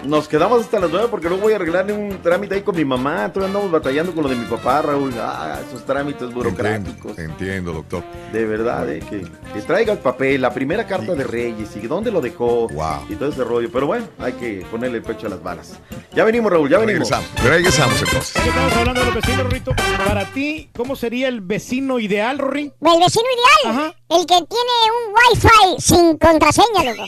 Nos 0.04 0.28
quedamos 0.28 0.60
hasta 0.60 0.78
las 0.78 0.90
nueve 0.90 1.08
porque 1.10 1.28
luego 1.28 1.42
voy 1.44 1.52
a 1.52 1.56
arreglarle 1.56 1.92
un 1.92 2.22
trámite 2.22 2.54
ahí 2.54 2.62
con 2.62 2.76
mi 2.76 2.84
mamá. 2.84 3.32
Todavía 3.32 3.48
andamos 3.48 3.70
batallando 3.70 4.14
con 4.14 4.22
lo 4.22 4.28
de 4.28 4.36
mi 4.36 4.46
papá, 4.46 4.82
Raúl. 4.82 5.12
Ah, 5.18 5.58
esos 5.66 5.84
trámites 5.84 6.32
burocráticos. 6.32 7.18
Entiendo, 7.18 7.72
doctor. 7.72 8.02
De 8.32 8.44
verdad, 8.46 8.88
eh, 8.90 9.00
que, 9.00 9.26
que 9.52 9.62
traiga 9.62 9.92
el 9.92 9.98
papel, 9.98 10.40
la 10.40 10.52
primera 10.52 10.86
carta 10.86 11.14
de 11.14 11.24
Reyes 11.24 11.76
y 11.76 11.86
dónde 11.86 12.10
lo 12.10 12.20
dejó 12.20 12.68
y 13.08 13.14
todo 13.16 13.28
ese 13.28 13.44
rollo. 13.44 13.68
Pero 13.72 13.86
bueno, 13.86 14.06
hay 14.18 14.32
que 14.34 14.64
ponerle 14.70 14.98
el 14.98 15.04
pecho 15.04 15.26
a 15.26 15.30
las 15.30 15.42
balas. 15.42 15.78
Ya 16.14 16.24
venimos, 16.24 16.50
Raúl, 16.50 16.68
ya 16.68 16.78
venimos. 16.78 17.10
Regresamos, 17.10 17.44
regresamos 17.44 18.02
entonces. 18.02 18.36
Estamos 18.36 18.72
hablando 18.74 19.00
de 19.00 19.06
los 19.06 19.14
vecinos, 19.16 19.42
Rorrito, 19.44 19.72
para 20.06 20.24
ti, 20.32 20.70
¿cómo 20.76 20.96
sería 20.96 21.28
el 21.28 21.40
vecino 21.40 21.98
ideal, 21.98 22.38
Rory? 22.38 22.72
El 22.80 23.00
vecino 23.00 23.26
ideal, 23.64 23.94
el 24.10 24.24
que 24.24 24.34
tiene 24.46 24.74
un 24.96 25.14
wifi 25.14 25.80
sin 25.80 26.18
contraseña, 26.18 26.84
loco. 26.84 27.02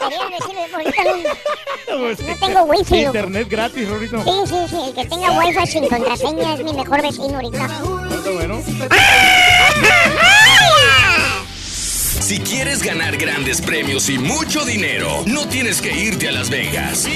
Ahorita 0.00 1.04
no, 1.88 2.36
tengo 2.40 2.62
wifi, 2.64 3.04
loco. 3.04 3.18
Internet 3.18 3.48
gratis, 3.50 3.88
Rorrito. 3.88 4.22
Sí, 4.24 4.30
sí, 4.46 4.56
sí, 4.68 4.76
el 4.86 4.94
que 4.94 5.04
tenga 5.06 5.30
wifi 5.38 5.66
sin 5.66 5.88
contraseña 5.88 6.54
es 6.54 6.64
mi 6.64 6.72
mejor 6.72 7.02
vecino 7.02 7.34
ahorita. 7.36 7.68
Bueno. 8.34 8.62
Si 12.22 12.38
quieres 12.38 12.82
ganar 12.82 13.16
grandes 13.16 13.60
premios 13.60 14.08
y 14.08 14.16
mucho 14.16 14.64
dinero, 14.64 15.24
no 15.26 15.48
tienes 15.48 15.82
que 15.82 15.92
irte 15.92 16.28
a 16.28 16.32
Las 16.32 16.48
Vegas. 16.50 17.06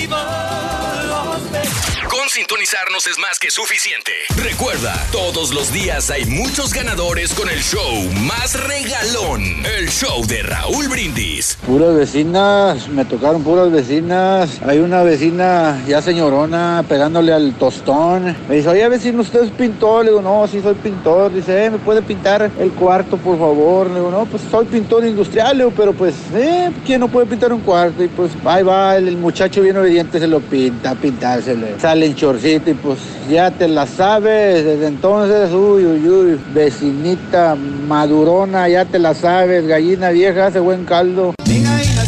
Con 2.11 2.29
sintonizarnos 2.31 3.07
es 3.07 3.19
más 3.19 3.39
que 3.39 3.51
suficiente. 3.51 4.13
Recuerda, 4.37 4.95
todos 5.13 5.53
los 5.53 5.73
días 5.73 6.11
hay 6.11 6.25
muchos 6.25 6.73
ganadores 6.73 7.35
con 7.35 7.49
el 7.49 7.61
show 7.63 8.03
más 8.27 8.55
regalón. 8.67 9.43
El 9.79 9.89
show 9.91 10.25
de 10.27 10.43
Raúl 10.43 10.89
Brindis. 10.89 11.59
Puras 11.67 11.95
vecinas, 11.95 12.89
me 12.89 13.05
tocaron 13.05 13.43
puras 13.43 13.71
vecinas. 13.71 14.61
Hay 14.67 14.79
una 14.79 15.03
vecina 15.03 15.83
ya 15.87 16.01
señorona 16.01 16.85
pegándole 16.89 17.33
al 17.33 17.55
tostón. 17.55 18.37
Me 18.49 18.57
dice, 18.57 18.69
oye 18.71 18.89
vecino, 18.89 19.21
¿usted 19.23 19.45
es 19.45 19.51
pintor? 19.51 20.05
Le 20.05 20.11
digo, 20.13 20.23
no, 20.23 20.47
sí 20.49 20.61
soy 20.63 20.75
pintor. 20.75 21.33
Dice, 21.35 21.67
"Eh, 21.67 21.71
¿me 21.71 21.79
puede 21.79 22.03
pintar 22.03 22.51
el 22.59 22.71
cuarto, 22.73 23.17
por 23.19 23.39
favor? 23.39 23.89
Le 23.89 23.97
digo, 23.97 24.11
no, 24.11 24.25
pues 24.27 24.43
soy 24.51 24.65
pintor 24.67 24.96
industrial, 25.05 25.59
le 25.59 25.65
digo, 25.65 25.77
pero 25.77 25.93
pues, 25.93 26.15
eh, 26.35 26.71
¿quién 26.85 27.01
no 27.01 27.09
puede 27.09 27.27
pintar 27.27 27.53
un 27.53 27.61
cuarto? 27.61 28.03
Y 28.03 28.09
pues, 28.09 28.33
ahí 28.45 28.63
va, 28.63 28.97
el, 28.97 29.17
muchacho 29.17 29.63
bien 29.63 29.77
obediente 29.77 30.19
se 30.19 30.27
lo 30.27 30.41
pinta, 30.41 30.95
pintárselo. 30.95 31.67
Sale 31.79 32.07
en 32.07 32.15
chorcito 32.15 32.71
y 32.71 32.75
pues, 32.75 32.99
ya 33.29 33.51
te 33.51 33.69
la 33.69 33.87
sabes. 33.87 34.65
Desde 34.65 34.87
entonces, 34.87 35.53
uy, 35.53 35.85
uy, 35.85 36.09
uy, 36.09 36.41
vecinita 36.55 37.55
madurona, 37.55 38.69
ya 38.69 38.85
te 38.85 38.99
la 38.99 39.15
sabes. 39.15 39.67
Gallina 39.67 40.11
vieja, 40.11 40.47
hace 40.47 40.61
buen 40.61 40.85
caldo. 40.85 41.35
Mi 41.47 41.63
gallina 41.63 42.05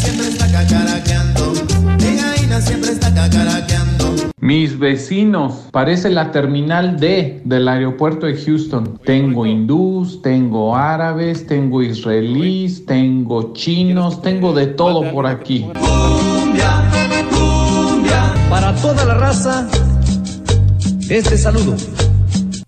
siempre 2.60 2.92
está 2.92 3.12
cacaraqueando. 3.12 3.87
Mis 4.40 4.78
vecinos, 4.78 5.66
parece 5.72 6.10
la 6.10 6.30
terminal 6.30 7.00
D 7.00 7.42
del 7.44 7.66
aeropuerto 7.66 8.26
de 8.26 8.36
Houston. 8.36 8.98
Tengo 9.04 9.46
hindús, 9.46 10.22
tengo 10.22 10.76
árabes, 10.76 11.44
tengo 11.46 11.82
israelíes, 11.82 12.86
tengo 12.86 13.52
chinos, 13.52 14.22
tengo 14.22 14.52
de 14.52 14.68
todo 14.68 15.10
por 15.10 15.26
aquí. 15.26 15.66
Para 18.48 18.74
toda 18.76 19.04
la 19.04 19.14
raza, 19.14 19.68
este 21.08 21.36
saludo. 21.36 21.74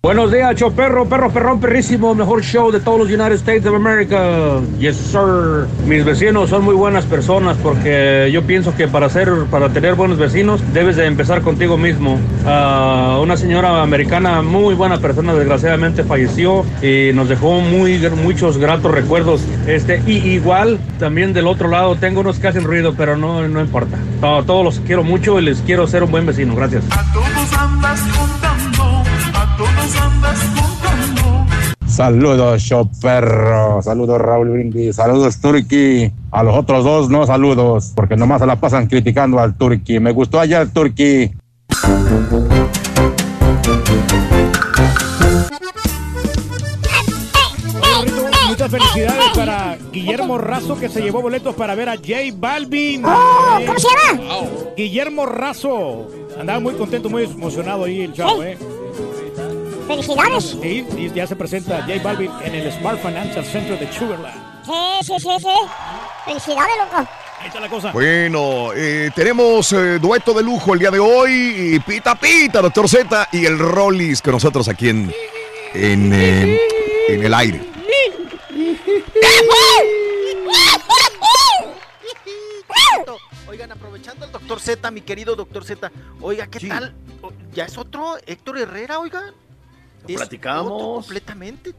Buenos 0.03 0.31
días, 0.31 0.55
show 0.55 0.73
perro, 0.73 1.07
perrón, 1.07 1.59
perrísimo, 1.59 2.15
mejor 2.15 2.41
show 2.41 2.71
de 2.71 2.79
todos 2.79 2.97
los 2.97 3.07
United 3.07 3.33
States 3.33 3.67
of 3.67 3.75
America. 3.75 4.59
Yes, 4.79 4.97
sir. 4.97 5.67
Mis 5.85 6.03
vecinos 6.03 6.49
son 6.49 6.63
muy 6.63 6.73
buenas 6.73 7.05
personas 7.05 7.55
porque 7.61 8.27
yo 8.33 8.41
pienso 8.41 8.75
que 8.75 8.87
para 8.87 9.09
ser, 9.09 9.29
para 9.51 9.69
tener 9.69 9.93
buenos 9.93 10.17
vecinos 10.17 10.59
debes 10.73 10.95
de 10.95 11.05
empezar 11.05 11.43
contigo 11.43 11.77
mismo. 11.77 12.17
Ah, 12.47 13.19
una 13.21 13.37
señora 13.37 13.83
americana 13.83 14.41
muy 14.41 14.73
buena 14.73 14.97
persona 14.97 15.35
desgraciadamente 15.35 16.03
falleció 16.03 16.65
y 16.81 17.11
nos 17.13 17.29
dejó 17.29 17.59
muy 17.59 17.99
muchos 18.23 18.57
gratos 18.57 18.91
recuerdos. 18.91 19.43
Este 19.67 20.01
y 20.07 20.13
igual 20.29 20.79
también 20.97 21.31
del 21.31 21.45
otro 21.45 21.67
lado 21.67 21.95
tengo 21.95 22.21
unos 22.21 22.39
que 22.39 22.47
hacen 22.47 22.63
ruido, 22.63 22.95
pero 22.97 23.17
no 23.17 23.47
no 23.47 23.61
importa. 23.61 23.97
A 24.23 24.41
todos 24.47 24.65
los 24.65 24.79
quiero 24.79 25.03
mucho 25.03 25.39
y 25.39 25.43
les 25.43 25.61
quiero 25.61 25.85
ser 25.85 26.01
un 26.01 26.09
buen 26.09 26.25
vecino. 26.25 26.55
Gracias. 26.55 26.85
Todos 27.13 27.53
andas 27.53 28.20
Saludos, 31.91 32.61
show 32.61 32.89
perro. 33.01 33.81
Saludos, 33.81 34.19
Raúl 34.19 34.51
Brindis. 34.51 34.95
Saludos, 34.95 35.41
Turki. 35.41 36.09
A 36.31 36.41
los 36.41 36.55
otros 36.55 36.85
dos, 36.85 37.09
no 37.09 37.25
saludos, 37.25 37.91
porque 37.93 38.15
nomás 38.15 38.39
se 38.39 38.47
la 38.47 38.55
pasan 38.55 38.87
criticando 38.87 39.39
al 39.39 39.57
Turki. 39.57 39.99
Me 39.99 40.11
gustó 40.11 40.39
ayer, 40.39 40.69
Turki. 40.69 41.29
Muchas 48.47 48.71
felicidades 48.71 49.29
para 49.35 49.77
Guillermo 49.91 50.37
Razo 50.37 50.79
que 50.79 50.87
se 50.87 51.01
llevó 51.01 51.21
boletos 51.21 51.53
para 51.55 51.75
ver 51.75 51.89
a 51.89 51.97
J 51.97 52.13
Balvin. 52.35 53.03
Oh, 53.05 53.59
¿cómo 53.67 53.79
se 53.79 53.87
llama? 53.89 54.49
Guillermo 54.77 55.25
Razo. 55.25 56.07
Andaba 56.39 56.61
muy 56.61 56.73
contento, 56.75 57.09
muy 57.09 57.25
emocionado 57.25 57.83
ahí 57.83 58.01
el 58.01 58.13
chavo, 58.13 58.43
¿eh? 58.43 58.57
Felicidades. 59.87 60.57
Sí, 60.61 60.85
y 60.97 61.09
ya 61.11 61.27
se 61.27 61.35
presenta 61.35 61.81
J 61.81 62.01
Balvin 62.03 62.31
en 62.43 62.55
el 62.55 62.71
Smart 62.71 62.99
Financial 63.01 63.43
Center 63.45 63.79
de 63.79 63.91
Sugarland. 63.91 64.35
Sí, 64.65 64.71
sí, 65.01 65.13
sí, 65.19 65.29
sí. 65.39 65.55
Felicidades, 66.25 66.71
loco. 66.77 67.09
Ahí 67.39 67.47
está 67.47 67.59
la 67.59 67.69
cosa. 67.69 67.91
Bueno, 67.91 68.71
eh, 68.75 69.09
tenemos 69.15 69.73
eh, 69.73 69.97
dueto 69.99 70.33
de 70.33 70.43
lujo 70.43 70.73
el 70.73 70.79
día 70.79 70.91
de 70.91 70.99
hoy. 70.99 71.31
Y 71.75 71.79
pita 71.79 72.15
pita, 72.15 72.61
doctor 72.61 72.87
Z 72.87 73.29
y 73.31 73.45
el 73.45 73.57
Rollis 73.57 74.21
con 74.21 74.33
nosotros 74.33 74.67
aquí 74.67 74.89
en, 74.89 75.11
en, 75.73 76.13
eh, 76.13 76.59
en 77.09 77.23
el 77.25 77.33
aire. 77.33 77.61
Oigan, 83.47 83.71
aprovechando 83.71 84.25
al 84.25 84.31
doctor 84.31 84.59
Z, 84.61 84.91
mi 84.91 85.01
querido 85.01 85.35
doctor 85.35 85.65
Z, 85.65 85.91
oiga, 86.21 86.47
¿qué 86.47 86.67
tal? 86.67 86.93
O- 87.21 87.31
¿Ya 87.53 87.65
es 87.65 87.77
otro 87.77 88.15
Héctor 88.25 88.57
Herrera, 88.59 88.99
oigan? 88.99 89.33
Es 90.07 90.15
platicamos. 90.17 90.71
otro 90.71 90.87
completamente. 90.95 91.73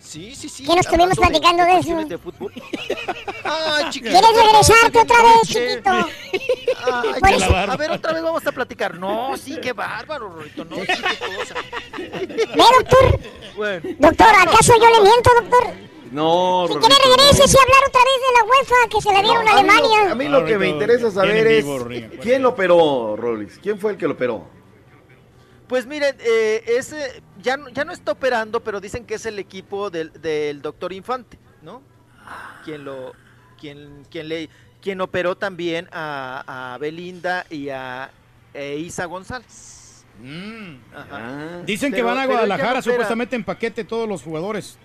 Sí, 0.00 0.34
sí, 0.34 0.50
sí. 0.50 0.64
¿Qué 0.64 0.68
nos 0.68 0.80
estuvimos 0.84 1.08
de 1.10 1.16
platicando 1.16 1.62
de 1.64 1.70
eso? 1.70 1.76
cuestiones 1.78 2.08
de 2.10 2.18
fútbol. 2.18 2.52
Ay, 3.44 3.84
chiquito. 3.90 4.10
¿Quieres 4.12 4.30
regresarte 4.44 4.98
otra 4.98 5.22
vez, 5.22 5.40
chiquito? 5.46 5.90
Ay, 5.90 7.20
Por 7.20 7.28
qué 7.30 7.36
eso- 7.36 7.46
bárbaro. 7.50 7.72
A 7.72 7.76
ver, 7.76 7.90
otra 7.90 8.12
vez 8.12 8.22
vamos 8.22 8.46
a 8.46 8.52
platicar. 8.52 8.98
No, 8.98 9.36
sí, 9.38 9.58
qué 9.62 9.72
bárbaro, 9.72 10.28
Rorito. 10.28 10.64
No, 10.66 10.76
sí, 10.76 10.82
qué 10.86 11.36
cosa. 11.36 11.54
Ve, 11.98 12.64
doctor. 12.78 13.20
Bueno. 13.56 13.88
Doctor, 13.98 14.26
¿acaso 14.42 14.72
yo 14.78 14.90
le 14.90 15.00
miento, 15.00 15.30
doctor? 15.40 15.72
No, 16.12 16.66
Si 16.68 16.74
quiere 16.74 16.94
regreses 17.06 17.54
y 17.54 17.58
hablar 17.58 17.88
otra 17.88 18.00
vez 18.04 18.20
de 18.20 18.38
la 18.38 18.44
UEFA 18.44 18.88
que 18.90 19.00
se 19.00 19.12
la 19.12 19.22
dieron 19.22 19.48
a 19.48 19.50
a 19.50 19.54
lo, 19.54 19.58
Alemania. 19.58 20.12
a 20.12 20.14
mí 20.14 20.28
lo 20.28 20.44
que 20.44 20.58
me 20.58 20.68
interesa 20.68 21.10
saber 21.10 21.46
es 21.46 21.64
quién 22.20 22.42
lo 22.42 22.50
operó, 22.50 23.16
Rolis. 23.16 23.58
¿Quién 23.60 23.80
fue 23.80 23.92
el 23.92 23.96
que 23.98 24.06
lo 24.06 24.12
operó? 24.12 24.46
Pues 25.68 25.86
miren, 25.86 26.14
eh, 26.20 26.62
ese 26.66 27.22
ya, 27.42 27.56
no- 27.56 27.68
ya 27.70 27.84
no 27.84 27.92
está 27.92 28.12
operando, 28.12 28.60
pero 28.62 28.80
dicen 28.80 29.04
que 29.06 29.14
es 29.14 29.24
el 29.26 29.38
equipo 29.38 29.90
del, 29.90 30.12
del 30.20 30.60
doctor 30.60 30.92
Infante, 30.92 31.38
¿no? 31.62 31.82
Quien 32.64 32.84
lo, 32.84 33.12
quien, 33.58 34.04
quien 34.10 34.28
le, 34.28 34.48
quien 34.82 35.00
operó 35.00 35.36
también 35.36 35.88
a, 35.92 36.72
a 36.74 36.78
Belinda 36.78 37.46
y 37.50 37.70
a 37.70 38.10
e 38.52 38.76
Isa 38.76 39.06
González. 39.06 40.04
Ajá. 40.94 41.62
Dicen 41.66 41.92
que 41.92 42.02
van 42.02 42.18
a 42.18 42.26
Guadalajara 42.26 42.74
no 42.74 42.82
supuestamente 42.82 43.34
en 43.36 43.44
paquete 43.44 43.84
todos 43.84 44.08
los 44.08 44.22
jugadores. 44.22 44.78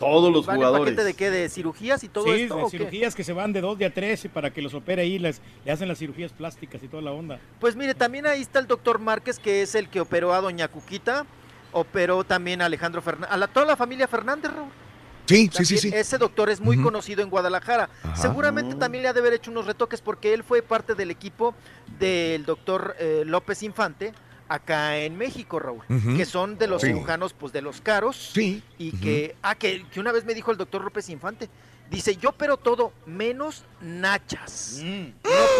Todos 0.00 0.32
los 0.32 0.46
¿Van 0.46 0.56
en 0.56 0.62
jugadores. 0.62 0.94
paquete 0.94 1.04
de 1.04 1.14
qué? 1.14 1.30
¿De 1.30 1.48
cirugías 1.50 2.02
y 2.02 2.08
todo 2.08 2.24
sí, 2.24 2.42
esto? 2.42 2.56
de 2.56 2.64
qué? 2.64 2.70
cirugías 2.70 3.14
que 3.14 3.22
se 3.22 3.34
van 3.34 3.52
de 3.52 3.60
dos 3.60 3.78
de 3.78 3.84
a 3.84 3.92
tres 3.92 4.24
y 4.24 4.28
para 4.28 4.50
que 4.50 4.62
los 4.62 4.72
opere 4.72 5.02
ahí, 5.02 5.18
les, 5.18 5.42
le 5.64 5.70
hacen 5.70 5.86
las 5.88 5.98
cirugías 5.98 6.32
plásticas 6.32 6.82
y 6.82 6.88
toda 6.88 7.02
la 7.02 7.12
onda. 7.12 7.38
Pues 7.60 7.76
mire, 7.76 7.94
también 7.94 8.26
ahí 8.26 8.40
está 8.40 8.58
el 8.58 8.66
doctor 8.66 8.98
Márquez, 8.98 9.38
que 9.38 9.60
es 9.60 9.74
el 9.74 9.90
que 9.90 10.00
operó 10.00 10.32
a 10.32 10.40
Doña 10.40 10.68
Cuquita, 10.68 11.26
operó 11.72 12.24
también 12.24 12.62
a 12.62 12.64
Alejandro 12.64 13.02
Fernández, 13.02 13.30
a 13.30 13.36
la, 13.36 13.46
toda 13.46 13.66
la 13.66 13.76
familia 13.76 14.08
Fernández, 14.08 14.50
Raúl. 14.50 14.70
Sí, 15.26 15.50
sí, 15.52 15.64
sí, 15.64 15.78
sí. 15.78 15.90
Ese 15.94 16.18
doctor 16.18 16.50
es 16.50 16.60
muy 16.60 16.82
conocido 16.82 17.22
en 17.22 17.30
Guadalajara. 17.30 17.88
Ajá. 18.02 18.16
Seguramente 18.16 18.74
también 18.74 19.02
le 19.02 19.10
ha 19.10 19.12
de 19.12 19.20
haber 19.20 19.34
hecho 19.34 19.50
unos 19.52 19.66
retoques 19.66 20.00
porque 20.00 20.34
él 20.34 20.42
fue 20.42 20.62
parte 20.62 20.94
del 20.94 21.10
equipo 21.10 21.54
del 22.00 22.44
doctor 22.44 22.96
eh, 22.98 23.22
López 23.26 23.62
Infante 23.62 24.12
acá 24.50 24.98
en 24.98 25.16
México, 25.16 25.58
Raúl, 25.60 25.82
que 26.16 26.24
son 26.26 26.58
de 26.58 26.66
los 26.66 26.82
Sí. 26.82 26.88
cirujanos 26.88 27.32
pues 27.32 27.52
de 27.52 27.62
los 27.62 27.80
caros 27.80 28.30
Sí. 28.34 28.62
y 28.78 28.92
que 28.98 29.36
ah 29.42 29.54
que, 29.54 29.86
que 29.88 30.00
una 30.00 30.12
vez 30.12 30.24
me 30.24 30.34
dijo 30.34 30.50
el 30.50 30.56
doctor 30.58 30.82
López 30.84 31.08
Infante, 31.08 31.48
dice, 31.88 32.16
"Yo 32.16 32.32
pero 32.32 32.56
todo 32.56 32.92
menos 33.06 33.64
nachas." 33.80 34.82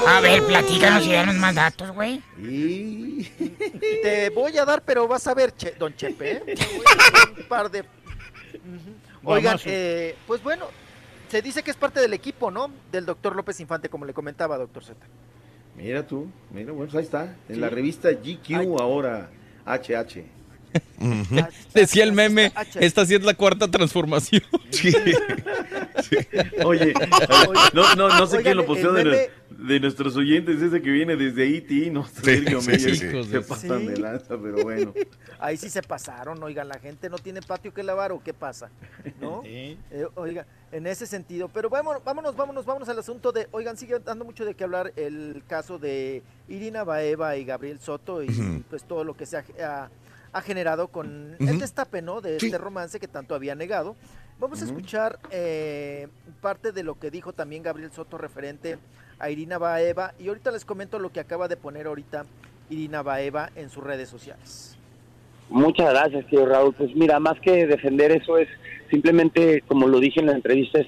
A 0.08 0.20
ver, 0.20 0.44
platícanos 0.44 1.06
y 1.06 1.12
danos 1.12 1.36
más 1.36 1.54
datos, 1.54 1.92
güey. 1.92 2.20
Te 4.02 4.30
voy 4.34 4.56
a 4.58 4.64
dar, 4.64 4.82
pero 4.82 5.06
vas 5.08 5.26
a 5.26 5.34
ver, 5.34 5.54
che- 5.56 5.74
don 5.78 5.94
Chepe, 5.94 6.32
¿eh? 6.32 6.40
Te 6.56 6.66
voy 6.76 6.84
a 6.86 7.10
dar 7.18 7.30
un 7.38 7.44
par 7.48 7.70
de... 7.70 7.84
Oigan, 9.22 9.58
eh, 9.66 10.16
pues 10.26 10.42
bueno, 10.42 10.66
se 11.28 11.42
dice 11.42 11.62
que 11.62 11.70
es 11.70 11.76
parte 11.76 12.00
del 12.00 12.12
equipo, 12.14 12.50
¿no? 12.50 12.70
Del 12.90 13.06
doctor 13.06 13.36
López 13.36 13.60
Infante, 13.60 13.88
como 13.88 14.04
le 14.04 14.14
comentaba, 14.14 14.56
doctor 14.58 14.82
Z. 14.84 14.98
Mira 15.76 16.06
tú, 16.06 16.26
mira, 16.52 16.72
bueno, 16.72 16.90
pues 16.90 16.94
ahí 16.96 17.04
está. 17.04 17.36
En 17.48 17.54
Sí. 17.54 17.60
la 17.60 17.70
revista 17.70 18.10
GQ 18.10 18.78
ahora, 18.80 19.30
HH. 19.66 20.24
Decía 21.74 22.04
el 22.04 22.12
meme, 22.12 22.52
esta 22.78 23.06
sí 23.06 23.14
es 23.14 23.22
la 23.22 23.34
cuarta 23.34 23.68
transformación. 23.70 24.42
Oye, 26.64 26.94
no, 27.74 27.94
no, 27.96 28.08
no 28.08 28.26
sé 28.26 28.38
Oigan, 28.38 28.42
quién 28.42 28.56
lo 28.56 28.62
el 28.62 28.66
posteó 28.66 28.92
de, 28.92 29.04
meme- 29.04 29.30
de 29.66 29.80
nuestros 29.80 30.16
oyentes, 30.16 30.60
ese 30.62 30.80
que 30.80 30.90
viene 30.90 31.16
desde 31.16 31.46
IT, 31.46 31.92
no 31.92 32.06
Sí, 32.06 32.12
Sergio 32.22 32.60
sí, 32.60 32.70
Meyer, 32.70 32.96
sí, 32.96 33.08
sí. 33.10 33.24
se 33.30 33.40
pasan 33.42 33.80
Sí. 33.80 33.86
de 33.86 33.96
lanza, 33.98 34.36
pero 34.40 34.62
bueno. 34.62 34.94
Ahí 35.38 35.56
sí 35.56 35.68
se 35.70 35.82
pasaron, 35.82 36.42
oigan, 36.42 36.68
la 36.68 36.78
gente 36.78 37.08
no 37.10 37.18
tiene 37.18 37.40
patio 37.42 37.72
que 37.72 37.82
lavar 37.82 38.12
o 38.12 38.22
qué 38.22 38.32
pasa, 38.34 38.70
¿no? 39.20 39.42
Sí. 39.50 39.78
Eh, 39.90 40.06
oiga, 40.14 40.46
en 40.72 40.86
ese 40.86 41.06
sentido. 41.06 41.48
Pero 41.48 41.68
vámonos, 41.70 42.02
vámonos, 42.04 42.36
vámonos, 42.36 42.64
vámonos 42.64 42.88
al 42.88 42.98
asunto 42.98 43.32
de, 43.32 43.48
oigan, 43.50 43.76
sigue 43.76 43.98
dando 43.98 44.24
mucho 44.24 44.44
de 44.44 44.54
qué 44.54 44.64
hablar 44.64 44.92
el 44.96 45.42
caso 45.48 45.78
de 45.78 46.22
Irina 46.48 46.84
Baeva 46.84 47.36
y 47.36 47.44
Gabriel 47.44 47.80
Soto 47.80 48.22
y 48.22 48.28
pues 48.68 48.84
todo 48.84 49.04
lo 49.04 49.16
que 49.16 49.26
se 49.26 49.36
ha, 49.38 49.90
ha- 50.32 50.40
generado 50.42 50.88
con 50.88 51.34
Ujú. 51.34 51.48
el 51.48 51.58
destape, 51.58 52.02
¿no? 52.02 52.20
De 52.20 52.38
Sí. 52.40 52.46
este 52.46 52.58
romance 52.58 52.98
que 53.00 53.08
tanto 53.08 53.34
había 53.34 53.54
negado. 53.54 53.96
Vamos 54.38 54.62
a 54.62 54.64
escuchar 54.64 55.18
eh, 55.30 56.08
parte 56.40 56.72
de 56.72 56.82
lo 56.82 56.98
que 56.98 57.10
dijo 57.10 57.32
también 57.32 57.62
Gabriel 57.62 57.92
Soto 57.92 58.16
referente 58.16 58.78
a 59.18 59.28
Irina 59.28 59.58
Baeva 59.58 60.14
y 60.18 60.28
ahorita 60.28 60.50
les 60.50 60.64
comento 60.64 60.98
lo 60.98 61.10
que 61.12 61.20
acaba 61.20 61.46
de 61.46 61.56
poner 61.58 61.86
ahorita 61.86 62.24
Irina 62.70 63.02
Baeva 63.02 63.50
en 63.54 63.68
sus 63.68 63.84
redes 63.84 64.08
sociales. 64.08 64.76
Muchas 65.50 65.90
gracias, 65.90 66.26
tío 66.28 66.46
Raúl. 66.46 66.72
Pues 66.74 66.94
mira, 66.94 67.18
más 67.20 67.38
que 67.40 67.66
defender 67.66 68.12
eso 68.12 68.38
es 68.38 68.48
simplemente, 68.88 69.62
como 69.68 69.88
lo 69.88 69.98
dije 70.00 70.20
en 70.20 70.26
la 70.26 70.32
entrevista, 70.32 70.78
es, 70.80 70.86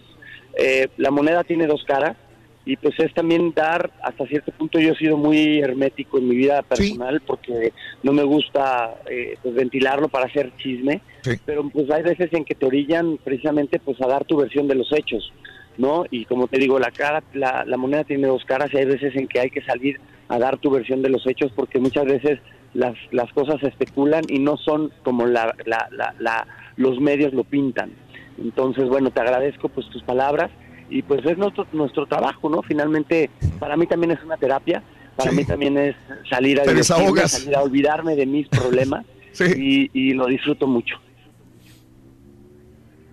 eh, 0.57 0.89
la 0.97 1.11
moneda 1.11 1.45
tiene 1.45 1.67
dos 1.67 1.85
caras 1.87 2.17
y 2.65 2.77
pues 2.77 2.95
es 3.01 3.13
también 3.15 3.53
dar, 3.55 3.91
hasta 4.03 4.27
cierto 4.27 4.53
punto 4.53 4.79
yo 4.79 4.93
he 4.93 4.97
sido 4.97 5.17
muy 5.17 5.59
hermético 5.61 6.19
en 6.19 6.29
mi 6.29 6.37
vida 6.37 6.63
personal 6.63 7.21
porque 7.27 7.73
no 8.03 8.13
me 8.13 8.23
gusta 8.23 8.95
eh, 9.11 9.37
pues 9.43 9.55
ventilarlo 9.55 10.09
para 10.09 10.27
hacer 10.27 10.53
chisme, 10.59 11.01
pero 11.45 11.69
pues 11.71 11.91
hay 11.91 12.03
veces 12.03 12.33
en 12.33 12.45
que 12.45 12.55
te 12.55 12.67
orillan 12.67 13.19
precisamente 13.23 13.79
pues 13.81 14.01
a 14.01 14.07
dar 14.07 14.25
tu 14.25 14.37
versión 14.37 14.69
de 14.69 14.77
los 14.77 14.93
hechos, 14.93 15.33
¿no? 15.77 16.05
Y 16.11 16.25
como 16.27 16.47
te 16.47 16.59
digo, 16.61 16.79
la 16.79 16.91
cara, 16.93 17.23
la, 17.35 17.65
la 17.67 17.77
moneda 17.77 18.05
tiene 18.05 18.29
dos 18.29 18.45
caras 18.45 18.71
y 18.73 18.77
hay 18.79 18.85
veces 18.87 19.15
en 19.17 19.27
que 19.27 19.41
hay 19.41 19.51
que 19.51 19.63
salir 19.63 19.99
a 20.29 20.39
dar 20.39 20.57
tu 20.59 20.71
versión 20.71 21.03
de 21.03 21.11
los 21.11 21.27
hechos 21.27 21.51
porque 21.57 21.79
muchas 21.81 22.05
veces 22.05 22.39
las, 22.75 22.95
las 23.11 23.31
cosas 23.33 23.61
se 23.61 23.69
especulan 23.69 24.23
y 24.29 24.39
no 24.39 24.57
son 24.57 24.91
como 25.03 25.27
la, 25.27 25.55
la, 25.67 25.89
la, 25.91 26.15
la- 26.19 26.47
los 26.77 26.99
medios 27.01 27.35
lo 27.35 27.45
pintan. 27.45 27.91
Entonces, 28.39 28.89
bueno, 28.89 29.11
te 29.11 29.21
agradezco 29.21 29.69
pues 29.69 29.87
tus 29.91 30.03
palabras 30.05 30.51
y 30.99 31.03
pues 31.03 31.25
es 31.25 31.39
nuestro, 31.39 31.67
nuestro 31.73 32.07
trabajo, 32.07 32.49
¿no? 32.49 32.63
Finalmente, 32.63 33.31
para 33.59 33.77
mí 33.77 33.87
también 33.87 34.11
es 34.13 34.23
una 34.23 34.37
terapia, 34.37 34.83
para 35.17 35.33
mí 35.33 35.45
también 35.45 35.77
es 35.79 35.97
salir 36.29 36.61
a 36.61 36.65
salir 36.85 37.57
a 37.57 37.63
olvidarme 37.63 38.17
de 38.17 38.27
mis 38.27 38.49
problemas 38.49 39.05
y, 39.57 39.91
y 39.93 40.13
lo 40.15 40.27
disfruto 40.27 40.67
mucho. 40.67 40.97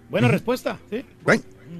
Buena 0.09 0.27
respuesta, 0.27 0.77
¿sí? 0.89 1.05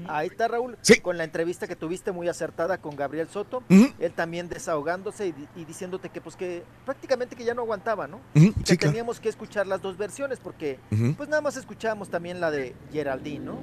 Ahí 0.06 0.28
está 0.28 0.46
Raúl, 0.46 0.76
con 1.02 1.18
la 1.18 1.24
entrevista 1.24 1.66
que 1.66 1.74
tuviste 1.74 2.12
muy 2.12 2.28
acertada 2.28 2.78
con 2.78 2.94
Gabriel 2.94 3.26
Soto, 3.28 3.62
él 3.68 4.12
también 4.12 4.48
desahogándose 4.48 5.26
y, 5.28 5.32
di- 5.32 5.48
y 5.56 5.64
diciéndote 5.64 6.10
que 6.10 6.20
pues 6.20 6.36
que 6.36 6.62
prácticamente 6.84 7.34
que 7.34 7.44
ya 7.44 7.54
no 7.54 7.62
aguantaba, 7.62 8.06
¿no? 8.06 8.20
Que 8.34 8.40
sí, 8.64 8.76
claro. 8.76 8.92
teníamos 8.92 9.18
que 9.18 9.28
escuchar 9.28 9.66
las 9.66 9.82
dos 9.82 9.96
versiones 9.96 10.38
porque 10.38 10.78
pues 11.16 11.28
nada 11.28 11.42
más 11.42 11.56
escuchábamos 11.56 12.08
también 12.08 12.40
la 12.40 12.50
de 12.52 12.74
Geraldine, 12.92 13.44
¿no? 13.46 13.58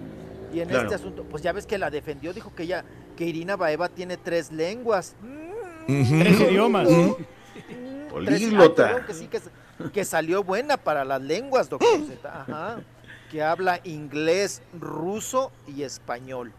Y 0.54 0.62
en 0.62 0.70
Claro. 0.70 0.84
este 0.84 0.96
asunto, 0.96 1.24
pues 1.24 1.44
ya 1.44 1.52
ves 1.52 1.66
que 1.66 1.78
la 1.78 1.90
defendió, 1.90 2.34
dijo 2.34 2.54
que 2.56 2.66
ya 2.68 2.84
que 3.16 3.26
Irina 3.26 3.56
Baeva 3.56 3.90
tiene 3.90 4.18
tres 4.18 4.52
lenguas. 4.52 5.16
Tres 5.88 6.40
idiomas. 6.42 6.88
Políglota. 8.10 9.06
que 9.06 9.14
sí, 9.14 9.28
que, 9.28 9.42
que 9.92 10.06
salió 10.06 10.44
buena 10.44 10.78
para 10.78 11.04
las 11.06 11.22
lenguas, 11.22 11.70
doctor 11.70 12.00
Z. 12.08 12.42
Ajá. 12.42 12.80
Que 13.30 13.44
habla 13.44 13.82
inglés, 13.84 14.62
ruso 14.80 15.52
y 15.68 15.84
español. 15.84 16.52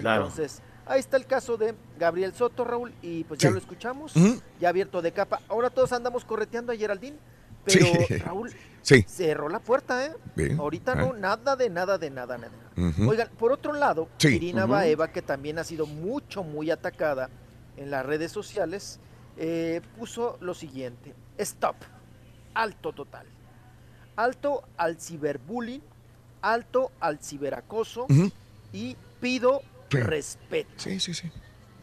Claro. 0.00 0.22
Entonces, 0.24 0.60
ahí 0.86 0.98
está 0.98 1.16
el 1.16 1.26
caso 1.26 1.56
de 1.56 1.74
Gabriel 1.98 2.34
Soto, 2.34 2.64
Raúl, 2.64 2.92
y 3.02 3.22
pues 3.24 3.38
ya 3.38 3.48
Sí. 3.48 3.52
lo 3.54 3.60
escuchamos, 3.60 4.12
ya 4.60 4.68
abierto 4.68 5.00
de 5.00 5.12
capa. 5.12 5.40
Ahora 5.48 5.70
todos 5.70 5.92
andamos 5.92 6.24
correteando 6.24 6.72
a 6.72 6.76
Geraldine, 6.76 7.16
pero 7.66 7.86
Sí. 7.86 8.14
Raúl 8.24 8.50
Sí. 8.82 9.04
cerró 9.08 9.48
la 9.48 9.58
puerta, 9.58 10.06
¿eh? 10.06 10.12
Bien. 10.36 10.58
Ahorita 10.60 10.92
Ah. 10.92 10.94
no, 10.96 11.12
nada 11.12 11.56
de 11.56 11.68
nada 11.68 11.98
de 11.98 12.08
nada, 12.10 12.38
nada. 12.38 12.52
Ujú. 12.76 13.10
Oigan, 13.10 13.28
por 13.36 13.50
otro 13.52 13.72
lado, 13.72 14.08
Sí. 14.18 14.36
Irina 14.36 14.64
Ujú. 14.64 14.72
Baeva, 14.74 15.08
que 15.12 15.22
también 15.22 15.58
ha 15.58 15.64
sido 15.64 15.86
mucho, 15.86 16.44
muy 16.44 16.70
atacada 16.70 17.28
en 17.76 17.90
las 17.90 18.06
redes 18.06 18.30
sociales, 18.30 19.00
eh, 19.36 19.80
puso 19.98 20.38
lo 20.40 20.54
siguiente: 20.54 21.14
Stop, 21.38 21.76
alto 22.54 22.92
total. 22.92 23.26
Alto 24.14 24.62
al 24.78 24.98
ciberbullying, 25.00 25.82
alto 26.40 26.90
al 27.00 27.18
ciberacoso 27.18 28.06
y 28.72 28.96
pido 29.20 29.60
respeto. 29.90 30.70
Sí, 30.76 31.00
sí, 31.00 31.12
sí. 31.12 31.30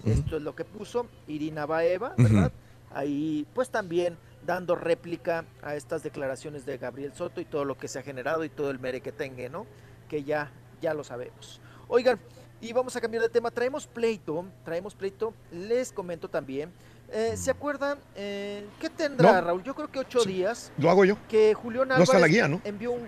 Esto 0.05 0.37
es 0.37 0.41
lo 0.41 0.55
que 0.55 0.63
puso 0.65 1.07
Irina 1.27 1.65
Baeva. 1.65 2.13
¿verdad? 2.17 2.51
Ahí, 2.93 3.45
pues 3.53 3.69
también 3.69 4.17
dando 4.45 4.75
réplica 4.75 5.45
a 5.61 5.75
estas 5.75 6.03
declaraciones 6.03 6.65
de 6.65 6.77
Gabriel 6.77 7.13
Soto 7.13 7.39
y 7.41 7.45
todo 7.45 7.65
lo 7.65 7.77
que 7.77 7.87
se 7.87 7.99
ha 7.99 8.01
generado 8.03 8.43
y 8.43 8.49
todo 8.49 8.69
el 8.71 8.79
mere 8.79 9.01
que 9.01 9.11
tenga, 9.11 9.47
¿no? 9.49 9.65
Que 10.09 10.23
ya, 10.23 10.51
ya 10.81 10.93
lo 10.93 11.03
sabemos. 11.03 11.61
Oigan, 11.87 12.19
y 12.61 12.71
vamos 12.73 12.95
a 12.95 13.01
cambiar 13.01 13.23
de 13.23 13.29
tema. 13.29 13.51
Traemos 13.51 13.87
pleito, 13.87 14.45
traemos 14.65 14.95
pleito. 14.95 15.33
Les 15.51 15.91
comento 15.91 16.29
también. 16.29 16.71
Eh, 17.11 17.33
¿Se 17.37 17.51
acuerdan? 17.51 17.99
eh, 18.15 18.65
¿Qué 18.79 18.89
tendrá, 18.89 19.33
No. 19.41 19.47
Raúl? 19.47 19.63
Yo 19.63 19.75
creo 19.75 19.91
que 19.91 19.99
ocho 19.99 20.23
días. 20.23 20.71
Lo 20.77 20.89
hago 20.89 21.05
yo. 21.05 21.17
Que 21.29 21.53
Julián 21.53 21.87
No 21.89 21.95
Álvarez 21.95 22.09
está 22.09 22.19
la 22.19 22.27
guía, 22.27 22.47
¿no? 22.47 22.61
envió 22.63 22.91
un... 22.91 23.07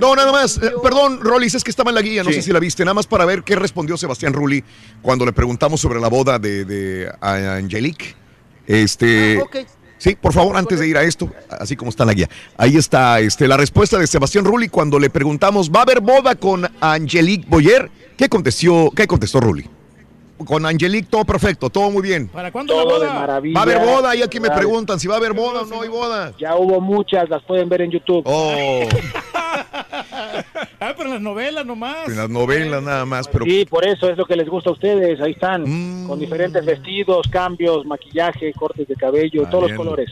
No, 0.00 0.14
nada 0.16 0.32
más. 0.32 0.56
eh, 0.56 0.60
envió- 0.66 0.82
perdón, 0.82 1.20
Rolis, 1.20 1.54
es 1.54 1.64
que 1.64 1.70
estaba 1.70 1.90
en 1.90 1.94
la 1.96 2.02
guía, 2.02 2.22
no 2.22 2.30
Sí. 2.30 2.36
sé 2.36 2.42
si 2.42 2.52
la 2.52 2.58
viste. 2.60 2.84
Nada 2.84 2.94
más 2.94 3.06
para 3.06 3.24
ver 3.26 3.42
qué 3.42 3.56
respondió 3.56 3.96
Sebastián 3.96 4.32
Rulli 4.32 4.62
cuando 5.02 5.26
le 5.26 5.32
preguntamos 5.32 5.80
sobre 5.80 6.00
la 6.00 6.08
boda 6.08 6.38
de, 6.38 6.64
de 6.64 7.12
Angelique. 7.20 8.14
Este. 8.66 9.38
Ah, 9.38 9.42
ok. 9.44 9.56
Sí, 10.02 10.16
por 10.20 10.32
favor, 10.32 10.56
antes 10.56 10.80
de 10.80 10.88
ir 10.88 10.96
a 10.96 11.04
esto, 11.04 11.30
así 11.48 11.76
como 11.76 11.90
está 11.90 12.02
en 12.02 12.08
la 12.08 12.14
guía. 12.14 12.28
Ahí 12.56 12.76
está 12.76 13.20
este, 13.20 13.46
la 13.46 13.56
respuesta 13.56 14.00
de 14.00 14.08
Sebastián 14.08 14.44
Rulli 14.44 14.68
cuando 14.68 14.98
le 14.98 15.10
preguntamos, 15.10 15.70
¿va 15.70 15.78
a 15.78 15.82
haber 15.84 16.00
boda 16.00 16.34
con 16.34 16.68
Angelique 16.80 17.46
Boyer? 17.48 17.88
¿Qué 18.16 18.28
contestó, 18.28 18.90
qué 18.96 19.06
contestó 19.06 19.38
Rulli? 19.38 19.64
Con 20.44 20.66
Angelique 20.66 21.06
todo 21.08 21.24
perfecto, 21.24 21.70
todo 21.70 21.88
muy 21.88 22.02
bien. 22.02 22.26
¿Para 22.26 22.50
cuándo 22.50 22.74
Todo 22.74 22.98
la 22.98 23.04
de 23.04 23.10
boda? 23.12 23.20
maravilla. 23.20 23.54
Va 23.54 23.60
a 23.60 23.62
haber 23.62 23.78
boda 23.78 24.16
y 24.16 24.22
aquí 24.22 24.40
me 24.40 24.50
preguntan 24.50 24.98
si 24.98 25.06
va 25.06 25.14
a 25.14 25.18
haber 25.18 25.34
boda 25.34 25.60
o 25.60 25.66
no 25.66 25.82
hay 25.82 25.88
boda. 25.88 26.32
Ya 26.36 26.56
hubo 26.56 26.80
muchas, 26.80 27.28
las 27.28 27.44
pueden 27.44 27.68
ver 27.68 27.82
en 27.82 27.92
YouTube. 27.92 28.22
Oh, 28.26 28.80
Ah, 30.80 30.94
pero 30.96 31.04
en 31.08 31.10
las 31.14 31.20
novelas 31.22 31.64
nomás. 31.66 32.08
en 32.08 32.16
las 32.16 32.28
novelas 32.30 32.82
nada 32.82 33.04
más, 33.04 33.28
pero 33.28 33.44
Sí, 33.44 33.64
por 33.68 33.86
eso 33.86 34.08
es 34.10 34.16
lo 34.18 34.24
que 34.24 34.36
les 34.36 34.48
gusta 34.48 34.70
a 34.70 34.72
ustedes. 34.72 35.20
Ahí 35.20 35.32
están, 35.32 35.62
Mm. 35.64 36.08
con 36.08 36.18
diferentes 36.18 36.64
vestidos, 36.64 37.28
cambios, 37.30 37.84
maquillaje, 37.86 38.52
cortes 38.52 38.88
de 38.88 38.94
cabello, 38.96 39.46
todos 39.50 39.68
los 39.70 39.76
colores. 39.76 40.10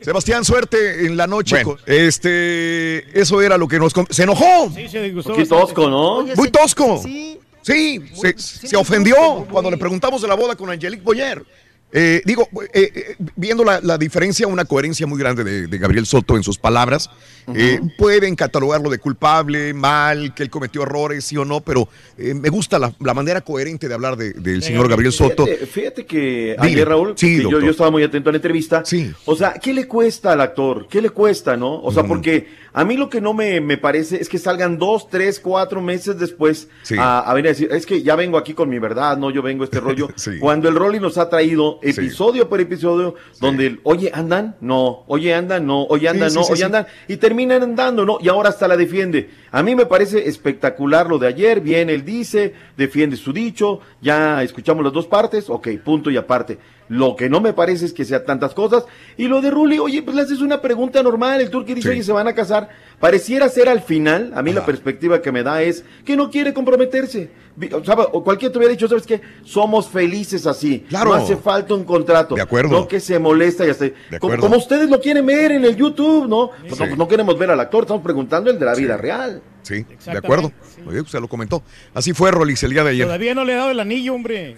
Sebastián, 0.00 0.44
suerte 0.44 1.06
en 1.06 1.16
la 1.16 1.26
noche. 1.26 1.64
Bueno. 1.64 1.78
Este, 1.86 3.18
eso 3.18 3.40
era 3.40 3.56
lo 3.56 3.66
que 3.68 3.78
nos 3.78 3.94
con- 3.94 4.06
se 4.10 4.24
enojó. 4.24 4.70
Sí, 4.74 4.88
se 4.88 5.02
disgustó 5.02 5.32
Qué 5.32 5.40
bastante. 5.40 5.64
tosco, 5.66 5.88
¿no? 5.88 6.16
Oye, 6.18 6.34
Muy 6.36 6.50
tosco. 6.50 6.98
Sí, 7.02 7.38
Sí, 7.64 8.00
se, 8.14 8.36
se 8.38 8.76
ofendió 8.76 9.14
muy- 9.36 9.44
cuando 9.46 9.70
le 9.70 9.76
preguntamos 9.76 10.20
de 10.20 10.26
la 10.26 10.34
boda 10.34 10.56
con 10.56 10.68
Angelique 10.68 11.02
Boyer. 11.04 11.44
Eh, 11.94 12.22
digo, 12.24 12.48
eh, 12.72 12.90
eh, 12.94 13.16
viendo 13.36 13.64
la, 13.64 13.80
la 13.82 13.98
diferencia, 13.98 14.46
una 14.46 14.64
coherencia 14.64 15.06
muy 15.06 15.18
grande 15.18 15.44
de, 15.44 15.66
de 15.66 15.78
Gabriel 15.78 16.06
Soto 16.06 16.36
en 16.36 16.42
sus 16.42 16.56
palabras, 16.58 17.10
eh, 17.54 17.80
pueden 17.98 18.34
catalogarlo 18.34 18.88
de 18.88 18.98
culpable, 18.98 19.74
mal, 19.74 20.32
que 20.34 20.42
él 20.42 20.48
cometió 20.50 20.84
errores, 20.84 21.24
sí 21.24 21.36
o 21.36 21.44
no, 21.44 21.60
pero 21.60 21.88
eh, 22.16 22.32
me 22.34 22.48
gusta 22.48 22.78
la, 22.78 22.94
la 23.00 23.12
manera 23.14 23.40
coherente 23.42 23.88
de 23.88 23.94
hablar 23.94 24.16
de- 24.16 24.32
del 24.32 24.62
señor 24.62 24.88
Gabriel 24.88 25.12
Soto. 25.12 25.44
Fíjate, 25.44 25.66
fíjate 25.66 26.06
que 26.06 26.56
Dile. 26.62 26.72
ayer, 26.74 26.88
Raúl, 26.88 27.12
Sí, 27.16 27.36
que 27.38 27.42
yo, 27.42 27.60
yo 27.60 27.70
estaba 27.70 27.90
muy 27.90 28.02
atento 28.02 28.30
a 28.30 28.32
la 28.32 28.38
entrevista. 28.38 28.82
O 29.26 29.36
sea, 29.36 29.54
¿qué 29.54 29.74
le 29.74 29.86
cuesta 29.86 30.32
al 30.32 30.40
actor? 30.40 30.86
¿Qué 30.88 31.02
le 31.02 31.10
cuesta, 31.10 31.56
no? 31.56 31.80
O 31.82 31.92
sea, 31.92 32.04
porque 32.04 32.48
a 32.72 32.84
mí 32.84 32.96
lo 32.96 33.10
que 33.10 33.20
no 33.20 33.34
me, 33.34 33.60
me 33.60 33.76
parece 33.76 34.18
es 34.20 34.28
que 34.30 34.38
salgan 34.38 34.78
dos, 34.78 35.10
tres, 35.10 35.40
cuatro 35.40 35.82
meses 35.82 36.18
después 36.18 36.68
Sí. 36.84 36.94
a, 36.98 37.18
a 37.20 37.34
venir 37.34 37.48
a 37.48 37.52
decir, 37.52 37.68
es 37.70 37.84
que 37.84 38.02
ya 38.02 38.16
vengo 38.16 38.38
aquí 38.38 38.54
con 38.54 38.68
mi 38.70 38.78
verdad, 38.78 39.18
no, 39.18 39.30
yo 39.30 39.42
vengo 39.42 39.62
a 39.62 39.66
este 39.66 39.80
rollo. 39.80 40.08
Sí. 40.16 40.38
Cuando 40.40 40.68
el 40.70 40.74
Rolly 40.76 41.00
nos 41.00 41.18
ha 41.18 41.28
traído 41.28 41.80
episodio 41.82 42.48
por 42.48 42.60
episodio, 42.60 43.14
donde, 43.40 43.66
el, 43.66 43.80
oye, 43.82 44.10
andan, 44.14 44.56
no, 44.60 45.04
oye, 45.06 45.34
andan, 45.34 45.66
no, 45.66 45.84
oye, 45.84 46.08
andan, 46.08 46.30
sí, 46.30 46.36
no, 46.36 46.44
sí, 46.44 46.52
oye, 46.52 46.58
sí. 46.60 46.64
andan, 46.64 46.86
y 47.08 47.16
terminan 47.16 47.62
andando, 47.62 48.04
¿no? 48.04 48.18
Y 48.20 48.28
ahora 48.28 48.48
hasta 48.48 48.68
la 48.68 48.76
defiende. 48.76 49.30
A 49.50 49.62
mí 49.62 49.74
me 49.74 49.86
parece 49.86 50.28
espectacular 50.28 51.06
lo 51.08 51.18
de 51.18 51.26
ayer, 51.26 51.60
viene, 51.60 51.92
él 51.94 52.04
dice, 52.04 52.54
defiende 52.76 53.16
su 53.16 53.32
dicho, 53.32 53.80
ya 54.00 54.42
escuchamos 54.42 54.84
las 54.84 54.92
dos 54.92 55.06
partes, 55.06 55.50
ok, 55.50 55.68
punto 55.84 56.10
y 56.10 56.16
aparte. 56.16 56.58
Lo 56.88 57.16
que 57.16 57.30
no 57.30 57.40
me 57.40 57.52
parece 57.52 57.86
es 57.86 57.92
que 57.92 58.04
sea 58.04 58.24
tantas 58.24 58.52
cosas. 58.54 58.84
Y 59.16 59.28
lo 59.28 59.40
de 59.40 59.50
Ruli, 59.50 59.78
oye, 59.78 60.02
pues 60.02 60.14
le 60.16 60.22
haces 60.22 60.40
una 60.40 60.60
pregunta 60.60 61.02
normal, 61.02 61.40
el 61.40 61.48
turqui 61.50 61.74
dice, 61.74 61.88
Sí. 61.88 61.94
oye, 61.94 62.02
se 62.04 62.12
van 62.12 62.28
a 62.28 62.34
casar. 62.34 62.68
Pareciera 63.00 63.48
ser 63.48 63.68
al 63.68 63.80
final, 63.82 64.32
a 64.34 64.42
mí 64.42 64.52
la 64.52 64.64
perspectiva 64.66 65.22
que 65.22 65.32
me 65.32 65.42
da 65.42 65.62
es 65.62 65.84
que 66.04 66.16
no 66.16 66.30
quiere 66.30 66.52
comprometerse. 66.52 67.30
O, 67.72 67.84
sea, 67.84 67.94
o 68.12 68.22
cualquiera 68.24 68.52
te 68.52 68.58
hubiera 68.58 68.72
dicho, 68.72 68.88
¿sabes 68.88 69.06
qué? 69.06 69.20
Somos 69.44 69.88
felices 69.88 70.46
así. 70.46 70.80
Claro. 70.88 71.10
No 71.10 71.14
hace 71.16 71.36
falta 71.36 71.74
un 71.74 71.84
contrato. 71.84 72.34
De 72.34 72.40
acuerdo. 72.42 72.70
No 72.70 72.88
que 72.88 73.00
se 73.00 73.18
molesta 73.18 73.66
y 73.66 73.70
hasta. 73.70 73.88
Como, 73.88 74.16
acuerdo. 74.16 74.40
como 74.42 74.56
ustedes 74.56 74.88
lo 74.88 75.00
quieren 75.00 75.26
ver 75.26 75.52
en 75.52 75.64
el 75.64 75.76
YouTube, 75.76 76.28
¿no? 76.28 76.50
Pues 76.60 76.76
Sí. 76.76 76.84
no, 76.90 76.96
no 76.96 77.08
queremos 77.08 77.38
ver 77.38 77.50
al 77.50 77.60
actor, 77.60 77.82
estamos 77.82 78.02
preguntando 78.02 78.50
el 78.50 78.58
de 78.58 78.64
la 78.64 78.74
vida 78.74 78.96
real. 78.96 79.42
Sí, 79.62 79.84
de 80.06 80.18
acuerdo. 80.18 80.50
Oye, 80.86 81.00
usted 81.00 81.20
lo 81.20 81.28
comentó. 81.28 81.62
Así 81.94 82.12
fue 82.12 82.30
Rolis 82.30 82.62
el 82.62 82.70
día 82.70 82.84
de 82.84 82.90
ayer. 82.90 83.06
Todavía 83.06 83.34
no 83.34 83.44
le 83.44 83.52
he 83.52 83.56
dado 83.56 83.70
el 83.70 83.80
anillo, 83.80 84.14
hombre. 84.14 84.56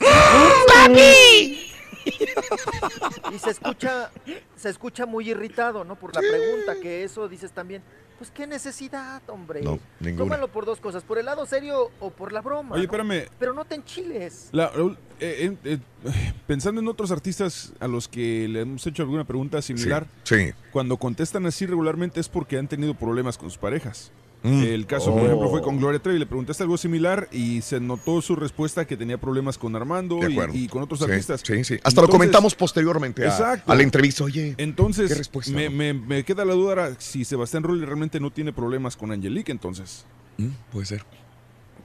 Y 3.33 3.39
se 3.39 3.51
escucha, 3.51 4.11
se 4.57 4.69
escucha 4.69 5.07
muy 5.07 5.29
irritado, 5.31 5.85
¿no? 5.85 5.97
Por 5.97 6.15
la 6.15 6.21
pregunta, 6.21 6.75
que 6.81 7.05
eso 7.05 7.29
dices 7.29 7.53
también. 7.53 7.83
Pues 8.19 8.31
qué 8.31 8.47
necesidad, 8.47 9.23
hombre. 9.29 9.61
No, 9.63 9.81
ninguna. 9.99 10.25
Tómalo 10.25 10.49
por 10.49 10.65
dos 10.67 10.79
cosas, 10.81 11.03
por 11.03 11.19
el 11.19 11.27
lado 11.27 11.47
serio 11.47 11.91
o 11.99 12.11
por 12.11 12.33
la 12.33 12.43
broma. 12.43 12.77
Oye, 12.77 12.83
¿no? 12.87 12.93
espérame. 12.93 13.29
Pero 13.41 13.53
no 13.55 13.65
te 13.65 13.75
enchiles. 13.75 14.51
La- 14.53 14.71
eh, 15.19 15.57
eh, 15.65 15.79
eh, 16.05 16.33
pensando 16.47 16.81
en 16.81 16.87
otros 16.87 17.11
artistas 17.11 17.73
a 17.81 17.89
los 17.89 18.07
que 18.07 18.47
le 18.49 18.61
hemos 18.61 18.87
hecho 18.87 19.03
alguna 19.03 19.25
pregunta 19.25 19.61
similar, 19.63 20.07
Sí, 20.23 20.37
sí. 20.37 20.53
cuando 20.73 20.97
contestan 20.97 21.45
así 21.47 21.67
regularmente 21.67 22.21
es 22.21 22.29
porque 22.29 22.57
han 22.57 22.69
tenido 22.69 22.95
problemas 22.95 23.37
con 23.37 23.51
sus 23.51 23.59
parejas. 23.59 24.13
Mm. 24.47 24.63
El 24.63 24.87
caso, 24.87 25.11
Oh. 25.11 25.15
por 25.17 25.25
ejemplo, 25.25 25.49
fue 25.49 25.63
con 25.63 25.79
Gloria 25.79 25.99
Trevi. 26.01 26.19
Le 26.19 26.27
preguntaste 26.27 26.63
algo 26.63 26.77
similar 26.77 27.29
y 27.33 27.63
se 27.63 27.81
notó 27.81 28.21
su 28.21 28.37
respuesta 28.37 28.87
que 28.87 28.95
tenía 28.97 29.17
problemas 29.19 29.57
con 29.57 29.75
Armando 29.75 30.21
y, 30.53 30.69
con 30.69 30.83
otros 30.83 31.01
Sí, 31.01 31.07
artistas. 31.07 31.43
sí, 31.43 31.65
sí. 31.65 31.79
Hasta 31.83 32.03
lo 32.03 32.09
comentamos 32.09 32.55
posteriormente 32.55 33.23
a- 33.25 33.29
Exacto. 33.29 33.73
a 33.73 33.75
la 33.75 33.83
entrevista. 33.83 34.23
Oye, 34.23 34.55
entonces 34.59 35.09
¿qué 35.11 35.15
respuesta, 35.17 35.51
me, 35.53 35.71
no? 35.71 35.77
me- 35.77 35.95
me 35.95 36.25
queda 36.25 36.45
la 36.45 36.53
duda 36.53 36.69
ahora 36.71 36.97
si 36.99 37.25
Sebastián 37.25 37.63
Rulli 37.63 37.87
realmente 37.87 38.21
no 38.21 38.31
tiene 38.31 38.53
problemas 38.53 38.97
con 38.97 39.11
Angelique, 39.13 39.51
entonces. 39.51 40.05
Mm, 40.37 40.49
puede 40.71 40.87
ser. 40.87 41.05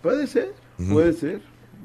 Puede 0.02 0.28
ser, 0.28 0.54
puede 0.92 1.14
ser. 1.14 1.42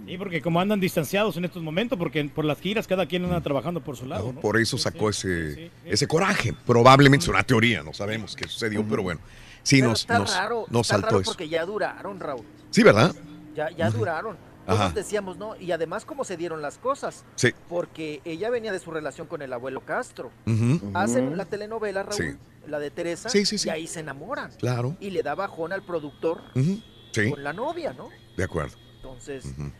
Sí, 0.09 0.19
porque 0.19 0.43
como 0.43 0.61
andan 0.61 0.81
distanciados 0.81 1.37
en 1.37 1.45
estos 1.45 1.63
momentos, 1.63 1.97
porque 1.99 2.25
por 2.25 2.45
las 2.45 2.59
giras 2.61 2.87
cada 2.87 3.07
quien 3.07 3.25
anda 3.25 3.41
trabajando 3.41 3.81
por 3.81 3.97
su 3.97 4.07
lado, 4.07 4.33
¿no? 4.33 4.41
Por 4.41 4.59
eso 4.61 4.77
sacó 4.77 5.09
ese, 5.09 5.71
ese 5.85 6.07
coraje. 6.09 6.53
Probablemente 6.67 7.25
es 7.25 7.29
una 7.29 7.43
teoría, 7.45 7.83
no 7.83 7.93
sabemos 7.95 8.35
qué 8.37 8.49
sucedió, 8.49 8.85
pero 8.89 9.03
bueno. 9.05 9.21
Sí, 9.65 9.79
Pero 9.79 9.89
nos, 9.91 10.01
está 10.03 10.19
nos, 10.21 10.37
raro, 10.37 10.67
nos 10.71 10.83
está 10.83 10.95
saltó 10.95 11.07
raro 11.09 11.21
eso. 11.21 11.31
porque 11.33 11.49
ya 11.49 11.65
duraron, 11.67 12.21
Raúl. 12.21 12.45
Sí, 12.71 12.83
¿verdad? 12.85 13.13
Ya, 13.57 13.71
ya 13.71 13.91
duraron. 13.91 14.37
Ajá. 14.67 14.91
decíamos, 14.95 15.37
¿no? 15.37 15.57
Y 15.57 15.73
además, 15.73 16.07
cómo 16.07 16.25
se 16.25 16.39
dieron 16.39 16.63
las 16.63 16.79
cosas. 16.79 17.25
Sí. 17.35 17.53
Porque 17.69 18.23
ella 18.25 18.49
venía 18.49 18.73
de 18.73 18.79
su 18.79 18.91
relación 18.91 19.27
con 19.27 19.43
el 19.43 19.53
abuelo 19.53 19.81
Castro. 19.85 20.31
Ujú. 20.47 20.81
Hacen 20.95 21.37
la 21.37 21.45
telenovela, 21.45 22.03
Raúl, 22.03 22.17
Sí. 22.17 22.37
la 22.67 22.79
de 22.79 22.91
Teresa, 22.91 23.29
Sí, 23.29 23.45
sí, 23.45 23.59
sí. 23.59 23.69
y 23.69 23.71
ahí 23.71 23.87
se 23.87 24.01
enamoran. 24.01 24.51
Claro. 24.59 24.97
Y 25.01 25.11
le 25.11 25.23
da 25.23 25.35
bajón 25.35 25.73
al 25.75 25.83
productor 25.83 26.41
Ujú. 26.55 26.81
Sí, 27.13 27.31
con 27.31 27.45
la 27.45 27.53
novia, 27.53 27.93
¿no? 27.93 28.09
de 28.39 28.45
acuerdo. 28.45 28.77
Entonces, 28.97 29.45
Ujú. 29.45 29.71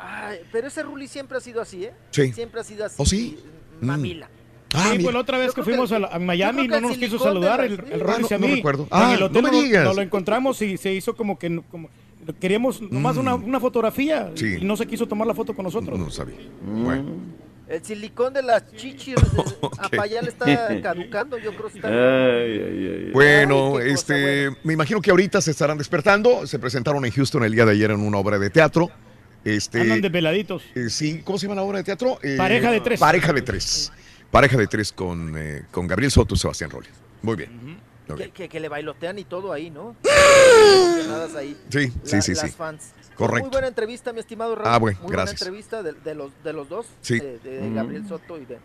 ay, 0.00 0.40
pero 0.50 0.66
ese 0.66 0.82
Ruli 0.82 1.06
siempre 1.06 1.38
ha 1.38 1.40
sido 1.40 1.60
así, 1.62 1.84
¿eh? 1.84 1.94
Sí. 2.10 2.32
Siempre 2.32 2.60
ha 2.60 2.64
sido 2.64 2.84
así. 2.84 2.96
¿Oh, 2.98 3.06
sí? 3.06 3.38
mm, 3.80 3.86
Mamila. 3.86 4.28
Ah, 4.74 4.84
sí, 4.84 4.90
mira. 4.92 5.02
pues 5.04 5.14
la 5.14 5.20
otra 5.20 5.38
vez 5.38 5.52
que 5.54 5.62
fuimos 5.62 5.90
que- 5.90 5.96
a, 5.96 5.98
la- 6.00 6.08
a 6.08 6.18
Miami 6.18 6.68
no 6.68 6.80
nos 6.80 6.96
quiso 6.96 7.18
de 7.18 7.24
saludar 7.24 7.60
el, 7.64 7.72
el 7.72 8.00
Ah, 8.00 8.04
Rollis 8.04 8.20
no- 8.22 8.28
y 8.30 8.34
a 8.34 8.38
no 8.38 8.46
mí. 8.48 8.54
recuerdo. 8.56 8.82
En 8.84 8.88
Ah, 8.90 9.14
el 9.14 9.20
no 9.20 9.26
hotel 9.26 9.42
me 9.42 9.50
nos- 9.50 9.62
digas. 9.64 9.84
nos 9.84 9.96
lo 9.96 10.02
encontramos 10.02 10.62
y 10.62 10.76
se 10.76 10.92
hizo 10.94 11.14
como 11.16 11.38
que 11.38 11.50
no- 11.50 11.62
como, 11.70 11.88
queríamos 12.40 12.80
nomás 12.82 13.16
una, 13.16 13.34
una 13.34 13.58
fotografía 13.60 14.30
Mm. 14.32 14.36
Sí. 14.36 14.56
y 14.60 14.64
no 14.64 14.76
se 14.76 14.86
quiso 14.86 15.06
tomar 15.06 15.26
la 15.26 15.34
foto 15.34 15.54
con 15.54 15.64
nosotros. 15.64 15.98
No 15.98 16.10
sabía. 16.10 16.36
Bueno. 16.64 17.10
El 17.68 17.82
silicón 17.82 18.34
de 18.34 18.42
las 18.42 18.70
chichis 18.76 19.14
de- 19.14 19.68
a 19.78 19.88
Payá 19.88 20.20
le 20.20 20.28
está 20.28 20.44
caducando, 20.82 21.38
yo 21.38 21.52
creo 21.54 21.68
que 21.70 21.78
está... 21.78 21.88
Bueno, 23.12 23.76
Ay, 23.78 23.84
qué 23.84 23.90
cosa 23.94 24.14
este, 24.16 24.50
me 24.64 24.72
imagino 24.74 25.00
que 25.00 25.10
ahorita 25.10 25.40
se 25.40 25.50
estarán 25.50 25.78
despertando. 25.78 26.46
Se 26.46 26.58
presentaron 26.58 27.04
en 27.04 27.12
Houston 27.12 27.44
el 27.44 27.52
día 27.52 27.64
de 27.64 27.72
ayer 27.72 27.90
en 27.90 28.00
una 28.00 28.18
obra 28.18 28.38
de 28.38 28.50
teatro. 28.50 28.90
Este, 29.44 29.80
Andan 29.80 30.00
desveladitos. 30.02 30.62
eh, 30.74 30.88
sí, 30.88 31.20
¿cómo 31.24 31.36
se 31.38 31.46
llama 31.46 31.56
la 31.56 31.62
obra 31.62 31.78
de 31.78 31.84
teatro? 31.84 32.18
Eh, 32.22 32.36
Pareja 32.36 32.70
de 32.70 32.80
tres. 32.80 33.00
Pareja 33.00 33.32
de 33.32 33.42
tres. 33.42 33.92
Pareja 34.32 34.56
de 34.56 34.66
tres 34.66 34.92
con, 34.92 35.36
eh, 35.38 35.62
con 35.70 35.86
Gabriel 35.86 36.10
Soto 36.10 36.34
y 36.34 36.38
Sebastián 36.38 36.70
Rolli. 36.70 36.88
Muy 37.22 37.36
bien. 37.36 37.78
Que, 38.16 38.30
que- 38.30 38.48
que 38.48 38.58
le 38.60 38.68
bailotean 38.68 39.18
y 39.18 39.24
todo 39.24 39.52
ahí, 39.52 39.70
¿no? 39.70 39.94
Ahí. 41.36 41.56
Sí, 41.70 41.92
sí, 42.04 42.16
La- 42.16 42.22
sí, 42.22 42.32
las 42.34 42.40
sí. 42.40 42.48
fans. 42.50 42.92
Correcto. 43.14 43.44
Muy 43.44 43.52
buena 43.52 43.68
entrevista, 43.68 44.12
mi 44.12 44.20
estimado 44.20 44.54
Raúl. 44.56 44.68
Ah, 44.74 44.78
bueno, 44.78 44.98
Muy 45.02 45.12
gracias. 45.12 45.38
buena 45.40 45.58
entrevista 45.60 45.82
de, 45.82 45.92
de 45.92 46.14
los, 46.14 46.32
de 46.42 46.52
los 46.52 46.68
dos, 46.68 46.86
Sí. 47.02 47.20
de, 47.20 47.38
de 47.40 47.60
Mm. 47.68 47.74
Gabriel 47.74 48.08
Soto 48.08 48.38
y 48.38 48.44
de, 48.46 48.58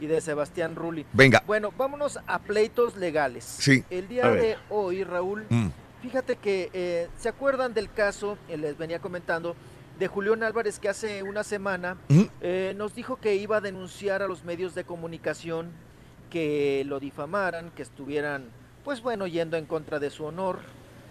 y 0.00 0.06
de 0.06 0.20
Sebastián 0.20 0.74
Rulli. 0.76 1.06
Venga. 1.12 1.42
Bueno, 1.46 1.72
vámonos 1.78 2.18
a 2.26 2.40
pleitos 2.40 2.96
legales. 2.96 3.44
Sí. 3.44 3.84
El 3.90 4.08
día 4.08 4.28
de 4.30 4.56
hoy, 4.68 5.04
Raúl, 5.04 5.46
Mm. 5.48 5.68
fíjate 6.02 6.36
que 6.36 6.70
eh, 6.72 7.08
se 7.18 7.28
acuerdan 7.28 7.72
del 7.72 7.90
caso, 7.92 8.36
eh, 8.48 8.56
les 8.58 8.76
venía 8.76 8.98
comentando, 8.98 9.54
de 9.98 10.08
Julián 10.08 10.42
Álvarez 10.42 10.78
que 10.80 10.88
hace 10.88 11.22
una 11.22 11.44
semana 11.44 11.96
eh, 12.40 12.74
nos 12.76 12.94
dijo 12.94 13.16
que 13.16 13.36
iba 13.36 13.58
a 13.58 13.60
denunciar 13.60 14.22
a 14.22 14.26
los 14.28 14.44
medios 14.44 14.74
de 14.74 14.84
comunicación 14.84 15.70
que 16.30 16.82
lo 16.86 16.98
difamaran, 16.98 17.70
que 17.70 17.82
estuvieran, 17.82 18.44
pues 18.84 19.02
bueno, 19.02 19.26
yendo 19.26 19.56
en 19.56 19.66
contra 19.66 20.00
de 20.00 20.10
su 20.10 20.24
honor, 20.24 20.58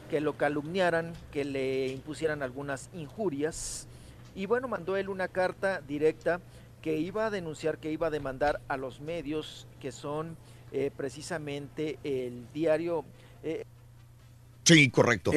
que 0.10 0.20
lo 0.20 0.34
calumniaran, 0.34 1.14
que 1.32 1.46
le 1.46 1.88
impusieran 1.88 2.44
algunas 2.44 2.90
injurias. 2.94 3.88
Y 4.36 4.48
bueno, 4.48 4.68
mandó 4.68 4.98
él 4.98 5.08
una 5.08 5.30
carta 5.30 5.82
directa 5.88 6.42
que 6.82 6.98
iba 6.98 7.28
a 7.28 7.30
denunciar, 7.30 7.78
que 7.78 7.92
iba 7.92 8.08
a 8.08 8.10
demandar 8.10 8.60
a 8.68 8.76
los 8.76 9.00
medios 9.00 9.66
que 9.82 9.94
son 9.94 10.36
eh, 10.74 10.92
precisamente 10.96 12.00
el 12.04 12.46
diario... 12.54 13.06
eh, 13.44 13.64
Sí, 14.66 14.90
correcto. 14.90 15.32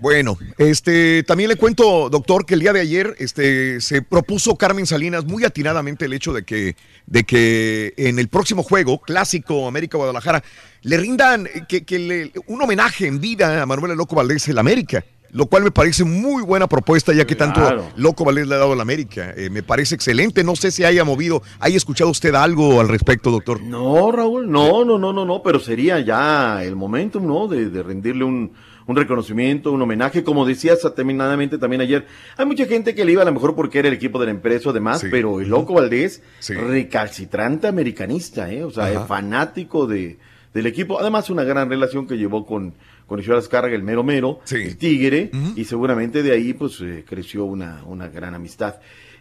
Bueno, 0.00 0.36
este, 0.58 1.22
también 1.22 1.48
le 1.48 1.56
cuento, 1.56 2.10
doctor, 2.10 2.44
que 2.44 2.54
el 2.54 2.60
día 2.60 2.72
de 2.72 2.80
ayer 2.80 3.14
este, 3.18 3.80
se 3.80 4.02
propuso 4.02 4.56
Carmen 4.56 4.86
Salinas 4.86 5.24
muy 5.24 5.44
atinadamente 5.44 6.04
el 6.04 6.12
hecho 6.12 6.32
de 6.34 6.44
que, 6.44 6.76
de 7.06 7.24
que 7.24 7.94
en 7.96 8.18
el 8.18 8.28
próximo 8.28 8.62
juego, 8.62 9.00
clásico 9.00 9.66
América 9.66 9.96
Guadalajara, 9.96 10.42
le 10.82 10.96
rindan 10.98 11.46
eh, 11.46 11.62
que, 11.68 11.84
que 11.84 11.98
le- 11.98 12.32
un 12.46 12.60
homenaje 12.60 13.06
en 13.06 13.20
vida 13.20 13.62
a 13.62 13.66
Manuel 13.66 13.92
El 13.92 13.98
Loco 13.98 14.16
Valdés 14.16 14.46
el 14.48 14.58
América. 14.58 15.04
Lo 15.32 15.46
cual 15.46 15.64
me 15.64 15.70
parece 15.72 16.04
muy 16.04 16.42
buena 16.42 16.66
propuesta, 16.68 17.12
ya 17.12 17.26
que 17.26 17.34
tanto 17.34 17.60
Claro. 17.60 17.90
Loco 17.96 18.24
Valdés 18.24 18.46
le 18.46 18.54
ha 18.54 18.58
dado 18.58 18.72
al 18.72 18.80
América. 18.80 19.34
Eh, 19.36 19.50
me 19.50 19.62
parece 19.62 19.94
excelente. 19.96 20.44
No 20.44 20.56
sé 20.56 20.70
si 20.70 20.84
haya 20.84 21.04
movido, 21.04 21.42
haya 21.58 21.76
escuchado 21.76 22.10
usted 22.10 22.34
algo 22.34 22.80
al 22.80 22.88
respecto, 22.88 23.30
doctor. 23.30 23.60
No, 23.60 24.12
Raúl, 24.12 24.50
no, 24.50 24.84
no, 24.84 24.98
no, 24.98 25.12
no, 25.12 25.24
no, 25.26 25.42
pero 25.42 25.58
sería 25.58 25.98
ya 26.00 26.62
el 26.62 26.76
momento, 26.76 27.18
¿no? 27.20 27.48
De, 27.48 27.68
de 27.68 27.82
rendirle 27.82 28.24
un, 28.24 28.52
un 28.86 28.96
reconocimiento, 28.96 29.72
un 29.72 29.82
homenaje, 29.82 30.22
como 30.22 30.46
decías 30.46 30.78
terminadamente 30.94 31.58
también 31.58 31.82
ayer. 31.82 32.06
Hay 32.36 32.46
mucha 32.46 32.66
gente 32.66 32.94
que 32.94 33.04
le 33.04 33.12
iba 33.12 33.22
a 33.22 33.24
lo 33.24 33.32
mejor 33.32 33.54
porque 33.54 33.78
era 33.80 33.88
el 33.88 33.94
equipo 33.94 34.18
de 34.18 34.26
la 34.26 34.32
empresa 34.32 34.70
o 34.70 34.72
demás, 34.72 35.04
pero 35.10 35.40
el 35.40 35.48
Loco 35.48 35.74
Valdés, 35.74 36.22
recalcitrante 36.48 37.66
americanista, 37.66 38.52
¿eh? 38.52 38.64
O 38.64 38.70
sea, 38.70 38.90
es 38.92 39.00
fanático 39.06 39.86
de, 39.86 40.18
del 40.54 40.66
equipo. 40.66 41.00
Además, 41.00 41.30
una 41.30 41.44
gran 41.44 41.68
relación 41.68 42.06
que 42.06 42.16
llevó 42.16 42.46
con, 42.46 42.74
con 43.06 43.20
Ismael 43.20 43.40
Azcárraga, 43.40 43.74
el 43.74 43.82
mero 43.82 44.04
mero, 44.04 44.40
el 44.50 44.76
Tigre, 44.76 45.30
y 45.56 45.64
seguramente 45.64 46.22
de 46.22 46.32
ahí 46.32 46.52
pues 46.52 46.80
eh, 46.80 47.04
creció 47.06 47.44
una, 47.44 47.82
una 47.84 48.08
gran 48.08 48.34
amistad. 48.34 48.76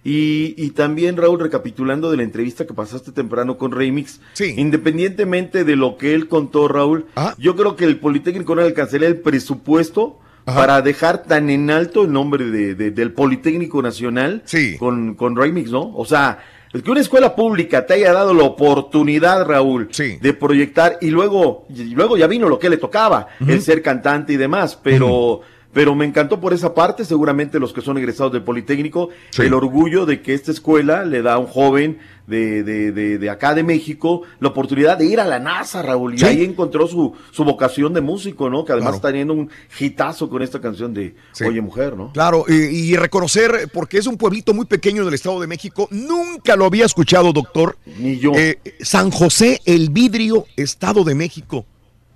Y, 0.08 0.54
y 0.56 0.70
también, 0.70 1.18
Raúl, 1.18 1.40
recapitulando 1.40 2.12
de 2.12 2.18
la 2.18 2.24
entrevista 2.24 2.68
que 2.68 2.76
pasaste 2.76 3.12
temprano 3.12 3.58
con 3.58 3.72
Remix, 3.72 4.22
independientemente 4.56 5.64
de 5.66 5.76
lo 5.76 5.98
que 5.98 6.14
él 6.14 6.28
contó, 6.28 6.68
Raúl, 6.68 7.08
yo 7.40 7.56
creo 7.56 7.76
que 7.76 7.86
el 7.86 7.98
Politécnico 7.98 8.54
no 8.56 8.62
alcanzaría 8.62 9.08
el 9.08 9.20
presupuesto 9.20 10.20
para 10.46 10.84
dejar 10.84 11.24
tan 11.24 11.50
en 11.50 11.72
alto 11.72 12.04
el 12.04 12.12
nombre 12.14 12.46
de, 12.52 12.76
de- 12.76 12.92
del 12.92 13.14
Politécnico 13.14 13.82
Nacional 13.82 14.44
con, 14.78 15.16
con 15.16 15.36
Remix, 15.36 15.72
¿no? 15.72 15.92
O 15.96 16.06
sea, 16.06 16.38
el 16.72 16.84
que 16.84 16.92
una 16.92 17.00
escuela 17.02 17.36
pública 17.36 17.88
te 17.88 17.96
haya 17.96 18.14
dado 18.14 18.34
la 18.36 18.44
oportunidad, 18.44 19.44
Raúl, 19.48 19.88
de 20.22 20.34
proyectar 20.34 21.00
y 21.02 21.10
luego, 21.10 21.66
y 21.74 21.86
luego 21.96 22.16
ya 22.16 22.28
vino 22.28 22.48
lo 22.48 22.60
que 22.60 22.70
le 22.70 22.78
tocaba, 22.78 23.28
el 23.40 23.60
ser 23.62 23.82
cantante 23.82 24.34
y 24.34 24.38
demás, 24.38 24.78
pero... 24.84 25.42
Pero 25.76 25.94
me 25.94 26.06
encantó 26.06 26.40
por 26.40 26.54
esa 26.54 26.74
parte, 26.74 27.04
seguramente 27.04 27.60
los 27.60 27.74
que 27.74 27.82
son 27.82 27.98
egresados 27.98 28.32
del 28.32 28.44
Politécnico, 28.44 29.10
el 29.38 29.54
orgullo 29.54 30.06
de 30.06 30.22
que 30.22 30.34
esta 30.34 30.52
escuela 30.52 31.04
le 31.04 31.22
da 31.22 31.34
a 31.34 31.38
un 31.38 31.48
joven 31.48 32.00
de, 32.28 32.64
de, 32.64 32.94
de, 32.94 33.18
de 33.18 33.30
acá 33.30 33.54
de 33.54 33.62
México 33.62 34.22
la 34.40 34.48
oportunidad 34.48 34.98
de 34.98 35.06
ir 35.06 35.20
a 35.20 35.26
la 35.26 35.38
NASA, 35.38 35.82
Raúl, 35.82 36.18
y 36.18 36.24
ahí 36.24 36.46
encontró 36.46 36.88
su, 36.88 37.12
su 37.32 37.44
vocación 37.44 37.94
de 37.94 38.00
músico, 38.00 38.50
¿no? 38.50 38.64
Que 38.64 38.72
además 38.72 38.86
Claro. 38.92 38.96
está 38.96 39.08
teniendo 39.10 39.34
un 39.34 39.50
hitazo 39.78 40.30
con 40.30 40.42
esta 40.42 40.62
canción 40.62 40.94
de 40.94 41.14
Oye 41.46 41.60
Mujer, 41.60 41.98
¿no? 41.98 42.14
Claro, 42.14 42.46
y, 42.48 42.54
y 42.54 42.96
reconocer, 42.96 43.70
porque 43.74 43.98
es 43.98 44.08
un 44.08 44.16
pueblito 44.16 44.54
muy 44.54 44.66
pequeño 44.68 45.04
del 45.04 45.14
Estado 45.16 45.42
de 45.42 45.48
México, 45.48 45.90
nunca 45.92 46.56
lo 46.56 46.64
había 46.64 46.86
escuchado, 46.86 47.34
doctor. 47.34 47.78
Eh, 47.86 47.94
Ni 48.00 48.18
yo. 48.18 48.32
San 48.80 49.12
José 49.12 49.60
el 49.66 49.90
Vidrio, 49.90 50.46
Estado 50.56 51.04
de 51.04 51.16
México. 51.16 51.66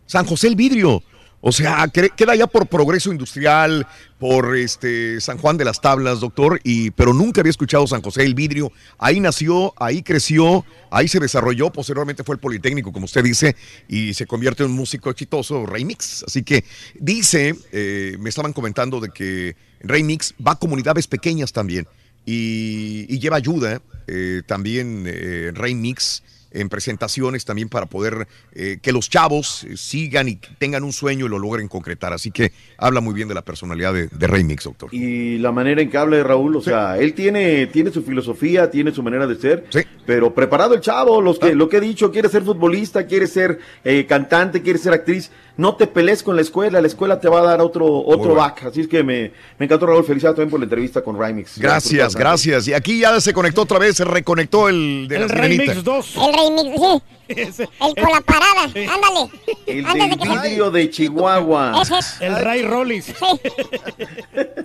San 0.05 0.25
José 0.25 0.47
el 0.47 0.55
Vidrio. 0.55 1.03
O 1.42 1.51
sea, 1.51 1.88
queda 1.88 2.35
ya 2.35 2.48
por 2.48 2.68
progreso 2.68 3.11
industrial, 3.11 3.88
por 4.19 4.58
este 4.58 5.22
San 5.22 5.38
Juan 5.38 5.56
de 5.56 5.64
las 5.64 5.80
Tablas, 5.80 6.19
doctor, 6.19 6.59
y 6.64 6.92
pero 6.92 7.14
nunca 7.14 7.40
había 7.40 7.51
escuchado 7.51 7.88
San 7.88 8.01
José 8.01 8.26
el 8.26 8.35
Vidrio. 8.35 8.74
Ahí 8.98 9.22
nació, 9.22 9.74
ahí 9.77 10.03
creció, 10.03 10.66
ahí 10.92 11.08
se 11.08 11.19
desarrolló, 11.19 11.72
posteriormente 11.72 12.26
fue 12.26 12.35
el 12.35 12.42
Politécnico, 12.42 12.92
como 12.92 13.06
usted 13.06 13.24
dice, 13.24 13.56
y 13.88 14.14
se 14.14 14.27
convierte 14.27 14.64
en 14.64 14.72
un 14.72 14.76
músico 14.76 15.09
exitoso, 15.09 15.66
Remix. 15.66 16.24
Así 16.27 16.43
que 16.43 16.66
dice, 17.00 17.56
eh, 17.72 18.18
me 18.19 18.30
estaban 18.30 18.51
comentando 18.51 19.00
de 19.00 19.09
que 19.09 19.56
Remix 19.82 20.34
va 20.45 20.53
a 20.53 20.59
comunidades 20.59 21.08
pequeñas 21.08 21.53
también 21.53 21.88
y, 22.26 23.06
y 23.08 23.19
lleva 23.19 23.38
ayuda 23.38 23.82
eh, 24.08 24.42
también 24.45 25.06
eh, 25.08 25.51
Remix 25.53 26.22
en 26.51 26.69
presentaciones 26.69 27.45
también 27.45 27.69
para 27.69 27.85
poder 27.85 28.27
eh, 28.53 28.79
que 28.81 28.91
los 28.91 29.09
chavos 29.09 29.63
eh, 29.63 29.77
sigan 29.77 30.27
y 30.27 30.35
tengan 30.57 30.83
un 30.83 30.93
sueño 30.93 31.25
y 31.25 31.29
lo 31.29 31.39
logren 31.39 31.67
concretar. 31.67 32.13
Así 32.13 32.31
que 32.31 32.51
habla 32.77 33.01
muy 33.01 33.13
bien 33.13 33.27
de 33.27 33.33
la 33.33 33.43
personalidad 33.43 33.93
de, 33.93 34.07
de 34.07 34.27
Remix, 34.27 34.63
doctor. 34.63 34.89
Y 34.93 35.37
la 35.37 35.51
manera 35.51 35.81
en 35.81 35.89
que 35.89 35.97
habla 35.97 36.17
de 36.17 36.23
Raúl, 36.23 36.55
o 36.55 36.61
sea, 36.61 36.97
él 36.97 37.13
tiene, 37.13 37.67
tiene 37.67 37.91
su 37.91 38.03
filosofía, 38.03 38.69
tiene 38.71 38.91
su 38.91 39.03
manera 39.03 39.27
de 39.27 39.35
ser, 39.35 39.65
pero 40.05 40.33
preparado 40.33 40.73
el 40.73 40.81
chavo, 40.81 41.21
los 41.21 41.39
que, 41.39 41.55
lo 41.55 41.69
que 41.69 41.77
he 41.77 41.81
dicho, 41.81 42.11
quiere 42.11 42.29
ser 42.29 42.43
futbolista, 42.43 43.05
quiere 43.05 43.27
ser 43.27 43.59
eh, 43.83 44.05
cantante, 44.07 44.61
quiere 44.61 44.79
ser 44.79 44.93
actriz, 44.93 45.31
no 45.59 45.75
te 45.75 45.88
pelees 45.88 46.23
con 46.23 46.38
la 46.38 46.41
escuela, 46.41 46.79
la 46.79 46.88
escuela 46.88 47.19
te 47.19 47.27
va 47.27 47.41
a 47.41 47.43
dar 47.43 47.59
otro, 47.59 47.85
otro 47.85 48.17
bueno. 48.17 48.35
back. 48.35 48.63
Así 48.67 48.79
es 48.79 48.88
que 48.88 49.03
me, 49.03 49.33
me 49.57 49.65
encantó, 49.65 49.85
Raúl. 49.88 50.05
Felicidades 50.05 50.38
también 50.38 50.49
por 50.51 50.59
la 50.61 50.63
entrevista 50.63 51.01
con 51.01 51.19
Rymix. 51.21 51.59
Gracias, 51.59 52.15
gracias. 52.15 52.67
Y 52.69 52.73
aquí 52.73 52.99
ya 53.01 53.19
se 53.19 53.33
conectó 53.33 53.63
otra 53.63 53.77
vez, 53.77 53.97
se 53.97 54.05
reconectó 54.05 54.69
el 54.69 55.07
de 55.09 55.19
la 55.19 55.27
sirenita. 55.27 55.73
2. 55.75 56.15
El 56.15 56.33
remix, 56.33 56.79
sí. 56.79 57.01
El 57.29 57.95
con 58.03 58.11
la 58.11 58.21
parada, 58.21 58.63
ándale. 58.63 59.29
El 59.67 59.85
Antes 59.85 59.93
de 60.03 60.09
del 60.09 60.17
que 60.19 60.25
se- 60.25 60.47
vidrio 60.47 60.71
de 60.71 60.89
Chihuahua. 60.89 61.79
Ese 61.81 61.97
es. 61.99 62.21
El 62.21 62.35
Ray 62.38 62.61
Rollis. 62.63 63.05
Sí. 63.05 63.13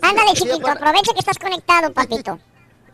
Ándale, 0.01 0.33
chiquito, 0.35 0.67
aprovecha 0.67 1.13
que 1.13 1.19
estás 1.19 1.39
conectado, 1.39 1.93
papito. 1.93 2.39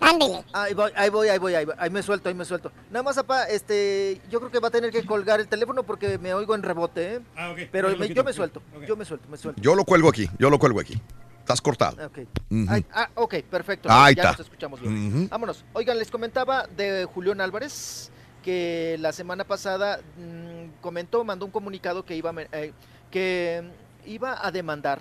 Ándale. 0.01 0.45
Ahí 0.53 0.75
voy, 0.75 0.91
ahí 0.97 1.11
voy, 1.11 1.29
ahí 1.29 1.39
voy, 1.39 1.55
ahí 1.55 1.65
voy, 1.65 1.75
ahí 1.79 1.91
me 1.91 2.03
suelto, 2.03 2.29
ahí 2.29 2.35
me 2.35 2.45
suelto. 2.45 2.73
Nada 2.91 3.03
más, 3.03 3.17
papá, 3.17 3.45
este, 3.45 4.21
yo 4.31 4.39
creo 4.41 4.51
que 4.51 4.59
va 4.59 4.69
a 4.69 4.71
tener 4.71 4.91
que 4.91 5.05
colgar 5.05 5.41
el 5.41 5.49
teléfono 5.49 5.83
porque 5.83 6.19
me 6.19 6.33
oigo 6.35 6.55
en 6.55 6.63
rebote, 6.63 7.15
¿eh? 7.17 7.21
Ah, 7.37 7.51
ok. 7.51 7.59
Pero 7.71 7.91
Yo 7.91 7.97
me- 7.99 8.09
yo 8.09 8.33
suelto, 8.33 8.63
yo 8.87 8.97
me 8.97 9.05
suelto, 9.05 9.29
me 9.29 9.37
suelto. 9.37 9.61
Yo 9.61 9.75
lo 9.75 9.85
cuelgo 9.85 10.09
aquí, 10.09 10.29
yo 10.39 10.49
lo 10.51 10.59
cuelgo 10.59 10.81
aquí. 10.81 11.01
Estás 11.41 11.61
cortado. 11.61 12.07
Ok. 12.07 12.19
Ay, 12.69 12.85
ah, 12.93 13.09
ok, 13.15 13.35
perfecto. 13.51 13.89
Ahí 13.91 14.15
ya 14.15 14.23
está. 14.23 14.33
nos 14.33 14.41
escuchamos 14.41 14.81
bien. 14.81 15.29
Vámonos. 15.29 15.65
Oigan, 15.73 15.99
les 15.99 16.11
comentaba 16.11 16.67
de 16.77 17.07
Julián 17.13 17.41
Álvarez 17.41 18.11
que 18.45 18.97
la 19.01 19.13
semana 19.13 19.45
pasada 19.45 20.01
mm, 20.17 20.81
comentó, 20.81 21.25
mandó 21.25 21.45
un 21.47 21.51
comunicado 21.51 22.05
que 22.05 22.15
iba, 22.17 22.31
a 22.31 22.33
me- 22.33 22.49
eh, 22.53 22.73
que 23.11 23.63
iba 24.07 24.47
a 24.47 24.51
demandar 24.51 25.01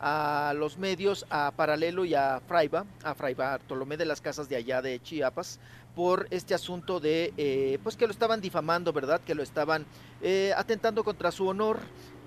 a 0.00 0.52
los 0.56 0.76
medios, 0.78 1.26
a 1.30 1.52
Paralelo 1.56 2.04
y 2.04 2.14
a 2.14 2.40
Fraiba, 2.46 2.84
a 3.02 3.14
Fraiba 3.14 3.50
Bartolomé 3.50 3.96
de 3.96 4.04
las 4.04 4.20
Casas 4.20 4.48
de 4.48 4.56
allá 4.56 4.82
de 4.82 5.00
Chiapas, 5.00 5.58
por 5.94 6.26
este 6.30 6.52
asunto 6.54 7.00
de, 7.00 7.32
eh, 7.38 7.78
pues 7.82 7.96
que 7.96 8.06
lo 8.06 8.12
estaban 8.12 8.40
difamando, 8.42 8.92
¿verdad? 8.92 9.20
Que 9.24 9.34
lo 9.34 9.42
estaban 9.42 9.86
eh, 10.20 10.52
atentando 10.56 11.02
contra 11.04 11.30
su 11.30 11.46
honor 11.48 11.78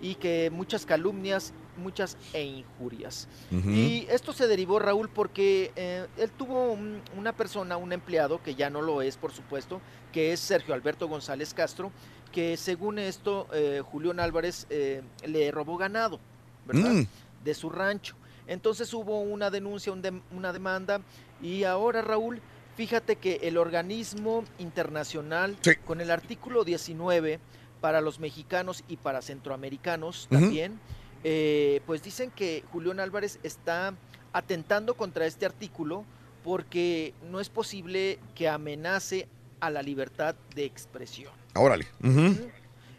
y 0.01 0.15
que 0.15 0.49
muchas 0.51 0.85
calumnias, 0.87 1.53
muchas 1.77 2.17
e 2.33 2.43
injurias. 2.43 3.27
Y 3.51 4.07
esto 4.09 4.33
se 4.33 4.47
derivó, 4.47 4.79
Raúl, 4.79 5.07
porque 5.09 5.71
eh, 5.75 6.07
él 6.17 6.31
tuvo 6.31 6.71
un- 6.71 7.01
una 7.15 7.33
persona, 7.33 7.77
un 7.77 7.93
empleado, 7.93 8.41
que 8.41 8.55
ya 8.55 8.69
no 8.71 8.81
lo 8.81 9.01
es, 9.03 9.17
por 9.17 9.31
supuesto, 9.31 9.79
que 10.11 10.33
es 10.33 10.39
Sergio 10.39 10.73
Alberto 10.73 11.07
González 11.07 11.53
Castro, 11.53 11.91
que 12.31 12.57
según 12.57 12.97
esto, 12.99 13.47
Julián 13.91 14.19
Álvarez 14.19 14.65
eh, 14.69 15.01
le 15.25 15.51
robó 15.51 15.77
ganado, 15.77 16.19
¿verdad? 16.65 16.91
Mm. 16.91 17.07
De 17.43 17.53
su 17.53 17.69
rancho. 17.69 18.15
Entonces 18.47 18.93
hubo 18.93 19.21
una 19.21 19.49
denuncia, 19.49 19.93
un 19.93 20.23
una 20.31 20.51
demanda, 20.51 21.01
y 21.41 21.63
ahora, 21.63 22.01
Raúl, 22.01 22.41
fíjate 22.75 23.15
que 23.17 23.39
el 23.43 23.57
organismo 23.57 24.43
internacional, 24.57 25.57
con 25.85 26.01
el 26.01 26.11
artículo 26.11 26.63
19, 26.63 27.39
para 27.79 28.01
los 28.01 28.19
mexicanos 28.19 28.83
y 28.87 28.97
para 28.97 29.21
centroamericanos 29.21 30.27
también, 30.29 30.79
eh, 31.23 31.81
pues 31.85 32.03
dicen 32.03 32.31
que 32.31 32.63
Julián 32.71 32.99
Álvarez 32.99 33.39
está 33.43 33.93
atentando 34.33 34.95
contra 34.95 35.25
este 35.25 35.45
artículo 35.45 36.05
porque 36.43 37.13
no 37.29 37.39
es 37.39 37.49
posible 37.49 38.19
que 38.35 38.47
amenace 38.47 39.27
a 39.59 39.69
la 39.69 39.81
libertad 39.81 40.35
de 40.55 40.65
expresión. 40.65 41.33
Órale. 41.55 41.87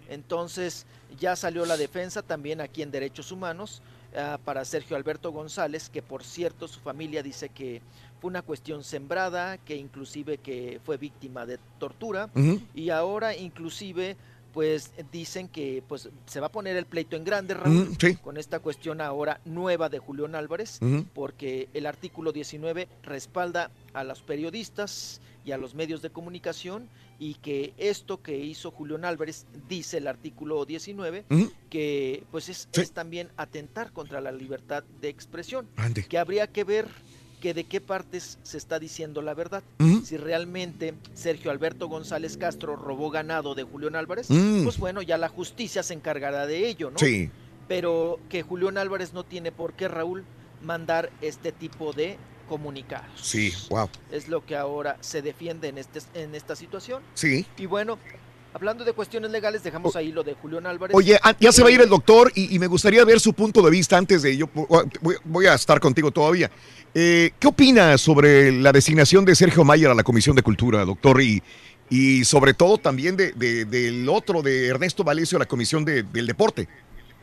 Entonces 0.09 0.87
ya 1.19 1.37
salió 1.37 1.65
la 1.67 1.77
defensa 1.77 2.23
también 2.23 2.61
aquí 2.61 2.83
en 2.83 2.91
Derechos 2.91 3.33
Humanos 3.33 3.83
ah, 4.17 4.39
para 4.45 4.65
Sergio 4.65 4.97
Alberto 4.97 5.33
González, 5.33 5.89
que 5.91 6.03
por 6.03 6.25
cierto 6.25 6.69
su 6.69 6.81
familia 6.81 7.23
dice 7.23 7.49
que 7.49 7.83
fue 8.21 8.29
una 8.29 8.43
cuestión 8.43 8.85
sembrada, 8.85 9.59
que 9.59 9.77
inclusive 9.77 10.39
que 10.39 10.81
fue 10.85 10.97
víctima 10.97 11.47
de 11.47 11.59
tortura. 11.79 12.31
Y 12.75 12.91
ahora 12.91 13.37
inclusive 13.37 14.17
pues 14.53 14.93
dicen 15.13 15.49
que 15.49 15.83
pues 15.87 16.09
se 16.27 16.41
va 16.41 16.49
a 16.49 16.53
poner 16.53 16.77
el 16.77 16.87
pleito 16.87 17.17
en 17.17 17.25
grande 17.25 17.55
Raúl 17.55 17.97
sí. 18.01 18.17
con 18.17 18.37
esta 18.37 18.59
cuestión 18.59 19.01
ahora 19.01 19.41
nueva 19.45 19.89
de 19.89 20.01
Julián 20.01 20.35
Álvarez 20.35 20.81
porque 21.15 21.69
el 21.73 21.87
artículo 21.87 22.33
19 22.33 22.89
respalda 23.03 23.71
a 23.95 24.03
los 24.03 24.23
periodistas 24.23 25.21
y 25.45 25.53
a 25.53 25.57
los 25.57 25.75
medios 25.75 26.03
de 26.03 26.11
comunicación 26.11 26.89
y 27.21 27.35
que 27.35 27.75
esto 27.77 28.23
que 28.23 28.37
hizo 28.39 28.71
Julián 28.73 29.05
Álvarez 29.05 29.47
dice 29.69 29.99
el 29.99 30.09
artículo 30.09 30.65
19 30.65 31.27
Ujú. 31.31 31.53
que 31.69 32.25
pues 32.33 32.49
es, 32.49 32.69
es 32.73 32.91
también 32.93 33.29
atentar 33.37 33.93
contra 33.93 34.21
la 34.23 34.33
libertad 34.33 34.83
de 35.01 35.11
expresión 35.11 35.69
que 36.09 36.19
habría 36.19 36.47
que 36.49 36.65
ver 36.65 36.89
que 37.41 37.55
de 37.55 37.65
qué 37.65 37.81
partes 37.81 38.39
se 38.43 38.59
está 38.59 38.79
diciendo 38.79 39.23
la 39.23 39.33
verdad. 39.33 39.63
Si 40.05 40.17
realmente 40.19 40.93
Sergio 41.15 41.51
Alberto 41.51 41.89
González 41.89 42.37
Castro 42.37 42.77
robó 42.77 43.11
ganado 43.11 43.55
de 43.55 43.63
Julián 43.63 43.97
Álvarez, 43.97 44.29
Mm. 44.31 44.65
pues 44.65 44.77
bueno, 44.79 45.01
ya 45.01 45.17
la 45.17 45.29
justicia 45.31 45.83
se 45.83 45.95
encargará 45.95 46.47
de 46.47 46.69
ello, 46.69 46.91
¿no? 46.91 46.99
Sí. 46.99 47.31
Pero 47.67 48.19
que 48.29 48.43
Julián 48.43 48.77
Álvarez 48.77 49.15
no 49.15 49.25
tiene 49.25 49.53
por 49.53 49.73
qué, 49.73 49.89
Raúl, 49.89 50.25
mandar 50.63 51.11
este 51.23 51.51
tipo 51.53 51.93
de 51.95 52.19
comunicados. 52.51 53.07
Sí, 53.23 53.53
wow. 53.71 53.89
Es 54.11 54.27
lo 54.27 54.45
que 54.45 54.57
ahora 54.57 54.97
se 55.01 55.23
defiende 55.23 55.69
en, 55.69 55.79
este, 55.79 56.01
en 56.15 56.35
esta 56.35 56.57
situación. 56.57 57.01
Sí. 57.15 57.47
Y 57.57 57.67
bueno, 57.67 57.97
hablando 58.53 58.85
de 58.85 58.93
cuestiones 58.93 59.31
legales, 59.31 59.63
dejamos 59.63 59.95
ahí 59.95 60.11
lo 60.11 60.25
de 60.25 60.35
Julián 60.35 60.67
Álvarez. 60.67 60.97
Oye, 60.97 61.17
ah, 61.23 61.37
ya 61.39 61.53
se 61.53 61.63
va 61.63 61.69
a 61.69 61.71
ir 61.71 61.79
Eh, 61.81 61.85
el 61.85 61.89
doctor 61.89 62.33
y, 62.35 62.53
y 62.55 62.59
me 62.59 62.67
gustaría 62.67 63.05
ver 63.05 63.21
su 63.21 63.33
punto 63.33 63.63
de 63.63 63.71
vista 63.71 63.97
antes 63.97 64.23
de 64.23 64.33
ello. 64.33 64.49
Voy, 65.01 65.15
voy 65.25 65.47
a 65.47 65.55
estar 65.55 65.79
contigo 65.79 66.11
todavía. 66.11 66.51
Eh, 66.93 67.31
¿Qué 67.39 67.47
opina 67.47 67.97
sobre 67.97 68.51
la 68.51 68.73
designación 68.73 69.25
de 69.25 69.37
Sergio 69.37 69.63
Mayer 69.63 69.91
a 69.91 69.95
la 69.95 70.03
Comisión 70.03 70.35
de 70.35 70.43
Cultura, 70.43 70.85
doctor? 70.85 71.23
Y, 71.23 71.41
y 71.89 72.25
sobre 72.25 72.53
todo 72.53 72.79
también 72.79 73.17
de, 73.17 73.31
de- 73.33 73.65
del 73.65 74.09
otro, 74.09 74.43
de 74.43 74.67
Ernesto 74.67 75.05
Valecio, 75.05 75.37
a 75.37 75.41
la 75.41 75.47
Comisión 75.47 75.85
de- 75.85 76.03
del 76.03 76.27
Deporte. 76.27 76.67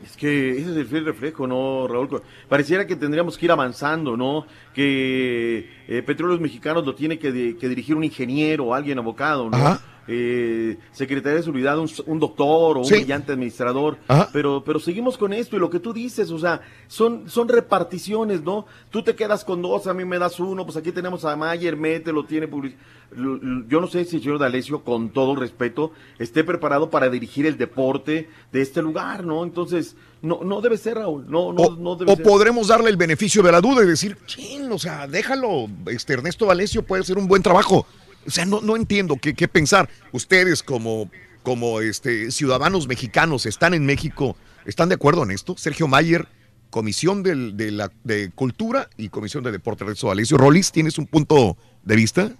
Es 0.02 0.16
que 0.16 0.52
ese 0.52 0.70
es 0.70 0.76
el 0.76 0.86
fiel 0.86 1.04
reflejo, 1.04 1.46
¿no, 1.46 1.88
Raúl? 1.88 2.22
Pareciera 2.48 2.86
que 2.86 2.94
tendríamos 2.94 3.36
que 3.36 3.46
ir 3.46 3.52
avanzando, 3.52 4.16
¿no? 4.16 4.46
Que 4.72 5.68
eh, 5.88 6.02
Petróleos 6.02 6.40
Mexicanos 6.40 6.86
lo 6.86 6.94
tiene 6.94 7.18
que, 7.18 7.56
que 7.56 7.68
dirigir 7.68 7.96
un 7.96 8.04
ingeniero, 8.04 8.74
alguien 8.74 8.98
abocado, 8.98 9.50
¿no? 9.50 9.78
Eh, 10.10 10.78
Secretaría 10.90 11.36
de 11.36 11.42
Seguridad, 11.42 11.78
un, 11.78 11.88
un 12.06 12.18
doctor 12.18 12.78
o 12.78 12.80
un 12.80 12.88
brillante 12.88 13.32
administrador. 13.32 13.98
Ajá. 14.08 14.30
Pero, 14.32 14.64
pero 14.64 14.80
seguimos 14.80 15.18
con 15.18 15.34
esto 15.34 15.54
y 15.56 15.58
lo 15.58 15.68
que 15.68 15.80
tú 15.80 15.92
dices, 15.92 16.30
o 16.30 16.38
sea, 16.38 16.62
son, 16.86 17.28
son 17.28 17.46
reparticiones, 17.48 18.42
¿no? 18.42 18.64
Tú 18.90 19.02
te 19.02 19.14
quedas 19.14 19.44
con 19.44 19.60
dos, 19.60 19.86
a 19.86 19.92
mí 19.92 20.06
me 20.06 20.18
das 20.18 20.40
uno, 20.40 20.64
pues 20.64 20.78
aquí 20.78 20.92
tenemos 20.92 21.26
a 21.26 21.36
Mayer, 21.36 21.76
Mete, 21.76 22.10
lo 22.12 22.24
tiene 22.24 22.48
Yo 22.48 23.80
no 23.80 23.86
sé 23.86 24.06
si 24.06 24.16
el 24.16 24.22
señor 24.22 24.38
D'Alessio, 24.38 24.82
con 24.82 25.10
todo 25.10 25.36
respeto, 25.36 25.92
esté 26.18 26.42
preparado 26.42 26.88
para 26.88 27.10
dirigir 27.10 27.44
el 27.44 27.58
deporte 27.58 28.30
de 28.50 28.62
este 28.62 28.80
lugar, 28.80 29.24
¿no? 29.24 29.44
Entonces, 29.44 29.94
no, 30.22 30.40
no 30.42 30.62
debe 30.62 30.78
ser, 30.78 30.96
Raúl, 30.96 31.26
no, 31.28 31.52
no, 31.52 31.76
no 31.76 31.96
debe 31.96 32.12
O 32.12 32.16
ser. 32.16 32.24
podremos 32.24 32.68
darle 32.68 32.88
el 32.88 32.96
beneficio 32.96 33.42
de 33.42 33.52
la 33.52 33.60
duda 33.60 33.84
y 33.84 33.86
decir, 33.86 34.16
chin, 34.26 34.72
o 34.72 34.78
sea, 34.78 35.06
déjalo, 35.06 35.68
este 35.86 36.14
Ernesto 36.14 36.46
Valecio 36.46 36.82
puede 36.82 37.02
hacer 37.02 37.18
un 37.18 37.28
buen 37.28 37.42
trabajo. 37.42 37.86
O 38.26 38.30
sea, 38.30 38.44
no, 38.44 38.60
no 38.60 38.76
entiendo 38.76 39.16
qué, 39.20 39.34
qué 39.34 39.48
pensar. 39.48 39.88
Ustedes 40.12 40.62
como, 40.62 41.10
como 41.42 41.80
este, 41.80 42.30
ciudadanos 42.30 42.86
mexicanos 42.88 43.46
están 43.46 43.74
en 43.74 43.86
México, 43.86 44.36
¿están 44.66 44.88
de 44.88 44.96
acuerdo 44.96 45.22
en 45.22 45.30
esto? 45.30 45.56
Sergio 45.56 45.88
Mayer, 45.88 46.28
Comisión 46.70 47.22
del- 47.22 47.56
de, 47.56 47.70
la, 47.70 47.90
de 48.04 48.30
Cultura 48.34 48.90
y 48.98 49.08
Comisión 49.08 49.42
de 49.44 49.52
Deporte, 49.52 49.84
Ernesto 49.84 50.08
Valecio. 50.08 50.36
Rolis, 50.36 50.70
¿tienes 50.70 50.98
un 50.98 51.06
punto 51.06 51.56
de 51.82 51.96
vista? 51.96 52.30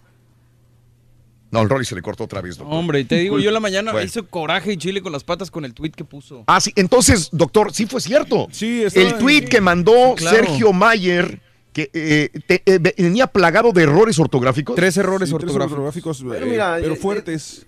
No, 1.50 1.62
el 1.62 1.68
Rolis 1.70 1.88
se 1.88 1.94
le 1.94 2.02
cortó 2.02 2.24
otra 2.24 2.42
vez, 2.42 2.58
doctor. 2.58 2.76
Hombre, 2.76 3.00
y 3.00 3.04
te 3.04 3.14
digo, 3.16 3.38
yo 3.38 3.48
en 3.48 3.54
la 3.54 3.60
mañana 3.60 3.92
Bueno. 3.92 4.06
hizo 4.06 4.26
coraje 4.26 4.74
y 4.74 4.76
chile 4.76 5.00
con 5.00 5.12
las 5.12 5.24
patas 5.24 5.50
con 5.50 5.64
el 5.64 5.72
tweet 5.72 5.92
que 5.92 6.04
puso. 6.04 6.44
Ah, 6.46 6.60
sí, 6.60 6.72
entonces, 6.76 7.30
doctor, 7.32 7.72
sí 7.72 7.86
fue 7.86 8.02
cierto. 8.02 8.48
Sí, 8.52 8.82
estaba- 8.82 9.06
El 9.08 9.16
tweet 9.16 9.46
que 9.46 9.62
mandó 9.62 10.14
Claro. 10.14 10.36
Sergio 10.36 10.74
Mayer, 10.74 11.40
que 11.86 11.90
eh, 11.92 12.40
te- 12.46 12.62
eh, 12.66 12.78
venía 12.96 13.26
plagado 13.28 13.72
de 13.72 13.82
errores 13.84 14.18
ortográficos. 14.18 14.74
Tres 14.74 14.96
errores 14.96 15.28
Sí, 15.28 15.36
tres 15.38 15.54
ortográficos. 15.54 16.24
Pero 16.28 16.46
eh, 16.46 16.50
mira, 16.50 16.76
pero 16.80 16.94
eh, 16.94 16.96
fuertes. 16.96 17.66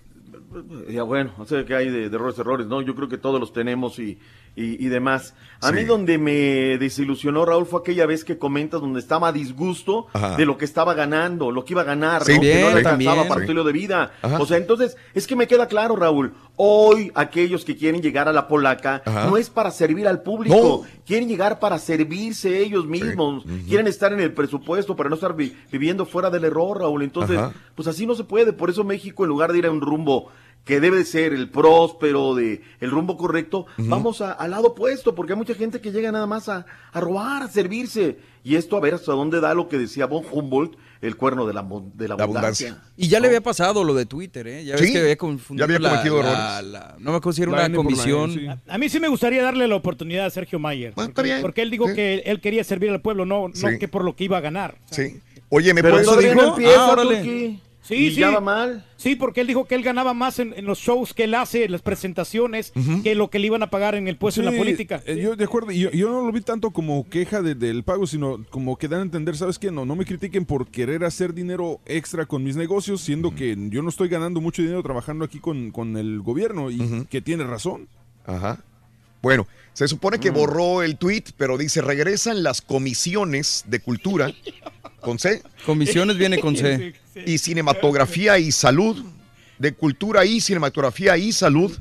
Ya 0.89 1.03
bueno, 1.03 1.31
o 1.37 1.45
sea 1.45 1.63
que 1.65 1.73
hay 1.73 1.89
de, 1.89 2.09
de 2.09 2.15
errores, 2.15 2.37
errores, 2.37 2.67
¿no? 2.67 2.81
Yo 2.81 2.93
creo 2.93 3.07
que 3.07 3.17
todos 3.17 3.39
los 3.39 3.53
tenemos 3.53 3.99
y, 3.99 4.17
y, 4.55 4.83
y 4.85 4.89
demás. 4.89 5.33
A 5.61 5.69
Sí. 5.69 5.75
mí 5.75 5.83
donde 5.83 6.17
me 6.17 6.77
desilusionó 6.79 7.45
Raúl 7.45 7.65
fue 7.67 7.81
aquella 7.81 8.05
vez 8.07 8.25
que 8.25 8.37
comentas 8.39 8.81
donde 8.81 8.99
estaba 8.99 9.27
a 9.27 9.31
disgusto 9.31 10.07
Ajá. 10.13 10.35
de 10.35 10.45
lo 10.45 10.57
que 10.57 10.65
estaba 10.65 10.93
ganando, 10.95 11.51
lo 11.51 11.63
que 11.63 11.73
iba 11.73 11.81
a 11.81 11.85
ganar, 11.85 12.23
Sí, 12.25 12.33
¿no? 12.33 12.41
que 12.41 12.47
bien, 12.47 12.61
no 12.61 12.69
le 12.71 12.77
alcanzaba 12.79 13.27
para 13.27 13.41
estilo 13.41 13.63
de 13.63 13.71
vida. 13.71 14.11
Ajá. 14.23 14.39
O 14.41 14.45
sea, 14.47 14.57
entonces, 14.57 14.97
es 15.13 15.27
que 15.27 15.35
me 15.35 15.47
queda 15.47 15.67
claro, 15.67 15.95
Raúl, 15.95 16.33
hoy 16.55 17.11
aquellos 17.13 17.63
que 17.63 17.77
quieren 17.77 18.01
llegar 18.01 18.27
a 18.27 18.33
la 18.33 18.47
polaca 18.47 19.03
Ajá. 19.05 19.27
no 19.27 19.37
es 19.37 19.49
para 19.51 19.69
servir 19.71 20.07
al 20.07 20.23
público, 20.23 20.83
No. 20.83 21.01
quieren 21.05 21.29
llegar 21.29 21.59
para 21.59 21.77
servirse 21.77 22.59
ellos 22.59 22.85
mismos, 22.87 23.43
quieren 23.67 23.87
estar 23.87 24.11
en 24.13 24.19
el 24.19 24.33
presupuesto 24.33 24.95
para 24.95 25.09
no 25.09 25.15
estar 25.15 25.35
vi- 25.35 25.55
viviendo 25.71 26.05
fuera 26.07 26.29
del 26.31 26.43
error, 26.45 26.79
Raúl. 26.79 27.03
Entonces, 27.03 27.39
pues 27.75 27.87
así 27.87 28.05
no 28.07 28.15
se 28.15 28.23
puede, 28.23 28.51
por 28.51 28.69
eso 28.71 28.83
México 28.83 29.23
en 29.23 29.29
lugar 29.29 29.51
de 29.51 29.59
ir 29.59 29.65
a 29.67 29.71
un 29.71 29.81
rumbo 29.81 30.29
que 30.65 30.79
debe 30.79 31.03
ser 31.05 31.33
el 31.33 31.49
próspero, 31.49 32.35
de 32.35 32.61
el 32.79 32.91
rumbo 32.91 33.17
correcto, 33.17 33.65
vamos 33.77 34.21
a- 34.21 34.31
al 34.33 34.51
lado 34.51 34.67
opuesto, 34.69 35.15
porque 35.15 35.33
hay 35.33 35.37
mucha 35.37 35.55
gente 35.55 35.81
que 35.81 35.91
llega 35.91 36.11
nada 36.11 36.27
más 36.27 36.49
a, 36.49 36.65
a 36.91 36.99
robar, 36.99 37.43
a 37.43 37.47
servirse. 37.47 38.17
Y 38.43 38.55
esto 38.55 38.75
a 38.75 38.79
ver 38.79 38.95
hasta 38.95 39.11
dónde 39.11 39.39
da 39.39 39.53
lo 39.53 39.67
que 39.69 39.77
decía 39.77 40.05
von 40.07 40.23
Humboldt, 40.31 40.75
el 41.01 41.15
cuerno 41.15 41.45
de 41.47 41.53
la, 41.53 41.65
de 41.95 42.07
la 42.07 42.15
abundancia. 42.15 42.81
Y 42.97 43.07
ya 43.07 43.19
le 43.19 43.27
había 43.27 43.41
pasado 43.41 43.83
lo 43.83 43.93
de 43.95 44.05
Twitter, 44.05 44.47
¿eh? 44.47 44.63
Ya 44.65 44.75
ves 44.75 44.85
Sí, 44.87 44.93
que 44.93 44.99
había 44.99 45.15
confundido. 45.17 45.67
ya 45.67 45.75
había 45.75 45.79
la- 45.79 45.89
cometido 45.89 46.21
la- 46.23 46.29
errores. 46.59 46.71
la- 46.71 46.95
no 46.99 47.11
me 47.11 47.19
La 47.51 47.65
una 47.67 47.75
comisión. 47.75 48.31
Sí. 48.33 48.47
A 48.67 48.77
mí 48.77 48.89
sí 48.89 48.99
me 48.99 49.07
gustaría 49.07 49.43
darle 49.43 49.67
la 49.67 49.75
oportunidad 49.75 50.25
a 50.25 50.29
Sergio 50.29 50.57
Mayer. 50.59 50.93
porque, 50.93 51.21
bien. 51.23 51.41
porque 51.41 51.61
él 51.63 51.69
dijo 51.71 51.87
Sí. 51.89 51.95
que 51.95 52.15
él 52.25 52.39
quería 52.41 52.63
servir 52.63 52.89
al 52.91 53.01
pueblo, 53.01 53.25
no, 53.25 53.47
no 53.47 53.53
Sí. 53.55 53.77
que 53.79 53.87
por 53.87 54.03
lo 54.03 54.15
que 54.15 54.23
iba 54.25 54.37
a 54.37 54.41
ganar. 54.41 54.75
Sí. 54.91 55.19
Oye, 55.49 55.73
¿me 55.73 55.81
Pero 55.81 55.95
puedes 55.95 56.07
no 56.35 56.49
empieza, 56.49 56.93
Ah. 56.93 56.95
Sí, 57.83 57.95
Y 57.95 58.11
sí. 58.11 58.19
ya 58.21 58.29
va 58.29 58.41
mal. 58.41 58.85
Sí, 58.95 59.15
porque 59.15 59.41
él 59.41 59.47
dijo 59.47 59.65
que 59.65 59.73
él 59.73 59.81
ganaba 59.81 60.13
más 60.13 60.37
en, 60.37 60.53
en 60.55 60.65
los 60.65 60.77
shows 60.77 61.13
que 61.15 61.23
él 61.23 61.33
hace, 61.33 61.63
en 61.65 61.71
las 61.71 61.81
presentaciones, 61.81 62.71
que 63.03 63.15
lo 63.15 63.29
que 63.31 63.39
le 63.39 63.47
iban 63.47 63.63
a 63.63 63.71
pagar 63.71 63.95
en 63.95 64.07
el 64.07 64.17
puesto 64.17 64.39
en 64.41 64.45
la 64.45 64.51
política. 64.55 65.01
eh, 65.07 65.19
yo 65.19 65.35
de 65.35 65.43
acuerdo, 65.45 65.71
y 65.71 65.79
yo, 65.79 65.91
yo 65.91 66.09
no 66.11 66.21
lo 66.25 66.31
vi 66.31 66.41
tanto 66.41 66.69
como 66.71 67.09
queja 67.09 67.41
de- 67.41 67.55
del 67.55 67.83
pago, 67.83 68.05
sino 68.05 68.45
como 68.51 68.77
que 68.77 68.87
dan 68.87 68.99
a 68.99 69.03
entender, 69.03 69.35
¿sabes 69.35 69.57
qué? 69.57 69.71
No, 69.71 69.85
no 69.85 69.95
me 69.95 70.05
critiquen 70.05 70.45
por 70.45 70.67
querer 70.67 71.03
hacer 71.03 71.33
dinero 71.33 71.79
extra 71.87 72.27
con 72.27 72.43
mis 72.43 72.55
negocios, 72.55 73.01
siendo 73.01 73.33
que 73.33 73.57
yo 73.71 73.81
no 73.81 73.89
estoy 73.89 74.09
ganando 74.09 74.41
mucho 74.41 74.61
dinero 74.61 74.83
trabajando 74.83 75.25
aquí 75.25 75.39
con, 75.39 75.71
con 75.71 75.97
el 75.97 76.21
gobierno 76.21 76.69
y 76.69 77.05
que 77.09 77.21
tiene 77.21 77.43
razón. 77.45 77.87
Ajá. 78.25 78.63
Bueno, 79.21 79.47
se 79.73 79.87
supone 79.87 80.17
Mm. 80.17 80.19
que 80.21 80.29
borró 80.31 80.81
el 80.83 80.97
tweet, 80.97 81.25
pero 81.37 81.57
dice, 81.57 81.81
regresan 81.81 82.43
las 82.43 82.61
comisiones 82.61 83.63
de 83.67 83.79
cultura 83.79 84.33
con 84.99 85.19
C. 85.19 85.41
Comisiones 85.65 86.17
viene 86.17 86.39
con 86.39 86.55
C. 86.55 86.93
Y 87.25 87.37
cinematografía 87.39 88.37
y 88.39 88.51
salud. 88.51 89.03
De 89.59 89.73
cultura 89.73 90.25
y 90.25 90.39
cinematografía 90.41 91.17
y 91.17 91.31
salud. 91.33 91.77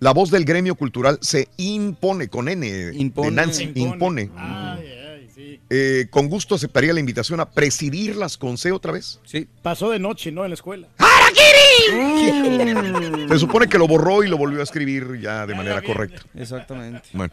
La 0.00 0.12
voz 0.12 0.30
del 0.30 0.44
gremio 0.44 0.74
cultural 0.74 1.18
se 1.22 1.48
impone 1.56 2.28
con 2.28 2.48
N 2.48 2.66
de 2.70 2.96
Impone. 2.96 3.30
Nancy, 3.30 3.72
impone. 3.74 4.30
Eh, 5.70 6.06
con 6.10 6.28
gusto 6.28 6.54
aceptaría 6.54 6.92
la 6.92 7.00
invitación 7.00 7.40
a 7.40 7.50
presidirlas 7.50 8.36
con 8.36 8.58
C 8.58 8.72
otra 8.72 8.92
vez. 8.92 9.20
Sí. 9.24 9.46
Pasó 9.62 9.90
de 9.90 9.98
noche, 9.98 10.30
¿no? 10.32 10.44
En 10.44 10.50
la 10.50 10.54
escuela. 10.54 10.88
Se 13.28 13.38
supone 13.38 13.68
que 13.68 13.78
lo 13.78 13.86
borró 13.86 14.22
y 14.24 14.28
lo 14.28 14.36
volvió 14.36 14.60
a 14.60 14.64
escribir 14.64 15.18
ya 15.20 15.46
de 15.46 15.54
manera 15.54 15.82
correcta. 15.82 16.22
Exactamente. 16.34 17.08
Bueno, 17.12 17.32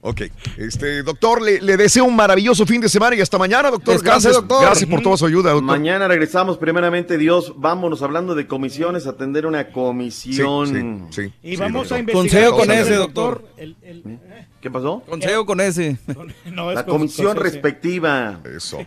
ok. 0.00 0.22
Este, 0.58 1.02
doctor, 1.02 1.42
le, 1.42 1.60
le 1.60 1.76
deseo 1.76 2.04
un 2.04 2.14
maravilloso 2.16 2.64
fin 2.66 2.80
de 2.80 2.88
semana 2.88 3.16
y 3.16 3.20
hasta 3.20 3.38
mañana, 3.38 3.70
doctor. 3.70 3.94
Descanse, 3.94 4.28
gracias, 4.28 4.34
doctor. 4.34 4.62
gracias 4.64 4.88
por 4.90 5.02
toda 5.02 5.16
su 5.16 5.26
ayuda, 5.26 5.50
doctor. 5.50 5.64
Mañana 5.64 6.08
regresamos, 6.08 6.56
primeramente 6.58 7.18
Dios, 7.18 7.54
vámonos 7.56 8.02
hablando 8.02 8.34
de 8.34 8.46
comisiones, 8.46 9.06
atender 9.06 9.46
una 9.46 9.68
comisión. 9.68 11.08
Sí, 11.10 11.22
sí, 11.22 11.32
Y 11.42 11.56
vamos 11.56 11.90
a 11.92 11.98
investigar. 11.98 12.50
Consejo 12.50 12.56
con 12.58 12.70
ese, 12.70 12.94
doctor. 12.94 13.44
el- 13.56 13.76
el- 13.82 14.18
¿Qué 14.60 14.70
pasó? 14.70 15.02
Consejo 15.06 15.44
con 15.44 15.60
ese. 15.60 15.98
no, 16.46 16.70
es 16.70 16.76
La 16.76 16.84
con- 16.86 16.96
comisión 16.98 17.36
respectiva. 17.36 18.40
Eso. 18.56 18.78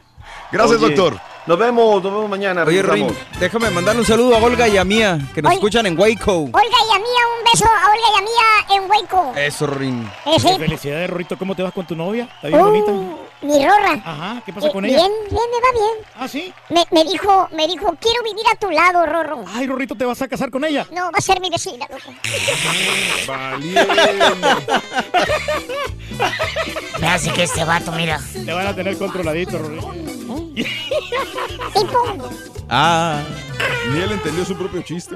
Gracias, 0.52 0.82
doctor. 0.82 1.18
Nos 1.48 1.58
vemos, 1.58 2.04
nos 2.04 2.12
vemos 2.12 2.30
mañana. 2.30 2.64
Oye, 2.66 2.82
Rin, 2.82 3.08
déjame 3.40 3.70
mandarle 3.70 4.02
un 4.02 4.06
saludo 4.06 4.36
a 4.36 4.40
Olga 4.40 4.68
y 4.68 4.76
a 4.78 4.84
Mía, 4.84 5.18
que 5.34 5.42
nos 5.42 5.54
escuchan 5.54 5.86
en 5.86 5.98
Waco. 5.98 6.42
Olga 6.44 6.60
y 6.60 6.92
a 6.94 6.98
Mía, 7.00 7.24
un 7.38 7.44
beso 7.50 7.64
a 7.66 7.86
Olga 7.90 8.10
y 8.14 8.18
a 8.18 8.22
Mía 8.22 8.44
en 8.76 8.84
Hueco. 8.92 9.32
Eso, 9.38 9.66
Rin. 9.68 10.06
Eh, 10.26 10.38
sí. 10.40 10.50
Felicidades, 10.60 11.10
Rorrito. 11.10 11.38
¿Cómo 11.38 11.56
te 11.56 11.64
vas 11.64 11.72
con 11.72 11.88
tu 11.88 11.96
novia? 11.96 12.26
¿Está 12.36 12.50
bien 12.50 12.60
Uh, 12.60 12.66
bonita? 12.66 12.92
mi 13.44 13.64
Rorra. 13.66 13.94
Ajá, 14.04 14.42
¿qué 14.46 14.52
pasa 14.52 14.68
Eh, 14.68 14.72
con 14.74 14.84
ella? 14.84 14.98
Bien, 14.98 15.12
bien, 15.30 15.42
me 15.52 15.62
va 15.62 15.72
bien. 15.72 15.94
¿Ah, 16.18 16.28
sí? 16.28 16.54
Me, 16.70 16.84
me 16.92 17.06
dijo, 17.10 17.48
me 17.54 17.66
dijo, 17.68 17.96
quiero 18.02 18.22
vivir 18.24 18.44
a 18.52 18.56
tu 18.58 18.70
lado, 18.70 19.06
Rorro. 19.06 19.46
Ay, 19.48 19.68
Rorrito, 19.68 19.96
¿te 19.96 20.04
vas 20.04 20.22
a 20.22 20.28
casar 20.28 20.52
con 20.52 20.66
ella? 20.66 20.86
No, 20.92 21.04
va 21.06 21.12
a 21.18 21.22
ser 21.22 21.40
mi 21.40 21.50
vecina, 21.50 21.88
loco. 21.90 22.12
Me 27.00 27.08
hace 27.08 27.32
que 27.32 27.44
este 27.44 27.64
vato, 27.64 27.92
mira. 27.94 28.20
Te 28.34 28.52
van 28.52 28.68
a 28.68 28.76
tener 28.76 28.98
controladito, 28.98 29.58
Rorrito. 29.60 29.94
Tipo, 31.74 32.30
Ah. 32.70 33.24
Ni 33.92 34.02
él 34.02 34.12
entendió 34.12 34.44
su 34.46 34.56
propio 34.58 34.82
chiste. 34.82 35.16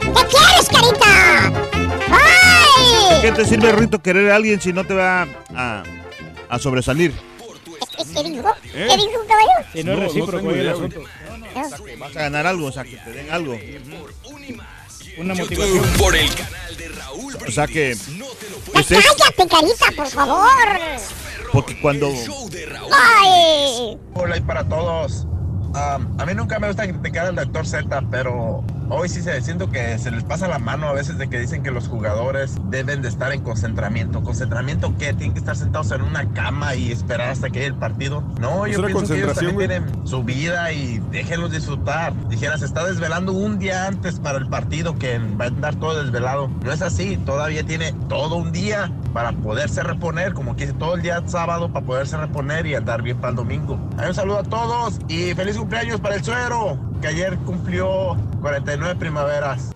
¿qué 0.00 0.26
quieres, 0.26 0.68
carita? 0.68 1.52
¡Ay! 2.10 3.20
¿Qué 3.20 3.32
te 3.32 3.44
sirve, 3.44 3.72
Rito, 3.72 4.00
querer 4.02 4.30
a 4.30 4.36
alguien 4.36 4.60
si 4.60 4.72
no 4.72 4.84
te 4.84 4.94
va 4.94 5.26
a, 5.54 5.82
a 6.48 6.58
sobresalir? 6.58 7.12
¿Qué, 8.14 8.22
dijo? 8.24 8.48
¿Eh? 8.74 8.86
¿Qué 8.88 8.96
dijo, 8.96 9.26
caballo? 9.28 9.68
Si 9.72 9.84
no 9.84 9.92
es 9.92 9.98
recíproco 10.00 10.50
el 10.50 10.68
asunto. 10.68 11.02
Vas 11.98 12.16
a 12.16 12.20
ganar 12.20 12.46
algo, 12.46 12.66
o 12.66 12.72
sea, 12.72 12.84
que 12.84 12.96
te 12.96 13.10
den 13.12 13.30
algo. 13.30 13.58
Una 15.18 15.34
motivación. 15.34 15.84
Por 15.98 16.16
el 16.16 16.28
O 17.46 17.50
sea 17.50 17.66
que... 17.66 17.94
Ya 17.94 18.24
pues 18.72 18.90
es 18.90 19.04
cállate, 19.04 19.48
carita, 19.48 19.86
por 19.96 20.06
favor. 20.06 20.48
porque 21.52 21.80
cuando... 21.80 22.12
¡Ay! 22.92 23.98
Hola 24.14 24.36
y 24.36 24.40
para 24.40 24.68
todos. 24.68 25.26
Am, 25.74 26.14
a 26.18 26.26
mí 26.26 26.34
nunca 26.34 26.58
me 26.58 26.68
gusta 26.68 26.86
criticar 26.86 27.26
al 27.26 27.36
doctor 27.36 27.66
Z, 27.66 28.02
pero 28.10 28.64
hoy 28.88 29.08
sí 29.08 29.22
se 29.22 29.40
siento 29.40 29.70
que 29.70 29.98
se 29.98 30.10
les 30.10 30.24
pasa 30.24 30.48
la 30.48 30.58
mano 30.58 30.88
a 30.88 30.92
veces 30.92 31.18
de 31.18 31.28
que 31.28 31.38
dicen 31.38 31.62
que 31.62 31.70
los 31.70 31.88
jugadores 31.88 32.56
deben 32.70 33.02
de 33.02 33.08
estar 33.08 33.32
en 33.32 33.42
concentramiento. 33.42 34.22
¿Concentramiento 34.22 34.94
qué? 34.98 35.12
¿Tienen 35.12 35.32
que 35.32 35.40
estar 35.40 35.56
sentados 35.56 35.90
en 35.92 36.02
una 36.02 36.28
cama 36.32 36.74
y 36.74 36.92
esperar 36.92 37.30
hasta 37.30 37.50
que 37.50 37.66
el 37.66 37.74
partido? 37.74 38.22
No, 38.40 38.66
¿Es 38.66 38.76
yo 38.76 38.84
pienso 38.84 39.06
que 39.06 39.20
ellos 39.20 39.34
también 39.34 39.58
tienen 39.58 40.06
su 40.06 40.22
vida 40.22 40.72
y 40.72 40.98
déjenlos 41.10 41.50
disfrutar. 41.50 42.12
Dijera, 42.28 42.58
se 42.58 42.64
está 42.64 42.84
desvelando 42.84 43.32
un 43.32 43.58
día 43.58 43.86
antes 43.86 44.18
para 44.18 44.38
el 44.38 44.48
partido 44.48 44.98
que 44.98 45.18
va 45.18 45.46
a 45.46 45.48
andar 45.48 45.74
todo 45.76 46.02
desvelado. 46.02 46.48
No 46.62 46.72
es 46.72 46.82
así, 46.82 47.16
todavía 47.18 47.64
tiene 47.64 47.92
todo 48.08 48.36
un 48.36 48.52
día 48.52 48.90
para 49.12 49.32
poderse 49.32 49.82
reponer, 49.82 50.32
como 50.32 50.56
que 50.56 50.66
dice, 50.66 50.78
todo 50.78 50.94
el 50.94 51.02
día 51.02 51.22
sábado 51.26 51.72
para 51.72 51.84
poderse 51.84 52.16
reponer 52.16 52.66
y 52.66 52.74
andar 52.74 53.02
bien 53.02 53.18
para 53.18 53.30
el 53.30 53.36
domingo. 53.36 53.78
Un 54.06 54.14
saludo 54.14 54.38
a 54.38 54.42
todos 54.42 54.98
y 55.08 55.34
feliz 55.34 55.56
cumpleaños 55.56 56.00
para 56.00 56.16
el 56.16 56.24
suero, 56.24 56.78
que 57.02 57.08
ayer 57.08 57.36
cumplió 57.38 58.16
49 58.40 58.94
primaveras. 58.94 59.72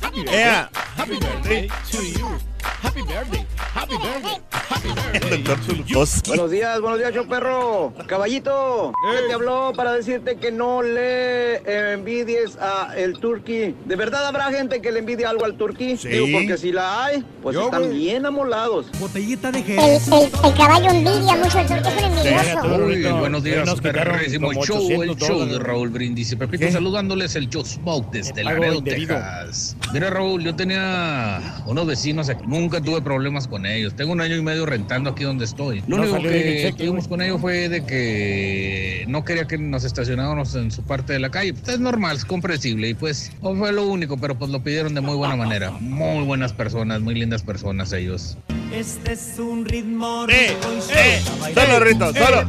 ¡Felicidades! 0.00 0.34
¡Ea! 0.34 0.70
Happy 0.96 1.18
birthday 1.18 1.68
to 1.90 2.02
you. 2.02 2.49
Happy 2.82 3.02
birthday. 3.02 3.46
Happy 3.74 3.96
birthday. 3.96 4.40
Happy 4.50 4.88
birthday. 4.88 5.30
El. 5.30 6.26
Buenos 6.26 6.50
días, 6.50 6.80
buenos 6.80 6.98
días, 6.98 7.12
perro. 7.28 7.92
Caballito, 8.06 8.92
¿qué 9.12 9.28
te 9.28 9.32
habló 9.34 9.72
para 9.76 9.92
decirte 9.92 10.36
que 10.36 10.50
no 10.52 10.82
le 10.82 11.92
envidies 11.92 12.56
a 12.60 12.94
el 12.96 13.18
turqui? 13.18 13.74
¿De 13.84 13.96
verdad 13.96 14.26
habrá 14.26 14.50
gente 14.50 14.80
que 14.80 14.90
le 14.92 15.00
envidie 15.00 15.26
algo 15.26 15.44
al 15.44 15.54
turqui? 15.54 15.96
Sí. 15.96 16.08
Digo, 16.08 16.26
porque 16.32 16.56
si 16.56 16.72
la 16.72 17.04
hay, 17.04 17.24
pues 17.42 17.54
Yo, 17.54 17.66
están 17.66 17.84
güey. 17.86 17.98
bien 17.98 18.26
amolados. 18.26 18.86
Botellita 18.98 19.50
de 19.52 19.60
El, 19.60 19.78
el, 19.78 20.30
el 20.44 20.54
caballo 20.54 20.90
envidia 20.90 21.36
mucho 21.36 21.58
el 21.58 21.66
turco, 21.66 21.88
es 21.88 21.96
un 21.98 22.04
envidioso. 22.04 22.84
Uy, 22.86 23.02
buenos 23.20 23.42
días, 23.42 23.66
nos 23.66 23.80
perrísimo 23.80 24.48
como 24.48 24.64
show, 24.64 24.76
800 24.78 25.16
el 25.16 25.16
show 25.28 25.46
de. 25.46 25.58
Raúl 25.58 25.88
Brindis. 25.90 26.32
Y 26.32 26.36
Pepito 26.36 26.64
¿Qué? 26.66 26.72
saludándoles 26.72 27.34
el 27.36 27.48
Joe 27.52 27.64
Smoke 27.64 28.10
desde 28.10 28.42
Laredo. 28.44 28.82
Texas. 28.82 29.76
Mira, 29.92 30.10
Raúl, 30.10 30.42
yo 30.42 30.54
tenía 30.54 31.62
unos 31.66 31.86
vecinos 31.86 32.28
aquí. 32.28 32.44
Nunca 32.50 32.80
tuve 32.80 33.00
problemas 33.00 33.46
con 33.46 33.64
ellos. 33.64 33.94
Tengo 33.94 34.10
un 34.10 34.20
año 34.20 34.34
y 34.34 34.42
medio 34.42 34.66
rentando 34.66 35.10
aquí 35.10 35.22
donde 35.22 35.44
estoy. 35.44 35.84
Lo 35.86 35.98
No 35.98 36.02
único 36.02 36.20
que 36.20 36.74
tuvimos 36.76 37.06
con 37.06 37.22
ellos 37.22 37.40
fue 37.40 37.68
de 37.68 37.86
que 37.86 39.04
no 39.06 39.24
quería 39.24 39.46
que 39.46 39.56
nos 39.56 39.84
estacionáramos 39.84 40.56
en 40.56 40.72
su 40.72 40.82
parte 40.82 41.12
de 41.12 41.20
la 41.20 41.30
calle. 41.30 41.54
Pues 41.54 41.68
es 41.68 41.78
normal, 41.78 42.16
es 42.16 42.24
comprensible. 42.24 42.88
Y 42.88 42.94
pues 42.94 43.30
no 43.40 43.54
fue 43.54 43.72
lo 43.72 43.86
único, 43.86 44.16
pero 44.16 44.36
pues 44.36 44.50
lo 44.50 44.64
pidieron 44.64 44.94
de 44.94 45.00
muy 45.00 45.14
buena 45.14 45.36
manera. 45.36 45.70
Muy 45.78 46.24
buenas 46.24 46.52
personas, 46.52 47.00
muy 47.00 47.14
lindas 47.14 47.44
personas 47.44 47.92
ellos. 47.92 48.36
Este 48.74 49.12
es 49.12 49.38
un 49.38 49.64
ritmo. 49.64 50.26
¡Eh! 50.28 50.56
¡Eh! 50.92 51.22
¡Solo, 51.54 51.78
Rito! 51.78 52.12
¡Solo! 52.12 52.48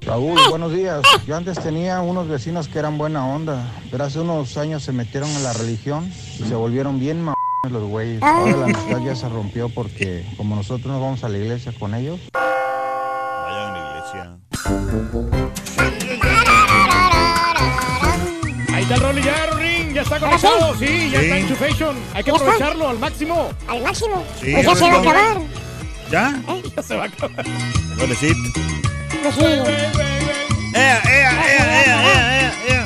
Raúl, 0.00 0.40
buenos 0.48 0.72
días. 0.72 1.02
Yo 1.26 1.36
antes 1.36 1.58
tenía 1.58 2.00
unos 2.00 2.26
vecinos 2.26 2.68
que 2.68 2.78
eran 2.78 2.96
buena 2.96 3.26
onda, 3.26 3.70
pero 3.90 4.04
hace 4.04 4.18
unos 4.20 4.56
años 4.56 4.82
se 4.82 4.92
metieron 4.92 5.28
en 5.28 5.42
la 5.42 5.52
religión 5.52 6.10
y 6.38 6.44
se 6.44 6.54
volvieron 6.54 6.98
bien 6.98 7.18
m 7.18 7.35
los 7.70 7.84
güeyes. 7.84 8.22
Ahora 8.22 8.56
la 8.56 8.64
amistad 8.64 9.00
ya 9.04 9.14
se 9.14 9.28
rompió 9.28 9.68
porque 9.68 10.24
como 10.36 10.56
nosotros 10.56 10.86
nos 10.92 11.00
vamos 11.00 11.24
a 11.24 11.28
la 11.28 11.38
iglesia 11.38 11.72
con 11.78 11.94
ellos. 11.94 12.20
Vayan 12.34 13.74
a 13.74 13.78
la 13.78 13.90
iglesia. 13.90 15.36
Ahí 18.74 18.82
está 18.82 18.94
el 18.94 19.00
Rolly 19.00 19.22
ya, 19.22 19.46
Ring. 19.56 19.92
Ya 19.94 20.02
está 20.02 20.18
conectado. 20.20 20.74
Sí, 20.78 21.10
ya 21.10 21.20
Sí. 21.20 21.24
está 21.26 21.38
en 21.38 21.48
su 21.48 21.56
fashion. 21.56 21.96
Hay 22.14 22.24
que 22.24 22.30
aprovecharlo 22.30 22.88
al 22.90 22.98
máximo. 22.98 23.48
Al 23.68 23.82
máximo. 23.82 24.22
Sí, 24.40 24.52
pues 24.52 24.66
ya 24.66 24.74
se 24.74 24.90
va 24.90 24.96
a 24.96 25.00
acabar. 25.00 25.38
¿Ya? 26.10 26.34
Ya 26.76 26.82
se 26.82 26.96
va 26.96 27.04
a 27.04 27.06
acabar. 27.06 27.44
Pobrecito. 27.98 28.60
Pues 29.22 29.34
sí. 29.34 29.44
¡Ea, 30.74 31.00
ea, 31.04 31.32
ea, 31.32 31.84
ea, 31.84 32.12
ea, 32.12 32.52
ea! 32.68 32.85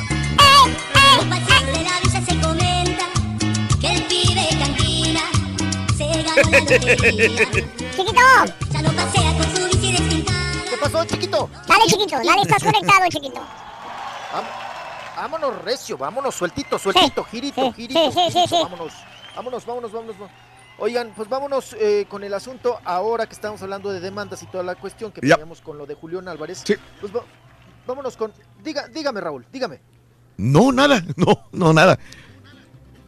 Chiquito. 6.41 8.21
¿Qué 10.69 10.77
pasó, 10.79 11.05
chiquito? 11.05 11.49
dale 11.67 11.85
chiquito, 11.85 12.17
dale, 12.17 12.41
estás 12.41 12.63
conectado, 12.63 13.07
chiquito. 13.09 13.41
Vámonos, 15.15 15.61
recio, 15.63 15.97
vámonos, 15.97 16.33
sueltito, 16.33 16.79
sueltito, 16.79 17.23
girito, 17.25 17.61
sí, 17.61 17.73
girito, 17.75 18.11
sí, 18.11 18.19
sí, 18.19 18.31
sí, 18.31 18.31
girito, 18.31 18.47
sí. 18.47 18.63
vámonos, 18.63 18.93
vámonos, 19.35 19.65
vámonos, 19.65 19.91
vámonos. 19.91 20.15
Oigan, 20.79 21.13
pues 21.15 21.29
vámonos 21.29 21.75
eh, 21.79 22.07
con 22.09 22.23
el 22.23 22.33
asunto 22.33 22.79
ahora 22.85 23.27
que 23.27 23.33
estamos 23.33 23.61
hablando 23.61 23.91
de 23.91 23.99
demandas 23.99 24.41
y 24.41 24.47
toda 24.47 24.63
la 24.63 24.73
cuestión 24.73 25.11
que 25.11 25.21
teníamos 25.21 25.61
con 25.61 25.77
lo 25.77 25.85
de 25.85 25.93
Julián 25.93 26.27
Álvarez. 26.27 26.63
Sí. 26.65 26.75
Pues 26.99 27.13
vámonos 27.85 28.17
con, 28.17 28.33
diga, 28.63 28.87
dígame 28.87 29.21
Raúl, 29.21 29.45
dígame. 29.51 29.79
No, 30.37 30.71
nada, 30.71 31.03
no, 31.17 31.45
no, 31.51 31.71
nada. 31.71 31.99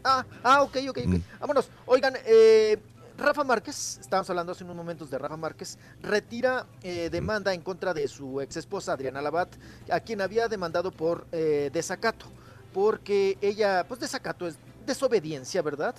Ah, 0.03 0.23
ah, 0.43 0.61
ok, 0.61 0.77
ok, 0.89 0.97
ok. 0.99 1.05
Mm. 1.05 1.21
Vámonos. 1.39 1.69
Oigan, 1.85 2.13
eh, 2.25 2.77
Rafa 3.17 3.43
Márquez, 3.43 4.00
estábamos 4.01 4.30
hablando 4.30 4.51
hace 4.53 4.64
unos 4.64 4.75
momentos 4.75 5.11
de 5.11 5.19
Rafa 5.19 5.38
Márquez, 5.38 5.77
retira 6.01 6.66
eh, 6.82 7.09
demanda 7.11 7.53
en 7.53 7.61
contra 7.61 7.93
de 7.93 8.08
su 8.08 8.42
ex 8.42 8.58
esposa 8.58 8.93
Adriana 8.93 9.22
Labat, 9.22 9.50
a 9.92 10.00
quien 10.00 10.19
había 10.19 10.48
demandado 10.48 10.92
por 10.92 11.27
eh, 11.32 11.69
desacato, 11.72 12.25
porque 12.74 13.38
ella, 13.42 13.85
pues 13.88 14.00
desacato 14.00 14.48
es 14.48 14.56
desobediencia, 14.88 15.61
¿verdad? 15.61 15.93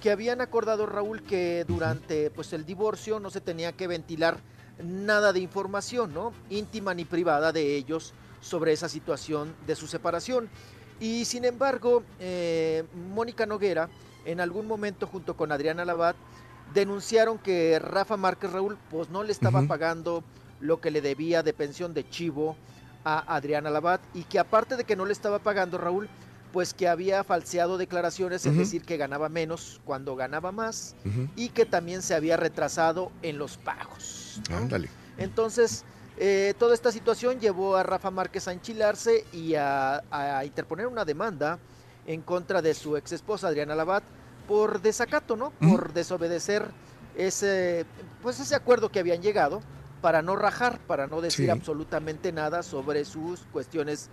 Que 0.00 0.12
habían 0.12 0.40
acordado 0.40 0.86
Raúl 0.86 1.22
que 1.22 1.64
durante 1.66 2.30
pues 2.30 2.52
el 2.52 2.64
divorcio 2.64 3.18
no 3.18 3.30
se 3.30 3.40
tenía 3.40 3.72
que 3.72 3.88
ventilar 3.88 4.38
nada 4.84 5.32
de 5.32 5.40
información, 5.40 6.14
¿no? 6.14 6.32
Íntima 6.48 6.94
ni 6.94 7.04
privada 7.04 7.50
de 7.52 7.74
ellos 7.74 8.14
sobre 8.40 8.72
esa 8.72 8.88
situación 8.88 9.54
de 9.66 9.74
su 9.74 9.88
separación. 9.88 10.48
Y 11.00 11.24
sin 11.24 11.44
embargo, 11.44 12.04
eh, 12.20 12.84
Mónica 13.12 13.46
Noguera, 13.46 13.88
en 14.24 14.40
algún 14.40 14.68
momento 14.68 15.08
junto 15.08 15.36
con 15.36 15.50
Adriana 15.50 15.84
Labat, 15.84 16.14
denunciaron 16.74 17.38
que 17.38 17.78
Rafa 17.78 18.16
Márquez 18.16 18.52
Raúl 18.52 18.78
pues 18.90 19.10
no 19.10 19.22
le 19.22 19.32
estaba 19.32 19.62
pagando 19.62 20.24
lo 20.60 20.80
que 20.80 20.90
le 20.90 21.00
debía 21.00 21.42
de 21.42 21.52
pensión 21.52 21.92
de 21.94 22.08
chivo 22.08 22.56
a 23.04 23.34
Adriana 23.34 23.70
Labat 23.70 24.00
y 24.14 24.24
que 24.24 24.38
aparte 24.38 24.76
de 24.76 24.84
que 24.84 24.96
no 24.96 25.04
le 25.04 25.12
estaba 25.12 25.38
pagando 25.40 25.76
Raúl, 25.78 26.08
pues 26.52 26.74
que 26.74 26.86
había 26.86 27.24
falseado 27.24 27.78
declaraciones, 27.78 28.44
es 28.46 28.56
decir, 28.56 28.82
que 28.84 28.96
ganaba 28.98 29.28
menos 29.28 29.80
cuando 29.84 30.14
ganaba 30.16 30.52
más 30.52 30.94
y 31.34 31.48
que 31.48 31.64
también 31.64 32.02
se 32.02 32.14
había 32.14 32.36
retrasado 32.36 33.10
en 33.22 33.38
los 33.38 33.56
pagos. 33.56 34.40
Entonces, 35.18 35.84
eh, 36.18 36.54
toda 36.58 36.74
esta 36.74 36.92
situación 36.92 37.40
llevó 37.40 37.76
a 37.76 37.82
Rafa 37.82 38.10
Márquez 38.10 38.46
a 38.48 38.52
enchilarse 38.52 39.24
y 39.32 39.54
a, 39.54 40.02
a 40.10 40.44
interponer 40.44 40.86
una 40.86 41.04
demanda 41.04 41.58
en 42.06 42.20
contra 42.20 42.60
de 42.60 42.74
su 42.74 42.96
ex 42.96 43.12
esposa 43.12 43.48
Adriana 43.48 43.74
Labat 43.74 44.04
por 44.46 44.80
desacato, 44.82 45.36
¿no? 45.36 45.50
Por 45.60 45.92
desobedecer 45.92 46.64
ese, 47.16 47.84
pues 48.22 48.40
ese 48.40 48.54
acuerdo 48.54 48.90
que 48.90 48.98
habían 49.00 49.22
llegado 49.22 49.60
para 50.00 50.22
no 50.22 50.34
rajar, 50.36 50.78
para 50.86 51.06
no 51.06 51.20
decir 51.20 51.46
Sí. 51.46 51.50
absolutamente 51.50 52.32
nada 52.32 52.62
sobre 52.62 53.04
sus 53.04 53.40
cuestiones 53.52 54.10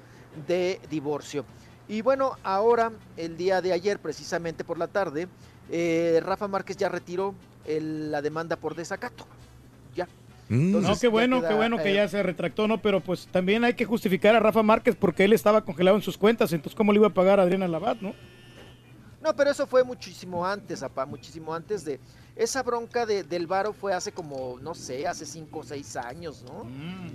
de 0.47 0.79
divorcio. 0.89 1.45
Y 1.87 2.01
bueno, 2.01 2.33
ahora, 2.43 2.91
el 3.17 3.35
día 3.37 3.61
de 3.61 3.73
ayer, 3.73 3.97
precisamente 3.99 4.63
por 4.63 4.77
la 4.77 4.87
tarde, 4.87 5.27
eh, 5.71 6.19
Rafa 6.23 6.47
Márquez 6.47 6.77
ya 6.77 6.89
retiró 6.89 7.33
el- 7.65 8.11
la 8.11 8.21
demanda 8.21 8.55
por 8.55 8.75
desacato. 8.75 9.25
Ya. 9.95 10.07
Mm. 10.49 10.81
No, 10.81 10.97
qué 10.99 11.07
bueno, 11.07 11.39
queda, 11.39 11.49
qué 11.49 11.55
bueno 11.55 11.77
que 11.77 11.91
eh, 11.91 11.95
ya 11.95 12.07
se 12.07 12.21
retractó, 12.21 12.67
¿no? 12.67 12.79
Pero 12.81 13.01
pues 13.01 13.27
también 13.31 13.63
hay 13.63 13.73
que 13.73 13.85
justificar 13.85 14.35
a 14.35 14.39
Rafa 14.39 14.61
Márquez 14.63 14.95
porque 14.95 15.25
él 15.25 15.33
estaba 15.33 15.63
congelado 15.65 15.95
en 15.97 16.03
sus 16.03 16.17
cuentas, 16.17 16.53
entonces 16.53 16.75
¿cómo 16.75 16.91
le 16.91 16.99
iba 16.99 17.07
a 17.07 17.13
pagar 17.13 17.39
a 17.39 17.43
Adriana 17.43 17.67
Labat, 17.67 18.01
no? 18.01 18.13
No, 19.21 19.35
pero 19.35 19.51
eso 19.51 19.67
fue 19.67 19.83
muchísimo 19.83 20.45
antes, 20.45 20.81
apá, 20.83 21.05
muchísimo 21.05 21.53
antes 21.53 21.83
de... 21.85 21.99
Esa 22.35 22.63
bronca 22.63 23.05
de, 23.05 23.23
del 23.23 23.47
varo 23.47 23.73
fue 23.73 23.93
hace 23.93 24.13
como, 24.13 24.57
no 24.61 24.73
sé, 24.73 25.05
hace 25.05 25.25
cinco 25.25 25.59
o 25.59 25.63
seis 25.63 25.97
años, 25.97 26.43
¿no? 26.47 26.65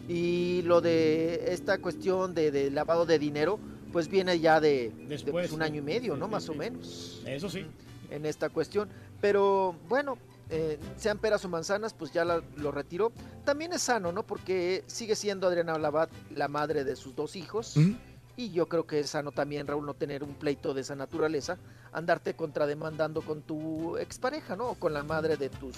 Y 0.07 0.61
lo 0.67 0.83
de 0.83 1.53
esta 1.55 1.79
cuestión 1.79 2.35
de, 2.35 2.51
de 2.51 2.71
lavado 2.71 3.07
de 3.07 3.19
dinero, 3.19 3.59
pues 3.91 4.09
viene 4.09 4.39
ya 4.39 4.61
de, 4.61 4.93
pues, 5.33 5.51
un 5.53 5.63
año 5.63 5.79
y 5.79 5.83
medio, 5.83 6.15
¿no? 6.15 6.29
Más 6.29 6.47
o 6.51 6.55
menos. 6.55 7.23
Eso 7.27 7.49
sí. 7.49 7.65
En 8.11 8.27
esta 8.27 8.51
cuestión. 8.51 8.91
Pero 9.23 9.75
bueno, 9.89 10.19
eh, 10.51 10.79
sean 10.99 11.17
peras 11.17 11.43
o 11.47 11.49
manzanas, 11.49 11.95
pues 11.95 12.13
ya 12.13 12.23
la- 12.27 12.43
lo 12.57 12.71
retiró. 12.71 13.11
También 13.47 13.73
es 13.73 13.81
sano, 13.81 14.13
¿no? 14.13 14.25
Porque 14.25 14.85
sigue 14.87 15.17
siendo 15.17 15.47
Adriana 15.47 15.79
Labat 15.79 16.11
la 16.35 16.49
madre 16.49 16.85
de 16.85 16.97
sus 16.97 17.17
dos 17.17 17.35
hijos. 17.35 17.79
Ujú. 17.79 17.95
Y 18.37 18.51
yo 18.51 18.67
creo 18.69 18.87
que 18.87 19.01
es 19.01 19.11
sano 19.11 19.31
también, 19.33 19.67
Raúl, 19.67 19.87
no 19.87 19.95
tener 19.95 20.25
un 20.25 20.35
pleito 20.35 20.75
de 20.75 20.81
esa 20.81 20.97
naturaleza, 20.97 21.57
andarte 21.93 22.35
contrademandando 22.35 23.23
con 23.23 23.43
tu 23.43 23.97
expareja, 23.99 24.57
¿no? 24.57 24.71
O 24.71 24.75
con 24.75 24.93
la 24.93 25.05
madre 25.05 25.37
de 25.37 25.49
tus, 25.51 25.77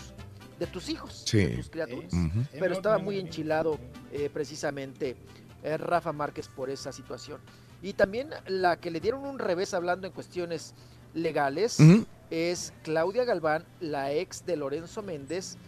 de 0.59 0.67
tus 0.67 0.89
hijos, 0.89 1.25
Sí. 1.27 1.39
de 1.39 1.57
tus 1.57 1.69
criaturas. 1.69 2.13
Ujú. 2.13 2.45
Pero 2.59 2.73
estaba 2.75 2.99
muy 2.99 3.19
enchilado 3.19 3.79
eh, 4.11 4.31
precisamente 4.33 5.17
eh, 5.63 5.77
Rafa 5.77 6.13
Márquez 6.13 6.49
por 6.49 6.71
esa 6.71 6.93
situación. 6.93 7.41
Y 7.83 7.93
también 7.93 8.31
la 8.47 8.79
que 8.79 8.91
le 8.91 9.01
dieron 9.01 9.27
un 9.27 9.39
revés 9.39 9.75
hablando 9.75 10.07
en 10.07 10.13
cuestiones 10.15 10.75
legales 11.13 11.79
Ujú. 11.79 12.07
es 12.31 12.73
Claudia 12.83 13.25
Galván, 13.25 13.65
la 13.81 14.13
ex 14.13 14.47
de 14.47 14.57
Lorenzo 14.57 15.03
Méndez, 15.03 15.59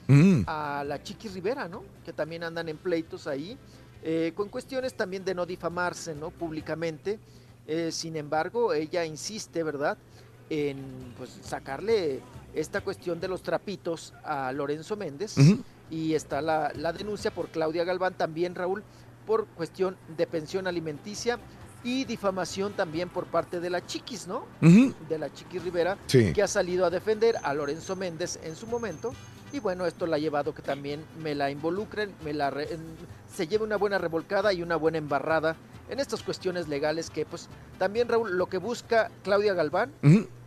a 0.46 0.84
la 0.86 1.02
Chiqui 1.02 1.28
Rivera, 1.28 1.68
¿no? 1.68 1.84
Que 2.04 2.12
también 2.14 2.44
andan 2.44 2.68
en 2.70 2.78
pleitos 2.78 3.26
ahí, 3.26 3.58
eh, 4.02 4.32
con 4.34 4.48
cuestiones 4.48 4.94
también 4.94 5.24
de 5.24 5.34
no 5.34 5.46
difamarse, 5.46 6.14
¿no? 6.14 6.30
Públicamente. 6.30 7.18
Eh, 7.66 7.90
sin 7.92 8.16
embargo, 8.16 8.72
ella 8.72 9.04
insiste, 9.04 9.62
¿verdad? 9.62 9.98
En 10.50 11.12
pues 11.18 11.38
sacarle 11.42 12.20
esta 12.54 12.80
cuestión 12.80 13.20
de 13.20 13.28
los 13.28 13.42
trapitos 13.42 14.14
a 14.24 14.52
Lorenzo 14.52 14.96
Méndez. 14.96 15.34
Y 15.90 16.14
está 16.14 16.40
la, 16.42 16.70
la 16.74 16.92
denuncia 16.92 17.30
por 17.30 17.48
Claudia 17.48 17.84
Galván 17.84 18.14
también, 18.14 18.54
Raúl, 18.54 18.82
por 19.26 19.46
cuestión 19.48 19.96
de 20.16 20.26
pensión 20.26 20.66
alimenticia 20.66 21.38
y 21.84 22.04
difamación 22.04 22.72
también 22.72 23.08
por 23.08 23.26
parte 23.26 23.60
de 23.60 23.70
la 23.70 23.84
Chiquis, 23.86 24.26
¿no? 24.26 24.46
De 24.60 25.18
la 25.18 25.32
Chiqui 25.32 25.58
Rivera, 25.58 25.96
Sí. 26.06 26.32
que 26.32 26.42
ha 26.42 26.48
salido 26.48 26.84
a 26.84 26.90
defender 26.90 27.36
a 27.42 27.54
Lorenzo 27.54 27.94
Méndez 27.96 28.38
en 28.42 28.56
su 28.56 28.66
momento. 28.66 29.12
Y 29.52 29.60
bueno, 29.60 29.86
esto 29.86 30.06
la 30.06 30.16
ha 30.16 30.18
llevado 30.18 30.54
que 30.54 30.62
también 30.62 31.02
me 31.22 31.34
la 31.34 31.50
involucren, 31.50 32.12
me 32.24 32.34
la 32.34 32.50
re- 32.50 32.68
se 33.32 33.46
lleve 33.46 33.64
una 33.64 33.76
buena 33.76 33.98
revolcada 33.98 34.52
y 34.52 34.62
una 34.62 34.76
buena 34.76 34.98
embarrada 34.98 35.56
en 35.88 36.00
estas 36.00 36.22
cuestiones 36.22 36.68
legales 36.68 37.08
que 37.08 37.24
pues 37.24 37.48
también 37.78 38.08
Raúl 38.08 38.36
lo 38.36 38.46
que 38.46 38.58
busca 38.58 39.10
Claudia 39.24 39.54
Galván 39.54 39.90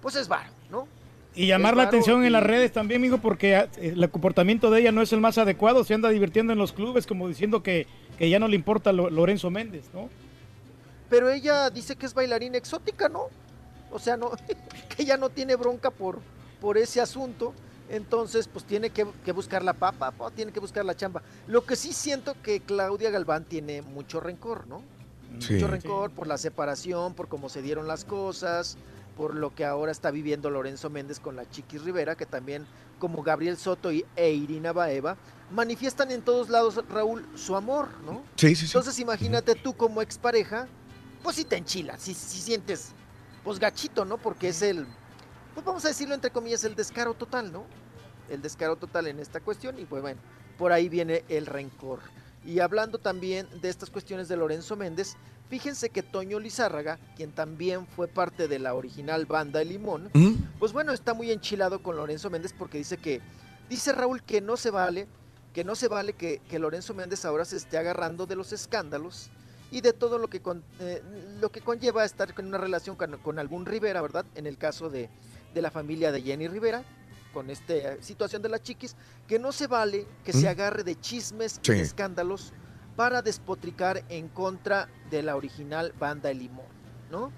pues 0.02 0.16
es 0.16 0.28
varo, 0.28 0.52
¿no? 0.70 0.88
Y 1.34 1.48
llamar 1.48 1.76
la 1.78 1.84
atención 1.84 2.26
en 2.26 2.34
las 2.34 2.44
redes 2.44 2.74
también, 2.74 3.00
amigo, 3.02 3.18
porque 3.20 3.56
ah, 3.56 3.70
eh, 3.78 3.94
el 3.96 4.10
comportamiento 4.12 4.70
de 4.70 4.82
ella 4.82 4.92
no 4.92 5.02
es 5.02 5.14
el 5.14 5.22
más 5.22 5.38
adecuado. 5.38 5.84
Se 5.86 5.94
anda 5.94 6.10
divirtiendo 6.10 6.52
en 6.52 6.60
los 6.60 6.74
clubes, 6.74 7.08
como 7.08 7.28
diciendo 7.30 7.64
que, 7.64 7.88
que 8.18 8.30
ya 8.30 8.38
no 8.38 8.50
le 8.50 8.56
importa 8.58 8.92
Lo- 8.92 9.10
Lorenzo 9.10 9.50
Méndez, 9.50 9.86
¿no? 9.94 10.10
Pero 11.10 11.30
ella 11.32 11.70
dice 11.70 11.96
que 11.96 12.06
es 12.06 12.14
bailarina 12.14 12.58
exótica, 12.58 13.08
¿no? 13.08 13.28
O 13.92 13.98
sea, 14.00 14.18
no, 14.18 14.32
que 14.96 15.04
ella 15.04 15.16
no 15.16 15.30
tiene 15.30 15.56
bronca 15.56 15.90
por, 15.90 16.20
por 16.60 16.78
ese 16.78 17.00
asunto. 17.00 17.54
Entonces, 17.92 18.48
pues 18.48 18.64
tiene 18.64 18.90
que, 18.90 19.06
que 19.26 19.34
buscar 19.34 19.64
la 19.64 19.74
papa, 19.74 20.12
pa, 20.12 20.32
tiene 20.32 20.54
que 20.54 20.62
buscar 20.62 20.86
la 20.86 20.96
chamba. 20.96 21.22
Lo 21.48 21.66
que 21.66 21.76
sí 21.76 21.92
siento 21.92 22.36
que 22.42 22.62
Claudia 22.62 23.10
Galván 23.12 23.44
tiene 23.44 23.82
mucho 23.82 24.22
rencor, 24.22 24.66
¿no? 24.66 24.82
Sí. 25.40 25.56
Mucho 25.56 25.68
rencor 25.68 26.12
por 26.12 26.26
la 26.26 26.38
separación, 26.38 27.14
por 27.14 27.28
cómo 27.28 27.50
se 27.50 27.62
dieron 27.62 27.90
las 27.90 28.06
cosas, 28.06 28.78
por 29.18 29.36
lo 29.36 29.54
que 29.54 29.66
ahora 29.66 29.92
está 29.92 30.10
viviendo 30.10 30.50
Lorenzo 30.50 30.90
Méndez 30.90 31.20
con 31.20 31.36
la 31.36 31.50
Chiquis 31.50 31.84
Rivera, 31.84 32.16
que 32.16 32.26
también, 32.26 32.66
como 32.98 33.24
Gabriel 33.24 33.58
Soto 33.58 33.92
y, 33.92 34.06
e 34.16 34.32
Irina 34.32 34.72
Baeva, 34.72 35.18
manifiestan 35.52 36.12
en 36.12 36.22
todos 36.22 36.50
lados, 36.50 36.82
Raúl, 36.90 37.28
su 37.36 37.58
amor, 37.58 37.90
¿no? 38.06 38.24
Sí, 38.38 38.56
sí, 38.56 38.56
sí. 38.56 38.66
Entonces 38.68 39.00
imagínate 39.00 39.56
tú 39.56 39.74
como 39.74 40.02
expareja, 40.02 40.68
pues 41.24 41.36
si 41.36 41.44
te 41.44 41.58
enchilas, 41.58 42.02
si, 42.02 42.14
si 42.14 42.40
sientes, 42.40 42.94
pues 43.44 43.60
gachito, 43.60 44.06
¿no? 44.06 44.18
Porque 44.18 44.48
es 44.50 44.62
el, 44.62 44.88
pues 45.54 45.66
vamos 45.66 45.84
a 45.84 45.90
decirlo 45.90 46.16
entre 46.16 46.32
comillas, 46.32 46.64
el 46.64 46.76
descaro 46.76 47.14
total, 47.14 47.52
¿no? 47.52 47.66
El 48.32 48.42
descaro 48.42 48.76
total 48.78 49.08
en 49.08 49.20
esta 49.20 49.40
cuestión 49.40 49.78
y 49.80 49.86
pues 49.86 50.02
bueno, 50.02 50.20
por 50.58 50.72
ahí 50.72 50.90
viene 50.90 51.24
el 51.30 51.46
rencor. 51.46 52.00
Y 52.46 52.60
hablando 52.60 52.98
también 52.98 53.48
de 53.62 53.70
estas 53.70 53.90
cuestiones 53.92 54.28
de 54.28 54.36
Lorenzo 54.38 54.76
Méndez, 54.76 55.16
fíjense 55.50 55.90
que 55.90 56.02
Toño 56.02 56.40
Lizárraga, 56.40 56.98
quien 57.16 57.32
también 57.32 57.86
fue 57.86 58.08
parte 58.08 58.48
de 58.48 58.58
la 58.58 58.74
original 58.74 59.26
banda 59.28 59.62
El 59.62 59.70
Limón, 59.70 60.10
pues 60.58 60.74
bueno, 60.74 60.92
está 60.92 61.14
muy 61.14 61.30
enchilado 61.32 61.84
con 61.84 61.96
Lorenzo 61.98 62.30
Méndez 62.32 62.54
porque 62.58 62.78
dice 62.80 62.98
que, 62.98 63.22
dice 63.70 63.92
Raúl 63.92 64.24
que 64.24 64.42
no 64.42 64.58
se 64.58 64.72
vale, 64.72 65.08
que 65.54 65.64
no 65.64 65.76
se 65.76 65.88
vale 65.88 66.14
que, 66.14 66.40
que 66.50 66.58
Lorenzo 66.58 66.94
Méndez 66.94 67.26
ahora 67.26 67.46
se 67.46 67.58
esté 67.58 67.78
agarrando 67.78 68.26
de 68.26 68.36
los 68.38 68.54
escándalos 68.54 69.30
y 69.70 69.82
de 69.82 69.94
todo 69.94 70.18
lo 70.18 70.28
que, 70.30 70.42
con- 70.42 70.64
eh, 70.80 71.02
lo 71.40 71.50
que 71.52 71.62
conlleva 71.62 72.04
estar 72.06 72.34
con 72.34 72.46
una 72.48 72.58
relación 72.58 72.96
con, 72.96 73.18
con 73.20 73.38
algún 73.38 73.66
Rivera, 73.66 74.02
¿verdad? 74.02 74.26
En 74.36 74.48
el 74.48 74.58
caso 74.58 74.90
de, 74.90 75.10
de 75.54 75.62
la 75.62 75.70
familia 75.72 76.12
de 76.12 76.22
Jenny 76.22 76.48
Rivera, 76.48 76.84
con 77.34 77.50
esta 77.50 77.74
situación 78.02 78.42
de 78.42 78.50
las 78.50 78.62
chiquis, 78.62 78.96
que 79.28 79.40
no 79.40 79.52
se 79.52 79.68
vale 79.68 80.06
que 80.24 80.34
se 80.34 80.48
agarre 80.48 80.84
de 80.84 81.00
chismes 81.00 81.60
Sí. 81.62 81.72
y 81.72 81.76
de 81.76 81.82
escándalos 81.82 82.54
para 82.96 83.22
despotricar 83.22 84.04
en 84.10 84.28
contra 84.28 84.90
de 85.10 85.24
la 85.24 85.36
original 85.36 85.94
banda 86.00 86.30
El 86.30 86.40
Limón, 86.40 86.66
¿no? 87.10 87.32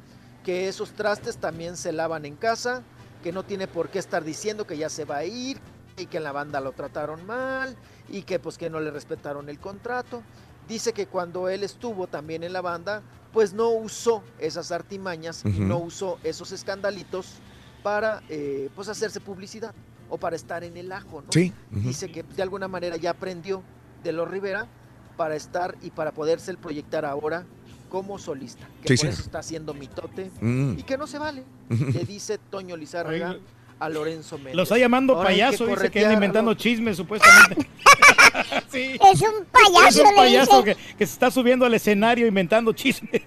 Que 0.43 0.67
esos 0.67 0.91
trastes 0.91 1.37
también 1.37 1.77
se 1.77 1.91
lavan 1.91 2.25
en 2.25 2.35
casa, 2.35 2.81
que 3.23 3.31
no 3.31 3.43
tiene 3.43 3.67
por 3.67 3.89
qué 3.89 3.99
estar 3.99 4.23
diciendo 4.23 4.67
que 4.67 4.77
ya 4.77 4.89
se 4.89 5.05
va 5.05 5.17
a 5.17 5.25
ir 5.25 5.59
y 5.95 6.07
que 6.07 6.17
en 6.17 6.23
la 6.23 6.31
banda 6.31 6.59
lo 6.59 6.71
trataron 6.73 7.25
mal 7.25 7.75
y 8.09 8.23
que 8.23 8.39
pues 8.39 8.57
que 8.57 8.69
no 8.69 8.79
le 8.79 8.91
respetaron 8.91 9.47
el 9.47 9.59
contrato. 9.59 10.23
Dice 10.67 10.91
que 10.93 11.07
cuando 11.07 11.49
él 11.49 11.63
estuvo 11.63 12.07
también 12.07 12.43
en 12.43 12.51
la 12.51 12.61
banda, 12.61 13.01
pues 13.31 13.53
no 13.53 13.69
usó 13.69 14.23
esas 14.39 14.71
artimañas 14.71 15.43
no 15.45 15.77
usó 15.79 16.19
esos 16.23 16.51
escandalitos 16.51 17.35
para 17.83 18.23
eh, 18.29 18.69
pues 18.75 18.87
hacerse 18.87 19.19
publicidad 19.19 19.73
o 20.09 20.17
para 20.17 20.35
estar 20.35 20.63
en 20.63 20.77
el 20.77 20.91
ajo, 20.91 21.21
¿no? 21.21 21.31
Sí. 21.31 21.53
Dice 21.71 22.09
que 22.11 22.23
de 22.23 22.41
alguna 22.41 22.67
manera 22.67 22.97
ya 22.97 23.11
aprendió 23.11 23.61
de 24.03 24.11
los 24.13 24.29
Rivera 24.29 24.67
para 25.17 25.35
estar 25.35 25.75
y 25.81 25.89
para 25.91 26.11
poderse 26.11 26.53
proyectar 26.55 27.05
ahora 27.05 27.45
como 27.89 28.17
solista, 28.17 28.65
que 28.81 28.87
Sí, 28.89 28.93
por 28.93 28.97
señor. 28.97 29.13
eso 29.13 29.21
está 29.23 29.39
haciendo 29.39 29.73
mitote 29.73 30.31
Mm. 30.41 30.79
y 30.79 30.83
que 30.83 30.97
no 30.97 31.05
se 31.07 31.19
vale, 31.19 31.43
le 31.69 32.05
dice 32.05 32.37
Toño 32.49 32.75
Lizárraga 32.75 33.37
a 33.79 33.89
Lorenzo 33.89 34.37
Méndez. 34.37 34.55
Lo 34.55 34.63
está 34.63 34.77
llamando 34.77 35.13
Ahora 35.15 35.29
payaso, 35.29 35.51
dice 35.51 35.65
que 35.67 35.69
anda 35.69 35.75
corretearlo. 35.75 36.13
inventando 36.13 36.53
chismes, 36.55 36.97
supuestamente. 36.97 37.67
sí. 38.71 38.97
Es 39.11 39.21
un 39.21 39.45
payaso, 39.51 40.01
Es 40.01 40.09
un 40.09 40.15
payaso 40.15 40.63
dice. 40.63 40.75
que, 40.75 40.95
que 40.95 41.05
se 41.05 41.13
está 41.13 41.29
subiendo 41.29 41.65
al 41.65 41.73
escenario 41.75 42.25
inventando 42.25 42.71
chismes. 42.73 43.21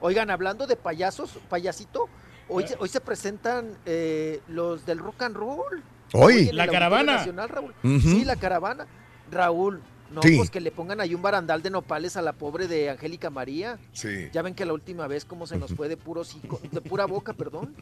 Oigan, 0.00 0.30
hablando 0.30 0.66
de 0.66 0.76
payasos, 0.76 1.38
payasito, 1.48 2.08
hoy, 2.52 2.66
se- 2.68 2.76
hoy 2.78 2.88
se 2.88 3.00
presentan 3.00 3.76
eh, 3.86 4.40
los 4.48 4.84
del 4.86 4.98
rock 4.98 5.22
and 5.22 5.36
roll. 5.36 5.82
Hoy. 6.12 6.50
La 6.52 6.66
caravana. 6.68 7.16
Nacional, 7.16 7.48
Raúl. 7.48 7.74
Sí, 7.82 8.24
la 8.24 8.36
caravana. 8.36 8.86
Raúl, 9.30 9.80
no, 10.10 10.20
Sí. 10.20 10.36
pues 10.36 10.50
que 10.50 10.60
le 10.60 10.70
pongan 10.70 11.00
ahí 11.00 11.14
un 11.14 11.22
barandal 11.22 11.62
de 11.62 11.70
nopales 11.70 12.18
a 12.18 12.22
la 12.22 12.34
pobre 12.34 12.68
de 12.68 12.90
Angélica 12.90 13.30
María. 13.30 13.78
Sí. 13.92 14.28
Ya 14.30 14.42
ven 14.42 14.54
que 14.54 14.66
la 14.66 14.74
última 14.74 15.06
vez 15.06 15.24
cómo 15.24 15.46
se 15.46 15.56
nos 15.56 15.74
fue 15.74 15.88
de 15.88 15.96
puro 15.96 16.20
hocico- 16.20 16.60
de 16.70 16.80
pura 16.82 17.06
boca, 17.06 17.32
perdón, 17.32 17.74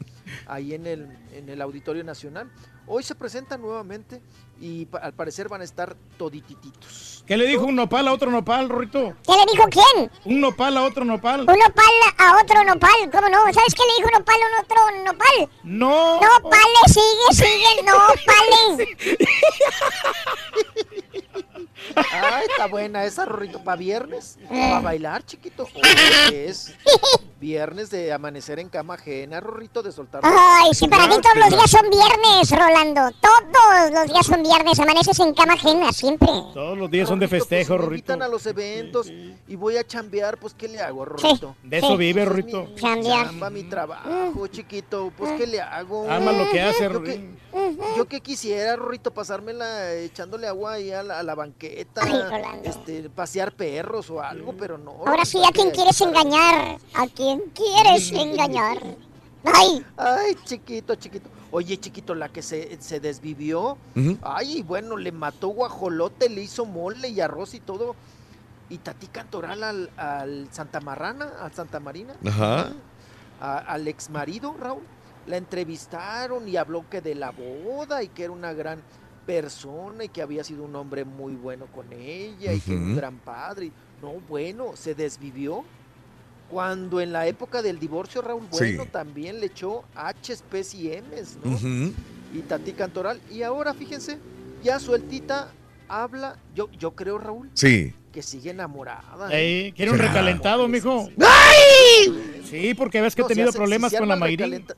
ahí 0.46 0.74
en 0.74 0.86
el, 0.86 1.08
en 1.32 1.48
el 1.48 1.60
Auditorio 1.60 2.04
Nacional. 2.04 2.48
Hoy 2.92 3.04
se 3.04 3.14
presentan 3.14 3.60
nuevamente 3.62 4.20
y 4.60 4.84
pa- 4.86 4.98
al 4.98 5.12
parecer 5.14 5.48
van 5.48 5.60
a 5.60 5.64
estar 5.64 5.94
toditititos. 6.18 7.22
¿Qué 7.24 7.36
le 7.36 7.46
dijo 7.46 7.64
un 7.64 7.76
nopal 7.76 8.08
a 8.08 8.12
otro 8.12 8.32
nopal, 8.32 8.68
Rorito? 8.68 9.14
¿Qué 9.24 9.32
le 9.32 9.46
dijo 9.52 9.68
quién? 9.70 10.10
Un 10.24 10.40
nopal 10.40 10.76
a 10.76 10.82
otro 10.82 11.04
nopal. 11.04 11.42
Un 11.42 11.46
nopal 11.46 11.94
a 12.18 12.40
otro 12.42 12.64
nopal, 12.64 13.10
¿cómo 13.12 13.28
no? 13.28 13.44
¿Sabes 13.52 13.76
qué 13.76 13.82
le 13.86 13.94
dijo 13.98 14.08
un 14.12 14.18
nopal 14.18 14.34
a 14.42 14.46
un 14.46 14.64
otro 14.64 15.04
nopal? 15.12 15.50
No. 15.62 16.14
Nopales, 16.20 16.88
sigue, 16.88 17.32
sigue, 17.46 17.82
nopales. 17.84 18.88
Ay, 21.96 22.44
está 22.48 22.66
buena 22.66 23.04
esa, 23.04 23.24
Rorrito, 23.24 23.62
para 23.64 23.76
viernes, 23.76 24.36
Eh. 24.42 24.46
para 24.50 24.80
bailar, 24.80 25.24
chiquito. 25.24 25.64
Hoy 25.74 25.82
es 26.34 26.74
viernes 27.40 27.90
de 27.90 28.12
amanecer 28.12 28.58
en 28.58 28.68
cama 28.68 28.94
ajena, 28.94 29.40
Rorrito, 29.40 29.82
de 29.82 29.90
soltar. 29.90 30.20
Ay, 30.24 30.72
sí, 30.74 30.86
para 30.88 31.08
ti 31.08 31.16
todos 31.20 31.36
los 31.36 31.48
días 31.50 31.70
son 31.70 31.88
viernes, 31.90 32.50
Rolando. 32.84 33.16
Todos 33.20 33.90
los 33.92 34.06
días 34.06 34.26
son 34.26 34.42
viernes. 34.42 34.78
Amaneces 34.78 35.18
en 35.20 35.34
cama 35.34 35.54
ajena, 35.54 35.92
siempre. 35.92 36.28
Todos 36.54 36.78
los 36.78 36.90
días 36.90 37.08
son 37.08 37.18
de 37.18 37.28
festejo, 37.28 37.74
Me 37.74 37.78
Rorito. 37.78 37.94
invitan 37.94 38.22
a 38.22 38.28
los 38.28 38.46
eventos 38.46 39.08
y 39.48 39.56
voy 39.56 39.76
a 39.76 39.86
chambear, 39.86 40.38
pues, 40.38 40.54
¿qué 40.54 40.68
le 40.68 40.80
hago, 40.80 41.04
Rorrito? 41.04 41.56
De 41.62 41.78
eso 41.78 41.96
vive, 41.96 42.20
Ese 42.22 42.22
es 42.22 42.28
Rorrito. 42.28 42.64
mi 42.64 42.74
Chambear. 42.76 43.26
chamba, 43.26 43.50
mi 43.50 43.64
trabajo, 43.64 44.46
chiquito, 44.46 45.12
pues, 45.16 45.32
¿qué 45.32 45.46
le 45.46 45.60
hago? 45.60 46.10
Ama 46.10 46.32
lo 46.32 46.50
que 46.50 46.60
hace, 46.60 46.84
Yo 46.84 47.02
que, 47.02 47.30
yo 47.96 48.04
que 48.06 48.20
quisiera, 48.20 48.76
Rorrito, 48.76 49.10
pasármela 49.12 49.92
echándole 49.94 50.46
agua 50.46 50.72
ahí 50.74 50.90
a 50.90 51.02
la, 51.02 51.18
a 51.18 51.22
la 51.22 51.34
banqueta, 51.34 52.02
este, 52.64 53.10
pasear 53.10 53.52
perros 53.52 54.08
o 54.10 54.20
algo, 54.22 54.54
pero 54.58 54.78
no. 54.78 54.92
Ahora 55.06 55.24
sí, 55.24 55.38
¿a 55.46 55.52
quién 55.52 55.70
quieres 55.70 56.00
engañar? 56.00 56.78
¿A 56.94 57.06
quién 57.08 57.42
quieres 57.54 58.10
engañar? 58.12 58.78
Ay. 59.44 59.84
Ay, 59.96 60.36
chiquito, 60.44 60.94
chiquito. 60.96 61.28
Oye, 61.50 61.78
chiquito, 61.78 62.14
la 62.14 62.28
que 62.28 62.42
se, 62.42 62.80
se 62.80 63.00
desvivió. 63.00 63.76
Ay, 64.22 64.62
bueno, 64.62 64.96
le 64.96 65.12
mató 65.12 65.48
guajolote, 65.48 66.28
le 66.28 66.42
hizo 66.42 66.64
mole 66.66 67.08
y 67.08 67.20
arroz 67.20 67.54
y 67.54 67.60
todo. 67.60 67.94
Y 68.68 68.78
Tati 68.78 69.08
Cantoral 69.08 69.62
al, 69.64 69.90
al 69.96 70.48
Santa 70.52 70.80
Marrana, 70.80 71.28
al 71.40 71.52
Santa 71.52 71.80
Marina. 71.80 72.14
Ajá. 72.26 72.72
a- 73.40 73.58
al 73.58 73.88
ex 73.88 74.10
marido, 74.10 74.54
Raúl. 74.58 74.82
La 75.26 75.36
entrevistaron 75.36 76.48
y 76.48 76.56
habló 76.56 76.84
que 76.88 77.00
de 77.00 77.14
la 77.14 77.30
boda 77.30 78.02
y 78.02 78.08
que 78.08 78.24
era 78.24 78.32
una 78.32 78.52
gran 78.52 78.80
persona 79.26 80.04
y 80.04 80.08
que 80.08 80.22
había 80.22 80.42
sido 80.44 80.64
un 80.64 80.74
hombre 80.76 81.04
muy 81.04 81.34
bueno 81.34 81.66
con 81.66 81.92
ella 81.92 82.52
y 82.52 82.60
que 82.60 82.72
un 82.72 82.96
gran 82.96 83.18
padre. 83.18 83.70
No, 84.02 84.12
bueno, 84.28 84.72
se 84.76 84.94
desvivió. 84.94 85.64
Cuando 86.50 87.00
en 87.00 87.12
la 87.12 87.26
época 87.26 87.62
del 87.62 87.78
divorcio, 87.78 88.22
Raúl, 88.22 88.42
Sí. 88.50 88.74
bueno, 88.76 88.86
también 88.86 89.38
le 89.40 89.46
echó 89.46 89.84
H's, 89.94 90.74
y 90.74 90.88
M's, 90.90 91.38
¿no? 91.44 91.56
Y 92.34 92.40
Tati 92.40 92.72
Cantoral. 92.72 93.20
Y 93.30 93.42
ahora, 93.42 93.72
fíjense, 93.72 94.18
ya 94.62 94.78
sueltita 94.80 95.52
habla, 95.88 96.36
yo, 96.54 96.68
yo 96.72 96.92
creo, 96.92 97.18
Raúl, 97.18 97.50
Sí. 97.54 97.94
que 98.12 98.22
sigue 98.22 98.50
enamorada. 98.50 99.32
Ey, 99.32 99.72
¿Quiere 99.72 99.92
un 99.92 99.96
Claro. 99.98 100.12
recalentado, 100.12 100.68
mijo? 100.68 101.08
¡Ay! 101.24 102.42
Sí, 102.44 102.74
porque 102.74 103.00
ves 103.00 103.14
que 103.14 103.22
No, 103.22 103.26
he 103.26 103.28
si 103.28 103.34
tenido 103.34 103.48
hace- 103.50 103.58
problemas 103.58 103.92
si 103.92 103.98
con 103.98 104.08
la 104.08 104.16
Mayrín. 104.16 104.38
recalenta- 104.38 104.74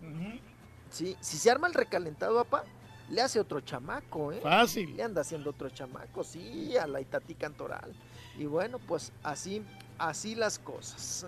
Sí, 0.91 1.17
si 1.21 1.39
se 1.39 1.51
arma 1.51 1.69
el 1.69 1.75
recalentado, 1.75 2.35
papá, 2.45 2.65
le 3.09 3.23
hace 3.23 3.41
otro 3.41 3.61
chamaco, 3.63 4.31
¿eh? 4.33 4.41
Fácil. 4.43 4.95
Le 4.95 5.03
anda 5.03 5.23
haciendo 5.23 5.51
otro 5.51 5.71
chamaco, 5.71 6.23
sí, 6.23 6.77
a 6.77 6.87
la 6.87 7.01
Itati 7.01 7.35
Cantoral. 7.35 7.93
Y 8.39 8.45
bueno, 8.45 8.79
pues 8.79 9.11
así, 9.23 9.63
así 9.99 10.35
las 10.35 10.59
cosas 10.59 11.27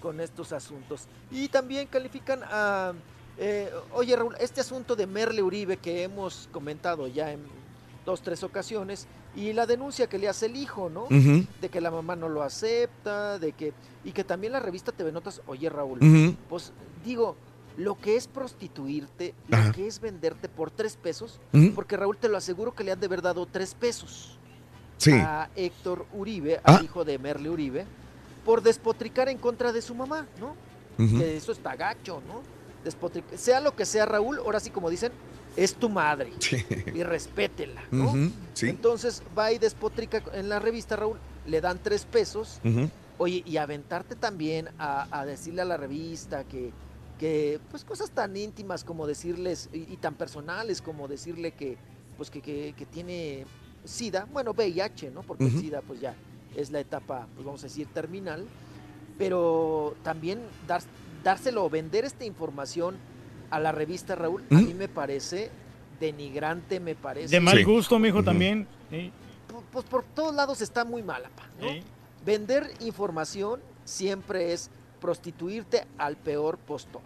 con 0.00 0.20
estos 0.20 0.52
asuntos. 0.52 1.06
Y 1.30 1.48
también 1.48 1.86
califican 1.86 2.40
a... 2.44 2.92
eh, 3.38 3.70
oye, 3.92 4.14
Raúl, 4.14 4.36
este 4.38 4.60
asunto 4.60 4.96
de 4.96 5.06
Merle 5.06 5.42
Uribe 5.42 5.76
que 5.78 6.02
hemos 6.02 6.48
comentado 6.52 7.06
ya 7.08 7.32
en 7.32 7.40
dos, 8.04 8.20
tres 8.22 8.42
ocasiones, 8.42 9.06
y 9.34 9.52
la 9.52 9.66
denuncia 9.66 10.08
que 10.08 10.18
le 10.18 10.28
hace 10.28 10.46
el 10.46 10.56
hijo, 10.56 10.90
¿no? 10.90 11.06
De 11.08 11.68
que 11.70 11.80
la 11.80 11.90
mamá 11.90 12.14
no 12.16 12.28
lo 12.28 12.42
acepta, 12.42 13.38
de 13.38 13.52
que... 13.52 13.72
Y 14.04 14.12
que 14.12 14.22
también 14.24 14.52
la 14.52 14.60
revista 14.60 14.92
TV 14.92 15.10
Notas, 15.10 15.40
oye, 15.46 15.68
Raúl, 15.70 15.98
pues 16.48 16.72
digo, 17.04 17.34
lo 17.76 17.96
que 17.98 18.14
es 18.16 18.28
prostituirte, 18.28 19.34
Ajá. 19.50 19.66
lo 19.68 19.72
que 19.72 19.86
es 19.88 20.00
venderte 20.00 20.48
por 20.48 20.70
tres 20.70 20.96
pesos, 20.96 21.40
porque 21.74 21.96
Raúl 21.96 22.18
te 22.18 22.28
lo 22.28 22.36
aseguro 22.36 22.74
que 22.74 22.84
le 22.84 22.92
han 22.92 23.00
de 23.00 23.06
haber 23.06 23.22
dado 23.22 23.46
tres 23.46 23.74
pesos 23.74 24.38
Sí. 25.04 25.12
a 25.12 25.48
Héctor 25.56 26.06
Uribe, 26.12 26.60
Ah. 26.64 26.76
al 26.76 26.84
hijo 26.84 27.04
de 27.04 27.18
Merle 27.18 27.50
Uribe, 27.50 27.84
por 28.44 28.62
despotricar 28.62 29.28
en 29.28 29.38
contra 29.38 29.72
de 29.72 29.80
su 29.82 29.94
mamá, 29.94 30.26
¿no? 30.40 30.54
Que 30.96 31.36
eso 31.36 31.52
está 31.52 31.74
gacho, 31.76 32.22
¿no? 32.26 32.42
Despotric- 32.84 33.36
sea 33.36 33.60
lo 33.60 33.74
que 33.74 33.84
sea, 33.86 34.06
Raúl, 34.06 34.38
ahora 34.38 34.60
sí 34.60 34.70
como 34.70 34.90
dicen, 34.90 35.12
es 35.56 35.74
tu 35.74 35.88
madre 35.88 36.32
Sí. 36.40 36.64
y 36.94 37.02
respétela, 37.02 37.82
¿no? 37.90 38.12
Sí. 38.54 38.68
Entonces 38.68 39.22
va 39.36 39.50
y 39.52 39.58
despotrica 39.58 40.22
en 40.34 40.48
la 40.48 40.58
revista, 40.58 40.96
Raúl, 40.96 41.16
le 41.46 41.60
dan 41.60 41.78
tres 41.82 42.04
pesos. 42.04 42.60
Oye, 43.18 43.42
y 43.46 43.56
aventarte 43.58 44.16
también 44.16 44.68
a, 44.78 45.06
a 45.10 45.24
decirle 45.24 45.62
a 45.62 45.64
la 45.64 45.76
revista 45.76 46.44
que, 46.44 46.72
que, 47.18 47.60
pues 47.70 47.84
cosas 47.84 48.10
tan 48.10 48.36
íntimas 48.36 48.82
como 48.84 49.06
decirles, 49.06 49.68
y, 49.72 49.92
y 49.92 49.96
tan 49.98 50.14
personales 50.14 50.82
como 50.82 51.06
decirle 51.08 51.52
que, 51.52 51.76
pues 52.16 52.28
que, 52.30 52.40
que, 52.42 52.74
que 52.76 52.86
tiene 52.86 53.46
SIDA, 53.84 54.26
bueno, 54.32 54.52
VIH, 54.52 55.10
¿no? 55.10 55.22
Porque 55.22 55.44
el. 55.44 55.50
SIDA, 55.50 55.82
pues 55.82 56.00
ya 56.00 56.14
es 56.56 56.70
la 56.70 56.80
etapa, 56.80 57.26
pues 57.34 57.44
vamos 57.44 57.62
a 57.62 57.66
decir, 57.66 57.86
terminal, 57.88 58.46
pero 59.18 59.94
también 60.02 60.40
dar, 60.66 60.82
dárselo, 61.22 61.68
vender 61.68 62.04
esta 62.04 62.24
información 62.24 62.96
a 63.50 63.60
la 63.60 63.72
revista, 63.72 64.14
Raúl, 64.14 64.44
a 64.50 64.54
mí 64.54 64.74
me 64.74 64.88
parece 64.88 65.50
denigrante, 66.00 66.80
me 66.80 66.94
parece... 66.94 67.28
De 67.28 67.40
mal 67.40 67.56
Sí. 67.56 67.64
gusto, 67.64 67.98
mijo, 67.98 68.22
también. 68.22 68.66
Sí. 68.90 69.12
Pues 69.72 69.84
por 69.84 70.04
todos 70.04 70.34
lados 70.34 70.60
está 70.60 70.84
muy 70.84 71.02
mala, 71.02 71.28
pa, 71.30 71.48
¿no? 71.60 71.68
Sí. 71.68 71.82
Vender 72.24 72.70
información 72.80 73.60
siempre 73.84 74.52
es 74.52 74.70
prostituirte 75.00 75.86
al 75.98 76.16
peor 76.16 76.58
postor. 76.58 77.02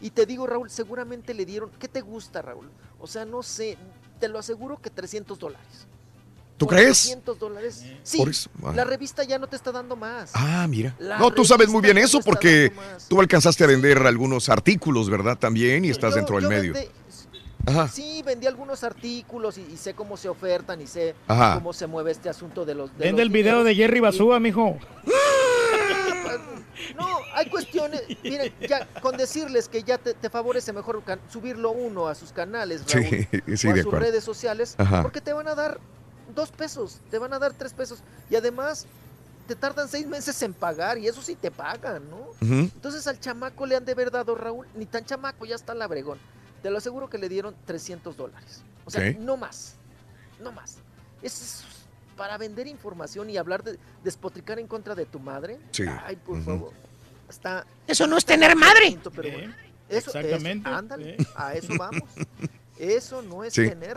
Y 0.00 0.10
te 0.10 0.24
digo, 0.24 0.46
Raúl, 0.46 0.70
seguramente 0.70 1.34
le 1.34 1.44
dieron, 1.44 1.70
¿qué 1.78 1.88
te 1.88 2.00
gusta, 2.00 2.40
Raúl? 2.40 2.70
O 2.98 3.06
sea, 3.06 3.24
no 3.24 3.42
sé, 3.42 3.76
te 4.18 4.28
lo 4.28 4.38
aseguro 4.38 4.78
que 4.80 4.88
300 4.88 5.38
dólares. 5.38 5.86
¿Tú 6.60 6.66
crees? 6.66 7.00
300 7.04 7.38
dólares. 7.38 7.84
Sí, 8.02 8.18
Por 8.18 8.28
eso, 8.28 8.50
ah. 8.62 8.72
la 8.74 8.84
revista 8.84 9.24
ya 9.24 9.38
no 9.38 9.46
te 9.46 9.56
está 9.56 9.72
dando 9.72 9.96
más. 9.96 10.30
Ah, 10.34 10.66
mira. 10.68 10.94
La 10.98 11.18
No, 11.18 11.30
tú 11.32 11.42
sabes 11.44 11.70
muy 11.70 11.80
bien 11.80 11.96
eso 11.96 12.18
no 12.18 12.24
porque 12.24 12.70
tú 13.08 13.18
alcanzaste 13.18 13.64
a 13.64 13.66
vender 13.66 13.96
algunos 14.06 14.50
artículos, 14.50 15.08
¿verdad? 15.08 15.38
También 15.38 15.86
y 15.86 15.88
estás 15.88 16.10
Yo- 16.10 16.16
dentro 16.16 16.36
del 16.36 16.44
yo 16.44 16.50
medio. 16.50 16.74
vendé- 16.74 16.90
Ajá. 17.66 17.88
Sí, 17.88 18.22
vendí 18.26 18.46
algunos 18.46 18.84
artículos 18.84 19.56
y, 19.56 19.62
y 19.72 19.76
sé 19.78 19.94
cómo 19.94 20.16
se 20.18 20.28
ofertan 20.28 20.80
y 20.82 20.86
sé 20.86 21.14
Ajá. 21.28 21.54
cómo 21.54 21.72
se 21.72 21.86
mueve 21.86 22.10
este 22.10 22.28
asunto 22.28 22.64
de 22.66 22.74
los... 22.74 22.90
de 22.96 23.04
Vende 23.06 23.22
los 23.22 23.26
el 23.26 23.32
video 23.32 23.64
de. 23.64 23.74
Jerry 23.74 24.00
Basúa, 24.00 24.38
mijo. 24.38 24.78
No, 26.96 27.06
hay 27.34 27.48
cuestiones, 27.50 28.02
miren, 28.24 28.52
ya 28.66 28.86
con 29.02 29.16
decirles 29.16 29.68
que 29.68 29.82
ya 29.82 29.98
te, 29.98 30.14
te 30.14 30.30
favorece 30.30 30.72
mejor 30.72 31.02
subirlo 31.30 31.72
uno 31.72 32.08
a 32.08 32.14
sus 32.14 32.32
canales, 32.32 32.82
Sí, 32.86 32.98
Raúl, 32.98 33.56
sí, 33.58 33.66
o 33.68 33.70
a 33.70 33.74
de 33.74 33.82
sus 33.82 33.86
acuerdo. 33.88 33.98
redes 34.06 34.24
sociales, 34.24 34.74
Ajá. 34.78 35.02
porque 35.02 35.20
te 35.20 35.32
van 35.34 35.46
a 35.48 35.54
dar 35.54 35.78
dos 36.40 36.50
pesos, 36.50 36.98
te 37.10 37.18
van 37.18 37.32
a 37.32 37.38
dar 37.38 37.52
tres 37.52 37.72
pesos, 37.74 37.98
y 38.30 38.36
además 38.36 38.86
te 39.46 39.54
tardan 39.56 39.88
seis 39.88 40.06
meses 40.06 40.40
en 40.42 40.54
pagar, 40.54 40.96
y 40.98 41.06
eso 41.06 41.20
sí 41.22 41.34
te 41.34 41.50
pagan, 41.50 42.02
¿no? 42.08 42.28
Entonces 42.40 43.06
al 43.06 43.18
chamaco 43.20 43.66
le 43.66 43.76
han 43.76 43.84
de 43.84 43.92
haber 43.92 44.10
dado, 44.10 44.34
Raúl, 44.34 44.66
ni 44.74 44.86
tan 44.86 45.04
chamaco, 45.04 45.44
ya 45.44 45.54
está 45.56 45.74
labregón. 45.74 46.18
Te 46.62 46.70
lo 46.70 46.78
aseguro 46.78 47.08
que 47.10 47.18
le 47.18 47.28
dieron 47.28 47.54
300 47.66 48.16
dólares. 48.16 48.62
O 48.84 48.90
sea, 48.90 49.12
no 49.18 49.36
más, 49.36 49.74
no 50.40 50.52
más. 50.52 50.76
Es, 51.22 51.64
para 52.16 52.36
vender 52.38 52.66
información 52.66 53.28
y 53.30 53.36
hablar 53.38 53.62
de 53.62 53.78
despotricar 54.04 54.58
en 54.58 54.66
contra 54.66 54.94
de 54.94 55.06
tu 55.06 55.18
madre. 55.18 55.58
Sí. 55.72 55.84
Ay, 56.04 56.16
por 56.16 56.42
favor. 56.42 56.72
Está. 57.28 57.64
Eso 57.86 58.06
no 58.06 58.16
es 58.18 58.24
tener 58.24 58.50
en 58.50 58.58
madre. 58.58 58.88
asunto, 58.88 59.10
pero 59.10 59.30
bueno. 59.32 59.54
Eso 59.88 60.10
exactamente. 60.10 60.68
Es, 60.68 60.76
ándale, 60.76 61.16
a 61.34 61.54
eso 61.54 61.72
vamos. 61.78 62.08
Eso 62.78 63.22
no 63.22 63.42
es 63.42 63.52
Sí. 63.54 63.68
tener 63.68 63.96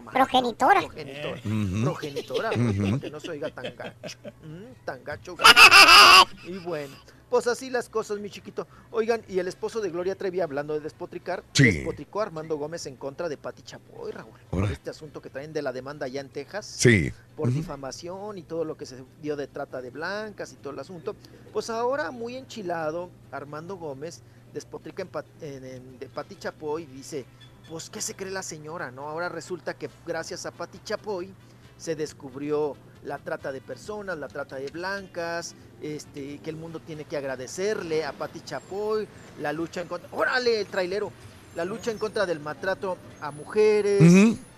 mamá. 0.00 0.12
Progenitora. 0.12 0.80
Progenitora. 0.80 1.40
Ujú. 1.44 1.82
Progenitora, 1.84 2.50
que 2.50 3.10
no 3.10 3.20
se 3.20 3.30
oiga 3.30 3.50
tan 3.50 3.74
gacho. 3.76 4.18
Mm, 4.42 4.84
tan 4.84 5.04
gacho. 5.04 5.36
Y 6.46 6.58
bueno, 6.58 6.94
pues 7.30 7.46
así 7.46 7.70
las 7.70 7.88
cosas, 7.88 8.18
mi 8.18 8.30
chiquito. 8.30 8.66
Oigan, 8.90 9.22
y 9.28 9.38
el 9.38 9.48
esposo 9.48 9.80
de 9.80 9.90
Gloria 9.90 10.14
Trevi, 10.14 10.40
hablando 10.40 10.74
de 10.74 10.80
despotricar, 10.80 11.42
Sí. 11.52 11.64
despotricó 11.70 12.20
a 12.20 12.24
Armando 12.24 12.56
Gómez 12.56 12.86
en 12.86 12.96
contra 12.96 13.28
de 13.28 13.36
Pati 13.36 13.62
Chapoy, 13.62 14.12
Raúl. 14.12 14.38
Por 14.50 14.64
este 14.70 14.90
asunto 14.90 15.20
que 15.22 15.30
traen 15.30 15.52
de 15.52 15.62
la 15.62 15.72
demanda 15.72 16.06
allá 16.06 16.20
en 16.20 16.28
Texas. 16.28 16.66
Sí. 16.66 17.12
Por 17.36 17.50
difamación 17.52 18.38
y 18.38 18.42
todo 18.42 18.64
lo 18.64 18.76
que 18.76 18.86
se 18.86 19.02
dio 19.22 19.36
de 19.36 19.46
trata 19.46 19.80
de 19.80 19.90
blancas 19.90 20.52
y 20.52 20.56
todo 20.56 20.72
el 20.72 20.78
asunto. 20.78 21.16
Pues 21.52 21.70
ahora, 21.70 22.10
muy 22.10 22.36
enchilado, 22.36 23.10
Armando 23.32 23.76
Gómez 23.76 24.22
despotrica 24.54 25.02
en, 25.02 25.08
Pat- 25.08 25.26
en- 25.42 25.64
en- 25.64 25.98
de 25.98 26.08
Pati 26.08 26.36
Chapoy 26.36 26.84
y 26.84 26.86
dice, 26.86 27.26
pues, 27.68 27.90
¿qué 27.90 28.00
se 28.00 28.14
cree 28.14 28.30
la 28.30 28.42
señora? 28.42 28.90
no 28.90 29.08
Ahora 29.08 29.28
resulta 29.28 29.74
que 29.74 29.90
gracias 30.06 30.46
a 30.46 30.50
Pati 30.52 30.78
Chapoy 30.84 31.32
se 31.76 31.96
descubrió 31.96 32.76
la 33.04 33.18
trata 33.18 33.52
de 33.52 33.60
personas, 33.60 34.16
la 34.16 34.28
trata 34.28 34.56
de 34.56 34.68
blancas, 34.68 35.54
este, 35.82 36.38
que 36.38 36.48
el 36.50 36.56
mundo 36.56 36.80
tiene 36.80 37.04
que 37.04 37.16
agradecerle 37.18 38.04
a 38.04 38.12
Pati 38.12 38.40
Chapoy, 38.40 39.06
la 39.40 39.52
lucha 39.52 39.82
en 39.82 39.88
contra, 39.88 40.08
órale, 40.12 40.60
el 40.60 40.66
trailero, 40.68 41.10
la 41.56 41.64
lucha 41.64 41.90
en 41.90 41.98
contra 41.98 42.24
del 42.24 42.40
maltrato 42.40 42.96
a 43.20 43.30
mujeres, 43.30 44.00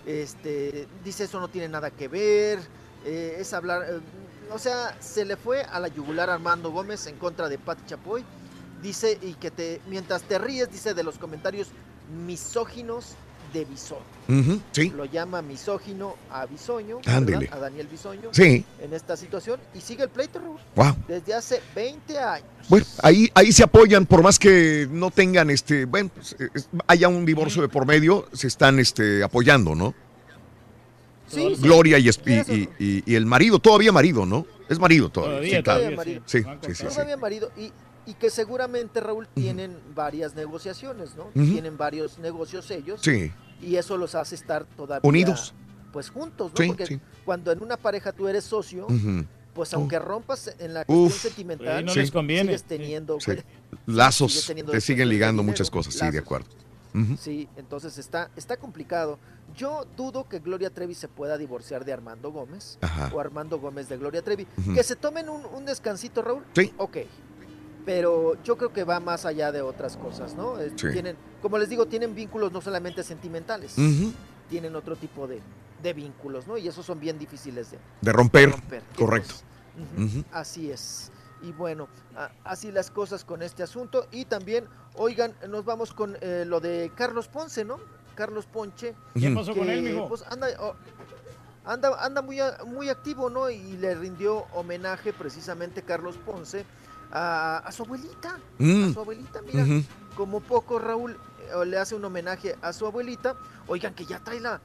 este, 0.07 0.87
dice 1.05 1.25
eso 1.25 1.41
no 1.41 1.49
tiene 1.49 1.69
nada 1.69 1.91
que 1.91 2.07
ver, 2.09 2.61
eh, 3.05 3.37
es 3.41 3.53
hablar, 3.53 3.83
eh, 3.89 3.99
o 4.53 4.59
sea, 4.59 4.97
se 5.01 5.25
le 5.25 5.37
fue 5.37 5.63
a 5.63 5.81
la 5.81 5.89
yugular 5.89 6.31
Armando 6.31 6.71
Gómez 6.71 7.07
en 7.09 7.17
contra 7.17 7.49
de 7.49 7.59
Pati 7.59 7.83
Chapoy, 7.87 8.25
dice, 8.83 9.19
y 9.23 9.35
que 9.35 9.51
te, 9.51 9.81
mientras 9.89 10.23
te 10.23 10.39
ríes, 10.39 10.71
dice 10.71 10.95
de 10.95 11.03
los 11.03 11.19
comentarios 11.19 11.69
misóginos 12.27 13.15
de 13.53 13.65
Bisoño. 13.65 14.61
Sí. 14.73 14.91
Lo 14.91 15.05
llama 15.05 15.41
misógino 15.41 16.17
a 16.31 16.47
Bisoño, 16.47 16.99
a 17.07 17.21
Daniel 17.59 17.87
Bisoño, 17.87 18.31
Sí. 18.33 18.65
en 18.81 18.93
esta 18.93 19.17
situación, 19.17 19.61
y 19.75 19.81
sigue 19.81 20.03
el 20.03 20.09
pleito, 20.11 20.41
Raúl, 20.41 20.59
Wow. 20.75 20.97
desde 21.07 21.33
hace 21.33 21.63
20 21.75 22.19
años. 22.19 22.49
Bueno, 22.69 22.85
ahí, 23.03 23.31
ahí 23.35 23.53
se 23.53 23.63
apoyan, 23.63 24.05
por 24.05 24.23
más 24.23 24.39
que 24.39 24.89
no 24.91 25.11
tengan, 25.11 25.49
este, 25.51 25.85
bueno, 25.85 26.11
pues, 26.15 26.35
eh, 26.41 26.49
es- 26.55 26.69
haya 26.89 27.09
un 27.09 27.25
divorcio 27.25 27.63
de 27.63 27.69
por 27.69 27.87
medio, 27.87 28.29
se 28.33 28.49
están 28.49 28.79
este, 28.81 29.23
apoyando, 29.23 29.75
¿no? 29.77 29.95
Sí, 31.29 31.55
sí. 31.57 31.63
Gloria 31.63 31.99
y, 31.99 32.09
es- 32.09 32.19
y- 32.19 32.23
Tienes 32.23 32.49
y- 32.49 32.69
y- 32.79 33.03
y 33.07 33.15
el 33.15 33.27
marido, 33.27 33.59
todavía 33.59 33.91
marido, 33.93 34.27
¿no? 34.27 34.47
Es 34.69 34.79
marido 34.79 35.09
todavía. 35.09 35.37
Todavía, 35.39 35.57
sí, 35.59 35.63
claro. 35.63 35.79
Todavía 35.81 35.97
marido. 35.97 36.23
Sí, 36.27 36.39
sí, 36.43 36.49
sí, 36.67 36.75
sí. 36.75 36.85
Todavía 36.87 37.17
marido 37.17 37.51
y, 37.57 37.73
y 38.07 38.15
que 38.15 38.31
seguramente 38.31 39.01
Raúl 39.01 39.27
tienen 39.35 39.77
varias 39.95 40.35
negociaciones, 40.35 41.17
¿no? 41.17 41.25
Tienen 41.35 41.77
varios 41.77 42.19
negocios 42.19 42.71
ellos. 42.71 43.01
Sí. 43.03 43.33
Y 43.61 43.77
eso 43.77 43.97
los 43.97 44.15
hace 44.15 44.35
estar 44.35 44.65
todavía 44.65 45.09
Unidos. 45.09 45.55
pues 45.93 46.11
juntos, 46.11 46.53
¿no? 46.53 46.57
Sí, 46.63 46.69
Porque 46.69 46.87
sí. 46.87 47.01
cuando 47.25 47.51
en 47.53 47.63
una 47.63 47.77
pareja 47.77 48.13
tú 48.13 48.29
eres 48.29 48.45
socio, 48.45 48.87
pues 49.55 49.73
aunque 49.75 49.99
rompas 49.99 50.55
en 50.59 50.75
la 50.75 50.85
cuestión 50.85 51.07
Uf. 51.07 51.23
sentimental, 51.23 51.79
Sí, 51.81 51.85
no 51.87 51.93
Sí. 51.93 51.99
les 52.01 52.11
conviene. 52.11 52.43
sigues 52.51 52.65
teniendo 52.65 53.19
Sí. 53.19 53.31
sigues 53.33 53.45
Lazos, 53.87 54.45
teniendo 54.47 54.73
te 54.73 54.81
siguen 54.81 55.09
ligando 55.09 55.41
dinero, 55.43 55.53
muchas 55.53 55.71
cosas, 55.71 55.95
sí, 55.95 56.11
de 56.11 56.19
acuerdo. 56.19 56.49
Sí, 57.21 57.47
entonces 57.57 57.99
está, 57.99 58.31
está 58.37 58.57
complicado. 58.57 59.19
Yo 59.55 59.87
dudo 59.99 60.27
que 60.31 60.39
Gloria 60.39 60.71
Trevi 60.71 60.95
se 60.95 61.09
pueda 61.09 61.37
divorciar 61.37 61.85
de 61.85 61.93
Armando 61.93 62.31
Gómez 62.33 62.79
Ajá. 62.81 63.11
o 63.15 63.21
Armando 63.21 63.59
Gómez 63.59 63.91
de 63.91 63.99
Gloria 63.99 64.23
Trevi. 64.23 64.47
Que 64.75 64.83
se 64.83 64.97
tomen 64.97 65.29
un, 65.29 65.45
un 65.45 65.67
descansito, 65.67 66.23
Raúl. 66.23 66.43
Sí. 66.55 66.73
Ok. 66.79 66.97
Pero 67.87 68.35
yo 68.43 68.59
creo 68.59 68.73
que 68.73 68.85
va 68.85 69.01
más 69.01 69.25
allá 69.25 69.51
de 69.53 69.63
otras 69.63 69.97
cosas, 69.97 70.35
¿no? 70.35 70.57
Sí. 70.77 70.89
Tienen, 70.93 71.17
como 71.41 71.57
les 71.57 71.69
digo, 71.71 71.87
tienen 71.87 72.15
vínculos 72.15 72.51
no 72.53 72.61
solamente 72.61 73.03
sentimentales, 73.05 73.77
tienen 74.51 74.75
otro 74.77 74.97
tipo 74.97 75.27
de, 75.29 75.41
de 75.83 75.93
vínculos, 75.95 76.47
¿no? 76.49 76.59
Y 76.59 76.67
esos 76.69 76.85
son 76.85 76.99
bien 77.01 77.17
difíciles 77.19 77.71
de, 77.71 77.79
De 78.03 78.13
romper, 78.13 78.51
romper. 78.51 78.83
correcto. 78.99 79.35
Así 80.33 80.71
es. 80.71 81.11
Y 81.43 81.53
bueno, 81.53 81.89
a- 82.17 82.31
así 82.45 82.73
las 82.73 82.91
cosas 82.91 83.25
con 83.25 83.41
este 83.43 83.63
asunto. 83.63 84.09
Y 84.11 84.25
también, 84.25 84.67
oigan, 84.97 85.35
nos 85.49 85.65
vamos 85.65 85.93
con 85.93 86.17
eh, 86.21 86.45
lo 86.47 86.59
de 86.61 86.91
Carlos 86.97 87.29
Ponce, 87.29 87.65
¿no? 87.65 87.79
Carlos 88.17 88.47
Ponche. 88.47 88.95
¿Qué 89.15 89.31
pasó 89.31 89.55
con 89.55 89.69
él, 89.71 89.83
mijo? 89.83 90.09
Pues 90.09 90.25
anda, 90.31 90.49
oh, 90.59 90.75
anda, 91.65 91.91
anda 92.05 92.23
muy, 92.23 92.41
a- 92.41 92.59
muy 92.67 92.89
activo, 92.89 93.29
¿no? 93.31 93.51
Y 93.51 93.77
le 93.77 93.95
rindió 93.95 94.47
homenaje 94.55 95.13
precisamente 95.13 95.83
Carlos 95.83 96.17
Ponce 96.17 96.65
a, 97.13 97.59
a 97.59 97.73
su 97.73 97.83
abuelita. 97.85 98.39
Mm. 98.59 98.91
A 98.91 98.93
su 98.93 99.01
abuelita, 99.01 99.41
mira. 99.43 99.65
Como 100.17 100.41
poco 100.41 100.79
Raúl 100.79 101.13
eh, 101.13 101.67
le 101.67 101.79
hace 101.79 101.95
un 101.95 102.05
homenaje 102.05 102.57
a 102.63 102.73
su 102.73 102.87
abuelita. 102.87 103.35
Oigan, 103.67 103.95
que 103.95 104.05
ya 104.07 104.19
trae 104.21 104.41
la... 104.41 104.61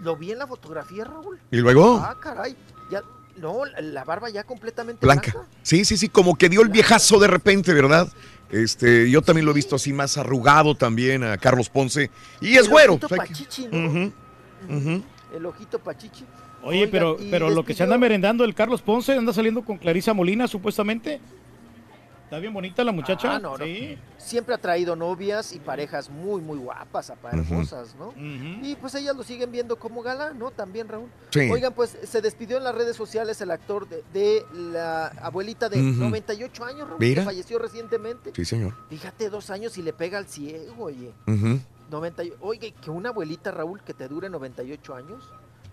Lo 0.00 0.16
vi 0.16 0.30
en 0.32 0.38
la 0.38 0.46
fotografía, 0.46 1.04
Raúl. 1.04 1.38
¿Y 1.50 1.56
luego? 1.58 1.96
Ah, 1.98 2.16
caray. 2.20 2.56
Ya, 2.90 3.02
no, 3.36 3.64
la- 3.64 4.04
barba 4.04 4.30
ya 4.30 4.44
completamente 4.44 5.04
Blanca. 5.04 5.32
blanca. 5.32 5.48
Sí, 5.62 5.84
sí, 5.84 5.96
sí, 5.96 6.08
como 6.08 6.36
que 6.36 6.48
dio 6.48 6.62
el 6.62 6.68
viejazo 6.68 7.18
de 7.18 7.26
repente, 7.28 7.72
¿verdad? 7.74 8.08
Este, 8.50 9.10
yo 9.10 9.20
también 9.22 9.44
lo 9.44 9.50
he 9.50 9.54
visto 9.54 9.76
así 9.76 9.92
más 9.92 10.16
arrugado 10.16 10.74
también 10.74 11.22
a 11.24 11.36
Carlos 11.36 11.68
Ponce. 11.68 12.10
Y 12.40 12.54
es 12.56 12.64
El 12.64 12.70
güero. 12.70 12.92
ojito. 12.94 13.08
El 15.34 15.46
ojito 15.46 15.78
pachichi. 15.78 16.24
Oye, 16.62 16.78
Oigan, 16.78 16.90
pero, 16.90 17.16
pero 17.30 17.50
lo 17.50 17.64
que 17.64 17.74
se 17.74 17.82
anda 17.82 17.98
merendando 17.98 18.44
el 18.44 18.54
Carlos 18.54 18.82
Ponce, 18.82 19.12
anda 19.14 19.32
saliendo 19.32 19.62
con 19.64 19.78
Clarisa 19.78 20.12
Molina, 20.14 20.48
supuestamente. 20.48 21.20
Está 22.28 22.40
bien 22.40 22.52
bonita 22.52 22.84
la 22.84 22.92
muchacha. 22.92 23.36
Ah, 23.36 23.38
no, 23.38 23.56
no. 23.56 23.64
Sí. 23.64 23.96
Siempre 24.18 24.54
ha 24.54 24.58
traído 24.58 24.94
novias 24.94 25.54
y 25.54 25.58
parejas 25.60 26.10
muy, 26.10 26.42
muy 26.42 26.58
guapas, 26.58 27.08
apa, 27.08 27.30
hermosas, 27.30 27.96
¿no? 27.98 28.12
Y 28.18 28.76
pues 28.78 28.94
ellas 28.96 29.16
lo 29.16 29.22
siguen 29.22 29.50
viendo 29.50 29.76
como 29.78 30.02
galán, 30.02 30.38
¿no? 30.38 30.50
También, 30.50 30.88
Raúl. 30.88 31.08
Sí. 31.30 31.48
Oigan, 31.50 31.72
pues 31.72 31.96
se 32.02 32.20
despidió 32.20 32.58
en 32.58 32.64
las 32.64 32.74
redes 32.74 32.96
sociales 32.96 33.40
el 33.40 33.50
actor 33.50 33.88
de, 33.88 34.04
de 34.12 34.44
la 34.54 35.06
abuelita 35.22 35.70
de 35.70 35.78
Ujú. 35.80 36.00
98 36.00 36.64
años, 36.66 36.86
Raúl, 36.86 37.00
Mira. 37.00 37.22
que 37.22 37.26
falleció 37.26 37.58
recientemente. 37.58 38.32
Sí, 38.36 38.44
señor. 38.44 38.74
Fíjate, 38.90 39.30
dos 39.30 39.48
años 39.48 39.78
y 39.78 39.82
le 39.82 39.94
pega 39.94 40.18
al 40.18 40.26
ciego, 40.26 40.84
oye. 40.84 41.14
Ujú. 41.26 41.58
90, 41.90 42.24
y- 42.24 42.32
oye, 42.42 42.74
que 42.78 42.90
una 42.90 43.08
abuelita, 43.08 43.50
Raúl, 43.52 43.80
que 43.82 43.94
te 43.94 44.06
dure 44.06 44.28
98 44.28 44.94
años. 44.94 45.24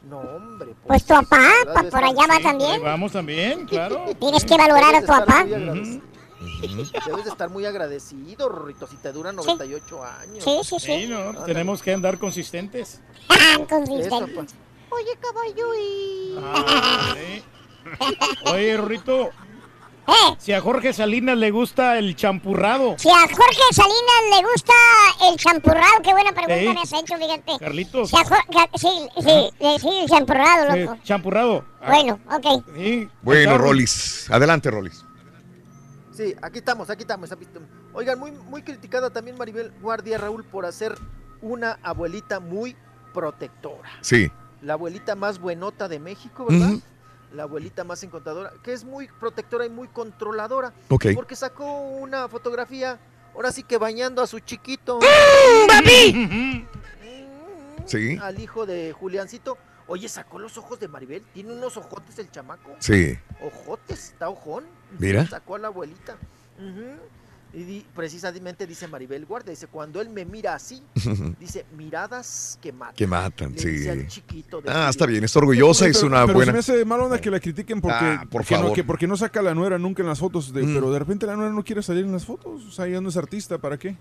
No, 0.09 0.19
hombre. 0.19 0.74
Pues 0.88 1.03
tu 1.03 1.16
papá, 1.16 1.50
debe 1.75 1.90
por 1.92 2.03
allá 2.03 2.27
va 2.30 2.38
sí, 2.38 2.43
también. 2.43 2.82
Vamos 2.82 3.11
también, 3.11 3.66
claro. 3.66 4.06
Tienes 4.19 4.45
que 4.45 4.56
valorar 4.56 4.95
a 4.95 5.01
tu 5.01 5.08
papá. 5.08 5.43
Debes 7.06 7.26
de 7.26 7.32
estar 7.32 7.50
muy 7.50 7.66
agradecido, 7.66 8.50
Rorrito, 8.50 8.88
si 8.88 8.98
te 8.98 9.11
duran 9.11 9.35
98 9.35 10.03
años. 10.03 10.44
Sí, 10.44 10.60
sí, 10.64 10.76
sí. 10.80 11.02
Sí, 11.02 11.08
no, 11.08 11.34
tenemos 11.44 11.82
que 11.82 11.94
andar 11.94 12.18
consistentes. 12.18 13.02
Eso, 13.30 14.10
pa. 14.10 14.45
Oye, 14.92 15.18
caballo, 15.19 15.76
y... 15.76 16.35
Ah, 16.42 17.16
sí. 17.16 17.44
Oye, 18.52 18.77
Rorrito. 18.77 19.30
Eh. 20.08 20.35
Si 20.38 20.53
a 20.53 20.61
Jorge 20.61 20.94
Salinas 20.94 21.35
le 21.35 21.50
gusta 21.50 21.98
el 21.98 22.16
champurrado. 22.16 22.95
Si 23.00 23.10
a 23.10 23.22
Jorge 23.22 23.61
Salinas 23.72 24.40
le 24.40 24.48
gusta 24.52 24.74
el 25.30 25.35
champurrado, 25.38 26.02
qué 26.03 26.11
buena 26.11 26.32
pregunta 26.32 26.74
me 26.74 26.82
has 26.82 26.94
hecho, 26.94 27.18
fíjate. 27.18 27.58
Carlitos. 27.60 28.10
Si 28.10 28.16
a 28.16 28.24
Jorge, 28.24 28.69
sí, 28.76 29.10
sí, 29.18 29.80
sí, 29.80 29.90
el 30.03 30.08
champurrado, 30.08 30.76
loco. 30.77 30.98
champurrado. 31.03 31.66
Ah, 31.82 31.88
Bueno, 31.88 32.19
ok. 32.32 32.64
Sí. 32.76 33.10
Bueno. 33.24 33.58
Rolis. 33.58 34.30
Adelante, 34.30 34.69
Rolis. 34.69 35.05
Sí, 36.16 36.34
aquí 36.42 36.60
estamos, 36.60 36.90
aquí 36.90 37.02
estamos. 37.02 37.30
aquí 37.32 37.44
estamos. 37.44 37.68
Oigan, 37.94 38.18
muy, 38.18 38.32
muy 38.32 38.61
criticada 38.64 39.10
también 39.10 39.38
Maribel 39.38 39.72
Guardia 39.82 40.18
Raúl 40.18 40.45
por 40.45 40.66
hacer 40.66 40.95
una 41.42 41.77
abuelita 41.84 42.40
muy 42.40 42.76
protectora. 43.14 43.90
Sí. 44.00 44.32
La 44.61 44.74
abuelita 44.74 45.16
más 45.16 45.40
buenota 45.40 45.90
de 45.90 46.00
México, 46.00 46.45
¿verdad? 46.48 46.69
Ujú. 46.69 46.82
La 47.34 47.44
abuelita 47.44 47.84
más 47.84 48.02
encantadora, 48.03 48.53
que 48.64 48.72
es 48.72 48.85
muy 48.85 49.10
protectora 49.19 49.66
y 49.66 49.69
muy 49.69 49.90
controladora. 49.90 50.74
Ok. 50.90 51.08
Porque 51.14 51.35
sacó 51.35 51.82
una 51.82 52.30
fotografía, 52.30 52.98
ahora 53.34 53.52
sí 53.52 53.64
que 53.64 53.77
bañando 53.77 54.22
a 54.22 54.27
su 54.27 54.40
chiquito. 54.40 55.00
Sí. 57.85 58.18
Al 58.22 58.40
hijo 58.40 58.66
de 58.66 58.94
Juliancito. 58.94 59.58
Oye, 59.88 60.10
sacó 60.10 60.40
los 60.40 60.58
ojos 60.58 60.80
de 60.80 60.88
Maribel. 60.88 61.24
Tiene 61.34 61.54
unos 61.54 61.78
ojotes 61.78 62.18
el 62.20 62.32
chamaco. 62.32 62.72
Sí. 62.80 63.18
Ojotes, 63.42 64.10
está 64.10 64.30
ojón. 64.30 64.64
Mira. 64.98 65.26
Sacó 65.28 65.56
a 65.56 65.60
la 65.60 65.68
abuelita. 65.68 66.18
Y 67.54 67.64
di- 67.64 67.86
precisamente 67.96 68.68
dice 68.68 68.86
Maribel 68.88 69.26
Guardia, 69.26 69.52
dice, 69.52 69.68
cuando 69.68 70.02
él 70.02 70.10
me 70.10 70.26
mira 70.26 70.56
así, 70.56 70.84
dice, 71.40 71.66
miradas 71.78 72.60
que 72.62 72.74
matan. 72.74 72.96
Que 72.96 73.08
matan, 73.08 73.52
Le 73.54 73.60
sí. 73.60 73.70
dice 73.70 73.92
al 73.92 74.08
chiquito 74.08 74.60
de 74.60 74.70
Ah, 74.70 74.90
está 74.90 75.06
bien, 75.06 75.24
está 75.24 75.40
orgullosa, 75.40 75.88
es 75.88 75.96
Pero- 75.98 76.08
una 76.08 76.26
pero 76.26 76.34
buena. 76.34 76.52
se 76.52 76.54
me 76.54 76.60
hace 76.60 76.86
mala 76.86 77.04
onda 77.06 77.22
que 77.22 77.32
la 77.32 77.40
critiquen 77.40 77.80
porque, 77.80 77.96
Ah, 77.98 78.26
por 78.30 78.44
que 78.44 78.56
no, 78.56 78.62
favor. 78.62 78.76
que 78.76 78.84
porque 78.84 79.08
no 79.08 79.16
saca 79.16 79.40
a 79.40 79.44
la 79.44 79.54
nuera 79.54 79.78
nunca 79.78 80.02
en 80.02 80.10
las 80.10 80.20
fotos, 80.20 80.52
de- 80.52 80.64
Mm. 80.64 80.74
pero 80.74 80.92
de 80.92 81.00
repente 81.00 81.26
la 81.28 81.38
nuera 81.38 81.52
no 81.54 81.64
quiere 81.64 81.82
salir 81.82 82.04
en 82.04 82.12
las 82.12 82.26
fotos, 82.26 82.66
o 82.66 82.72
sea, 82.72 82.88
ya 82.88 83.00
no 83.00 83.08
es 83.08 83.16
artista, 83.16 83.58
¿para 83.58 83.78
qué? 83.78 83.96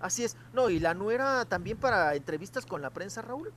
Así 0.00 0.24
es. 0.24 0.36
No, 0.52 0.68
y 0.68 0.80
la 0.80 0.92
nuera 0.92 1.46
también 1.46 1.78
para 1.78 2.14
entrevistas 2.14 2.66
con 2.66 2.82
la 2.82 2.90
prensa, 2.90 3.22
Raúl. 3.22 3.50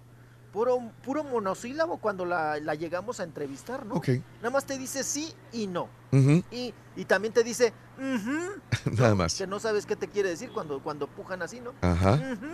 Puro, 0.58 0.80
puro 1.04 1.24
monosílabo 1.24 1.98
cuando 1.98 2.26
la, 2.26 2.58
la 2.60 2.74
llegamos 2.74 3.20
a 3.20 3.24
entrevistar, 3.24 3.86
¿no? 3.86 3.94
Ok. 3.96 4.10
Nada 4.42 4.50
más 4.50 4.66
te 4.66 4.76
dice 4.76 5.04
sí 5.04 5.32
y 5.54 5.68
no. 5.68 5.88
Ujú. 6.12 6.44
Y, 6.50 6.74
y 6.96 7.06
también 7.06 7.32
te 7.32 7.44
dice, 7.44 7.74
"Ujú", 8.00 8.60
Nada 8.98 9.14
más. 9.14 9.36
que 9.36 9.46
no 9.46 9.60
sabes 9.60 9.86
qué 9.86 9.96
te 9.96 10.08
quiere 10.08 10.30
decir 10.30 10.50
cuando, 10.50 10.80
cuando 10.82 11.06
pujan 11.06 11.44
así, 11.44 11.60
¿no? 11.62 11.74
Ajá. 11.82 12.14
Ujú. 12.14 12.48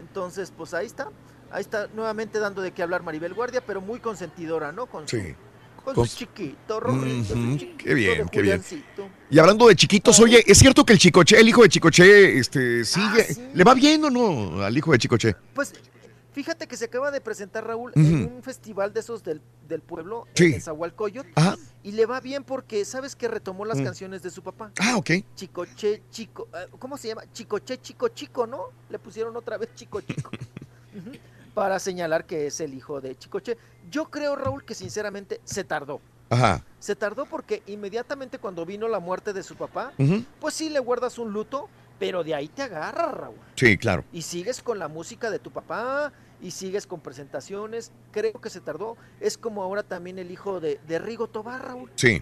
Entonces, 0.00 0.52
pues 0.54 0.74
ahí 0.74 0.84
está. 0.84 1.08
Ahí 1.50 1.62
está 1.62 1.88
nuevamente 1.94 2.38
dando 2.40 2.60
de 2.60 2.72
qué 2.72 2.82
hablar 2.82 3.02
Maribel 3.02 3.32
Guardia, 3.32 3.62
pero 3.64 3.80
muy 3.80 4.00
consentidora, 4.00 4.70
¿no? 4.70 4.84
Con 4.84 5.08
su, 5.08 5.16
Sí. 5.16 5.34
con 5.82 5.94
Con 5.94 6.04
su 6.06 6.12
su- 6.12 6.18
chiquito, 6.18 6.78
Rorrito, 6.78 7.32
su 7.34 7.40
Ujú, 7.40 7.56
chiquito 7.56 7.84
Qué 7.84 7.94
bien, 7.94 8.28
qué 8.28 8.42
bien. 8.42 8.62
Y 9.30 9.38
hablando 9.38 9.66
de 9.66 9.76
chiquitos, 9.76 10.20
oye, 10.20 10.44
¿es 10.46 10.58
cierto 10.58 10.84
que 10.84 10.92
el 10.92 10.98
Chicoche, 10.98 11.40
el 11.40 11.48
hijo 11.48 11.62
de 11.62 11.70
Chicoche, 11.70 12.38
este, 12.38 12.84
sigue, 12.84 13.50
le 13.54 13.64
va 13.64 13.72
bien 13.72 14.04
o 14.04 14.10
no 14.10 14.62
al 14.62 14.76
hijo 14.76 14.92
de 14.92 14.98
Chicoche? 14.98 15.34
Pues 15.54 15.72
fíjate 16.32 16.66
que 16.66 16.76
se 16.76 16.86
acaba 16.86 17.10
de 17.10 17.20
presentar 17.20 17.66
Raúl 17.66 17.92
en 17.96 18.32
un 18.36 18.42
festival 18.42 18.92
de 18.92 19.00
esos 19.00 19.22
del, 19.22 19.40
del 19.68 19.80
pueblo, 19.82 20.26
Sí. 20.34 20.54
en 20.54 20.60
Zahualcoyot, 20.60 21.26
Ajá. 21.34 21.56
y 21.82 21.92
le 21.92 22.06
va 22.06 22.20
bien 22.20 22.44
porque 22.44 22.84
sabes 22.84 23.16
que 23.16 23.28
retomó 23.28 23.64
las 23.64 23.78
Mm. 23.78 23.84
canciones 23.84 24.22
de 24.22 24.30
su 24.30 24.42
papá. 24.42 24.70
Ah, 24.80 24.96
ok. 24.96 25.10
Chicoche, 25.34 26.02
chico, 26.10 26.48
eh, 26.54 26.66
¿cómo 26.78 26.96
se 26.96 27.08
llama? 27.08 27.22
Chicoche, 27.32 27.78
chico, 27.80 28.08
chico, 28.08 28.46
¿no? 28.46 28.66
Le 28.88 28.98
pusieron 28.98 29.36
otra 29.36 29.58
vez 29.58 29.74
chico, 29.74 30.00
chico. 30.00 30.30
Para 31.54 31.78
señalar 31.78 32.24
que 32.26 32.46
es 32.46 32.60
el 32.60 32.74
hijo 32.74 33.00
de 33.00 33.16
Chicoche. 33.16 33.56
Yo 33.90 34.08
creo, 34.10 34.36
Raúl, 34.36 34.64
que 34.64 34.74
sinceramente 34.74 35.40
se 35.44 35.64
tardó. 35.64 36.00
Ajá. 36.30 36.64
Se 36.78 36.94
tardó 36.94 37.26
porque 37.26 37.62
inmediatamente 37.66 38.38
cuando 38.38 38.64
vino 38.64 38.86
la 38.86 39.00
muerte 39.00 39.32
de 39.32 39.42
su 39.42 39.56
papá, 39.56 39.92
pues 40.40 40.54
sí 40.54 40.70
le 40.70 40.78
guardas 40.78 41.18
un 41.18 41.32
luto, 41.32 41.68
pero 42.00 42.24
de 42.24 42.34
ahí 42.34 42.48
te 42.48 42.62
agarras, 42.62 43.12
Raúl. 43.14 43.36
Sí, 43.54 43.76
claro. 43.78 44.02
Y 44.12 44.22
sigues 44.22 44.60
con 44.62 44.80
la 44.80 44.88
música 44.88 45.30
de 45.30 45.38
tu 45.38 45.52
papá 45.52 46.12
y 46.40 46.50
sigues 46.50 46.86
con 46.86 47.00
presentaciones. 47.00 47.92
Creo 48.10 48.32
que 48.32 48.50
se 48.50 48.60
tardó. 48.60 48.96
Es 49.20 49.38
como 49.38 49.62
ahora 49.62 49.82
también 49.84 50.18
el 50.18 50.30
hijo 50.32 50.58
de, 50.58 50.80
de 50.88 50.98
Rigo 50.98 51.28
Tobar, 51.28 51.62
Raúl, 51.64 51.92
Sí. 51.94 52.20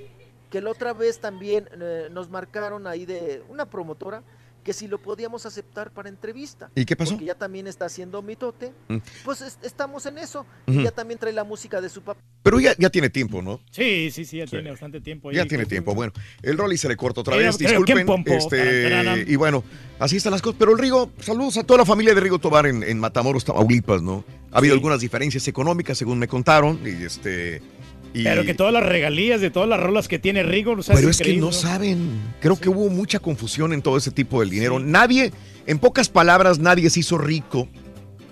que 0.51 0.61
la 0.61 0.71
otra 0.71 0.93
vez 0.93 1.21
también 1.21 1.69
eh, 1.81 2.09
nos 2.11 2.29
marcaron 2.29 2.87
ahí 2.89 3.07
de 3.07 3.43
una 3.49 3.67
promotora 3.67 4.23
que 4.69 4.75
si 4.75 4.87
lo 4.87 4.99
podíamos 4.99 5.47
aceptar 5.47 5.91
para 5.93 6.11
entrevista. 6.11 6.71
¿Y 6.75 6.85
qué 6.85 6.95
pasó? 6.95 7.13
Porque 7.13 7.25
ya 7.25 7.35
también 7.35 7.67
está 7.67 7.87
haciendo 7.87 8.21
mitote. 8.21 8.75
Mm. 8.89 8.99
Pues 9.25 9.41
es- 9.41 9.59
estamos 9.63 10.05
en 10.05 10.19
eso. 10.19 10.45
Y 10.67 10.83
ya 10.83 10.91
también 10.91 11.19
trae 11.19 11.33
la 11.33 11.43
música 11.43 11.81
de 11.81 11.89
su 11.89 12.03
papá. 12.03 12.21
Pero 12.43 12.61
ya, 12.61 12.75
ya 12.79 12.91
tiene 12.91 13.09
tiempo, 13.09 13.41
¿no? 13.41 13.61
Sí, 13.71 14.11
sí, 14.11 14.27
sí, 14.27 14.37
ya 14.37 14.45
tiene 14.47 14.69
bastante 14.71 15.01
tiempo. 15.01 15.31
ahí. 15.31 15.37
Ya 15.37 15.47
tiene 15.47 15.65
tiempo. 15.65 15.95
Bueno, 15.95 16.13
el 16.43 16.59
Rolly 16.59 16.77
se 16.77 16.87
le 16.87 16.97
corta 16.99 17.23
otra 17.23 17.35
vez, 17.37 17.57
disculpen. 17.57 18.07
Este, 18.27 19.25
y 19.27 19.37
bueno, 19.37 19.65
así 19.99 20.17
están 20.19 20.33
las 20.33 20.43
cosas. 20.43 20.59
Pero 20.59 20.73
el 20.73 20.79
Rigo, 20.79 21.13
saludos 21.19 21.57
a 21.57 21.65
toda 21.65 21.79
la 21.79 21.87
familia 21.87 22.15
de 22.15 22.21
Rigo 22.21 22.39
Tobar 22.39 22.67
en, 22.67 22.83
en 22.83 22.99
Matamoros, 23.01 23.47
Tamaulipas, 23.47 24.03
¿no? 24.03 24.23
Ha 24.53 24.59
habido 24.59 24.75
algunas 24.75 25.01
diferencias 25.01 25.49
económicas, 25.49 25.97
según 25.97 26.19
me 26.19 26.29
contaron, 26.29 26.79
y 26.85 27.05
este... 27.05 27.63
y- 28.15 28.25
Pero 28.25 28.45
que 28.45 28.55
todas 28.55 28.73
las 28.73 28.85
regalías 28.85 29.41
de 29.41 29.51
todas 29.51 29.69
las 29.69 29.79
rolas 29.81 30.09
que 30.09 30.19
tiene 30.19 30.43
Rigo, 30.43 30.73
o 30.73 30.83
sea, 30.83 30.95
Pero 30.95 31.11
es 31.11 31.19
que 31.19 31.37
no 31.37 31.53
saben. 31.53 32.11
Creo 32.41 32.57
que 32.57 32.69
hubo 32.69 32.89
mucha 32.89 33.19
confusión 33.19 33.73
en 33.73 33.83
todo 33.83 33.97
ese 33.97 34.11
tipo 34.11 34.41
del 34.41 34.51
dinero. 34.51 34.79
Nadie, 34.79 35.33
en 35.67 35.79
pocas 35.79 36.09
palabras, 36.09 36.59
nadie 36.59 36.89
se 36.91 37.01
hizo 37.01 37.19
rico 37.19 37.69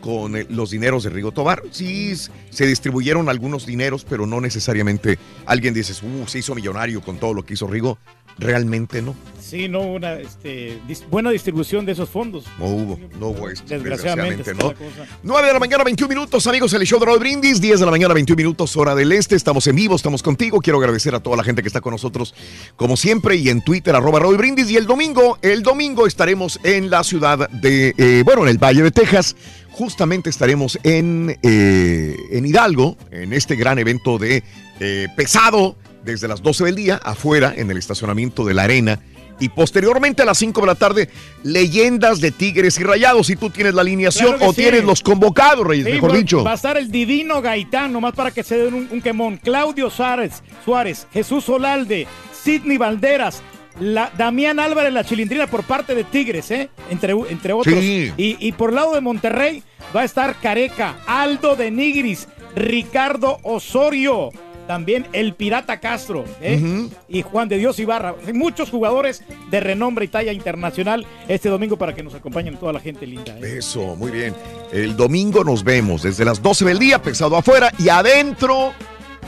con 0.00 0.36
eh, 0.36 0.46
los 0.50 0.70
dineros 0.70 1.02
de 1.04 1.10
Rigo 1.10 1.32
Tobar. 1.32 1.62
Sí, 1.72 2.14
se 2.50 2.66
distribuyeron 2.66 3.28
algunos 3.28 3.66
dineros, 3.66 4.04
pero 4.08 4.26
no 4.26 4.40
necesariamente 4.40 5.18
alguien 5.46 5.74
dice, 5.74 5.92
uh, 6.04 6.26
se 6.28 6.38
hizo 6.38 6.54
millonario 6.54 7.00
con 7.00 7.18
todo 7.18 7.34
lo 7.34 7.44
que 7.44 7.54
hizo 7.54 7.66
Rigo. 7.66 7.98
Realmente 8.38 9.00
no. 9.02 9.14
Sí, 9.40 9.68
no 9.68 9.80
hubo 9.80 9.92
una 9.94 10.14
este, 10.14 10.80
dis- 10.88 11.06
buena 11.08 11.30
distribución 11.30 11.86
de 11.86 11.92
esos 11.92 12.08
fondos. 12.08 12.44
No 12.58 12.66
hubo, 12.66 12.98
no 13.20 13.28
hubo 13.28 13.48
esto, 13.48 13.64
Desgraciadamente, 13.68 14.52
¿no? 14.54 14.68
la 14.70 14.74
cosa. 14.74 15.06
9 15.22 15.46
de 15.46 15.52
la 15.52 15.58
mañana, 15.60 15.84
21 15.84 16.08
minutos, 16.08 16.46
amigos, 16.48 16.72
el 16.72 16.82
show 16.84 16.98
de 16.98 17.06
Raúl 17.06 17.20
Brindis, 17.20 17.60
10 17.60 17.78
de 17.78 17.84
la 17.86 17.92
mañana, 17.92 18.12
21 18.12 18.36
minutos, 18.36 18.76
hora 18.76 18.96
del 18.96 19.12
este. 19.12 19.36
Estamos 19.36 19.64
en 19.68 19.76
vivo, 19.76 19.94
estamos 19.94 20.22
contigo. 20.24 20.60
Quiero 20.60 20.80
agradecer 20.80 21.14
a 21.14 21.20
toda 21.20 21.36
la 21.36 21.44
gente 21.44 21.62
que 21.62 21.68
está 21.68 21.80
con 21.80 21.92
nosotros, 21.92 22.34
como 22.74 22.96
siempre, 22.96 23.36
y 23.36 23.48
en 23.48 23.62
Twitter, 23.62 23.94
arroba 23.94 24.18
Raúl 24.18 24.36
Brindis. 24.36 24.68
Y 24.68 24.76
el 24.76 24.86
domingo, 24.86 25.38
el 25.42 25.62
domingo 25.62 26.08
estaremos 26.08 26.58
en 26.64 26.90
la 26.90 27.04
ciudad 27.04 27.48
de, 27.50 27.94
eh, 27.96 28.22
bueno, 28.24 28.42
en 28.42 28.48
el 28.48 28.58
Valle 28.58 28.82
de 28.82 28.90
Texas. 28.90 29.36
Justamente 29.70 30.28
estaremos 30.28 30.76
en, 30.82 31.38
eh, 31.42 32.16
en 32.32 32.46
Hidalgo, 32.46 32.96
en 33.12 33.32
este 33.32 33.54
gran 33.54 33.78
evento 33.78 34.18
de 34.18 34.42
eh, 34.80 35.06
pesado, 35.16 35.76
desde 36.06 36.28
las 36.28 36.40
12 36.42 36.64
del 36.64 36.74
día, 36.76 37.00
afuera, 37.02 37.52
en 37.54 37.70
el 37.70 37.76
estacionamiento 37.76 38.44
de 38.44 38.54
la 38.54 38.62
arena. 38.62 39.00
Y 39.38 39.50
posteriormente 39.50 40.22
a 40.22 40.24
las 40.24 40.38
5 40.38 40.62
de 40.62 40.66
la 40.66 40.74
tarde, 40.76 41.10
leyendas 41.42 42.20
de 42.22 42.30
Tigres 42.30 42.80
y 42.80 42.84
Rayados. 42.84 43.26
Si 43.26 43.36
tú 43.36 43.50
tienes 43.50 43.74
la 43.74 43.82
alineación 43.82 44.28
Claro 44.36 44.46
o 44.48 44.54
sí. 44.54 44.62
tienes 44.62 44.82
los 44.84 45.02
convocados, 45.02 45.66
Reyes, 45.66 45.84
Sí, 45.86 45.92
mejor 45.92 46.12
va- 46.12 46.16
dicho. 46.16 46.42
Va 46.42 46.52
a 46.52 46.54
estar 46.54 46.78
el 46.78 46.90
divino 46.90 47.42
Gaitán, 47.42 47.92
nomás 47.92 48.14
para 48.14 48.30
que 48.30 48.42
se 48.42 48.56
den 48.56 48.72
un, 48.72 48.88
un 48.90 49.02
quemón. 49.02 49.36
Claudio 49.36 49.90
Suárez, 49.90 50.42
Suárez, 50.64 51.06
Jesús 51.12 51.44
Solalde, 51.44 52.06
Sidney 52.42 52.78
Valderas, 52.78 53.42
la, 53.78 54.10
Damián 54.16 54.58
Álvarez, 54.58 54.90
la 54.94 55.04
chilindrina 55.04 55.46
por 55.48 55.64
parte 55.64 55.94
de 55.94 56.04
Tigres, 56.04 56.50
¿eh? 56.50 56.70
entre, 56.88 57.12
entre 57.28 57.52
otros. 57.52 57.78
Sí. 57.78 58.10
Y, 58.16 58.36
y 58.40 58.52
por 58.52 58.72
lado 58.72 58.94
de 58.94 59.02
Monterrey 59.02 59.62
va 59.94 60.00
a 60.00 60.04
estar 60.04 60.36
Careca, 60.40 60.96
Aldo 61.06 61.56
de 61.56 61.70
Nigris, 61.70 62.26
Ricardo 62.54 63.38
Osorio. 63.42 64.30
También 64.66 65.06
el 65.12 65.34
Pirata 65.34 65.78
Castro 65.80 66.24
¿eh? 66.40 66.88
y 67.08 67.22
Juan 67.22 67.48
de 67.48 67.58
Dios 67.58 67.78
Ibarra. 67.78 68.14
Hay 68.26 68.32
Muchos 68.32 68.70
jugadores 68.70 69.22
de 69.50 69.60
renombre 69.60 70.06
y 70.06 70.08
talla 70.08 70.32
internacional 70.32 71.06
este 71.28 71.48
domingo 71.48 71.76
para 71.76 71.94
que 71.94 72.02
nos 72.02 72.14
acompañen 72.14 72.56
toda 72.56 72.72
la 72.72 72.80
gente 72.80 73.06
linda. 73.06 73.36
¿eh? 73.38 73.58
Eso, 73.58 73.96
muy 73.96 74.10
bien. 74.10 74.34
El 74.72 74.96
domingo 74.96 75.44
nos 75.44 75.62
vemos 75.62 76.02
desde 76.02 76.24
las 76.24 76.42
12 76.42 76.64
del 76.64 76.78
día, 76.78 77.00
pesado 77.00 77.36
afuera 77.36 77.72
y 77.78 77.88
adentro, 77.88 78.72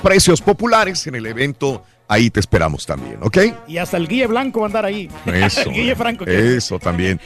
precios 0.02 0.40
populares 0.40 1.06
en 1.06 1.14
el 1.14 1.26
evento. 1.26 1.82
Ahí 2.10 2.30
te 2.30 2.40
esperamos 2.40 2.86
también, 2.86 3.18
¿ok? 3.22 3.38
Y 3.68 3.76
hasta 3.76 3.98
el 3.98 4.08
Guille 4.08 4.26
Blanco 4.26 4.60
va 4.60 4.66
a 4.66 4.68
andar 4.68 4.86
ahí. 4.86 5.10
Eso. 5.26 5.60
el 5.66 5.72
Guille 5.72 5.94
Franco. 5.94 6.24
Eso 6.24 6.78
también. 6.78 7.20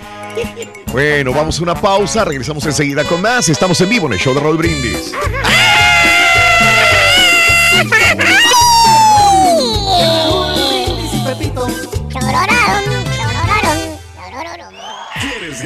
Bueno, 0.91 1.33
vamos 1.33 1.59
a 1.61 1.63
una 1.63 1.75
pausa, 1.75 2.25
regresamos 2.25 2.67
enseguida 2.67 3.05
con 3.05 3.23
más. 3.23 3.49
Estamos 3.49 3.81
en 3.81 3.89
vivo 3.89 4.07
en 4.09 4.15
el 4.15 4.19
show 4.19 4.35
de 4.35 4.41
Raúl 4.41 4.59
Brindis. 4.59 5.13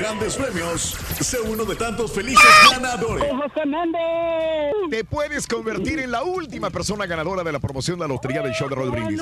grandes 0.06 0.36
premios? 0.36 0.96
Sé 1.20 1.40
uno 1.40 1.64
de 1.64 1.74
tantos 1.74 2.12
felices 2.12 2.46
ganadores. 2.70 3.28
Te 4.88 5.04
puedes 5.04 5.48
convertir 5.48 5.98
en 5.98 6.12
la 6.12 6.22
última 6.22 6.70
persona 6.70 7.06
ganadora 7.06 7.42
de 7.42 7.50
la 7.50 7.58
promoción 7.58 7.98
de 7.98 8.04
la 8.06 8.14
lotería 8.14 8.40
del 8.42 8.52
show 8.52 8.68
de 8.68 8.76
Raúl 8.76 8.90
Brindis. 8.92 9.20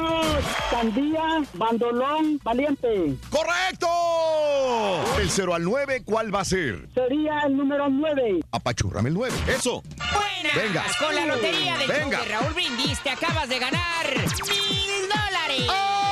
Sandía, 0.70 1.42
bandolón, 1.54 2.38
valiente. 2.44 3.14
¡Correcto! 3.30 3.88
Del 5.16 5.30
0 5.30 5.54
al 5.54 5.64
9, 5.64 6.02
¿cuál 6.04 6.34
va 6.34 6.40
a 6.40 6.44
ser? 6.44 6.86
Sería 6.92 7.40
el 7.46 7.56
número 7.56 7.88
9. 7.88 8.40
Apachurrame 8.52 9.08
el 9.08 9.14
9. 9.14 9.34
Eso. 9.48 9.82
Buenas. 9.96 10.54
Venga. 10.54 10.84
Con 10.98 11.14
la 11.14 11.26
lotería 11.26 11.78
del 11.78 11.88
show 11.88 11.96
Venga. 11.98 12.20
de 12.20 12.28
Raúl 12.28 12.52
Brindis 12.52 13.00
te 13.02 13.08
acabas 13.10 13.48
de 13.48 13.58
ganar 13.58 14.06
mil 14.48 15.08
dólares. 15.08 15.66
¡Qué 15.66 16.03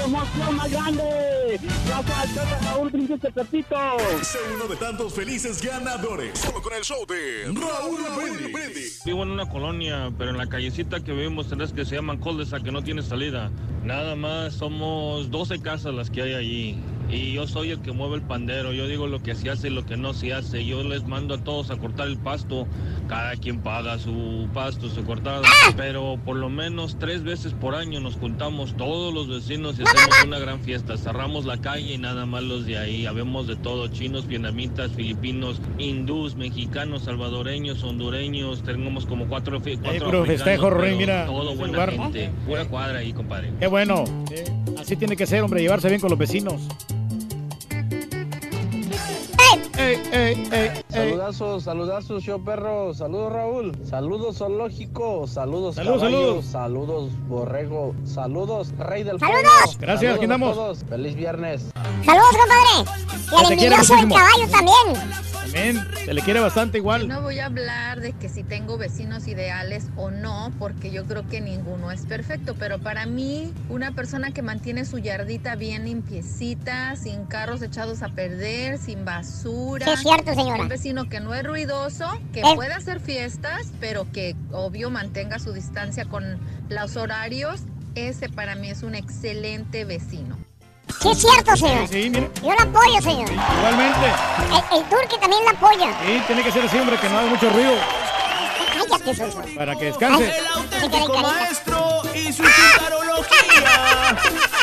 emoción 0.00 0.56
más 0.56 0.70
grande! 0.70 1.60
Gracias 1.86 2.34
de 2.34 2.66
Raúl 2.66 2.90
Brindis, 2.90 3.20
te 3.20 3.30
repito. 3.30 3.76
Sé 4.22 4.38
uno 4.54 4.66
de 4.66 4.76
tantos 4.76 5.14
felices 5.14 5.62
ganadores. 5.62 6.38
Solo 6.38 6.62
con 6.62 6.72
el 6.74 6.82
show 6.82 7.04
de 7.06 7.44
Raúl 7.52 8.52
Brindis. 8.52 9.02
Vivo 9.04 9.22
en 9.22 9.30
una 9.30 9.48
colonia, 9.48 10.12
pero 10.18 10.30
en 10.30 10.38
la 10.38 10.48
callecita 10.48 11.02
que 11.02 11.12
vivimos 11.12 11.48
tenés 11.48 11.72
que 11.72 11.84
se 11.84 11.96
llaman 11.96 12.18
Coldesa, 12.18 12.60
que 12.60 12.72
no 12.72 12.82
tiene 12.82 13.02
salida. 13.02 13.50
Nada 13.84 14.16
más 14.16 14.54
somos 14.54 15.30
12 15.30 15.60
casas 15.60 15.94
las 15.94 16.10
que 16.10 16.22
hay 16.22 16.34
allí. 16.34 16.78
Y 17.10 17.32
yo 17.32 17.46
soy 17.46 17.70
el 17.70 17.80
que 17.80 17.92
mueve 17.92 18.16
el 18.16 18.22
pandero. 18.22 18.72
Yo 18.72 18.88
digo 18.88 19.06
lo 19.06 19.22
que 19.22 19.34
se 19.34 19.50
hace 19.50 19.68
y 19.68 19.70
lo 19.70 19.84
que 19.86 19.96
no 19.96 20.14
se 20.14 20.32
hace. 20.32 20.64
Yo 20.64 20.82
les 20.82 21.06
mando 21.06 21.34
a 21.34 21.38
todos 21.38 21.70
a 21.70 21.76
cortar 21.76 22.08
el 22.08 22.16
pasto. 22.16 22.66
Cada 23.08 23.36
quien 23.36 23.60
paga 23.60 23.98
su 23.98 24.48
pasto, 24.54 24.88
su 24.88 25.04
cortada. 25.04 25.42
Pero 25.76 26.18
por 26.24 26.36
lo 26.36 26.48
menos 26.48 26.96
tres 26.98 27.22
veces 27.22 27.52
por 27.52 27.74
año 27.74 28.00
nos 28.00 28.16
juntamos 28.16 28.76
todos 28.76 29.12
los 29.14 29.28
vecinos 29.28 29.78
y 29.78 29.82
hacemos 29.82 30.24
una 30.26 30.38
gran 30.38 30.60
fiesta. 30.60 30.96
Cerramos 30.96 31.44
la 31.44 31.60
calle 31.60 31.94
y 31.94 31.98
nada 31.98 32.26
más 32.26 32.42
los 32.42 32.64
de 32.66 32.78
ahí. 32.78 33.06
Habemos 33.06 33.46
de 33.46 33.56
todo: 33.56 33.86
chinos, 33.88 34.26
vietnamitas, 34.26 34.90
filipinos, 34.92 35.60
hindús, 35.78 36.34
mexicanos, 36.34 37.02
salvadoreños, 37.02 37.82
hondureños. 37.84 38.62
Tenemos 38.62 39.06
como 39.06 39.26
cuatro, 39.26 39.60
fi- 39.60 39.76
cuatro 39.76 40.06
puro 40.06 40.22
africanos, 40.22 40.26
festejo, 40.44 40.64
pero 40.68 40.76
Rorín, 40.80 40.96
mira, 40.98 41.26
Todo 41.26 41.54
buena 41.54 41.72
lugar. 41.72 41.92
gente. 41.92 42.30
Pura 42.46 42.64
cuadra 42.64 42.98
ahí, 43.00 43.12
compadre. 43.12 43.52
Qué 43.60 43.66
bueno. 43.66 44.04
Así 44.78 44.96
tiene 44.96 45.16
que 45.16 45.26
ser, 45.26 45.42
hombre, 45.42 45.60
llevarse 45.60 45.88
bien 45.88 46.00
con 46.00 46.10
los 46.10 46.18
vecinos. 46.18 46.60
Ey, 49.52 49.60
ey, 49.78 50.02
ey, 50.12 50.48
ey. 50.52 50.84
Saludazos, 50.88 51.64
saludazos, 51.64 52.22
show 52.22 52.42
perro. 52.42 52.94
Saludos, 52.94 53.32
Raúl. 53.32 53.72
Saludos, 53.88 54.38
zoológico. 54.38 55.26
Saludos, 55.26 55.74
Saludos, 55.74 56.00
caballo. 56.00 56.16
saludos. 56.16 56.44
Saludos, 56.46 57.10
borrego. 57.28 57.94
Saludos, 58.04 58.72
rey 58.78 59.02
del 59.02 59.18
Saludos. 59.18 59.42
Gracias, 59.78 60.00
Saludos 60.00 60.14
aquí 60.16 60.24
andamos. 60.24 60.54
todos. 60.54 60.84
Feliz 60.88 61.14
viernes. 61.14 61.70
Saludos, 62.04 62.30
compadre. 62.30 62.90
Y 63.32 63.44
al 63.44 63.52
envidioso 63.52 63.96
del 63.96 64.08
caballo 64.08 64.48
también. 64.50 65.24
También, 65.44 65.86
se 66.04 66.12
le 66.14 66.20
quiere 66.22 66.40
bastante 66.40 66.78
igual. 66.78 67.06
No 67.06 67.22
voy 67.22 67.38
a 67.38 67.46
hablar 67.46 68.00
de 68.00 68.12
que 68.12 68.28
si 68.28 68.42
tengo 68.42 68.76
vecinos 68.76 69.28
ideales 69.28 69.86
o 69.96 70.10
no, 70.10 70.50
porque 70.58 70.90
yo 70.90 71.04
creo 71.04 71.28
que 71.28 71.40
ninguno 71.40 71.92
es 71.92 72.06
perfecto, 72.06 72.56
pero 72.58 72.80
para 72.80 73.06
mí 73.06 73.52
una 73.68 73.92
persona 73.92 74.32
que 74.32 74.42
mantiene 74.42 74.84
su 74.84 74.98
yardita 74.98 75.54
bien 75.54 75.84
limpiecita, 75.84 76.96
sin 76.96 77.26
carros 77.26 77.62
echados 77.62 78.02
a 78.02 78.08
perder, 78.08 78.78
sin 78.78 79.04
basura. 79.04 79.33
Sí, 79.42 79.90
es 79.90 80.00
cierto, 80.00 80.34
señora. 80.34 80.62
Un 80.62 80.68
vecino 80.68 81.08
que 81.08 81.20
no 81.20 81.34
es 81.34 81.42
ruidoso, 81.44 82.06
que 82.32 82.40
Eh. 82.40 82.54
puede 82.54 82.72
hacer 82.72 83.00
fiestas, 83.00 83.66
pero 83.80 84.06
que 84.12 84.34
obvio 84.52 84.90
mantenga 84.90 85.38
su 85.38 85.52
distancia 85.52 86.04
con 86.06 86.38
los 86.68 86.96
horarios. 86.96 87.60
Ese 87.94 88.28
para 88.28 88.54
mí 88.54 88.70
es 88.70 88.82
un 88.82 88.94
excelente 88.94 89.84
vecino. 89.84 90.36
Sí, 91.00 91.10
es 91.10 91.18
cierto, 91.18 91.56
señor. 91.56 91.88
Sí, 91.88 92.10
mire. 92.10 92.30
Yo 92.42 92.54
la 92.54 92.62
apoyo, 92.62 93.00
señor. 93.02 93.30
Igualmente. 93.30 94.06
El, 94.50 94.78
el 94.78 94.84
turqui 94.88 95.18
también 95.20 95.44
la 95.44 95.50
apoya. 95.52 95.90
Sí, 96.06 96.22
tiene 96.26 96.42
que 96.42 96.52
ser 96.52 96.64
así, 96.64 96.78
hombre, 96.78 96.96
que 96.98 97.08
no 97.08 97.18
haga 97.18 97.28
mucho 97.28 97.50
ruido 97.50 97.72
Cállate, 98.88 99.54
para 99.56 99.76
que 99.76 99.84
descanse. 99.86 100.38
El 100.38 100.46
auténtico 100.46 101.18
maestro 101.22 102.02
y 102.14 102.32
su 102.32 102.42
chutarología. 102.42 104.16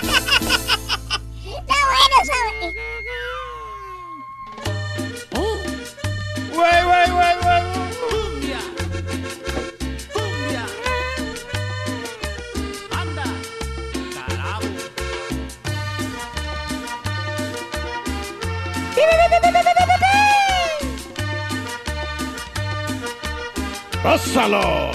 ¡Pásalo! 24.04 24.92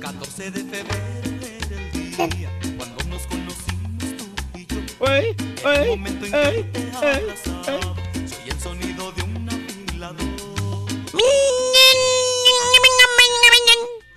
14 0.00 0.50
de 0.50 0.60
febrero 0.64 1.30
era 1.42 2.24
el 2.24 2.30
día 2.30 2.50
cuando 2.76 3.04
nos 3.04 3.26
conocimos 3.26 4.04
tú 4.16 4.58
y 4.58 4.66
yo. 4.66 4.78
El 5.06 5.88
momento 5.88 6.26
en 6.26 6.32
que 6.32 6.62
te 6.72 6.96
abrazaba, 6.96 7.96
soy 8.14 8.48
el 8.48 8.60
sonido 8.60 9.12
de 9.12 9.22
un 9.24 9.48
afilador. 9.48 10.26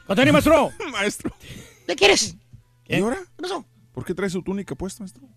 ¡Conteni, 0.06 0.32
maestro! 0.32 0.72
Maestro. 0.92 1.36
¿Qué 1.88 1.96
quieres? 1.96 2.36
¿Y 2.88 2.96
ahora? 3.02 3.18
¿Qué 3.36 3.42
pasó? 3.42 3.66
¿Por 3.92 4.06
qué 4.06 4.14
trae 4.14 4.30
su 4.30 4.44
túnica 4.44 4.76
puesta, 4.76 5.02
maestro? 5.02 5.28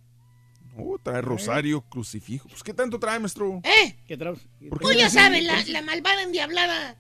No, 0.77 0.99
trae 1.03 1.21
rosario, 1.23 1.81
crucifijo. 1.83 2.49
Pues, 2.49 2.63
¿qué 2.63 2.75
tanto 2.75 2.99
trae, 2.99 3.19
maestro? 3.19 3.61
¿Eh? 3.65 3.97
¿Qué 4.07 4.17
traes? 4.17 4.39
¿Por 4.69 4.79
qué 4.79 4.85
Tú 4.85 4.93
ya 4.93 5.09
sabes, 5.11 5.43
la, 5.45 5.63
la 5.67 5.83
malvada 5.83 6.23
endiablada 6.23 6.97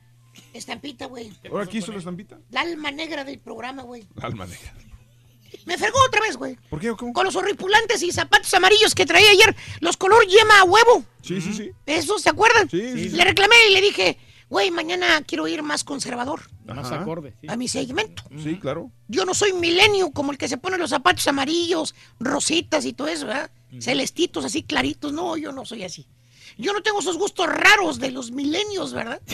estampita, 0.52 1.06
güey. 1.06 1.32
¿Ahora 1.50 1.64
aquí 1.64 1.78
hizo 1.78 1.92
la 1.92 1.98
estampita? 1.98 2.38
La 2.50 2.62
alma 2.62 2.90
negra 2.90 3.24
del 3.24 3.38
programa, 3.38 3.82
güey. 3.82 4.06
Alma 4.20 4.46
negra. 4.46 4.72
Me 5.64 5.78
fregó 5.78 5.98
otra 6.06 6.20
vez, 6.20 6.36
güey. 6.36 6.56
¿Por 6.68 6.80
qué 6.80 6.92
cómo? 6.96 7.12
Con 7.12 7.24
los 7.24 7.36
horripulantes 7.36 8.02
y 8.02 8.12
zapatos 8.12 8.52
amarillos 8.54 8.94
que 8.94 9.06
traía 9.06 9.30
ayer, 9.30 9.54
los 9.80 9.96
color 9.96 10.26
yema 10.26 10.60
a 10.60 10.64
huevo. 10.64 11.04
Sí, 11.22 11.40
sí, 11.40 11.52
sí. 11.54 11.70
¿Eso 11.86 12.18
se 12.18 12.28
acuerdan? 12.30 12.68
Sí, 12.68 12.80
sí, 12.94 13.10
sí. 13.10 13.16
Le 13.16 13.24
reclamé 13.24 13.54
y 13.70 13.74
le 13.74 13.80
dije, 13.80 14.18
güey, 14.48 14.70
mañana 14.70 15.22
quiero 15.22 15.48
ir 15.48 15.62
más 15.62 15.82
conservador 15.84 16.42
Más 16.66 16.90
acorde. 16.92 17.34
sí. 17.40 17.46
a 17.48 17.56
mi 17.56 17.68
segmento. 17.68 18.22
Sí, 18.42 18.58
claro. 18.58 18.90
Yo 19.08 19.24
no 19.24 19.34
soy 19.34 19.52
milenio 19.54 20.10
como 20.10 20.32
el 20.32 20.38
que 20.38 20.48
se 20.48 20.58
pone 20.58 20.78
los 20.78 20.90
zapatos 20.90 21.26
amarillos, 21.28 21.94
rositas 22.20 22.84
y 22.84 22.92
todo 22.92 23.08
eso, 23.08 23.26
¿verdad? 23.26 23.50
Celestitos 23.80 24.44
así 24.44 24.62
claritos. 24.62 25.12
No, 25.12 25.36
yo 25.36 25.52
no 25.52 25.64
soy 25.64 25.84
así. 25.84 26.06
Yo 26.58 26.72
no 26.72 26.82
tengo 26.82 27.00
esos 27.00 27.18
gustos 27.18 27.46
raros 27.46 27.98
de 27.98 28.10
los 28.10 28.30
milenios, 28.30 28.92
¿verdad? 28.92 29.20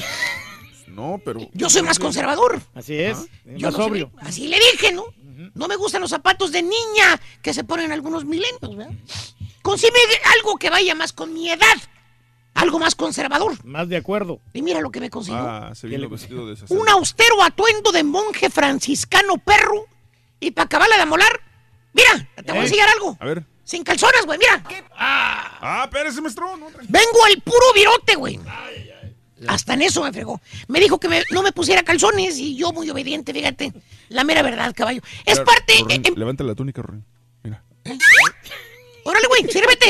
No, 0.89 1.19
pero. 1.25 1.49
Yo 1.55 1.71
soy 1.71 1.81
más 1.83 1.99
conservador. 1.99 2.61
Así 2.75 2.95
es. 2.99 3.17
Yo 3.47 3.53
Más 3.53 3.63
no 3.63 3.71
soy- 3.73 3.85
sobrio. 3.87 4.13
así 4.19 4.47
le 4.49 4.59
dije, 4.73 4.93
¿no? 4.93 5.05
No 5.55 5.67
me 5.67 5.77
gustan 5.77 6.03
los 6.03 6.11
zapatos 6.11 6.53
de 6.53 6.61
niña 6.61 7.19
que 7.41 7.55
se 7.55 7.65
ponen 7.65 7.93
algunos 7.93 8.27
milenios, 8.27 8.77
¿verdad? 8.77 8.93
Consígueme 9.63 10.15
algo 10.37 10.57
que 10.59 10.69
vaya 10.69 10.95
más 10.95 11.15
con 11.15 11.33
mi 11.33 11.49
edad. 11.49 11.77
Algo 12.53 12.79
más 12.79 12.95
conservador. 12.95 13.65
Más 13.65 13.89
de 13.89 13.97
acuerdo. 13.97 14.39
Y 14.53 14.61
mira 14.61 14.83
lo 14.83 14.91
que 14.91 15.01
me 15.01 15.09
consiguió. 15.09 15.41
Ah, 15.41 15.73
se 15.75 15.87
vino 15.87 16.11
vestido 16.11 16.47
de. 16.47 16.63
Un 16.69 16.87
austero 16.91 17.43
atuendo 17.43 17.91
de 17.93 18.03
monje 18.05 18.51
franciscano 18.51 19.39
perro. 19.39 19.87
Y 20.41 20.51
para 20.51 20.67
acabarla 20.67 20.97
de 20.97 21.03
amolar, 21.03 21.41
mira, 21.95 22.29
te 22.37 22.53
voy 22.53 22.59
a 22.61 22.65
enseñar 22.65 22.91
algo. 22.91 23.17
A 23.19 23.25
ver. 23.25 23.47
Sin 23.65 23.85
calzones, 23.85 24.27
güey, 24.27 24.39
mira. 24.39 24.63
Ah, 24.97 25.83
espérese, 25.85 26.21
maestro. 26.21 26.57
No, 26.57 26.67
tranquilo. 26.69 26.89
Vengo 26.89 27.25
al 27.25 27.41
puro 27.43 27.73
virote, 27.75 28.17
güey. 28.17 28.41
Hasta 29.49 29.75
en 29.75 29.83
eso 29.83 30.03
me 30.05 30.13
fregó. 30.13 30.41
Me 30.69 30.79
dijo 30.81 30.99
que 31.01 31.09
me- 31.09 31.23
no 31.31 31.43
me 31.43 31.51
pusiera 31.53 31.83
calzones 31.83 32.39
y 32.39 32.57
yo 32.57 32.73
muy 32.73 32.89
obediente, 32.91 33.33
fíjate. 33.33 33.73
La 34.09 34.23
mera 34.25 34.43
verdad, 34.43 34.73
caballo. 34.75 35.01
Es 35.25 35.35
Mira, 35.35 35.45
parte... 35.45 35.75
Rorín, 35.81 36.05
eh, 36.05 36.09
eh, 36.09 36.13
Levanta 36.17 36.45
la 36.45 36.55
túnica, 36.55 36.83
Rorín. 36.83 37.05
órale, 39.05 39.27
güey, 39.27 39.51
sírvete. 39.51 39.89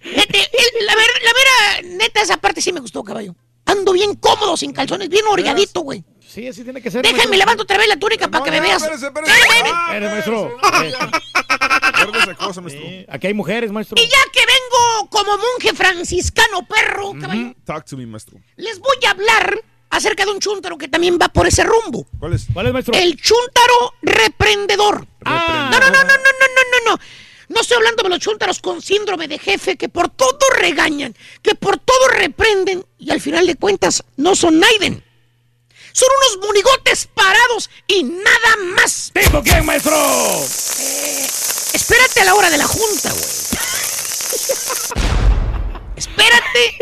El- 0.00 0.86
la, 0.86 0.94
ver- 0.94 1.22
la 1.24 1.32
mera 1.32 1.96
neta, 1.98 2.20
esa 2.22 2.36
parte 2.36 2.60
sí 2.60 2.72
me 2.72 2.80
gustó, 2.80 3.02
caballo. 3.02 3.34
Ando 3.64 3.92
bien 3.92 4.14
cómodo, 4.14 4.56
sin 4.56 4.72
calzones, 4.72 5.08
bien 5.08 5.24
orgadito, 5.28 5.80
güey. 5.80 6.04
Sí, 6.28 6.46
así 6.48 6.64
tiene 6.64 6.82
que 6.82 6.90
ser. 6.90 7.02
Déjame, 7.02 7.18
maestro. 7.18 7.38
levanto 7.38 7.62
otra 7.62 7.78
vez 7.78 7.88
la 7.88 7.96
túnica 7.96 8.28
para 8.28 8.44
que 8.44 8.50
me 8.50 8.58
no, 8.58 8.62
veas. 8.64 8.82
espérese, 8.82 9.06
espérese. 9.06 9.32
Ah, 9.72 9.94
Espere, 9.94 10.10
maestro. 10.10 10.58
Eh, 12.28 12.34
cosa, 12.38 12.60
maestro. 12.60 12.84
Aquí 13.08 13.26
hay 13.28 13.34
mujeres, 13.34 13.70
maestro. 13.72 14.00
Y 14.00 14.06
ya 14.06 14.18
que 14.32 14.40
vengo 14.40 15.08
como 15.10 15.32
monje 15.36 15.72
franciscano 15.74 16.66
perro, 16.66 17.12
caballo, 17.20 17.54
Talk 17.64 17.84
to 17.86 17.96
me, 17.96 18.06
maestro. 18.06 18.38
les 18.56 18.78
voy 18.78 18.96
a 19.06 19.10
hablar 19.10 19.60
acerca 19.90 20.24
de 20.24 20.32
un 20.32 20.40
chúntaro 20.40 20.76
que 20.76 20.88
también 20.88 21.18
va 21.20 21.28
por 21.28 21.46
ese 21.46 21.64
rumbo. 21.64 22.06
¿Cuál 22.18 22.34
es? 22.34 22.46
¿Cuál 22.52 22.66
es, 22.66 22.72
maestro? 22.72 22.94
El 22.94 23.16
chúntaro 23.16 23.94
reprendedor. 24.02 25.06
Ah. 25.24 25.70
No, 25.72 25.78
no, 25.78 25.86
no, 25.86 26.02
no, 26.02 26.04
no, 26.04 26.14
no, 26.14 26.14
no, 26.14 26.90
no. 26.96 27.00
No 27.48 27.60
estoy 27.60 27.76
hablando 27.76 28.02
de 28.02 28.08
los 28.08 28.18
chúntaros 28.18 28.60
con 28.60 28.82
síndrome 28.82 29.28
de 29.28 29.38
jefe 29.38 29.76
que 29.76 29.88
por 29.88 30.08
todo 30.08 30.36
regañan, 30.58 31.14
que 31.42 31.54
por 31.54 31.78
todo 31.78 32.08
reprenden 32.08 32.84
y 32.98 33.10
al 33.12 33.20
final 33.20 33.46
de 33.46 33.54
cuentas 33.54 34.02
no 34.16 34.34
son 34.34 34.58
Naiden. 34.58 35.02
Son 35.96 36.08
unos 36.20 36.36
monigotes 36.46 37.08
parados 37.14 37.70
y 37.86 38.04
nada 38.04 38.56
más. 38.76 39.10
¿Tipo 39.14 39.42
quién, 39.42 39.64
maestro? 39.64 39.96
Eh, 40.78 41.26
espérate 41.72 42.20
a 42.20 42.26
la 42.26 42.34
hora 42.34 42.50
de 42.50 42.58
la 42.58 42.66
junta, 42.66 43.10
güey. 43.12 43.24
espérate 45.96 46.76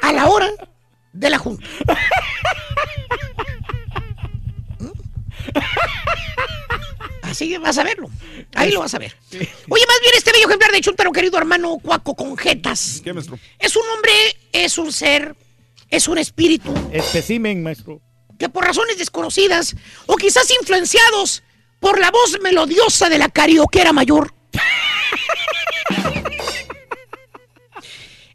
a 0.00 0.12
la 0.12 0.28
hora 0.28 0.50
de 1.12 1.30
la 1.30 1.38
junta. 1.38 1.64
¿Mm? 4.80 4.90
Así 7.22 7.56
vas 7.58 7.78
a 7.78 7.84
verlo. 7.84 8.10
Ahí 8.56 8.72
lo 8.72 8.80
vas 8.80 8.94
a 8.94 8.98
ver. 8.98 9.16
Oye, 9.68 9.86
más 9.86 10.00
bien 10.00 10.14
este 10.16 10.32
bello 10.32 10.48
ejemplar 10.48 10.72
de 10.72 10.80
Chuntaro, 10.80 11.12
querido 11.12 11.38
hermano 11.38 11.78
Cuaco 11.80 12.16
con 12.16 12.36
jetas. 12.36 13.00
¿Qué, 13.04 13.12
maestro? 13.12 13.38
Es 13.60 13.76
un 13.76 13.88
hombre, 13.88 14.12
es 14.50 14.78
un 14.78 14.92
ser, 14.92 15.36
es 15.88 16.08
un 16.08 16.18
espíritu 16.18 16.74
Especimen, 16.90 17.62
maestro. 17.62 18.02
Que 18.42 18.48
por 18.48 18.64
razones 18.64 18.98
desconocidas 18.98 19.76
o 20.06 20.16
quizás 20.16 20.50
influenciados 20.60 21.44
por 21.78 22.00
la 22.00 22.10
voz 22.10 22.40
melodiosa 22.42 23.08
de 23.08 23.16
la 23.16 23.28
carioquera 23.28 23.92
mayor. 23.92 24.34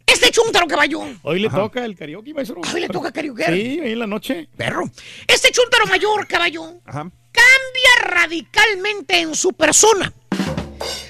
Este 0.06 0.32
chúntaro 0.32 0.66
caballo. 0.66 1.02
Hoy 1.24 1.40
le 1.40 1.50
toca 1.50 1.84
el 1.84 1.94
karaoke, 1.94 2.34
maestro. 2.34 2.62
Hoy 2.74 2.80
le 2.80 2.88
toca 2.88 3.12
karaoke. 3.12 3.46
Sí, 3.48 3.80
hoy 3.82 3.92
en 3.92 4.00
la 4.00 4.08
noche. 4.08 4.48
Perro. 4.56 4.90
Este 5.28 5.52
chúntaro 5.52 5.86
mayor, 5.88 6.26
caballo, 6.26 6.80
Ajá. 6.86 7.02
cambia 7.02 7.94
radicalmente 8.00 9.20
en 9.20 9.36
su 9.36 9.52
persona. 9.52 10.14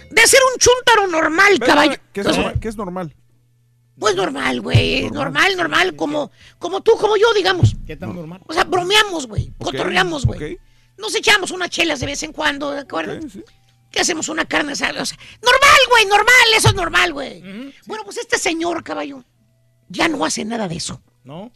De 0.09 0.27
ser 0.27 0.39
un 0.51 0.59
chúntaro 0.59 1.05
normal, 1.05 1.59
caballo. 1.59 1.95
¿Qué 2.11 2.21
es? 2.21 2.27
¿Qué 2.59 2.67
es 2.67 2.75
normal? 2.75 3.15
Pues 3.99 4.15
normal, 4.15 4.61
güey. 4.61 5.09
Normal, 5.09 5.57
normal, 5.57 5.95
como, 5.95 6.31
como 6.59 6.81
tú, 6.81 6.91
como 6.99 7.17
yo, 7.17 7.33
digamos. 7.33 7.75
¿Qué 7.85 7.95
tan 7.95 8.15
normal? 8.15 8.41
O 8.47 8.53
sea, 8.53 8.63
bromeamos, 8.63 9.27
güey. 9.27 9.51
Ok, 9.57 9.71
Cotorreamos, 9.71 10.25
güey. 10.25 10.53
ok. 10.53 10.61
Nos 10.97 11.15
echamos 11.15 11.51
unas 11.51 11.69
chelas 11.69 11.99
de 11.99 12.05
vez 12.07 12.21
en 12.23 12.31
cuando, 12.31 12.71
¿de 12.71 12.81
acuerdo? 12.81 13.13
Ok, 13.17 13.29
sí. 13.31 13.43
Que 13.91 14.01
hacemos 14.01 14.29
una 14.29 14.45
carne 14.45 14.73
asada. 14.73 15.01
o 15.01 15.05
sea, 15.05 15.17
normal, 15.41 15.79
güey, 15.89 16.05
normal, 16.05 16.33
eso 16.55 16.67
es 16.69 16.75
normal, 16.75 17.13
güey. 17.13 17.41
Bueno, 17.85 18.03
pues 18.03 18.17
este 18.17 18.37
señor, 18.37 18.83
caballo, 18.83 19.23
ya 19.89 20.07
no 20.07 20.23
hace 20.25 20.43
nada 20.45 20.67
de 20.67 20.75
eso. 20.75 21.01
¿No? 21.23 21.51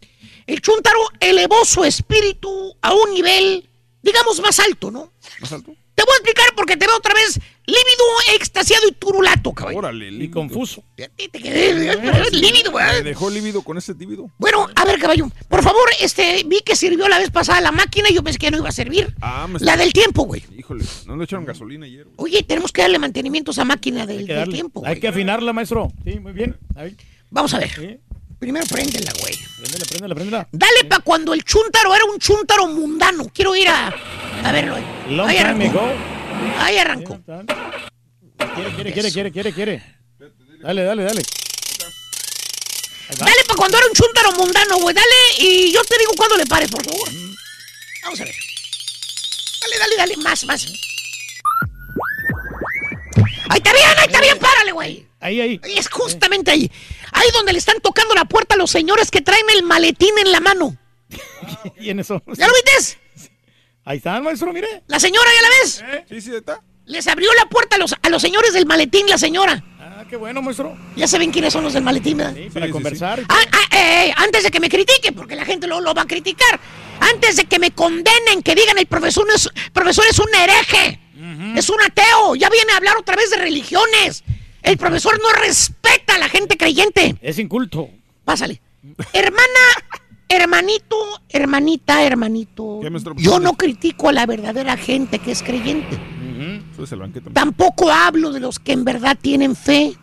El 0.47 0.61
chúntaro 0.61 0.99
elevó 1.19 1.63
su 1.63 1.83
espíritu 1.85 2.75
a 2.81 2.93
un 2.93 3.13
nivel, 3.13 3.69
digamos, 4.01 4.41
más 4.41 4.59
alto, 4.59 4.91
¿no? 4.91 5.13
¿Más 5.39 5.51
alto? 5.53 5.73
Te 6.01 6.05
voy 6.05 6.13
a 6.13 6.17
explicar 6.17 6.55
porque 6.55 6.77
te 6.77 6.88
veo 6.88 6.97
otra 6.97 7.13
vez 7.13 7.39
lívido, 7.67 8.03
extasiado 8.35 8.88
y 8.88 8.91
turulato, 8.93 9.53
caballo. 9.53 9.77
Órale, 9.77 10.07
Y 10.09 10.30
confuso. 10.31 10.83
Te 10.95 11.09
quedé 11.30 11.73
lívido, 12.33 12.71
Me 12.73 13.03
dejó 13.03 13.30
lívido 13.30 13.61
con 13.61 13.77
ese 13.77 13.93
tíbido. 13.93 14.31
Bueno, 14.39 14.67
a 14.75 14.83
ver, 14.85 14.99
caballo, 14.99 15.30
por 15.47 15.61
favor, 15.61 15.88
este, 15.99 16.43
vi 16.47 16.61
que 16.61 16.75
sirvió 16.75 17.07
la 17.07 17.19
vez 17.19 17.30
pasada 17.30 17.61
la 17.61 17.71
máquina 17.71 18.09
y 18.09 18.15
yo 18.15 18.23
pensé 18.23 18.39
que 18.39 18.49
no 18.49 18.57
iba 18.57 18.69
a 18.69 18.71
servir. 18.71 19.13
Ah, 19.21 19.45
me 19.47 19.59
La 19.59 19.73
está- 19.73 19.77
del 19.77 19.93
tiempo, 19.93 20.23
güey. 20.23 20.43
Híjole, 20.57 20.83
no 21.05 21.15
le 21.17 21.23
echaron 21.25 21.45
gasolina 21.45 21.85
ayer. 21.85 22.05
güey. 22.05 22.15
Oye, 22.17 22.41
tenemos 22.43 22.71
que 22.71 22.81
darle 22.81 22.97
mantenimiento 22.97 23.51
a 23.51 23.53
esa 23.53 23.63
máquina 23.63 24.07
del, 24.07 24.25
del 24.25 24.49
tiempo. 24.49 24.81
Hay 24.83 24.93
güey. 24.93 24.99
que 25.01 25.07
afinarla, 25.09 25.53
maestro. 25.53 25.91
Sí, 26.03 26.19
muy 26.19 26.31
bien. 26.33 26.57
Ahí. 26.75 26.97
Vamos 27.30 27.53
a 27.53 27.59
ver. 27.59 27.69
Sí. 27.75 27.99
Primero 28.41 28.65
préndela, 28.65 29.11
güey. 29.19 29.37
Préndela, 29.61 29.85
préndela, 29.85 30.15
préndela. 30.15 30.47
Dale 30.51 30.83
pa' 30.89 30.99
cuando 30.99 31.31
el 31.35 31.43
chúntaro 31.43 31.93
era 31.93 32.05
un 32.05 32.17
chúntaro 32.17 32.65
mundano. 32.67 33.29
Quiero 33.31 33.55
ir 33.55 33.67
a, 33.69 33.93
a 34.43 34.51
verlo. 34.51 34.77
eh. 34.77 34.83
Long 35.09 35.29
Ahí 35.29 35.37
time 35.37 35.49
arrancó. 35.67 35.79
ago. 35.79 35.93
Ahí 36.57 36.77
arrancó. 36.79 37.19
Quiere, 38.55 38.71
quiere, 38.73 38.91
quiere, 38.93 39.11
quiere, 39.11 39.31
quiere, 39.31 39.53
quiere. 39.53 39.83
Dale, 40.59 40.83
dale, 40.83 41.03
dale. 41.03 41.21
Dale 43.19 43.43
pa' 43.47 43.55
cuando 43.55 43.77
era 43.77 43.85
un 43.85 43.93
chúntaro 43.93 44.31
mundano, 44.31 44.77
güey. 44.79 44.95
Dale 44.95 45.15
y 45.37 45.71
yo 45.71 45.83
te 45.83 45.97
digo 45.99 46.11
cuándo 46.17 46.35
le 46.35 46.45
pares, 46.47 46.71
por 46.71 46.83
favor. 46.83 47.09
Vamos 48.03 48.21
a 48.21 48.23
ver. 48.23 48.35
Dale, 49.61 49.77
dale, 49.77 49.95
dale. 49.97 50.17
Más, 50.17 50.43
más. 50.45 50.65
Ahí 53.49 53.57
está 53.57 53.71
bien, 53.71 53.85
ahí 53.99 54.05
está 54.07 54.19
bien. 54.19 54.39
Párale, 54.39 54.71
güey. 54.71 55.05
Ahí, 55.19 55.39
ahí. 55.41 55.59
Ahí 55.63 55.77
Es 55.77 55.87
justamente 55.89 56.49
ahí. 56.49 56.61
Ahí 56.61 57.00
donde 57.33 57.53
le 57.53 57.59
están 57.59 57.80
tocando 57.82 58.16
la 58.16 58.25
puerta 58.25 58.56
a 58.56 58.58
los 58.58 58.72
señores 58.72 59.11
que 59.11 59.22
traen 59.22 59.45
el 59.53 59.64
maletín 59.64 60.17
en 60.17 60.32
la 60.32 60.40
mano. 60.40 60.77
¿Quiénes 61.77 62.08
son? 62.08 62.22
¿Ya 62.38 62.48
lo 62.48 62.53
viste? 62.53 63.00
Ahí 63.83 63.98
está, 63.98 64.22
maestro, 64.22 64.53
mire. 64.53 64.83
La 64.88 65.00
señora, 65.00 65.30
¿ya 65.35 65.41
la 65.41 65.50
ves? 65.50 66.06
Sí, 66.09 66.22
sí, 66.22 66.35
está. 66.35 66.61
Les 66.85 67.08
abrió 67.08 67.33
la 67.33 67.45
puerta 67.45 67.75
a 67.77 67.80
los, 67.80 67.93
a 68.01 68.09
los 68.09 68.22
señores 68.22 68.53
del 68.53 68.66
maletín, 68.66 69.08
la 69.08 69.17
señora. 69.17 69.64
Ah, 69.80 70.03
qué 70.09 70.16
bueno, 70.17 70.41
maestro. 70.41 70.77
Ya 70.95 71.08
saben 71.08 71.32
quiénes 71.32 71.53
son 71.53 71.64
los 71.64 71.74
del 71.74 71.83
maletín, 71.83 72.17
¿verdad? 72.17 72.33
Sí, 72.35 72.50
para 72.51 72.69
conversar. 72.69 73.22
Ah, 73.27 73.40
ah, 73.51 73.77
eh, 73.77 74.08
eh, 74.08 74.14
antes 74.17 74.43
de 74.43 74.51
que 74.51 74.59
me 74.59 74.69
critiquen, 74.69 75.14
porque 75.16 75.35
la 75.35 75.45
gente 75.45 75.67
lo, 75.67 75.82
lo 75.82 75.93
va 75.93 76.03
a 76.03 76.08
criticar. 76.08 76.59
Antes 77.00 77.35
de 77.35 77.45
que 77.45 77.59
me 77.59 77.72
condenen, 77.72 78.43
que 78.43 78.53
digan 78.53 78.77
el 78.77 78.85
profesor 78.85 79.25
no 79.27 79.33
es, 79.33 79.50
profesor 79.74 80.06
es 80.09 80.19
un 80.19 80.33
hereje. 80.33 81.00
Es 81.56 81.69
un 81.69 81.82
ateo. 81.82 82.35
Ya 82.35 82.50
viene 82.50 82.72
a 82.74 82.77
hablar 82.77 82.98
otra 82.98 83.16
vez 83.16 83.30
de 83.30 83.38
religiones. 83.38 84.24
El 84.61 84.77
profesor 84.77 85.19
no 85.22 85.41
respeta 85.41 86.15
a 86.15 86.19
la 86.19 86.30
gente 86.30 86.57
creyente. 86.57 87.15
Es 87.22 87.40
inculto. 87.40 87.90
Pásale. 88.23 88.61
Hermana, 89.14 89.59
hermanito, 90.30 90.95
hermanita, 91.30 92.03
hermanito. 92.03 92.81
Yo 93.17 93.40
no 93.40 93.53
critico 93.53 94.09
a 94.09 94.14
la 94.14 94.25
verdadera 94.25 94.77
gente 94.77 95.19
que 95.19 95.31
es 95.31 95.43
creyente. 95.43 95.99
Eso 96.73 96.83
es 96.83 96.91
el 96.91 96.99
banquete. 96.99 97.30
Tampoco 97.31 97.91
hablo 97.91 98.31
de 98.31 98.40
los 98.40 98.59
que 98.59 98.72
en 98.72 98.83
verdad 98.83 99.17
tienen 99.19 99.56
fe 99.56 99.95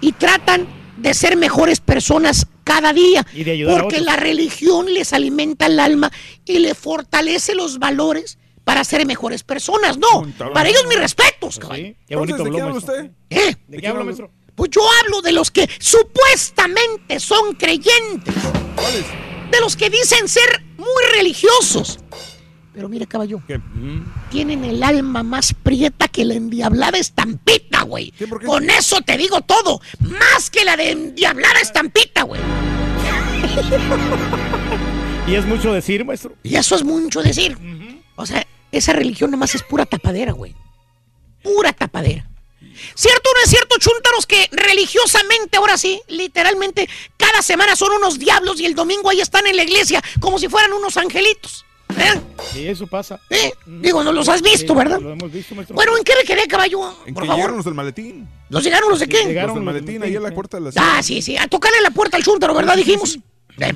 y 0.00 0.12
tratan 0.12 0.66
de 0.96 1.14
ser 1.14 1.36
mejores 1.36 1.80
personas 1.80 2.46
cada 2.64 2.92
día. 2.92 3.26
Y 3.34 3.44
de 3.44 3.52
ayudar 3.52 3.78
a 3.78 3.82
porque 3.82 3.96
otros. 3.96 4.06
la 4.06 4.16
religión 4.16 4.92
les 4.92 5.12
alimenta 5.12 5.66
el 5.66 5.80
alma 5.80 6.12
y 6.44 6.58
le 6.58 6.74
fortalece 6.74 7.54
los 7.54 7.78
valores 7.78 8.38
para 8.64 8.84
ser 8.84 9.04
mejores 9.06 9.42
personas. 9.42 9.98
No, 9.98 10.26
para 10.52 10.68
ellos 10.68 10.84
mis 10.88 10.98
respetos. 10.98 11.58
caballo. 11.58 11.84
Sí, 11.84 11.96
qué 12.06 12.16
bonito 12.16 12.46
Entonces, 12.46 12.52
¿de 12.52 12.56
qué 12.56 12.62
habla 12.62 12.78
usted? 12.78 13.10
¿Eh? 13.30 13.56
¿De 13.68 13.78
qué 13.78 13.88
habla, 13.88 14.04
maestro? 14.04 14.30
Pues 14.54 14.70
yo 14.70 14.82
hablo 15.02 15.22
de 15.22 15.32
los 15.32 15.50
que 15.50 15.68
supuestamente 15.78 17.18
son 17.20 17.54
creyentes. 17.54 18.34
¿Cuáles? 18.76 19.04
De 19.50 19.60
los 19.60 19.76
que 19.76 19.90
dicen 19.90 20.28
ser 20.28 20.62
muy 20.76 21.16
religiosos. 21.16 21.98
Pero 22.74 22.88
mire, 22.88 23.06
caballo, 23.06 23.42
¿Qué? 23.46 23.60
tienen 24.30 24.64
el 24.64 24.82
alma 24.82 25.22
más 25.22 25.54
prieta 25.62 26.08
que 26.08 26.24
la 26.24 26.34
endiablada 26.34 26.96
estampita, 26.96 27.82
güey. 27.82 28.12
¿Qué, 28.12 28.26
por 28.26 28.40
qué? 28.40 28.46
Con 28.46 28.70
eso 28.70 29.02
te 29.02 29.18
digo 29.18 29.42
todo. 29.42 29.80
Más 30.00 30.48
que 30.48 30.64
la 30.64 30.74
de 30.76 30.90
endiablada 30.90 31.60
estampita, 31.60 32.22
güey. 32.22 32.40
Y 35.28 35.36
es 35.36 35.46
mucho 35.46 35.72
decir, 35.72 36.04
maestro. 36.04 36.34
Y 36.42 36.56
eso 36.56 36.74
es 36.74 36.82
mucho 36.82 37.22
decir. 37.22 37.56
O 38.16 38.26
sea, 38.26 38.44
esa 38.72 38.92
religión 38.92 39.30
nomás 39.30 39.54
es 39.54 39.62
pura 39.62 39.86
tapadera, 39.86 40.32
güey. 40.32 40.54
Pura 41.42 41.72
tapadera. 41.72 42.28
¿Cierto 42.94 43.30
o 43.30 43.34
no 43.34 43.40
es 43.44 43.50
cierto, 43.50 43.76
chúntaros, 43.78 44.26
que 44.26 44.48
religiosamente, 44.50 45.56
ahora 45.58 45.76
sí, 45.76 46.00
literalmente, 46.08 46.88
cada 47.16 47.42
semana 47.42 47.76
son 47.76 47.92
unos 47.92 48.18
diablos 48.18 48.58
y 48.60 48.66
el 48.66 48.74
domingo 48.74 49.10
ahí 49.10 49.20
están 49.20 49.46
en 49.46 49.56
la 49.56 49.62
iglesia 49.64 50.02
como 50.20 50.38
si 50.38 50.48
fueran 50.48 50.72
unos 50.72 50.96
angelitos? 50.96 51.64
¿Eh? 51.90 52.20
Sí, 52.52 52.66
eso 52.66 52.86
pasa. 52.86 53.20
¿Eh? 53.28 53.52
Digo, 53.66 54.02
no 54.02 54.12
los 54.12 54.26
has 54.28 54.40
visto, 54.40 54.72
Sí, 54.72 54.78
¿verdad? 54.78 54.98
Lo 55.00 55.12
hemos 55.12 55.30
visto, 55.30 55.54
maestro. 55.54 55.74
Bueno, 55.76 55.96
¿en 55.98 56.04
qué 56.04 56.14
me 56.16 56.24
quedé, 56.24 56.46
caballo? 56.48 56.96
¿En 57.04 57.12
Por 57.12 57.22
qué 57.24 57.26
favor. 57.26 57.36
llegaron 57.36 57.56
los 57.56 57.64
del 57.66 57.74
maletín? 57.74 58.28
¿Los 58.48 58.64
llegaron 58.64 58.88
los 58.88 59.00
de 59.00 59.08
qué? 59.08 59.24
Llegaron 59.26 59.48
los 59.48 59.54
del 59.56 59.64
maletín 59.64 60.02
ahí 60.02 60.16
a 60.16 60.20
la 60.20 60.30
puerta 60.32 60.58
de 60.58 60.62
la 60.64 60.72
Ah, 60.76 61.02
sí, 61.02 61.20
sí, 61.20 61.36
a 61.36 61.46
tocarle 61.48 61.80
la 61.82 61.90
puerta 61.90 62.16
al 62.16 62.24
chúntaro, 62.24 62.54
¿verdad? 62.54 62.76
Dijimos. 62.76 63.18
Eh, 63.58 63.72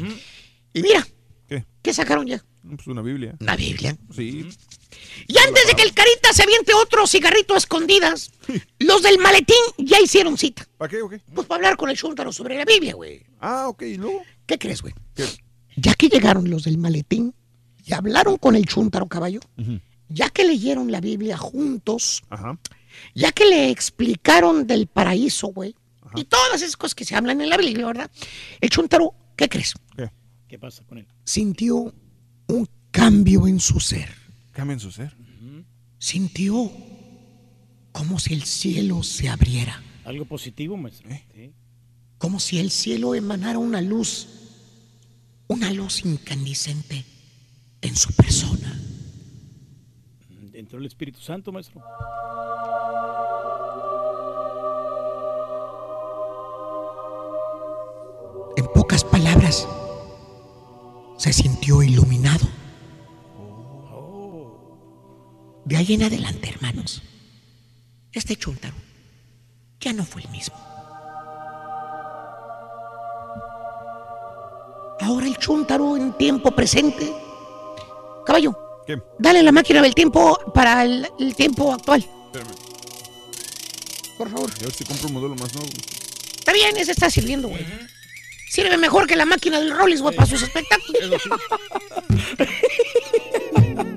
Y 0.73 0.81
mira, 0.83 1.07
¿Qué? 1.49 1.65
¿qué 1.83 1.93
sacaron 1.95 2.27
ya? 2.27 2.45
Pues 2.63 2.87
una 2.89 3.03
Biblia. 3.03 3.37
Una 3.41 3.55
Biblia. 3.57 3.97
Sí. 4.15 4.49
Y 5.29 5.39
antes 5.39 5.67
de 5.69 5.75
que 5.75 5.83
el 5.83 5.95
carita 5.95 6.33
se 6.33 6.43
aviente 6.43 6.73
otro 6.75 7.07
cigarrito 7.07 7.55
a 7.55 7.59
escondidas, 7.59 8.33
los 8.81 9.03
del 9.03 9.19
maletín 9.19 9.57
ya 9.79 10.01
hicieron 10.01 10.37
cita. 10.37 10.67
¿Para 10.77 10.89
qué 10.91 11.03
o 11.03 11.09
qué? 11.09 11.21
Pues 11.35 11.47
para 11.47 11.59
hablar 11.59 11.77
con 11.77 11.91
el 11.91 11.97
chúntaro 11.97 12.33
sobre 12.33 12.57
la 12.57 12.65
Biblia, 12.65 12.95
güey. 12.95 13.23
Ah, 13.41 13.69
ok, 13.69 13.83
¿y 13.83 13.97
luego? 13.97 14.23
¿Qué 14.47 14.59
crees, 14.59 14.83
güey? 14.83 14.95
¿Qué? 15.15 15.25
Ya 15.77 15.95
que 15.95 16.09
llegaron 16.09 16.51
los 16.51 16.65
del 16.65 16.79
maletín 16.79 17.35
y 17.85 17.93
hablaron 17.93 18.37
con 18.39 18.57
el 18.57 18.67
chúntaro 18.67 19.07
caballo, 19.07 19.41
ya 20.09 20.31
que 20.31 20.45
leyeron 20.45 20.91
la 20.91 21.01
Biblia 21.01 21.37
juntos, 21.37 22.23
Ajá. 22.31 22.59
ya 23.15 23.31
que 23.31 23.45
le 23.45 23.71
explicaron 23.71 24.67
del 24.67 24.87
paraíso, 24.89 25.49
güey, 25.49 25.77
y 26.17 26.25
todas 26.25 26.63
esas 26.63 26.77
cosas 26.77 26.95
que 26.95 27.05
se 27.05 27.15
hablan 27.15 27.41
en 27.41 27.51
la 27.51 27.57
Biblia, 27.59 27.87
¿verdad? 27.87 28.11
El 28.61 28.71
chúntaro, 28.71 29.15
¿qué 29.37 29.49
crees? 29.49 29.75
¿Qué? 29.97 30.11
¿Qué 30.49 30.59
pasa 30.59 30.83
con 30.85 30.99
él? 30.99 31.07
Sintió 31.27 31.93
un 32.47 32.69
cambio 32.93 33.49
en 33.49 33.59
su 33.59 33.81
ser. 33.81 34.09
Cambien 34.53 34.79
su 34.79 34.93
ser. 34.93 35.15
Sintió 35.99 36.71
como 37.91 38.19
si 38.21 38.33
el 38.33 38.43
cielo 38.45 39.03
se 39.03 39.29
abriera, 39.29 39.83
Algo 40.05 40.25
positivo, 40.25 40.77
maestro. 40.77 41.11
¿Eh? 41.11 41.25
Sí. 41.35 41.53
como 42.19 42.39
si 42.39 42.59
el 42.61 42.71
cielo 42.71 43.15
emanara 43.17 43.59
una 43.59 43.81
luz, 43.81 44.29
una 45.49 45.73
luz 45.73 46.05
incandescente 46.05 47.05
en 47.81 47.97
su 47.97 48.13
persona. 48.15 48.81
Entró 50.53 50.79
el 50.79 50.87
Espíritu 50.87 51.21
Santo, 51.21 51.51
maestro. 51.51 51.83
En 58.57 58.67
pocas 58.75 59.05
palabras, 59.05 59.69
se 61.17 61.33
sintió 61.33 61.83
iluminado. 61.83 62.47
De 65.65 65.77
ahí 65.77 65.95
en 65.95 66.05
adelante, 66.05 66.49
hermanos, 66.49 67.03
este 68.13 68.37
chúntaro 68.37 68.75
ya 69.81 69.93
no 69.93 70.05
fue 70.05 70.23
el 70.23 70.29
mismo. 70.29 70.57
Ahora 75.01 75.27
el 75.27 75.37
chúntaro 75.39 75.97
en 75.97 76.17
tiempo 76.17 76.51
presente. 76.53 77.13
Caballo, 78.25 78.57
¿Qué? 78.87 78.97
dale 79.19 79.43
la 79.43 79.53
máquina 79.53 79.83
del 79.83 79.95
tiempo 79.95 80.39
para 80.55 80.85
el, 80.85 81.09
el 81.19 81.35
tiempo 81.35 81.73
actual. 81.73 82.01
Espérame. 82.27 82.55
Por 84.17 84.31
favor. 84.31 84.51
A 84.51 84.63
ver 84.65 84.73
si 84.73 84.85
compro 84.85 85.09
un 85.09 85.15
modelo 85.15 85.35
más 85.35 85.53
nuevo. 85.55 85.69
Está 86.39 86.53
bien, 86.53 86.77
ese 86.77 86.93
está 86.93 87.11
sirviendo, 87.11 87.49
güey. 87.49 87.65
Sirve 88.49 88.77
mejor 88.79 89.07
que 89.07 89.17
la 89.17 89.25
máquina 89.27 89.59
del 89.61 89.77
Rollis, 89.77 90.01
güey, 90.01 90.15
para 90.15 90.27
sus 90.27 90.43
espectáculos. 90.43 91.23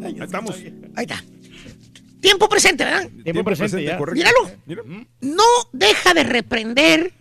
Ahí 0.03 0.18
estamos. 0.19 0.56
Ahí 0.95 1.06
está. 1.06 1.24
Tiempo 2.19 2.50
presente, 2.50 2.84
¿verdad? 2.84 3.10
Tiempo 3.24 3.44
presente, 3.44 3.84
ya. 3.84 3.98
correcto. 3.98 4.18
Míralo. 4.18 4.52
Mira. 4.66 4.84
No 5.22 5.44
deja 5.72 6.14
de 6.14 6.24
reprender. 6.24 7.14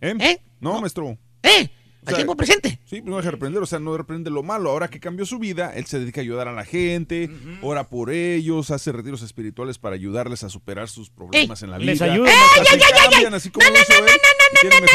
¿Eh? 0.00 0.14
¿Eh? 0.20 0.40
No, 0.60 0.80
maestro. 0.80 1.18
¿Eh? 1.42 1.68
O 2.04 2.08
Al 2.08 2.14
sea, 2.14 2.16
tiempo 2.16 2.36
presente. 2.36 2.78
Sí, 2.86 3.02
pues 3.02 3.04
no 3.10 3.16
deja 3.16 3.26
de 3.26 3.32
reprender, 3.32 3.62
o 3.62 3.66
sea, 3.66 3.80
no 3.80 3.94
reprende 3.96 4.30
lo 4.30 4.42
malo. 4.42 4.70
Ahora 4.70 4.88
que 4.88 5.00
cambió 5.00 5.26
su 5.26 5.38
vida, 5.38 5.72
él 5.74 5.84
se 5.84 5.98
dedica 5.98 6.20
a 6.20 6.22
ayudar 6.22 6.48
a 6.48 6.52
la 6.52 6.64
gente, 6.64 7.28
ora 7.60 7.88
por 7.88 8.10
ellos, 8.10 8.70
hace 8.70 8.92
retiros 8.92 9.20
espirituales 9.22 9.78
para 9.78 9.96
ayudarles 9.96 10.42
a 10.44 10.48
superar 10.48 10.88
sus 10.88 11.10
problemas 11.10 11.62
en 11.62 11.70
la 11.70 11.76
vida. 11.76 11.92
Les 11.92 12.00
ayuda. 12.00 12.30
¡Ey, 12.30 12.36
ey, 12.36 12.72
ey, 12.72 12.80
ey, 13.18 13.24
No, 13.24 13.30
no, 13.30 13.30
no, 13.30 13.30
no, 13.30 13.38
y 13.38 13.40
no, 14.54 14.60
tienen 14.60 14.80
no, 14.80 14.86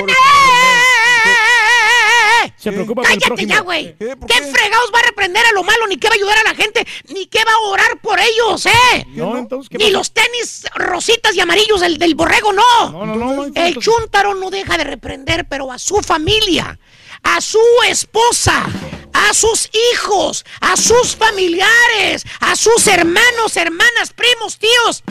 Se 2.57 2.69
¿Qué? 2.69 2.75
preocupa 2.75 3.01
por 3.03 3.11
el 3.11 3.17
Cállate 3.19 3.27
prójimo. 3.27 3.53
ya, 3.53 3.59
güey. 3.61 3.95
¿Qué? 3.97 4.15
¿Por 4.15 4.27
¿Qué 4.29 4.35
qué? 4.39 4.43
fregados 4.53 4.91
va 4.93 4.99
a 4.99 5.03
reprender 5.03 5.45
a 5.45 5.51
lo 5.53 5.63
malo? 5.63 5.87
Ni 5.87 5.97
qué 5.97 6.07
va 6.07 6.13
a 6.13 6.17
ayudar 6.17 6.37
a 6.39 6.43
la 6.43 6.55
gente, 6.55 6.85
ni 7.09 7.25
qué 7.27 7.43
va 7.43 7.53
a 7.53 7.59
orar 7.69 7.99
por 8.01 8.19
ellos, 8.19 8.65
¿eh? 8.65 9.05
No, 9.09 9.37
entonces, 9.37 9.69
¿qué 9.69 9.77
Ni 9.77 9.85
pasa? 9.85 9.97
los 9.97 10.11
tenis 10.13 10.65
rositas 10.75 11.35
y 11.35 11.39
amarillos 11.39 11.81
del, 11.81 11.97
del 11.97 12.15
borrego, 12.15 12.53
no. 12.53 12.89
No, 12.91 13.05
no, 13.05 13.15
no. 13.15 13.45
El 13.55 13.77
chúntaro 13.77 14.35
no 14.35 14.49
deja 14.49 14.77
de 14.77 14.83
reprender, 14.83 15.45
pero 15.47 15.71
a 15.71 15.79
su 15.79 15.97
familia, 16.01 16.79
a 17.23 17.41
su 17.41 17.59
esposa, 17.87 18.65
a 19.13 19.33
sus 19.33 19.69
hijos, 19.93 20.45
a 20.61 20.75
sus 20.75 21.15
familiares, 21.15 22.25
a 22.41 22.55
sus 22.55 22.87
hermanos, 22.87 23.55
hermanas, 23.57 24.13
primos, 24.15 24.57
tíos. 24.57 25.03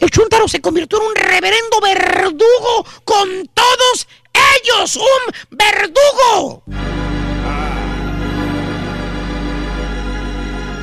El 0.00 0.10
Chuntaro 0.10 0.46
se 0.48 0.60
convirtió 0.60 1.00
en 1.00 1.08
un 1.08 1.14
reverendo 1.14 1.80
verdugo 1.80 2.86
con 3.04 3.48
todos 3.54 4.06
ellos, 4.62 4.96
un 4.96 5.34
verdugo. 5.50 6.64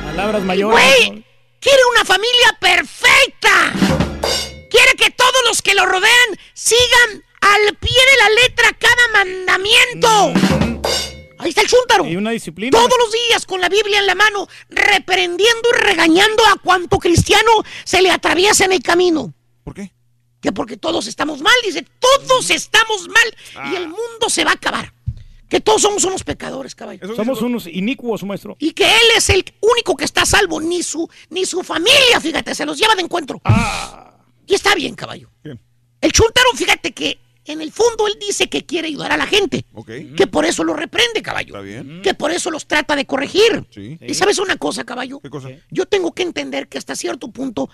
Palabras 0.04 0.42
mayores. 0.44 0.78
Güey, 0.78 1.24
quiere 1.60 1.78
una 1.92 2.04
familia 2.04 2.58
perfecta. 2.60 3.72
Quiere 4.70 4.92
que 4.96 5.10
todos 5.10 5.42
los 5.46 5.62
que 5.62 5.74
lo 5.74 5.86
rodean 5.86 6.38
sigan 6.54 7.24
al 7.40 7.76
pie 7.76 7.92
de 7.92 8.16
la 8.18 8.42
letra 8.42 8.72
cada 8.78 9.08
mandamiento. 9.24 10.32
Ahí 11.38 11.48
está 11.48 11.62
el 11.62 11.68
chúntaro. 11.68 12.04
Y 12.04 12.16
una 12.16 12.30
disciplina. 12.30 12.76
Todos 12.76 12.98
los 12.98 13.12
días 13.12 13.46
con 13.46 13.60
la 13.60 13.70
Biblia 13.70 13.98
en 13.98 14.06
la 14.06 14.14
mano, 14.14 14.46
reprendiendo 14.68 15.70
y 15.70 15.82
regañando 15.82 16.42
a 16.46 16.58
cuanto 16.58 16.98
cristiano 16.98 17.50
se 17.84 18.02
le 18.02 18.10
atraviesa 18.10 18.66
en 18.66 18.72
el 18.72 18.82
camino. 18.82 19.32
¿Por 19.64 19.74
qué? 19.74 19.92
Que 20.40 20.52
porque 20.52 20.76
todos 20.76 21.06
estamos 21.06 21.40
mal, 21.40 21.54
dice, 21.64 21.86
todos 21.98 22.50
estamos 22.50 23.08
mal 23.08 23.70
y 23.72 23.76
el 23.76 23.88
mundo 23.88 24.28
se 24.28 24.44
va 24.44 24.52
a 24.52 24.54
acabar. 24.54 24.92
Que 25.48 25.60
todos 25.60 25.82
somos 25.82 26.04
unos 26.04 26.22
pecadores, 26.22 26.74
caballo. 26.74 27.14
Somos 27.16 27.42
unos 27.42 27.66
inicuos, 27.66 28.22
maestro. 28.22 28.56
Y 28.60 28.72
que 28.72 28.84
él 28.84 29.06
es 29.16 29.28
el 29.30 29.44
único 29.60 29.96
que 29.96 30.04
está 30.04 30.22
a 30.22 30.26
salvo, 30.26 30.60
ni 30.60 30.82
su, 30.82 31.10
ni 31.28 31.44
su 31.44 31.62
familia, 31.64 32.20
fíjate, 32.20 32.54
se 32.54 32.64
los 32.64 32.78
lleva 32.78 32.94
de 32.94 33.02
encuentro. 33.02 33.42
Y 34.46 34.54
está 34.54 34.74
bien, 34.74 34.94
caballo. 34.94 35.28
El 36.00 36.12
chuntaro, 36.12 36.50
fíjate 36.54 36.92
que 36.92 37.20
en 37.46 37.60
el 37.60 37.72
fondo 37.72 38.06
él 38.06 38.14
dice 38.20 38.48
que 38.48 38.64
quiere 38.64 38.88
ayudar 38.88 39.10
a 39.12 39.16
la 39.16 39.26
gente. 39.26 39.64
Que 40.16 40.26
por 40.26 40.44
eso 40.44 40.62
lo 40.62 40.74
reprende, 40.74 41.20
caballo. 41.20 41.56
Está 41.56 41.60
bien. 41.60 42.00
Que 42.02 42.14
por 42.14 42.30
eso 42.30 42.50
los 42.50 42.66
trata 42.66 42.94
de 42.94 43.06
corregir. 43.06 43.66
Sí. 43.70 43.98
Y 44.00 44.14
sabes 44.14 44.38
una 44.38 44.56
cosa, 44.56 44.84
caballo. 44.84 45.18
¿Qué 45.20 45.30
cosa? 45.30 45.48
Yo 45.70 45.86
tengo 45.86 46.12
que 46.12 46.22
entender 46.22 46.68
que 46.68 46.78
hasta 46.78 46.94
cierto 46.94 47.30
punto, 47.32 47.68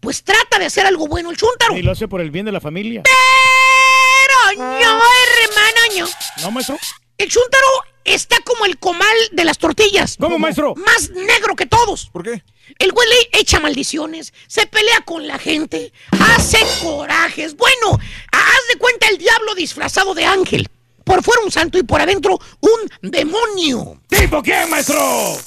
pues 0.00 0.22
trata 0.22 0.58
de 0.58 0.66
hacer 0.66 0.86
algo 0.86 1.06
bueno 1.06 1.30
el 1.30 1.36
chuntaro. 1.36 1.76
Y 1.76 1.82
lo 1.82 1.92
hace 1.92 2.08
por 2.08 2.20
el 2.20 2.30
bien 2.30 2.46
de 2.46 2.52
la 2.52 2.60
familia. 2.60 3.02
Pero 3.04 4.64
no, 4.64 4.74
hermano, 4.80 5.80
no. 5.98 6.08
¿No, 6.42 6.50
maestro? 6.50 6.78
El 7.16 7.28
chúntaro 7.28 7.66
está 8.04 8.36
como 8.44 8.66
el 8.66 8.78
comal 8.78 9.16
de 9.32 9.44
las 9.44 9.58
tortillas. 9.58 10.16
¿Cómo, 10.18 10.38
maestro? 10.38 10.74
Más 10.74 11.10
negro 11.10 11.56
que 11.56 11.66
todos. 11.66 12.10
¿Por 12.12 12.22
qué? 12.22 12.42
El 12.78 12.92
güey 12.92 13.08
le 13.08 13.40
echa 13.40 13.60
maldiciones, 13.60 14.32
se 14.46 14.66
pelea 14.66 15.00
con 15.02 15.26
la 15.26 15.38
gente, 15.38 15.92
hace 16.10 16.58
corajes. 16.82 17.56
Bueno, 17.56 17.98
haz 18.32 18.68
de 18.72 18.78
cuenta 18.78 19.08
el 19.08 19.18
diablo 19.18 19.54
disfrazado 19.54 20.14
de 20.14 20.24
ángel. 20.24 20.68
Por 21.04 21.22
fuera 21.22 21.42
un 21.42 21.50
santo 21.50 21.76
y 21.78 21.82
por 21.82 22.00
adentro 22.00 22.38
un 22.60 23.10
demonio. 23.10 24.00
¿Tipo 24.08 24.42
quién, 24.42 24.70
maestro? 24.70 25.38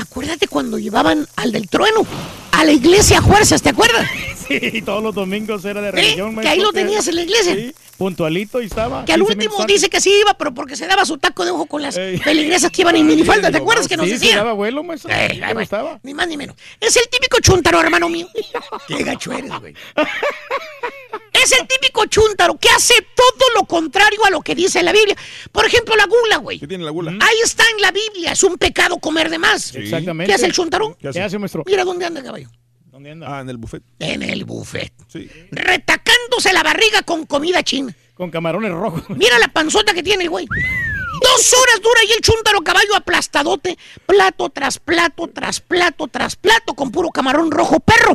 Acuérdate 0.00 0.48
cuando 0.48 0.78
llevaban 0.78 1.26
al 1.36 1.52
del 1.52 1.68
trueno 1.68 2.06
a 2.52 2.64
la 2.64 2.72
iglesia 2.72 3.18
a 3.18 3.22
fuerzas, 3.22 3.62
¿te 3.62 3.68
acuerdas? 3.70 4.06
Sí, 4.50 4.82
todos 4.82 5.00
los 5.00 5.14
domingos 5.14 5.64
era 5.64 5.80
de 5.80 5.90
¿Eh? 5.90 5.92
religión, 5.92 6.30
Que 6.30 6.34
maestro. 6.36 6.50
ahí 6.52 6.58
lo 6.58 6.72
tenías 6.72 7.06
en 7.06 7.14
la 7.14 7.22
iglesia. 7.22 7.54
Sí, 7.54 7.72
puntualito 7.96 8.60
y 8.60 8.66
estaba. 8.66 9.04
Que 9.04 9.12
al 9.12 9.20
15 9.20 9.32
último 9.34 9.64
dice 9.64 9.88
que 9.88 10.00
sí 10.00 10.12
iba, 10.20 10.34
pero 10.34 10.52
porque 10.52 10.74
se 10.74 10.88
daba 10.88 11.04
su 11.04 11.18
taco 11.18 11.44
de 11.44 11.52
ojo 11.52 11.66
con 11.66 11.82
las 11.82 11.94
feligresas 11.94 12.68
que 12.72 12.82
iban 12.82 12.96
en 12.96 13.06
minifalda. 13.06 13.52
¿Te 13.52 13.58
acuerdas 13.58 13.86
que 13.86 13.96
nos 13.96 14.06
Sí, 14.06 14.14
sí, 14.14 14.18
decía? 14.18 14.38
daba 14.38 14.52
vuelo, 14.54 14.82
maestro. 14.82 15.08
Eh, 15.12 15.28
Sí, 15.30 15.36
ahí 15.36 15.40
¿cómo 15.40 15.54
va. 15.54 15.62
estaba? 15.62 16.00
Ni 16.02 16.14
más 16.14 16.26
ni 16.26 16.36
menos. 16.36 16.56
Es 16.80 16.96
el 16.96 17.04
típico 17.08 17.38
chuntaro, 17.40 17.80
hermano 17.80 18.08
mío. 18.08 18.26
Qué 18.88 19.04
gacho 19.04 19.30
eres, 19.30 19.52
güey. 19.60 19.72
Es 21.32 21.52
el 21.52 21.66
típico 21.66 22.04
chuntaro 22.06 22.56
que 22.58 22.68
hace 22.68 22.94
todo 23.14 23.46
lo 23.54 23.64
contrario 23.64 24.24
a 24.26 24.30
lo 24.30 24.40
que 24.42 24.54
dice 24.54 24.82
la 24.82 24.92
Biblia. 24.92 25.16
Por 25.52 25.64
ejemplo, 25.64 25.96
la 25.96 26.06
gula, 26.06 26.36
güey. 26.36 26.58
¿Qué 26.58 26.68
tiene 26.68 26.84
la 26.84 26.90
gula? 26.90 27.12
Ahí 27.12 27.36
está 27.44 27.64
en 27.74 27.80
la 27.80 27.90
Biblia. 27.90 28.32
Es 28.32 28.42
un 28.42 28.58
pecado 28.58 28.98
comer 28.98 29.30
de 29.30 29.38
más. 29.38 29.74
Exactamente. 29.74 30.30
¿Qué 30.30 30.34
hace 30.34 30.46
el 30.46 30.52
chuntaro? 30.52 30.96
¿Qué 31.00 31.08
hace? 31.08 31.18
¿Qué 31.18 31.24
hace, 31.24 31.38
maestro? 31.38 31.62
Mira 31.66 31.84
dónde 31.84 32.04
anda, 32.04 32.22
caballo. 32.22 32.50
¿Dónde 32.90 33.12
anda? 33.12 33.38
Ah, 33.38 33.40
en 33.40 33.48
el 33.48 33.56
buffet. 33.56 33.82
En 33.98 34.22
el 34.22 34.44
buffet. 34.44 34.92
Sí. 35.08 35.30
Retacándose 35.50 36.52
la 36.52 36.62
barriga 36.62 37.02
con 37.02 37.24
comida 37.24 37.62
china. 37.62 37.96
Con 38.14 38.30
camarones 38.30 38.72
rojos. 38.72 39.02
Mira 39.08 39.38
la 39.38 39.48
panzota 39.48 39.94
que 39.94 40.02
tiene 40.02 40.24
el 40.24 40.30
güey. 40.30 40.46
Dos 40.46 41.52
horas 41.52 41.80
dura 41.82 42.00
y 42.08 42.12
el 42.12 42.20
chúntaro 42.20 42.60
caballo 42.60 42.94
aplastadote, 42.96 43.78
plato 44.06 44.48
tras 44.50 44.78
plato, 44.78 45.28
tras 45.28 45.60
plato, 45.60 46.06
tras 46.08 46.36
plato, 46.36 46.74
con 46.74 46.90
puro 46.90 47.10
camarón 47.10 47.50
rojo 47.50 47.78
perro. 47.80 48.14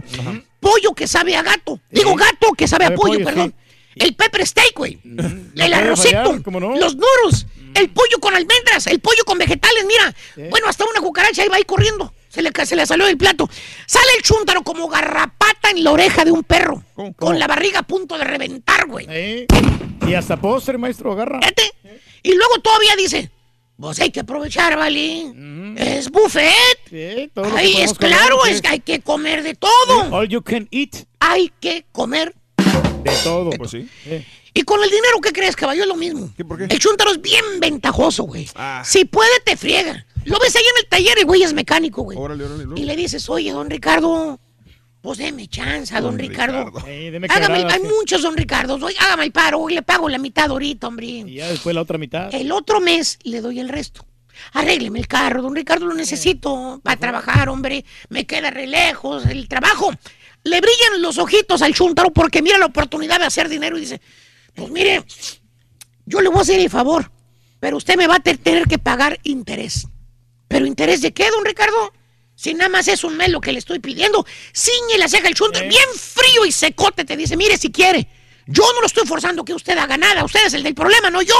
Pollo 0.66 0.94
que 0.96 1.08
sabe 1.08 1.36
a 1.36 1.44
gato. 1.44 1.80
Digo 1.92 2.16
gato 2.16 2.52
que 2.58 2.68
sabe 2.68 2.86
a 2.86 2.96
pollo, 2.96 3.14
pollo, 3.14 3.26
perdón. 3.26 3.54
El 3.96 4.16
pepper 4.16 4.46
steak, 4.48 4.74
güey. 4.76 5.00
El 5.56 5.74
arrocito. 5.74 6.34
Los 6.80 6.98
duros. 6.98 7.46
El 7.76 7.90
pollo 7.90 8.18
con 8.20 8.34
almendras. 8.36 8.88
El 8.88 9.00
pollo 9.00 9.24
con 9.26 9.38
vegetales, 9.38 9.86
mira. 9.86 10.50
Bueno, 10.50 10.68
hasta 10.68 10.86
una 10.86 11.02
cucaracha 11.02 11.44
ahí 11.44 11.50
va 11.50 11.58
ahí 11.58 11.64
corriendo. 11.66 12.14
Se 12.30 12.42
le, 12.42 12.52
se 12.66 12.76
le 12.76 12.86
salió 12.86 13.06
del 13.06 13.16
plato. 13.18 13.48
Sale 13.86 14.08
el 14.18 14.24
chúntaro 14.24 14.64
como 14.64 14.88
garrapata 14.90 15.70
en 15.70 15.84
la 15.84 15.92
oreja 15.92 16.26
de 16.26 16.32
un 16.32 16.44
perro. 16.44 16.84
Con 17.16 17.38
la 17.38 17.46
barriga 17.48 17.80
a 17.80 17.84
punto 17.84 18.18
de 18.18 18.24
reventar, 18.24 18.88
güey. 18.88 19.06
Eh, 19.10 19.46
Y 20.08 20.14
hasta 20.16 20.36
postre, 20.42 20.78
maestro, 20.80 21.12
agarra. 21.14 21.40
Y 22.24 22.34
luego 22.34 22.60
todavía 22.60 22.96
dice, 22.98 23.30
pues 23.80 24.00
hay 24.00 24.10
que 24.12 24.22
aprovechar, 24.22 24.78
¿vale? 24.78 25.32
Es 25.78 26.10
buffet. 26.10 26.54
Sí, 26.90 27.30
todo 27.34 27.46
lo 27.46 27.52
que 27.56 27.60
Ahí 27.62 27.74
podemos 27.74 27.92
es 27.92 27.98
claro, 27.98 28.38
comer, 28.38 28.54
es 28.54 28.62
que 28.62 28.68
hay 28.70 28.80
que 28.80 29.02
comer 29.02 29.44
de 29.44 29.56
todo. 29.56 30.16
All 30.16 30.28
you 30.30 30.42
can 30.42 30.68
eat. 30.72 31.06
Hay 31.20 31.52
que 31.60 31.86
comer. 31.92 32.34
De 33.04 33.12
todo. 33.24 33.50
Pues 33.52 33.72
sí. 33.72 33.88
Eh, 34.06 34.26
Y 34.54 34.62
con 34.64 34.82
el 34.82 34.90
dinero, 34.90 35.20
¿qué 35.22 35.32
crees, 35.34 35.56
caballo? 35.56 35.84
Es 35.84 35.88
lo 35.88 35.96
mismo. 35.96 36.34
¿Qué, 36.38 36.46
por 36.46 36.58
qué? 36.58 36.64
El 36.74 36.80
chúntaro 36.80 37.12
es 37.12 37.22
bien 37.22 37.44
ventajoso, 37.60 38.24
güey. 38.24 38.50
Ah. 38.56 38.82
Si 38.86 39.06
puede, 39.06 39.40
te 39.44 39.58
friega. 39.58 40.06
Lo 40.24 40.40
ves 40.40 40.56
ahí 40.56 40.64
en 40.64 40.84
el 40.84 40.88
taller, 40.90 41.20
el 41.20 41.26
güey 41.26 41.44
es 41.44 41.54
mecánico, 41.54 42.02
güey. 42.02 42.18
Órale, 42.18 42.46
órale. 42.46 42.82
Y 42.82 42.86
le 42.86 42.96
dices, 42.96 43.30
oye, 43.30 43.52
don 43.52 43.70
Ricardo, 43.70 44.40
pues 45.06 45.20
deme 45.20 45.48
chance, 45.48 45.94
don, 45.94 46.04
Don 46.04 46.18
Ricardo. 46.20 46.66
Ricardo. 46.66 46.88
eh, 46.88 47.12
deme 47.12 47.28
Hágame, 47.30 47.64
hay 47.72 47.80
muchos 47.82 48.24
don 48.24 48.36
Ricardos. 48.36 48.82
Oye, 48.82 48.96
hágame 49.00 49.26
el 49.26 49.32
paro, 49.32 49.60
hoy 49.60 49.76
le 49.76 49.84
pago 49.84 50.10
la 50.10 50.18
mitad 50.18 50.50
ahorita, 50.50 50.88
hombre. 50.88 51.06
Y 51.06 51.36
ya 51.36 51.48
después 51.48 51.76
la 51.76 51.82
otra 51.82 51.98
mitad. 52.00 52.34
El 52.34 52.52
otro 52.52 52.82
mes 52.82 53.20
le 53.24 53.40
doy 53.42 53.60
el 53.60 53.70
resto. 53.70 54.06
Arrégleme 54.54 55.00
el 55.00 55.08
carro, 55.08 55.42
don 55.44 55.56
Ricardo, 55.56 55.86
lo 55.86 55.94
necesito 55.94 56.82
para 56.84 57.00
trabajar, 57.00 57.50
hombre. 57.50 57.86
Me 58.10 58.26
queda 58.26 58.50
re 58.50 58.66
lejos 58.68 59.26
el 59.28 59.48
trabajo. 59.48 59.92
Le 60.44 60.60
brillan 60.60 61.02
los 61.02 61.18
ojitos 61.20 61.62
al 61.62 61.74
chuntaro 61.74 62.12
porque 62.12 62.42
mira 62.42 62.58
la 62.58 62.66
oportunidad 62.66 63.20
de 63.20 63.26
hacer 63.26 63.48
dinero 63.48 63.78
y 63.78 63.82
dice, 63.82 64.02
pues 64.56 64.70
mire, 64.72 65.04
yo 66.06 66.20
le 66.22 66.30
voy 66.30 66.40
a 66.40 66.42
hacer 66.42 66.60
el 66.60 66.70
favor, 66.70 67.12
pero 67.60 67.78
usted 67.78 67.96
me 67.96 68.08
va 68.08 68.16
a 68.16 68.20
te- 68.20 68.38
tener 68.38 68.66
que 68.68 68.78
pagar 68.80 69.20
interés. 69.24 69.88
¿Pero 70.48 70.66
interés 70.66 71.02
de 71.02 71.14
qué, 71.14 71.30
don 71.32 71.46
Ricardo? 71.46 71.94
Si 72.36 72.54
nada 72.54 72.70
más 72.70 72.88
es 72.88 73.04
un 73.04 73.16
mes 73.16 73.30
lo 73.30 73.40
que 73.40 73.52
le 73.52 73.60
estoy 73.60 73.80
pidiendo, 73.80 74.26
ciñe 74.54 74.98
la 74.98 75.08
ceja 75.08 75.28
el 75.28 75.36
chuntaro, 75.36 75.68
bien 75.68 75.88
frío 75.98 76.46
y 76.46 76.52
secote, 76.52 77.06
te 77.06 77.16
dice, 77.16 77.38
mire 77.38 77.58
si 77.58 77.72
quiere. 77.72 78.08
Yo 78.46 78.64
no 78.74 78.82
lo 78.82 78.88
estoy 78.88 79.08
forzando 79.08 79.44
que 79.46 79.54
usted 79.54 79.78
haga 79.78 79.98
nada, 79.98 80.24
usted 80.24 80.46
es 80.46 80.54
el 80.54 80.64
del 80.64 80.76
problema, 80.76 81.10
no 81.10 81.22
yo. 81.22 81.36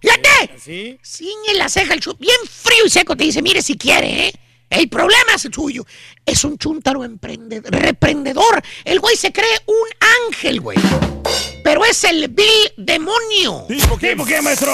Fíjate. 0.00 0.58
¿Sí? 0.62 0.98
Ciñe 1.02 1.54
la 1.54 1.68
ceja 1.68 1.94
el 1.94 2.00
chuntaro, 2.00 2.20
bien 2.20 2.36
frío 2.48 2.84
y 2.84 2.90
seco, 2.90 3.16
te 3.16 3.24
dice, 3.24 3.42
mire 3.42 3.62
si 3.62 3.76
quiere, 3.76 4.28
¿eh? 4.28 4.34
El 4.70 4.88
problema 4.88 5.34
es 5.36 5.44
el 5.44 5.54
suyo. 5.54 5.86
Es 6.26 6.42
un 6.42 6.58
chuntaro 6.58 7.02
reprendedor. 7.02 8.62
El 8.84 8.98
güey 8.98 9.16
se 9.16 9.32
cree 9.32 9.60
un 9.66 9.88
ángel, 10.28 10.60
güey. 10.60 10.78
Pero 11.62 11.84
es 11.84 12.02
el 12.04 12.28
vil 12.28 12.72
demonio. 12.76 13.66
¿Tipo 13.68 13.96
qué? 13.96 14.10
¿Tipo 14.10 14.24
qué, 14.24 14.42
maestro? 14.42 14.72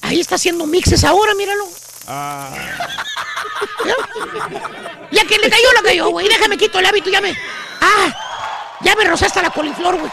Ahí 0.00 0.20
está 0.20 0.36
haciendo 0.36 0.66
mixes 0.66 1.04
ahora, 1.04 1.34
míralo. 1.34 1.64
Ah, 2.12 2.50
Ya 5.12 5.24
que 5.24 5.38
le 5.38 5.48
cayó, 5.50 5.72
la 5.74 5.82
cayó, 5.82 6.08
güey. 6.10 6.28
Déjame 6.28 6.56
quito 6.56 6.78
el 6.80 6.86
hábito, 6.86 7.10
ya 7.10 7.20
me. 7.20 7.32
¡Ah! 7.80 8.12
Ya 8.82 8.94
me 8.96 9.04
rozaste 9.04 9.40
la 9.42 9.50
coliflor, 9.50 9.96
güey. 9.98 10.10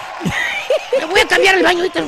Me 1.00 1.06
voy 1.06 1.20
a 1.22 1.28
cambiar 1.28 1.56
el 1.56 1.64
baño 1.64 1.80
ahorita. 1.80 2.04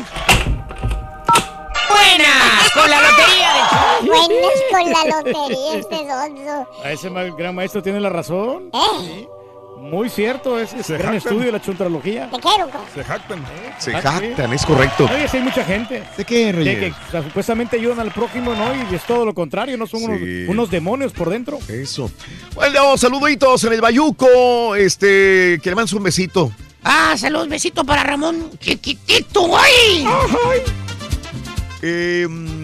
Buenas, 1.89 2.71
con 2.73 2.89
la 2.89 3.01
lotería 3.01 3.53
de 4.01 4.09
Buenas 4.09 4.53
con 4.71 4.91
la 4.91 5.05
lotería 5.17 5.73
este 5.75 5.97
sonso. 5.97 6.67
A 6.83 6.91
ese 6.91 7.09
mal- 7.09 7.31
gran 7.35 7.55
maestro 7.55 7.81
tiene 7.81 7.99
la 7.99 8.09
razón. 8.09 8.69
¿Eh? 8.73 9.27
Muy 9.81 10.09
cierto, 10.09 10.59
es, 10.59 10.71
gran 10.73 10.99
jactan. 10.99 11.15
estudio 11.15 11.45
de 11.45 11.51
la 11.53 11.61
chuntrología. 11.61 12.29
Te 12.29 12.39
quiero, 12.39 12.69
co. 12.69 12.85
se 12.93 13.03
jactan. 13.03 13.43
Se 13.79 13.95
Ah, 13.95 14.01
jactan, 14.01 14.53
es 14.53 14.65
correcto. 14.65 15.05
Oye, 15.05 15.27
sí 15.27 15.37
hay 15.37 15.43
mucha 15.43 15.63
gente. 15.63 16.03
¿De 16.17 16.25
qué, 16.25 16.45
Que, 16.45 16.51
Reyes? 16.51 16.79
que, 16.79 16.91
o 17.07 17.11
sea, 17.11 17.23
supuestamente 17.23 17.77
ayudan 17.77 17.99
al 18.01 18.11
prójimo, 18.11 18.53
¿no? 18.55 18.73
Y 18.91 18.93
es 18.95 19.03
todo 19.03 19.25
lo 19.25 19.33
contrario, 19.33 19.77
no 19.77 19.87
son 19.87 20.01
Sí. 20.01 20.05
unos, 20.05 20.49
unos 20.49 20.69
demonios 20.71 21.13
por 21.13 21.29
dentro. 21.29 21.59
Eso. 21.67 22.11
Bueno, 22.55 22.97
saluditos 22.97 23.63
en 23.63 23.73
el 23.73 23.81
Bayuco. 23.81 24.75
Este, 24.75 25.59
que 25.63 25.69
le 25.69 25.75
mandes 25.75 25.93
un 25.93 26.03
besito. 26.03 26.51
Ah, 26.83 27.15
saludos, 27.17 27.47
besito 27.49 27.83
para 27.83 28.03
Ramón. 28.03 28.51
Chiquitito, 28.59 29.41
güey. 29.47 30.05
Eh, 31.81 32.27
mm, 32.29 32.58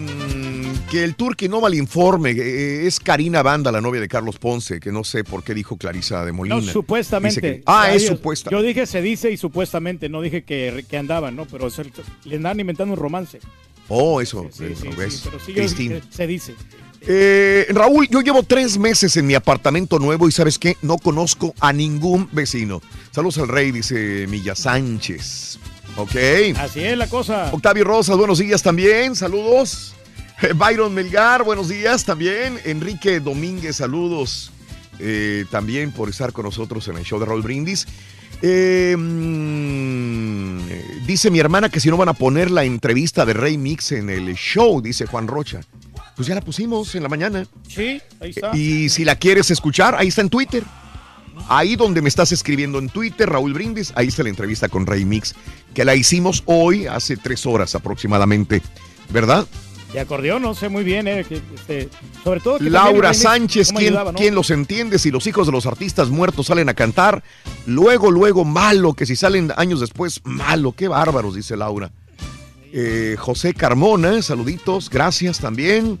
que 0.90 1.02
el 1.04 1.14
Turqui 1.16 1.48
no 1.48 1.60
malinforme. 1.60 2.30
eh, 2.30 2.86
es 2.86 3.00
Karina 3.00 3.42
Banda, 3.42 3.72
la 3.72 3.80
novia 3.80 4.00
de 4.00 4.08
Carlos 4.08 4.38
Ponce, 4.38 4.78
que 4.80 4.92
no 4.92 5.04
sé 5.04 5.24
por 5.24 5.42
qué 5.42 5.54
dijo 5.54 5.76
Clarisa 5.76 6.24
de 6.24 6.32
Molina. 6.32 6.56
No, 6.56 6.62
supuestamente. 6.62 7.40
Que- 7.40 7.62
ah, 7.66 7.92
es 7.92 8.06
supuesta. 8.06 8.50
Yo 8.50 8.62
dije 8.62 8.86
se 8.86 9.02
dice 9.02 9.30
y 9.30 9.36
supuestamente, 9.36 10.08
no 10.08 10.20
dije 10.22 10.44
que, 10.44 10.84
que 10.88 10.96
andaban, 10.96 11.34
¿no? 11.36 11.46
Pero 11.46 11.68
le 12.24 12.36
andan 12.36 12.60
inventando 12.60 12.94
un 12.94 13.00
romance. 13.00 13.40
Oh, 13.88 14.20
eso. 14.20 14.48
Sí, 14.52 14.64
eh, 14.64 14.74
sí, 15.68 15.88
eh, 15.92 16.02
se 16.10 16.26
dice. 16.26 16.54
Eh, 17.08 17.66
Raúl, 17.70 18.08
yo 18.08 18.20
llevo 18.20 18.42
tres 18.42 18.78
meses 18.78 19.16
en 19.16 19.26
mi 19.26 19.34
apartamento 19.34 19.98
nuevo 19.98 20.28
y 20.28 20.32
¿sabes 20.32 20.58
qué? 20.58 20.76
No 20.82 20.98
conozco 20.98 21.54
a 21.60 21.72
ningún 21.72 22.28
vecino. 22.32 22.80
Saludos 23.12 23.38
al 23.38 23.48
rey, 23.48 23.70
dice 23.70 24.26
Milla 24.28 24.54
Sánchez. 24.56 25.58
Ok. 25.96 26.14
Así 26.58 26.80
es 26.82 26.98
la 26.98 27.08
cosa. 27.08 27.50
Octavio 27.52 27.84
Rosas, 27.84 28.16
buenos 28.16 28.38
días 28.38 28.62
también. 28.62 29.14
Saludos. 29.14 29.95
Eh, 30.42 30.52
Byron 30.54 30.92
Melgar, 30.92 31.44
buenos 31.44 31.68
días 31.68 32.04
también. 32.04 32.58
Enrique 32.64 33.20
Domínguez, 33.20 33.76
saludos 33.76 34.52
eh, 34.98 35.46
también 35.50 35.92
por 35.92 36.10
estar 36.10 36.32
con 36.32 36.44
nosotros 36.44 36.86
en 36.88 36.98
el 36.98 37.04
show 37.04 37.18
de 37.18 37.26
Raúl 37.26 37.42
Brindis. 37.42 37.86
Eh, 38.42 38.94
mm, 38.98 40.58
dice 41.06 41.30
mi 41.30 41.38
hermana 41.38 41.70
que 41.70 41.80
si 41.80 41.88
no 41.88 41.96
van 41.96 42.10
a 42.10 42.12
poner 42.12 42.50
la 42.50 42.64
entrevista 42.64 43.24
de 43.24 43.32
Rey 43.32 43.56
Mix 43.56 43.92
en 43.92 44.10
el 44.10 44.34
show, 44.34 44.82
dice 44.82 45.06
Juan 45.06 45.26
Rocha. 45.26 45.60
Pues 46.14 46.28
ya 46.28 46.34
la 46.34 46.42
pusimos 46.42 46.94
en 46.94 47.02
la 47.02 47.08
mañana. 47.08 47.46
Sí, 47.66 48.00
ahí 48.20 48.30
está. 48.30 48.54
Y 48.54 48.90
si 48.90 49.04
la 49.04 49.16
quieres 49.16 49.50
escuchar, 49.50 49.94
ahí 49.94 50.08
está 50.08 50.20
en 50.20 50.28
Twitter. 50.28 50.62
Ahí 51.48 51.76
donde 51.76 52.02
me 52.02 52.08
estás 52.08 52.32
escribiendo 52.32 52.78
en 52.78 52.88
Twitter, 52.88 53.28
Raúl 53.28 53.52
Brindis, 53.52 53.92
ahí 53.94 54.08
está 54.08 54.22
la 54.22 54.30
entrevista 54.30 54.68
con 54.68 54.86
Rey 54.86 55.04
Mix, 55.04 55.34
que 55.74 55.84
la 55.84 55.94
hicimos 55.94 56.42
hoy, 56.46 56.86
hace 56.86 57.18
tres 57.18 57.44
horas 57.44 57.74
aproximadamente, 57.74 58.62
¿verdad? 59.10 59.46
De 59.92 60.00
acordeón, 60.00 60.42
no 60.42 60.54
sé 60.54 60.68
muy 60.68 60.84
bien, 60.84 61.06
eh, 61.06 61.24
que, 61.26 61.36
este, 61.54 61.88
sobre 62.24 62.40
todo... 62.40 62.58
que 62.58 62.68
Laura 62.68 63.14
Sánchez, 63.14 63.70
¿quién, 63.70 63.88
ayudaba, 63.88 64.12
¿no? 64.12 64.18
quién 64.18 64.34
los 64.34 64.50
entiende? 64.50 64.98
Si 64.98 65.10
los 65.10 65.26
hijos 65.26 65.46
de 65.46 65.52
los 65.52 65.64
artistas 65.64 66.10
muertos 66.10 66.46
salen 66.46 66.68
a 66.68 66.74
cantar, 66.74 67.22
luego, 67.66 68.10
luego, 68.10 68.44
malo, 68.44 68.94
que 68.94 69.06
si 69.06 69.16
salen 69.16 69.52
años 69.56 69.80
después, 69.80 70.20
malo, 70.24 70.72
qué 70.72 70.88
bárbaros, 70.88 71.36
dice 71.36 71.56
Laura. 71.56 71.90
Eh, 72.72 73.16
José 73.18 73.54
Carmona, 73.54 74.20
saluditos, 74.22 74.90
gracias 74.90 75.38
también. 75.38 75.98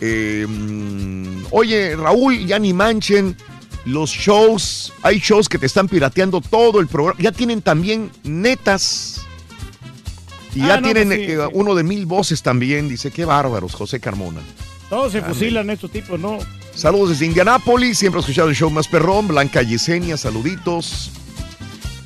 Eh, 0.00 0.46
mm, 0.48 1.44
oye, 1.52 1.94
Raúl, 1.96 2.44
ya 2.44 2.58
ni 2.58 2.72
manchen 2.72 3.36
los 3.84 4.10
shows. 4.10 4.92
Hay 5.02 5.20
shows 5.20 5.48
que 5.48 5.58
te 5.58 5.66
están 5.66 5.88
pirateando 5.88 6.40
todo 6.40 6.80
el 6.80 6.88
programa. 6.88 7.18
Ya 7.20 7.32
tienen 7.32 7.62
también 7.62 8.10
netas. 8.24 9.21
Y 10.54 10.62
Ah, 10.62 10.66
ya 10.68 10.76
no, 10.76 10.82
tienen 10.82 11.08
pues 11.08 11.18
sí, 11.20 11.32
eh, 11.32 11.38
sí. 11.46 11.50
uno 11.54 11.74
de 11.74 11.82
mil 11.82 12.06
voces 12.06 12.42
también. 12.42 12.88
Dice, 12.88 13.10
qué 13.10 13.24
bárbaros, 13.24 13.74
José 13.74 14.00
Carmona. 14.00 14.40
Todos 14.90 15.12
se 15.12 15.22
fusilan 15.22 15.70
estos 15.70 15.90
tipos, 15.90 16.20
¿no? 16.20 16.38
Saludos 16.74 17.10
desde 17.10 17.26
Indianápolis, 17.26 17.98
siempre 17.98 18.18
he 18.18 18.22
escuchado 18.22 18.48
el 18.50 18.54
show 18.54 18.70
más 18.70 18.88
perrón. 18.88 19.28
Blanca 19.28 19.62
Yesenia, 19.62 20.16
saluditos. 20.16 21.10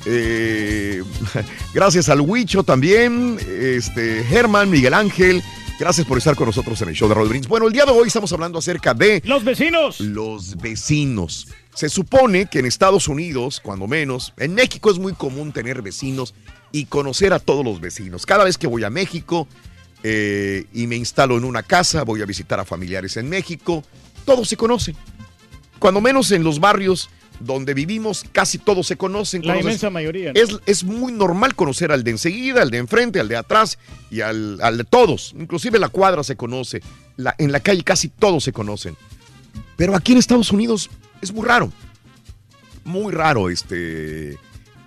Eh, 0.05 1.03
gracias 1.73 2.09
al 2.09 2.21
Huicho 2.21 2.63
también. 2.63 3.37
Este, 3.59 4.23
Germán, 4.23 4.69
Miguel 4.69 4.93
Ángel. 4.93 5.43
Gracias 5.79 6.07
por 6.07 6.17
estar 6.17 6.35
con 6.35 6.47
nosotros 6.47 6.81
en 6.81 6.89
el 6.89 6.95
show 6.95 7.07
de 7.07 7.13
Roll 7.15 7.29
Brindis. 7.29 7.47
Bueno, 7.49 7.67
el 7.67 7.73
día 7.73 7.85
de 7.85 7.91
hoy 7.91 8.07
estamos 8.07 8.31
hablando 8.33 8.57
acerca 8.57 8.93
de 8.95 9.21
Los 9.25 9.43
vecinos. 9.43 9.99
los 9.99 10.57
vecinos. 10.57 11.47
Se 11.75 11.87
supone 11.89 12.47
que 12.47 12.59
en 12.59 12.65
Estados 12.65 13.07
Unidos, 13.07 13.59
cuando 13.61 13.85
menos, 13.85 14.33
en 14.37 14.55
México 14.55 14.89
es 14.89 14.97
muy 14.97 15.13
común 15.13 15.51
tener 15.51 15.83
vecinos 15.83 16.33
y 16.71 16.85
conocer 16.85 17.33
a 17.33 17.39
todos 17.39 17.63
los 17.65 17.79
vecinos. 17.81 18.25
Cada 18.25 18.43
vez 18.43 18.57
que 18.57 18.67
voy 18.67 18.83
a 18.83 18.89
México 18.89 19.47
eh, 20.03 20.65
y 20.73 20.87
me 20.87 20.95
instalo 20.95 21.37
en 21.37 21.43
una 21.43 21.63
casa, 21.63 22.03
voy 22.03 22.21
a 22.21 22.25
visitar 22.25 22.59
a 22.59 22.65
familiares 22.65 23.17
en 23.17 23.29
México, 23.29 23.83
todos 24.25 24.47
se 24.49 24.57
conocen. 24.57 24.95
Cuando 25.79 26.01
menos 26.01 26.31
en 26.31 26.43
los 26.43 26.59
barrios 26.59 27.09
donde 27.39 27.73
vivimos, 27.75 28.25
casi 28.31 28.57
todos 28.57 28.87
se 28.87 28.97
conocen. 28.97 29.45
La 29.45 29.53
conoces- 29.55 29.61
inmensa 29.61 29.89
mayoría. 29.91 30.33
¿no? 30.33 30.39
es, 30.41 30.57
es 30.65 30.83
muy 30.83 31.11
normal 31.13 31.55
conocer 31.55 31.91
al 31.91 32.03
de 32.03 32.11
enseguida, 32.11 32.61
al 32.63 32.71
de 32.71 32.79
enfrente, 32.79 33.19
al 33.19 33.27
de 33.27 33.37
atrás 33.37 33.77
y 34.09 34.21
al, 34.21 34.59
al 34.61 34.77
de 34.77 34.83
todos. 34.83 35.35
Inclusive 35.37 35.77
la 35.79 35.89
cuadra 35.89 36.23
se 36.23 36.35
conoce. 36.35 36.81
La- 37.15 37.35
en 37.37 37.51
la 37.51 37.59
calle 37.59 37.83
casi 37.83 38.09
todos 38.09 38.43
se 38.43 38.53
conocen. 38.53 38.95
Pero 39.75 39.95
aquí 39.95 40.13
en 40.13 40.17
Estados 40.17 40.51
Unidos 40.51 40.89
es 41.21 41.31
muy 41.31 41.45
raro. 41.45 41.71
Muy 42.83 43.13
raro 43.13 43.49
este, 43.49 44.37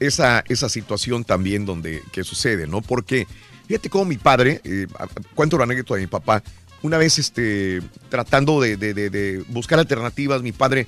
esa, 0.01 0.43
esa 0.49 0.69
situación 0.69 1.25
también 1.25 1.65
donde 1.67 2.03
que 2.13 2.25
sucede, 2.25 2.67
¿no? 2.67 2.81
Porque 2.83 3.27
fíjate 3.69 3.89
cómo 3.91 4.05
mi 4.07 4.17
padre, 4.17 4.61
eh, 4.65 4.87
cuento 5.35 5.57
la 5.59 5.65
anécdota 5.65 5.95
de 5.95 6.01
mi 6.01 6.07
papá, 6.07 6.43
una 6.83 6.97
vez 6.99 7.19
este, 7.19 7.83
tratando 8.09 8.61
de, 8.61 8.77
de- 8.77 8.95
de- 8.95 9.11
de 9.11 9.45
buscar 9.49 9.79
alternativas, 9.79 10.43
mi 10.43 10.53
padre 10.53 10.87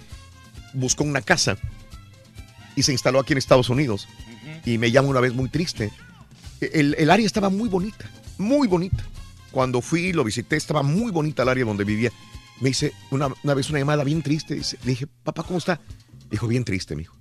buscó 0.72 1.04
una 1.04 1.20
casa 1.20 1.58
y 2.74 2.82
se 2.82 2.92
instaló 2.92 3.20
aquí 3.20 3.32
en 3.34 3.38
Estados 3.38 3.68
Unidos. 3.68 4.08
Y 4.64 4.78
me 4.78 4.90
llama 4.90 5.08
una 5.08 5.20
vez 5.20 5.34
muy 5.34 5.48
triste. 5.50 5.90
El, 6.60 6.94
el 6.98 7.10
área 7.10 7.26
estaba 7.26 7.50
muy 7.50 7.68
bonita, 7.68 8.08
muy 8.38 8.68
bonita. 8.68 9.04
Cuando 9.50 9.82
fui 9.82 10.06
y 10.06 10.12
lo 10.14 10.24
visité, 10.24 10.56
estaba 10.56 10.82
muy 10.82 11.10
bonita 11.12 11.42
el 11.42 11.50
área 11.50 11.64
donde 11.66 11.84
vivía. 11.84 12.10
Me 12.60 12.70
dice 12.70 12.92
una, 13.10 13.28
una 13.42 13.54
vez 13.54 13.68
una 13.68 13.80
llamada 13.80 14.04
bien 14.04 14.22
triste. 14.22 14.54
Dice, 14.54 14.78
le 14.84 14.92
dije, 14.92 15.06
papá, 15.24 15.42
¿cómo 15.42 15.58
está? 15.58 15.80
Dijo, 16.30 16.46
bien 16.46 16.64
triste, 16.64 16.96
mijo. 16.96 17.14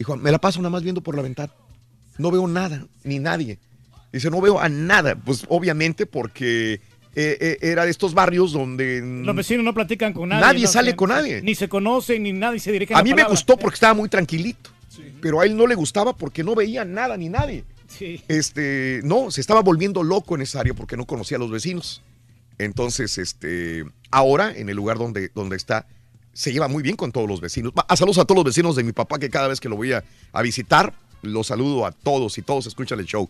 Dijo, 0.00 0.16
me 0.16 0.30
la 0.30 0.38
paso 0.38 0.60
nada 0.60 0.70
más 0.70 0.82
viendo 0.82 1.02
por 1.02 1.14
la 1.14 1.20
ventana. 1.20 1.52
No 2.16 2.30
veo 2.30 2.48
nada, 2.48 2.86
ni 3.04 3.18
nadie. 3.18 3.58
Dice, 4.10 4.30
no 4.30 4.40
veo 4.40 4.58
a 4.58 4.70
nada. 4.70 5.14
Pues 5.14 5.44
obviamente 5.50 6.06
porque 6.06 6.72
eh, 6.72 6.80
eh, 7.14 7.58
era 7.60 7.84
de 7.84 7.90
estos 7.90 8.14
barrios 8.14 8.52
donde... 8.52 9.02
Los 9.02 9.36
vecinos 9.36 9.62
no 9.62 9.74
platican 9.74 10.14
con 10.14 10.30
nadie. 10.30 10.40
Nadie 10.40 10.62
no 10.62 10.68
sale 10.68 10.96
con 10.96 11.10
nadie. 11.10 11.42
Ni 11.42 11.54
se 11.54 11.68
conocen, 11.68 12.22
ni 12.22 12.32
nadie 12.32 12.60
se 12.60 12.72
dirige 12.72 12.94
A 12.94 13.02
mí 13.02 13.12
me 13.12 13.24
gustó 13.24 13.58
porque 13.58 13.74
estaba 13.74 13.92
muy 13.92 14.08
tranquilito. 14.08 14.70
Pero 15.20 15.42
a 15.42 15.44
él 15.44 15.54
no 15.54 15.66
le 15.66 15.74
gustaba 15.74 16.16
porque 16.16 16.42
no 16.42 16.54
veía 16.54 16.86
nada 16.86 17.18
ni 17.18 17.28
nadie. 17.28 17.64
Sí. 17.86 18.22
Este, 18.26 19.02
no, 19.04 19.30
se 19.30 19.42
estaba 19.42 19.60
volviendo 19.60 20.02
loco 20.02 20.34
en 20.34 20.40
esa 20.40 20.60
área 20.60 20.72
porque 20.72 20.96
no 20.96 21.04
conocía 21.04 21.36
a 21.36 21.40
los 21.40 21.50
vecinos. 21.50 22.02
Entonces, 22.56 23.18
este, 23.18 23.84
ahora 24.10 24.50
en 24.56 24.70
el 24.70 24.76
lugar 24.76 24.96
donde, 24.96 25.30
donde 25.34 25.56
está, 25.56 25.86
se 26.40 26.54
lleva 26.54 26.68
muy 26.68 26.82
bien 26.82 26.96
con 26.96 27.12
todos 27.12 27.28
los 27.28 27.42
vecinos. 27.42 27.74
A 27.86 27.96
saludos 27.96 28.16
a 28.16 28.24
todos 28.24 28.36
los 28.36 28.44
vecinos 28.46 28.74
de 28.74 28.82
mi 28.82 28.92
papá 28.92 29.18
que 29.18 29.28
cada 29.28 29.46
vez 29.46 29.60
que 29.60 29.68
lo 29.68 29.76
voy 29.76 29.92
a, 29.92 30.02
a 30.32 30.40
visitar, 30.40 30.94
los 31.20 31.48
saludo 31.48 31.84
a 31.84 31.92
todos 31.92 32.38
y 32.38 32.42
todos 32.42 32.66
escuchan 32.66 32.98
el 32.98 33.04
show. 33.04 33.28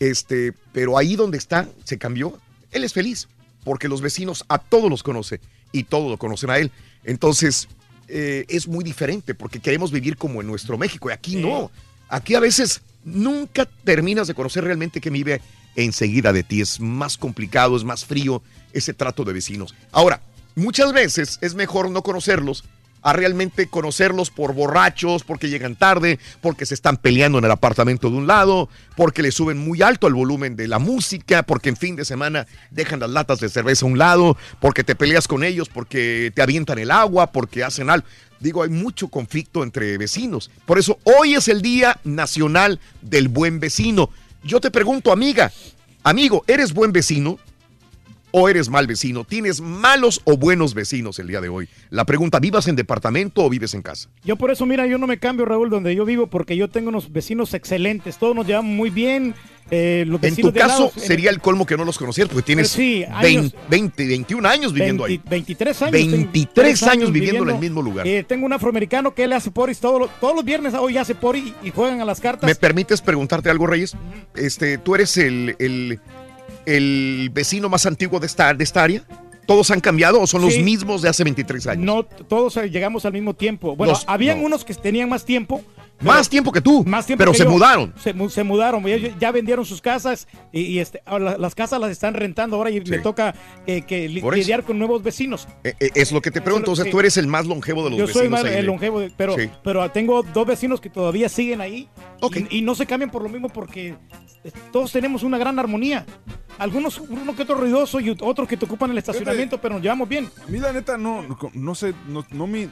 Este, 0.00 0.54
pero 0.72 0.96
ahí 0.96 1.16
donde 1.16 1.36
está, 1.36 1.68
se 1.84 1.98
cambió. 1.98 2.40
Él 2.70 2.82
es 2.82 2.94
feliz 2.94 3.28
porque 3.62 3.88
los 3.88 4.00
vecinos 4.00 4.46
a 4.48 4.56
todos 4.56 4.88
los 4.88 5.02
conoce 5.02 5.38
y 5.70 5.82
todos 5.82 6.10
lo 6.10 6.16
conocen 6.16 6.48
a 6.48 6.56
él. 6.56 6.72
Entonces, 7.04 7.68
eh, 8.08 8.46
es 8.48 8.66
muy 8.66 8.82
diferente 8.82 9.34
porque 9.34 9.60
queremos 9.60 9.92
vivir 9.92 10.16
como 10.16 10.40
en 10.40 10.46
nuestro 10.46 10.78
México 10.78 11.10
y 11.10 11.12
aquí 11.12 11.36
no. 11.36 11.70
Aquí 12.08 12.36
a 12.36 12.40
veces 12.40 12.80
nunca 13.04 13.68
terminas 13.84 14.28
de 14.28 14.34
conocer 14.34 14.64
realmente 14.64 15.02
que 15.02 15.10
vive 15.10 15.42
enseguida 15.74 16.32
de 16.32 16.42
ti. 16.42 16.62
Es 16.62 16.80
más 16.80 17.18
complicado, 17.18 17.76
es 17.76 17.84
más 17.84 18.06
frío 18.06 18.42
ese 18.72 18.94
trato 18.94 19.24
de 19.24 19.34
vecinos. 19.34 19.74
Ahora, 19.92 20.22
muchas 20.56 20.92
veces 20.92 21.38
es 21.40 21.54
mejor 21.54 21.90
no 21.90 22.02
conocerlos 22.02 22.64
a 23.06 23.12
realmente 23.12 23.68
conocerlos 23.68 24.30
por 24.30 24.52
borrachos, 24.52 25.22
porque 25.22 25.48
llegan 25.48 25.76
tarde, 25.76 26.18
porque 26.40 26.66
se 26.66 26.74
están 26.74 26.96
peleando 26.96 27.38
en 27.38 27.44
el 27.44 27.52
apartamento 27.52 28.10
de 28.10 28.16
un 28.16 28.26
lado, 28.26 28.68
porque 28.96 29.22
le 29.22 29.30
suben 29.30 29.58
muy 29.58 29.80
alto 29.80 30.08
el 30.08 30.14
volumen 30.14 30.56
de 30.56 30.66
la 30.66 30.80
música, 30.80 31.44
porque 31.44 31.68
en 31.68 31.76
fin 31.76 31.94
de 31.94 32.04
semana 32.04 32.48
dejan 32.72 32.98
las 32.98 33.10
latas 33.10 33.38
de 33.38 33.48
cerveza 33.48 33.86
a 33.86 33.88
un 33.88 33.96
lado, 33.96 34.36
porque 34.58 34.82
te 34.82 34.96
peleas 34.96 35.28
con 35.28 35.44
ellos, 35.44 35.68
porque 35.68 36.32
te 36.34 36.42
avientan 36.42 36.80
el 36.80 36.90
agua, 36.90 37.30
porque 37.30 37.62
hacen 37.62 37.90
algo. 37.90 38.04
Digo, 38.40 38.64
hay 38.64 38.70
mucho 38.70 39.06
conflicto 39.06 39.62
entre 39.62 39.96
vecinos. 39.98 40.50
Por 40.64 40.80
eso 40.80 40.98
hoy 41.04 41.34
es 41.34 41.46
el 41.46 41.62
Día 41.62 42.00
Nacional 42.02 42.80
del 43.02 43.28
Buen 43.28 43.60
Vecino. 43.60 44.10
Yo 44.42 44.60
te 44.60 44.72
pregunto, 44.72 45.12
amiga, 45.12 45.52
amigo, 46.02 46.42
¿eres 46.48 46.72
buen 46.72 46.90
vecino? 46.90 47.38
O 48.38 48.50
eres 48.50 48.68
mal 48.68 48.86
vecino? 48.86 49.24
¿Tienes 49.24 49.62
malos 49.62 50.20
o 50.24 50.36
buenos 50.36 50.74
vecinos 50.74 51.18
el 51.18 51.26
día 51.26 51.40
de 51.40 51.48
hoy? 51.48 51.70
La 51.88 52.04
pregunta, 52.04 52.38
¿vivas 52.38 52.68
en 52.68 52.76
departamento 52.76 53.42
o 53.42 53.48
vives 53.48 53.72
en 53.72 53.80
casa? 53.80 54.10
Yo 54.24 54.36
por 54.36 54.50
eso, 54.50 54.66
mira, 54.66 54.86
yo 54.86 54.98
no 54.98 55.06
me 55.06 55.18
cambio, 55.18 55.46
Raúl, 55.46 55.70
donde 55.70 55.94
yo 55.94 56.04
vivo, 56.04 56.26
porque 56.26 56.54
yo 56.54 56.68
tengo 56.68 56.90
unos 56.90 57.10
vecinos 57.10 57.54
excelentes. 57.54 58.18
Todos 58.18 58.36
nos 58.36 58.46
llevamos 58.46 58.70
muy 58.72 58.90
bien. 58.90 59.34
eh, 59.70 60.04
los 60.06 60.22
En 60.22 60.36
tu 60.36 60.52
caso, 60.52 60.92
sería 60.96 61.30
el 61.30 61.40
colmo 61.40 61.64
que 61.64 61.78
no 61.78 61.84
los 61.86 61.96
conocieras 61.96 62.30
porque 62.30 62.44
tienes 62.44 62.68
Sí, 62.68 63.06
20, 63.22 63.26
años. 63.26 63.54
20, 63.70 64.06
21 64.06 64.48
años 64.48 64.72
viviendo 64.74 65.04
20 65.04 65.22
ahí. 65.24 65.30
23 65.30 65.82
años. 65.82 65.92
23 65.92 66.82
años 66.82 67.12
viviendo 67.12 67.42
en 67.44 67.48
el 67.48 67.58
mismo 67.58 67.80
lugar. 67.80 68.06
Eh, 68.06 68.22
tengo 68.22 68.44
un 68.44 68.52
afroamericano 68.52 69.14
que 69.14 69.24
él 69.24 69.32
hace 69.32 69.50
poris 69.50 69.80
todo 69.80 70.10
todos 70.20 70.36
los 70.36 70.44
viernes, 70.44 70.74
hoy 70.74 70.98
hace 70.98 71.14
pori 71.14 71.54
y, 71.62 71.68
y 71.68 71.70
juegan 71.70 72.02
a 72.02 72.04
las 72.04 72.20
cartas. 72.20 72.46
¿Me 72.46 72.54
permites 72.54 73.00
preguntarte 73.00 73.48
algo, 73.48 73.66
Reyes? 73.66 73.96
Este, 74.34 74.76
¿Tú 74.76 74.94
eres 74.94 75.16
el, 75.16 75.56
el, 75.58 75.98
el 76.66 77.30
vecino 77.32 77.68
más 77.68 77.86
antiguo 77.86 78.20
de 78.20 78.26
esta, 78.26 78.52
de 78.52 78.64
esta 78.64 78.82
área? 78.82 79.02
¿Todos 79.46 79.70
han 79.70 79.80
cambiado 79.80 80.20
o 80.20 80.26
son 80.26 80.42
los 80.42 80.58
mismos 80.58 81.02
de 81.02 81.08
hace 81.08 81.22
23 81.22 81.66
años? 81.68 81.84
No, 81.84 82.04
todos 82.04 82.56
eh, 82.56 82.68
llegamos 82.68 83.04
al 83.06 83.12
mismo 83.12 83.32
tiempo. 83.34 83.76
Bueno, 83.76 83.92
Los- 83.92 84.04
habían 84.08 84.40
no. 84.40 84.46
unos 84.46 84.64
que 84.64 84.74
tenían 84.74 85.08
más 85.08 85.24
tiempo, 85.24 85.62
Más 86.00 86.28
tiempo 86.28 86.52
que 86.52 86.60
tú. 86.60 86.84
Más 86.84 87.06
tiempo 87.06 87.20
pero 87.20 87.32
que 87.32 87.38
se 87.38 87.44
yo. 87.44 87.50
mudaron. 87.50 87.94
Se, 87.98 88.12
mu- 88.12 88.28
se 88.28 88.44
mudaron, 88.44 88.84
ya, 88.84 88.96
ya 89.18 89.30
vendieron 89.32 89.64
sus 89.64 89.80
casas 89.80 90.28
y, 90.52 90.60
y, 90.60 90.78
este, 90.78 91.02
ahora 91.06 91.38
las 91.38 91.54
casas 91.54 91.80
las 91.80 91.90
están 91.90 92.12
rentando 92.14 92.56
ahora 92.56 92.70
y 92.70 92.80
le 92.80 92.98
toca 92.98 93.34
eh, 93.66 93.82
que 93.82 94.08
li- 94.08 94.20
lidiar 94.20 94.62
con 94.62 94.78
nuevos 94.78 95.02
vecinos. 95.02 95.48
Eh, 95.64 95.74
eh, 95.80 95.90
es 95.94 96.12
lo 96.12 96.20
que 96.20 96.30
te 96.30 96.40
pregunto. 96.42 96.72
O 96.72 96.76
sea, 96.76 96.84
sí. 96.84 96.90
tú 96.90 97.00
eres 97.00 97.16
el 97.16 97.26
más 97.26 97.46
longevo 97.46 97.82
de 97.84 97.90
los 97.90 97.98
Yo 97.98 98.06
vecinos. 98.06 98.22
soy 98.24 98.28
más 98.30 98.44
ahí 98.44 98.50
el 98.50 98.56
de- 98.56 98.62
longevo, 98.64 99.00
de- 99.00 99.10
pero, 99.16 99.36
Sí. 99.36 99.48
pero 99.64 99.90
tengo 99.90 100.22
dos 100.22 100.46
vecinos 100.46 100.80
que 100.80 100.90
todavía 100.90 101.28
siguen 101.28 101.60
ahí 101.62 101.88
y, 102.50 102.58
y 102.58 102.62
no 102.62 102.74
se 102.74 102.84
cambian 102.86 103.10
por 103.10 103.22
lo 103.22 103.28
mismo 103.30 103.48
porque 103.48 103.94
todos 104.72 104.92
tenemos 104.92 105.22
una 105.22 105.38
gran 105.38 105.58
armonía. 105.58 106.04
Algunos, 106.58 106.98
uno 106.98 107.36
que 107.36 107.42
otro 107.42 107.54
ruidoso 107.56 108.00
y 108.00 108.16
otros 108.20 108.48
que 108.48 108.56
te 108.56 108.64
ocupan 108.64 108.90
el 108.90 108.96
estacionamiento, 108.98 109.60
pero 109.60 109.74
nos 109.74 109.82
llevamos 109.82 110.08
bien. 110.08 110.30
A 110.46 110.50
mí 110.50 110.58
la 110.58 110.72
neta 110.72 110.96
no, 110.96 111.20
no, 111.22 111.38
no 111.52 111.74
sé, 111.74 111.92
no, 112.08 112.24
no 112.30 112.46
me, 112.46 112.68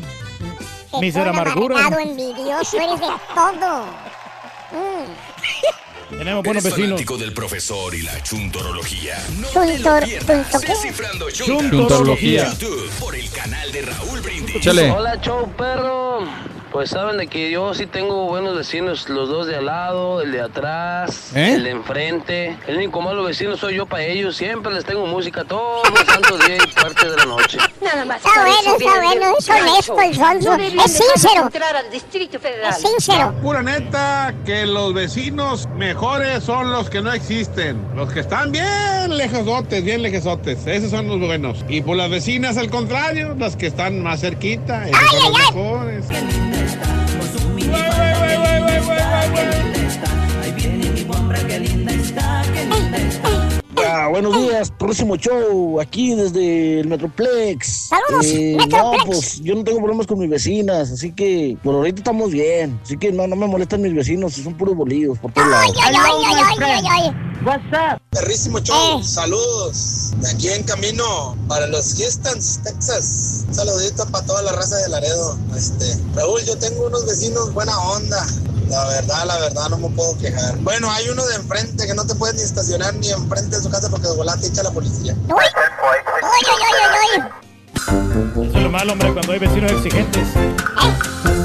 Mis 1.01 1.15
Todo 1.15 1.25
amarguras. 1.25 1.87
amargado, 1.87 2.11
envidioso, 2.11 2.77
eres 2.77 3.01
de 3.01 3.07
todo. 3.35 3.87
Mm. 4.73 5.32
Tenemos 6.19 6.45
¿Eres 6.47 6.69
fanático 6.69 7.17
del 7.19 7.33
profesor 7.33 7.95
y 7.95 8.03
la 8.03 8.23
chuntorología? 8.23 9.17
No 9.41 9.49
te 9.49 9.55
lo 9.59 9.65
Chuntor- 9.91 10.05
pierdas. 10.05 10.61
qué? 10.61 10.69
Descifrando 10.69 11.31
Chuntorología. 11.31 12.49
YouTube 12.53 12.91
por 13.01 13.15
el 13.17 13.29
canal 13.31 13.73
de 13.73 13.83
Raúl 13.83 14.21
Brindis. 14.21 14.67
Hola, 14.67 15.21
show 15.21 15.51
perro. 15.57 16.21
Pues 16.71 16.89
saben 16.91 17.19
de 17.19 17.27
que 17.27 17.51
yo 17.51 17.75
sí 17.75 17.87
tengo 17.87 18.27
buenos 18.29 18.57
vecinos, 18.57 19.09
los 19.11 19.29
dos 19.29 19.47
de 19.47 19.57
al 19.57 19.67
lado, 19.67 20.23
el 20.23 20.33
de 20.33 20.41
atrás, 20.41 21.33
¿Eh? 21.35 21.53
el 21.55 21.65
de 21.65 21.71
enfrente. 21.71 22.57
El 22.67 22.77
único 22.77 23.03
malo 23.03 23.25
vecino 23.25 23.57
soy 23.59 23.75
yo 23.77 23.85
para 23.87 24.05
ellos. 24.05 24.37
Siempre 24.37 24.73
les 24.73 24.85
tengo 24.85 25.05
música 25.07 25.45
todos 25.45 25.89
los 25.91 26.07
santos 26.07 26.47
días 26.47 26.65
y 26.67 26.73
parte 26.73 27.11
de 27.11 27.17
la 27.17 27.27
noche. 27.27 27.59
Nada 27.81 28.05
más. 28.05 28.19
Está 28.19 28.31
bueno, 28.43 28.77
está 28.77 29.01
bueno. 29.01 29.37
Es 29.39 29.49
honesto 29.49 30.01
el 30.01 30.15
sonso. 30.15 30.55
Es 30.55 30.93
sincero. 30.93 31.51
al 31.77 31.91
Distrito 31.91 32.39
Federal. 32.39 32.71
Es 32.71 32.79
sincero. 32.79 33.35
Pura 33.43 33.63
neta 33.63 34.35
que 34.45 34.67
los 34.67 34.95
vecinos 34.95 35.69
mejores 35.77 36.45
son 36.45 36.71
los 36.71 36.91
que 36.91 37.03
no 37.03 37.13
existen. 37.13 37.85
Los 37.95 38.13
que 38.13 38.21
están 38.21 38.53
bien 38.53 39.17
lejosotes, 39.17 39.83
bien 39.85 40.03
lejosotes. 40.03 40.67
Esos 40.67 40.91
son 40.91 41.09
los 41.09 41.19
buenos. 41.19 41.65
Y 41.69 41.81
por 41.81 41.97
las 41.97 42.11
vecinas 42.11 42.57
al 42.57 42.71
contrario, 42.71 43.35
las 43.39 43.57
que 43.57 43.67
están 43.67 44.03
más 44.03 44.21
cerquita. 44.21 44.89
Esos 44.89 45.11
son 45.11 45.33
los 45.33 45.39
mejores. 45.39 46.07
Ah, 53.77 54.09
buenos 54.09 54.37
días, 54.37 54.71
próximo 54.71 55.17
show, 55.17 55.81
aquí 55.81 56.15
desde 56.15 56.81
el 56.81 56.89
Metroplex. 56.89 57.89
Saludos, 57.89 58.27
No, 58.27 58.57
Metroplex. 58.59 59.05
pues 59.07 59.41
yo 59.41 59.55
no 59.55 59.65
tengo 59.65 59.79
problemas 59.79 60.07
con 60.07 60.19
mis 60.19 60.29
vecinas, 60.29 60.91
así 60.91 61.13
que 61.13 61.57
por 61.63 61.75
ahorita 61.75 62.01
estamos 62.01 62.31
bien. 62.31 62.79
Así 62.83 62.97
que 62.99 63.11
no, 63.13 63.27
no 63.27 63.35
me 63.35 63.47
molestan 63.47 63.81
mis 63.83 63.95
vecinos, 63.95 64.35
son 64.35 64.55
puros 64.55 64.77
bolillos 64.77 65.19
por 65.19 65.33
todos 65.33 65.49
lados. 65.49 65.75
Ay, 65.83 65.95
ay, 65.97 66.13
ay, 66.25 66.57
ay, 66.61 66.65
ay, 66.65 66.85
ay. 66.91 67.11
WhatsApp. 67.45 68.01
Perrísimo 68.11 68.61
show, 68.61 69.03
saludos. 69.03 70.13
De 70.21 70.31
aquí 70.31 70.49
en 70.49 70.63
camino 70.65 71.37
para 71.49 71.67
los 71.67 71.95
Houstons, 71.99 72.61
Texas. 72.63 73.45
Un 73.49 73.55
saludito 73.55 74.07
para 74.13 74.25
toda 74.27 74.43
la 74.43 74.53
raza 74.53 74.77
de 74.77 74.89
Laredo. 74.91 75.37
Este, 75.57 75.87
Raúl, 76.15 76.41
yo 76.45 76.57
tengo 76.59 76.87
unos 76.87 77.05
vecinos 77.07 77.53
buena 77.53 77.77
onda. 77.81 78.25
La 78.73 78.87
verdad, 78.87 79.27
la 79.27 79.39
verdad, 79.39 79.69
no 79.69 79.77
me 79.77 79.95
puedo 79.95 80.17
quejar. 80.17 80.57
Bueno, 80.61 80.91
hay 80.91 81.07
uno 81.11 81.23
de 81.27 81.35
enfrente 81.35 81.87
que 81.87 81.93
no 81.93 82.07
te 82.07 82.15
puedes 82.15 82.37
ni 82.37 82.41
estacionar 82.41 82.95
ni 82.95 83.11
enfrente 83.11 83.57
de 83.57 83.63
su 83.63 83.69
casa 83.69 83.91
porque 83.91 84.09
de 84.09 84.17
volante 84.17 84.47
echa 84.47 84.63
la 84.63 84.71
policía. 84.71 85.15
Ay, 85.29 85.49
ay, 86.33 86.57
ay, 86.71 87.21
ay. 87.21 88.49
Eso 88.49 88.62
es 88.73 88.79
malo, 88.79 88.93
hombre, 88.93 89.13
cuando 89.13 89.33
hay 89.33 89.39
vecinos 89.39 89.71
exigentes. 89.73 90.29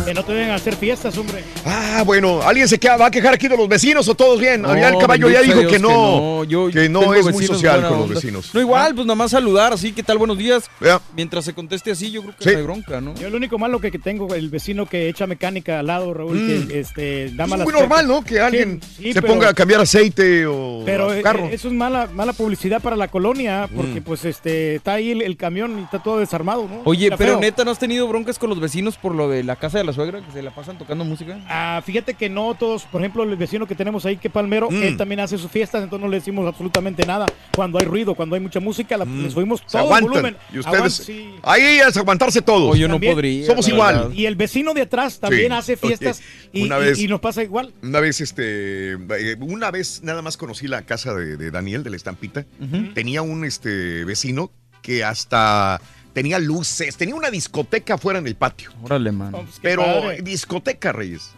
Que 0.06 0.14
no 0.14 0.24
te 0.24 0.32
deben 0.32 0.52
hacer 0.52 0.74
fiestas, 0.78 1.18
hombre. 1.18 1.44
Ah, 1.66 2.02
bueno, 2.06 2.42
¿alguien 2.42 2.66
se 2.70 2.80
queda- 2.80 2.96
va 2.96 3.08
a 3.08 3.12
quejar 3.12 3.34
aquí 3.34 3.50
de 3.50 3.58
los 3.58 3.68
vecinos 3.68 4.08
o 4.08 4.16
todos 4.16 4.40
bien? 4.40 4.62
No, 4.62 4.74
ya 4.74 4.88
el 4.88 4.98
caballo 5.00 5.30
ya 5.30 5.42
dijo 5.42 5.60
sea 5.60 5.68
que 5.68 5.78
Dios 5.80 5.82
no, 5.82 6.44
Yo 6.46 6.70
que 6.70 6.88
no 6.88 7.14
es 7.14 7.26
muy 7.30 7.46
social 7.46 7.86
con 7.90 8.00
los 8.00 8.10
vecinos. 8.10 8.52
No, 8.54 8.62
igual, 8.62 8.96
pues 8.96 9.06
nada 9.06 9.16
más 9.16 9.32
saludar, 9.32 9.74
así, 9.74 9.92
¿qué 9.92 10.04
tal? 10.04 10.18
Buenos 10.18 10.38
días. 10.38 10.70
Ya. 10.80 11.02
Mientras 11.14 11.44
se 11.44 11.54
conteste 11.54 11.92
así, 11.92 12.10
yo 12.10 12.22
creo 12.22 12.36
que 12.38 12.44
Sí. 12.46 12.52
no 12.52 12.58
hay 12.58 12.64
bronca, 12.64 13.02
¿no? 13.02 13.16
Yo 13.16 13.30
lo 13.30 13.36
único 13.36 13.58
malo 13.60 13.82
que, 13.82 13.92
que 13.92 14.00
tengo, 14.00 14.34
el 14.34 14.48
vecino 14.50 14.86
que 14.86 15.10
echa 15.10 15.28
mecánica 15.28 15.80
al 15.80 15.88
lado, 15.88 16.14
Raúl, 16.14 16.38
Mm. 16.38 16.68
que 16.70 16.80
este, 16.80 17.26
da 17.36 17.44
Es 17.44 17.50
malas 17.50 17.66
muy 17.66 17.74
normal, 17.74 18.08
¿no? 18.08 18.24
Que 18.24 18.40
alguien 18.40 18.80
Sí, 18.82 19.04
sí, 19.08 19.14
se 19.14 19.22
pero- 19.22 19.34
ponga 19.34 19.50
a 19.50 19.54
cambiar 19.54 19.82
aceite 19.82 20.46
o 20.46 20.84
Pero 20.86 21.14
eh, 21.14 21.22
carro. 21.22 21.50
eso 21.52 21.68
es 21.68 21.74
mala, 21.74 22.08
mala 22.14 22.32
publicidad 22.32 22.82
para 22.82 22.96
la 22.96 23.10
colonia, 23.10 23.68
porque 23.76 24.00
Mm. 24.00 24.04
pues 24.04 24.24
este 24.24 24.76
está 24.76 24.94
ahí 24.94 25.12
el, 25.12 25.22
el 25.22 25.36
camión 25.36 25.78
y 25.80 25.84
está 25.84 26.02
todo 26.02 26.20
desarmado, 26.20 26.66
¿no? 26.70 26.82
Oye, 26.86 27.10
Está 27.18 27.26
pero 27.26 27.40
feo. 27.40 27.42
neta, 27.42 27.66
¿no 27.66 27.72
has 27.72 27.80
tenido 27.80 28.08
broncas 28.08 28.38
con 28.40 28.50
los 28.50 28.60
vecinos 28.60 28.98
por 28.98 29.14
lo 29.16 29.28
de 29.30 29.44
la 29.44 29.56
casa 29.56 29.78
de 29.78 29.84
la 29.84 29.94
suegra? 29.94 30.22
Que 30.26 30.32
se 30.32 30.42
la 30.42 30.52
pasan 30.54 30.78
tocando 30.78 31.04
música. 31.04 31.40
Ah, 31.48 31.82
fíjate 31.86 32.14
que 32.14 32.30
no 32.30 32.56
todos, 32.56 32.84
por 32.84 33.02
ejemplo, 33.02 33.24
el 33.24 33.36
vecino 33.36 33.66
que 33.68 33.76
tenemos 33.76 34.06
ahí, 34.06 34.18
que 34.18 34.30
Palmero, 34.30 34.70
Mm. 34.70 34.84
él 34.84 34.98
también 34.98 35.20
hace 35.20 35.38
sus 35.38 35.50
fiestas, 35.52 35.84
entonces 35.84 36.04
no 36.06 36.10
le 36.12 36.18
decimos 36.18 36.48
absolutamente 36.48 37.06
nada. 37.06 37.26
Cuando 37.56 37.80
hay 37.80 37.86
ruido, 37.86 38.16
cuando 38.16 38.36
hay 38.36 38.42
mucha 38.42 38.60
música, 38.60 38.98
la, 38.98 39.06
les 39.06 39.34
subimos 39.34 39.62
Mm. 39.62 39.64
Se 39.68 39.78
todo 39.78 39.98
el 39.98 40.04
volumen. 40.04 40.38
Y 40.54 40.60
ustedes, 40.60 40.82
Aguant- 41.02 41.06
sí. 41.06 41.36
ahí 41.44 41.62
es 41.88 41.98
aguantarse 41.98 42.42
todos. 42.42 42.78
También- 42.80 43.46
Somos 43.46 43.68
igual. 43.68 44.12
Y 44.14 44.26
el 44.26 44.36
vecino 44.36 44.74
de 44.74 44.82
atrás 44.82 45.20
también 45.20 45.52
Sí. 45.52 45.58
hace 45.58 45.78
fiestas 45.78 46.22
y, 46.54 46.68
nos 47.08 47.20
pasa 47.20 47.44
igual. 47.44 47.74
Una 47.82 48.00
vez, 48.00 48.22
este, 48.22 48.92
eh, 48.94 49.36
una 49.40 49.72
vez 49.72 50.02
nada 50.04 50.22
más 50.22 50.38
conocí 50.38 50.68
la 50.68 50.84
casa 50.84 51.14
de, 51.14 51.38
de 51.38 51.52
Daniel 51.52 51.84
de 51.84 51.90
la 51.90 51.96
estampita. 51.96 52.46
Tenía 52.94 53.22
un 53.22 53.46
este 53.46 54.06
vecino 54.06 54.52
que 54.82 55.04
hasta 55.04 55.82
tenía 56.18 56.40
luces, 56.40 56.98
tenía 56.98 57.14
una 57.14 57.30
discoteca 57.30 57.94
afuera 57.94 58.18
en 58.18 58.26
el 58.26 58.34
patio. 58.34 58.72
Órale, 58.82 59.12
man. 59.12 59.36
Pero 59.62 59.84
padre. 59.84 60.24
discoteca, 60.24 60.92
Reyes. 60.92 61.30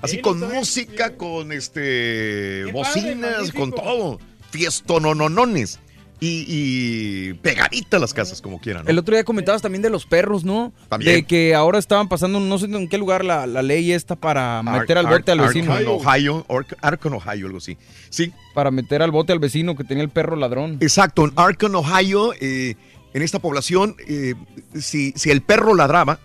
Así 0.00 0.16
Sí, 0.16 0.22
con 0.22 0.40
no 0.40 0.46
música, 0.48 1.16
con 1.18 1.52
este 1.52 2.64
bocinas, 2.72 3.52
con 3.52 3.72
todo. 3.72 4.18
Fiestonononones. 4.52 5.80
Y, 6.18 6.46
y 6.48 7.34
pegaditas 7.34 8.00
las 8.00 8.14
casas, 8.14 8.40
como 8.40 8.58
quieran. 8.58 8.84
¿no? 8.84 8.90
El 8.90 8.98
otro 8.98 9.14
día 9.14 9.22
comentabas 9.22 9.60
también 9.60 9.82
de 9.82 9.90
los 9.90 10.06
perros, 10.06 10.44
¿no? 10.44 10.72
También. 10.88 11.14
De 11.14 11.22
que 11.24 11.54
ahora 11.54 11.78
estaban 11.78 12.08
pasando, 12.08 12.40
no 12.40 12.56
sé 12.58 12.64
en 12.64 12.88
qué 12.88 12.96
lugar, 12.96 13.22
la, 13.22 13.46
la 13.46 13.60
ley 13.60 13.92
esta 13.92 14.16
para 14.16 14.62
meter 14.62 14.96
al 14.96 15.04
Ar- 15.06 15.18
bote 15.18 15.32
al 15.32 15.40
vecino. 15.40 15.74
Arkham, 15.74 15.92
Ohio, 15.92 16.46
Ar- 16.48 16.76
Arkham, 16.80 17.12
Ohio, 17.16 17.44
algo 17.46 17.58
así. 17.58 17.76
Sí. 18.08 18.32
Para 18.54 18.70
meter 18.70 19.02
al 19.02 19.10
bote 19.10 19.34
al 19.34 19.40
vecino 19.40 19.76
que 19.76 19.84
tenía 19.84 20.02
el 20.02 20.08
perro 20.08 20.36
ladrón. 20.36 20.78
Exacto, 20.80 21.22
en 21.26 21.32
Arkham, 21.36 21.74
Ohio, 21.74 22.32
eh, 22.40 22.76
en 23.16 23.22
esta 23.22 23.38
población, 23.38 23.96
eh, 24.06 24.34
si, 24.78 25.12
si 25.16 25.30
el 25.30 25.40
perro 25.42 25.74
ladraba 25.74 26.20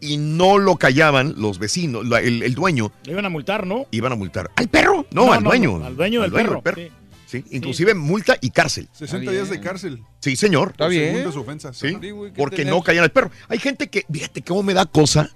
y 0.00 0.16
no 0.18 0.58
lo 0.58 0.76
callaban 0.76 1.34
los 1.38 1.58
vecinos, 1.58 2.06
la- 2.06 2.20
el, 2.20 2.42
el 2.42 2.54
dueño, 2.54 2.92
Le 3.04 3.12
iban 3.12 3.24
a 3.24 3.28
multar, 3.30 3.66
¿no? 3.66 3.86
iban 3.90 4.12
a 4.12 4.14
multar. 4.14 4.50
¿Al 4.56 4.68
perro? 4.68 5.06
No, 5.10 5.26
No, 5.26 5.32
al 5.32 5.42
no, 5.42 5.50
dueño. 5.50 5.78
no, 5.78 5.86
al 5.86 5.96
dueño 5.96 6.22
del 6.22 6.30
perro, 6.32 6.62
sí. 6.74 6.88
Sí, 7.26 7.44
inclusive 7.50 7.92
multa 7.94 8.38
y 8.40 8.48
cárcel. 8.50 8.88
60 8.92 9.30
días 9.30 9.50
de 9.50 9.60
cárcel. 9.60 10.02
Sí, 10.20 10.34
señor. 10.36 10.72
Por 10.74 10.90
segundas 10.92 11.36
ofensas. 11.36 11.76
Sí, 11.76 11.88
Sí, 12.00 12.10
güey, 12.10 12.32
¿qué 12.32 12.38
porque 12.38 12.56
tenés? 12.56 12.72
no 12.74 12.82
callan 12.82 13.04
al 13.04 13.10
perro. 13.12 13.30
Hay 13.48 13.58
gente 13.58 13.88
que, 13.88 14.04
fíjate 14.10 14.40
cómo 14.42 14.62
me 14.62 14.72
da 14.72 14.86
cosa 14.86 15.28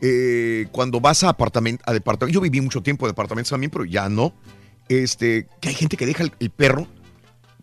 eh, 0.00 0.66
cuando 0.70 1.00
vas 1.00 1.24
a 1.24 1.30
apartamento, 1.30 1.82
a 1.86 1.92
departamento. 1.92 2.34
Yo 2.34 2.40
viví 2.40 2.60
mucho 2.60 2.82
tiempo 2.82 3.04
en 3.06 3.10
departamentos 3.10 3.50
también, 3.50 3.70
pero 3.70 3.84
ya 3.84 4.08
no. 4.08 4.32
Este, 4.88 5.48
que 5.60 5.70
hay 5.70 5.74
gente 5.74 5.96
que 5.96 6.06
deja 6.06 6.22
el, 6.22 6.32
el 6.38 6.50
perro, 6.50 6.86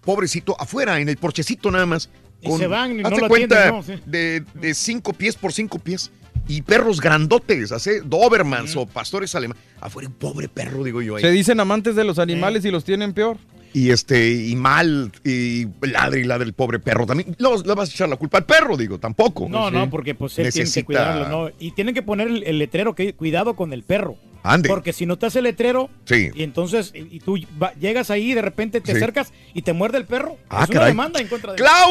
pobrecito, 0.01 0.55
afuera, 0.59 0.99
en 0.99 1.07
el 1.09 1.17
porchecito 1.17 1.71
nada 1.71 1.85
más. 1.85 2.09
Y 2.41 2.51
se 2.51 2.67
van 2.67 2.99
y 2.99 3.01
no 3.01 3.07
hazte 3.07 3.21
lo 3.21 3.27
cuenta 3.27 3.69
atienden, 3.69 3.97
¿no? 3.97 4.03
Sí. 4.03 4.09
de, 4.09 4.43
de 4.53 4.73
cinco 4.73 5.13
pies 5.13 5.35
por 5.35 5.53
cinco 5.53 5.79
pies. 5.79 6.11
Y 6.47 6.61
perros 6.61 7.01
grandotes, 7.01 7.73
hace 7.73 7.99
Dobermans 8.01 8.75
o 8.77 8.85
pastores 8.85 9.35
alemanes. 9.35 9.61
Afuera 9.81 10.07
un 10.07 10.13
pobre 10.15 10.47
perro, 10.47 10.83
digo 10.83 11.01
yo. 11.01 11.17
ahí. 11.17 11.21
Se 11.21 11.31
dicen 11.31 11.59
amantes 11.59 11.95
de 11.95 12.05
los 12.05 12.19
animales 12.19 12.63
y 12.63 12.71
los 12.71 12.85
tienen 12.85 13.11
peor. 13.13 13.37
Y 13.73 13.91
este, 13.91 14.29
y 14.31 14.55
mal, 14.55 15.11
y 15.23 15.65
ladre 15.81 16.21
y 16.21 16.23
ladre 16.23 16.45
el 16.45 16.53
pobre 16.53 16.79
perro 16.79 17.05
también. 17.05 17.35
No 17.39 17.55
le 17.57 17.73
vas 17.75 17.89
a 17.89 17.91
echar 17.91 18.09
la 18.09 18.15
culpa 18.15 18.39
al 18.39 18.45
perro, 18.45 18.75
digo, 18.77 18.97
tampoco. 18.99 19.47
No, 19.49 19.67
Sí. 19.69 19.75
no, 19.75 19.89
porque 19.89 20.15
pues 20.15 20.31
él 20.39 20.51
tiene 20.51 20.53
que 20.53 20.59
Necesita- 20.63 20.85
cuidarlo, 20.85 21.27
¿no? 21.29 21.51
Y 21.59 21.71
tienen 21.71 21.93
que 21.93 22.01
poner 22.01 22.27
el, 22.27 22.43
el 22.43 22.57
letrero 22.59 22.95
que 22.95 23.13
cuidado 23.13 23.55
con 23.55 23.73
el 23.73 23.83
perro. 23.83 24.15
Ande. 24.43 24.69
Porque 24.69 24.93
si 24.93 25.05
no 25.05 25.17
te 25.17 25.25
hace 25.25 25.41
letrero, 25.41 25.89
Sí. 26.05 26.29
y 26.33 26.43
entonces, 26.43 26.93
y 26.95 27.17
y 27.17 27.19
tú 27.19 27.35
va- 27.61 27.73
llegas 27.73 28.09
ahí 28.09 28.31
y 28.31 28.33
de 28.33 28.41
repente 28.41 28.79
te 28.79 28.91
Sí. 28.91 28.97
acercas 28.97 29.33
y 29.53 29.61
te 29.61 29.73
muerde 29.73 29.97
el 29.97 30.05
perro. 30.05 30.37
Ah, 30.49 30.63
es 30.63 30.69
una 30.69 30.85
demanda 30.85 31.19
en 31.19 31.27
contra 31.27 31.51
de 31.51 31.57
¡Clau! 31.57 31.89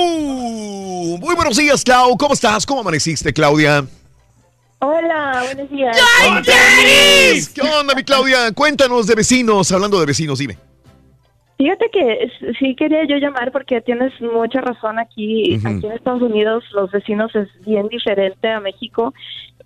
Muy 1.18 1.34
buenos 1.34 1.56
días, 1.56 1.84
Clau. 1.84 2.16
¿Cómo 2.16 2.32
estás? 2.34 2.64
¿Cómo 2.64 2.80
amaneciste, 2.80 3.32
Claudia? 3.32 3.84
Hola, 4.78 5.42
buenos 5.44 5.70
días. 5.70 5.96
¿Qué 7.54 7.60
onda, 7.62 7.94
mi 7.94 8.04
Claudia? 8.04 8.52
Cuéntanos 8.52 9.06
de 9.06 9.14
vecinos. 9.14 9.70
Hablando 9.72 9.98
de 10.00 10.06
vecinos, 10.06 10.38
dime. 10.38 10.58
Fíjate 11.58 11.88
que 11.90 12.30
sí 12.58 12.74
quería 12.74 13.04
yo 13.04 13.16
llamar 13.16 13.50
porque 13.50 13.80
tienes 13.80 14.12
mucha 14.20 14.60
razón 14.60 14.98
aquí. 14.98 15.58
Aquí 15.64 15.86
en 15.86 15.92
Estados 15.92 16.20
Unidos 16.20 16.64
los 16.74 16.90
vecinos 16.90 17.34
es 17.34 17.48
bien 17.64 17.88
diferente 17.88 18.50
a 18.50 18.60
México. 18.60 19.14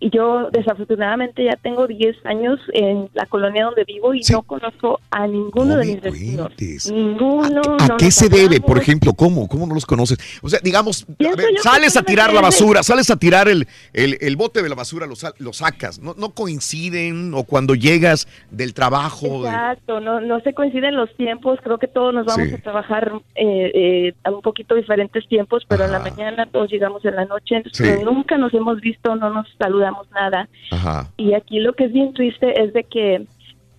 Y 0.03 0.09
yo 0.11 0.49
desafortunadamente 0.51 1.45
ya 1.45 1.57
tengo 1.63 1.87
10 1.87 2.25
años 2.25 2.59
en 2.73 3.11
la 3.13 3.27
colonia 3.27 3.67
donde 3.67 3.85
vivo 3.85 4.15
y 4.15 4.23
no 4.33 4.41
conozco 4.43 4.99
a 5.11 5.27
ninguno 5.27 5.77
de 5.77 5.85
mis 5.85 6.01
vecinos. 6.01 6.51
Ninguno. 6.91 7.61
¿A 7.79 7.87
no 7.89 7.97
qué 7.99 8.11
se 8.11 8.29
debe, 8.31 8.61
por 8.63 8.79
ejemplo? 8.79 9.13
¿Cómo? 9.13 9.47
¿Cómo 9.47 9.67
no 9.67 9.75
los 9.75 9.85
conoces? 9.85 10.19
O 10.43 10.49
sea, 10.49 10.59
digamos, 10.63 11.05
a 11.09 11.37
ver, 11.37 11.59
sales 11.63 11.97
a 11.99 12.03
tirar 12.03 12.33
la 12.33 12.41
basura, 12.41 12.83
sales 12.83 13.11
a 13.11 13.17
tirar 13.17 13.49
el, 13.49 13.67
el, 13.93 14.17
el 14.21 14.37
bote 14.37 14.63
de 14.63 14.69
la 14.71 14.75
basura, 14.75 15.07
lo, 15.07 15.15
lo 15.39 15.53
sacas. 15.53 15.99
¿No, 15.99 16.15
no 16.17 16.31
coinciden? 16.31 17.35
O 17.35 17.45
cuando 17.45 17.75
llegas 17.75 18.27
del 18.51 18.73
trabajo. 18.75 19.43
de- 19.43 19.49
Exacto, 19.51 20.01
no, 20.01 20.21
no 20.21 20.41
se 20.41 20.55
coinciden 20.55 20.97
los 20.97 21.15
tiempos, 21.17 21.59
creo 21.63 21.77
que 21.79 21.89
todos 21.89 22.15
nos 22.15 22.25
vamos 22.27 22.49
Sí. 22.49 22.55
a 22.55 22.59
trabajar 22.59 23.13
eh, 23.35 23.71
eh, 23.75 24.15
a 24.25 24.31
un 24.31 24.41
poquito 24.41 24.75
diferentes 24.75 25.29
tiempos, 25.29 25.65
pero 25.69 25.85
en 25.85 25.93
la 25.93 25.99
mañana 25.99 26.47
todos 26.51 26.71
llegamos 26.71 27.05
en 27.05 27.17
la 27.17 27.27
noche, 27.27 27.57
entonces 27.57 27.99
Sí. 27.99 28.05
nunca 28.05 28.39
nos 28.39 28.55
hemos 28.55 28.81
visto, 28.81 29.15
no 29.17 29.29
nos 29.31 29.47
saludamos 29.59 29.90
nada. 30.13 30.49
Ajá. 30.71 31.09
Y 31.17 31.35
aquí 31.35 31.61
lo 31.61 31.73
que 31.73 31.85
es 31.85 31.93
bien 31.93 32.13
triste 32.15 32.63
es 32.63 32.73
de 32.73 32.85
que 32.85 33.27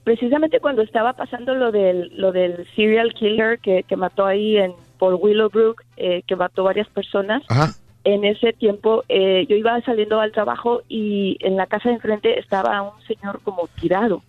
precisamente 0.03 0.59
cuando 0.59 0.81
estaba 0.81 1.13
pasando 1.13 1.55
lo 1.55 1.71
del, 1.71 2.11
lo 2.15 2.31
del 2.31 2.67
serial 2.75 3.13
killer 3.13 3.59
que, 3.59 3.83
que 3.83 3.95
mató 3.95 4.25
ahí 4.25 4.57
en 4.57 4.73
por 4.97 5.15
Willowbrook, 5.15 5.81
eh, 5.97 6.21
que 6.27 6.35
mató 6.35 6.63
varias 6.63 6.87
personas, 6.89 7.41
Ajá. 7.49 7.73
en 8.03 8.23
ese 8.23 8.53
tiempo 8.53 9.03
eh, 9.09 9.47
yo 9.49 9.55
iba 9.55 9.81
saliendo 9.81 10.19
al 10.19 10.31
trabajo 10.31 10.83
y 10.87 11.37
en 11.39 11.55
la 11.57 11.65
casa 11.65 11.89
de 11.89 11.95
enfrente 11.95 12.37
estaba 12.39 12.81
un 12.83 13.01
señor 13.07 13.41
como 13.43 13.67
tirado 13.79 14.21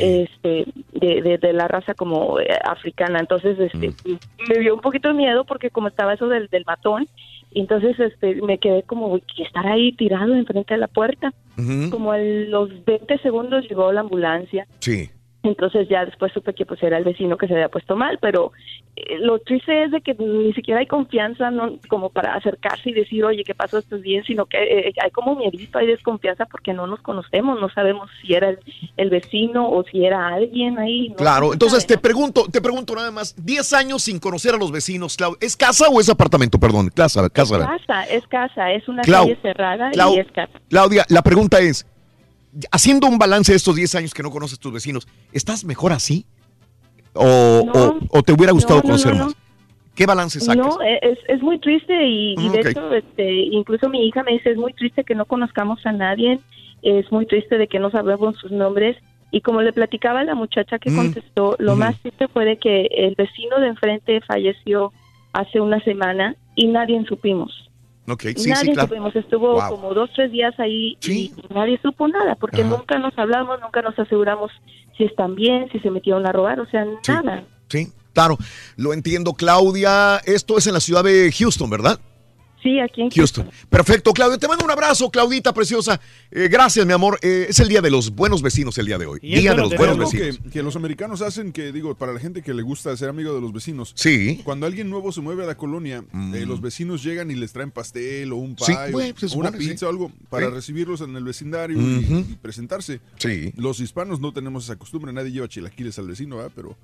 este 0.00 0.66
de, 0.92 1.22
de, 1.22 1.38
de 1.38 1.52
la 1.52 1.66
raza 1.66 1.94
como 1.94 2.38
eh, 2.40 2.46
africana 2.64 3.20
entonces 3.20 3.58
este 3.58 3.92
me 4.48 4.58
dio 4.60 4.74
un 4.74 4.80
poquito 4.80 5.08
de 5.08 5.14
miedo 5.14 5.44
porque 5.44 5.70
como 5.70 5.88
estaba 5.88 6.12
eso 6.12 6.28
del, 6.28 6.48
del 6.48 6.64
matón 6.64 7.08
y 7.50 7.60
entonces 7.60 7.98
este 7.98 8.40
me 8.42 8.58
quedé 8.58 8.82
como 8.82 9.18
que 9.18 9.42
estar 9.42 9.66
ahí 9.66 9.92
tirado 9.92 10.34
enfrente 10.34 10.74
de 10.74 10.80
la 10.80 10.88
puerta 10.88 11.32
como 11.90 12.12
a 12.12 12.18
los 12.18 12.84
20 12.84 13.18
segundos 13.18 13.68
llegó 13.68 13.90
la 13.90 14.02
ambulancia. 14.02 14.66
Sí. 14.78 15.10
Entonces 15.42 15.88
ya 15.88 16.04
después 16.04 16.32
supe 16.32 16.52
que 16.52 16.66
pues 16.66 16.82
era 16.82 16.98
el 16.98 17.04
vecino 17.04 17.36
que 17.36 17.46
se 17.46 17.54
había 17.54 17.68
puesto 17.68 17.96
mal, 17.96 18.18
pero 18.20 18.52
eh, 18.96 19.18
lo 19.20 19.38
triste 19.38 19.84
es 19.84 19.92
de 19.92 20.00
que 20.00 20.14
ni 20.14 20.52
siquiera 20.52 20.80
hay 20.80 20.86
confianza 20.86 21.50
no 21.50 21.78
como 21.88 22.10
para 22.10 22.34
acercarse 22.34 22.90
y 22.90 22.94
decir, 22.94 23.24
oye, 23.24 23.44
¿qué 23.44 23.54
pasó? 23.54 23.78
¿Estás 23.78 24.00
bien? 24.00 24.24
Sino 24.24 24.46
que 24.46 24.58
eh, 24.58 24.92
hay 25.02 25.10
como 25.12 25.36
miedito, 25.36 25.78
hay 25.78 25.86
desconfianza 25.86 26.46
porque 26.46 26.72
no 26.72 26.86
nos 26.86 27.00
conocemos, 27.00 27.60
no 27.60 27.68
sabemos 27.70 28.10
si 28.20 28.34
era 28.34 28.50
el, 28.50 28.58
el 28.96 29.10
vecino 29.10 29.70
o 29.70 29.84
si 29.84 30.04
era 30.04 30.28
alguien 30.28 30.78
ahí. 30.78 31.10
¿no? 31.10 31.16
Claro, 31.16 31.52
entonces 31.52 31.86
te 31.86 31.98
pregunto, 31.98 32.46
te 32.50 32.60
pregunto 32.60 32.94
nada 32.96 33.12
más, 33.12 33.34
10 33.44 33.72
años 33.74 34.02
sin 34.02 34.18
conocer 34.18 34.54
a 34.54 34.58
los 34.58 34.72
vecinos, 34.72 35.16
Clau, 35.16 35.36
¿es 35.40 35.56
casa 35.56 35.88
o 35.88 36.00
es 36.00 36.08
apartamento? 36.08 36.58
Perdón, 36.58 36.90
casa, 36.92 37.28
casa. 37.30 37.58
Casa, 37.58 38.02
es 38.04 38.26
casa, 38.26 38.72
es 38.72 38.88
una 38.88 39.02
Clau, 39.02 39.24
calle 39.24 39.38
cerrada 39.40 39.90
Clau, 39.92 40.14
y 40.14 40.18
es 40.18 40.32
casa. 40.32 40.58
Claudia, 40.68 41.04
la 41.08 41.22
pregunta 41.22 41.60
es, 41.60 41.86
haciendo 42.70 43.06
un 43.06 43.18
balance 43.18 43.52
de 43.52 43.56
estos 43.56 43.76
10 43.76 43.94
años 43.94 44.14
que 44.14 44.22
no 44.22 44.30
conoces 44.30 44.58
a 44.58 44.60
tus 44.60 44.72
vecinos, 44.72 45.06
¿estás 45.32 45.64
mejor 45.64 45.92
así? 45.92 46.24
¿O, 47.14 47.62
No. 47.64 47.72
o- 47.72 47.98
o 48.18 48.22
te 48.22 48.32
hubiera 48.32 48.52
gustado 48.52 48.76
No, 48.76 48.82
no, 48.82 48.86
conocer 48.86 49.12
no, 49.12 49.18
no. 49.18 49.24
más? 49.26 49.36
¿Qué 49.94 50.06
balance 50.06 50.40
sacas? 50.40 50.76
No, 50.76 50.80
e, 50.82 50.98
es, 51.02 51.18
es 51.26 51.42
muy 51.42 51.58
triste 51.58 51.92
y, 52.06 52.34
y 52.34 52.36
Mm, 52.36 52.52
de 52.52 52.60
hecho, 52.60 52.94
este, 52.94 53.32
incluso 53.46 53.88
mi 53.88 54.06
hija 54.06 54.22
me 54.22 54.32
dice, 54.32 54.50
es 54.50 54.56
muy 54.56 54.72
triste 54.72 55.02
que 55.04 55.14
no 55.16 55.26
conozcamos 55.26 55.84
a 55.84 55.92
nadie, 55.92 56.40
es 56.82 57.10
muy 57.10 57.26
triste 57.26 57.58
de 57.58 57.66
que 57.66 57.80
no 57.80 57.90
sabemos 57.90 58.36
sus 58.38 58.52
nombres. 58.52 58.96
Y 59.30 59.40
como 59.42 59.60
le 59.60 59.72
platicaba 59.74 60.20
a 60.20 60.24
la 60.24 60.34
muchacha 60.34 60.78
que 60.78 60.90
Mm, 60.90 60.96
contestó, 60.96 61.56
lo 61.58 61.74
más 61.76 62.00
triste 62.00 62.28
fue 62.28 62.44
de 62.46 62.58
que 62.58 62.86
el 62.92 63.14
vecino 63.16 63.58
de 63.60 63.66
enfrente 63.68 64.20
falleció 64.22 64.92
hace 65.32 65.60
una 65.60 65.82
semana 65.84 66.34
y 66.54 66.68
nadie 66.68 67.04
supimos. 67.06 67.67
Ok, 68.08 68.22
sí, 68.36 68.48
nadie 68.50 68.66
sí, 68.66 68.72
claro. 68.72 68.88
supimos, 68.88 69.14
estuvo 69.16 69.52
Wow. 69.54 69.68
como 69.70 69.94
dos, 69.94 70.10
tres 70.14 70.32
días 70.32 70.54
ahí 70.58 70.96
y 71.06 71.32
nadie 71.54 71.78
supo 71.82 72.08
nada, 72.08 72.34
porque 72.36 72.62
Ajá. 72.62 72.70
nunca 72.70 72.98
nos 72.98 73.16
hablamos, 73.18 73.60
nunca 73.60 73.82
nos 73.82 73.98
aseguramos 73.98 74.50
si 74.96 75.04
están 75.04 75.34
bien, 75.34 75.68
si 75.72 75.78
se 75.80 75.90
metieron 75.90 76.26
a 76.26 76.32
robar, 76.32 76.58
o 76.60 76.66
sea, 76.70 76.86
nada. 77.06 77.44
Sí, 77.68 77.88
claro, 78.14 78.36
lo 78.76 78.92
entiendo, 78.92 79.34
Claudia. 79.34 80.18
Esto 80.24 80.56
es 80.58 80.66
en 80.66 80.74
la 80.74 80.80
ciudad 80.80 81.04
de 81.04 81.30
Houston, 81.38 81.68
¿verdad? 81.70 81.98
Sí, 82.62 82.80
aquí 82.80 83.02
en 83.02 83.10
Houston. 83.10 83.48
Perfecto, 83.70 84.12
Claudia. 84.12 84.36
Te 84.36 84.48
mando 84.48 84.64
un 84.64 84.70
abrazo, 84.70 85.08
Claudita 85.10 85.54
preciosa. 85.54 86.00
Eh, 86.30 86.48
gracias, 86.50 86.84
mi 86.84 86.92
amor. 86.92 87.16
Eh, 87.22 87.46
es 87.48 87.60
el 87.60 87.68
día 87.68 87.80
de 87.80 87.88
los 87.90 88.10
buenos 88.10 88.42
vecinos 88.42 88.76
el 88.78 88.86
día 88.86 88.98
de 88.98 89.06
hoy. 89.06 89.20
Día 89.20 89.52
de 89.52 89.56
los 89.56 89.68
buenos 89.76 89.96
algo 89.96 90.10
vecinos. 90.10 90.38
que, 90.42 90.50
que 90.50 90.62
los 90.64 90.74
americanos 90.74 91.22
hacen 91.22 91.52
que, 91.52 91.70
digo, 91.70 91.94
para 91.94 92.12
la 92.12 92.18
gente 92.18 92.42
que 92.42 92.52
le 92.52 92.62
gusta 92.62 92.96
ser 92.96 93.08
amigo 93.10 93.32
de 93.32 93.40
los 93.40 93.52
vecinos. 93.52 93.92
Sí. 93.94 94.40
Cuando 94.42 94.66
alguien 94.66 94.90
nuevo 94.90 95.12
se 95.12 95.20
mueve 95.20 95.44
a 95.44 95.46
la 95.46 95.56
colonia, 95.56 96.04
eh, 96.34 96.44
los 96.46 96.60
vecinos 96.60 97.04
llegan 97.04 97.30
y 97.30 97.36
les 97.36 97.52
traen 97.52 97.70
pastel 97.70 98.32
o 98.32 98.36
un 98.36 98.56
Sí, 98.58 98.72
pie 98.90 98.92
o 98.92 98.98
se 99.18 99.26
una 99.38 99.50
supone, 99.50 99.58
sí. 99.60 99.68
pizza 99.68 99.86
o 99.86 99.90
algo 99.90 100.12
para 100.28 100.48
Sí. 100.48 100.52
recibirlos 100.54 101.00
en 101.02 101.14
el 101.14 101.22
vecindario 101.24 101.78
y 101.80 102.36
presentarse. 102.42 103.00
Sí. 103.18 103.52
Los 103.56 103.78
hispanos 103.78 104.18
no 104.20 104.32
tenemos 104.32 104.64
esa 104.64 104.74
costumbre, 104.76 105.12
nadie 105.12 105.30
lleva 105.30 105.48
chilaquiles 105.48 105.96
al 106.00 106.08
vecino, 106.08 106.36
¿verdad? 106.38 106.50
Pero, 106.56 106.76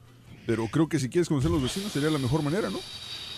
pero 0.46 0.68
creo 0.68 0.88
que 0.88 1.00
si 1.00 1.08
quieres 1.08 1.28
conocer 1.28 1.50
a 1.50 1.54
los 1.54 1.62
vecinos 1.64 1.90
sería 1.90 2.10
la 2.10 2.18
mejor 2.18 2.42
manera, 2.44 2.70
¿no? 2.70 2.78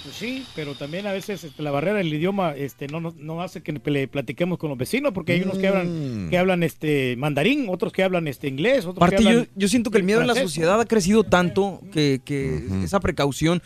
Pues 0.06 0.18
sí, 0.18 0.46
pero 0.54 0.76
también 0.76 1.04
a 1.08 1.12
veces 1.12 1.42
este, 1.42 1.64
la 1.64 1.72
barrera 1.72 1.98
del 1.98 2.14
idioma 2.14 2.52
este, 2.52 2.86
no, 2.86 3.00
no, 3.00 3.12
no 3.18 3.42
hace 3.42 3.60
que 3.60 3.72
le 3.72 4.06
platiquemos 4.06 4.56
con 4.56 4.70
los 4.70 4.78
vecinos, 4.78 5.12
porque 5.12 5.32
hay 5.32 5.42
unos 5.42 5.58
que 5.58 5.66
hablan, 5.66 6.28
que 6.30 6.38
hablan 6.38 6.62
este 6.62 7.16
mandarín, 7.16 7.66
otros 7.68 7.92
que 7.92 8.04
hablan 8.04 8.28
este 8.28 8.46
inglés, 8.46 8.86
otros 8.86 8.98
Aparte, 8.98 9.16
que 9.16 9.24
yo, 9.24 9.30
hablan 9.30 9.48
yo 9.56 9.66
siento 9.66 9.90
que 9.90 9.98
el 9.98 10.04
miedo 10.04 10.20
en 10.20 10.28
la 10.28 10.36
sociedad 10.36 10.80
ha 10.80 10.84
crecido 10.84 11.24
tanto 11.24 11.80
que, 11.92 12.20
que 12.24 12.62
esa 12.84 13.00
precaución. 13.00 13.60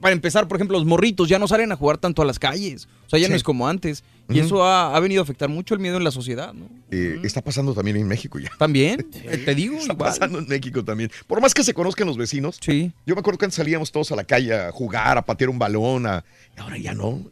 Para 0.00 0.12
empezar, 0.12 0.48
por 0.48 0.56
ejemplo, 0.56 0.76
los 0.76 0.88
morritos 0.88 1.28
ya 1.28 1.38
no 1.38 1.46
salen 1.46 1.70
a 1.70 1.76
jugar 1.76 1.98
tanto 1.98 2.20
a 2.20 2.24
las 2.24 2.40
calles. 2.40 2.88
O 3.06 3.10
sea, 3.10 3.20
ya 3.20 3.28
no 3.28 3.36
es 3.36 3.44
como 3.44 3.68
antes. 3.68 4.02
Y 4.28 4.40
eso 4.40 4.64
ha, 4.64 4.96
ha 4.96 5.00
venido 5.00 5.20
a 5.20 5.24
afectar 5.24 5.48
mucho 5.48 5.74
el 5.74 5.80
miedo 5.80 5.96
en 5.96 6.04
la 6.04 6.10
sociedad, 6.10 6.52
¿no? 6.52 6.68
Eh, 6.90 7.20
Está 7.22 7.42
pasando 7.42 7.74
también 7.74 7.96
en 7.96 8.08
México 8.08 8.38
ya. 8.38 8.50
También, 8.58 9.06
eh, 9.24 9.38
te 9.44 9.54
digo, 9.54 9.76
Está 9.76 9.92
igual. 9.92 10.10
pasando 10.10 10.38
en 10.40 10.48
México 10.48 10.84
también. 10.84 11.10
Por 11.26 11.40
más 11.40 11.54
que 11.54 11.62
se 11.62 11.74
conozcan 11.74 12.06
los 12.08 12.16
vecinos. 12.16 12.58
Sí. 12.60 12.92
Yo 13.06 13.14
me 13.14 13.20
acuerdo 13.20 13.38
que 13.38 13.44
antes 13.44 13.56
salíamos 13.56 13.92
todos 13.92 14.10
a 14.12 14.16
la 14.16 14.24
calle 14.24 14.54
a 14.54 14.72
jugar, 14.72 15.16
a 15.18 15.22
patear 15.24 15.50
un 15.50 15.58
balón. 15.58 16.06
a- 16.06 16.24
ahora 16.56 16.76
ya 16.78 16.92
no. 16.94 17.22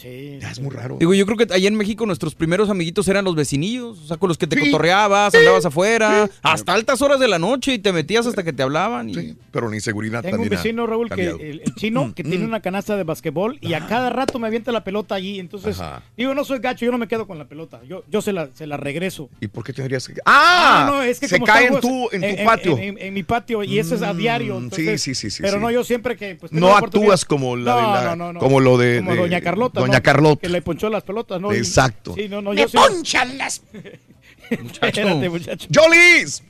Sí. 0.00 0.38
Ya 0.40 0.50
es 0.50 0.60
muy 0.60 0.70
raro. 0.70 0.96
Digo, 1.00 1.14
yo 1.14 1.24
creo 1.24 1.38
que 1.38 1.52
allá 1.54 1.68
en 1.68 1.74
México 1.74 2.04
nuestros 2.04 2.34
primeros 2.34 2.68
amiguitos 2.68 3.08
eran 3.08 3.24
los 3.24 3.34
vecinillos, 3.34 3.98
o 3.98 4.06
sea, 4.06 4.16
con 4.18 4.28
los 4.28 4.36
que 4.36 4.46
te 4.46 4.56
Sí, 4.56 4.66
cotorreabas, 4.70 5.32
sí, 5.32 5.38
andabas 5.38 5.64
afuera, 5.64 6.28
hasta 6.42 6.74
altas 6.74 7.00
horas 7.00 7.18
de 7.18 7.28
la 7.28 7.38
noche 7.38 7.72
y 7.74 7.78
te 7.78 7.92
metías 7.92 8.26
hasta 8.26 8.42
que 8.42 8.52
te 8.52 8.62
hablaban. 8.62 9.08
Y... 9.08 9.36
Pero 9.50 9.68
la 9.70 9.74
inseguridad 9.76 10.22
Tengo 10.22 10.36
un 10.36 10.42
también 10.42 10.62
vecino, 10.62 10.86
Raúl, 10.86 11.08
que 11.08 11.26
el, 11.28 11.62
el 11.64 11.74
chino, 11.76 12.12
que 12.14 12.22
tiene 12.24 12.44
una 12.44 12.60
canasta 12.60 12.96
de 12.96 13.04
basquetbol 13.04 13.58
y 13.62 13.72
a 13.74 13.86
cada 13.86 14.10
rato 14.10 14.38
me 14.38 14.48
avienta 14.48 14.70
la 14.72 14.84
pelota 14.84 15.14
allí. 15.14 15.38
Entonces, 15.40 15.80
Ajá. 15.80 16.02
digo, 16.16 16.34
no 16.34 16.44
soy 16.44 16.58
gacho, 16.58 16.84
yo 16.84 16.92
no 16.92 16.98
me 16.98 17.08
quedo 17.08 17.26
con 17.26 17.38
la 17.38 17.46
pelota. 17.46 17.80
Yo, 17.88 18.04
yo 18.10 18.20
se, 18.20 18.32
la, 18.32 18.48
se 18.54 18.66
la 18.66 18.76
regreso. 18.76 19.30
¿Y 19.40 19.48
por 19.48 19.64
qué 19.64 19.72
tendrías 19.72 20.06
que.? 20.06 20.14
¡Ah! 20.26 20.84
no, 20.90 21.02
es 21.02 21.18
que 21.20 21.28
se 21.28 21.36
como 21.36 21.46
cae 21.46 21.68
en 21.68 21.80
tu, 21.80 22.08
en 22.12 22.36
tu 22.36 22.44
patio. 22.44 22.76
En, 22.78 22.98
en 22.98 23.14
mi 23.14 23.22
patio, 23.22 23.62
y 23.64 23.78
eso 23.78 23.94
es 23.94 24.02
a 24.02 24.12
diario. 24.12 24.56
Mm, 24.60 24.64
entonces, 24.64 25.02
sí, 25.02 25.14
sí, 25.14 25.30
sí, 25.30 25.36
sí, 25.36 25.42
Pero 25.42 25.54
sí. 25.54 25.62
no, 25.62 25.70
yo 25.70 25.84
siempre 25.84 26.16
que. 26.16 26.34
Pues, 26.36 26.52
No 26.52 26.76
actúas 26.76 27.24
como 27.24 27.56
la 27.56 27.76
de 27.76 27.82
No, 27.82 27.94
la- 27.94 28.04
no, 28.04 28.16
no, 28.16 28.32
no. 28.34 28.40
como 28.40 28.60
lo 28.60 28.76
de- 28.76 28.98
Como 28.98 29.12
de- 29.12 29.20
Doña 29.20 29.40
Carlota. 29.40 29.80
Doña. 29.92 30.02
Carlota. 30.02 30.40
Que 30.40 30.48
le 30.48 30.62
ponchó 30.62 30.88
las 30.90 31.02
pelotas, 31.02 31.40
¿no? 31.40 31.52
Exacto. 31.52 32.14
sí, 32.16 32.28
no, 32.28 32.40
no, 32.42 32.50
¡Me 32.52 32.62
yo 32.62 32.68
sí- 32.68 32.76
ponchan 32.76 33.38
las... 33.38 33.62
Espérate, 34.50 35.28
muchacho. 35.28 35.68
¡Jolis! 35.74 36.42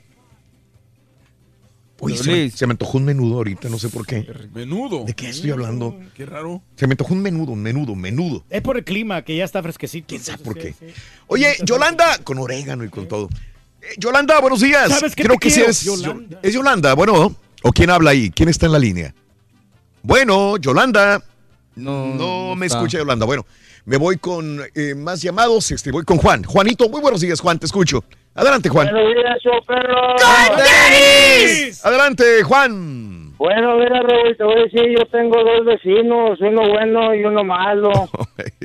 Uy, 1.99 2.15
se 2.15 2.23
me, 2.25 2.29
Jolis. 2.29 2.53
se 2.53 2.67
me 2.67 2.71
antojó 2.73 2.99
un 2.99 3.05
menudo 3.05 3.37
ahorita, 3.37 3.69
no 3.69 3.79
sé 3.79 3.89
por 3.89 4.05
qué. 4.05 4.27
Menudo. 4.53 5.03
¿De 5.03 5.15
qué 5.15 5.29
estoy 5.29 5.49
hablando? 5.49 5.99
Qué 6.15 6.27
raro. 6.27 6.61
Se 6.75 6.85
me 6.85 6.93
antojó 6.93 7.13
un 7.15 7.21
menudo, 7.23 7.53
un 7.53 7.61
menudo, 7.61 7.95
menudo. 7.95 8.43
Es 8.51 8.61
por 8.61 8.77
el 8.77 8.83
clima, 8.83 9.23
que 9.23 9.35
ya 9.35 9.43
está 9.45 9.63
fresquecito. 9.63 10.05
¿Quién 10.07 10.21
sabe 10.21 10.43
por 10.43 10.55
qué? 10.55 10.75
Oye, 11.25 11.55
Yolanda, 11.63 12.19
con 12.23 12.37
orégano 12.37 12.83
y 12.83 12.89
con 12.89 13.07
todo. 13.07 13.29
Eh, 13.81 13.95
Yolanda, 13.97 14.39
buenos 14.41 14.61
días. 14.61 14.89
¿Sabes 14.89 15.15
qué 15.15 15.23
Creo 15.23 15.37
que 15.39 15.49
sí 15.49 15.61
es 15.61 15.81
Yolanda. 15.83 16.39
Es 16.43 16.53
Yolanda, 16.53 16.93
bueno. 16.93 17.35
¿O 17.63 17.71
quién 17.71 17.89
habla 17.89 18.11
ahí? 18.11 18.29
¿Quién 18.29 18.49
está 18.49 18.67
en 18.67 18.73
la 18.73 18.79
línea? 18.79 19.15
Bueno, 20.03 20.57
Yolanda. 20.57 21.23
No, 21.77 22.07
No 22.15 22.55
me 22.55 22.65
está. 22.65 22.77
escucha 22.79 22.97
Yolanda. 22.97 23.25
Bueno, 23.25 23.45
me 23.85 23.97
voy 23.97 24.17
con 24.17 24.59
eh, 24.75 24.95
más 24.95 25.21
llamados. 25.21 25.71
Este, 25.71 25.91
voy 25.91 26.03
con 26.03 26.17
Juan. 26.17 26.43
Juanito, 26.43 26.89
muy 26.89 27.01
buenos 27.01 27.21
días, 27.21 27.39
Juan, 27.39 27.59
te 27.59 27.65
escucho. 27.65 28.03
Adelante, 28.35 28.69
Juan. 28.69 28.89
Buenos 28.91 29.13
días, 29.15 29.63
perro. 29.65 30.15
Adelante, 31.83 32.43
Juan. 32.43 33.35
Bueno, 33.37 33.77
mira, 33.77 34.01
Raúl, 34.01 34.35
te 34.35 34.43
voy 34.43 34.55
a 34.59 34.63
decir, 34.63 34.83
yo 34.97 35.05
tengo 35.07 35.43
dos 35.43 35.65
vecinos, 35.65 36.39
uno 36.41 36.67
bueno 36.69 37.13
y 37.15 37.23
uno 37.23 37.43
malo. 37.43 37.91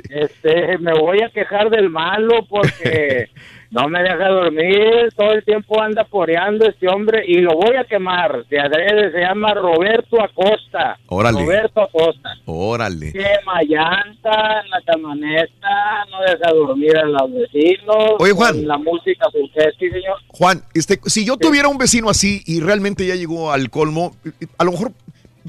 Este, 0.09 0.77
me 0.77 0.93
voy 0.93 1.23
a 1.23 1.31
quejar 1.31 1.71
del 1.71 1.89
malo 1.89 2.45
porque 2.47 3.31
No 3.73 3.89
me 3.89 4.03
deja 4.03 4.29
dormir, 4.29 5.09
todo 5.17 5.33
el 5.33 5.43
tiempo 5.45 5.81
anda 5.81 6.05
poreando 6.05 6.67
este 6.67 6.87
hombre 6.89 7.25
y 7.27 7.37
lo 7.41 7.55
voy 7.55 7.75
a 7.75 7.85
quemar. 7.85 8.45
Se 8.51 8.61
adrede, 8.61 9.11
se 9.13 9.21
llama 9.21 9.55
Roberto 9.55 10.23
Acosta. 10.23 10.99
Órale. 11.07 11.41
Roberto 11.41 11.81
Acosta. 11.81 12.35
Órale. 12.45 13.13
Quema 13.13 13.63
llanta 13.67 14.61
en 14.63 14.71
la 14.71 14.83
camioneta, 14.85 16.05
no 16.11 16.21
deja 16.21 16.53
dormir 16.53 16.99
a 16.99 17.07
los 17.07 17.33
vecinos. 17.33 18.17
Oye, 18.19 18.33
Juan. 18.33 18.69
La 18.69 18.77
música, 18.77 19.25
sí, 19.33 19.89
señor. 19.89 20.19
Juan, 20.29 20.63
este, 20.75 21.01
si 21.07 21.25
yo 21.25 21.39
tuviera 21.39 21.69
un 21.69 21.79
vecino 21.79 22.11
así 22.11 22.43
y 22.45 22.61
realmente 22.61 23.07
ya 23.07 23.15
llegó 23.15 23.53
al 23.53 23.71
colmo, 23.71 24.15
a 24.59 24.65
lo 24.65 24.73
mejor, 24.73 24.93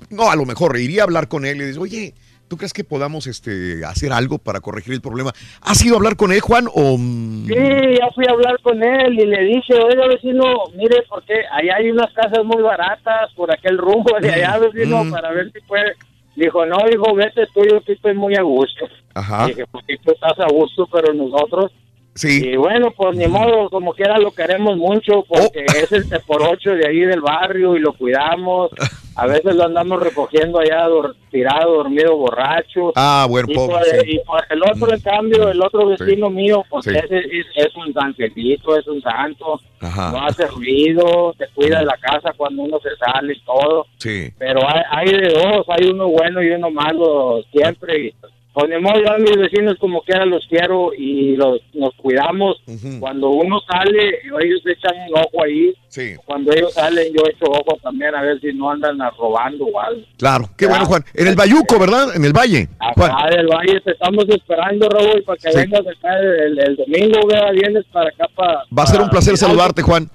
no, 0.10 0.32
a 0.32 0.38
lo 0.38 0.45
mejor 0.45 0.77
iría 0.80 1.02
a 1.02 1.03
hablar 1.03 1.27
con 1.27 1.45
él 1.45 1.58
y 1.58 1.66
decir, 1.66 1.82
oye, 1.82 2.14
¿tú 2.48 2.58
crees 2.58 2.74
que 2.74 2.84
podamos 2.84 3.28
este, 3.28 3.84
hacer 3.86 4.12
algo 4.14 4.38
para 4.38 4.60
corregir 4.62 4.94
el 4.94 5.02
problema? 5.02 5.32
¿Has 5.62 5.84
ido 5.84 5.96
a 5.96 5.98
hablar 5.98 6.16
con 6.16 6.32
él, 6.32 6.40
Juan? 6.42 6.68
O, 6.74 6.98
mm, 6.98 7.48
Sí, 7.48 7.56
ya 7.56 8.10
fui 8.14 8.26
a 8.28 8.32
hablar 8.32 8.60
con 8.62 8.84
él 8.84 9.14
y 9.20 9.26
le 9.26 9.44
dije, 9.44 9.74
oiga 9.76 10.08
vecino, 10.08 10.44
mire, 10.76 11.04
porque 11.10 11.34
allá 11.52 11.76
hay 11.78 11.90
unas 11.92 12.12
casas 12.14 12.44
muy 12.44 12.62
baratas 12.62 13.32
por 13.36 13.52
aquel 13.52 13.78
rumbo 13.78 14.12
de 14.22 14.32
allá, 14.32 14.60
vecino, 14.60 15.04
mm. 15.04 15.12
para 15.12 15.32
ver 15.32 15.52
si 15.52 15.60
puede. 15.62 15.94
Dijo, 16.36 16.66
no, 16.66 16.78
hijo, 16.92 17.14
vete 17.14 17.46
tú, 17.54 17.62
yo 17.70 17.78
aquí 17.78 17.92
estoy 17.92 18.16
muy 18.16 18.36
a 18.36 18.42
gusto. 18.42 18.86
Ajá. 19.14 19.46
Dije, 19.48 19.66
pues 19.72 19.86
si 19.88 19.98
tú 19.98 20.12
estás 20.12 20.40
a 20.40 20.48
gusto, 20.52 20.88
pero 20.92 21.14
nosotros... 21.14 21.72
Sí. 22.16 22.48
Y 22.48 22.56
bueno, 22.58 22.92
pues 22.96 23.18
ni 23.18 23.26
modo, 23.26 23.70
como 23.72 23.94
quiera 23.94 24.20
lo 24.20 24.32
queremos 24.32 24.78
mucho, 24.78 25.24
porque 25.28 25.66
Oh. 25.68 25.78
es 25.78 25.92
el 25.92 26.06
por 26.28 26.44
ocho 26.44 26.72
de 26.72 26.88
ahí 26.88 27.00
del 27.02 27.22
barrio 27.22 27.76
y 27.76 27.80
lo 27.80 27.94
cuidamos. 27.94 28.72
A 29.16 29.27
veces 29.27 29.56
lo 29.56 29.64
andamos 29.66 30.01
recogiendo 30.01 30.59
allá 30.59 30.88
dor- 30.88 31.16
tirado, 31.30 31.75
dormido, 31.75 32.16
borracho. 32.17 32.92
Ah, 32.95 33.27
bueno, 33.30 33.48
y, 33.51 33.53
pobre, 33.56 33.75
pues, 33.77 34.01
sí. 34.01 34.11
y 34.16 34.19
pues 34.25 34.43
el 34.50 34.61
otro, 34.64 34.93
en 34.93 35.01
cambio, 35.01 35.50
el 35.50 35.61
otro 35.61 35.88
vecino 35.88 36.30
mío, 36.30 36.64
pues 36.69 36.85
Sí. 36.85 36.92
ese 36.95 37.17
es, 37.19 37.45
es 37.56 37.75
un 37.75 37.93
angelito, 37.95 38.75
es 38.77 38.88
un 38.88 39.01
santo. 39.01 39.59
Ajá. 39.82 40.11
No 40.11 40.25
hace 40.25 40.48
ruido, 40.48 41.33
te 41.38 41.45
cuida 41.53 41.80
de 41.80 41.85
la 41.85 41.98
casa 41.98 42.32
cuando 42.35 42.64
uno 42.64 42.80
se 42.80 42.90
sale 42.98 43.33
y 43.33 43.40
todo. 43.42 43.85
Sí. 43.98 44.32
Pero 44.40 44.61
hay, 44.67 44.82
hay 44.90 45.08
de 45.17 45.30
dos, 45.30 45.66
hay 45.69 45.90
uno 45.90 46.08
bueno 46.08 46.42
y 46.42 46.50
uno 46.51 46.72
malo 46.72 47.42
siempre. 47.51 48.06
Y, 48.08 48.16
pues 48.54 48.70
ni 48.70 48.80
modo, 48.80 49.00
yo 49.02 49.12
a 49.12 49.18
mis 49.18 49.36
vecinos 49.36 49.76
como 49.80 50.02
quiera 50.04 50.26
los 50.26 50.46
quiero 50.48 50.92
y 50.96 51.36
los, 51.36 51.60
nos 51.74 51.94
cuidamos. 51.96 52.62
Cuando 53.00 53.30
uno 53.30 53.60
sale, 53.62 54.20
ellos 54.44 54.62
echan 54.66 54.94
un 55.10 55.18
ojo 55.20 55.44
ahí. 55.44 55.74
Sí. 55.88 56.14
Cuando 56.26 56.52
ellos 56.54 56.72
salen, 56.74 57.08
yo 57.14 57.24
echo 57.30 57.46
ojo 57.46 57.78
también 57.82 58.14
a 58.14 58.22
ver 58.22 58.40
si 58.42 58.54
no 58.54 58.70
andan 58.70 59.02
a- 59.02 59.10
robando 59.12 59.66
o 59.66 59.80
algo. 59.80 60.02
Claro, 60.18 60.50
qué 60.56 60.68
bueno, 60.68 60.86
Juan. 60.86 61.04
En 61.16 61.28
el 61.28 61.36
Bayuco, 61.36 61.80
¿verdad? 61.80 62.16
En 62.16 62.24
el 62.26 62.34
Valle. 62.34 62.68
Juan. 62.96 63.12
Acá 63.12 63.36
del 63.36 63.48
Valle 63.48 63.82
te 63.82 63.92
estamos 63.92 64.26
esperando, 64.30 64.88
Raúl, 64.90 65.24
para 65.24 65.38
que 65.38 65.52
Sí. 65.52 65.58
vengas 65.58 65.82
acá 65.82 66.18
el, 66.20 66.60
el 66.60 66.76
domingo, 66.76 67.28
vea, 67.28 67.52
vienes 67.52 67.86
para 67.92 68.10
acá 68.10 68.28
para... 68.36 68.64
Va 68.78 68.84
a 68.84 68.88
ser 68.88 69.02
un 69.02 69.10
placer 69.10 69.36
saludarte, 69.36 69.82
Juan. 69.82 70.10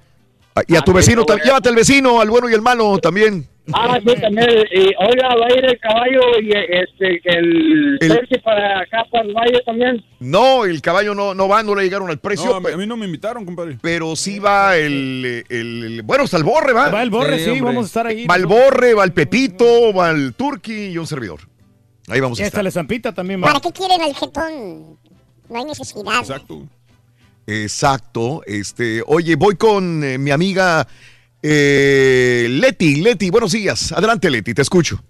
Ah, 0.55 0.63
Y 0.67 0.77
a 0.77 0.81
tu 0.81 0.93
Ah, 0.93 0.95
vecino, 0.95 1.23
sí, 1.23 1.27
ta- 1.27 1.33
bueno. 1.35 1.45
llévate 1.45 1.69
al 1.69 1.75
vecino, 1.75 2.21
al 2.21 2.31
bueno 2.31 2.49
y 2.49 2.55
el 2.55 2.63
malo 2.63 2.99
también. 2.99 3.47
Ah, 3.75 3.99
sí, 4.05 4.15
también. 4.21 4.49
Y, 4.73 4.81
oiga, 4.99 5.29
va 5.35 5.47
a 5.47 5.59
ir 5.59 5.65
el 5.65 5.79
caballo 5.79 6.21
y 6.43 6.51
este, 6.53 7.21
el, 7.25 7.99
El- 8.01 8.41
para 8.43 8.81
acá, 8.81 9.05
para 9.11 9.25
el 9.25 9.35
Valle 9.35 9.61
también. 9.67 10.05
No, 10.21 10.65
el 10.65 10.81
caballo 10.81 11.15
no, 11.15 11.35
no 11.35 11.49
va, 11.49 11.63
no 11.63 11.75
le 11.75 11.83
llegaron 11.85 12.09
al 12.09 12.19
precio. 12.19 12.47
No, 12.47 12.55
a 12.57 12.61
mí- 12.61 12.71
a 12.73 12.77
mí 12.77 12.87
no 12.87 12.97
me 12.97 13.05
invitaron, 13.07 13.45
compadre. 13.45 13.79
Pero 13.83 14.17
sí 14.17 14.39
va 14.39 14.77
el, 14.77 15.45
el- 15.49 15.85
el- 15.85 16.03
bueno, 16.03 16.25
está 16.25 16.37
el 16.39 16.45
Borre, 16.45 16.73
¿va? 16.73 16.89
Va 16.89 17.03
el 17.03 17.11
Borre, 17.11 17.39
Sí, 17.39 17.61
vamos 17.61 17.85
a 17.85 17.87
estar 17.89 18.07
ahí. 18.07 18.27
Va 18.27 18.37
el 18.37 18.47
Borre, 18.47 18.95
va 18.95 19.05
el 19.05 19.13
Pepito, 19.13 19.93
va 19.93 20.11
el 20.11 20.35
Turqui 20.35 20.87
y 20.87 20.99
un 20.99 21.07
servidor. 21.07 21.41
Ahí 22.09 22.21
vamos 22.21 22.39
a 22.39 22.43
hasta 22.43 22.47
estar. 22.49 22.65
la 22.65 22.71
Zampita 22.71 23.13
también 23.13 23.43
va. 23.43 23.49
¿Para 23.49 23.61
qué 23.61 23.71
quieren 23.71 24.01
al 24.01 24.15
jetón? 24.15 24.97
No 25.51 25.59
hay 25.59 25.65
necesidad. 25.67 26.21
Exacto. 26.21 26.63
Exacto. 27.47 28.43
Este, 28.47 29.03
oye, 29.07 29.37
voy 29.37 29.57
con 29.57 30.03
eh, 30.05 30.19
mi 30.19 30.31
amiga 30.31 30.87
eh, 31.43 32.47
Leti. 32.49 33.03
Leti, 33.03 33.31
buenos 33.31 33.53
días. 33.53 33.93
Adelante, 33.93 34.31
Leti, 34.31 34.55
te 34.55 34.63
escucho. 34.63 35.01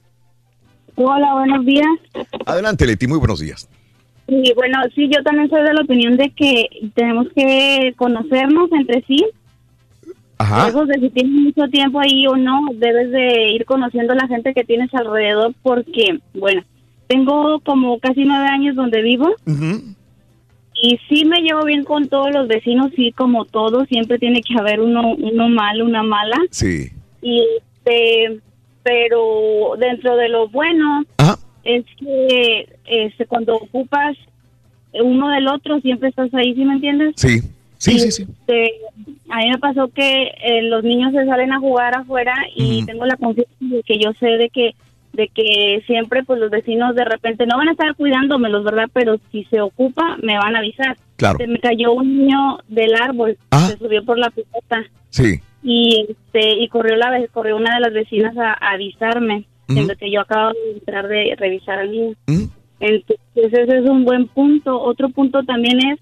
Hola, 0.94 1.34
buenos 1.34 1.64
días. 1.64 1.86
Adelante, 2.46 2.86
Leti, 2.86 3.06
muy 3.06 3.18
buenos 3.18 3.40
días. 3.40 3.68
Y 4.26 4.52
bueno, 4.54 4.78
sí, 4.94 5.08
yo 5.08 5.22
también 5.22 5.48
soy 5.48 5.62
de 5.62 5.72
la 5.72 5.80
opinión 5.80 6.16
de 6.16 6.30
que 6.30 6.66
tenemos 6.94 7.28
que 7.34 7.94
conocernos 7.96 8.70
entre 8.72 9.02
sí. 9.06 9.24
Ajá. 10.38 10.66
Lejos 10.66 10.86
de 10.88 11.00
si 11.00 11.10
tienes 11.10 11.32
mucho 11.32 11.68
tiempo 11.68 12.00
ahí 12.00 12.26
o 12.26 12.36
no, 12.36 12.66
debes 12.74 13.10
de 13.10 13.52
ir 13.52 13.64
conociendo 13.64 14.12
a 14.12 14.16
la 14.16 14.28
gente 14.28 14.54
que 14.54 14.64
tienes 14.64 14.92
alrededor 14.94 15.54
porque, 15.62 16.20
bueno, 16.34 16.62
tengo 17.08 17.60
como 17.60 17.98
casi 17.98 18.24
nueve 18.24 18.46
años 18.48 18.76
donde 18.76 19.02
vivo 19.02 19.34
y 20.82 20.98
sí 21.08 21.24
me 21.24 21.40
llevo 21.42 21.64
bien 21.64 21.84
con 21.84 22.08
todos 22.08 22.30
los 22.32 22.48
vecinos, 22.48 22.90
sí, 22.94 23.12
como 23.12 23.44
todos, 23.44 23.88
siempre 23.88 24.18
tiene 24.18 24.40
que 24.42 24.54
haber 24.58 24.80
uno, 24.80 25.14
uno 25.14 25.48
malo, 25.48 25.84
una 25.84 26.02
mala. 26.02 26.36
Sí. 26.50 26.90
y 27.22 27.42
este 27.84 28.40
pero 28.82 29.74
dentro 29.78 30.16
de 30.16 30.28
lo 30.28 30.48
bueno 30.48 31.04
es 31.64 31.84
que 31.98 32.68
este 32.86 33.26
cuando 33.26 33.56
ocupas 33.56 34.16
uno 34.94 35.28
del 35.28 35.48
otro 35.48 35.80
siempre 35.80 36.08
estás 36.08 36.32
ahí 36.32 36.54
¿sí 36.54 36.64
me 36.64 36.74
entiendes? 36.74 37.12
Sí. 37.16 37.40
Sí, 37.76 37.92
Y, 37.94 37.98
sí, 38.00 38.10
sí. 38.10 38.22
este, 38.22 38.72
a 39.30 39.36
mí 39.38 39.50
me 39.50 39.58
pasó 39.58 39.86
que 39.88 40.32
eh, 40.42 40.62
los 40.62 40.82
niños 40.82 41.12
se 41.12 41.24
salen 41.26 41.52
a 41.52 41.60
jugar 41.60 41.96
afuera 41.96 42.34
y 42.56 42.84
tengo 42.86 43.06
la 43.06 43.16
confianza 43.16 43.52
de 43.60 43.82
que 43.84 43.98
yo 43.98 44.12
sé 44.18 44.26
de 44.26 44.48
que 44.48 44.74
de 45.18 45.28
que 45.34 45.82
siempre 45.86 46.22
pues 46.22 46.38
los 46.38 46.48
vecinos 46.48 46.94
de 46.94 47.04
repente 47.04 47.44
no 47.44 47.56
van 47.58 47.68
a 47.68 47.72
estar 47.72 47.94
cuidándomelos, 47.96 48.62
¿verdad? 48.64 48.88
Pero 48.92 49.18
si 49.32 49.42
se 49.50 49.60
ocupa 49.60 50.16
me 50.22 50.38
van 50.38 50.54
a 50.54 50.60
avisar. 50.60 50.96
Claro. 51.16 51.36
Se 51.38 51.48
me 51.48 51.58
cayó 51.58 51.92
un 51.92 52.16
niño 52.18 52.58
del 52.68 52.94
árbol, 52.94 53.36
Ah. 53.50 53.66
se 53.68 53.76
subió 53.78 54.04
por 54.04 54.16
la 54.16 54.30
pilota 54.30 54.84
Sí. 55.10 55.40
y 55.64 56.06
este 56.08 56.52
y 56.62 56.68
corrió 56.68 56.94
la 56.94 57.10
corrió 57.32 57.56
una 57.56 57.74
de 57.74 57.80
las 57.80 57.92
vecinas 57.92 58.36
a, 58.38 58.52
a 58.52 58.74
avisarme 58.74 59.44
diciendo 59.66 59.94
que 59.98 60.10
yo 60.10 60.20
acabo 60.20 60.50
de 60.52 60.72
entrar 60.78 61.08
de 61.08 61.34
revisar 61.36 61.80
al 61.80 61.90
niño 61.90 62.14
entonces 62.80 63.18
ese 63.34 63.78
es 63.78 63.90
un 63.90 64.04
buen 64.04 64.28
punto 64.28 64.80
otro 64.80 65.08
punto 65.10 65.42
también 65.42 65.78
es 65.84 65.98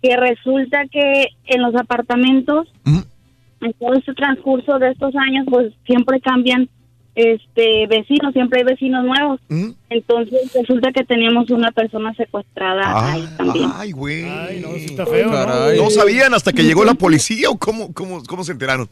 que 0.00 0.16
resulta 0.16 0.84
que 0.92 1.26
en 1.46 1.60
los 1.62 1.74
apartamentos 1.74 2.68
en 2.86 3.72
todo 3.80 3.94
este 3.94 4.14
transcurso 4.14 4.78
de 4.78 4.90
estos 4.90 5.12
años 5.16 5.44
pues 5.50 5.72
siempre 5.86 6.20
cambian 6.20 6.68
este 7.14 7.86
vecinos 7.86 8.32
siempre 8.32 8.60
hay 8.60 8.64
vecinos 8.64 9.04
nuevos 9.04 9.40
entonces 9.88 10.52
resulta 10.52 10.90
que 10.92 11.04
teníamos 11.04 11.48
una 11.50 11.70
persona 11.70 12.12
secuestrada 12.14 13.12
ahí 13.12 13.24
también 13.36 13.70
Ay, 13.74 13.92
güey. 13.92 14.24
no, 14.60 14.72
sí 14.74 14.86
está 14.86 15.06
feo, 15.06 15.26
¿no? 15.26 15.32
Caray. 15.32 15.78
¿no? 15.78 15.90
sabían 15.90 16.34
hasta 16.34 16.52
que 16.52 16.62
llegó 16.64 16.84
la 16.84 16.94
policía 16.94 17.50
o 17.50 17.56
cómo, 17.58 17.92
cómo, 17.94 18.22
cómo 18.24 18.42
se 18.44 18.52
enteraron? 18.52 18.88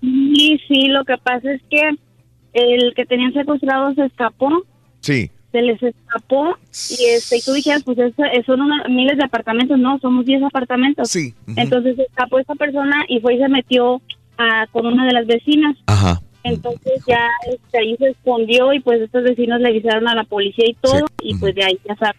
Sí, 0.00 0.58
sí, 0.68 0.88
lo 0.88 1.04
que 1.04 1.16
pasa 1.18 1.52
es 1.52 1.60
que 1.70 1.80
el 2.54 2.94
que 2.94 3.04
tenían 3.04 3.32
secuestrado 3.34 3.92
se 3.94 4.04
escapó, 4.06 4.48
Sí. 5.00 5.30
se 5.52 5.62
les 5.62 5.82
escapó 5.82 6.56
y 6.98 7.04
este 7.14 7.36
y 7.38 7.42
tú 7.42 7.52
dijeras, 7.52 7.82
pues 7.84 7.98
es- 7.98 8.14
es- 8.32 8.46
son 8.46 8.60
una- 8.62 8.84
miles 8.88 9.16
de 9.18 9.24
apartamentos, 9.24 9.78
no, 9.78 9.98
somos 10.00 10.24
10 10.24 10.42
apartamentos. 10.42 11.08
Sí. 11.10 11.34
Entonces 11.56 11.96
se 11.96 12.02
escapó 12.02 12.38
esta 12.38 12.54
persona 12.54 13.04
y 13.08 13.20
fue 13.20 13.34
y 13.34 13.38
se 13.38 13.48
metió 13.48 14.00
ah, 14.38 14.66
con 14.70 14.86
una 14.86 15.06
de 15.06 15.12
las 15.14 15.26
vecinas. 15.26 15.76
Ajá. 15.86 16.20
Entonces 16.46 17.02
ya 17.06 17.28
este, 17.50 17.78
ahí 17.78 17.96
se 17.96 18.08
escondió 18.08 18.72
y 18.72 18.80
pues 18.80 19.00
estos 19.00 19.22
vecinos 19.24 19.60
le 19.60 19.68
avisaron 19.68 20.08
a 20.08 20.14
la 20.14 20.24
policía 20.24 20.64
y 20.68 20.74
todo 20.74 21.06
y 21.20 21.34
pues 21.36 21.54
de 21.54 21.64
ahí 21.64 21.78
ya 21.86 21.96
sabes. 21.96 22.16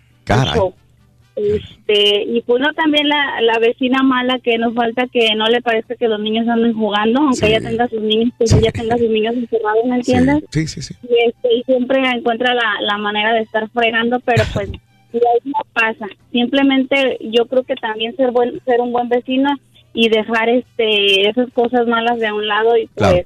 Este, 1.35 2.23
y 2.23 2.41
pues 2.41 2.59
no 2.59 2.73
también 2.73 3.07
la, 3.07 3.39
la 3.41 3.59
vecina 3.59 4.01
mala 4.01 4.39
que 4.39 4.57
nos 4.57 4.73
falta 4.73 5.05
que 5.05 5.35
no 5.35 5.45
le 5.47 5.61
parezca 5.61 5.95
que 5.95 6.07
los 6.07 6.19
niños 6.19 6.47
anden 6.47 6.73
jugando, 6.73 7.21
aunque 7.21 7.45
ella 7.45 7.61
tenga 7.61 7.87
sus 7.87 8.01
niños, 8.01 8.33
pues 8.39 8.51
ella 8.53 8.71
tenga 8.71 8.97
sus 8.97 9.07
niños 9.07 9.35
encerrados, 9.35 9.85
¿me 9.85 9.97
entiendes? 9.97 10.43
Sí, 10.49 10.67
sí, 10.67 10.81
sí. 10.81 10.95
Y, 11.03 11.29
este, 11.29 11.53
y 11.53 11.63
siempre 11.63 11.99
encuentra 12.09 12.55
la, 12.55 12.81
la 12.81 12.97
manera 12.97 13.33
de 13.33 13.41
estar 13.41 13.69
fregando, 13.69 14.19
pero 14.21 14.43
pues 14.51 14.69
y 15.13 15.17
ahí 15.17 15.39
no 15.45 15.59
pasa. 15.73 16.07
Simplemente 16.31 17.19
yo 17.21 17.45
creo 17.45 17.61
que 17.61 17.75
también 17.75 18.15
ser 18.15 18.31
buen, 18.31 18.59
ser 18.65 18.81
un 18.81 18.91
buen 18.91 19.07
vecino 19.07 19.49
y 19.93 20.09
dejar 20.09 20.49
este 20.49 21.29
esas 21.29 21.51
cosas 21.53 21.87
malas 21.87 22.19
de 22.19 22.31
un 22.31 22.47
lado 22.47 22.77
y 22.77 22.87
pues 22.87 23.25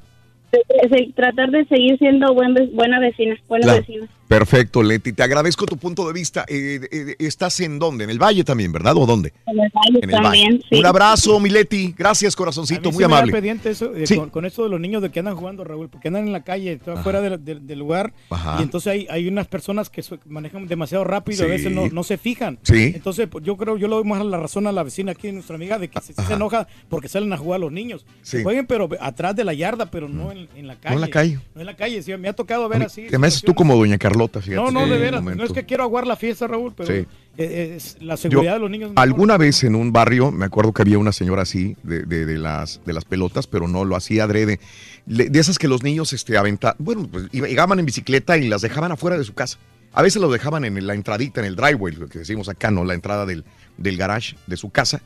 tratar 1.15 1.51
de 1.51 1.65
seguir 1.65 1.97
siendo 1.97 2.33
buen, 2.33 2.53
buena 2.73 2.99
vecina, 2.99 3.37
buena 3.47 3.63
Claro. 3.63 3.79
vecina. 3.79 4.07
Perfecto, 4.31 4.81
Leti. 4.81 5.11
Te 5.11 5.23
agradezco 5.23 5.65
tu 5.65 5.75
punto 5.75 6.07
de 6.07 6.13
vista. 6.13 6.45
Eh, 6.47 6.79
eh, 6.89 7.15
¿Estás 7.19 7.59
en 7.59 7.77
dónde? 7.79 8.05
¿En 8.05 8.09
el 8.11 8.17
Valle 8.17 8.45
también, 8.45 8.71
verdad? 8.71 8.95
¿O 8.95 9.05
dónde? 9.05 9.33
En 9.45 9.59
el 9.59 9.69
valle 9.75 9.99
En 10.01 10.09
el 10.09 10.21
también, 10.21 10.51
Valle. 10.53 10.65
sí. 10.69 10.79
Un 10.79 10.85
abrazo, 10.85 11.37
mi 11.41 11.49
Leti. 11.49 11.93
Gracias, 11.97 12.33
A 12.33 12.37
corazoncito. 12.37 12.79
mí 12.91 12.93
Muy 12.93 13.03
sí 13.03 13.07
me 13.09 13.11
da 13.11 13.17
amable. 13.17 13.33
pendiente 13.33 13.69
eso, 13.71 13.93
eh, 13.93 14.07
Sí. 14.07 14.15
con, 14.15 14.29
con 14.29 14.45
esto 14.45 14.63
de 14.63 14.69
los 14.69 14.79
niños 14.79 15.01
de 15.01 15.09
que 15.11 15.19
andan 15.19 15.35
jugando, 15.35 15.65
Raúl, 15.65 15.89
porque 15.89 16.07
andan 16.07 16.27
en 16.27 16.31
la 16.31 16.45
calle, 16.45 16.71
están 16.71 17.03
fuera 17.03 17.19
del, 17.19 17.77
lugar, 17.77 18.13
Ajá. 18.29 18.55
y 18.59 18.63
entonces 18.63 18.93
hay, 18.93 19.07
hay 19.09 19.27
unas 19.27 19.47
personas 19.49 19.89
que 19.89 20.01
manejan 20.27 20.65
demasiado 20.65 21.03
rápido, 21.03 21.43
a 21.43 21.47
veces 21.47 21.69
no, 21.73 21.89
no 21.89 22.03
se 22.03 22.17
fijan. 22.17 22.57
Sí. 22.63 22.93
Entonces, 22.95 23.27
pues, 23.29 23.43
yo 23.43 23.57
creo, 23.57 23.75
yo 23.75 23.89
le 23.89 23.95
doy 23.95 24.05
más 24.05 24.23
la 24.25 24.37
razón 24.37 24.65
a 24.65 24.71
la 24.71 24.83
vecina 24.83 25.11
aquí, 25.11 25.29
nuestra 25.33 25.57
amiga, 25.57 25.77
de 25.77 25.89
que 25.89 25.99
se, 25.99 26.13
se 26.13 26.33
enoja 26.33 26.69
porque 26.87 27.09
salen 27.09 27.33
a 27.33 27.37
jugar 27.37 27.59
los 27.59 27.73
niños. 27.73 28.05
Jueguen, 28.43 28.65
pero 28.65 28.87
atrás 29.01 29.35
de 29.35 29.43
la 29.43 29.53
yarda, 29.53 29.87
pero 29.91 30.07
no 30.07 30.31
en, 30.31 30.47
en 30.55 30.67
la 30.67 30.77
calle. 30.77 30.95
en 30.95 31.01
la 31.01 31.07
calle. 31.09 31.39
No 31.53 31.59
en 31.59 31.67
la 31.67 31.75
calle, 31.75 32.01
sí, 32.01 32.15
me 32.15 32.29
ha 32.29 32.33
tocado 32.33 32.69
ver 32.69 32.83
así. 32.83 33.07
Te 33.09 33.17
me 33.17 33.27
haces 33.27 33.41
tú 33.41 33.53
como 33.53 33.75
doña 33.75 33.97
Carlota. 33.97 34.20
Fíjate. 34.27 34.55
No, 34.55 34.71
no, 34.71 34.85
de 34.87 34.93
un 34.95 34.99
veras. 35.01 35.23
No 35.23 35.43
es 35.43 35.51
que 35.53 35.65
quiero 35.65 35.83
aguar 35.83 36.05
la 36.07 36.15
fiesta, 36.15 36.47
Raúl, 36.47 36.73
pero 36.75 36.87
Sí. 36.93 37.05
eh, 37.37 37.73
es 37.77 37.97
la 38.01 38.15
Yo, 38.15 38.17
seguridad 38.29 38.53
de 38.53 38.59
los 38.59 38.69
niños. 38.69 38.89
mejor. 38.91 39.03
alguna 39.03 39.37
vez 39.37 39.63
en 39.63 39.75
un 39.75 39.91
barrio, 39.91 40.31
me 40.31 40.45
acuerdo 40.45 40.73
que 40.73 40.81
había 40.81 40.97
una 40.97 41.11
señora 41.11 41.41
así 41.43 41.75
de, 41.83 42.03
de- 42.03 42.25
de 42.25 42.37
las, 42.37 42.81
de 42.85 42.93
las 42.93 43.05
pelotas, 43.05 43.47
pero 43.47 43.67
no 43.67 43.85
lo 43.85 43.95
hacía 43.95 44.23
adrede. 44.25 44.59
Le- 45.07 45.29
de 45.29 45.39
esas 45.39 45.57
que 45.59 45.67
los 45.67 45.83
niños 45.83 46.13
este, 46.13 46.37
aventaban, 46.37 46.75
bueno, 46.79 47.07
pues 47.11 47.29
llegaban 47.31 47.79
en 47.79 47.85
bicicleta 47.85 48.37
y 48.37 48.47
las 48.47 48.61
dejaban 48.61 48.91
afuera 48.91 49.17
de 49.17 49.23
su 49.23 49.33
casa. 49.33 49.57
A 49.93 50.01
veces 50.01 50.21
lo 50.21 50.29
dejaban 50.31 50.63
en 50.63 50.85
la 50.87 50.93
entradita, 50.93 51.41
en 51.41 51.47
el 51.47 51.55
driveway, 51.55 51.95
lo 51.95 52.07
que 52.07 52.19
decimos 52.19 52.47
acá, 52.47 52.71
¿no? 52.71 52.85
La 52.85 52.93
entrada 52.93 53.25
del, 53.25 53.43
del 53.77 53.97
garage 53.97 54.35
de 54.47 54.55
su 54.57 54.69
casa. 54.69 55.01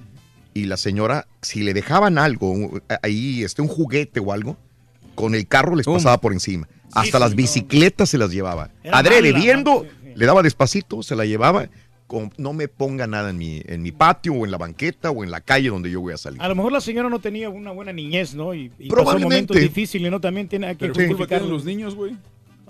Y 0.54 0.66
la 0.66 0.78
señora, 0.78 1.28
si 1.42 1.64
le 1.64 1.74
dejaban 1.74 2.18
algo, 2.18 2.80
ahí, 3.02 3.44
este, 3.44 3.62
un 3.62 3.68
juguete 3.68 4.20
o 4.20 4.32
algo, 4.32 4.58
con 5.16 5.34
el 5.36 5.48
carro 5.48 5.76
les 5.76 5.86
pasaba 5.86 6.20
por 6.20 6.34
encima. 6.34 6.68
Hasta 6.94 7.20
las 7.20 7.36
bicicletas 7.36 8.10
se 8.10 8.18
las 8.18 8.32
llevaba. 8.32 8.70
Era 8.84 9.00
Adrede, 9.00 9.32
mala, 9.32 9.44
viendo, 9.44 9.86
le 10.16 10.26
daba 10.26 10.44
despacito, 10.44 11.02
se 11.04 11.16
la 11.16 11.26
llevaba. 11.26 11.68
con- 12.08 12.32
no 12.38 12.54
me 12.54 12.68
ponga 12.68 13.08
nada 13.08 13.32
en 13.32 13.38
mi, 13.40 13.64
en 13.66 13.82
mi 13.82 13.92
patio 13.92 14.34
o 14.34 14.46
en 14.46 14.52
la 14.52 14.60
banqueta 14.60 15.10
o 15.10 15.24
en 15.24 15.32
la 15.32 15.42
calle 15.42 15.70
donde 15.70 15.90
yo 15.90 16.02
voy 16.02 16.14
a 16.14 16.18
salir. 16.18 16.40
A 16.40 16.48
lo 16.48 16.54
mejor 16.54 16.72
la 16.72 16.80
señora 16.80 17.10
no 17.10 17.18
tenía 17.20 17.50
una 17.50 17.72
buena 17.72 17.92
niñez, 17.92 18.36
¿no? 18.36 18.54
Y, 18.54 18.66
y 18.78 18.90
pasó 18.90 19.02
Probablemente. 19.02 19.54
momentos 19.54 19.58
difíciles, 19.58 20.12
¿no? 20.12 20.22
También 20.22 20.48
tiene 20.48 20.68
hay 20.68 20.76
que 20.76 20.82
Pero 20.82 20.94
¿qué 20.94 21.08
culpa 21.08 21.26
tienen 21.26 21.50
los 21.50 21.66
niños, 21.66 21.96
güey? 21.96 22.16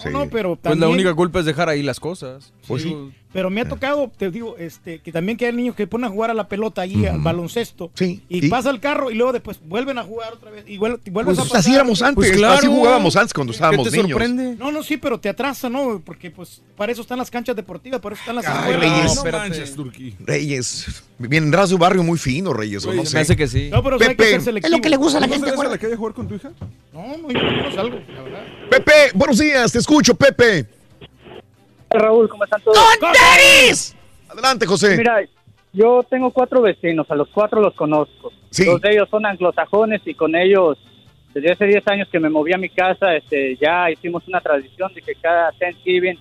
No, 0.05 0.11
no, 0.11 0.29
pero 0.29 0.55
Pues 0.55 0.63
la 0.63 0.69
también- 0.71 0.91
única 0.91 1.13
culpa 1.13 1.39
es 1.39 1.45
dejar 1.45 1.67
ahí 1.67 1.83
las 1.83 1.99
cosas. 1.99 2.53
Pues 2.65 2.83
sí, 2.83 2.95
pero 3.35 3.49
me 3.49 3.59
ha 3.59 3.67
tocado, 3.67 4.09
te 4.17 4.31
digo, 4.31 4.55
este, 4.57 4.99
que 4.99 5.11
también 5.11 5.37
que 5.37 5.45
hay 5.45 5.51
niños 5.51 5.75
que 5.75 5.85
ponen 5.87 6.05
a 6.05 6.09
jugar 6.09 6.31
a 6.31 6.33
la 6.33 6.47
pelota 6.47 6.81
allí, 6.81 7.05
al 7.05 7.19
baloncesto, 7.19 7.91
y, 7.99 8.21
y- 8.29 8.47
pasa 8.47 8.69
el 8.69 8.79
carro 8.79 9.11
y 9.11 9.15
luego 9.15 9.33
después 9.33 9.59
vuelven 9.65 9.97
a 9.97 10.03
jugar 10.05 10.31
otra 10.31 10.51
vez 10.51 10.63
y 10.65 10.77
vuel- 10.77 11.01
y 11.03 11.09
vuelves 11.09 11.35
Pues 11.35 11.39
a 11.39 11.49
pasar. 11.49 11.59
así 11.59 11.75
éramos 11.75 12.01
antes, 12.01 12.41
así 12.41 12.67
jugábamos 12.67 13.13
antes 13.17 13.33
cuando 13.33 13.51
estábamos 13.51 13.91
niños. 13.91 14.57
No, 14.57 14.71
no, 14.71 14.81
sí, 14.83 14.95
pero 14.95 15.19
te 15.19 15.27
atrasa, 15.27 15.69
¿no? 15.69 16.01
Porque 16.05 16.31
pues 16.31 16.61
para 16.77 16.93
eso 16.93 17.01
están 17.01 17.17
las 17.17 17.29
canchas 17.29 17.57
deportivas, 17.57 17.99
por 17.99 18.13
eso 18.13 18.21
están 18.21 18.35
las 18.37 18.45
Ay, 18.47 18.71
escuelas. 18.71 19.23
Reyes. 19.51 19.75
Reyes. 20.25 21.03
Vendrás 21.17 21.69
de 21.69 21.75
un 21.75 21.81
barrio 21.81 22.03
muy 22.03 22.17
fino, 22.17 22.53
Reyes, 22.53 22.85
o 22.85 22.93
no 22.93 23.03
se 23.03 23.09
sé. 23.11 23.15
me 23.17 23.21
hace 23.21 23.35
que 23.35 23.47
sí. 23.47 23.69
No, 23.69 23.83
pero 23.83 23.97
hay 24.01 24.15
que 24.15 24.39
ser. 24.39 24.57
Es 24.57 24.69
lo 24.69 24.79
que 24.79 24.89
le 24.89 24.97
gusta 24.97 25.17
a 25.17 25.21
la 25.21 25.27
¿No 25.27 25.33
gente, 25.33 25.49
salías 25.49 25.65
a 25.65 25.69
la 25.71 25.77
calle 25.77 25.93
a 25.93 25.97
jugar 25.97 26.13
con 26.13 26.27
tu 26.27 26.35
hija? 26.35 26.51
No, 26.93 27.17
no, 27.17 27.31
yo 27.31 27.41
no 27.41 27.71
salgo, 27.75 27.99
la 28.15 28.21
verdad. 28.21 28.43
Pepe, 28.69 28.91
buenos 29.13 29.37
días, 29.39 29.71
te 29.71 29.79
escucho, 29.79 30.15
Pepe. 30.15 30.65
Raúl, 31.99 32.29
¿cómo 32.29 32.43
están 32.43 32.61
todos? 32.61 32.77
Adelante, 34.29 34.65
José. 34.65 34.97
Mira, 34.97 35.21
yo 35.73 36.03
tengo 36.09 36.31
cuatro 36.31 36.61
vecinos, 36.61 37.09
a 37.09 37.15
los 37.15 37.27
cuatro 37.29 37.61
los 37.61 37.73
conozco. 37.73 38.31
Dos 38.65 38.81
de 38.81 38.91
ellos 38.91 39.09
son 39.09 39.25
anglosajones 39.25 40.01
y 40.05 40.13
con 40.13 40.35
ellos, 40.35 40.77
desde 41.33 41.51
hace 41.51 41.65
10 41.65 41.87
años 41.89 42.07
que 42.11 42.19
me 42.19 42.29
moví 42.29 42.53
a 42.53 42.57
mi 42.57 42.69
casa, 42.69 43.13
este, 43.15 43.57
ya 43.57 43.89
hicimos 43.91 44.25
una 44.27 44.39
tradición 44.41 44.93
de 44.93 45.01
que 45.01 45.15
cada 45.15 45.51
Thanksgiving 45.51 46.17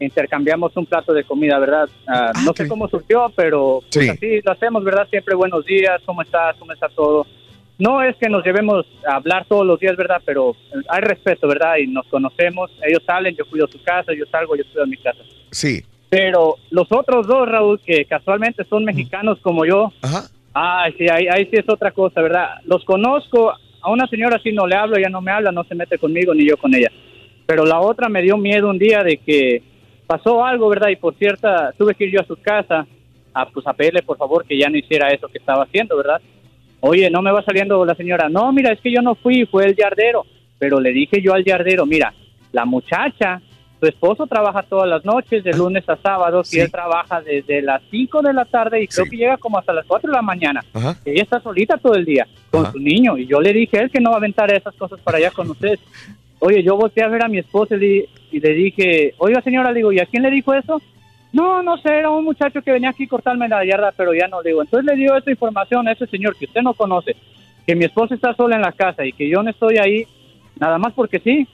intercambiamos 0.00 0.76
un 0.76 0.86
plato 0.86 1.12
de 1.12 1.22
comida, 1.24 1.58
¿verdad? 1.58 1.88
Ah, 2.08 2.32
no 2.44 2.52
sé 2.54 2.66
cómo 2.66 2.88
surgió, 2.88 3.30
pero 3.36 3.80
pues 3.92 4.04
Sí. 4.06 4.10
así 4.10 4.40
lo 4.42 4.52
hacemos, 4.52 4.82
¿verdad? 4.82 5.06
Siempre 5.08 5.34
buenos 5.34 5.64
días, 5.64 6.00
¿cómo 6.04 6.22
estás? 6.22 6.56
¿Cómo 6.58 6.72
está 6.72 6.88
todo? 6.88 7.26
No 7.78 8.02
es 8.02 8.16
que 8.16 8.28
nos 8.28 8.44
llevemos 8.44 8.86
a 9.06 9.16
hablar 9.16 9.46
todos 9.46 9.66
los 9.66 9.80
días, 9.80 9.96
¿verdad? 9.96 10.22
Pero 10.24 10.54
hay 10.88 11.00
respeto, 11.00 11.48
¿verdad? 11.48 11.76
Y 11.78 11.88
nos 11.88 12.06
conocemos. 12.06 12.70
Ellos 12.86 13.02
salen, 13.04 13.34
yo 13.34 13.44
cuido 13.46 13.66
su 13.66 13.82
casa, 13.82 14.12
yo 14.12 14.24
salgo, 14.30 14.54
yo 14.56 14.62
cuido 14.72 14.86
mi 14.86 14.96
casa. 14.96 15.18
Sí. 15.50 15.82
Pero 16.08 16.56
los 16.70 16.86
otros 16.92 17.26
dos, 17.26 17.48
Raúl, 17.48 17.80
que 17.80 18.04
casualmente 18.04 18.64
son 18.64 18.84
mexicanos 18.84 19.40
como 19.40 19.64
yo, 19.64 19.92
ay, 20.52 20.94
sí, 20.96 21.06
ahí, 21.10 21.26
ahí 21.26 21.46
sí 21.46 21.56
es 21.56 21.68
otra 21.68 21.90
cosa, 21.90 22.22
¿verdad? 22.22 22.60
Los 22.64 22.84
conozco, 22.84 23.52
a 23.80 23.90
una 23.90 24.06
señora 24.06 24.38
sí 24.42 24.52
no 24.52 24.66
le 24.66 24.76
hablo, 24.76 24.96
ella 24.96 25.08
no 25.08 25.20
me 25.20 25.32
habla, 25.32 25.50
no 25.50 25.64
se 25.64 25.74
mete 25.74 25.98
conmigo 25.98 26.32
ni 26.32 26.48
yo 26.48 26.56
con 26.56 26.72
ella. 26.74 26.90
Pero 27.46 27.66
la 27.66 27.80
otra 27.80 28.08
me 28.08 28.22
dio 28.22 28.36
miedo 28.36 28.70
un 28.70 28.78
día 28.78 29.02
de 29.02 29.16
que 29.18 29.62
pasó 30.06 30.44
algo, 30.44 30.68
¿verdad? 30.68 30.88
Y 30.88 30.96
por 30.96 31.16
cierta, 31.16 31.72
tuve 31.76 31.94
que 31.94 32.04
ir 32.04 32.12
yo 32.12 32.20
a 32.20 32.26
su 32.26 32.36
casa 32.36 32.86
a, 33.34 33.46
pues, 33.46 33.66
a 33.66 33.72
pedirle 33.72 34.02
por 34.02 34.16
favor 34.16 34.44
que 34.46 34.56
ya 34.56 34.68
no 34.68 34.78
hiciera 34.78 35.08
eso 35.08 35.28
que 35.28 35.38
estaba 35.38 35.64
haciendo, 35.64 35.96
¿verdad? 35.96 36.20
Oye, 36.86 37.08
no 37.08 37.22
me 37.22 37.32
va 37.32 37.42
saliendo 37.42 37.82
la 37.86 37.94
señora, 37.94 38.28
no, 38.28 38.52
mira, 38.52 38.70
es 38.70 38.78
que 38.78 38.92
yo 38.92 39.00
no 39.00 39.14
fui, 39.14 39.46
fue 39.46 39.64
el 39.64 39.74
yardero. 39.74 40.26
Pero 40.58 40.80
le 40.80 40.92
dije 40.92 41.22
yo 41.22 41.32
al 41.32 41.42
yardero, 41.42 41.86
mira, 41.86 42.12
la 42.52 42.66
muchacha, 42.66 43.40
su 43.80 43.86
esposo 43.86 44.26
trabaja 44.26 44.62
todas 44.62 44.86
las 44.86 45.02
noches, 45.02 45.42
de 45.42 45.54
lunes 45.54 45.88
a 45.88 45.96
sábados, 45.96 46.52
y 46.52 46.60
él 46.60 46.70
trabaja 46.70 47.22
desde 47.22 47.62
las 47.62 47.80
5 47.90 48.20
de 48.20 48.34
la 48.34 48.44
tarde 48.44 48.82
y 48.82 48.86
creo 48.86 49.06
que 49.06 49.16
llega 49.16 49.38
como 49.38 49.58
hasta 49.58 49.72
las 49.72 49.86
4 49.86 50.10
de 50.10 50.14
la 50.14 50.20
mañana. 50.20 50.62
Ajá. 50.74 50.98
Ella 51.06 51.22
está 51.22 51.40
solita 51.40 51.78
todo 51.78 51.94
el 51.94 52.04
día 52.04 52.26
con 52.50 52.70
su 52.70 52.78
niño. 52.78 53.16
Y 53.16 53.26
yo 53.26 53.40
le 53.40 53.54
dije 53.54 53.78
a 53.78 53.82
él 53.84 53.90
que 53.90 54.00
no 54.00 54.10
va 54.10 54.16
a 54.16 54.18
aventar 54.18 54.52
esas 54.52 54.74
cosas 54.74 55.00
para 55.00 55.16
allá 55.16 55.30
con 55.30 55.48
ustedes. 55.50 55.80
Oye, 56.38 56.62
yo 56.62 56.76
volteé 56.76 57.02
a 57.02 57.08
ver 57.08 57.24
a 57.24 57.28
mi 57.28 57.38
esposa 57.38 57.76
y 57.76 57.78
le, 57.78 58.08
y 58.30 58.40
le 58.40 58.50
dije, 58.50 59.14
oiga 59.16 59.40
señora, 59.40 59.70
le 59.70 59.78
digo, 59.78 59.90
¿y 59.90 60.00
a 60.00 60.06
quién 60.06 60.22
le 60.22 60.30
dijo 60.30 60.52
eso? 60.52 60.82
No, 61.34 61.64
no 61.64 61.76
sé, 61.78 61.88
era 61.88 62.10
un 62.10 62.24
muchacho 62.24 62.62
que 62.62 62.70
venía 62.70 62.90
aquí 62.90 63.04
a 63.04 63.08
cortarme 63.08 63.48
la 63.48 63.64
yarda, 63.64 63.92
pero 63.96 64.14
ya 64.14 64.28
no 64.28 64.40
le 64.40 64.50
digo. 64.50 64.62
Entonces 64.62 64.86
le 64.86 64.94
dio 64.94 65.16
esa 65.16 65.32
información 65.32 65.88
a 65.88 65.92
ese 65.92 66.06
señor 66.06 66.36
que 66.36 66.44
usted 66.44 66.62
no 66.62 66.74
conoce, 66.74 67.16
que 67.66 67.74
mi 67.74 67.84
esposa 67.84 68.14
está 68.14 68.34
sola 68.36 68.54
en 68.54 68.62
la 68.62 68.70
casa 68.70 69.04
y 69.04 69.12
que 69.12 69.28
yo 69.28 69.42
no 69.42 69.50
estoy 69.50 69.78
ahí, 69.78 70.06
nada 70.60 70.78
más 70.78 70.92
porque 70.92 71.18
sí. 71.18 71.46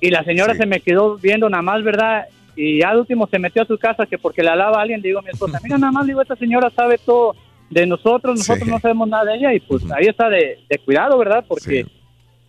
Y 0.00 0.10
la 0.10 0.22
señora 0.22 0.54
se 0.54 0.66
me 0.66 0.78
quedó 0.80 1.16
viendo 1.18 1.50
nada 1.50 1.62
más, 1.62 1.82
¿verdad? 1.82 2.26
Y 2.54 2.78
ya 2.78 2.90
al 2.90 2.98
último 3.00 3.26
se 3.26 3.40
metió 3.40 3.62
a 3.62 3.66
su 3.66 3.76
casa 3.76 4.06
que 4.06 4.18
porque 4.18 4.44
le 4.44 4.50
alaba 4.50 4.78
a 4.78 4.82
alguien, 4.82 5.00
le 5.02 5.08
digo 5.08 5.18
a 5.18 5.22
mi 5.22 5.30
esposa, 5.30 5.58
mira 5.62 5.76
nada 5.76 5.90
más, 5.90 6.06
digo, 6.06 6.22
esta 6.22 6.36
señora 6.36 6.70
sabe 6.70 6.98
todo 6.98 7.34
de 7.70 7.86
nosotros, 7.88 8.38
nosotros 8.38 8.68
no 8.68 8.78
sabemos 8.78 9.08
nada 9.08 9.24
de 9.24 9.34
ella 9.36 9.52
y 9.52 9.58
pues 9.58 9.82
ahí 9.90 10.06
está 10.06 10.28
de, 10.28 10.60
de 10.68 10.78
cuidado, 10.78 11.18
¿verdad? 11.18 11.44
Porque 11.48 11.86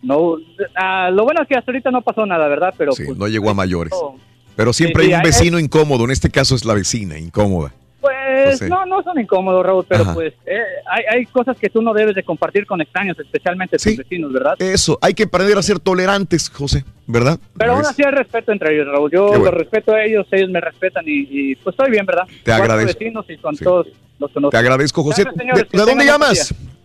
no, 0.02 0.36
ah, 0.76 1.10
lo 1.10 1.24
bueno 1.24 1.42
es 1.42 1.48
que 1.48 1.56
hasta 1.56 1.72
ahorita 1.72 1.90
no 1.90 2.02
pasó 2.02 2.24
nada, 2.26 2.46
¿verdad? 2.46 2.72
Pero 2.78 2.92
Sí, 2.92 3.02
pues, 3.06 3.18
no 3.18 3.26
llegó 3.26 3.50
a 3.50 3.54
mayores. 3.54 3.92
no. 3.92 4.25
Pero 4.56 4.72
siempre 4.72 5.04
Sí, 5.04 5.12
hay 5.12 5.16
un 5.18 5.22
vecino 5.22 5.58
incómodo. 5.58 6.04
En 6.04 6.10
este 6.10 6.30
caso 6.30 6.54
es 6.54 6.64
la 6.64 6.74
vecina 6.74 7.18
incómoda. 7.18 7.72
Pues 8.00 8.62
no, 8.62 8.86
no 8.86 9.02
son 9.02 9.18
incómodos, 9.18 9.66
Raúl, 9.66 9.84
pero 9.88 10.02
Ajá. 10.04 10.14
pues 10.14 10.32
eh, 10.46 10.58
hay, 10.88 11.02
hay 11.10 11.26
cosas 11.26 11.56
que 11.58 11.68
tú 11.68 11.82
no 11.82 11.92
debes 11.92 12.14
de 12.14 12.22
compartir 12.22 12.64
con 12.64 12.80
extraños, 12.80 13.18
especialmente 13.18 13.76
tus 13.78 13.96
vecinos, 13.96 14.32
¿verdad? 14.32 14.54
Eso, 14.60 14.96
hay 15.02 15.12
que 15.12 15.24
aprender 15.24 15.58
a 15.58 15.62
ser 15.62 15.80
tolerantes, 15.80 16.48
José, 16.48 16.84
¿verdad? 17.06 17.40
Pero 17.58 17.72
aún 17.72 17.84
así 17.84 18.04
hay 18.04 18.12
respeto 18.12 18.52
entre 18.52 18.74
ellos, 18.74 18.86
Raúl. 18.86 19.10
Yo 19.10 19.26
bueno. 19.28 19.46
los 19.46 19.54
respeto 19.54 19.92
a 19.92 20.04
ellos, 20.04 20.24
ellos 20.30 20.50
me 20.50 20.60
respetan 20.60 21.02
y, 21.06 21.26
y, 21.28 21.54
pues 21.56 21.74
estoy 21.74 21.90
bien, 21.90 22.06
¿verdad? 22.06 22.24
Te 22.26 22.52
Cuatro 22.52 22.64
agradezco. 22.64 22.98
vecinos 23.00 23.26
y 23.28 23.36
con 23.38 23.56
todos 23.56 23.88
los 24.20 24.30
conozco. 24.30 24.50
Te 24.52 24.56
agradezco, 24.58 25.02
José. 25.02 25.22
Gracias, 25.24 25.40
señores, 25.42 25.70
¿De, 25.72 25.78
dónde 25.78 26.04
llamas? 26.04 26.48
día. 26.56 26.75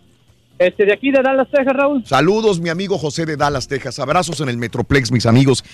Este, 0.58 0.84
de 0.84 0.92
aquí 0.92 1.10
de 1.10 1.22
Dallas, 1.22 1.48
Texas, 1.50 1.74
Raúl. 1.74 2.04
Saludos, 2.06 2.60
mi 2.60 2.68
amigo 2.68 2.98
José 2.98 3.26
de 3.26 3.36
Dallas, 3.36 3.68
Texas. 3.68 3.98
Abrazos 3.98 4.40
en 4.40 4.48
el 4.48 4.56
Metroplex, 4.56 5.10
mis 5.10 5.26
amigos. 5.26 5.64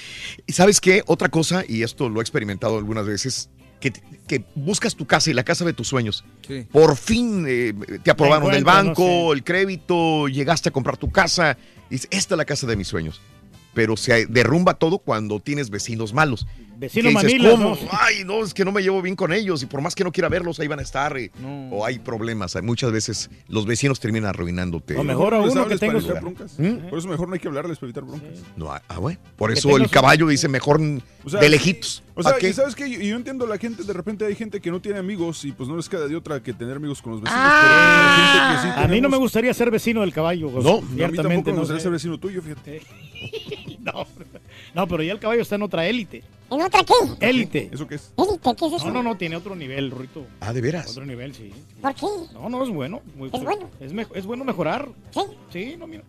Y 0.46 0.52
sabes 0.52 0.80
qué? 0.80 1.02
Otra 1.06 1.28
cosa, 1.28 1.64
y 1.68 1.82
esto 1.82 2.08
lo 2.08 2.20
he 2.20 2.22
experimentado 2.22 2.78
algunas 2.78 3.06
veces, 3.06 3.50
que, 3.80 3.92
que 4.26 4.44
buscas 4.54 4.96
tu 4.96 5.06
casa 5.06 5.30
y 5.30 5.34
la 5.34 5.44
casa 5.44 5.64
de 5.64 5.72
tus 5.72 5.88
sueños. 5.88 6.24
Sí. 6.46 6.66
Por 6.70 6.96
fin 6.96 7.44
eh, 7.46 7.74
te 8.02 8.10
aprobaron 8.10 8.50
del 8.50 8.60
encuentro, 8.60 9.04
banco, 9.04 9.32
el 9.32 9.44
crédito, 9.44 10.28
llegaste 10.28 10.70
a 10.70 10.72
comprar 10.72 10.96
tu 10.96 11.10
casa. 11.10 11.56
Y 11.90 11.94
dices, 11.94 12.08
esta 12.10 12.34
es 12.34 12.38
la 12.38 12.44
casa 12.44 12.66
de 12.66 12.76
mis 12.76 12.88
sueños. 12.88 13.20
Pero 13.78 13.96
se 13.96 14.26
derrumba 14.26 14.74
todo 14.74 14.98
cuando 14.98 15.38
tienes 15.38 15.70
vecinos 15.70 16.12
malos. 16.12 16.48
Vecinos 16.78 17.10
Que 17.10 17.14
mamilas. 17.14 17.58
¿no? 17.60 17.78
Ay, 17.92 18.24
no, 18.24 18.42
es 18.42 18.52
que 18.52 18.64
no 18.64 18.72
me 18.72 18.82
llevo 18.82 19.00
bien 19.02 19.14
con 19.14 19.32
ellos 19.32 19.62
y 19.62 19.66
por 19.66 19.80
más 19.80 19.94
que 19.94 20.02
no 20.02 20.10
quiera 20.10 20.28
verlos, 20.28 20.58
ahí 20.58 20.66
van 20.66 20.80
a 20.80 20.82
estar. 20.82 21.16
eh, 21.16 21.30
O 21.70 21.86
hay 21.86 22.00
problemas. 22.00 22.56
Hay- 22.56 22.62
Muchas 22.62 22.90
veces 22.90 23.30
los 23.46 23.66
vecinos 23.66 24.00
terminan 24.00 24.30
arruinándote. 24.30 24.94
No 24.94 25.04
les 25.04 25.54
hables 25.56 25.78
para 25.78 25.92
evitar 25.92 26.20
broncas. 26.20 26.58
¿Mm? 26.58 26.88
Por 26.88 26.98
eso 26.98 27.06
mejor 27.06 27.28
no 27.28 27.34
hay 27.34 27.40
que 27.40 27.46
hablarles 27.46 27.78
para 27.78 27.86
evitar 27.86 28.02
broncas. 28.04 28.30
No, 28.56 28.72
ah, 28.72 28.82
bueno. 28.98 29.20
Por 29.36 29.52
Que 29.52 29.58
eso 29.60 29.76
el 29.76 29.88
caballo 29.90 30.26
dice 30.26 30.48
mejor 30.48 30.80
O 31.24 31.30
sea, 31.30 31.38
de 31.40 31.48
lejitos. 31.48 32.02
O 32.14 32.22
sea, 32.24 32.34
y 32.40 32.52
sabes 32.52 32.74
que 32.74 32.90
yo, 32.90 32.98
yo 33.00 33.14
entiendo 33.14 33.44
a 33.44 33.48
la 33.48 33.58
gente, 33.58 33.84
de 33.84 33.92
repente 33.92 34.26
hay 34.26 34.34
gente 34.34 34.60
que 34.60 34.72
no 34.72 34.80
tiene 34.80 34.98
amigos 34.98 35.44
y 35.44 35.52
pues 35.52 35.68
no 35.68 35.76
les 35.76 35.88
queda 35.88 36.08
de 36.08 36.16
otra 36.16 36.42
que 36.42 36.52
tener 36.52 36.76
amigos 36.76 37.00
con 37.00 37.12
los 37.12 37.20
vecinos. 37.22 37.40
Ah. 37.44 37.60
pero 37.62 38.42
hay 38.42 38.56
gente 38.58 38.68
que 38.72 38.74
sí 38.80 38.84
a 38.84 38.88
mí 38.88 39.00
no 39.00 39.08
me 39.08 39.18
gustaría 39.18 39.54
ser 39.54 39.70
vecino 39.70 40.00
del 40.00 40.12
caballo. 40.12 40.50
José. 40.50 40.68
No, 40.68 40.78
a 40.78 41.08
mí 41.08 41.16
tampoco 41.16 41.22
me 41.50 41.52
no 41.52 41.58
gustaría 41.60 41.78
sé. 41.78 41.82
ser 41.84 41.92
vecino 41.92 42.18
tuyo, 42.18 42.42
fíjate. 42.42 42.82
no, 43.80 44.06
no, 44.74 44.86
pero 44.88 45.02
ya 45.02 45.12
el 45.12 45.18
caballo 45.18 45.42
está 45.42 45.54
en 45.56 45.62
otra 45.62 45.86
élite. 45.86 46.22
¿En 46.50 46.62
otra 46.62 46.80
qué? 46.82 46.94
Élite. 47.28 47.68
¿Eso 47.70 47.86
qué 47.86 47.96
es? 47.96 48.10
Élite, 48.16 48.54
¿qué 48.58 48.66
es 48.68 48.72
eso? 48.72 48.86
No, 48.86 48.92
no, 48.94 49.02
no, 49.02 49.16
tiene 49.18 49.36
otro 49.36 49.54
nivel, 49.54 49.90
Rito. 49.90 50.24
Ah, 50.40 50.54
¿de 50.54 50.62
veras? 50.62 50.90
Otro 50.90 51.04
nivel, 51.04 51.34
sí. 51.34 51.52
¿Por 51.82 51.94
qué? 51.94 52.06
No, 52.32 52.48
no, 52.48 52.62
es 52.64 52.70
bueno. 52.70 53.02
muy- 53.16 53.28
¿Es 53.30 53.42
bueno? 53.44 53.68
Es, 53.80 53.92
me- 53.92 54.06
es 54.14 54.24
bueno 54.24 54.44
mejorar. 54.44 54.88
Sí. 55.10 55.20
Sí, 55.52 55.76
no, 55.78 55.86
mira. 55.86 56.04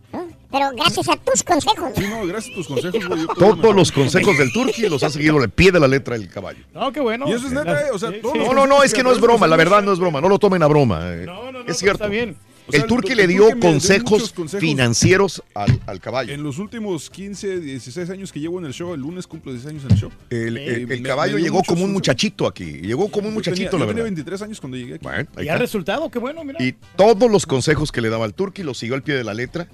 Pero 0.50 0.70
gracias 0.74 1.08
a 1.10 1.16
tus 1.16 1.42
consejos. 1.42 1.90
Sí, 1.94 2.06
no, 2.08 2.26
gracias 2.26 2.54
a 2.54 2.56
tus 2.56 2.68
consejos, 2.68 3.06
güey. 3.06 3.26
Todos 3.38 3.74
los 3.74 3.92
consejos 3.92 4.38
del 4.38 4.50
Turqui 4.50 4.88
los 4.88 5.02
ha 5.02 5.10
seguido 5.10 5.36
al 5.38 5.50
pie 5.50 5.72
de 5.72 5.80
la 5.80 5.88
letra 5.88 6.16
del 6.18 6.30
caballo. 6.30 6.64
No, 6.72 6.90
qué 6.90 7.00
bueno. 7.00 7.28
Y 7.28 7.32
eso 7.32 7.46
es 7.46 7.52
neta, 7.52 7.88
eh, 7.88 7.90
o 7.92 7.98
sea, 7.98 8.10
todos 8.22 8.36
los 8.38 8.46
No, 8.46 8.54
no, 8.54 8.66
no, 8.66 8.82
es 8.82 8.94
que 8.94 9.02
no 9.02 9.12
es 9.12 9.20
broma, 9.20 9.46
la 9.46 9.56
verdad 9.56 9.82
no 9.82 9.92
es 9.92 9.98
broma, 9.98 10.22
no 10.22 10.28
lo 10.30 10.38
tomen 10.38 10.62
a 10.62 10.66
broma. 10.68 11.00
eh. 11.04 11.26
es 11.66 11.76
cierto. 11.76 12.04
está 12.04 12.08
bien. 12.08 12.34
O 12.70 12.72
sea, 12.72 12.80
el 12.82 12.86
Turqui 12.88 13.14
le 13.14 13.26
dio 13.26 13.42
Turqui 13.42 13.54
me 13.54 13.60
dio 13.60 13.70
consejos, 13.72 14.34
financieros 14.58 15.42
al, 15.54 15.80
al 15.86 16.00
caballo. 16.00 16.32
En 16.32 16.42
los 16.42 16.58
últimos 16.58 17.10
15, 17.10 17.60
16 17.60 18.10
años 18.10 18.32
que 18.32 18.40
llevo 18.40 18.58
en 18.58 18.66
el 18.66 18.72
show, 18.72 18.94
el 18.94 19.00
lunes 19.00 19.26
cumplo 19.26 19.52
16 19.52 19.70
años 19.74 19.84
en 19.86 19.92
el 19.92 19.98
show. 19.98 20.10
El, 20.30 20.56
Eh, 20.56 20.66
el- 20.66 20.80
el 20.82 20.86
me- 20.86 21.02
caballo 21.02 21.36
me 21.36 21.42
llegó 21.42 21.62
como 21.62 21.84
un 21.84 21.92
muchachito 21.92 22.46
aquí. 22.46 22.64
Llegó 22.64 23.10
como 23.10 23.28
un 23.28 23.34
Yo 23.34 23.40
tenía- 23.42 23.50
muchachito, 23.52 23.70
yo 23.72 23.78
la 23.78 23.84
tenía 23.86 24.02
verdad. 24.04 24.04
23 24.16 24.42
años 24.42 24.60
cuando 24.60 24.76
llegué 24.76 24.94
aquí. 24.94 25.04
Bueno, 25.04 25.28
Y 25.42 25.48
ha 25.48 25.56
resultado, 25.58 26.10
qué 26.10 26.18
bueno, 26.18 26.44
mira. 26.44 26.62
Y 26.62 26.74
todos 26.96 27.30
los 27.30 27.46
consejos 27.46 27.92
que 27.92 28.00
le 28.00 28.08
daba 28.08 28.24
al 28.24 28.34
Turqui 28.34 28.62
los 28.62 28.78
siguió 28.78 28.94
al 28.94 29.02
pie 29.02 29.14
de 29.16 29.24
la 29.24 29.34
letra. 29.34 29.68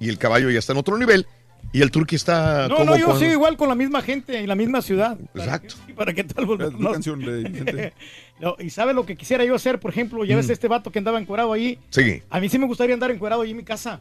Y 0.00 0.08
el 0.08 0.18
caballo 0.18 0.50
ya 0.50 0.58
está 0.58 0.72
en 0.72 0.78
otro 0.78 0.96
nivel. 0.98 1.26
Y 1.70 1.82
el 1.82 1.90
turqui 1.90 2.16
está 2.16 2.66
No, 2.68 2.76
como 2.76 2.92
no, 2.92 2.96
yo 2.96 3.04
cuando- 3.06 3.20
sigo 3.20 3.32
igual 3.32 3.56
con 3.58 3.68
la 3.68 3.74
misma 3.74 4.00
gente 4.00 4.38
en 4.38 4.48
la 4.48 4.54
misma 4.54 4.80
ciudad. 4.80 5.18
Exacto. 5.34 5.74
¿Y 5.86 5.92
para 5.92 6.14
qué 6.14 6.24
tal 6.24 6.46
volver? 6.46 6.74
una 6.74 6.92
canción 6.92 7.20
de 7.20 7.42
gente. 7.50 7.92
No, 8.40 8.54
y 8.60 8.70
sabe 8.70 8.94
lo 8.94 9.04
que 9.04 9.16
quisiera 9.16 9.44
yo 9.44 9.56
hacer, 9.56 9.80
por 9.80 9.90
ejemplo, 9.90 10.24
ya 10.24 10.36
ves 10.36 10.46
Mm. 10.46 10.52
este 10.52 10.68
vato 10.68 10.92
que 10.92 11.00
andaba 11.00 11.18
encuerado 11.18 11.52
ahí. 11.52 11.76
Sí. 11.90 12.22
A 12.30 12.38
mí 12.38 12.48
sí 12.48 12.56
me 12.56 12.66
gustaría 12.66 12.94
andar 12.94 13.10
encuerado 13.10 13.42
ahí 13.42 13.50
en 13.50 13.56
mi 13.56 13.64
casa. 13.64 14.00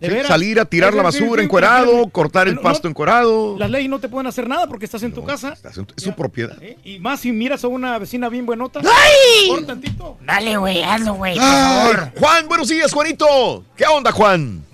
De 0.00 0.06
Sí, 0.08 0.14
veras. 0.14 0.28
salir 0.28 0.58
a 0.58 0.64
tirar 0.64 0.94
la 0.94 1.10
Sí, 1.12 1.18
sí, 1.18 1.24
basura 1.24 1.42
sí, 1.42 1.44
encuerado, 1.44 2.08
cortar 2.08 2.48
el 2.48 2.54
No, 2.54 2.62
pasto 2.62 2.88
no, 2.88 2.90
encuerado. 2.92 3.58
Las 3.58 3.68
leyes 3.68 3.90
no 3.90 3.98
te 4.00 4.08
pueden 4.08 4.26
hacer 4.26 4.48
nada 4.48 4.66
porque 4.68 4.86
estás 4.86 5.02
en 5.02 5.12
tu 5.12 5.22
casa. 5.22 5.54
Es 5.96 6.02
su 6.02 6.14
propiedad. 6.14 6.56
Y 6.82 6.98
más 6.98 7.20
si 7.20 7.30
miras 7.32 7.62
a 7.62 7.68
una 7.68 7.98
vecina 7.98 8.28
bien 8.30 8.46
buenota. 8.46 8.80
¡Ay! 8.80 9.48
Corta 9.50 9.66
tantito. 9.66 10.16
Dale, 10.24 10.56
güey, 10.56 10.82
hazlo, 10.82 11.14
güey, 11.14 11.36
por. 11.36 12.12
Juan, 12.18 12.48
buenos 12.48 12.68
días, 12.68 12.90
Juanito. 12.92 13.64
¿Qué 13.76 13.84
onda, 13.86 14.12
Juan? 14.12 14.64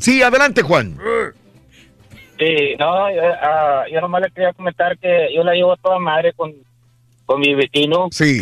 Sí, 0.00 0.22
adelante, 0.22 0.62
Juan. 0.62 0.96
Sí, 2.38 2.76
no, 2.78 3.10
yo, 3.14 3.22
ah, 3.42 3.84
yo 3.92 4.00
nomás 4.00 4.22
le 4.22 4.30
quería 4.30 4.52
comentar 4.52 4.96
que 4.98 5.28
yo 5.34 5.42
la 5.42 5.54
llevo 5.54 5.72
a 5.72 5.76
toda 5.76 5.98
madre 5.98 6.32
con, 6.34 6.54
con 7.26 7.40
mi 7.40 7.54
vecino. 7.54 8.08
Sí. 8.12 8.40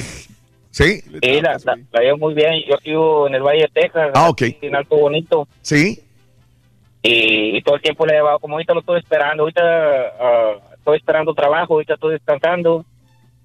¿Sí? 0.70 1.00
Sí, 1.22 1.40
la, 1.40 1.56
la- 1.64 1.78
la 1.90 2.00
llevo 2.02 2.18
muy 2.18 2.34
bien. 2.34 2.62
Yo 2.68 2.76
vivo 2.84 3.26
en 3.26 3.34
el 3.36 3.42
Valle 3.42 3.62
de 3.62 3.80
Texas. 3.82 4.10
Ah, 4.14 4.28
ok. 4.28 4.42
En 4.60 4.76
Alto 4.76 4.96
Bonito. 4.96 5.48
Sí. 5.62 5.98
Y, 7.02 7.56
y 7.56 7.62
todo 7.62 7.76
el 7.76 7.82
tiempo 7.82 8.04
le 8.04 8.12
he 8.12 8.16
llevado, 8.16 8.38
como 8.38 8.54
ahorita 8.56 8.74
lo 8.74 8.80
estoy 8.80 8.98
esperando. 8.98 9.44
Ahorita 9.44 9.62
ah, 10.20 10.52
estoy 10.76 10.98
esperando 10.98 11.32
trabajo, 11.32 11.74
ahorita 11.74 11.94
estoy 11.94 12.12
descansando. 12.12 12.84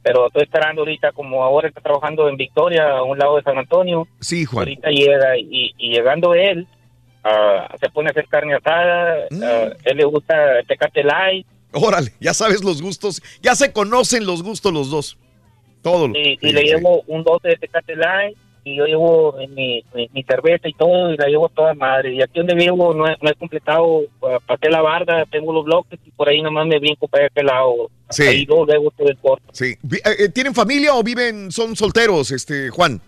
Pero 0.04 0.28
estoy 0.28 0.44
esperando 0.44 0.82
ahorita, 0.82 1.12
como 1.14 1.44
ahora 1.44 1.70
está 1.70 1.80
trabajando 1.80 2.28
en 2.28 2.36
Victoria, 2.36 2.98
a 2.98 3.04
un 3.04 3.18
lado 3.18 3.38
de 3.38 3.44
San 3.44 3.58
Antonio. 3.58 4.08
Sí, 4.20 4.44
Juan. 4.44 4.64
Ahorita 4.64 4.90
llega 4.90 5.38
y, 5.38 5.74
y 5.78 5.92
llegando 5.94 6.34
él, 6.34 6.68
ah, 7.24 7.76
se 7.80 7.90
pone 7.90 8.10
a 8.10 8.12
hacer 8.12 8.28
carne 8.28 8.56
asada. 8.56 9.26
ah, 9.44 9.70
él 9.86 9.98
le 9.98 10.06
gusta 10.06 10.60
el 10.60 10.68
Tecate 10.68 11.04
Light. 11.04 11.46
Órale, 11.74 12.12
ya 12.20 12.34
sabes 12.34 12.64
los 12.64 12.82
gustos. 12.82 13.22
Ya 13.42 13.56
se 13.56 13.72
conocen 13.72 14.26
los 14.26 14.44
gustos 14.44 14.74
los 14.74 14.90
dos. 14.90 15.18
Todos. 15.82 16.10
los- 16.10 16.18
y, 16.18 16.38
y 16.42 16.52
le 16.54 16.64
llevo 16.64 17.04
un 17.08 17.24
12 17.24 17.48
de 17.50 17.56
Tecate 17.58 17.96
Light 17.96 18.38
y 18.64 18.76
yo 18.76 18.86
llevo 18.86 19.36
mi, 19.50 19.84
mi, 19.96 20.08
mi 20.14 20.22
cerveza 20.24 20.70
y 20.70 20.74
todo 20.74 21.12
y 21.12 21.18
la 21.18 21.26
llevo 21.28 21.50
toda 21.50 21.74
madre. 21.74 22.14
Y 22.14 22.22
aquí 22.22 22.34
donde 22.40 22.54
vivo 22.54 22.94
no 22.94 23.08
he, 23.08 23.16
no 23.22 23.30
he 23.32 23.34
completado, 23.36 23.86
uh, 23.86 24.08
pasé 24.46 24.70
la 24.70 24.82
barda, 24.82 25.26
tengo 25.32 25.52
los 25.54 25.66
bloques 25.66 26.00
y 26.06 26.12
por 26.12 26.30
ahí 26.30 26.42
nomás 26.44 26.68
me 26.68 26.78
brinco 26.78 27.08
para 27.08 27.26
aquel 27.26 27.48
lado. 27.48 27.90
Sí. 28.12 28.24
Ahí 28.24 28.46
luego, 28.46 28.66
luego 28.66 28.92
todo 28.92 29.08
el 29.08 29.18
corto. 29.18 29.46
Sí. 29.54 29.76
Eh, 29.92 30.00
eh, 30.20 30.30
¿Tienen 30.30 30.54
familia 30.54 30.94
o 30.94 31.02
viven, 31.02 31.52
son 31.52 31.76
solteros, 31.76 32.30
este, 32.32 32.70
Juan? 32.70 33.02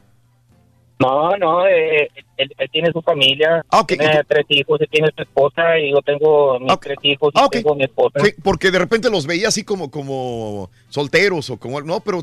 No, 1.03 1.38
no, 1.38 1.67
eh, 1.67 2.09
él, 2.38 2.51
él 2.57 2.69
tiene 2.72 2.91
su 2.91 3.01
familia, 3.01 3.64
Ah, 3.69 3.83
tiene 3.88 4.22
tres 4.27 4.45
hijos, 4.49 4.80
él 4.82 4.88
tiene 4.90 5.09
su 5.15 5.22
esposa 5.23 5.77
y 5.80 5.91
yo 5.91 6.01
tengo 6.01 6.59
mis 6.59 6.80
tres 6.80 6.98
hijos 7.03 7.33
y 7.35 7.49
tengo 7.49 7.75
mi 7.75 7.83
esposa. 7.83 8.19
Sí, 8.23 8.32
porque 8.43 8.72
de 8.72 8.80
repente 8.80 9.09
los 9.09 9.25
veía 9.27 9.49
así 9.49 9.64
como, 9.64 9.91
como 9.91 10.69
solteros 10.90 11.49
o 11.49 11.57
como, 11.57 11.82
no, 11.82 11.99
pero 11.99 12.22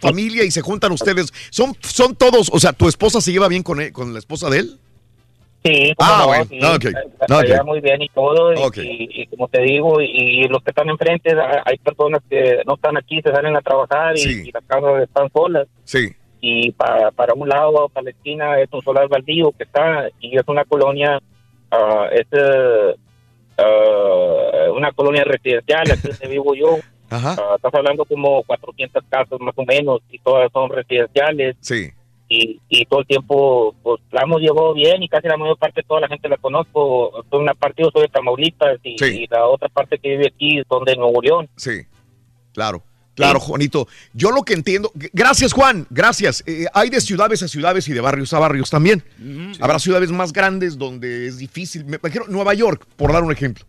familia 0.00 0.44
y 0.44 0.50
se 0.50 0.60
juntan 0.60 0.92
ustedes. 0.92 1.32
Son, 1.50 1.74
son 1.80 2.14
todos, 2.16 2.50
o 2.52 2.58
sea, 2.58 2.72
¿tu 2.72 2.88
esposa 2.88 3.20
se 3.20 3.32
lleva 3.32 3.48
bien 3.48 3.62
con, 3.62 3.80
él- 3.80 3.92
con 3.92 4.12
la 4.12 4.18
esposa 4.18 4.50
de 4.50 4.58
él? 4.60 4.78
Sí, 5.64 5.92
Ah, 5.98 6.18
no, 6.20 6.26
bueno, 6.28 6.44
sí, 6.44 7.64
muy 7.64 7.80
bien 7.80 8.00
y 8.00 8.08
todo. 8.10 8.52
Y, 8.54 8.56
Ok. 8.58 8.76
y- 8.78 9.22
y 9.22 9.26
como 9.26 9.48
te 9.48 9.60
digo, 9.62 10.00
y, 10.00 10.06
y 10.06 10.44
los 10.48 10.62
que 10.62 10.70
están 10.70 10.88
enfrente, 10.88 11.30
hay 11.32 11.58
hay 11.64 11.78
personas 11.78 12.20
que 12.30 12.60
no 12.64 12.74
están 12.76 12.96
aquí, 12.96 13.20
se 13.22 13.30
salen 13.32 13.56
a 13.56 13.60
trabajar 13.60 14.16
y, 14.16 14.20
Sí. 14.20 14.42
y 14.46 14.52
las 14.52 14.62
casas 14.64 15.02
están 15.02 15.28
solas. 15.32 15.66
Sí. 15.84 16.10
Y 16.40 16.70
para, 16.72 17.10
para 17.10 17.34
un 17.34 17.48
lado, 17.48 17.88
Palestina 17.88 18.60
es 18.60 18.68
un 18.72 18.80
solar 18.82 19.08
baldío 19.08 19.52
que 19.52 19.64
está, 19.64 20.08
y 20.20 20.36
es 20.36 20.44
una 20.46 20.64
colonia, 20.64 21.20
ah, 21.70 22.06
es 22.12 22.26
ah, 23.58 24.70
una 24.74 24.92
colonia 24.92 25.24
residencial, 25.24 25.90
aquí 25.90 26.08
donde 26.08 26.28
vivo 26.28 26.54
yo. 26.54 26.76
Ajá. 27.10 27.36
Ah, 27.38 27.54
estás 27.56 27.74
hablando 27.74 28.04
como 28.04 28.42
400 28.44 29.02
casas 29.08 29.40
más 29.40 29.54
o 29.56 29.64
menos, 29.64 30.00
y 30.10 30.18
todas 30.18 30.50
son 30.52 30.70
residenciales 30.70 31.56
Sí. 31.60 31.88
y, 32.28 32.60
y 32.68 32.84
todo 32.84 33.00
el 33.00 33.06
tiempo 33.06 33.74
pues 33.82 34.00
la 34.12 34.22
hemos 34.22 34.40
llevado 34.42 34.74
bien 34.74 35.02
y 35.02 35.08
casi 35.08 35.26
la 35.26 35.38
mayor 35.38 35.56
parte 35.58 35.80
de 35.80 35.88
toda 35.88 36.00
la 36.02 36.08
gente 36.08 36.28
la 36.28 36.36
conozco. 36.36 37.24
Soy 37.30 37.40
una 37.40 37.54
parte 37.54 37.82
yo 37.82 37.90
soy 37.90 38.02
de 38.02 38.08
Tamaulipas 38.08 38.78
y, 38.82 38.98
Sí. 38.98 39.22
y 39.22 39.26
la 39.28 39.46
otra 39.46 39.68
parte 39.70 39.98
que 39.98 40.10
vive 40.10 40.26
aquí 40.28 40.62
son 40.68 40.84
de 40.84 40.96
Nuevo 40.96 41.20
León. 41.22 41.48
Sí, 41.56 41.80
claro. 42.52 42.82
Claro, 43.26 43.40
Juanito. 43.40 43.86
Yo 44.14 44.30
lo 44.30 44.42
que 44.42 44.54
entiendo, 44.54 44.90
gracias 45.12 45.52
Juan, 45.52 45.86
gracias. 45.90 46.42
Eh, 46.46 46.66
hay 46.72 46.88
de 46.90 47.00
ciudades 47.00 47.42
a 47.42 47.48
ciudades 47.48 47.86
y 47.88 47.92
de 47.92 48.00
barrios 48.00 48.32
a 48.32 48.38
barrios 48.38 48.70
también. 48.70 49.02
Habrá 49.60 49.78
ciudades 49.78 50.10
más 50.10 50.32
grandes 50.32 50.78
donde 50.78 51.26
es 51.26 51.38
difícil. 51.38 51.84
Me 51.84 51.96
imagino 52.02 52.24
Nueva 52.28 52.54
York, 52.54 52.86
por 52.96 53.12
dar 53.12 53.22
un 53.22 53.32
ejemplo. 53.32 53.64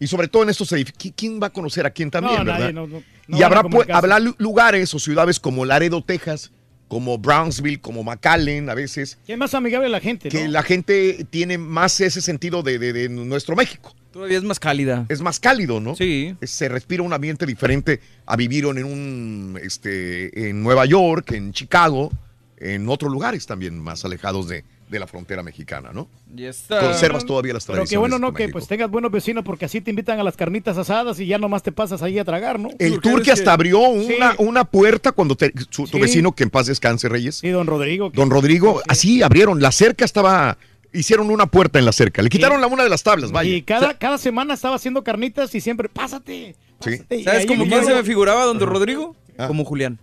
Y 0.00 0.06
sobre 0.06 0.28
todo 0.28 0.42
en 0.42 0.50
estos 0.50 0.70
edificios. 0.72 1.12
¿Quién 1.16 1.40
va 1.42 1.46
a 1.46 1.50
conocer 1.50 1.86
a 1.86 1.90
quién 1.90 2.10
también, 2.10 2.38
No, 2.38 2.44
verdad? 2.44 2.58
nadie, 2.60 2.72
no, 2.72 2.86
no, 2.86 3.02
no 3.28 3.38
y 3.38 3.42
habrá, 3.42 3.62
habrá 3.92 4.18
lu- 4.20 4.34
lugares 4.38 4.92
o 4.92 4.98
ciudades 4.98 5.40
como 5.40 5.64
Laredo, 5.64 6.02
Texas, 6.02 6.50
como 6.88 7.16
Brownsville, 7.16 7.80
como 7.80 8.02
McAllen 8.04 8.68
a 8.68 8.74
veces, 8.74 9.18
Que 9.26 9.32
es 9.32 9.38
más 9.38 9.54
amigable 9.54 9.88
la 9.88 10.00
gente, 10.00 10.28
que 10.28 10.48
la 10.48 10.62
gente 10.62 11.26
tiene 11.30 11.56
más 11.58 12.00
ese 12.00 12.20
sentido 12.20 12.62
de, 12.62 12.78
de- 12.78 12.92
de 12.92 13.08
nuestro 13.08 13.56
México. 13.56 13.94
Todavía 14.14 14.38
es 14.38 14.44
más 14.44 14.60
cálida. 14.60 15.06
Es 15.08 15.20
más 15.20 15.40
cálido, 15.40 15.80
¿no? 15.80 15.96
Sí. 15.96 16.36
Se 16.42 16.68
respira 16.68 17.02
un 17.02 17.12
ambiente 17.12 17.44
diferente 17.46 18.00
a 18.24 18.36
vivir 18.36 18.64
en 18.64 18.84
un 18.84 19.58
este 19.60 20.48
en 20.48 20.62
Nueva 20.62 20.86
York, 20.86 21.32
en 21.32 21.52
Chicago, 21.52 22.12
en 22.58 22.88
otros 22.88 23.10
lugares 23.12 23.44
también 23.46 23.76
más 23.78 24.04
alejados 24.04 24.46
de, 24.48 24.62
de 24.88 24.98
la 25.00 25.08
frontera 25.08 25.42
mexicana, 25.42 25.90
¿no? 25.92 26.08
Ya 26.32 26.48
está. 26.50 26.78
Conservas 26.78 27.26
todavía 27.26 27.52
las 27.54 27.64
Pero 27.64 27.78
tradiciones. 27.78 27.90
qué 27.90 27.96
bueno, 27.98 28.18
¿no? 28.20 28.32
Que 28.32 28.48
pues 28.48 28.68
tengas 28.68 28.88
buenos 28.88 29.10
vecinos 29.10 29.42
porque 29.44 29.64
así 29.64 29.80
te 29.80 29.90
invitan 29.90 30.20
a 30.20 30.22
las 30.22 30.36
carnitas 30.36 30.78
asadas 30.78 31.18
y 31.18 31.26
ya 31.26 31.38
nomás 31.38 31.64
te 31.64 31.72
pasas 31.72 32.00
ahí 32.02 32.16
a 32.20 32.24
tragar, 32.24 32.60
¿no? 32.60 32.68
El 32.78 33.00
Turque 33.00 33.32
hasta 33.32 33.52
abrió 33.52 33.80
una, 33.80 34.36
una 34.38 34.64
puerta 34.64 35.10
cuando 35.10 35.34
te- 35.36 35.52
su- 35.70 35.86
tu 35.88 35.96
Sí. 35.96 36.00
vecino, 36.00 36.30
que 36.32 36.44
en 36.44 36.50
paz 36.50 36.66
descanse, 36.68 37.08
Reyes. 37.08 37.34
Sí, 37.36 37.48
don 37.48 37.66
Rodrigo. 37.66 38.10
Don 38.14 38.30
Rodrigo, 38.30 38.80
así 38.86 39.22
abrieron. 39.24 39.60
La 39.60 39.72
cerca 39.72 40.04
estaba. 40.04 40.56
Hicieron 40.94 41.30
una 41.30 41.46
puerta 41.46 41.78
en 41.78 41.84
la 41.84 41.92
cerca. 41.92 42.22
Le 42.22 42.28
quitaron 42.30 42.60
la 42.60 42.66
una 42.68 42.84
de 42.84 42.88
las 42.88 43.02
tablas, 43.02 43.32
vaya. 43.32 43.50
Y 43.54 43.62
cada, 43.62 43.98
cada 43.98 44.16
semana 44.16 44.54
estaba 44.54 44.76
haciendo 44.76 45.02
carnitas 45.04 45.54
y 45.54 45.60
siempre, 45.60 45.88
pásate. 45.88 46.54
Sí. 46.80 46.90
Y 47.10 47.24
¿Sabes 47.24 47.46
yo 47.46 47.54
quién 47.54 47.84
se 47.84 47.94
me 47.94 48.02
figuraba, 48.04 48.44
don 48.44 48.58
Rodrigo? 48.60 49.16
Ah. 49.36 49.48
Como 49.48 49.64
Julián. 49.64 49.98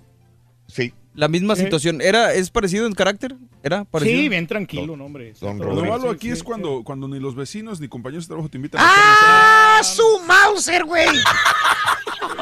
Sí. 0.67 0.93
La 1.13 1.27
misma 1.27 1.55
Sí. 1.55 1.63
situación. 1.63 2.01
¿Era, 2.01 2.33
¿Es 2.33 2.49
parecido 2.51 2.87
en 2.87 2.93
carácter? 2.93 3.35
¿Era 3.63 3.83
parecido? 3.83 4.17
Sí, 4.21 4.29
bien 4.29 4.47
tranquilo, 4.47 4.95
no, 4.95 5.05
hombre. 5.05 5.33
Lo 5.41 5.53
Rodrigo, 5.53 5.85
malo 5.97 6.03
sí, 6.03 6.15
aquí 6.15 6.27
sí, 6.27 6.33
es 6.33 6.39
sí. 6.39 6.45
cuando, 6.45 6.83
cuando 6.83 7.07
ni 7.07 7.19
los 7.19 7.35
vecinos 7.35 7.79
ni 7.81 7.87
compañeros 7.89 8.25
de 8.25 8.29
trabajo 8.29 8.49
te 8.49 8.57
invitan 8.57 8.81
a 8.81 8.85
¡Ah, 9.79 9.83
su 9.83 10.03
Mauser, 10.27 10.83
güey! 10.85 11.07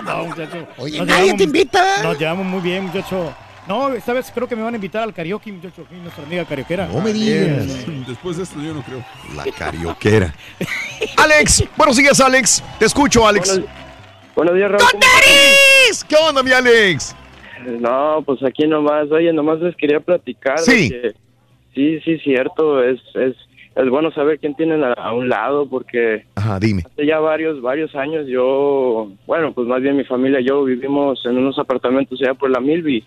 No, 0.04 0.26
muchacho. 0.26 0.68
Oye, 0.78 0.98
Nos 0.98 1.08
nadie 1.08 1.22
llevamos- 1.24 1.38
te 1.38 1.44
invita. 1.44 2.04
Nos 2.04 2.18
llevamos 2.20 2.46
muy 2.46 2.62
bien, 2.62 2.86
muchacho. 2.86 3.34
No, 3.68 3.94
esta 3.94 4.14
vez 4.14 4.32
creo 4.34 4.48
que 4.48 4.56
me 4.56 4.64
van 4.64 4.74
a 4.74 4.78
invitar 4.78 5.04
al 5.04 5.14
karaoke, 5.14 5.52
muchacho. 5.52 5.84
aquí 5.86 5.96
nuestra 5.96 6.24
amiga 6.24 6.44
carioquera. 6.46 6.88
No 6.88 7.02
me 7.02 7.14
digas. 7.14 7.86
Después 8.08 8.38
de 8.38 8.44
esto 8.44 8.60
yo 8.62 8.74
no 8.74 8.82
creo. 8.82 9.04
La 9.36 9.46
carioquera. 9.52 10.34
Alex, 11.18 11.64
buenos 11.78 11.98
días, 11.98 12.20
Alex. 12.20 12.64
Te 12.80 12.86
escucho, 12.86 13.28
Alex. 13.28 13.62
Buenos 14.36 14.56
días, 14.56 14.72
Raúl. 14.72 14.84
¿cómo 14.92 15.04
¡Alex! 15.18 16.04
¿Qué 16.04 16.16
onda, 16.16 16.42
mi 16.42 16.52
Alex? 16.52 17.16
No, 17.80 18.24
pues 18.26 18.42
aquí 18.44 18.66
nomás, 18.68 19.12
oye, 19.12 19.32
nomás 19.34 19.60
les 19.60 19.76
quería 19.76 20.00
platicar. 20.00 20.58
Sí. 20.60 20.90
que 20.90 21.12
sí, 21.76 22.00
sí, 22.06 22.18
cierto, 22.20 22.82
es, 22.84 23.00
es, 23.16 23.36
es 23.76 23.90
bueno 23.90 24.12
saber 24.12 24.40
quién 24.40 24.56
tienen 24.56 24.84
a, 24.84 24.94
a 24.94 25.14
un 25.14 25.28
lado 25.30 25.68
porque 25.70 26.26
Ajá, 26.36 26.58
dime. 26.60 26.84
hace 26.86 27.06
ya 27.06 27.20
varios, 27.20 27.62
varios 27.62 27.94
años 27.96 28.26
yo, 28.28 29.12
bueno, 29.28 29.54
pues 29.54 29.68
más 29.68 29.82
bien 29.82 29.98
mi 29.98 30.06
familia 30.06 30.40
y 30.40 30.46
yo 30.46 30.64
vivimos 30.64 31.24
en 31.26 31.38
unos 31.38 31.60
apartamentos 31.60 32.20
allá 32.22 32.34
por 32.34 32.50
la 32.50 32.60
Milby. 32.62 33.06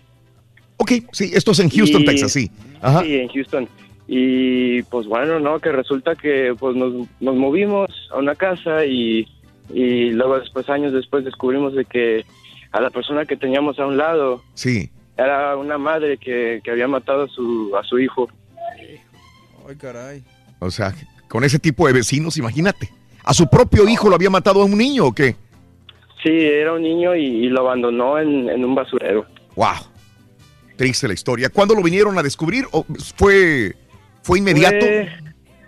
Ok, 0.83 0.91
sí, 1.13 1.31
esto 1.33 1.51
es 1.51 1.59
en 1.59 1.69
Houston, 1.69 2.01
Y- 2.01 2.05
Texas, 2.05 2.33
sí. 2.33 2.51
Ajá. 2.81 3.03
Sí, 3.03 3.15
en 3.17 3.29
Houston. 3.29 3.69
Y 4.05 4.81
pues 4.83 5.07
bueno, 5.07 5.39
¿no? 5.39 5.59
Que 5.59 5.71
resulta 5.71 6.13
que 6.15 6.53
pues 6.59 6.75
nos, 6.75 7.07
nos 7.21 7.35
movimos 7.35 7.89
a 8.11 8.17
una 8.17 8.35
casa 8.35 8.85
y, 8.85 9.25
y 9.73 10.11
luego 10.11 10.39
después, 10.39 10.69
años 10.69 10.91
después, 10.91 11.23
descubrimos 11.23 11.73
de 11.73 11.85
que 11.85 12.25
a 12.73 12.81
la 12.81 12.89
persona 12.89 13.25
que 13.25 13.37
teníamos 13.37 13.79
a 13.79 13.85
un 13.85 13.95
lado 13.95 14.43
Sí. 14.55 14.89
era 15.17 15.55
una 15.55 15.77
madre 15.77 16.17
que, 16.17 16.59
que 16.65 16.71
había 16.71 16.89
matado 16.89 17.23
a 17.23 17.27
su, 17.29 17.71
a 17.79 17.83
su 17.83 17.97
hijo. 17.97 18.29
Ay, 19.67 19.75
caray. 19.77 20.21
O 20.59 20.69
sea, 20.69 20.93
con 21.29 21.45
ese 21.45 21.59
tipo 21.59 21.87
de 21.87 21.93
vecinos, 21.93 22.35
imagínate. 22.37 22.89
¿A 23.23 23.33
su 23.33 23.47
propio 23.47 23.87
hijo 23.87 24.09
lo 24.09 24.15
había 24.15 24.29
matado 24.29 24.61
a 24.61 24.65
un 24.65 24.77
niño 24.77 25.05
o 25.05 25.13
qué? 25.13 25.37
Sí, 26.21 26.29
era 26.29 26.73
un 26.73 26.81
niño 26.83 27.15
y, 27.15 27.23
y 27.25 27.47
lo 27.49 27.61
abandonó 27.61 28.19
en, 28.19 28.49
en 28.49 28.65
un 28.65 28.75
basurero. 28.75 29.25
Wow. 29.55 29.67
Triste 30.75 31.07
la 31.07 31.13
historia. 31.13 31.49
¿Cuándo 31.49 31.75
lo 31.75 31.81
vinieron 31.83 32.17
a 32.17 32.23
descubrir? 32.23 32.65
¿O 32.71 32.85
fue, 33.15 33.75
fue 34.23 34.39
inmediato? 34.39 34.85
Fue- 34.85 35.09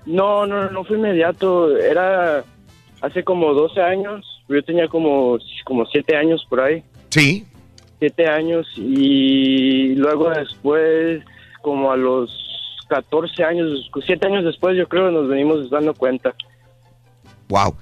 no, 0.06 0.46
no, 0.46 0.70
no 0.70 0.84
fue 0.84 0.98
inmediato. 0.98 1.76
Era 1.78 2.44
hace 3.02 3.24
como 3.24 3.54
12 3.54 3.82
años. 3.82 4.26
Yo 4.48 4.64
tenía 4.64 4.88
como, 4.88 5.38
como 5.66 5.86
7 5.86 6.16
años 6.16 6.46
por 6.50 6.62
ahí. 6.62 6.84
Sí. 7.10 7.46
Siete 8.00 8.28
años 8.28 8.68
y 8.76 9.96
luego 9.96 10.30
después, 10.30 11.24
como 11.62 11.92
a 11.92 11.98
los 11.98 12.30
14 12.90 13.44
años, 13.44 13.90
7 14.06 14.28
años 14.28 14.44
después, 14.44 14.78
yo 14.78 14.88
creo, 14.88 15.10
nos 15.12 15.28
venimos 15.30 15.70
dando 15.70 15.94
cuenta. 15.94 16.36
Wow. 17.48 17.76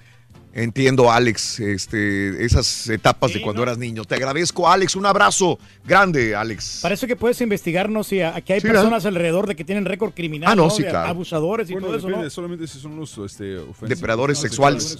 Entiendo, 0.56 1.11
Alex, 1.11 1.59
este, 1.59 2.45
esas 2.45 2.88
etapas 2.88 3.33
de 3.33 3.41
cuando 3.41 3.64
eras 3.64 3.80
niño. 3.80 4.06
Te 4.06 4.14
agradezco, 4.15 4.69
Alex. 4.69 4.95
Un 4.95 5.07
abrazo 5.07 5.57
grande, 5.83 6.35
Alex. 6.35 6.80
Parece 6.83 7.07
que 7.07 7.15
puedes 7.15 7.41
investigarnos 7.41 8.06
si 8.07 8.22
aquí 8.22 8.53
hay 8.53 8.61
Sí, 8.61 8.67
personas 8.67 9.03
alrededor 9.07 9.48
de 9.48 9.56
que 9.56 9.65
tienen 9.65 9.85
récord 9.85 10.14
criminal. 10.14 10.51
Ah, 10.51 10.56
no, 10.56 10.69
sí, 10.69 10.83
De 10.83 10.90
claro. 10.90 11.09
Abusadores 11.09 11.69
y 11.69 11.73
Bueno, 11.73 11.88
todo 11.88 11.98
eso, 11.98 12.09
¿no? 12.09 12.30
solamente 12.30 12.67
si 12.67 12.80
son 12.80 12.95
los 12.98 13.17
este, 13.17 13.57
ofensivos. 13.57 13.90
Depredadores 13.90 14.38
sexuales. 14.38 14.99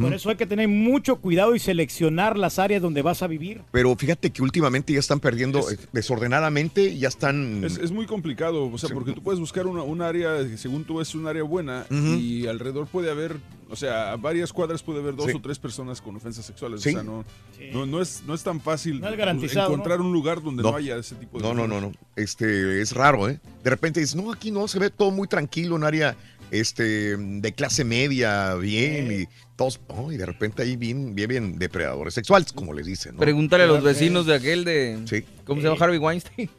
Por 0.00 0.12
eso 0.14 0.28
hay 0.30 0.36
que 0.36 0.46
tener 0.46 0.68
mucho 0.68 1.16
cuidado 1.16 1.54
y 1.54 1.58
seleccionar 1.58 2.38
las 2.38 2.58
áreas 2.58 2.80
donde 2.82 3.02
vas 3.02 3.22
a 3.22 3.26
vivir. 3.26 3.62
Pero 3.72 3.94
fíjate 3.96 4.30
que 4.30 4.42
últimamente 4.42 4.92
ya 4.92 4.98
están 4.98 5.20
perdiendo 5.20 5.60
eh, 5.70 5.78
desordenadamente 5.92 6.96
ya 6.98 7.08
están. 7.08 7.64
Es, 7.64 7.78
es 7.78 7.90
muy 7.90 8.06
complicado, 8.06 8.70
o 8.70 8.78
sea, 8.78 8.90
porque 8.90 9.12
tú 9.12 9.22
puedes 9.22 9.40
buscar 9.40 9.66
una, 9.66 9.82
un 9.82 10.02
área, 10.02 10.30
según 10.56 10.84
tú 10.84 11.00
es 11.00 11.14
un 11.14 11.26
área 11.26 11.42
buena, 11.42 11.86
y 11.90 12.46
alrededor 12.46 12.86
puede 12.88 13.10
haber, 13.10 13.36
o 13.70 13.76
sea, 13.76 14.12
a 14.12 14.16
varias 14.16 14.52
cuadras 14.52 14.82
puede 14.82 15.00
haber 15.00 15.14
dos 15.14 15.26
Sí. 15.30 15.36
o 15.36 15.40
tres 15.40 15.58
personas 15.58 16.00
con 16.00 16.16
ofensas 16.16 16.44
sexuales. 16.44 16.82
Sí. 16.82 16.90
O 16.90 16.92
sea, 16.92 17.02
no, 17.02 17.24
no, 17.72 17.86
no 17.86 18.02
es, 18.02 18.22
no 18.26 18.34
es 18.34 18.42
tan 18.42 18.60
fácil 18.60 19.00
No 19.00 19.08
es 19.08 19.16
garantizado, 19.16 19.72
encontrar 19.72 20.00
¿no? 20.00 20.06
un 20.06 20.12
lugar 20.12 20.42
donde 20.42 20.62
no, 20.62 20.74
haya 20.74 20.96
ese 20.96 21.14
tipo 21.14 21.38
de 21.38 21.44
No, 21.44 21.54
no, 21.54 21.68
no, 21.68 21.80
no. 21.80 21.92
Este, 22.16 22.80
es 22.80 22.92
raro, 22.92 23.28
¿eh? 23.28 23.40
De 23.62 23.70
repente 23.70 24.00
dices, 24.00 24.16
no, 24.16 24.32
aquí 24.32 24.50
no, 24.50 24.66
se 24.68 24.78
ve 24.78 24.90
todo 24.90 25.10
muy 25.10 25.28
tranquilo, 25.28 25.76
un 25.76 25.84
área 25.84 26.16
este, 26.50 27.16
de 27.16 27.52
clase 27.52 27.84
media, 27.84 28.54
bien, 28.54 29.12
y 29.12 29.28
todos, 29.56 29.80
oh, 29.88 30.10
y 30.10 30.16
de 30.16 30.26
repente 30.26 30.62
ahí 30.62 30.76
bien, 30.76 31.14
bien, 31.14 31.28
bien 31.28 31.58
depredadores 31.58 32.14
sexuales, 32.14 32.52
como 32.52 32.72
les 32.72 32.86
dicen, 32.86 33.14
¿no? 33.14 33.20
Pregúntale 33.20 33.64
a 33.64 33.66
los 33.66 33.82
vecinos 33.82 34.26
de 34.26 34.34
aquel 34.34 34.64
de. 34.64 35.24
¿Cómo 35.44 35.60
se 35.60 35.68
llama 35.68 35.84
Harvey 35.84 35.98
Weinstein? 35.98 36.50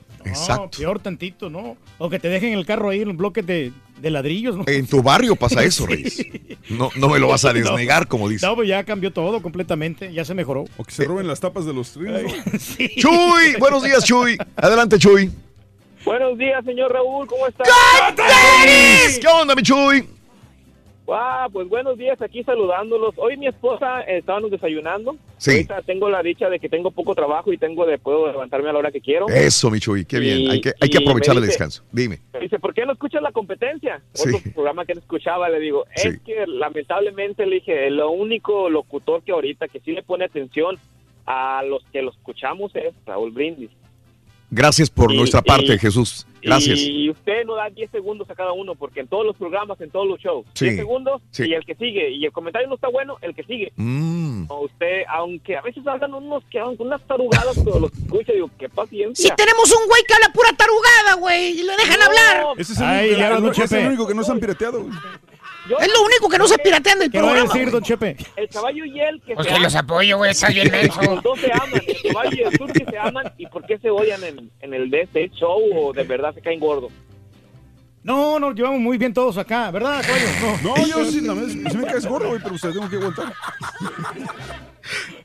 No, 0.49 0.69
peor 0.69 0.99
tantito, 0.99 1.49
¿no? 1.49 1.77
O 1.97 2.09
que 2.09 2.19
te 2.19 2.29
dejen 2.29 2.53
el 2.53 2.65
carro 2.65 2.89
ahí 2.89 3.01
en 3.01 3.07
los 3.09 3.17
bloques 3.17 3.45
de, 3.45 3.71
de 4.01 4.09
ladrillos, 4.11 4.57
¿no? 4.57 4.63
En 4.67 4.87
tu 4.87 5.01
barrio 5.03 5.35
pasa 5.35 5.63
eso, 5.63 5.85
Sí. 5.87 5.93
Reyes. 5.93 6.25
No, 6.69 6.89
no 6.95 7.09
me 7.09 7.19
lo 7.19 7.27
vas 7.27 7.45
a 7.45 7.49
No. 7.53 7.59
desnegar, 7.59 8.07
como 8.07 8.27
dice. 8.29 8.45
No, 8.45 8.55
pues 8.55 8.67
ya 8.67 8.83
cambió 8.83 9.11
todo 9.11 9.41
completamente, 9.41 10.11
ya 10.13 10.25
se 10.25 10.33
mejoró. 10.33 10.65
O 10.77 10.83
que 10.83 10.91
se 10.91 11.05
roben 11.05 11.27
las 11.27 11.39
tapas 11.39 11.65
de 11.65 11.73
los 11.73 11.91
trinos. 11.91 12.21
Chuy, 12.97 13.55
buenos 13.59 13.83
días, 13.83 14.03
Chuy. 14.03 14.37
Adelante, 14.55 14.97
Chuy. 14.97 15.31
Buenos 16.03 16.37
días, 16.37 16.63
señor 16.65 16.91
Raúl, 16.91 17.27
¿cómo 17.27 17.45
está? 17.47 17.63
¿Qué 19.19 19.27
onda, 19.27 19.53
mi 19.55 19.61
Chuy? 19.61 20.07
Ah, 21.13 21.47
pues 21.51 21.67
buenos 21.67 21.97
días, 21.97 22.21
aquí 22.21 22.43
saludándolos. 22.43 23.13
Hoy 23.17 23.35
mi 23.37 23.47
esposa 23.47 24.01
eh, 24.01 24.19
estábamos 24.19 24.49
desayunando. 24.51 25.17
Sí. 25.37 25.51
Ahorita 25.51 25.81
tengo 25.81 26.09
la 26.09 26.23
dicha 26.23 26.49
de 26.49 26.59
que 26.59 26.69
tengo 26.69 26.91
poco 26.91 27.13
trabajo 27.15 27.51
y 27.51 27.57
tengo 27.57 27.85
de 27.85 27.97
puedo 27.97 28.27
levantarme 28.31 28.69
a 28.69 28.73
la 28.73 28.79
hora 28.79 28.91
que 28.91 29.01
quiero. 29.01 29.27
Eso, 29.27 29.69
mi 29.69 29.79
Chuy, 29.79 30.05
qué 30.05 30.19
bien. 30.19 30.39
Y- 30.39 30.49
Hay 30.49 30.61
que, 30.61 30.73
hay 30.79 30.89
que 30.89 30.99
y 30.99 31.01
aprovechar 31.03 31.35
el 31.35 31.41
descanso. 31.45 31.83
Dime. 31.91 32.19
Me 32.33 32.39
dice, 32.39 32.59
¿por 32.59 32.73
qué 32.73 32.85
no 32.85 32.93
escuchas 32.93 33.21
la 33.21 33.31
competencia? 33.31 34.01
Sí. 34.13 34.29
Otro 34.33 34.51
programa 34.53 34.85
que 34.85 34.93
no 34.93 35.01
escuchaba, 35.01 35.49
le 35.49 35.59
digo, 35.59 35.85
es 35.95 36.19
que 36.21 36.45
lamentablemente 36.47 37.45
le 37.45 37.55
dije, 37.55 37.89
lo 37.89 38.11
único 38.11 38.69
locutor 38.69 39.21
que 39.23 39.31
ahorita 39.33 39.67
que 39.67 39.79
sí 39.81 39.91
le 39.91 40.03
pone 40.03 40.25
atención 40.25 40.77
a 41.25 41.61
los 41.63 41.83
que 41.91 42.01
lo 42.01 42.11
escuchamos 42.11 42.75
es 42.75 42.93
Raúl 43.05 43.31
Brindis. 43.31 43.69
Gracias 44.49 44.89
por 44.89 45.11
Y- 45.11 45.17
nuestra 45.17 45.41
parte, 45.41 45.73
y- 45.73 45.79
Jesús. 45.79 46.25
Gracias. 46.41 46.79
Y 46.79 47.09
usted 47.09 47.45
no 47.45 47.55
da 47.55 47.69
10 47.69 47.89
segundos 47.91 48.29
a 48.29 48.35
cada 48.35 48.51
uno, 48.53 48.75
porque 48.75 48.99
en 49.01 49.07
todos 49.07 49.25
los 49.25 49.35
programas, 49.35 49.79
en 49.81 49.89
todos 49.91 50.07
los 50.07 50.19
shows, 50.19 50.45
Sí, 50.53 50.65
10 50.65 50.77
segundos 50.77 51.21
sí. 51.31 51.45
y 51.47 51.53
el 51.53 51.65
que 51.65 51.75
sigue. 51.75 52.09
Y 52.11 52.25
el 52.25 52.31
comentario 52.31 52.67
no 52.67 52.75
está 52.75 52.87
bueno, 52.89 53.17
el 53.21 53.33
que 53.35 53.43
sigue. 53.43 53.71
Mm. 53.75 54.47
No, 54.47 54.61
usted, 54.61 55.03
aunque 55.09 55.55
a 55.57 55.61
veces 55.61 55.85
hablan 55.85 56.13
unos 56.13 56.43
que 56.45 56.59
con 56.59 56.75
unas 56.87 57.01
tarugadas, 57.07 57.57
pero 57.63 57.79
los 57.79 57.91
escucha, 57.93 58.33
digo, 58.33 58.49
qué 58.59 58.69
paciencia. 58.69 59.29
Si 59.29 59.35
tenemos 59.35 59.71
un 59.71 59.87
güey 59.87 60.03
que 60.07 60.13
habla 60.13 60.31
pura 60.33 60.49
tarugada, 60.57 61.15
güey, 61.19 61.59
y 61.59 61.63
lo 61.63 61.75
dejan 61.77 62.01
hablar. 62.01 62.43
Ese 62.57 62.73
es 62.73 62.79
el, 62.79 63.31
único, 63.37 63.51
que- 63.53 63.63
ese 63.63 63.77
es 63.77 63.81
el 63.83 63.87
único 63.87 64.07
que 64.07 64.13
no 64.13 64.23
se 64.23 64.31
han 64.31 64.39
pirateado. 64.39 64.85
Güey. 65.69 65.85
Es 65.85 65.93
lo 65.93 66.01
único 66.03 66.29
que 66.29 66.37
no 66.37 66.47
se 66.47 66.57
piratea 66.59 66.93
en 66.93 67.01
el 67.03 67.11
¿Qué 67.11 67.19
va 67.21 67.27
a 67.27 67.31
programa. 67.31 67.53
decir, 67.53 67.71
don 67.71 67.83
Chepe? 67.83 68.17
El 68.35 68.49
caballo 68.49 68.85
y 68.85 68.99
él 68.99 69.21
que 69.25 69.35
Pues 69.35 69.47
se 69.47 69.53
que 69.53 69.59
los 69.59 69.75
aman. 69.75 69.85
apoyo, 69.85 70.17
güey, 70.17 70.31
estás 70.31 70.53
bien 70.53 70.71
menso. 70.71 71.01
Los 71.01 71.23
dos 71.23 71.39
se 71.39 71.51
aman, 71.51 71.81
el 71.87 72.11
caballo 72.13 72.31
y 72.35 72.41
el 72.41 72.57
turqui 72.57 72.85
se 72.89 72.97
aman. 72.97 73.33
¿Y 73.37 73.45
por 73.47 73.65
qué 73.65 73.77
se 73.79 73.89
odian 73.89 74.23
en, 74.23 74.51
en 74.61 74.73
el 74.73 74.89
de 74.89 75.01
este 75.01 75.29
show 75.29 75.59
o 75.75 75.93
de 75.93 76.03
verdad 76.03 76.33
se 76.33 76.41
caen 76.41 76.59
gordos? 76.59 76.91
No, 78.03 78.39
nos 78.39 78.55
llevamos 78.55 78.79
muy 78.79 78.97
bien 78.97 79.13
todos 79.13 79.37
acá, 79.37 79.69
¿verdad, 79.69 80.01
caballo? 80.01 80.57
No, 80.63 80.87
yo 80.87 81.05
sí, 81.05 81.21
no, 81.21 81.35
me- 81.35 81.47
sí 81.51 81.77
me 81.77 81.83
caes 81.85 82.07
gordo, 82.07 82.29
güey, 82.29 82.41
pero 82.41 82.55
usted 82.55 82.71
tengo 82.71 82.89
que 82.89 82.95
aguantar. 82.95 83.31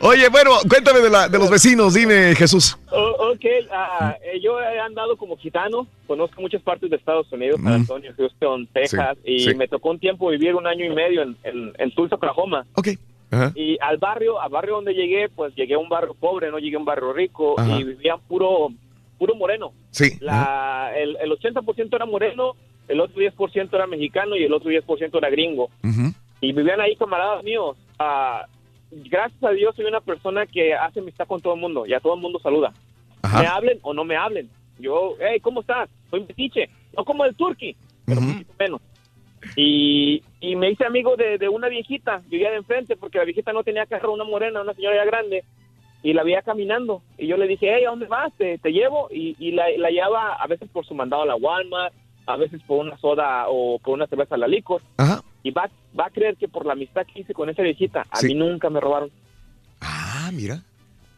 Oye, 0.00 0.28
bueno, 0.28 0.50
cuéntame 0.68 1.00
de, 1.00 1.10
la, 1.10 1.28
de 1.28 1.38
los 1.38 1.50
vecinos. 1.50 1.94
Dime, 1.94 2.34
Jesús. 2.34 2.76
Oh, 2.90 3.32
ok, 3.32 3.44
eh, 3.44 4.40
yo 4.42 4.60
he 4.60 4.80
andado 4.80 5.16
como 5.16 5.36
gitano, 5.36 5.86
conozco 6.06 6.40
muchas 6.40 6.62
partes 6.62 6.90
de 6.90 6.96
Estados 6.96 7.30
Unidos, 7.32 7.60
San. 7.62 7.72
Antonio, 7.74 8.12
Houston, 8.16 8.66
Texas, 8.72 9.16
Sí, 9.24 9.32
y 9.32 9.38
sí. 9.40 9.54
me 9.54 9.68
tocó 9.68 9.90
un 9.90 9.98
tiempo 9.98 10.28
vivir 10.30 10.54
un 10.54 10.66
año 10.66 10.84
y 10.84 10.90
medio 10.90 11.22
en, 11.22 11.36
en, 11.44 11.72
en 11.78 11.94
Tulsa, 11.94 12.16
Oklahoma. 12.16 12.66
Ok. 12.74 12.88
Ajá. 13.30 13.52
Y 13.54 13.78
al 13.80 13.96
barrio, 13.98 14.40
al 14.40 14.50
barrio 14.50 14.74
donde 14.74 14.92
llegué, 14.92 15.28
pues 15.28 15.54
llegué 15.54 15.74
a 15.74 15.78
un 15.78 15.88
barrio 15.88 16.14
pobre, 16.14 16.50
no 16.50 16.58
llegué 16.58 16.76
a 16.76 16.80
un 16.80 16.84
barrio 16.84 17.12
rico, 17.12 17.58
Ajá. 17.58 17.78
y 17.78 17.84
vivían 17.84 18.18
puro, 18.28 18.68
puro 19.18 19.34
moreno. 19.34 19.72
Sí. 19.90 20.18
La, 20.20 20.90
el, 20.96 21.16
el 21.20 21.30
80% 21.30 21.94
era 21.94 22.04
moreno, 22.06 22.56
el 22.88 23.00
otro 23.00 23.22
10% 23.22 23.68
era 23.72 23.86
mexicano 23.86 24.36
y 24.36 24.44
el 24.44 24.52
otro 24.52 24.70
10% 24.70 25.16
era 25.16 25.30
gringo. 25.30 25.70
Ujú. 25.84 26.12
Y 26.40 26.52
vivían 26.52 26.80
ahí 26.80 26.96
camaradas 26.96 27.42
míos. 27.44 27.76
Ah, 27.98 28.46
gracias 28.92 29.42
a 29.42 29.50
Dios 29.50 29.74
soy 29.74 29.86
una 29.86 30.00
persona 30.00 30.46
que 30.46 30.74
hace 30.74 31.00
amistad 31.00 31.26
con 31.26 31.40
todo 31.40 31.54
el 31.54 31.60
mundo 31.60 31.86
y 31.86 31.94
a 31.94 32.00
todo 32.00 32.14
el 32.14 32.20
mundo 32.20 32.38
saluda. 32.40 32.72
Me 33.22 33.46
hablen 33.46 33.78
o 33.82 33.94
no 33.94 34.04
me 34.04 34.16
hablen. 34.16 34.50
Yo, 34.78 35.14
hey, 35.20 35.40
¿cómo 35.40 35.60
estás? 35.60 35.88
Soy 36.10 36.20
metiche. 36.20 36.68
No 36.96 37.04
como 37.04 37.24
el 37.24 37.34
turqui, 37.34 37.76
pero 38.04 38.20
poquito 38.20 38.52
menos. 38.58 38.80
Y, 39.56 40.22
y 40.40 40.56
me 40.56 40.70
hice 40.70 40.84
amigo 40.84 41.16
de, 41.16 41.38
de 41.38 41.48
una 41.48 41.68
viejita, 41.68 42.20
vivía 42.28 42.50
de 42.50 42.58
enfrente 42.58 42.96
porque 42.96 43.18
la 43.18 43.24
viejita 43.24 43.52
no 43.52 43.64
tenía 43.64 43.86
carro, 43.86 44.12
una 44.12 44.24
morena, 44.24 44.62
una 44.62 44.74
señora 44.74 44.96
ya 44.96 45.04
grande, 45.04 45.44
y 46.02 46.12
la 46.12 46.22
veía 46.22 46.42
caminando. 46.42 47.02
Y 47.16 47.26
yo 47.28 47.36
le 47.36 47.46
dije, 47.46 47.72
hey, 47.74 47.84
¿a 47.84 47.90
dónde 47.90 48.06
vas? 48.06 48.32
Te, 48.36 48.58
te 48.58 48.72
llevo. 48.72 49.08
Y, 49.10 49.36
y 49.38 49.52
la, 49.52 49.64
la 49.78 49.90
llevaba 49.90 50.34
a 50.34 50.46
veces 50.46 50.68
por 50.68 50.84
su 50.84 50.94
mandado 50.94 51.22
a 51.22 51.26
la 51.26 51.36
Walmart, 51.36 51.94
a 52.26 52.36
veces 52.36 52.60
por 52.66 52.78
una 52.84 52.96
soda 52.98 53.46
o 53.48 53.78
por 53.78 53.94
una 53.94 54.06
cerveza 54.06 54.34
a 54.34 54.38
la 54.38 54.48
licor. 54.48 54.82
Y 55.42 55.50
va, 55.50 55.68
va 55.98 56.06
a 56.06 56.10
creer 56.10 56.36
que 56.36 56.48
por 56.48 56.64
la 56.66 56.72
amistad 56.74 57.06
que 57.06 57.20
hice 57.20 57.34
con 57.34 57.48
esa 57.50 57.62
viejita, 57.62 58.04
a 58.10 58.16
Sí. 58.16 58.28
mí 58.28 58.34
nunca 58.34 58.70
me 58.70 58.80
robaron. 58.80 59.10
Ah, 59.80 60.30
mira. 60.32 60.62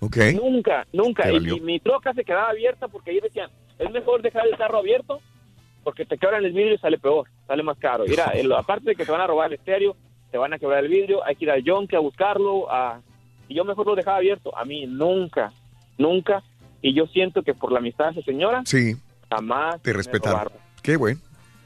Ok. 0.00 0.16
Nunca, 0.34 0.86
nunca. 0.92 1.30
Y, 1.30 1.40
mi 1.60 1.80
troca 1.80 2.12
se 2.14 2.24
quedaba 2.24 2.50
abierta 2.50 2.88
porque 2.88 3.10
ahí 3.10 3.20
decían, 3.20 3.50
es 3.78 3.90
mejor 3.90 4.22
dejar 4.22 4.46
el 4.46 4.56
carro 4.56 4.78
abierto 4.78 5.20
porque 5.82 6.04
te 6.06 6.16
quebran 6.18 6.44
el 6.44 6.52
vidrio 6.52 6.74
y 6.74 6.78
sale 6.78 6.98
peor, 6.98 7.28
sale 7.46 7.62
más 7.62 7.78
caro. 7.78 8.04
Mira, 8.08 8.24
el- 8.34 8.52
aparte 8.52 8.90
de 8.90 8.96
que 8.96 9.04
te 9.04 9.12
van 9.12 9.20
a 9.20 9.26
robar 9.26 9.48
el 9.48 9.58
estéreo, 9.58 9.96
te 10.30 10.38
van 10.38 10.52
a 10.52 10.58
quebrar 10.58 10.84
el 10.84 10.90
vidrio, 10.90 11.24
hay 11.24 11.36
que 11.36 11.44
ir 11.44 11.50
al 11.50 11.62
yonke 11.62 11.96
a 11.96 12.00
buscarlo. 12.00 12.70
A... 12.72 13.00
Y 13.48 13.54
yo 13.54 13.64
mejor 13.64 13.86
lo 13.86 13.94
dejaba 13.94 14.16
abierto. 14.18 14.56
A 14.56 14.64
mí 14.64 14.86
nunca, 14.86 15.52
nunca. 15.98 16.42
Y 16.82 16.94
yo 16.94 17.06
siento 17.06 17.42
que 17.42 17.54
por 17.54 17.72
la 17.72 17.78
amistad 17.78 18.06
de 18.06 18.20
esa 18.20 18.22
señora, 18.22 18.62
Sí, 18.64 18.94
jamás 19.30 19.80
te 19.82 19.92
respetaron. 19.92 20.52
Qué 20.82 20.96
bueno. 20.96 21.20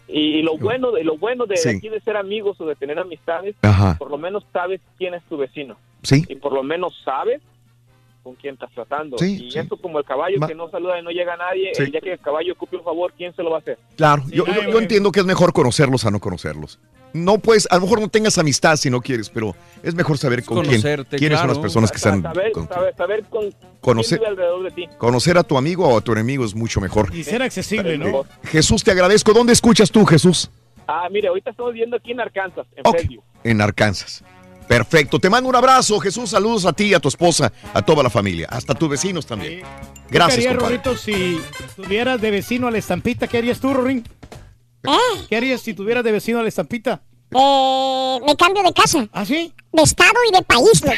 Y, 0.09 0.39
y 0.39 0.43
lo 0.43 0.57
bueno 0.57 0.91
de 0.91 1.05
lo 1.05 1.19
bueno 1.19 1.45
de 1.47 1.57
Sí. 1.59 1.69
aquí 1.69 1.89
de 1.91 2.01
ser 2.01 2.17
amigos 2.17 2.59
o 2.61 2.67
de 2.67 2.75
tener 2.77 2.99
amistades, 2.99 3.55
Ajá. 3.63 3.97
por 3.99 4.11
lo 4.11 4.17
menos 4.19 4.45
sabes 4.53 4.81
quién 4.97 5.15
es 5.15 5.23
tu 5.25 5.37
vecino. 5.37 5.77
Sí. 6.03 6.25
Y 6.29 6.37
por 6.37 6.53
lo 6.53 6.63
menos 6.63 6.95
sabes 7.05 7.43
con 8.23 8.35
quién 8.35 8.55
estás 8.55 8.71
tratando. 8.73 9.17
Sí, 9.19 9.47
y 9.47 9.51
sí. 9.51 9.59
esto 9.59 9.77
como 9.77 9.99
el 9.99 10.05
caballo 10.05 10.39
Ma- 10.39 10.47
que 10.49 10.55
no 10.55 10.71
saluda 10.71 10.99
y 10.99 11.03
no 11.03 11.11
llega 11.11 11.35
a 11.35 11.37
nadie, 11.37 11.71
Sí. 11.75 11.83
el 11.83 11.91
día 11.93 12.01
que 12.01 12.13
el 12.13 12.19
caballo 12.19 12.53
ocupe 12.55 12.77
un 12.77 12.85
favor, 12.85 13.13
¿quién 13.17 13.35
se 13.35 13.43
lo 13.43 13.51
va 13.51 13.57
a 13.57 13.61
hacer? 13.61 13.79
Claro, 13.97 14.23
yo, 14.31 14.45
yo- 14.47 14.71
yo 14.71 14.79
entiendo 14.79 15.13
que 15.13 15.21
es 15.21 15.27
mejor 15.27 15.53
conocerlos 15.53 16.05
a 16.07 16.11
no 16.11 16.21
conocerlos. 16.21 16.79
No 17.13 17.39
puedes, 17.39 17.67
a 17.71 17.77
lo 17.77 17.83
mejor 17.83 18.01
no 18.01 18.09
tengas 18.09 18.37
amistad 18.39 18.77
si 18.77 18.91
no 18.91 19.01
quieres, 19.01 19.31
pero 19.31 19.57
es 19.83 19.95
mejor 19.95 20.19
saber 20.19 20.45
con 20.45 20.59
quién, 20.59 20.67
conocerte, 20.83 21.17
quiénes 21.17 21.39
son 21.39 21.47
claro. 21.47 21.55
las 21.55 21.63
personas 21.63 21.91
que 21.91 21.97
están. 21.97 22.23
saber, 22.23 22.53
con- 22.53 22.69
saber, 22.69 22.95
saber 22.97 23.25
con 23.25 23.45
Conocer- 23.81 24.19
quién 24.19 24.21
vive 24.21 24.27
alrededor 24.43 24.63
de 24.65 24.71
ti. 24.73 24.89
conocer 24.99 25.39
a 25.39 25.43
tu 25.43 25.57
amigo 25.57 25.89
o 25.89 25.99
a 25.99 26.01
tu 26.03 26.13
enemigo 26.13 26.45
es 26.45 26.55
mucho 26.55 26.81
mejor. 26.81 27.15
Y 27.15 27.25
ser 27.25 27.43
accesible, 27.43 27.97
¿no? 27.99 28.25
Jesús, 28.45 28.85
te 28.85 28.91
agradezco. 28.91 29.33
¿Dónde 29.33 29.53
escuchas 29.55 29.91
tú, 29.91 30.05
Jesús? 30.05 30.51
Ah, 30.87 31.09
mire, 31.11 31.29
ahorita 31.29 31.51
estamos 31.51 31.73
viendo 31.73 31.97
aquí 31.97 32.13
en 32.13 32.21
Arkansas, 32.21 32.67
en 32.77 32.83
Ok. 32.87 32.97
Bellevue. 32.97 33.25
En 33.45 33.61
Arkansas. 33.61 34.23
Perfecto. 34.67 35.19
Te 35.19 35.31
mando 35.31 35.49
un 35.49 35.57
abrazo, 35.57 35.99
Jesús. 36.01 36.29
Saludos 36.31 36.67
a 36.67 36.73
ti, 36.75 36.93
a 36.93 37.01
tu 37.01 37.09
esposa, 37.09 37.51
a 37.73 37.81
toda 37.83 38.03
la 38.03 38.11
familia, 38.11 38.49
hasta 38.51 38.75
tus 38.75 38.89
vecinos 38.91 39.25
también. 39.25 39.63
Gracias, 40.11 40.41
¿Qué 40.45 40.49
harías, 40.49 40.63
compadre. 40.63 40.77
Rorrito, 40.85 40.97
si 40.97 41.41
tuvieras 41.77 42.21
de 42.21 42.31
vecino 42.31 42.67
a 42.67 42.71
la 42.71 42.77
estampita? 42.79 43.27
¿Qué 43.29 43.39
harías 43.39 43.61
tú, 43.61 43.73
Rorín? 43.73 44.05
¿Qué 45.29 45.37
harías 45.37 45.61
si 45.61 45.75
tuvieras 45.75 46.05
de 46.05 46.13
vecino 46.13 46.39
a 46.39 46.43
la 46.43 46.49
estampita? 46.49 47.03
Eh, 47.31 48.19
me 48.25 48.37
cambio 48.37 48.63
de 48.63 48.73
casa. 48.73 49.07
¿Ah, 49.13 49.25
sí? 49.27 49.53
De 49.73 49.83
estado 49.83 50.15
y 50.31 50.33
de 50.35 50.43
país, 50.43 50.83
loco. 50.83 50.97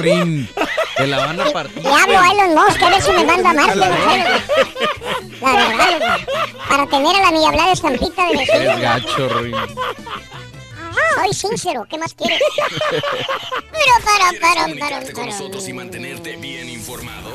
Rin, 0.00 0.48
te 0.96 1.06
la 1.06 1.18
van 1.26 1.40
a 1.40 1.50
partir. 1.50 1.82
Le 1.82 1.88
hablo 1.92 2.18
a 2.18 2.30
Elon 2.30 2.54
Musk 2.54 2.82
a 2.82 2.90
ver 2.90 3.02
si 3.02 3.10
me 3.10 3.24
manda 3.24 3.52
más 3.52 3.74
de 3.74 3.88
mujeres. 3.90 4.42
La 5.40 5.52
verdad, 5.52 5.98
loco. 5.98 6.32
Para 6.68 6.86
tener 6.86 7.16
a 7.16 7.20
la 7.20 7.30
ni 7.32 7.44
hablar 7.44 7.68
estampita 7.70 8.26
de 8.26 8.36
vecino. 8.36 8.58
Eres 8.60 8.80
gacho, 8.80 9.28
Rin. 9.40 9.54
Soy 11.16 11.34
sincero, 11.34 11.86
¿qué 11.90 11.98
más 11.98 12.14
quieres? 12.14 12.40
Pero 12.60 13.94
para, 14.04 14.30
para, 14.40 14.40
para, 14.40 14.62
Comunicarte 14.62 15.12
con 15.12 15.24
para. 15.24 15.36
nosotros 15.38 15.68
y 15.68 15.72
mantenerte 15.72 16.36
bien 16.36 16.68
informado. 16.70 17.30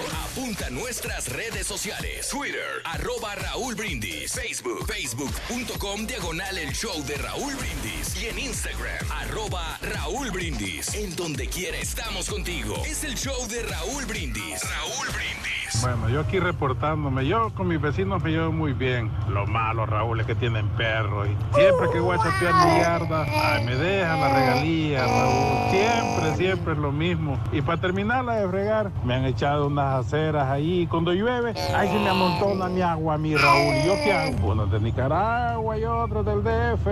Apunta 0.55 0.67
a 0.67 0.69
nuestro 0.69 0.95
nuestras 1.05 1.35
redes 1.35 1.67
sociales. 1.67 2.29
Twitter, 2.29 2.81
arroba 2.85 3.35
Raúl 3.35 3.75
Brindis. 3.75 4.31
Facebook, 4.31 4.85
facebook.com, 4.87 6.07
diagonal 6.07 6.57
el 6.57 6.73
show 6.73 7.03
de 7.05 7.15
Raúl 7.15 7.53
Brindis. 7.55 8.21
Y 8.21 8.27
en 8.27 8.39
Instagram, 8.39 9.11
arroba 9.11 9.77
Raúl 9.81 10.31
Brindis. 10.31 10.95
En 10.95 11.15
donde 11.15 11.47
quiera 11.47 11.77
estamos 11.77 12.29
contigo. 12.29 12.75
Es 12.85 13.03
el 13.03 13.15
show 13.15 13.47
de 13.49 13.63
Raúl 13.63 14.05
Brindis. 14.05 14.61
Raúl 14.63 15.07
Brindis. 15.13 15.81
Bueno, 15.81 16.09
yo 16.09 16.21
aquí 16.21 16.39
reportándome, 16.39 17.27
yo 17.27 17.53
con 17.53 17.67
mis 17.67 17.81
vecinos 17.81 18.23
me 18.23 18.31
llevo 18.31 18.51
muy 18.51 18.73
bien. 18.73 19.11
Lo 19.29 19.45
malo, 19.45 19.85
Raúl, 19.85 20.21
es 20.21 20.25
que 20.25 20.35
tienen 20.35 20.67
perros. 20.69 21.27
Y 21.27 21.55
siempre 21.55 21.89
que 21.91 21.99
voy 21.99 22.17
a 22.17 22.23
chapear 22.23 22.53
mi 22.53 22.79
yarda, 22.79 23.25
me 23.65 23.75
dejan 23.75 24.21
la 24.21 24.33
regalía, 24.33 25.05
Raúl. 25.05 25.71
Siempre, 25.71 26.35
siempre 26.37 26.73
es 26.73 26.79
lo 26.79 26.91
mismo. 26.91 27.37
Y 27.51 27.61
para 27.61 27.81
terminarla 27.81 28.37
de 28.37 28.47
fregar, 28.47 28.91
me 29.03 29.15
han 29.15 29.25
echado 29.25 29.67
unas 29.67 30.05
aceras 30.05 30.44
ahí. 30.51 30.87
Cuando 30.87 31.13
llueve, 31.13 31.53
ahí 31.75 31.87
se 31.87 31.95
me 31.95 32.09
amontona 32.09 32.67
mi 32.67 32.81
agua 32.81 33.17
mí, 33.17 33.35
Raúl. 33.35 33.75
¿Y 33.75 33.85
yo 33.87 33.95
qué 34.03 34.13
hago? 34.13 34.51
Uno 34.51 34.65
de 34.65 34.79
Nicaragua 34.79 35.77
y 35.77 35.83
otro 35.85 36.23
del 36.23 36.43
DF. 36.43 36.87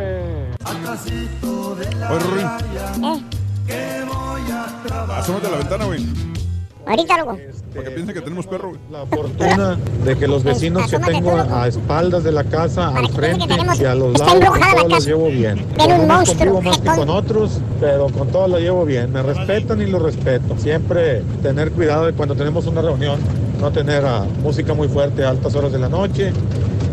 Oye, 2.09 2.19
Rorín. 2.19 2.47
Asómate 5.11 5.47
a 5.47 5.51
la 5.51 5.57
ventana, 5.57 5.85
güey. 5.85 6.05
Ahorita, 6.85 7.17
loco. 7.17 7.37
Para 7.73 7.85
que 7.85 7.91
piensen 7.91 8.13
que 8.13 8.21
tenemos 8.21 8.45
perro, 8.45 8.69
güey. 8.69 8.81
La 8.91 9.05
fortuna 9.05 9.77
de 10.03 10.17
que 10.17 10.27
los 10.27 10.43
vecinos 10.43 10.91
que 10.91 10.99
tengo 10.99 11.37
a 11.37 11.67
espaldas 11.67 12.23
de 12.23 12.31
la 12.31 12.43
casa, 12.43 12.89
al 12.89 13.07
frente 13.09 13.45
y 13.79 13.85
a 13.85 13.95
los 13.95 14.19
lados, 14.19 14.49
con 14.49 14.59
todos 14.59 14.89
los 14.89 15.05
llevo 15.05 15.27
bien. 15.29 15.65
Con 15.77 15.91
unos 15.91 16.29
convivo 16.33 16.61
más 16.61 16.77
que 16.77 16.89
con 16.89 17.09
otros, 17.09 17.59
pero 17.79 18.07
con 18.07 18.27
todos 18.29 18.49
los 18.49 18.59
llevo 18.59 18.85
bien. 18.85 19.11
Me 19.11 19.23
respetan 19.23 19.81
y 19.81 19.85
los 19.85 20.01
respeto. 20.01 20.57
Siempre 20.57 21.21
tener 21.41 21.71
cuidado 21.71 22.05
de 22.05 22.13
cuando 22.13 22.35
tenemos 22.35 22.65
una 22.67 22.81
reunión, 22.81 23.19
no 23.59 23.71
tener 23.71 24.03
música 24.41 24.73
muy 24.73 24.87
fuerte 24.87 25.23
a 25.23 25.29
altas 25.29 25.55
horas 25.55 25.71
de 25.71 25.79
la 25.79 25.89
noche 25.89 26.33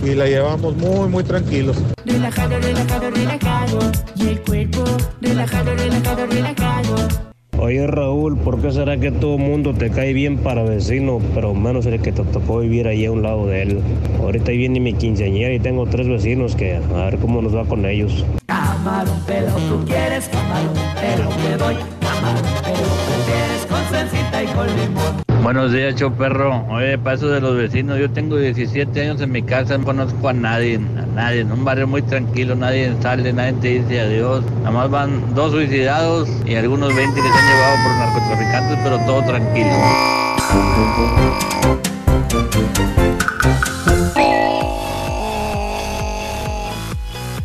y 0.05 0.15
la 0.15 0.27
llevamos 0.27 0.77
muy, 0.77 1.09
muy 1.09 1.25
tranquilos. 1.25 1.77
Relajado, 2.05 2.59
relajado, 2.61 3.11
relajado. 3.11 3.79
Y 4.17 4.29
el 4.29 4.41
cuerpo, 4.43 4.85
relajado, 5.21 5.75
relajado, 5.75 6.27
relajado. 6.27 7.30
Oye 7.63 7.87
Raúl, 7.87 8.39
¿por 8.39 8.59
qué 8.63 8.73
será 8.73 8.97
que 8.97 9.13
todo 9.13 9.37
mundo 9.37 9.75
te 9.75 9.91
cae 9.91 10.15
bien 10.15 10.39
para 10.39 10.63
vecino, 10.63 11.19
pero 11.35 11.53
menos 11.53 11.85
el 11.85 12.01
que 12.01 12.11
te 12.11 12.23
tocó 12.23 12.61
vivir 12.61 12.89
ahí 12.89 13.05
a 13.05 13.13
un 13.13 13.23
lado 13.23 13.47
de 13.47 13.63
él? 13.63 13.81
Ahorita 14.19 14.51
viene 14.53 14.81
mi 14.81 14.95
quinceañera 14.95 15.53
y 15.53 15.61
tengo 15.61 15.85
tres 15.85 16.09
vecinos 16.09 16.57
que 16.57 16.77
a 16.77 17.05
ver 17.05 17.19
cómo 17.19 17.43
nos 17.43 17.55
va 17.55 17.67
con 17.67 17.85
ellos. 17.85 18.25
Camarón, 18.47 19.23
pero 19.27 19.53
tú 19.69 19.85
quieres 19.85 20.27
camarón, 20.29 20.73
pero 21.03 21.29
te 21.29 21.57
doy 21.63 21.75
camarón, 22.01 22.43
pero 22.65 22.79
prefieres 23.07 23.67
con 23.69 23.85
salsita 23.91 24.43
y 24.43 24.47
con 24.47 24.67
limón. 24.67 25.30
Buenos 25.53 25.73
días, 25.73 25.97
show 25.97 26.13
perro. 26.13 26.65
Oye, 26.69 26.97
paso 26.97 27.27
de 27.27 27.41
los 27.41 27.57
vecinos. 27.57 27.99
Yo 27.99 28.09
tengo 28.09 28.37
17 28.37 29.01
años 29.01 29.21
en 29.21 29.33
mi 29.33 29.43
casa, 29.43 29.77
no 29.77 29.85
conozco 29.85 30.29
a 30.29 30.33
nadie, 30.33 30.77
a 30.77 31.07
nadie. 31.07 31.43
Un 31.43 31.65
barrio 31.65 31.89
muy 31.89 32.03
tranquilo, 32.03 32.55
nadie 32.55 32.95
sale, 33.03 33.33
nadie 33.33 33.55
te 33.55 33.69
dice 33.81 34.01
adiós. 34.01 34.45
Nada 34.59 34.71
más 34.71 34.91
van 34.93 35.35
dos 35.35 35.51
suicidados 35.51 36.29
y 36.47 36.55
algunos 36.55 36.95
20 36.95 37.21
que 37.21 37.29
se 37.29 37.37
han 37.37 37.47
llevado 37.49 37.77
por 37.83 37.93
narcotraficantes, 37.99 38.79
pero 38.85 38.99
todo 39.01 39.25
tranquilo. 39.25 39.71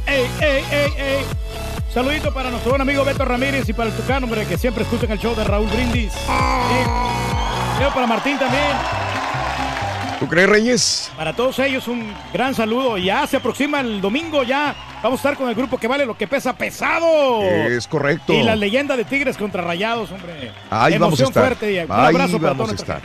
¡Ey, 0.05 0.27
ey, 0.41 0.63
ey, 0.69 0.93
ey! 0.99 1.25
Saludito 1.91 2.31
para 2.31 2.51
nuestro 2.51 2.69
buen 2.69 2.81
amigo 2.81 3.03
Beto 3.03 3.25
Ramírez 3.25 3.67
y 3.67 3.73
para 3.73 3.89
el 3.89 3.95
Tucán, 3.95 4.23
hombre, 4.23 4.45
que 4.45 4.59
siempre 4.59 4.83
escuchan 4.83 5.11
el 5.11 5.17
show 5.17 5.33
de 5.33 5.43
Raúl 5.43 5.67
Brindis. 5.71 6.13
Yo 7.81 7.93
para 7.93 8.07
Martín 8.07 8.37
también. 8.37 8.63
¿Tú 10.19 10.27
crees, 10.27 10.47
Reyes? 10.47 11.11
Para 11.17 11.35
todos 11.35 11.59
ellos 11.59 11.87
un 11.87 12.13
gran 12.33 12.55
saludo. 12.55 12.97
Ya 12.97 13.27
se 13.27 13.37
aproxima 13.37 13.81
el 13.81 13.99
domingo, 13.99 14.43
ya 14.43 14.73
vamos 15.03 15.19
a 15.19 15.21
estar 15.21 15.37
con 15.37 15.49
el 15.49 15.55
grupo 15.55 15.77
que 15.77 15.87
vale 15.87 16.05
lo 16.05 16.17
que 16.17 16.25
pesa 16.27 16.55
pesado. 16.55 17.41
Es 17.43 17.85
correcto. 17.87 18.33
Y 18.33 18.41
la 18.43 18.55
leyenda 18.55 18.95
de 18.95 19.03
Tigres 19.03 19.35
contra 19.37 19.61
Rayados, 19.61 20.11
hombre. 20.11 20.51
Ahí 20.69 20.93
vamos 20.97 21.19
a 21.19 21.23
Emoción 21.23 21.27
estar. 21.29 21.43
fuerte. 21.45 21.73
y 21.73 21.77
un 21.79 21.91
Ahí 21.91 22.15
abrazo 22.15 22.39
para 22.39 22.53
vamos 22.53 22.71
a 22.71 22.75
estar. 22.75 23.01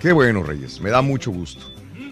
Qué 0.00 0.12
bueno, 0.12 0.42
Reyes. 0.42 0.80
Me 0.80 0.90
da 0.90 1.02
mucho 1.02 1.30
gusto. 1.32 1.66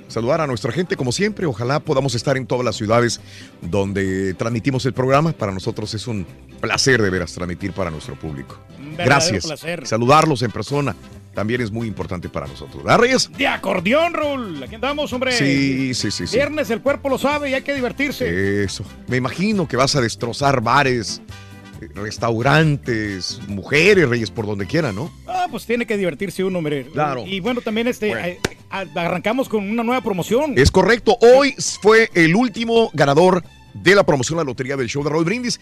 Saludar 0.08 0.40
a 0.40 0.46
nuestra 0.48 0.72
gente 0.72 0.96
como 0.96 1.12
siempre. 1.12 1.46
Ojalá 1.46 1.78
podamos 1.78 2.16
estar 2.16 2.36
en 2.36 2.46
todas 2.46 2.64
las 2.64 2.74
ciudades 2.74 3.20
donde 3.60 4.34
transmitimos 4.34 4.84
el 4.86 4.92
programa. 4.92 5.32
Para 5.32 5.52
nosotros 5.52 5.94
es 5.94 6.08
un 6.08 6.26
placer 6.60 7.00
de 7.00 7.10
veras 7.10 7.32
transmitir 7.32 7.72
para 7.72 7.90
nuestro 7.90 8.16
público. 8.16 8.58
Gracias. 8.96 9.46
placer. 9.46 9.86
Saludarlos 9.86 10.42
en 10.42 10.50
persona 10.50 10.96
también 11.34 11.60
es 11.60 11.70
muy 11.70 11.86
importante 11.88 12.28
para 12.28 12.46
nosotros. 12.46 12.82
¿Verdad, 12.82 12.98
Reyes? 13.00 13.30
De 13.36 13.46
acordeón, 13.46 14.12
Raúl. 14.14 14.62
Aquí 14.62 14.74
andamos, 14.74 15.12
hombre. 15.12 15.32
Sí, 15.32 15.94
sí, 15.94 16.10
sí, 16.10 16.26
sí. 16.26 16.36
Viernes 16.36 16.70
el 16.70 16.80
cuerpo 16.80 17.08
lo 17.08 17.18
sabe 17.18 17.50
y 17.50 17.54
hay 17.54 17.62
que 17.62 17.74
divertirse. 17.74 18.62
Eso. 18.64 18.84
Me 19.06 19.16
imagino 19.16 19.66
que 19.68 19.76
vas 19.76 19.94
a 19.96 20.00
destrozar 20.00 20.60
bares, 20.60 21.22
eh, 21.80 21.88
restaurantes, 21.94 23.40
mujeres, 23.48 24.08
Reyes, 24.08 24.30
por 24.30 24.46
donde 24.46 24.66
quiera, 24.66 24.92
¿no? 24.92 25.12
Ah, 25.26 25.46
pues 25.50 25.66
tiene 25.66 25.86
que 25.86 25.96
divertirse 25.96 26.42
uno, 26.44 26.58
hombre. 26.58 26.86
Claro. 26.92 27.24
Y 27.26 27.40
bueno, 27.40 27.60
también 27.60 27.86
este 27.88 28.10
eh, 28.10 28.40
a- 28.70 28.84
arrancamos 28.96 29.48
con 29.48 29.68
una 29.68 29.82
nueva 29.82 30.00
promoción. 30.02 30.54
Es 30.56 30.70
correcto. 30.70 31.16
Hoy 31.20 31.54
fue 31.82 32.10
el 32.14 32.34
último 32.34 32.90
ganador 32.92 33.44
de 33.74 33.94
la 33.94 34.04
promoción 34.04 34.36
de 34.38 34.44
la 34.44 34.48
lotería 34.50 34.76
del 34.76 34.88
show 34.88 35.02
de 35.04 35.10
Raúl 35.10 35.24
Brindis. 35.24 35.60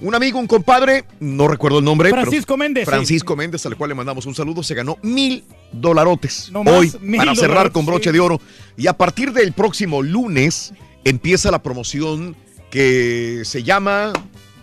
Un 0.00 0.14
amigo, 0.14 0.38
un 0.38 0.46
compadre, 0.46 1.04
no 1.20 1.46
recuerdo 1.48 1.78
el 1.78 1.84
nombre. 1.84 2.10
pero- 2.10 2.22
Francisco 2.22 2.56
Méndez, 2.56 2.84
sí. 2.84 2.90
Francisco 2.90 3.36
Méndez, 3.36 3.64
al 3.66 3.76
cual 3.76 3.88
le 3.90 3.94
mandamos 3.94 4.26
un 4.26 4.34
saludo. 4.34 4.62
Se 4.62 4.74
ganó 4.74 4.96
mil 5.02 5.44
dolarotes 5.72 6.50
No 6.52 6.64
más, 6.64 6.74
hoy 6.74 6.92
mil 7.00 7.18
para 7.18 7.34
cerrar 7.34 7.70
con 7.72 7.84
broche 7.86 8.10
sí. 8.10 8.14
de 8.14 8.20
oro. 8.20 8.40
Y 8.76 8.86
a 8.86 8.92
partir 8.94 9.32
del 9.32 9.52
próximo 9.52 10.02
lunes 10.02 10.72
empieza 11.04 11.50
la 11.50 11.62
promoción 11.62 12.34
que 12.70 13.42
se 13.44 13.62
llama. 13.62 14.12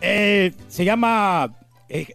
Eh, 0.01 0.53
se 0.67 0.85
llama. 0.85 1.55
eh, 1.89 2.07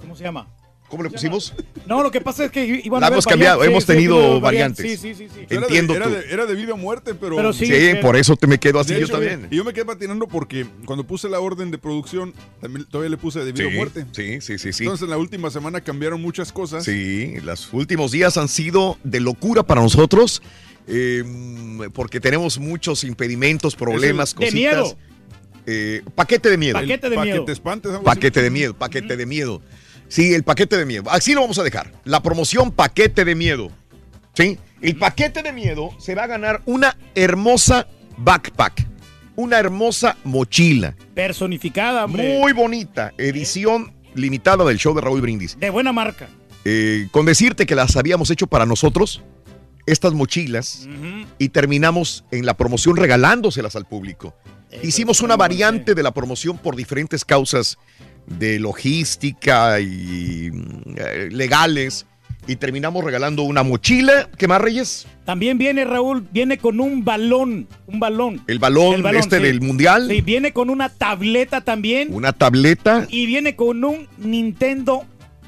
¿Cómo 0.00 0.16
se 0.16 0.24
llama? 0.24 0.46
¿Cómo 0.90 1.04
le 1.04 1.10
pusimos? 1.10 1.54
No, 1.86 2.02
lo 2.02 2.10
que 2.10 2.20
pasa 2.20 2.44
es 2.46 2.50
que 2.50 2.82
iban 2.84 3.00
La 3.00 3.06
a 3.06 3.08
haber 3.08 3.14
hemos 3.18 3.26
cambiado, 3.26 3.62
hemos 3.64 3.84
sí, 3.84 3.86
tenido 3.86 4.40
variantes. 4.40 4.84
Sí, 4.84 4.96
sí, 4.96 5.14
sí. 5.14 5.28
sí. 5.32 5.46
Era 5.48 5.60
de- 5.60 5.66
Entiendo 5.68 5.94
era 5.94 6.06
tú. 6.06 6.10
de, 6.12 6.32
era 6.32 6.46
de 6.46 6.54
vida 6.56 6.74
o 6.74 6.76
muerte, 6.76 7.14
pero... 7.14 7.36
Pero 7.36 7.52
sí, 7.52 7.66
Sí, 7.66 7.92
por 8.02 8.16
eso 8.16 8.34
te 8.34 8.48
me 8.48 8.58
quedo 8.58 8.80
así 8.80 8.94
De 8.94 9.00
yo 9.00 9.08
también. 9.08 9.46
Y 9.52 9.56
yo 9.56 9.64
me 9.64 9.72
quedé 9.72 9.84
patinando 9.84 10.26
porque 10.26 10.66
cuando 10.84 11.04
puse 11.06 11.28
la 11.28 11.38
orden 11.38 11.70
de 11.70 11.78
producción, 11.78 12.34
también 12.60 12.86
todavía 12.86 13.08
le 13.10 13.16
puse 13.18 13.38
de 13.44 13.52
vida 13.52 13.66
o 13.68 13.70
Sí, 13.70 13.76
muerte. 13.76 14.04
Sí, 14.12 14.40
sí, 14.40 14.58
sí, 14.58 14.72
sí. 14.72 14.82
Entonces 14.82 15.04
en 15.04 15.10
la 15.10 15.16
última 15.18 15.48
semana 15.50 15.80
cambiaron 15.80 16.20
muchas 16.20 16.52
cosas. 16.52 16.84
Sí, 16.84 17.34
los 17.44 17.72
últimos 17.72 18.10
días 18.10 18.36
han 18.36 18.48
sido 18.48 18.98
de 19.04 19.20
locura 19.20 19.62
para 19.62 19.80
nosotros 19.82 20.42
eh, 20.88 21.22
porque 21.94 22.18
tenemos 22.18 22.58
muchos 22.58 23.04
impedimentos, 23.04 23.76
problemas, 23.76 24.30
De 24.30 24.46
cositas. 24.46 24.54
miedo. 24.54 24.98
Eh, 25.66 26.02
paquete 26.16 26.50
de 26.50 26.56
miedo. 26.56 26.74
Paquete 26.74 27.10
de 27.10 27.16
miedo. 27.16 27.40
que 27.40 27.46
te 27.46 27.52
espantes. 27.52 27.92
algo 27.92 28.08
así. 28.08 28.16
Paquete 28.18 28.42
de 28.42 28.50
miedo, 28.50 28.74
paquete 28.74 29.16
de 29.16 29.26
miedo. 29.26 29.62
Sí, 30.10 30.34
el 30.34 30.42
paquete 30.42 30.76
de 30.76 30.84
miedo. 30.84 31.04
Así 31.08 31.34
lo 31.34 31.40
vamos 31.40 31.58
a 31.60 31.62
dejar. 31.62 31.92
La 32.04 32.20
promoción 32.20 32.72
paquete 32.72 33.24
de 33.24 33.36
miedo. 33.36 33.70
¿Sí? 34.34 34.58
El 34.82 34.96
paquete 34.96 35.40
de 35.42 35.52
miedo 35.52 35.90
se 36.00 36.16
va 36.16 36.24
a 36.24 36.26
ganar 36.26 36.62
una 36.66 36.98
hermosa 37.14 37.86
backpack. 38.16 38.88
Una 39.36 39.60
hermosa 39.60 40.16
mochila. 40.24 40.96
Personificada, 41.14 42.04
hombre. 42.04 42.40
Muy 42.40 42.52
bonita. 42.52 43.12
Edición 43.18 43.94
limitada 44.16 44.64
del 44.64 44.78
show 44.78 44.94
de 44.96 45.00
Raúl 45.00 45.20
Brindis. 45.20 45.56
De 45.60 45.70
buena 45.70 45.92
marca. 45.92 46.28
Eh, 46.64 47.06
con 47.12 47.24
decirte 47.24 47.64
que 47.64 47.76
las 47.76 47.96
habíamos 47.96 48.30
hecho 48.30 48.48
para 48.48 48.66
nosotros, 48.66 49.22
estas 49.86 50.12
mochilas, 50.12 50.88
y 51.38 51.50
terminamos 51.50 52.24
en 52.32 52.46
la 52.46 52.54
promoción 52.54 52.96
regalándoselas 52.96 53.76
al 53.76 53.86
público. 53.86 54.34
Hicimos 54.82 55.20
una 55.20 55.36
variante 55.36 55.94
de 55.94 56.02
la 56.02 56.12
promoción 56.12 56.58
por 56.58 56.74
diferentes 56.74 57.24
causas 57.24 57.78
de 58.26 58.58
logística 58.58 59.80
y 59.80 60.50
eh, 60.96 61.28
legales. 61.30 62.06
Y 62.46 62.56
terminamos 62.56 63.04
regalando 63.04 63.42
una 63.42 63.62
mochila. 63.62 64.28
¿Qué 64.36 64.48
más, 64.48 64.60
Reyes? 64.60 65.06
También 65.24 65.58
viene, 65.58 65.84
Raúl, 65.84 66.26
viene 66.32 66.56
con 66.58 66.80
un 66.80 67.04
balón. 67.04 67.68
Un 67.86 68.00
balón. 68.00 68.42
El 68.48 68.58
balón, 68.58 68.94
El 68.94 69.02
balón, 69.02 69.20
este 69.20 69.36
sí. 69.36 69.42
del 69.42 69.60
mundial. 69.60 70.08
Sí, 70.08 70.20
viene 70.22 70.52
con 70.52 70.70
una 70.70 70.88
tableta 70.88 71.60
también. 71.60 72.08
Una 72.12 72.32
tableta 72.32 73.06
Y 73.10 73.26
viene 73.26 73.54
con 73.56 73.84
un 73.84 74.08
Nintendo 74.18 75.04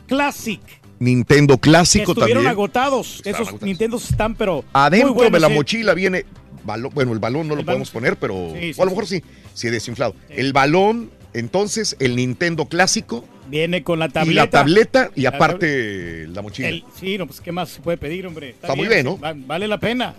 Classic. 0.06 0.60
Nintendo 1.00 1.58
clásico 1.58 2.12
estuvieron 2.12 2.44
también. 2.44 2.50
agotados. 2.52 3.16
Estaban 3.16 3.34
Esos 3.34 3.48
agotados. 3.48 3.66
Nintendos 3.66 4.10
están, 4.10 4.34
pero. 4.36 4.62
Adentro 4.72 5.08
muy 5.08 5.16
buenos, 5.16 5.32
de 5.32 5.40
la 5.40 5.48
sí. 5.48 5.54
mochila 5.54 5.94
viene. 5.94 6.26
balo- 6.64 6.90
bueno, 6.92 7.12
el 7.12 7.18
balón 7.18 7.48
no 7.48 7.54
lo 7.56 7.62
balón, 7.62 7.66
podemos 7.66 7.90
poner, 7.90 8.16
pero. 8.16 8.50
Sí, 8.54 8.74
sí, 8.74 8.78
o 8.78 8.82
a 8.82 8.84
lo 8.84 8.90
mejor 8.92 9.06
sí, 9.08 9.22
sí, 9.54 9.70
desinflado. 9.70 10.14
El 10.28 10.52
balón, 10.52 11.10
entonces, 11.34 11.96
el 12.00 12.16
Nintendo 12.16 12.66
clásico. 12.66 13.24
Viene 13.48 13.82
con 13.82 13.98
la 13.98 14.06
Y 14.06 14.10
tableta. 14.10 14.40
la 14.44 14.50
tableta 14.50 15.10
y 15.14 15.26
aparte 15.26 16.26
la 16.28 16.42
mochila. 16.42 16.68
El- 16.68 16.84
sí, 16.98 17.18
no, 17.18 17.26
pues 17.26 17.40
qué 17.40 17.52
más 17.52 17.68
se 17.70 17.80
puede 17.80 17.98
pedir, 17.98 18.26
hombre. 18.26 18.50
Está 18.50 18.74
muy 18.74 18.88
bien, 18.88 19.04
¿no? 19.04 19.18
va- 19.18 19.34
vale 19.36 19.68
la 19.68 19.78
pena. 19.78 20.14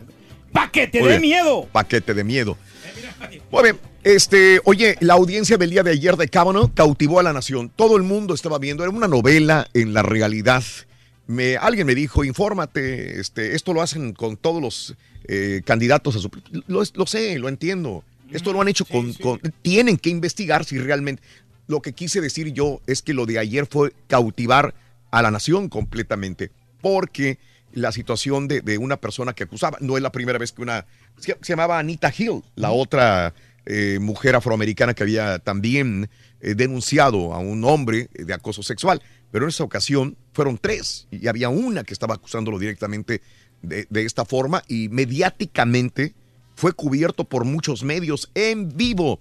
¡Pa' 0.52 0.70
que 0.72 0.88
te 0.88 1.00
Muy 1.00 1.08
dé 1.10 1.18
bien. 1.20 1.22
miedo! 1.44 1.68
Paquete 1.72 2.14
de 2.14 2.24
miedo. 2.24 2.58
Muy 3.52 3.64
bien. 3.64 3.80
Este, 4.04 4.60
oye, 4.66 4.98
la 5.00 5.14
audiencia 5.14 5.58
del 5.58 5.70
día 5.72 5.82
de 5.82 5.92
ayer 5.92 6.16
de 6.18 6.28
Kavanaugh 6.28 6.72
cautivó 6.74 7.20
a 7.20 7.24
la 7.24 7.34
nación. 7.34 7.72
Todo 7.76 7.98
el 7.98 8.04
mundo 8.04 8.34
estaba 8.36 8.60
viendo, 8.60 8.84
era 8.84 8.92
una 8.92 9.08
novela 9.08 9.68
en 9.74 9.94
la 9.94 10.04
realidad 10.04 10.64
Me, 11.26 11.56
alguien 11.56 11.88
me 11.88 11.96
dijo, 11.96 12.26
infórmate, 12.26 13.20
este, 13.22 13.56
esto 13.56 13.74
lo 13.74 13.82
hacen 13.82 14.12
con 14.12 14.36
todos 14.36 14.62
los 14.62 14.96
eh, 15.30 15.62
candidatos 15.64 16.18
a 16.18 16.20
su... 16.20 16.30
Lo, 16.68 16.84
lo 16.94 17.06
sé, 17.08 17.40
lo 17.40 17.48
entiendo. 17.48 18.04
Esto 18.32 18.54
lo 18.54 18.62
han 18.62 18.68
hecho 18.68 18.86
con, 18.86 19.14
con- 19.14 19.40
Tienen 19.62 19.98
que 19.98 20.10
investigar 20.10 20.66
si 20.66 20.78
realmente... 20.80 21.22
Lo 21.66 21.82
que 21.82 21.94
quise 21.94 22.20
decir 22.20 22.52
yo 22.52 22.82
es 22.88 23.02
que 23.02 23.14
lo 23.14 23.26
de 23.26 23.40
ayer 23.40 23.66
fue 23.66 23.94
cautivar 24.08 24.74
a 25.12 25.22
la 25.22 25.32
nación 25.32 25.70
completamente, 25.70 26.52
porque 26.82 27.40
la 27.72 27.94
situación 27.94 28.50
de, 28.50 28.60
de 28.60 28.78
una 28.78 28.98
persona 28.98 29.34
que 29.34 29.44
acusaba, 29.44 29.78
no 29.80 29.96
es 29.96 30.04
la 30.04 30.12
primera 30.12 30.38
vez 30.38 30.52
que 30.52 30.62
una... 30.62 30.86
Se, 31.18 31.38
se 31.42 31.54
llamaba 31.54 31.80
Anita 31.80 32.14
Hill, 32.16 32.44
la 32.56 32.72
otra 32.72 33.34
eh, 33.66 33.98
mujer 34.02 34.36
afroamericana 34.36 34.94
que 34.94 35.04
había 35.04 35.40
también 35.40 36.10
eh, 36.42 36.54
denunciado 36.54 37.34
a 37.34 37.40
un 37.40 37.64
hombre 37.64 38.10
de 38.14 38.34
acoso 38.34 38.62
sexual, 38.62 39.02
pero 39.32 39.46
en 39.46 39.50
esa 39.50 39.64
ocasión 39.64 40.18
fueron 40.34 40.58
tres 40.58 41.08
y 41.12 41.28
había 41.28 41.48
una 41.48 41.86
que 41.86 41.94
estaba 41.94 42.16
acusándolo 42.16 42.60
directamente 42.60 43.22
de, 43.62 43.88
de 43.90 44.04
esta 44.04 44.26
forma 44.26 44.64
y 44.68 44.90
mediáticamente 44.90 46.14
fue 46.56 46.74
cubierto 46.74 47.24
por 47.24 47.46
muchos 47.46 47.84
medios 47.84 48.30
en 48.36 48.76
vivo. 48.76 49.20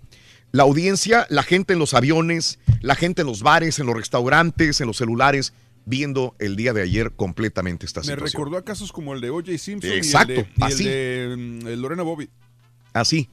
La 0.52 0.64
audiencia, 0.64 1.26
la 1.30 1.42
gente 1.42 1.72
en 1.72 1.78
los 1.78 1.94
aviones, 1.94 2.58
la 2.82 2.94
gente 2.94 3.22
en 3.22 3.26
los 3.28 3.42
bares, 3.42 3.78
en 3.78 3.86
los 3.86 3.96
restaurantes, 3.96 4.80
en 4.82 4.86
los 4.86 4.98
celulares, 4.98 5.54
viendo 5.86 6.36
el 6.38 6.56
día 6.56 6.72
de 6.72 6.82
ayer 6.82 7.12
completamente 7.12 7.86
esta 7.86 8.00
Me 8.00 8.06
situación. 8.08 8.26
recordó 8.32 8.56
a 8.58 8.64
casos 8.64 8.92
como 8.92 9.14
el 9.14 9.20
de 9.20 9.30
O.J. 9.30 9.56
Simpson 9.58 9.90
Exacto, 9.92 10.32
y 10.32 10.36
el 10.36 10.44
de, 10.44 10.50
y 10.56 10.62
el 10.62 10.72
así. 10.72 10.84
de, 10.84 11.34
mm, 11.36 11.66
el 11.68 11.80
Lorena 11.82 12.02
Bobby. 12.02 12.28
Así, 12.92 13.28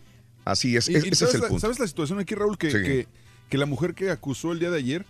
así 0.46 0.76
es. 0.78 0.88
Y- 0.90 0.96
es- 0.96 1.06
y 1.06 1.10
ese 1.10 1.14
es 1.14 1.20
¿sabes, 1.20 1.36
el 1.36 1.42
la, 1.42 1.48
punto. 1.50 1.62
sabes 1.62 1.80
la 1.80 1.88
situación 1.88 2.20
aquí, 2.20 2.34
Raúl? 2.36 2.58
Que, 2.58 2.72
Sí. 2.72 2.78
que, 2.84 3.08
que 3.50 3.58
la 3.58 3.66
mujer 3.66 3.94
que 3.94 4.10
acusó 4.12 4.52
el 4.54 4.60
día 4.60 4.72
de 4.72 4.78
ayer 4.78 5.06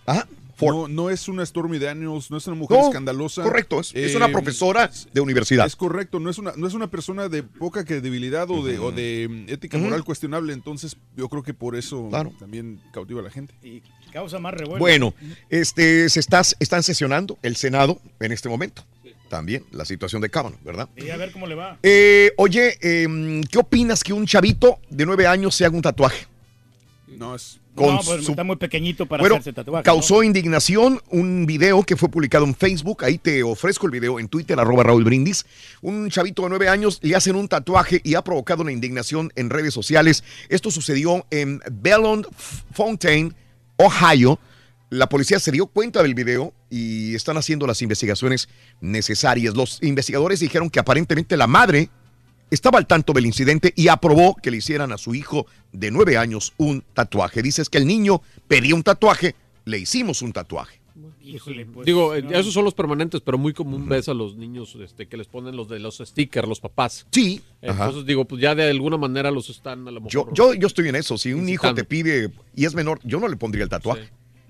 Ford. 0.59 0.75
no, 0.75 0.88
no 0.88 1.09
es 1.09 1.27
una 1.27 1.45
Stormy 1.45 1.79
Daniels, 1.79 2.29
no 2.29 2.38
es 2.38 2.45
una 2.47 2.55
mujer 2.57 2.77
No, 2.77 2.88
escandalosa. 2.88 3.41
correcto, 3.43 3.79
es, 3.79 3.95
es 3.95 4.13
Eh, 4.13 4.17
una 4.17 4.27
profesora 4.29 4.91
de 5.13 5.21
universidad. 5.21 5.65
Es 5.65 5.75
correcto, 5.75 6.19
no 6.19 6.29
es 6.29 6.38
una, 6.38 6.53
no 6.55 6.67
es 6.67 6.73
una 6.73 6.91
persona 6.91 7.29
de 7.29 7.43
poca 7.43 7.85
credibilidad 7.85 8.49
o 8.51 8.63
de, 8.63 8.77
o 8.79 8.91
de 8.91 9.45
ética 9.47 9.77
moral 9.77 10.03
cuestionable, 10.03 10.53
entonces 10.53 10.97
yo 11.15 11.29
creo 11.29 11.43
que 11.43 11.53
por 11.53 11.75
eso 11.75 12.09
también 12.39 12.79
cautiva 12.91 13.21
a 13.21 13.23
la 13.23 13.31
gente. 13.31 13.53
Y 13.63 13.81
causa 14.11 14.39
más 14.39 14.53
revuelo. 14.53 14.79
Bueno, 14.79 15.13
este, 15.49 16.09
se 16.09 16.19
está, 16.19 16.41
están 16.59 16.83
sesionando 16.83 17.38
el 17.41 17.55
Senado 17.55 17.99
en 18.19 18.31
este 18.31 18.49
momento. 18.49 18.83
También 19.29 19.63
la 19.71 19.85
situación 19.85 20.23
de 20.23 20.29
Kavanaugh, 20.29 20.59
¿verdad? 20.63 20.89
Y 20.97 21.11
a 21.11 21.17
ver 21.17 21.31
cómo 21.31 21.45
le 21.45 21.53
va. 21.53 21.77
Eh, 21.83 22.31
oye, 22.38 22.77
em, 22.81 23.43
¿qué 23.43 23.59
opinas 23.59 24.03
que 24.03 24.11
un 24.11 24.25
chavito 24.25 24.79
de 24.89 25.05
nueve 25.05 25.27
años 25.27 25.53
se 25.53 25.65
haga 25.65 25.75
un 25.75 25.83
tatuaje? 25.83 26.25
No, 27.19 27.35
es... 27.35 27.59
Con 27.75 27.95
no, 27.95 28.01
pues 28.01 28.23
su- 28.25 28.31
está 28.31 28.43
muy 28.45 28.56
pequeñito 28.56 29.06
para 29.06 29.22
Bueno, 29.22 29.35
hacerse 29.35 29.53
tatuaje. 29.53 29.83
causó 29.83 30.23
indignación 30.23 31.01
un 31.09 31.45
video 31.45 31.83
que 31.83 31.95
fue 31.98 32.09
publicado 32.09 32.45
en 32.45 32.56
Facebook. 32.56 33.03
Ahí 33.03 33.17
te 33.17 33.43
ofrezco 33.43 33.85
el 33.85 33.91
video 33.91 34.19
en 34.19 34.27
Twitter, 34.30 34.57
arroba 34.59 34.83
Raúl 34.83 35.03
Brindis. 35.03 35.45
Un 35.81 36.09
chavito 36.09 36.43
de 36.43 36.49
nueve 36.49 36.69
años 36.69 36.99
le 37.01 37.15
hacen 37.15 37.35
un 37.35 37.48
tatuaje 37.48 38.01
y 38.03 38.15
ha 38.15 38.22
provocado 38.23 38.64
una 38.64 38.72
indignación 38.72 39.31
en 39.35 39.49
redes 39.49 39.73
sociales. 39.73 40.23
Esto 40.48 40.72
sucedió 40.72 41.25
en 41.30 41.61
Bellon 41.72 42.25
Fontaine, 42.73 43.33
Ohio. 43.77 44.39
La 44.89 45.07
policía 45.07 45.39
se 45.39 45.51
dio 45.51 45.67
cuenta 45.67 46.01
del 46.01 46.15
video 46.15 46.53
y 46.69 47.14
están 47.15 47.38
haciendo 47.38 47.67
las 47.67 47.81
investigaciones 47.81 48.49
necesarias. 48.81 49.56
Los 49.56 49.83
investigadores 49.83 50.39
dijeron 50.39 50.69
que 50.69 50.80
aparentemente 50.80 51.38
la 51.38 51.48
madre 51.48 51.89
estaba 52.51 52.77
al 52.79 52.87
tanto 52.87 53.13
del 53.13 53.25
incidente 53.25 53.73
y 53.75 53.87
aprobó 53.87 54.35
que 54.35 54.51
le 54.51 54.57
hicieran 54.57 54.91
a 54.91 54.97
su 54.97 55.15
hijo 55.15 55.45
de 55.71 55.91
nueve 55.91 56.17
años 56.17 56.53
un 56.57 56.83
tatuaje. 56.93 57.41
Dices 57.41 57.69
que 57.69 57.77
el 57.77 57.87
niño 57.87 58.21
pedía 58.47 58.75
un 58.75 58.83
tatuaje, 58.83 59.35
le 59.65 59.79
hicimos 59.79 60.21
un 60.21 60.33
tatuaje. 60.33 60.79
Híjole, 61.23 61.65
pues, 61.65 61.85
Digo, 61.85 62.15
eh, 62.15 62.23
no. 62.23 62.31
esos 62.31 62.53
son 62.53 62.65
los 62.65 62.73
permanentes, 62.73 63.21
pero 63.21 63.37
muy 63.37 63.53
común 63.53 63.87
ves 63.87 64.09
a 64.09 64.13
los 64.13 64.35
niños 64.35 64.75
este, 64.81 65.07
que 65.07 65.15
les 65.15 65.27
ponen 65.27 65.55
los 65.55 65.69
de 65.69 65.79
los 65.79 65.97
stickers, 65.97 66.47
los 66.47 66.59
papás. 66.59 67.05
Sí. 67.11 67.41
Entonces 67.61 68.05
digo, 68.05 68.25
pues 68.25 68.41
ya 68.41 68.55
de 68.55 68.69
alguna 68.69 68.97
manera 68.97 69.29
los 69.29 69.49
están 69.49 69.87
a 69.87 69.91
lo 69.91 70.01
mejor. 70.01 70.11
Yo, 70.11 70.33
yo, 70.33 70.53
yo 70.55 70.67
estoy 70.67 70.89
en 70.89 70.95
eso. 70.95 71.17
Si 71.17 71.33
un 71.33 71.47
hijo 71.47 71.73
te 71.73 71.83
pide 71.83 72.31
y 72.55 72.65
es 72.65 72.73
menor, 72.73 72.99
yo 73.03 73.19
no 73.19 73.27
le 73.27 73.37
pondría 73.37 73.63
el 73.63 73.69
tatuaje. 73.69 74.09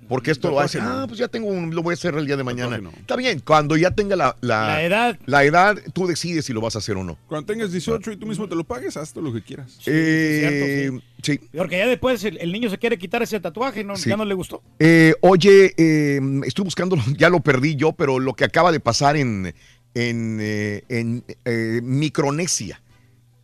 Porque 0.09 0.31
esto 0.31 0.49
lo 0.49 0.59
decir, 0.59 0.81
ah, 0.83 1.05
pues 1.07 1.19
ya 1.19 1.27
tengo 1.27 1.47
un, 1.47 1.73
lo 1.73 1.83
voy 1.83 1.91
a 1.91 1.93
hacer 1.93 2.15
el 2.15 2.25
día 2.25 2.35
de 2.35 2.43
mañana. 2.43 2.81
Está 2.99 3.15
bien, 3.15 3.39
cuando 3.39 3.77
ya 3.77 3.91
tenga 3.91 4.15
la, 4.15 4.35
la, 4.41 4.65
La 4.65 4.83
edad. 4.83 5.19
la 5.27 5.43
edad, 5.43 5.77
tú 5.93 6.07
decides 6.07 6.45
si 6.45 6.51
lo 6.51 6.61
vas 6.61 6.75
a 6.75 6.79
hacer 6.79 6.97
o 6.97 7.03
no. 7.03 7.17
Cuando 7.27 7.45
tengas 7.45 7.71
18 7.71 8.13
y 8.13 8.17
tú 8.17 8.25
mismo 8.25 8.49
te 8.49 8.55
lo 8.55 8.63
pagues, 8.63 8.97
haz 8.97 9.13
todo 9.13 9.23
lo 9.23 9.31
que 9.31 9.43
quieras. 9.43 9.79
Eh, 9.85 10.91
sí. 11.21 11.39
Porque 11.55 11.77
ya 11.77 11.87
después 11.87 12.23
el, 12.23 12.37
el 12.39 12.51
niño 12.51 12.71
se 12.71 12.79
quiere 12.79 12.97
quitar 12.97 13.21
ese 13.21 13.39
tatuaje, 13.39 13.83
¿no? 13.83 13.95
Sí. 13.95 14.09
ya 14.09 14.17
no 14.17 14.25
le 14.25 14.33
gustó. 14.33 14.63
Eh, 14.79 15.13
oye, 15.21 15.73
eh, 15.77 16.19
estoy 16.45 16.65
buscando, 16.65 16.97
ya 17.17 17.29
lo 17.29 17.41
perdí 17.41 17.75
yo, 17.75 17.93
pero 17.93 18.17
lo 18.17 18.33
que 18.33 18.45
acaba 18.45 18.71
de 18.71 18.79
pasar 18.79 19.15
en, 19.15 19.53
en, 19.93 20.37
eh, 20.41 20.83
en, 20.89 21.23
eh, 21.45 21.81
Micronesia, 21.83 22.81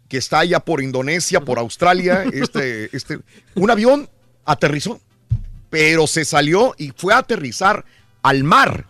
que 0.08 0.18
está 0.18 0.40
allá 0.40 0.60
por 0.60 0.82
Indonesia, 0.82 1.42
por 1.42 1.60
Australia, 1.60 2.24
este, 2.34 2.96
este, 2.96 3.20
un 3.56 3.70
avión 3.70 4.10
aterrizó, 4.46 5.00
pero 5.70 6.08
se 6.08 6.26
salió 6.26 6.76
y 6.78 6.92
fue 6.96 7.14
a 7.14 7.20
aterrizar 7.20 7.86
al 8.22 8.44
mar. 8.44 8.88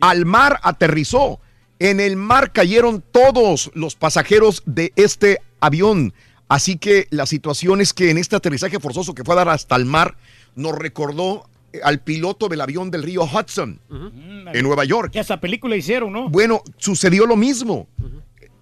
Al 0.00 0.26
mar 0.26 0.58
aterrizó. 0.62 1.40
En 1.78 2.00
el 2.00 2.16
mar 2.16 2.52
cayeron 2.52 3.04
todos 3.12 3.70
los 3.74 3.94
pasajeros 3.94 4.62
de 4.66 4.92
este 4.96 5.38
avión. 5.60 6.12
Así 6.48 6.76
que 6.76 7.06
la 7.10 7.26
situación 7.26 7.80
es 7.80 7.92
que 7.92 8.10
en 8.10 8.18
este 8.18 8.34
aterrizaje 8.34 8.80
forzoso 8.80 9.14
que 9.14 9.22
fue 9.22 9.34
a 9.34 9.38
dar 9.38 9.48
hasta 9.50 9.76
el 9.76 9.84
mar, 9.84 10.16
nos 10.56 10.76
recordó 10.76 11.48
eh, 11.72 11.80
al 11.84 12.00
piloto 12.00 12.48
del 12.48 12.60
avión 12.62 12.90
del 12.90 13.02
río 13.02 13.22
Hudson 13.24 13.80
en 13.90 14.62
Nueva 14.62 14.84
York. 14.84 15.12
Que 15.12 15.20
esa 15.20 15.38
película 15.38 15.76
hicieron, 15.76 16.12
¿no? 16.12 16.28
Bueno, 16.28 16.62
sucedió 16.78 17.26
lo 17.26 17.36
mismo. 17.36 17.86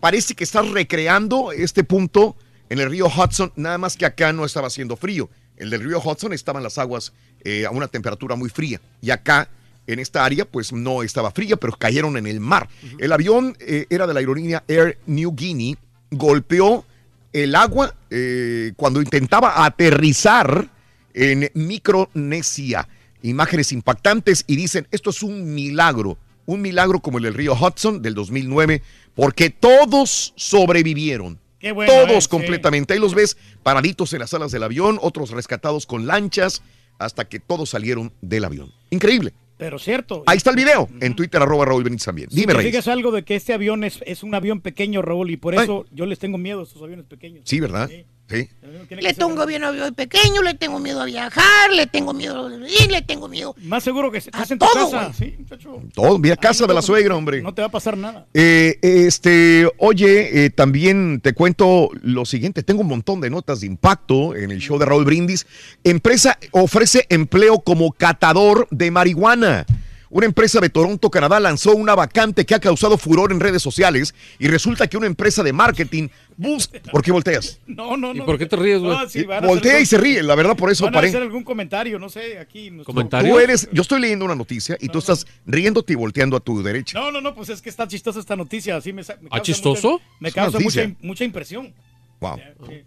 Parece 0.01 0.35
que 0.35 0.45
estás 0.45 0.69
recreando 0.69 1.53
este 1.53 1.85
punto 1.85 2.37
en 2.69 2.81
el 2.81 2.91
río 2.91 3.07
Hudson, 3.07 3.53
nada 3.57 3.79
más 3.79 3.97
que 3.97 4.05
acá 4.05 4.33
no 4.33 4.45
estaba 4.45 4.67
haciendo 4.67 4.97
frío. 4.97 5.31
El 5.57 5.71
del 5.71 5.83
río 5.83 6.01
Hudson 6.01 6.33
estaban 6.33 6.63
las 6.63 6.79
aguas 6.79 7.13
eh, 7.45 7.67
a 7.67 7.71
una 7.71 7.89
temperatura 7.89 8.37
muy 8.37 8.51
fría. 8.51 8.81
Y 9.01 9.11
acá, 9.11 9.49
en 9.87 9.99
esta 9.99 10.25
área, 10.25 10.45
pues 10.45 10.73
no 10.73 11.03
estaba 11.03 11.31
fría, 11.31 11.57
pero 11.57 11.73
cayeron 11.73 12.17
en 12.17 12.27
el 12.27 12.41
mar. 12.41 12.69
El 12.99 13.13
avión 13.13 13.57
eh, 13.61 13.87
era 13.89 14.07
de 14.07 14.15
la 14.15 14.21
aerolínea 14.21 14.65
Air 14.69 14.99
New 15.07 15.33
Guinea, 15.35 15.77
golpeó 16.11 16.85
el 17.33 17.55
agua 17.55 17.95
eh, 18.11 18.73
cuando 18.77 19.01
intentaba 19.01 19.65
aterrizar 19.65 20.69
en 21.15 21.51
Micronesia. 21.55 22.89
Imágenes 23.23 23.73
impactantes 23.73 24.45
y 24.47 24.57
dicen, 24.57 24.87
esto 24.91 25.11
es 25.11 25.23
un 25.23 25.55
milagro, 25.55 26.19
un 26.45 26.61
milagro 26.61 27.01
como 27.01 27.19
el 27.19 27.25
del 27.25 27.35
río 27.35 27.55
Hudson 27.55 28.03
del 28.03 28.15
2009, 28.15 28.83
porque 29.15 29.51
todos 29.51 30.33
sobrevivieron. 30.37 31.39
Qué 31.59 31.73
bueno, 31.73 31.93
todos 31.93 32.11
eh, 32.11 32.21
sí. 32.23 32.29
completamente. 32.29 32.95
Ahí 32.95 33.01
los 33.01 33.15
ves 33.15 33.37
paraditos 33.63 34.13
en 34.13 34.21
las 34.21 34.35
alas 34.35 34.53
del 34.53 34.63
avión, 34.63 34.99
otros 35.01 35.31
rescatados 35.31 35.87
con 35.87 36.07
lanchas, 36.07 36.63
hasta 36.99 37.27
que 37.27 37.41
todos 37.41 37.71
salieron 37.71 38.13
del 38.21 38.45
avión. 38.45 38.73
Increíble. 38.91 39.33
Pero 39.57 39.79
cierto. 39.79 40.23
Ahí 40.27 40.37
está 40.37 40.51
el 40.51 40.57
video, 40.57 40.89
en 41.01 41.17
Twitter, 41.17 41.41
arroba 41.41 41.65
Raúl 41.65 41.83
Benítez 41.83 42.05
también. 42.05 42.29
Si 42.31 42.37
Dime, 42.37 42.53
te 42.53 42.59
Reyes. 42.59 42.89
algo 42.89 43.11
de 43.11 43.23
que 43.23 43.37
este 43.37 43.55
avión 43.55 43.85
es, 43.85 44.01
es 44.05 44.23
un 44.23 44.35
avión 44.35 44.61
pequeño, 44.61 45.01
Raúl, 45.01 45.31
y 45.31 45.39
por 45.39 45.55
eso 45.55 45.87
yo 45.93 46.05
les 46.05 46.19
tengo 46.19 46.37
miedo 46.37 46.61
a 46.61 46.63
estos 46.65 46.83
aviones 46.83 47.07
pequeños. 47.07 47.43
Sí, 47.47 47.59
¿verdad? 47.59 47.89
Sí. 47.89 48.05
Le 48.29 49.15
tengo 49.15 49.47
miedo 49.47 49.67
a 49.67 49.69
avión 49.69 49.95
pequeño, 49.95 50.43
le 50.43 50.55
tengo 50.55 50.81
miedo 50.81 51.01
a 51.01 51.05
viajar, 51.05 51.73
le 51.73 51.87
tengo 51.87 52.13
miedo 52.13 52.49
a 52.49 52.69
ir, 52.69 52.91
le 52.91 53.03
tengo 53.03 53.29
miedo. 53.29 53.55
Más 53.63 53.85
seguro 53.85 54.11
que 54.11 54.19
estás 54.19 54.51
en 54.51 54.59
tu 54.59 54.67
todo, 54.67 54.91
casa. 54.91 55.13
Sí, 55.13 55.35
muchacho. 55.39 55.81
Todo, 55.95 56.19
mira, 56.19 56.37
casa 56.37 56.67
de 56.67 56.75
la 56.75 56.83
suegra, 56.83 57.15
hombre. 57.15 57.41
No 57.43 57.55
te 57.55 57.63
va 57.63 57.69
a 57.69 57.71
pasar 57.71 57.97
nada. 57.97 58.27
Eh, 58.35 58.79
este, 58.83 59.71
oye, 59.79 60.45
eh, 60.45 60.51
también 60.51 61.21
te 61.21 61.35
cuento 61.35 61.91
lo 62.03 62.25
siguiente. 62.25 62.63
Tengo 62.63 62.81
un 62.81 62.89
montón 62.89 63.21
de 63.21 63.31
notas 63.31 63.61
de 63.61 63.67
impacto 63.67 64.35
en 64.35 64.51
el 64.51 64.59
show 64.59 64.79
de 64.79 64.87
Raúl 64.87 65.05
Brindis. 65.05 65.47
Empresa 65.85 66.39
ofrece 66.51 67.07
empleo 67.09 67.61
como 67.61 67.93
catador 67.93 68.67
de 68.71 68.91
marihuana. 68.91 69.67
Una 70.09 70.27
empresa 70.27 70.61
de 70.61 70.69
Toronto, 70.71 71.11
Canadá, 71.11 71.41
lanzó 71.41 71.75
una 71.75 71.95
vacante 71.95 72.47
que 72.47 72.55
ha 72.55 72.61
causado 72.61 72.97
furor 72.97 73.33
en 73.33 73.41
redes 73.41 73.61
sociales 73.63 74.15
y 74.39 74.47
resulta 74.49 74.87
que 74.87 74.97
una 74.97 75.07
empresa 75.07 75.43
de 75.43 75.53
marketing 75.53 76.09
busca... 76.37 76.79
¿Por 76.93 77.03
qué 77.03 77.11
volteas? 77.13 77.59
No, 77.67 77.97
no, 77.97 78.15
no. 78.15 78.25
por 78.25 78.39
qué 78.39 78.47
te 78.47 78.57
ríes, 78.57 78.81
güey? 78.81 78.97
No, 78.97 79.09
sí, 79.09 79.25
van 79.25 79.45
a 79.45 79.47
Voltea 79.47 79.81
y 79.81 79.87
se 79.87 79.99
ríe, 79.99 80.23
la 80.23 80.35
verdad, 80.35 80.57
por 80.57 80.71
eso 80.71 80.85
Van 80.85 80.95
a 80.95 80.99
paré. 80.99 81.09
hacer 81.09 81.23
algún 81.23 81.43
comentario, 81.45 81.99
no 81.99 82.09
sé, 82.09 82.39
aquí. 82.39 82.71
nuestro- 82.71 82.95
Tú 82.95 83.39
eres, 83.39 83.69
yo 83.73 83.83
estoy 83.83 84.01
leyendo 84.01 84.25
una 84.25 84.35
noticia 84.35 84.77
y 84.81 84.89
tú 84.89 84.99
estás 85.01 85.27
riéndote 85.45 85.93
y 85.93 85.97
volteando 85.97 86.37
a 86.37 86.41
tu 86.41 86.63
derecha. 86.63 86.99
No, 86.99 87.11
no, 87.11 87.21
no, 87.21 87.35
pues 87.35 87.49
es 87.49 87.61
que 87.61 87.69
está 87.69 87.87
chistosa 87.89 88.21
esta 88.21 88.37
noticia. 88.37 88.77
Así 88.77 88.93
me, 88.93 89.03
me 89.03 89.29
¿Ah, 89.31 89.43
chistoso? 89.43 89.93
mucha- 89.93 90.05
me 90.21 90.33
causa 90.33 90.59
mucha, 90.61 90.91
mucha 91.03 91.25
impresión. 91.25 91.75
Wow. 92.21 92.41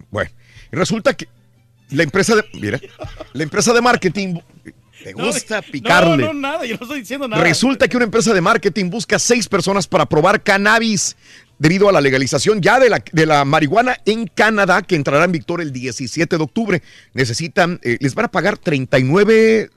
Bueno, 0.10 0.32
y 0.72 0.76
resulta 0.76 1.14
que 1.16 1.28
la 1.92 2.04
empresa 2.04 2.36
de, 2.36 2.46
mira, 2.54 2.80
la 3.34 3.44
empresa 3.44 3.74
de 3.74 3.82
marketing, 3.82 4.36
te 5.04 5.14
gusta 5.14 5.58
no, 5.58 5.72
picarle. 5.72 6.26
No, 6.26 6.34
no, 6.34 6.40
nada, 6.40 6.66
yo 6.66 6.76
no 6.76 6.84
estoy 6.84 7.00
diciendo 7.00 7.28
nada. 7.28 7.44
Resulta 7.44 7.88
que 7.88 7.98
una 7.98 8.06
empresa 8.06 8.34
de 8.34 8.42
marketing 8.42 8.90
busca 8.90 9.20
seis 9.20 9.48
personas 9.48 9.88
para 9.88 10.06
probar 10.06 10.44
cannabis. 10.44 11.16
debido 11.58 11.90
a 11.90 11.92
la 11.92 12.00
legalización 12.00 12.62
ya 12.62 12.80
de 12.80 12.90
la, 12.90 13.04
de 13.12 13.26
la 13.26 13.44
marihuana 13.44 13.98
en 14.06 14.28
Canadá, 14.28 14.82
que 14.82 14.96
entrará 14.96 15.26
en 15.26 15.34
victoria 15.34 15.64
el 15.64 15.74
17 15.74 16.38
de 16.38 16.44
octubre. 16.44 16.82
Necesitan, 17.14 17.80
eh, 17.84 17.98
les 18.00 18.16
van 18.16 18.26
a 18.26 18.32
pagar 18.32 18.58
39 18.58 19.70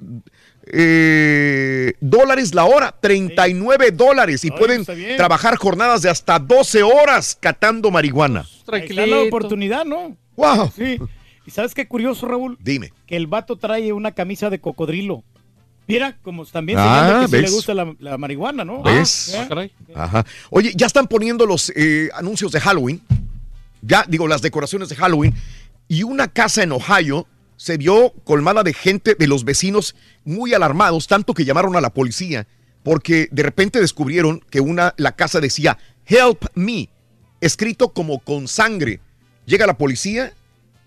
eh, 0.67 1.95
dólares 2.01 2.55
la 2.55 2.65
hora, 2.65 2.95
39 3.01 3.91
dólares, 3.91 4.45
y 4.45 4.51
pueden 4.51 4.85
trabajar 5.17 5.57
jornadas 5.57 6.03
de 6.03 6.11
hasta 6.11 6.39
12 6.39 6.83
horas 6.83 7.37
catando 7.41 7.91
marihuana. 7.91 8.47
Está 8.71 9.07
la 9.07 9.21
oportunidad, 9.21 9.85
¿no? 9.85 10.17
¡Wow! 10.37 10.73
Sí. 10.75 10.99
¿Y 11.47 11.51
sabes 11.51 11.75
qué 11.75 11.87
curioso, 11.89 12.27
Raúl? 12.27 12.57
Dime. 12.61 12.93
Que 13.07 13.17
el 13.17 13.27
vato 13.27 13.57
trae 13.57 13.93
una 13.93 14.13
camisa 14.13 14.51
de 14.51 14.61
cocodrilo. 14.61 15.25
Mira, 15.89 16.17
como 16.23 16.47
también 16.47 16.79
Ah, 16.81 17.27
le 17.29 17.51
gusta 17.51 17.75
la, 17.75 17.95
la 17.99 18.17
marihuana, 18.17 18.65
¿no? 18.65 18.83
¿Ves? 18.83 19.35
Ah, 19.37 19.63
¿eh? 19.63 19.71
Ajá. 19.95 20.25
Oye, 20.51 20.73
ya 20.77 20.87
están 20.87 21.09
poniendo 21.09 21.45
los 21.45 21.73
eh, 21.75 22.09
anuncios 22.15 22.53
de 22.53 22.61
Halloween. 22.61 23.03
Ya, 23.83 24.05
digo, 24.09 24.29
las 24.29 24.43
decoraciones 24.43 24.89
de 24.89 24.97
Halloween. 24.97 25.35
Y 25.89 26.05
una 26.05 26.29
casa 26.29 26.63
en 26.63 26.71
Ohio 26.73 27.27
se 27.57 27.77
vio 27.77 28.13
colmada 28.25 28.63
de 28.63 28.73
gente, 28.73 29.17
de 29.17 29.27
los 29.27 29.45
vecinos 29.45 29.97
muy 30.25 30.55
alarmados, 30.55 31.09
tanto 31.09 31.35
que 31.35 31.45
llamaron 31.45 31.77
a 31.77 31.81
la 31.81 31.91
policía, 31.91 32.47
porque 32.85 33.29
de 33.33 33.43
repente 33.43 33.81
descubrieron 33.81 34.41
que 34.51 34.61
una, 34.61 34.95
la 34.97 35.13
casa 35.13 35.41
decía 35.41 35.79
Help 36.07 36.45
Me, 36.55 36.89
escrito 37.41 37.93
como 37.93 38.21
con 38.21 38.47
sangre. 38.49 39.01
Llega 39.47 39.67
la 39.67 39.77
policía 39.77 40.33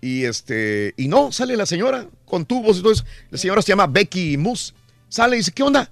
y 0.00 0.24
este, 0.24 0.94
y 0.96 1.08
no, 1.08 1.32
sale 1.32 1.56
la 1.56 1.66
señora 1.66 2.06
con 2.24 2.44
tubos 2.44 2.78
y 2.78 2.82
todo 2.82 2.92
eso. 2.92 3.04
La 3.30 3.38
señora 3.38 3.62
se 3.62 3.68
llama 3.68 3.86
Becky 3.86 4.36
Moose. 4.36 4.72
Sale 5.08 5.36
y 5.36 5.38
dice, 5.38 5.52
¿qué 5.52 5.62
onda? 5.62 5.90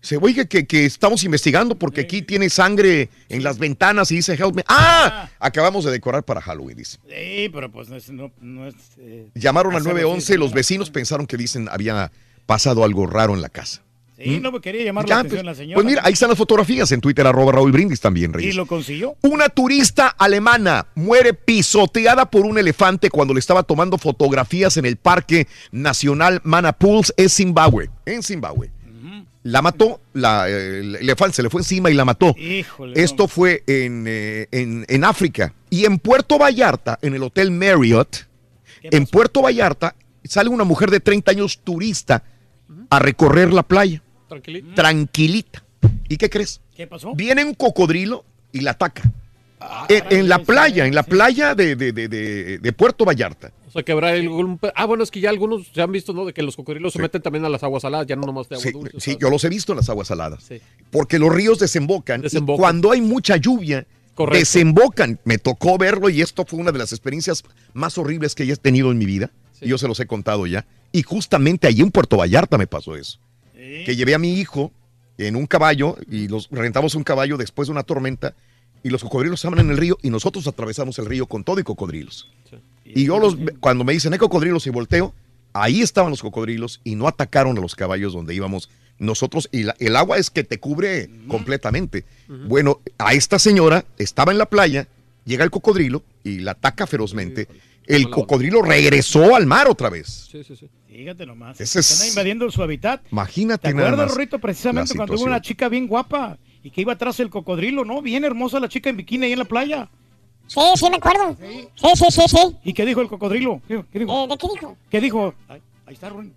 Dice, 0.00 0.18
oye, 0.20 0.46
que, 0.46 0.66
que 0.66 0.84
estamos 0.84 1.24
investigando 1.24 1.76
porque 1.76 2.02
aquí 2.02 2.22
tiene 2.22 2.48
sangre 2.50 3.08
en 3.28 3.42
las 3.42 3.58
ventanas 3.58 4.10
y 4.12 4.16
dice 4.16 4.34
Help 4.34 4.54
Me. 4.54 4.64
¡Ah! 4.68 5.28
Acabamos 5.40 5.84
de 5.84 5.90
decorar 5.90 6.22
para 6.22 6.40
Halloween, 6.40 6.76
dice. 6.76 6.98
Sí, 7.08 7.48
pero 7.52 7.72
pues 7.72 7.88
no 7.88 7.96
es... 7.96 8.10
No, 8.10 8.30
no 8.40 8.66
es 8.66 8.74
eh, 8.98 9.30
Llamaron 9.34 9.72
al 9.72 9.80
hacerlo 9.80 9.94
911, 9.94 10.32
así, 10.32 10.38
los 10.38 10.50
¿no? 10.50 10.54
vecinos 10.54 10.90
pensaron 10.90 11.26
que 11.26 11.36
dicen 11.36 11.68
había 11.70 12.12
pasado 12.46 12.84
algo 12.84 13.06
raro 13.06 13.34
en 13.34 13.42
la 13.42 13.48
casa. 13.48 13.82
Sí, 14.16 14.40
no 14.40 14.50
me 14.50 14.60
quería 14.60 14.82
llamar 14.84 15.04
Ya, 15.04 15.16
la 15.16 15.20
pues, 15.22 15.32
atención 15.32 15.46
la 15.46 15.54
señora. 15.54 15.74
pues 15.74 15.84
mira, 15.86 16.00
ahí 16.04 16.14
están 16.14 16.30
las 16.30 16.38
fotografías 16.38 16.90
en 16.92 17.00
Twitter, 17.02 17.26
arroba 17.26 17.52
Raúl 17.52 17.70
Brindis 17.70 18.00
también, 18.00 18.30
¿Y 18.30 18.34
Reyes. 18.34 18.54
lo 18.56 18.64
consiguió? 18.66 19.14
Una 19.22 19.48
turista 19.50 20.08
alemana 20.08 20.86
muere 20.94 21.34
pisoteada 21.34 22.30
por 22.30 22.46
un 22.46 22.56
elefante 22.58 23.10
cuando 23.10 23.34
le 23.34 23.40
estaba 23.40 23.62
tomando 23.62 23.98
fotografías 23.98 24.76
en 24.78 24.86
el 24.86 24.96
Parque 24.96 25.46
Nacional 25.70 26.40
Manapools 26.44 27.12
en 27.16 27.28
Zimbabue. 27.28 27.90
En 28.06 28.22
Zimbabue. 28.22 28.70
La 29.42 29.62
mató, 29.62 30.00
la, 30.12 30.48
el 30.48 30.96
elefante 30.96 31.36
se 31.36 31.42
le 31.44 31.50
fue 31.50 31.60
encima 31.60 31.88
y 31.88 31.94
la 31.94 32.04
mató. 32.04 32.34
Híjole, 32.36 33.00
Esto 33.00 33.28
fue 33.28 33.62
en, 33.68 34.04
eh, 34.08 34.48
en, 34.50 34.84
en 34.88 35.04
África. 35.04 35.54
Y 35.70 35.84
en 35.84 35.98
Puerto 36.00 36.36
Vallarta, 36.36 36.98
en 37.00 37.14
el 37.14 37.22
Hotel 37.22 37.52
Marriott, 37.52 38.26
en 38.82 39.06
Puerto 39.06 39.42
Vallarta, 39.42 39.94
sale 40.24 40.48
una 40.48 40.64
mujer 40.64 40.90
de 40.90 40.98
30 40.98 41.30
años 41.30 41.60
turista 41.62 42.24
a 42.90 42.98
recorrer 42.98 43.52
la 43.52 43.62
playa. 43.62 44.02
Tranquilito. 44.28 44.74
Tranquilita. 44.74 45.62
¿Y 46.08 46.16
qué 46.16 46.28
crees? 46.30 46.60
¿Qué 46.76 46.86
pasó? 46.86 47.14
Viene 47.14 47.44
un 47.44 47.54
cocodrilo 47.54 48.24
y 48.52 48.60
la 48.60 48.72
ataca. 48.72 49.02
Ah, 49.60 49.86
en, 49.88 50.04
en 50.18 50.28
la 50.28 50.38
playa, 50.40 50.86
en 50.86 50.94
la 50.94 51.02
playa 51.02 51.54
de, 51.54 51.76
de- 51.76 51.92
de- 51.92 52.08
de- 52.08 52.58
de 52.58 52.72
Puerto 52.72 53.04
Vallarta. 53.04 53.52
O 53.68 53.70
sea, 53.70 53.82
que 53.82 53.92
habrá 53.92 54.10
algún... 54.10 54.58
Ah, 54.74 54.84
bueno, 54.84 55.02
es 55.02 55.10
que 55.10 55.20
ya 55.20 55.30
algunos 55.30 55.66
se 55.74 55.80
han 55.82 55.90
visto, 55.92 56.12
¿no? 56.12 56.24
De 56.26 56.32
que 56.32 56.42
los 56.42 56.56
cocodrilos 56.56 56.92
se 56.92 57.00
meten 57.00 57.22
también 57.22 57.44
a 57.44 57.48
las 57.48 57.62
aguas 57.62 57.82
saladas, 57.82 58.06
ya 58.06 58.16
no 58.16 58.22
nomás 58.26 58.48
de 58.48 58.56
agua 58.56 58.62
Sí, 58.64 58.72
dulce. 58.72 59.00
sí, 59.00 59.16
yo 59.20 59.30
los 59.30 59.42
he 59.44 59.48
visto 59.48 59.72
en 59.72 59.76
las 59.78 59.88
aguas 59.88 60.08
saladas. 60.08 60.44
Sí. 60.44 60.60
Porque 60.90 61.18
los 61.18 61.34
ríos 61.34 61.58
desembocan, 61.58 62.22
y 62.30 62.40
cuando 62.40 62.92
hay 62.92 63.00
mucha 63.00 63.36
lluvia, 63.36 63.86
Correcto. 64.14 64.38
desembocan. 64.38 65.18
Me 65.24 65.38
tocó 65.38 65.76
verlo 65.78 66.08
y 66.10 66.20
esto 66.22 66.44
fue 66.46 66.58
una 66.58 66.72
de 66.72 66.78
las 66.78 66.92
experiencias 66.92 67.42
más 67.74 67.96
horribles 67.98 68.34
que 68.34 68.44
he 68.44 68.56
tenido 68.56 68.90
en 68.92 68.98
mi 68.98 69.04
vida. 69.06 69.30
Y 69.60 69.68
yo 69.68 69.78
se 69.78 69.88
los 69.88 69.98
he 70.00 70.06
contado 70.06 70.46
ya. 70.46 70.66
Y 70.92 71.02
justamente 71.02 71.66
allí 71.66 71.80
en 71.82 71.90
Puerto 71.90 72.16
Vallarta 72.18 72.56
me 72.58 72.66
pasó 72.66 72.94
eso. 72.96 73.18
Que 73.84 73.96
llevé 73.96 74.14
a 74.14 74.18
mi 74.18 74.34
hijo 74.38 74.72
en 75.18 75.36
un 75.36 75.46
caballo 75.46 75.96
y 76.10 76.28
los 76.28 76.48
rentamos 76.50 76.94
un 76.94 77.02
caballo 77.04 77.36
después 77.36 77.68
de 77.68 77.72
una 77.72 77.82
tormenta 77.82 78.34
y 78.82 78.90
los 78.90 79.02
cocodrilos 79.02 79.40
estaban 79.40 79.58
en 79.58 79.70
el 79.70 79.76
río 79.78 79.98
y 80.02 80.10
nosotros 80.10 80.46
atravesamos 80.46 80.98
el 80.98 81.06
río 81.06 81.26
con 81.26 81.42
todo 81.44 81.58
y 81.58 81.64
cocodrilos. 81.64 82.30
Y 82.84 83.04
yo 83.06 83.18
los, 83.18 83.36
cuando 83.60 83.82
me 83.84 83.92
dicen 83.92 84.12
hay 84.12 84.18
cocodrilos 84.18 84.66
y 84.66 84.70
volteo, 84.70 85.14
ahí 85.52 85.80
estaban 85.80 86.10
los 86.10 86.22
cocodrilos 86.22 86.80
y 86.84 86.94
no 86.94 87.08
atacaron 87.08 87.56
a 87.58 87.60
los 87.60 87.74
caballos 87.74 88.12
donde 88.12 88.34
íbamos 88.34 88.68
nosotros. 88.98 89.48
Y 89.52 89.64
la- 89.64 89.74
el 89.78 89.96
agua 89.96 90.18
es 90.18 90.30
que 90.30 90.44
te 90.44 90.58
cubre 90.60 91.10
completamente. 91.28 92.04
Bueno, 92.46 92.80
a 92.98 93.14
esta 93.14 93.38
señora 93.38 93.84
estaba 93.98 94.32
en 94.32 94.38
la 94.38 94.46
playa, 94.46 94.86
llega 95.24 95.42
el 95.44 95.50
cocodrilo 95.50 96.02
y 96.22 96.38
la 96.40 96.52
ataca 96.52 96.86
ferozmente. 96.86 97.48
El 97.86 98.10
cocodrilo 98.10 98.62
regresó 98.62 99.34
al 99.36 99.46
mar 99.46 99.68
otra 99.68 99.88
vez. 99.90 100.28
Sí, 100.30 100.42
sí, 100.44 100.56
sí. 100.56 100.68
Fíjate 100.96 101.26
nomás. 101.26 101.60
Ese 101.60 101.80
es- 101.80 101.90
Están 101.90 102.08
invadiendo 102.08 102.50
su 102.50 102.62
hábitat. 102.62 103.02
Imagínate 103.12 103.68
¿Te 103.68 103.68
acuerdas, 103.68 104.10
Rorrito, 104.10 104.38
precisamente 104.38 104.94
cuando 104.94 105.14
hubo 105.14 105.24
una 105.24 105.42
chica 105.42 105.68
bien 105.68 105.86
guapa 105.86 106.38
y 106.62 106.70
que 106.70 106.80
iba 106.80 106.94
atrás 106.94 107.18
del 107.18 107.28
cocodrilo, 107.28 107.84
¿no? 107.84 108.00
Bien 108.00 108.24
hermosa 108.24 108.58
la 108.60 108.68
chica 108.68 108.88
en 108.88 108.96
bikini 108.96 109.26
ahí 109.26 109.32
en 109.32 109.38
la 109.40 109.44
playa. 109.44 109.88
Sí, 110.46 110.60
sí 110.76 110.88
me 110.88 110.96
acuerdo. 110.96 111.36
Sí, 111.74 111.88
sí, 111.96 112.04
sí, 112.10 112.22
sí. 112.28 112.56
¿Y 112.64 112.72
qué 112.72 112.86
dijo 112.86 113.02
el 113.02 113.08
cocodrilo? 113.08 113.60
¿Qué, 113.68 113.84
qué 113.92 113.98
dijo? 113.98 114.24
Eh, 114.24 114.28
¿De 114.28 114.38
qué 114.38 114.46
dijo? 114.54 114.76
¿Qué 114.90 115.00
dijo? 115.00 115.34
Ahí, 115.48 115.60
ahí 115.86 115.94
está, 115.94 116.08
Rubén. 116.08 116.32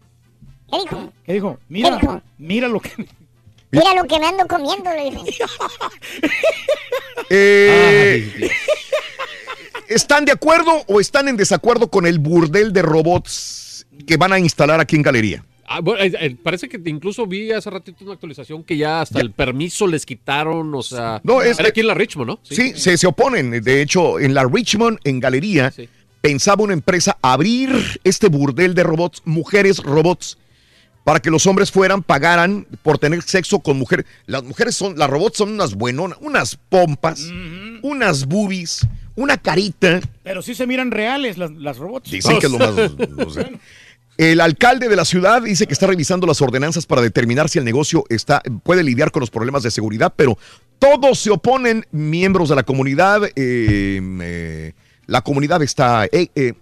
¿Qué 0.69 0.77
dijo? 0.79 1.13
¿Qué 1.25 1.33
dijo? 1.33 1.59
Mira, 1.69 1.97
dijo? 1.97 2.21
mira 2.37 2.67
lo 2.67 2.79
que... 2.81 2.91
Mira 3.71 3.93
lo 3.93 4.03
que 4.05 4.19
me 4.19 4.25
ando 4.25 4.47
comiendo, 4.47 4.89
le 4.91 5.11
dijo. 5.11 5.45
Eh, 7.31 8.49
¿Están 9.87 10.25
de 10.25 10.31
acuerdo 10.31 10.71
o 10.87 10.99
están 10.99 11.27
en 11.27 11.37
desacuerdo 11.37 11.91
con 11.91 12.07
el 12.07 12.17
burdel 12.17 12.73
de 12.73 12.81
robots 12.81 13.68
que 14.05 14.17
van 14.17 14.33
a 14.33 14.39
instalar 14.39 14.79
aquí 14.79 14.95
en 14.95 15.01
Galería? 15.01 15.43
Ah, 15.71 15.81
bueno, 15.81 16.03
eh, 16.03 16.11
eh, 16.19 16.35
parece 16.41 16.67
que 16.67 16.81
incluso 16.85 17.27
vi 17.27 17.51
hace 17.51 17.69
ratito 17.69 18.03
una 18.03 18.13
actualización 18.13 18.63
que 18.63 18.75
ya 18.75 19.01
hasta 19.01 19.19
el 19.21 19.31
permiso 19.31 19.85
les 19.85 20.03
quitaron, 20.05 20.73
o 20.73 20.81
sea... 20.81 21.21
No, 21.23 21.43
es- 21.43 21.59
Era 21.59 21.69
aquí 21.69 21.81
en 21.81 21.87
la 21.87 21.93
Richmond, 21.93 22.27
¿no? 22.31 22.39
Sí, 22.41 22.73
se, 22.75 22.97
se 22.97 23.05
oponen. 23.05 23.51
De 23.51 23.81
hecho, 23.81 24.19
en 24.19 24.33
la 24.33 24.45
Richmond, 24.45 24.97
en 25.03 25.19
Galería, 25.19 25.71
pensaba 26.21 26.63
una 26.63 26.73
empresa 26.73 27.17
abrir 27.21 27.69
este 28.03 28.29
burdel 28.29 28.73
de 28.73 28.81
robots, 28.83 29.21
mujeres 29.25 29.77
robots, 29.77 30.39
para 31.03 31.19
que 31.19 31.29
los 31.29 31.45
hombres 31.45 31.71
fueran, 31.71 32.01
pagaran 32.01 32.65
por 32.81 32.97
tener 32.97 33.21
sexo 33.21 33.59
con 33.59 33.77
mujeres. 33.77 34.05
Las 34.25 34.43
mujeres 34.43 34.75
son, 34.75 34.97
las 34.97 35.09
robots 35.09 35.37
son 35.37 35.51
unas 35.53 35.75
buenonas, 35.75 36.17
unas 36.21 36.55
pompas, 36.55 37.23
unas 37.83 38.25
boobies, 38.25 38.85
una 39.15 39.37
carita. 39.37 40.01
Pero 40.23 40.41
sí 40.41 40.55
se 40.55 40.65
miran 40.67 40.89
reales 40.91 41.37
las, 41.37 41.51
las 41.51 41.77
robots. 41.77 42.09
Dicen 42.11 42.39
que 42.39 42.47
es 42.47 42.51
lo 42.51 42.57
más. 42.59 42.75
no 43.09 43.29
sé. 43.29 43.51
El 44.19 44.41
alcalde 44.41 44.89
de 44.89 44.97
la 44.97 45.05
ciudad 45.05 45.41
dice 45.41 45.65
que 45.65 45.71
está 45.71 45.87
revisando 45.87 46.27
las 46.27 46.41
ordenanzas 46.41 46.85
para 46.85 47.01
determinar 47.01 47.47
si 47.47 47.57
el 47.57 47.63
negocio 47.63 48.03
está, 48.09 48.41
puede 48.63 48.83
lidiar 48.83 49.11
con 49.11 49.21
los 49.21 49.29
problemas 49.29 49.63
de 49.63 49.71
seguridad, 49.71 50.11
pero 50.13 50.37
todos 50.77 51.19
se 51.19 51.29
oponen, 51.31 51.85
miembros 51.91 52.49
de 52.49 52.55
la 52.57 52.63
comunidad. 52.63 53.21
eh, 53.37 54.01
eh, 54.21 54.73
la 55.07 55.21
comunidad 55.21 55.61
está 55.63 56.03
eh, 56.11 56.27
eh, 56.35 56.53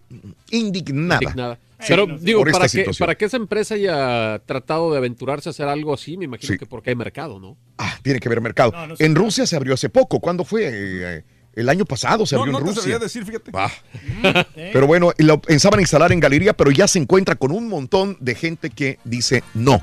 indignada. 0.52 1.20
Indignada. 1.24 1.60
Pero 1.88 2.06
digo, 2.20 2.44
para 2.46 2.68
que, 2.70 2.92
para 3.00 3.16
que 3.16 3.26
esa 3.26 3.38
empresa 3.38 3.74
haya 3.74 4.40
tratado 4.46 4.92
de 4.92 4.98
aventurarse 5.00 5.50
a 5.50 5.52
hacer 5.52 5.68
algo 5.68 5.96
así, 5.96 6.16
me 6.16 6.26
imagino 6.26 6.54
Sí. 6.54 6.60
que 6.60 6.68
porque 6.68 6.92
hay 6.92 6.96
mercado, 6.96 7.40
¿no? 7.40 7.58
Ah, 7.80 7.98
tiene 8.04 8.20
que 8.20 8.28
haber 8.30 8.40
mercado. 8.42 8.72
No, 8.72 8.88
no 8.88 8.96
sé. 8.96 9.04
en 9.04 9.16
Rusia 9.16 9.48
se 9.48 9.56
abrió 9.56 9.74
hace 9.74 9.90
poco. 9.90 10.20
¿Cuándo 10.20 10.46
fue? 10.46 11.24
El 11.58 11.70
año 11.70 11.86
pasado 11.86 12.26
se 12.26 12.36
No, 12.36 12.42
abrió 12.42 12.54
no 12.54 12.60
en 12.60 12.64
te 12.64 12.68
Rusia. 12.70 12.82
sabría 12.84 13.00
decir, 13.00 13.26
fíjate. 13.26 13.52
Ah. 13.54 13.72
Pero 14.56 14.86
bueno, 14.88 15.12
lo 15.18 15.42
pensaban 15.42 15.80
instalar 15.80 16.12
en 16.12 16.20
galería, 16.20 16.54
pero 16.54 16.70
ya 16.72 16.88
se 16.88 17.00
encuentra 17.00 17.36
con 17.36 17.52
un 17.52 17.68
montón 17.68 18.16
de 18.20 18.36
gente 18.36 18.70
que 18.70 19.00
dice 19.04 19.44
no. 19.56 19.82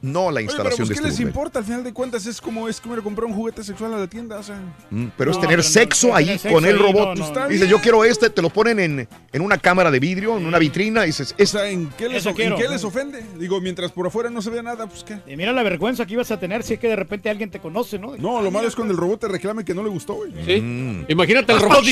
No 0.00 0.28
a 0.28 0.32
la 0.32 0.38
Oye, 0.38 0.46
pero 0.46 0.52
instalación 0.52 0.86
pues, 0.86 0.98
¿qué 0.98 1.02
de 1.02 1.08
les 1.08 1.12
este 1.14 1.24
burdel. 1.24 1.28
importa? 1.28 1.58
Al 1.58 1.64
final 1.64 1.84
de 1.84 1.92
cuentas 1.92 2.26
es 2.26 2.40
como 2.40 2.68
es 2.68 2.80
como 2.80 2.94
ir 2.94 3.00
a 3.00 3.02
comprar 3.02 3.24
un 3.26 3.34
juguete 3.34 3.64
sexual 3.64 3.94
a 3.94 3.98
la 3.98 4.06
tienda, 4.06 4.38
o 4.38 4.42
sea... 4.42 4.56
Mm, 4.90 5.06
Pero 5.16 5.30
es 5.32 5.40
tener 5.40 5.56
pero 5.56 5.62
sexo 5.64 6.08
no, 6.08 6.14
ahí 6.14 6.38
tener 6.38 6.52
con 6.52 6.64
el 6.64 6.76
ahí, 6.76 6.82
robot. 6.82 7.08
no, 7.08 7.14
no, 7.16 7.24
Está 7.24 7.48
Dice, 7.48 7.64
bien. 7.64 7.70
yo 7.76 7.80
quiero 7.82 8.04
este, 8.04 8.30
te 8.30 8.40
lo 8.40 8.50
ponen 8.50 8.78
en, 8.78 9.08
en 9.32 9.42
una 9.42 9.58
cámara 9.58 9.90
de 9.90 9.98
vidrio, 9.98 10.36
en 10.36 10.46
una 10.46 10.58
vitrina, 10.58 11.02
y 11.04 11.08
dices, 11.08 11.34
O 11.40 11.46
sea, 11.46 11.68
¿en 11.68 11.88
qué, 11.98 12.08
les, 12.08 12.24
¿en 12.26 12.34
qué 12.34 12.68
les 12.68 12.84
ofende? 12.84 13.24
Digo, 13.38 13.60
mientras 13.60 13.90
por 13.90 14.06
afuera 14.06 14.30
no 14.30 14.40
se 14.40 14.50
vea 14.50 14.62
nada, 14.62 14.86
pues 14.86 15.02
qué. 15.04 15.18
Y 15.26 15.36
mira 15.36 15.52
la 15.52 15.62
vergüenza 15.62 16.06
que 16.06 16.12
ibas 16.12 16.30
a 16.30 16.38
tener 16.38 16.62
si 16.62 16.74
es 16.74 16.80
que 16.80 16.88
de 16.88 16.96
repente 16.96 17.28
alguien 17.28 17.50
te 17.50 17.58
conoce, 17.58 17.98
¿no? 17.98 18.16
No, 18.16 18.40
lo 18.40 18.50
malo 18.50 18.68
es 18.68 18.76
cuando 18.76 18.92
el 18.94 18.98
robot 18.98 19.20
te 19.20 19.28
reclame 19.28 19.64
que 19.64 19.74
no 19.74 19.82
le 19.82 19.88
gustó, 19.88 20.14
güey. 20.14 20.32
Sí. 20.46 20.60
Mm. 20.60 21.06
Imagínate 21.08 21.52
el 21.54 21.60
robot 21.60 21.82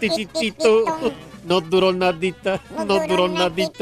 tititito. 0.00 0.84
No 1.46 1.60
duró 1.60 1.92
nadita, 1.92 2.60
no 2.88 3.06
duró 3.06 3.28
nadita. 3.28 3.75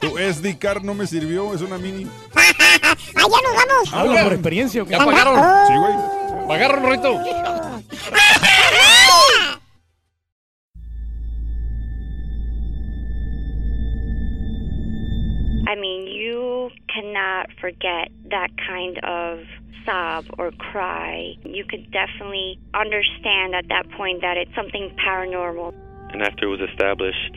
Tu 0.00 0.18
SD 0.18 0.58
card 0.58 0.82
no 0.82 0.94
me 0.94 1.06
sirvió, 1.06 1.54
es 1.54 1.60
una 1.62 1.78
mini. 1.78 2.06
¡Ah, 2.34 2.96
ya 3.14 3.22
nos 3.22 3.30
vamos! 3.30 3.92
Habla 3.92 4.24
por 4.24 4.32
experiencia, 4.32 4.82
¿o 4.82 4.86
qué? 4.86 4.92
¿Ya 4.92 5.04
pagaron? 5.04 5.40
Sí, 5.68 5.74
güey. 5.76 5.94
¿Pagaron, 6.48 6.90
Rito? 6.90 7.20
I 15.68 15.76
mean, 15.76 16.06
you 16.06 16.70
cannot 16.92 17.46
forget 17.60 18.10
that 18.30 18.50
kind 18.68 18.98
of 19.04 19.38
sob 19.86 20.26
or 20.38 20.50
cry, 20.52 21.34
you 21.44 21.64
could 21.64 21.90
definitely 21.90 22.58
understand 22.74 23.54
at 23.54 23.68
that 23.68 23.88
point 23.96 24.20
that 24.20 24.36
it's 24.36 24.54
something 24.54 24.90
paranormal. 25.04 25.74
And 26.12 26.22
after 26.22 26.46
it 26.46 26.50
was 26.50 26.60
established, 26.70 27.36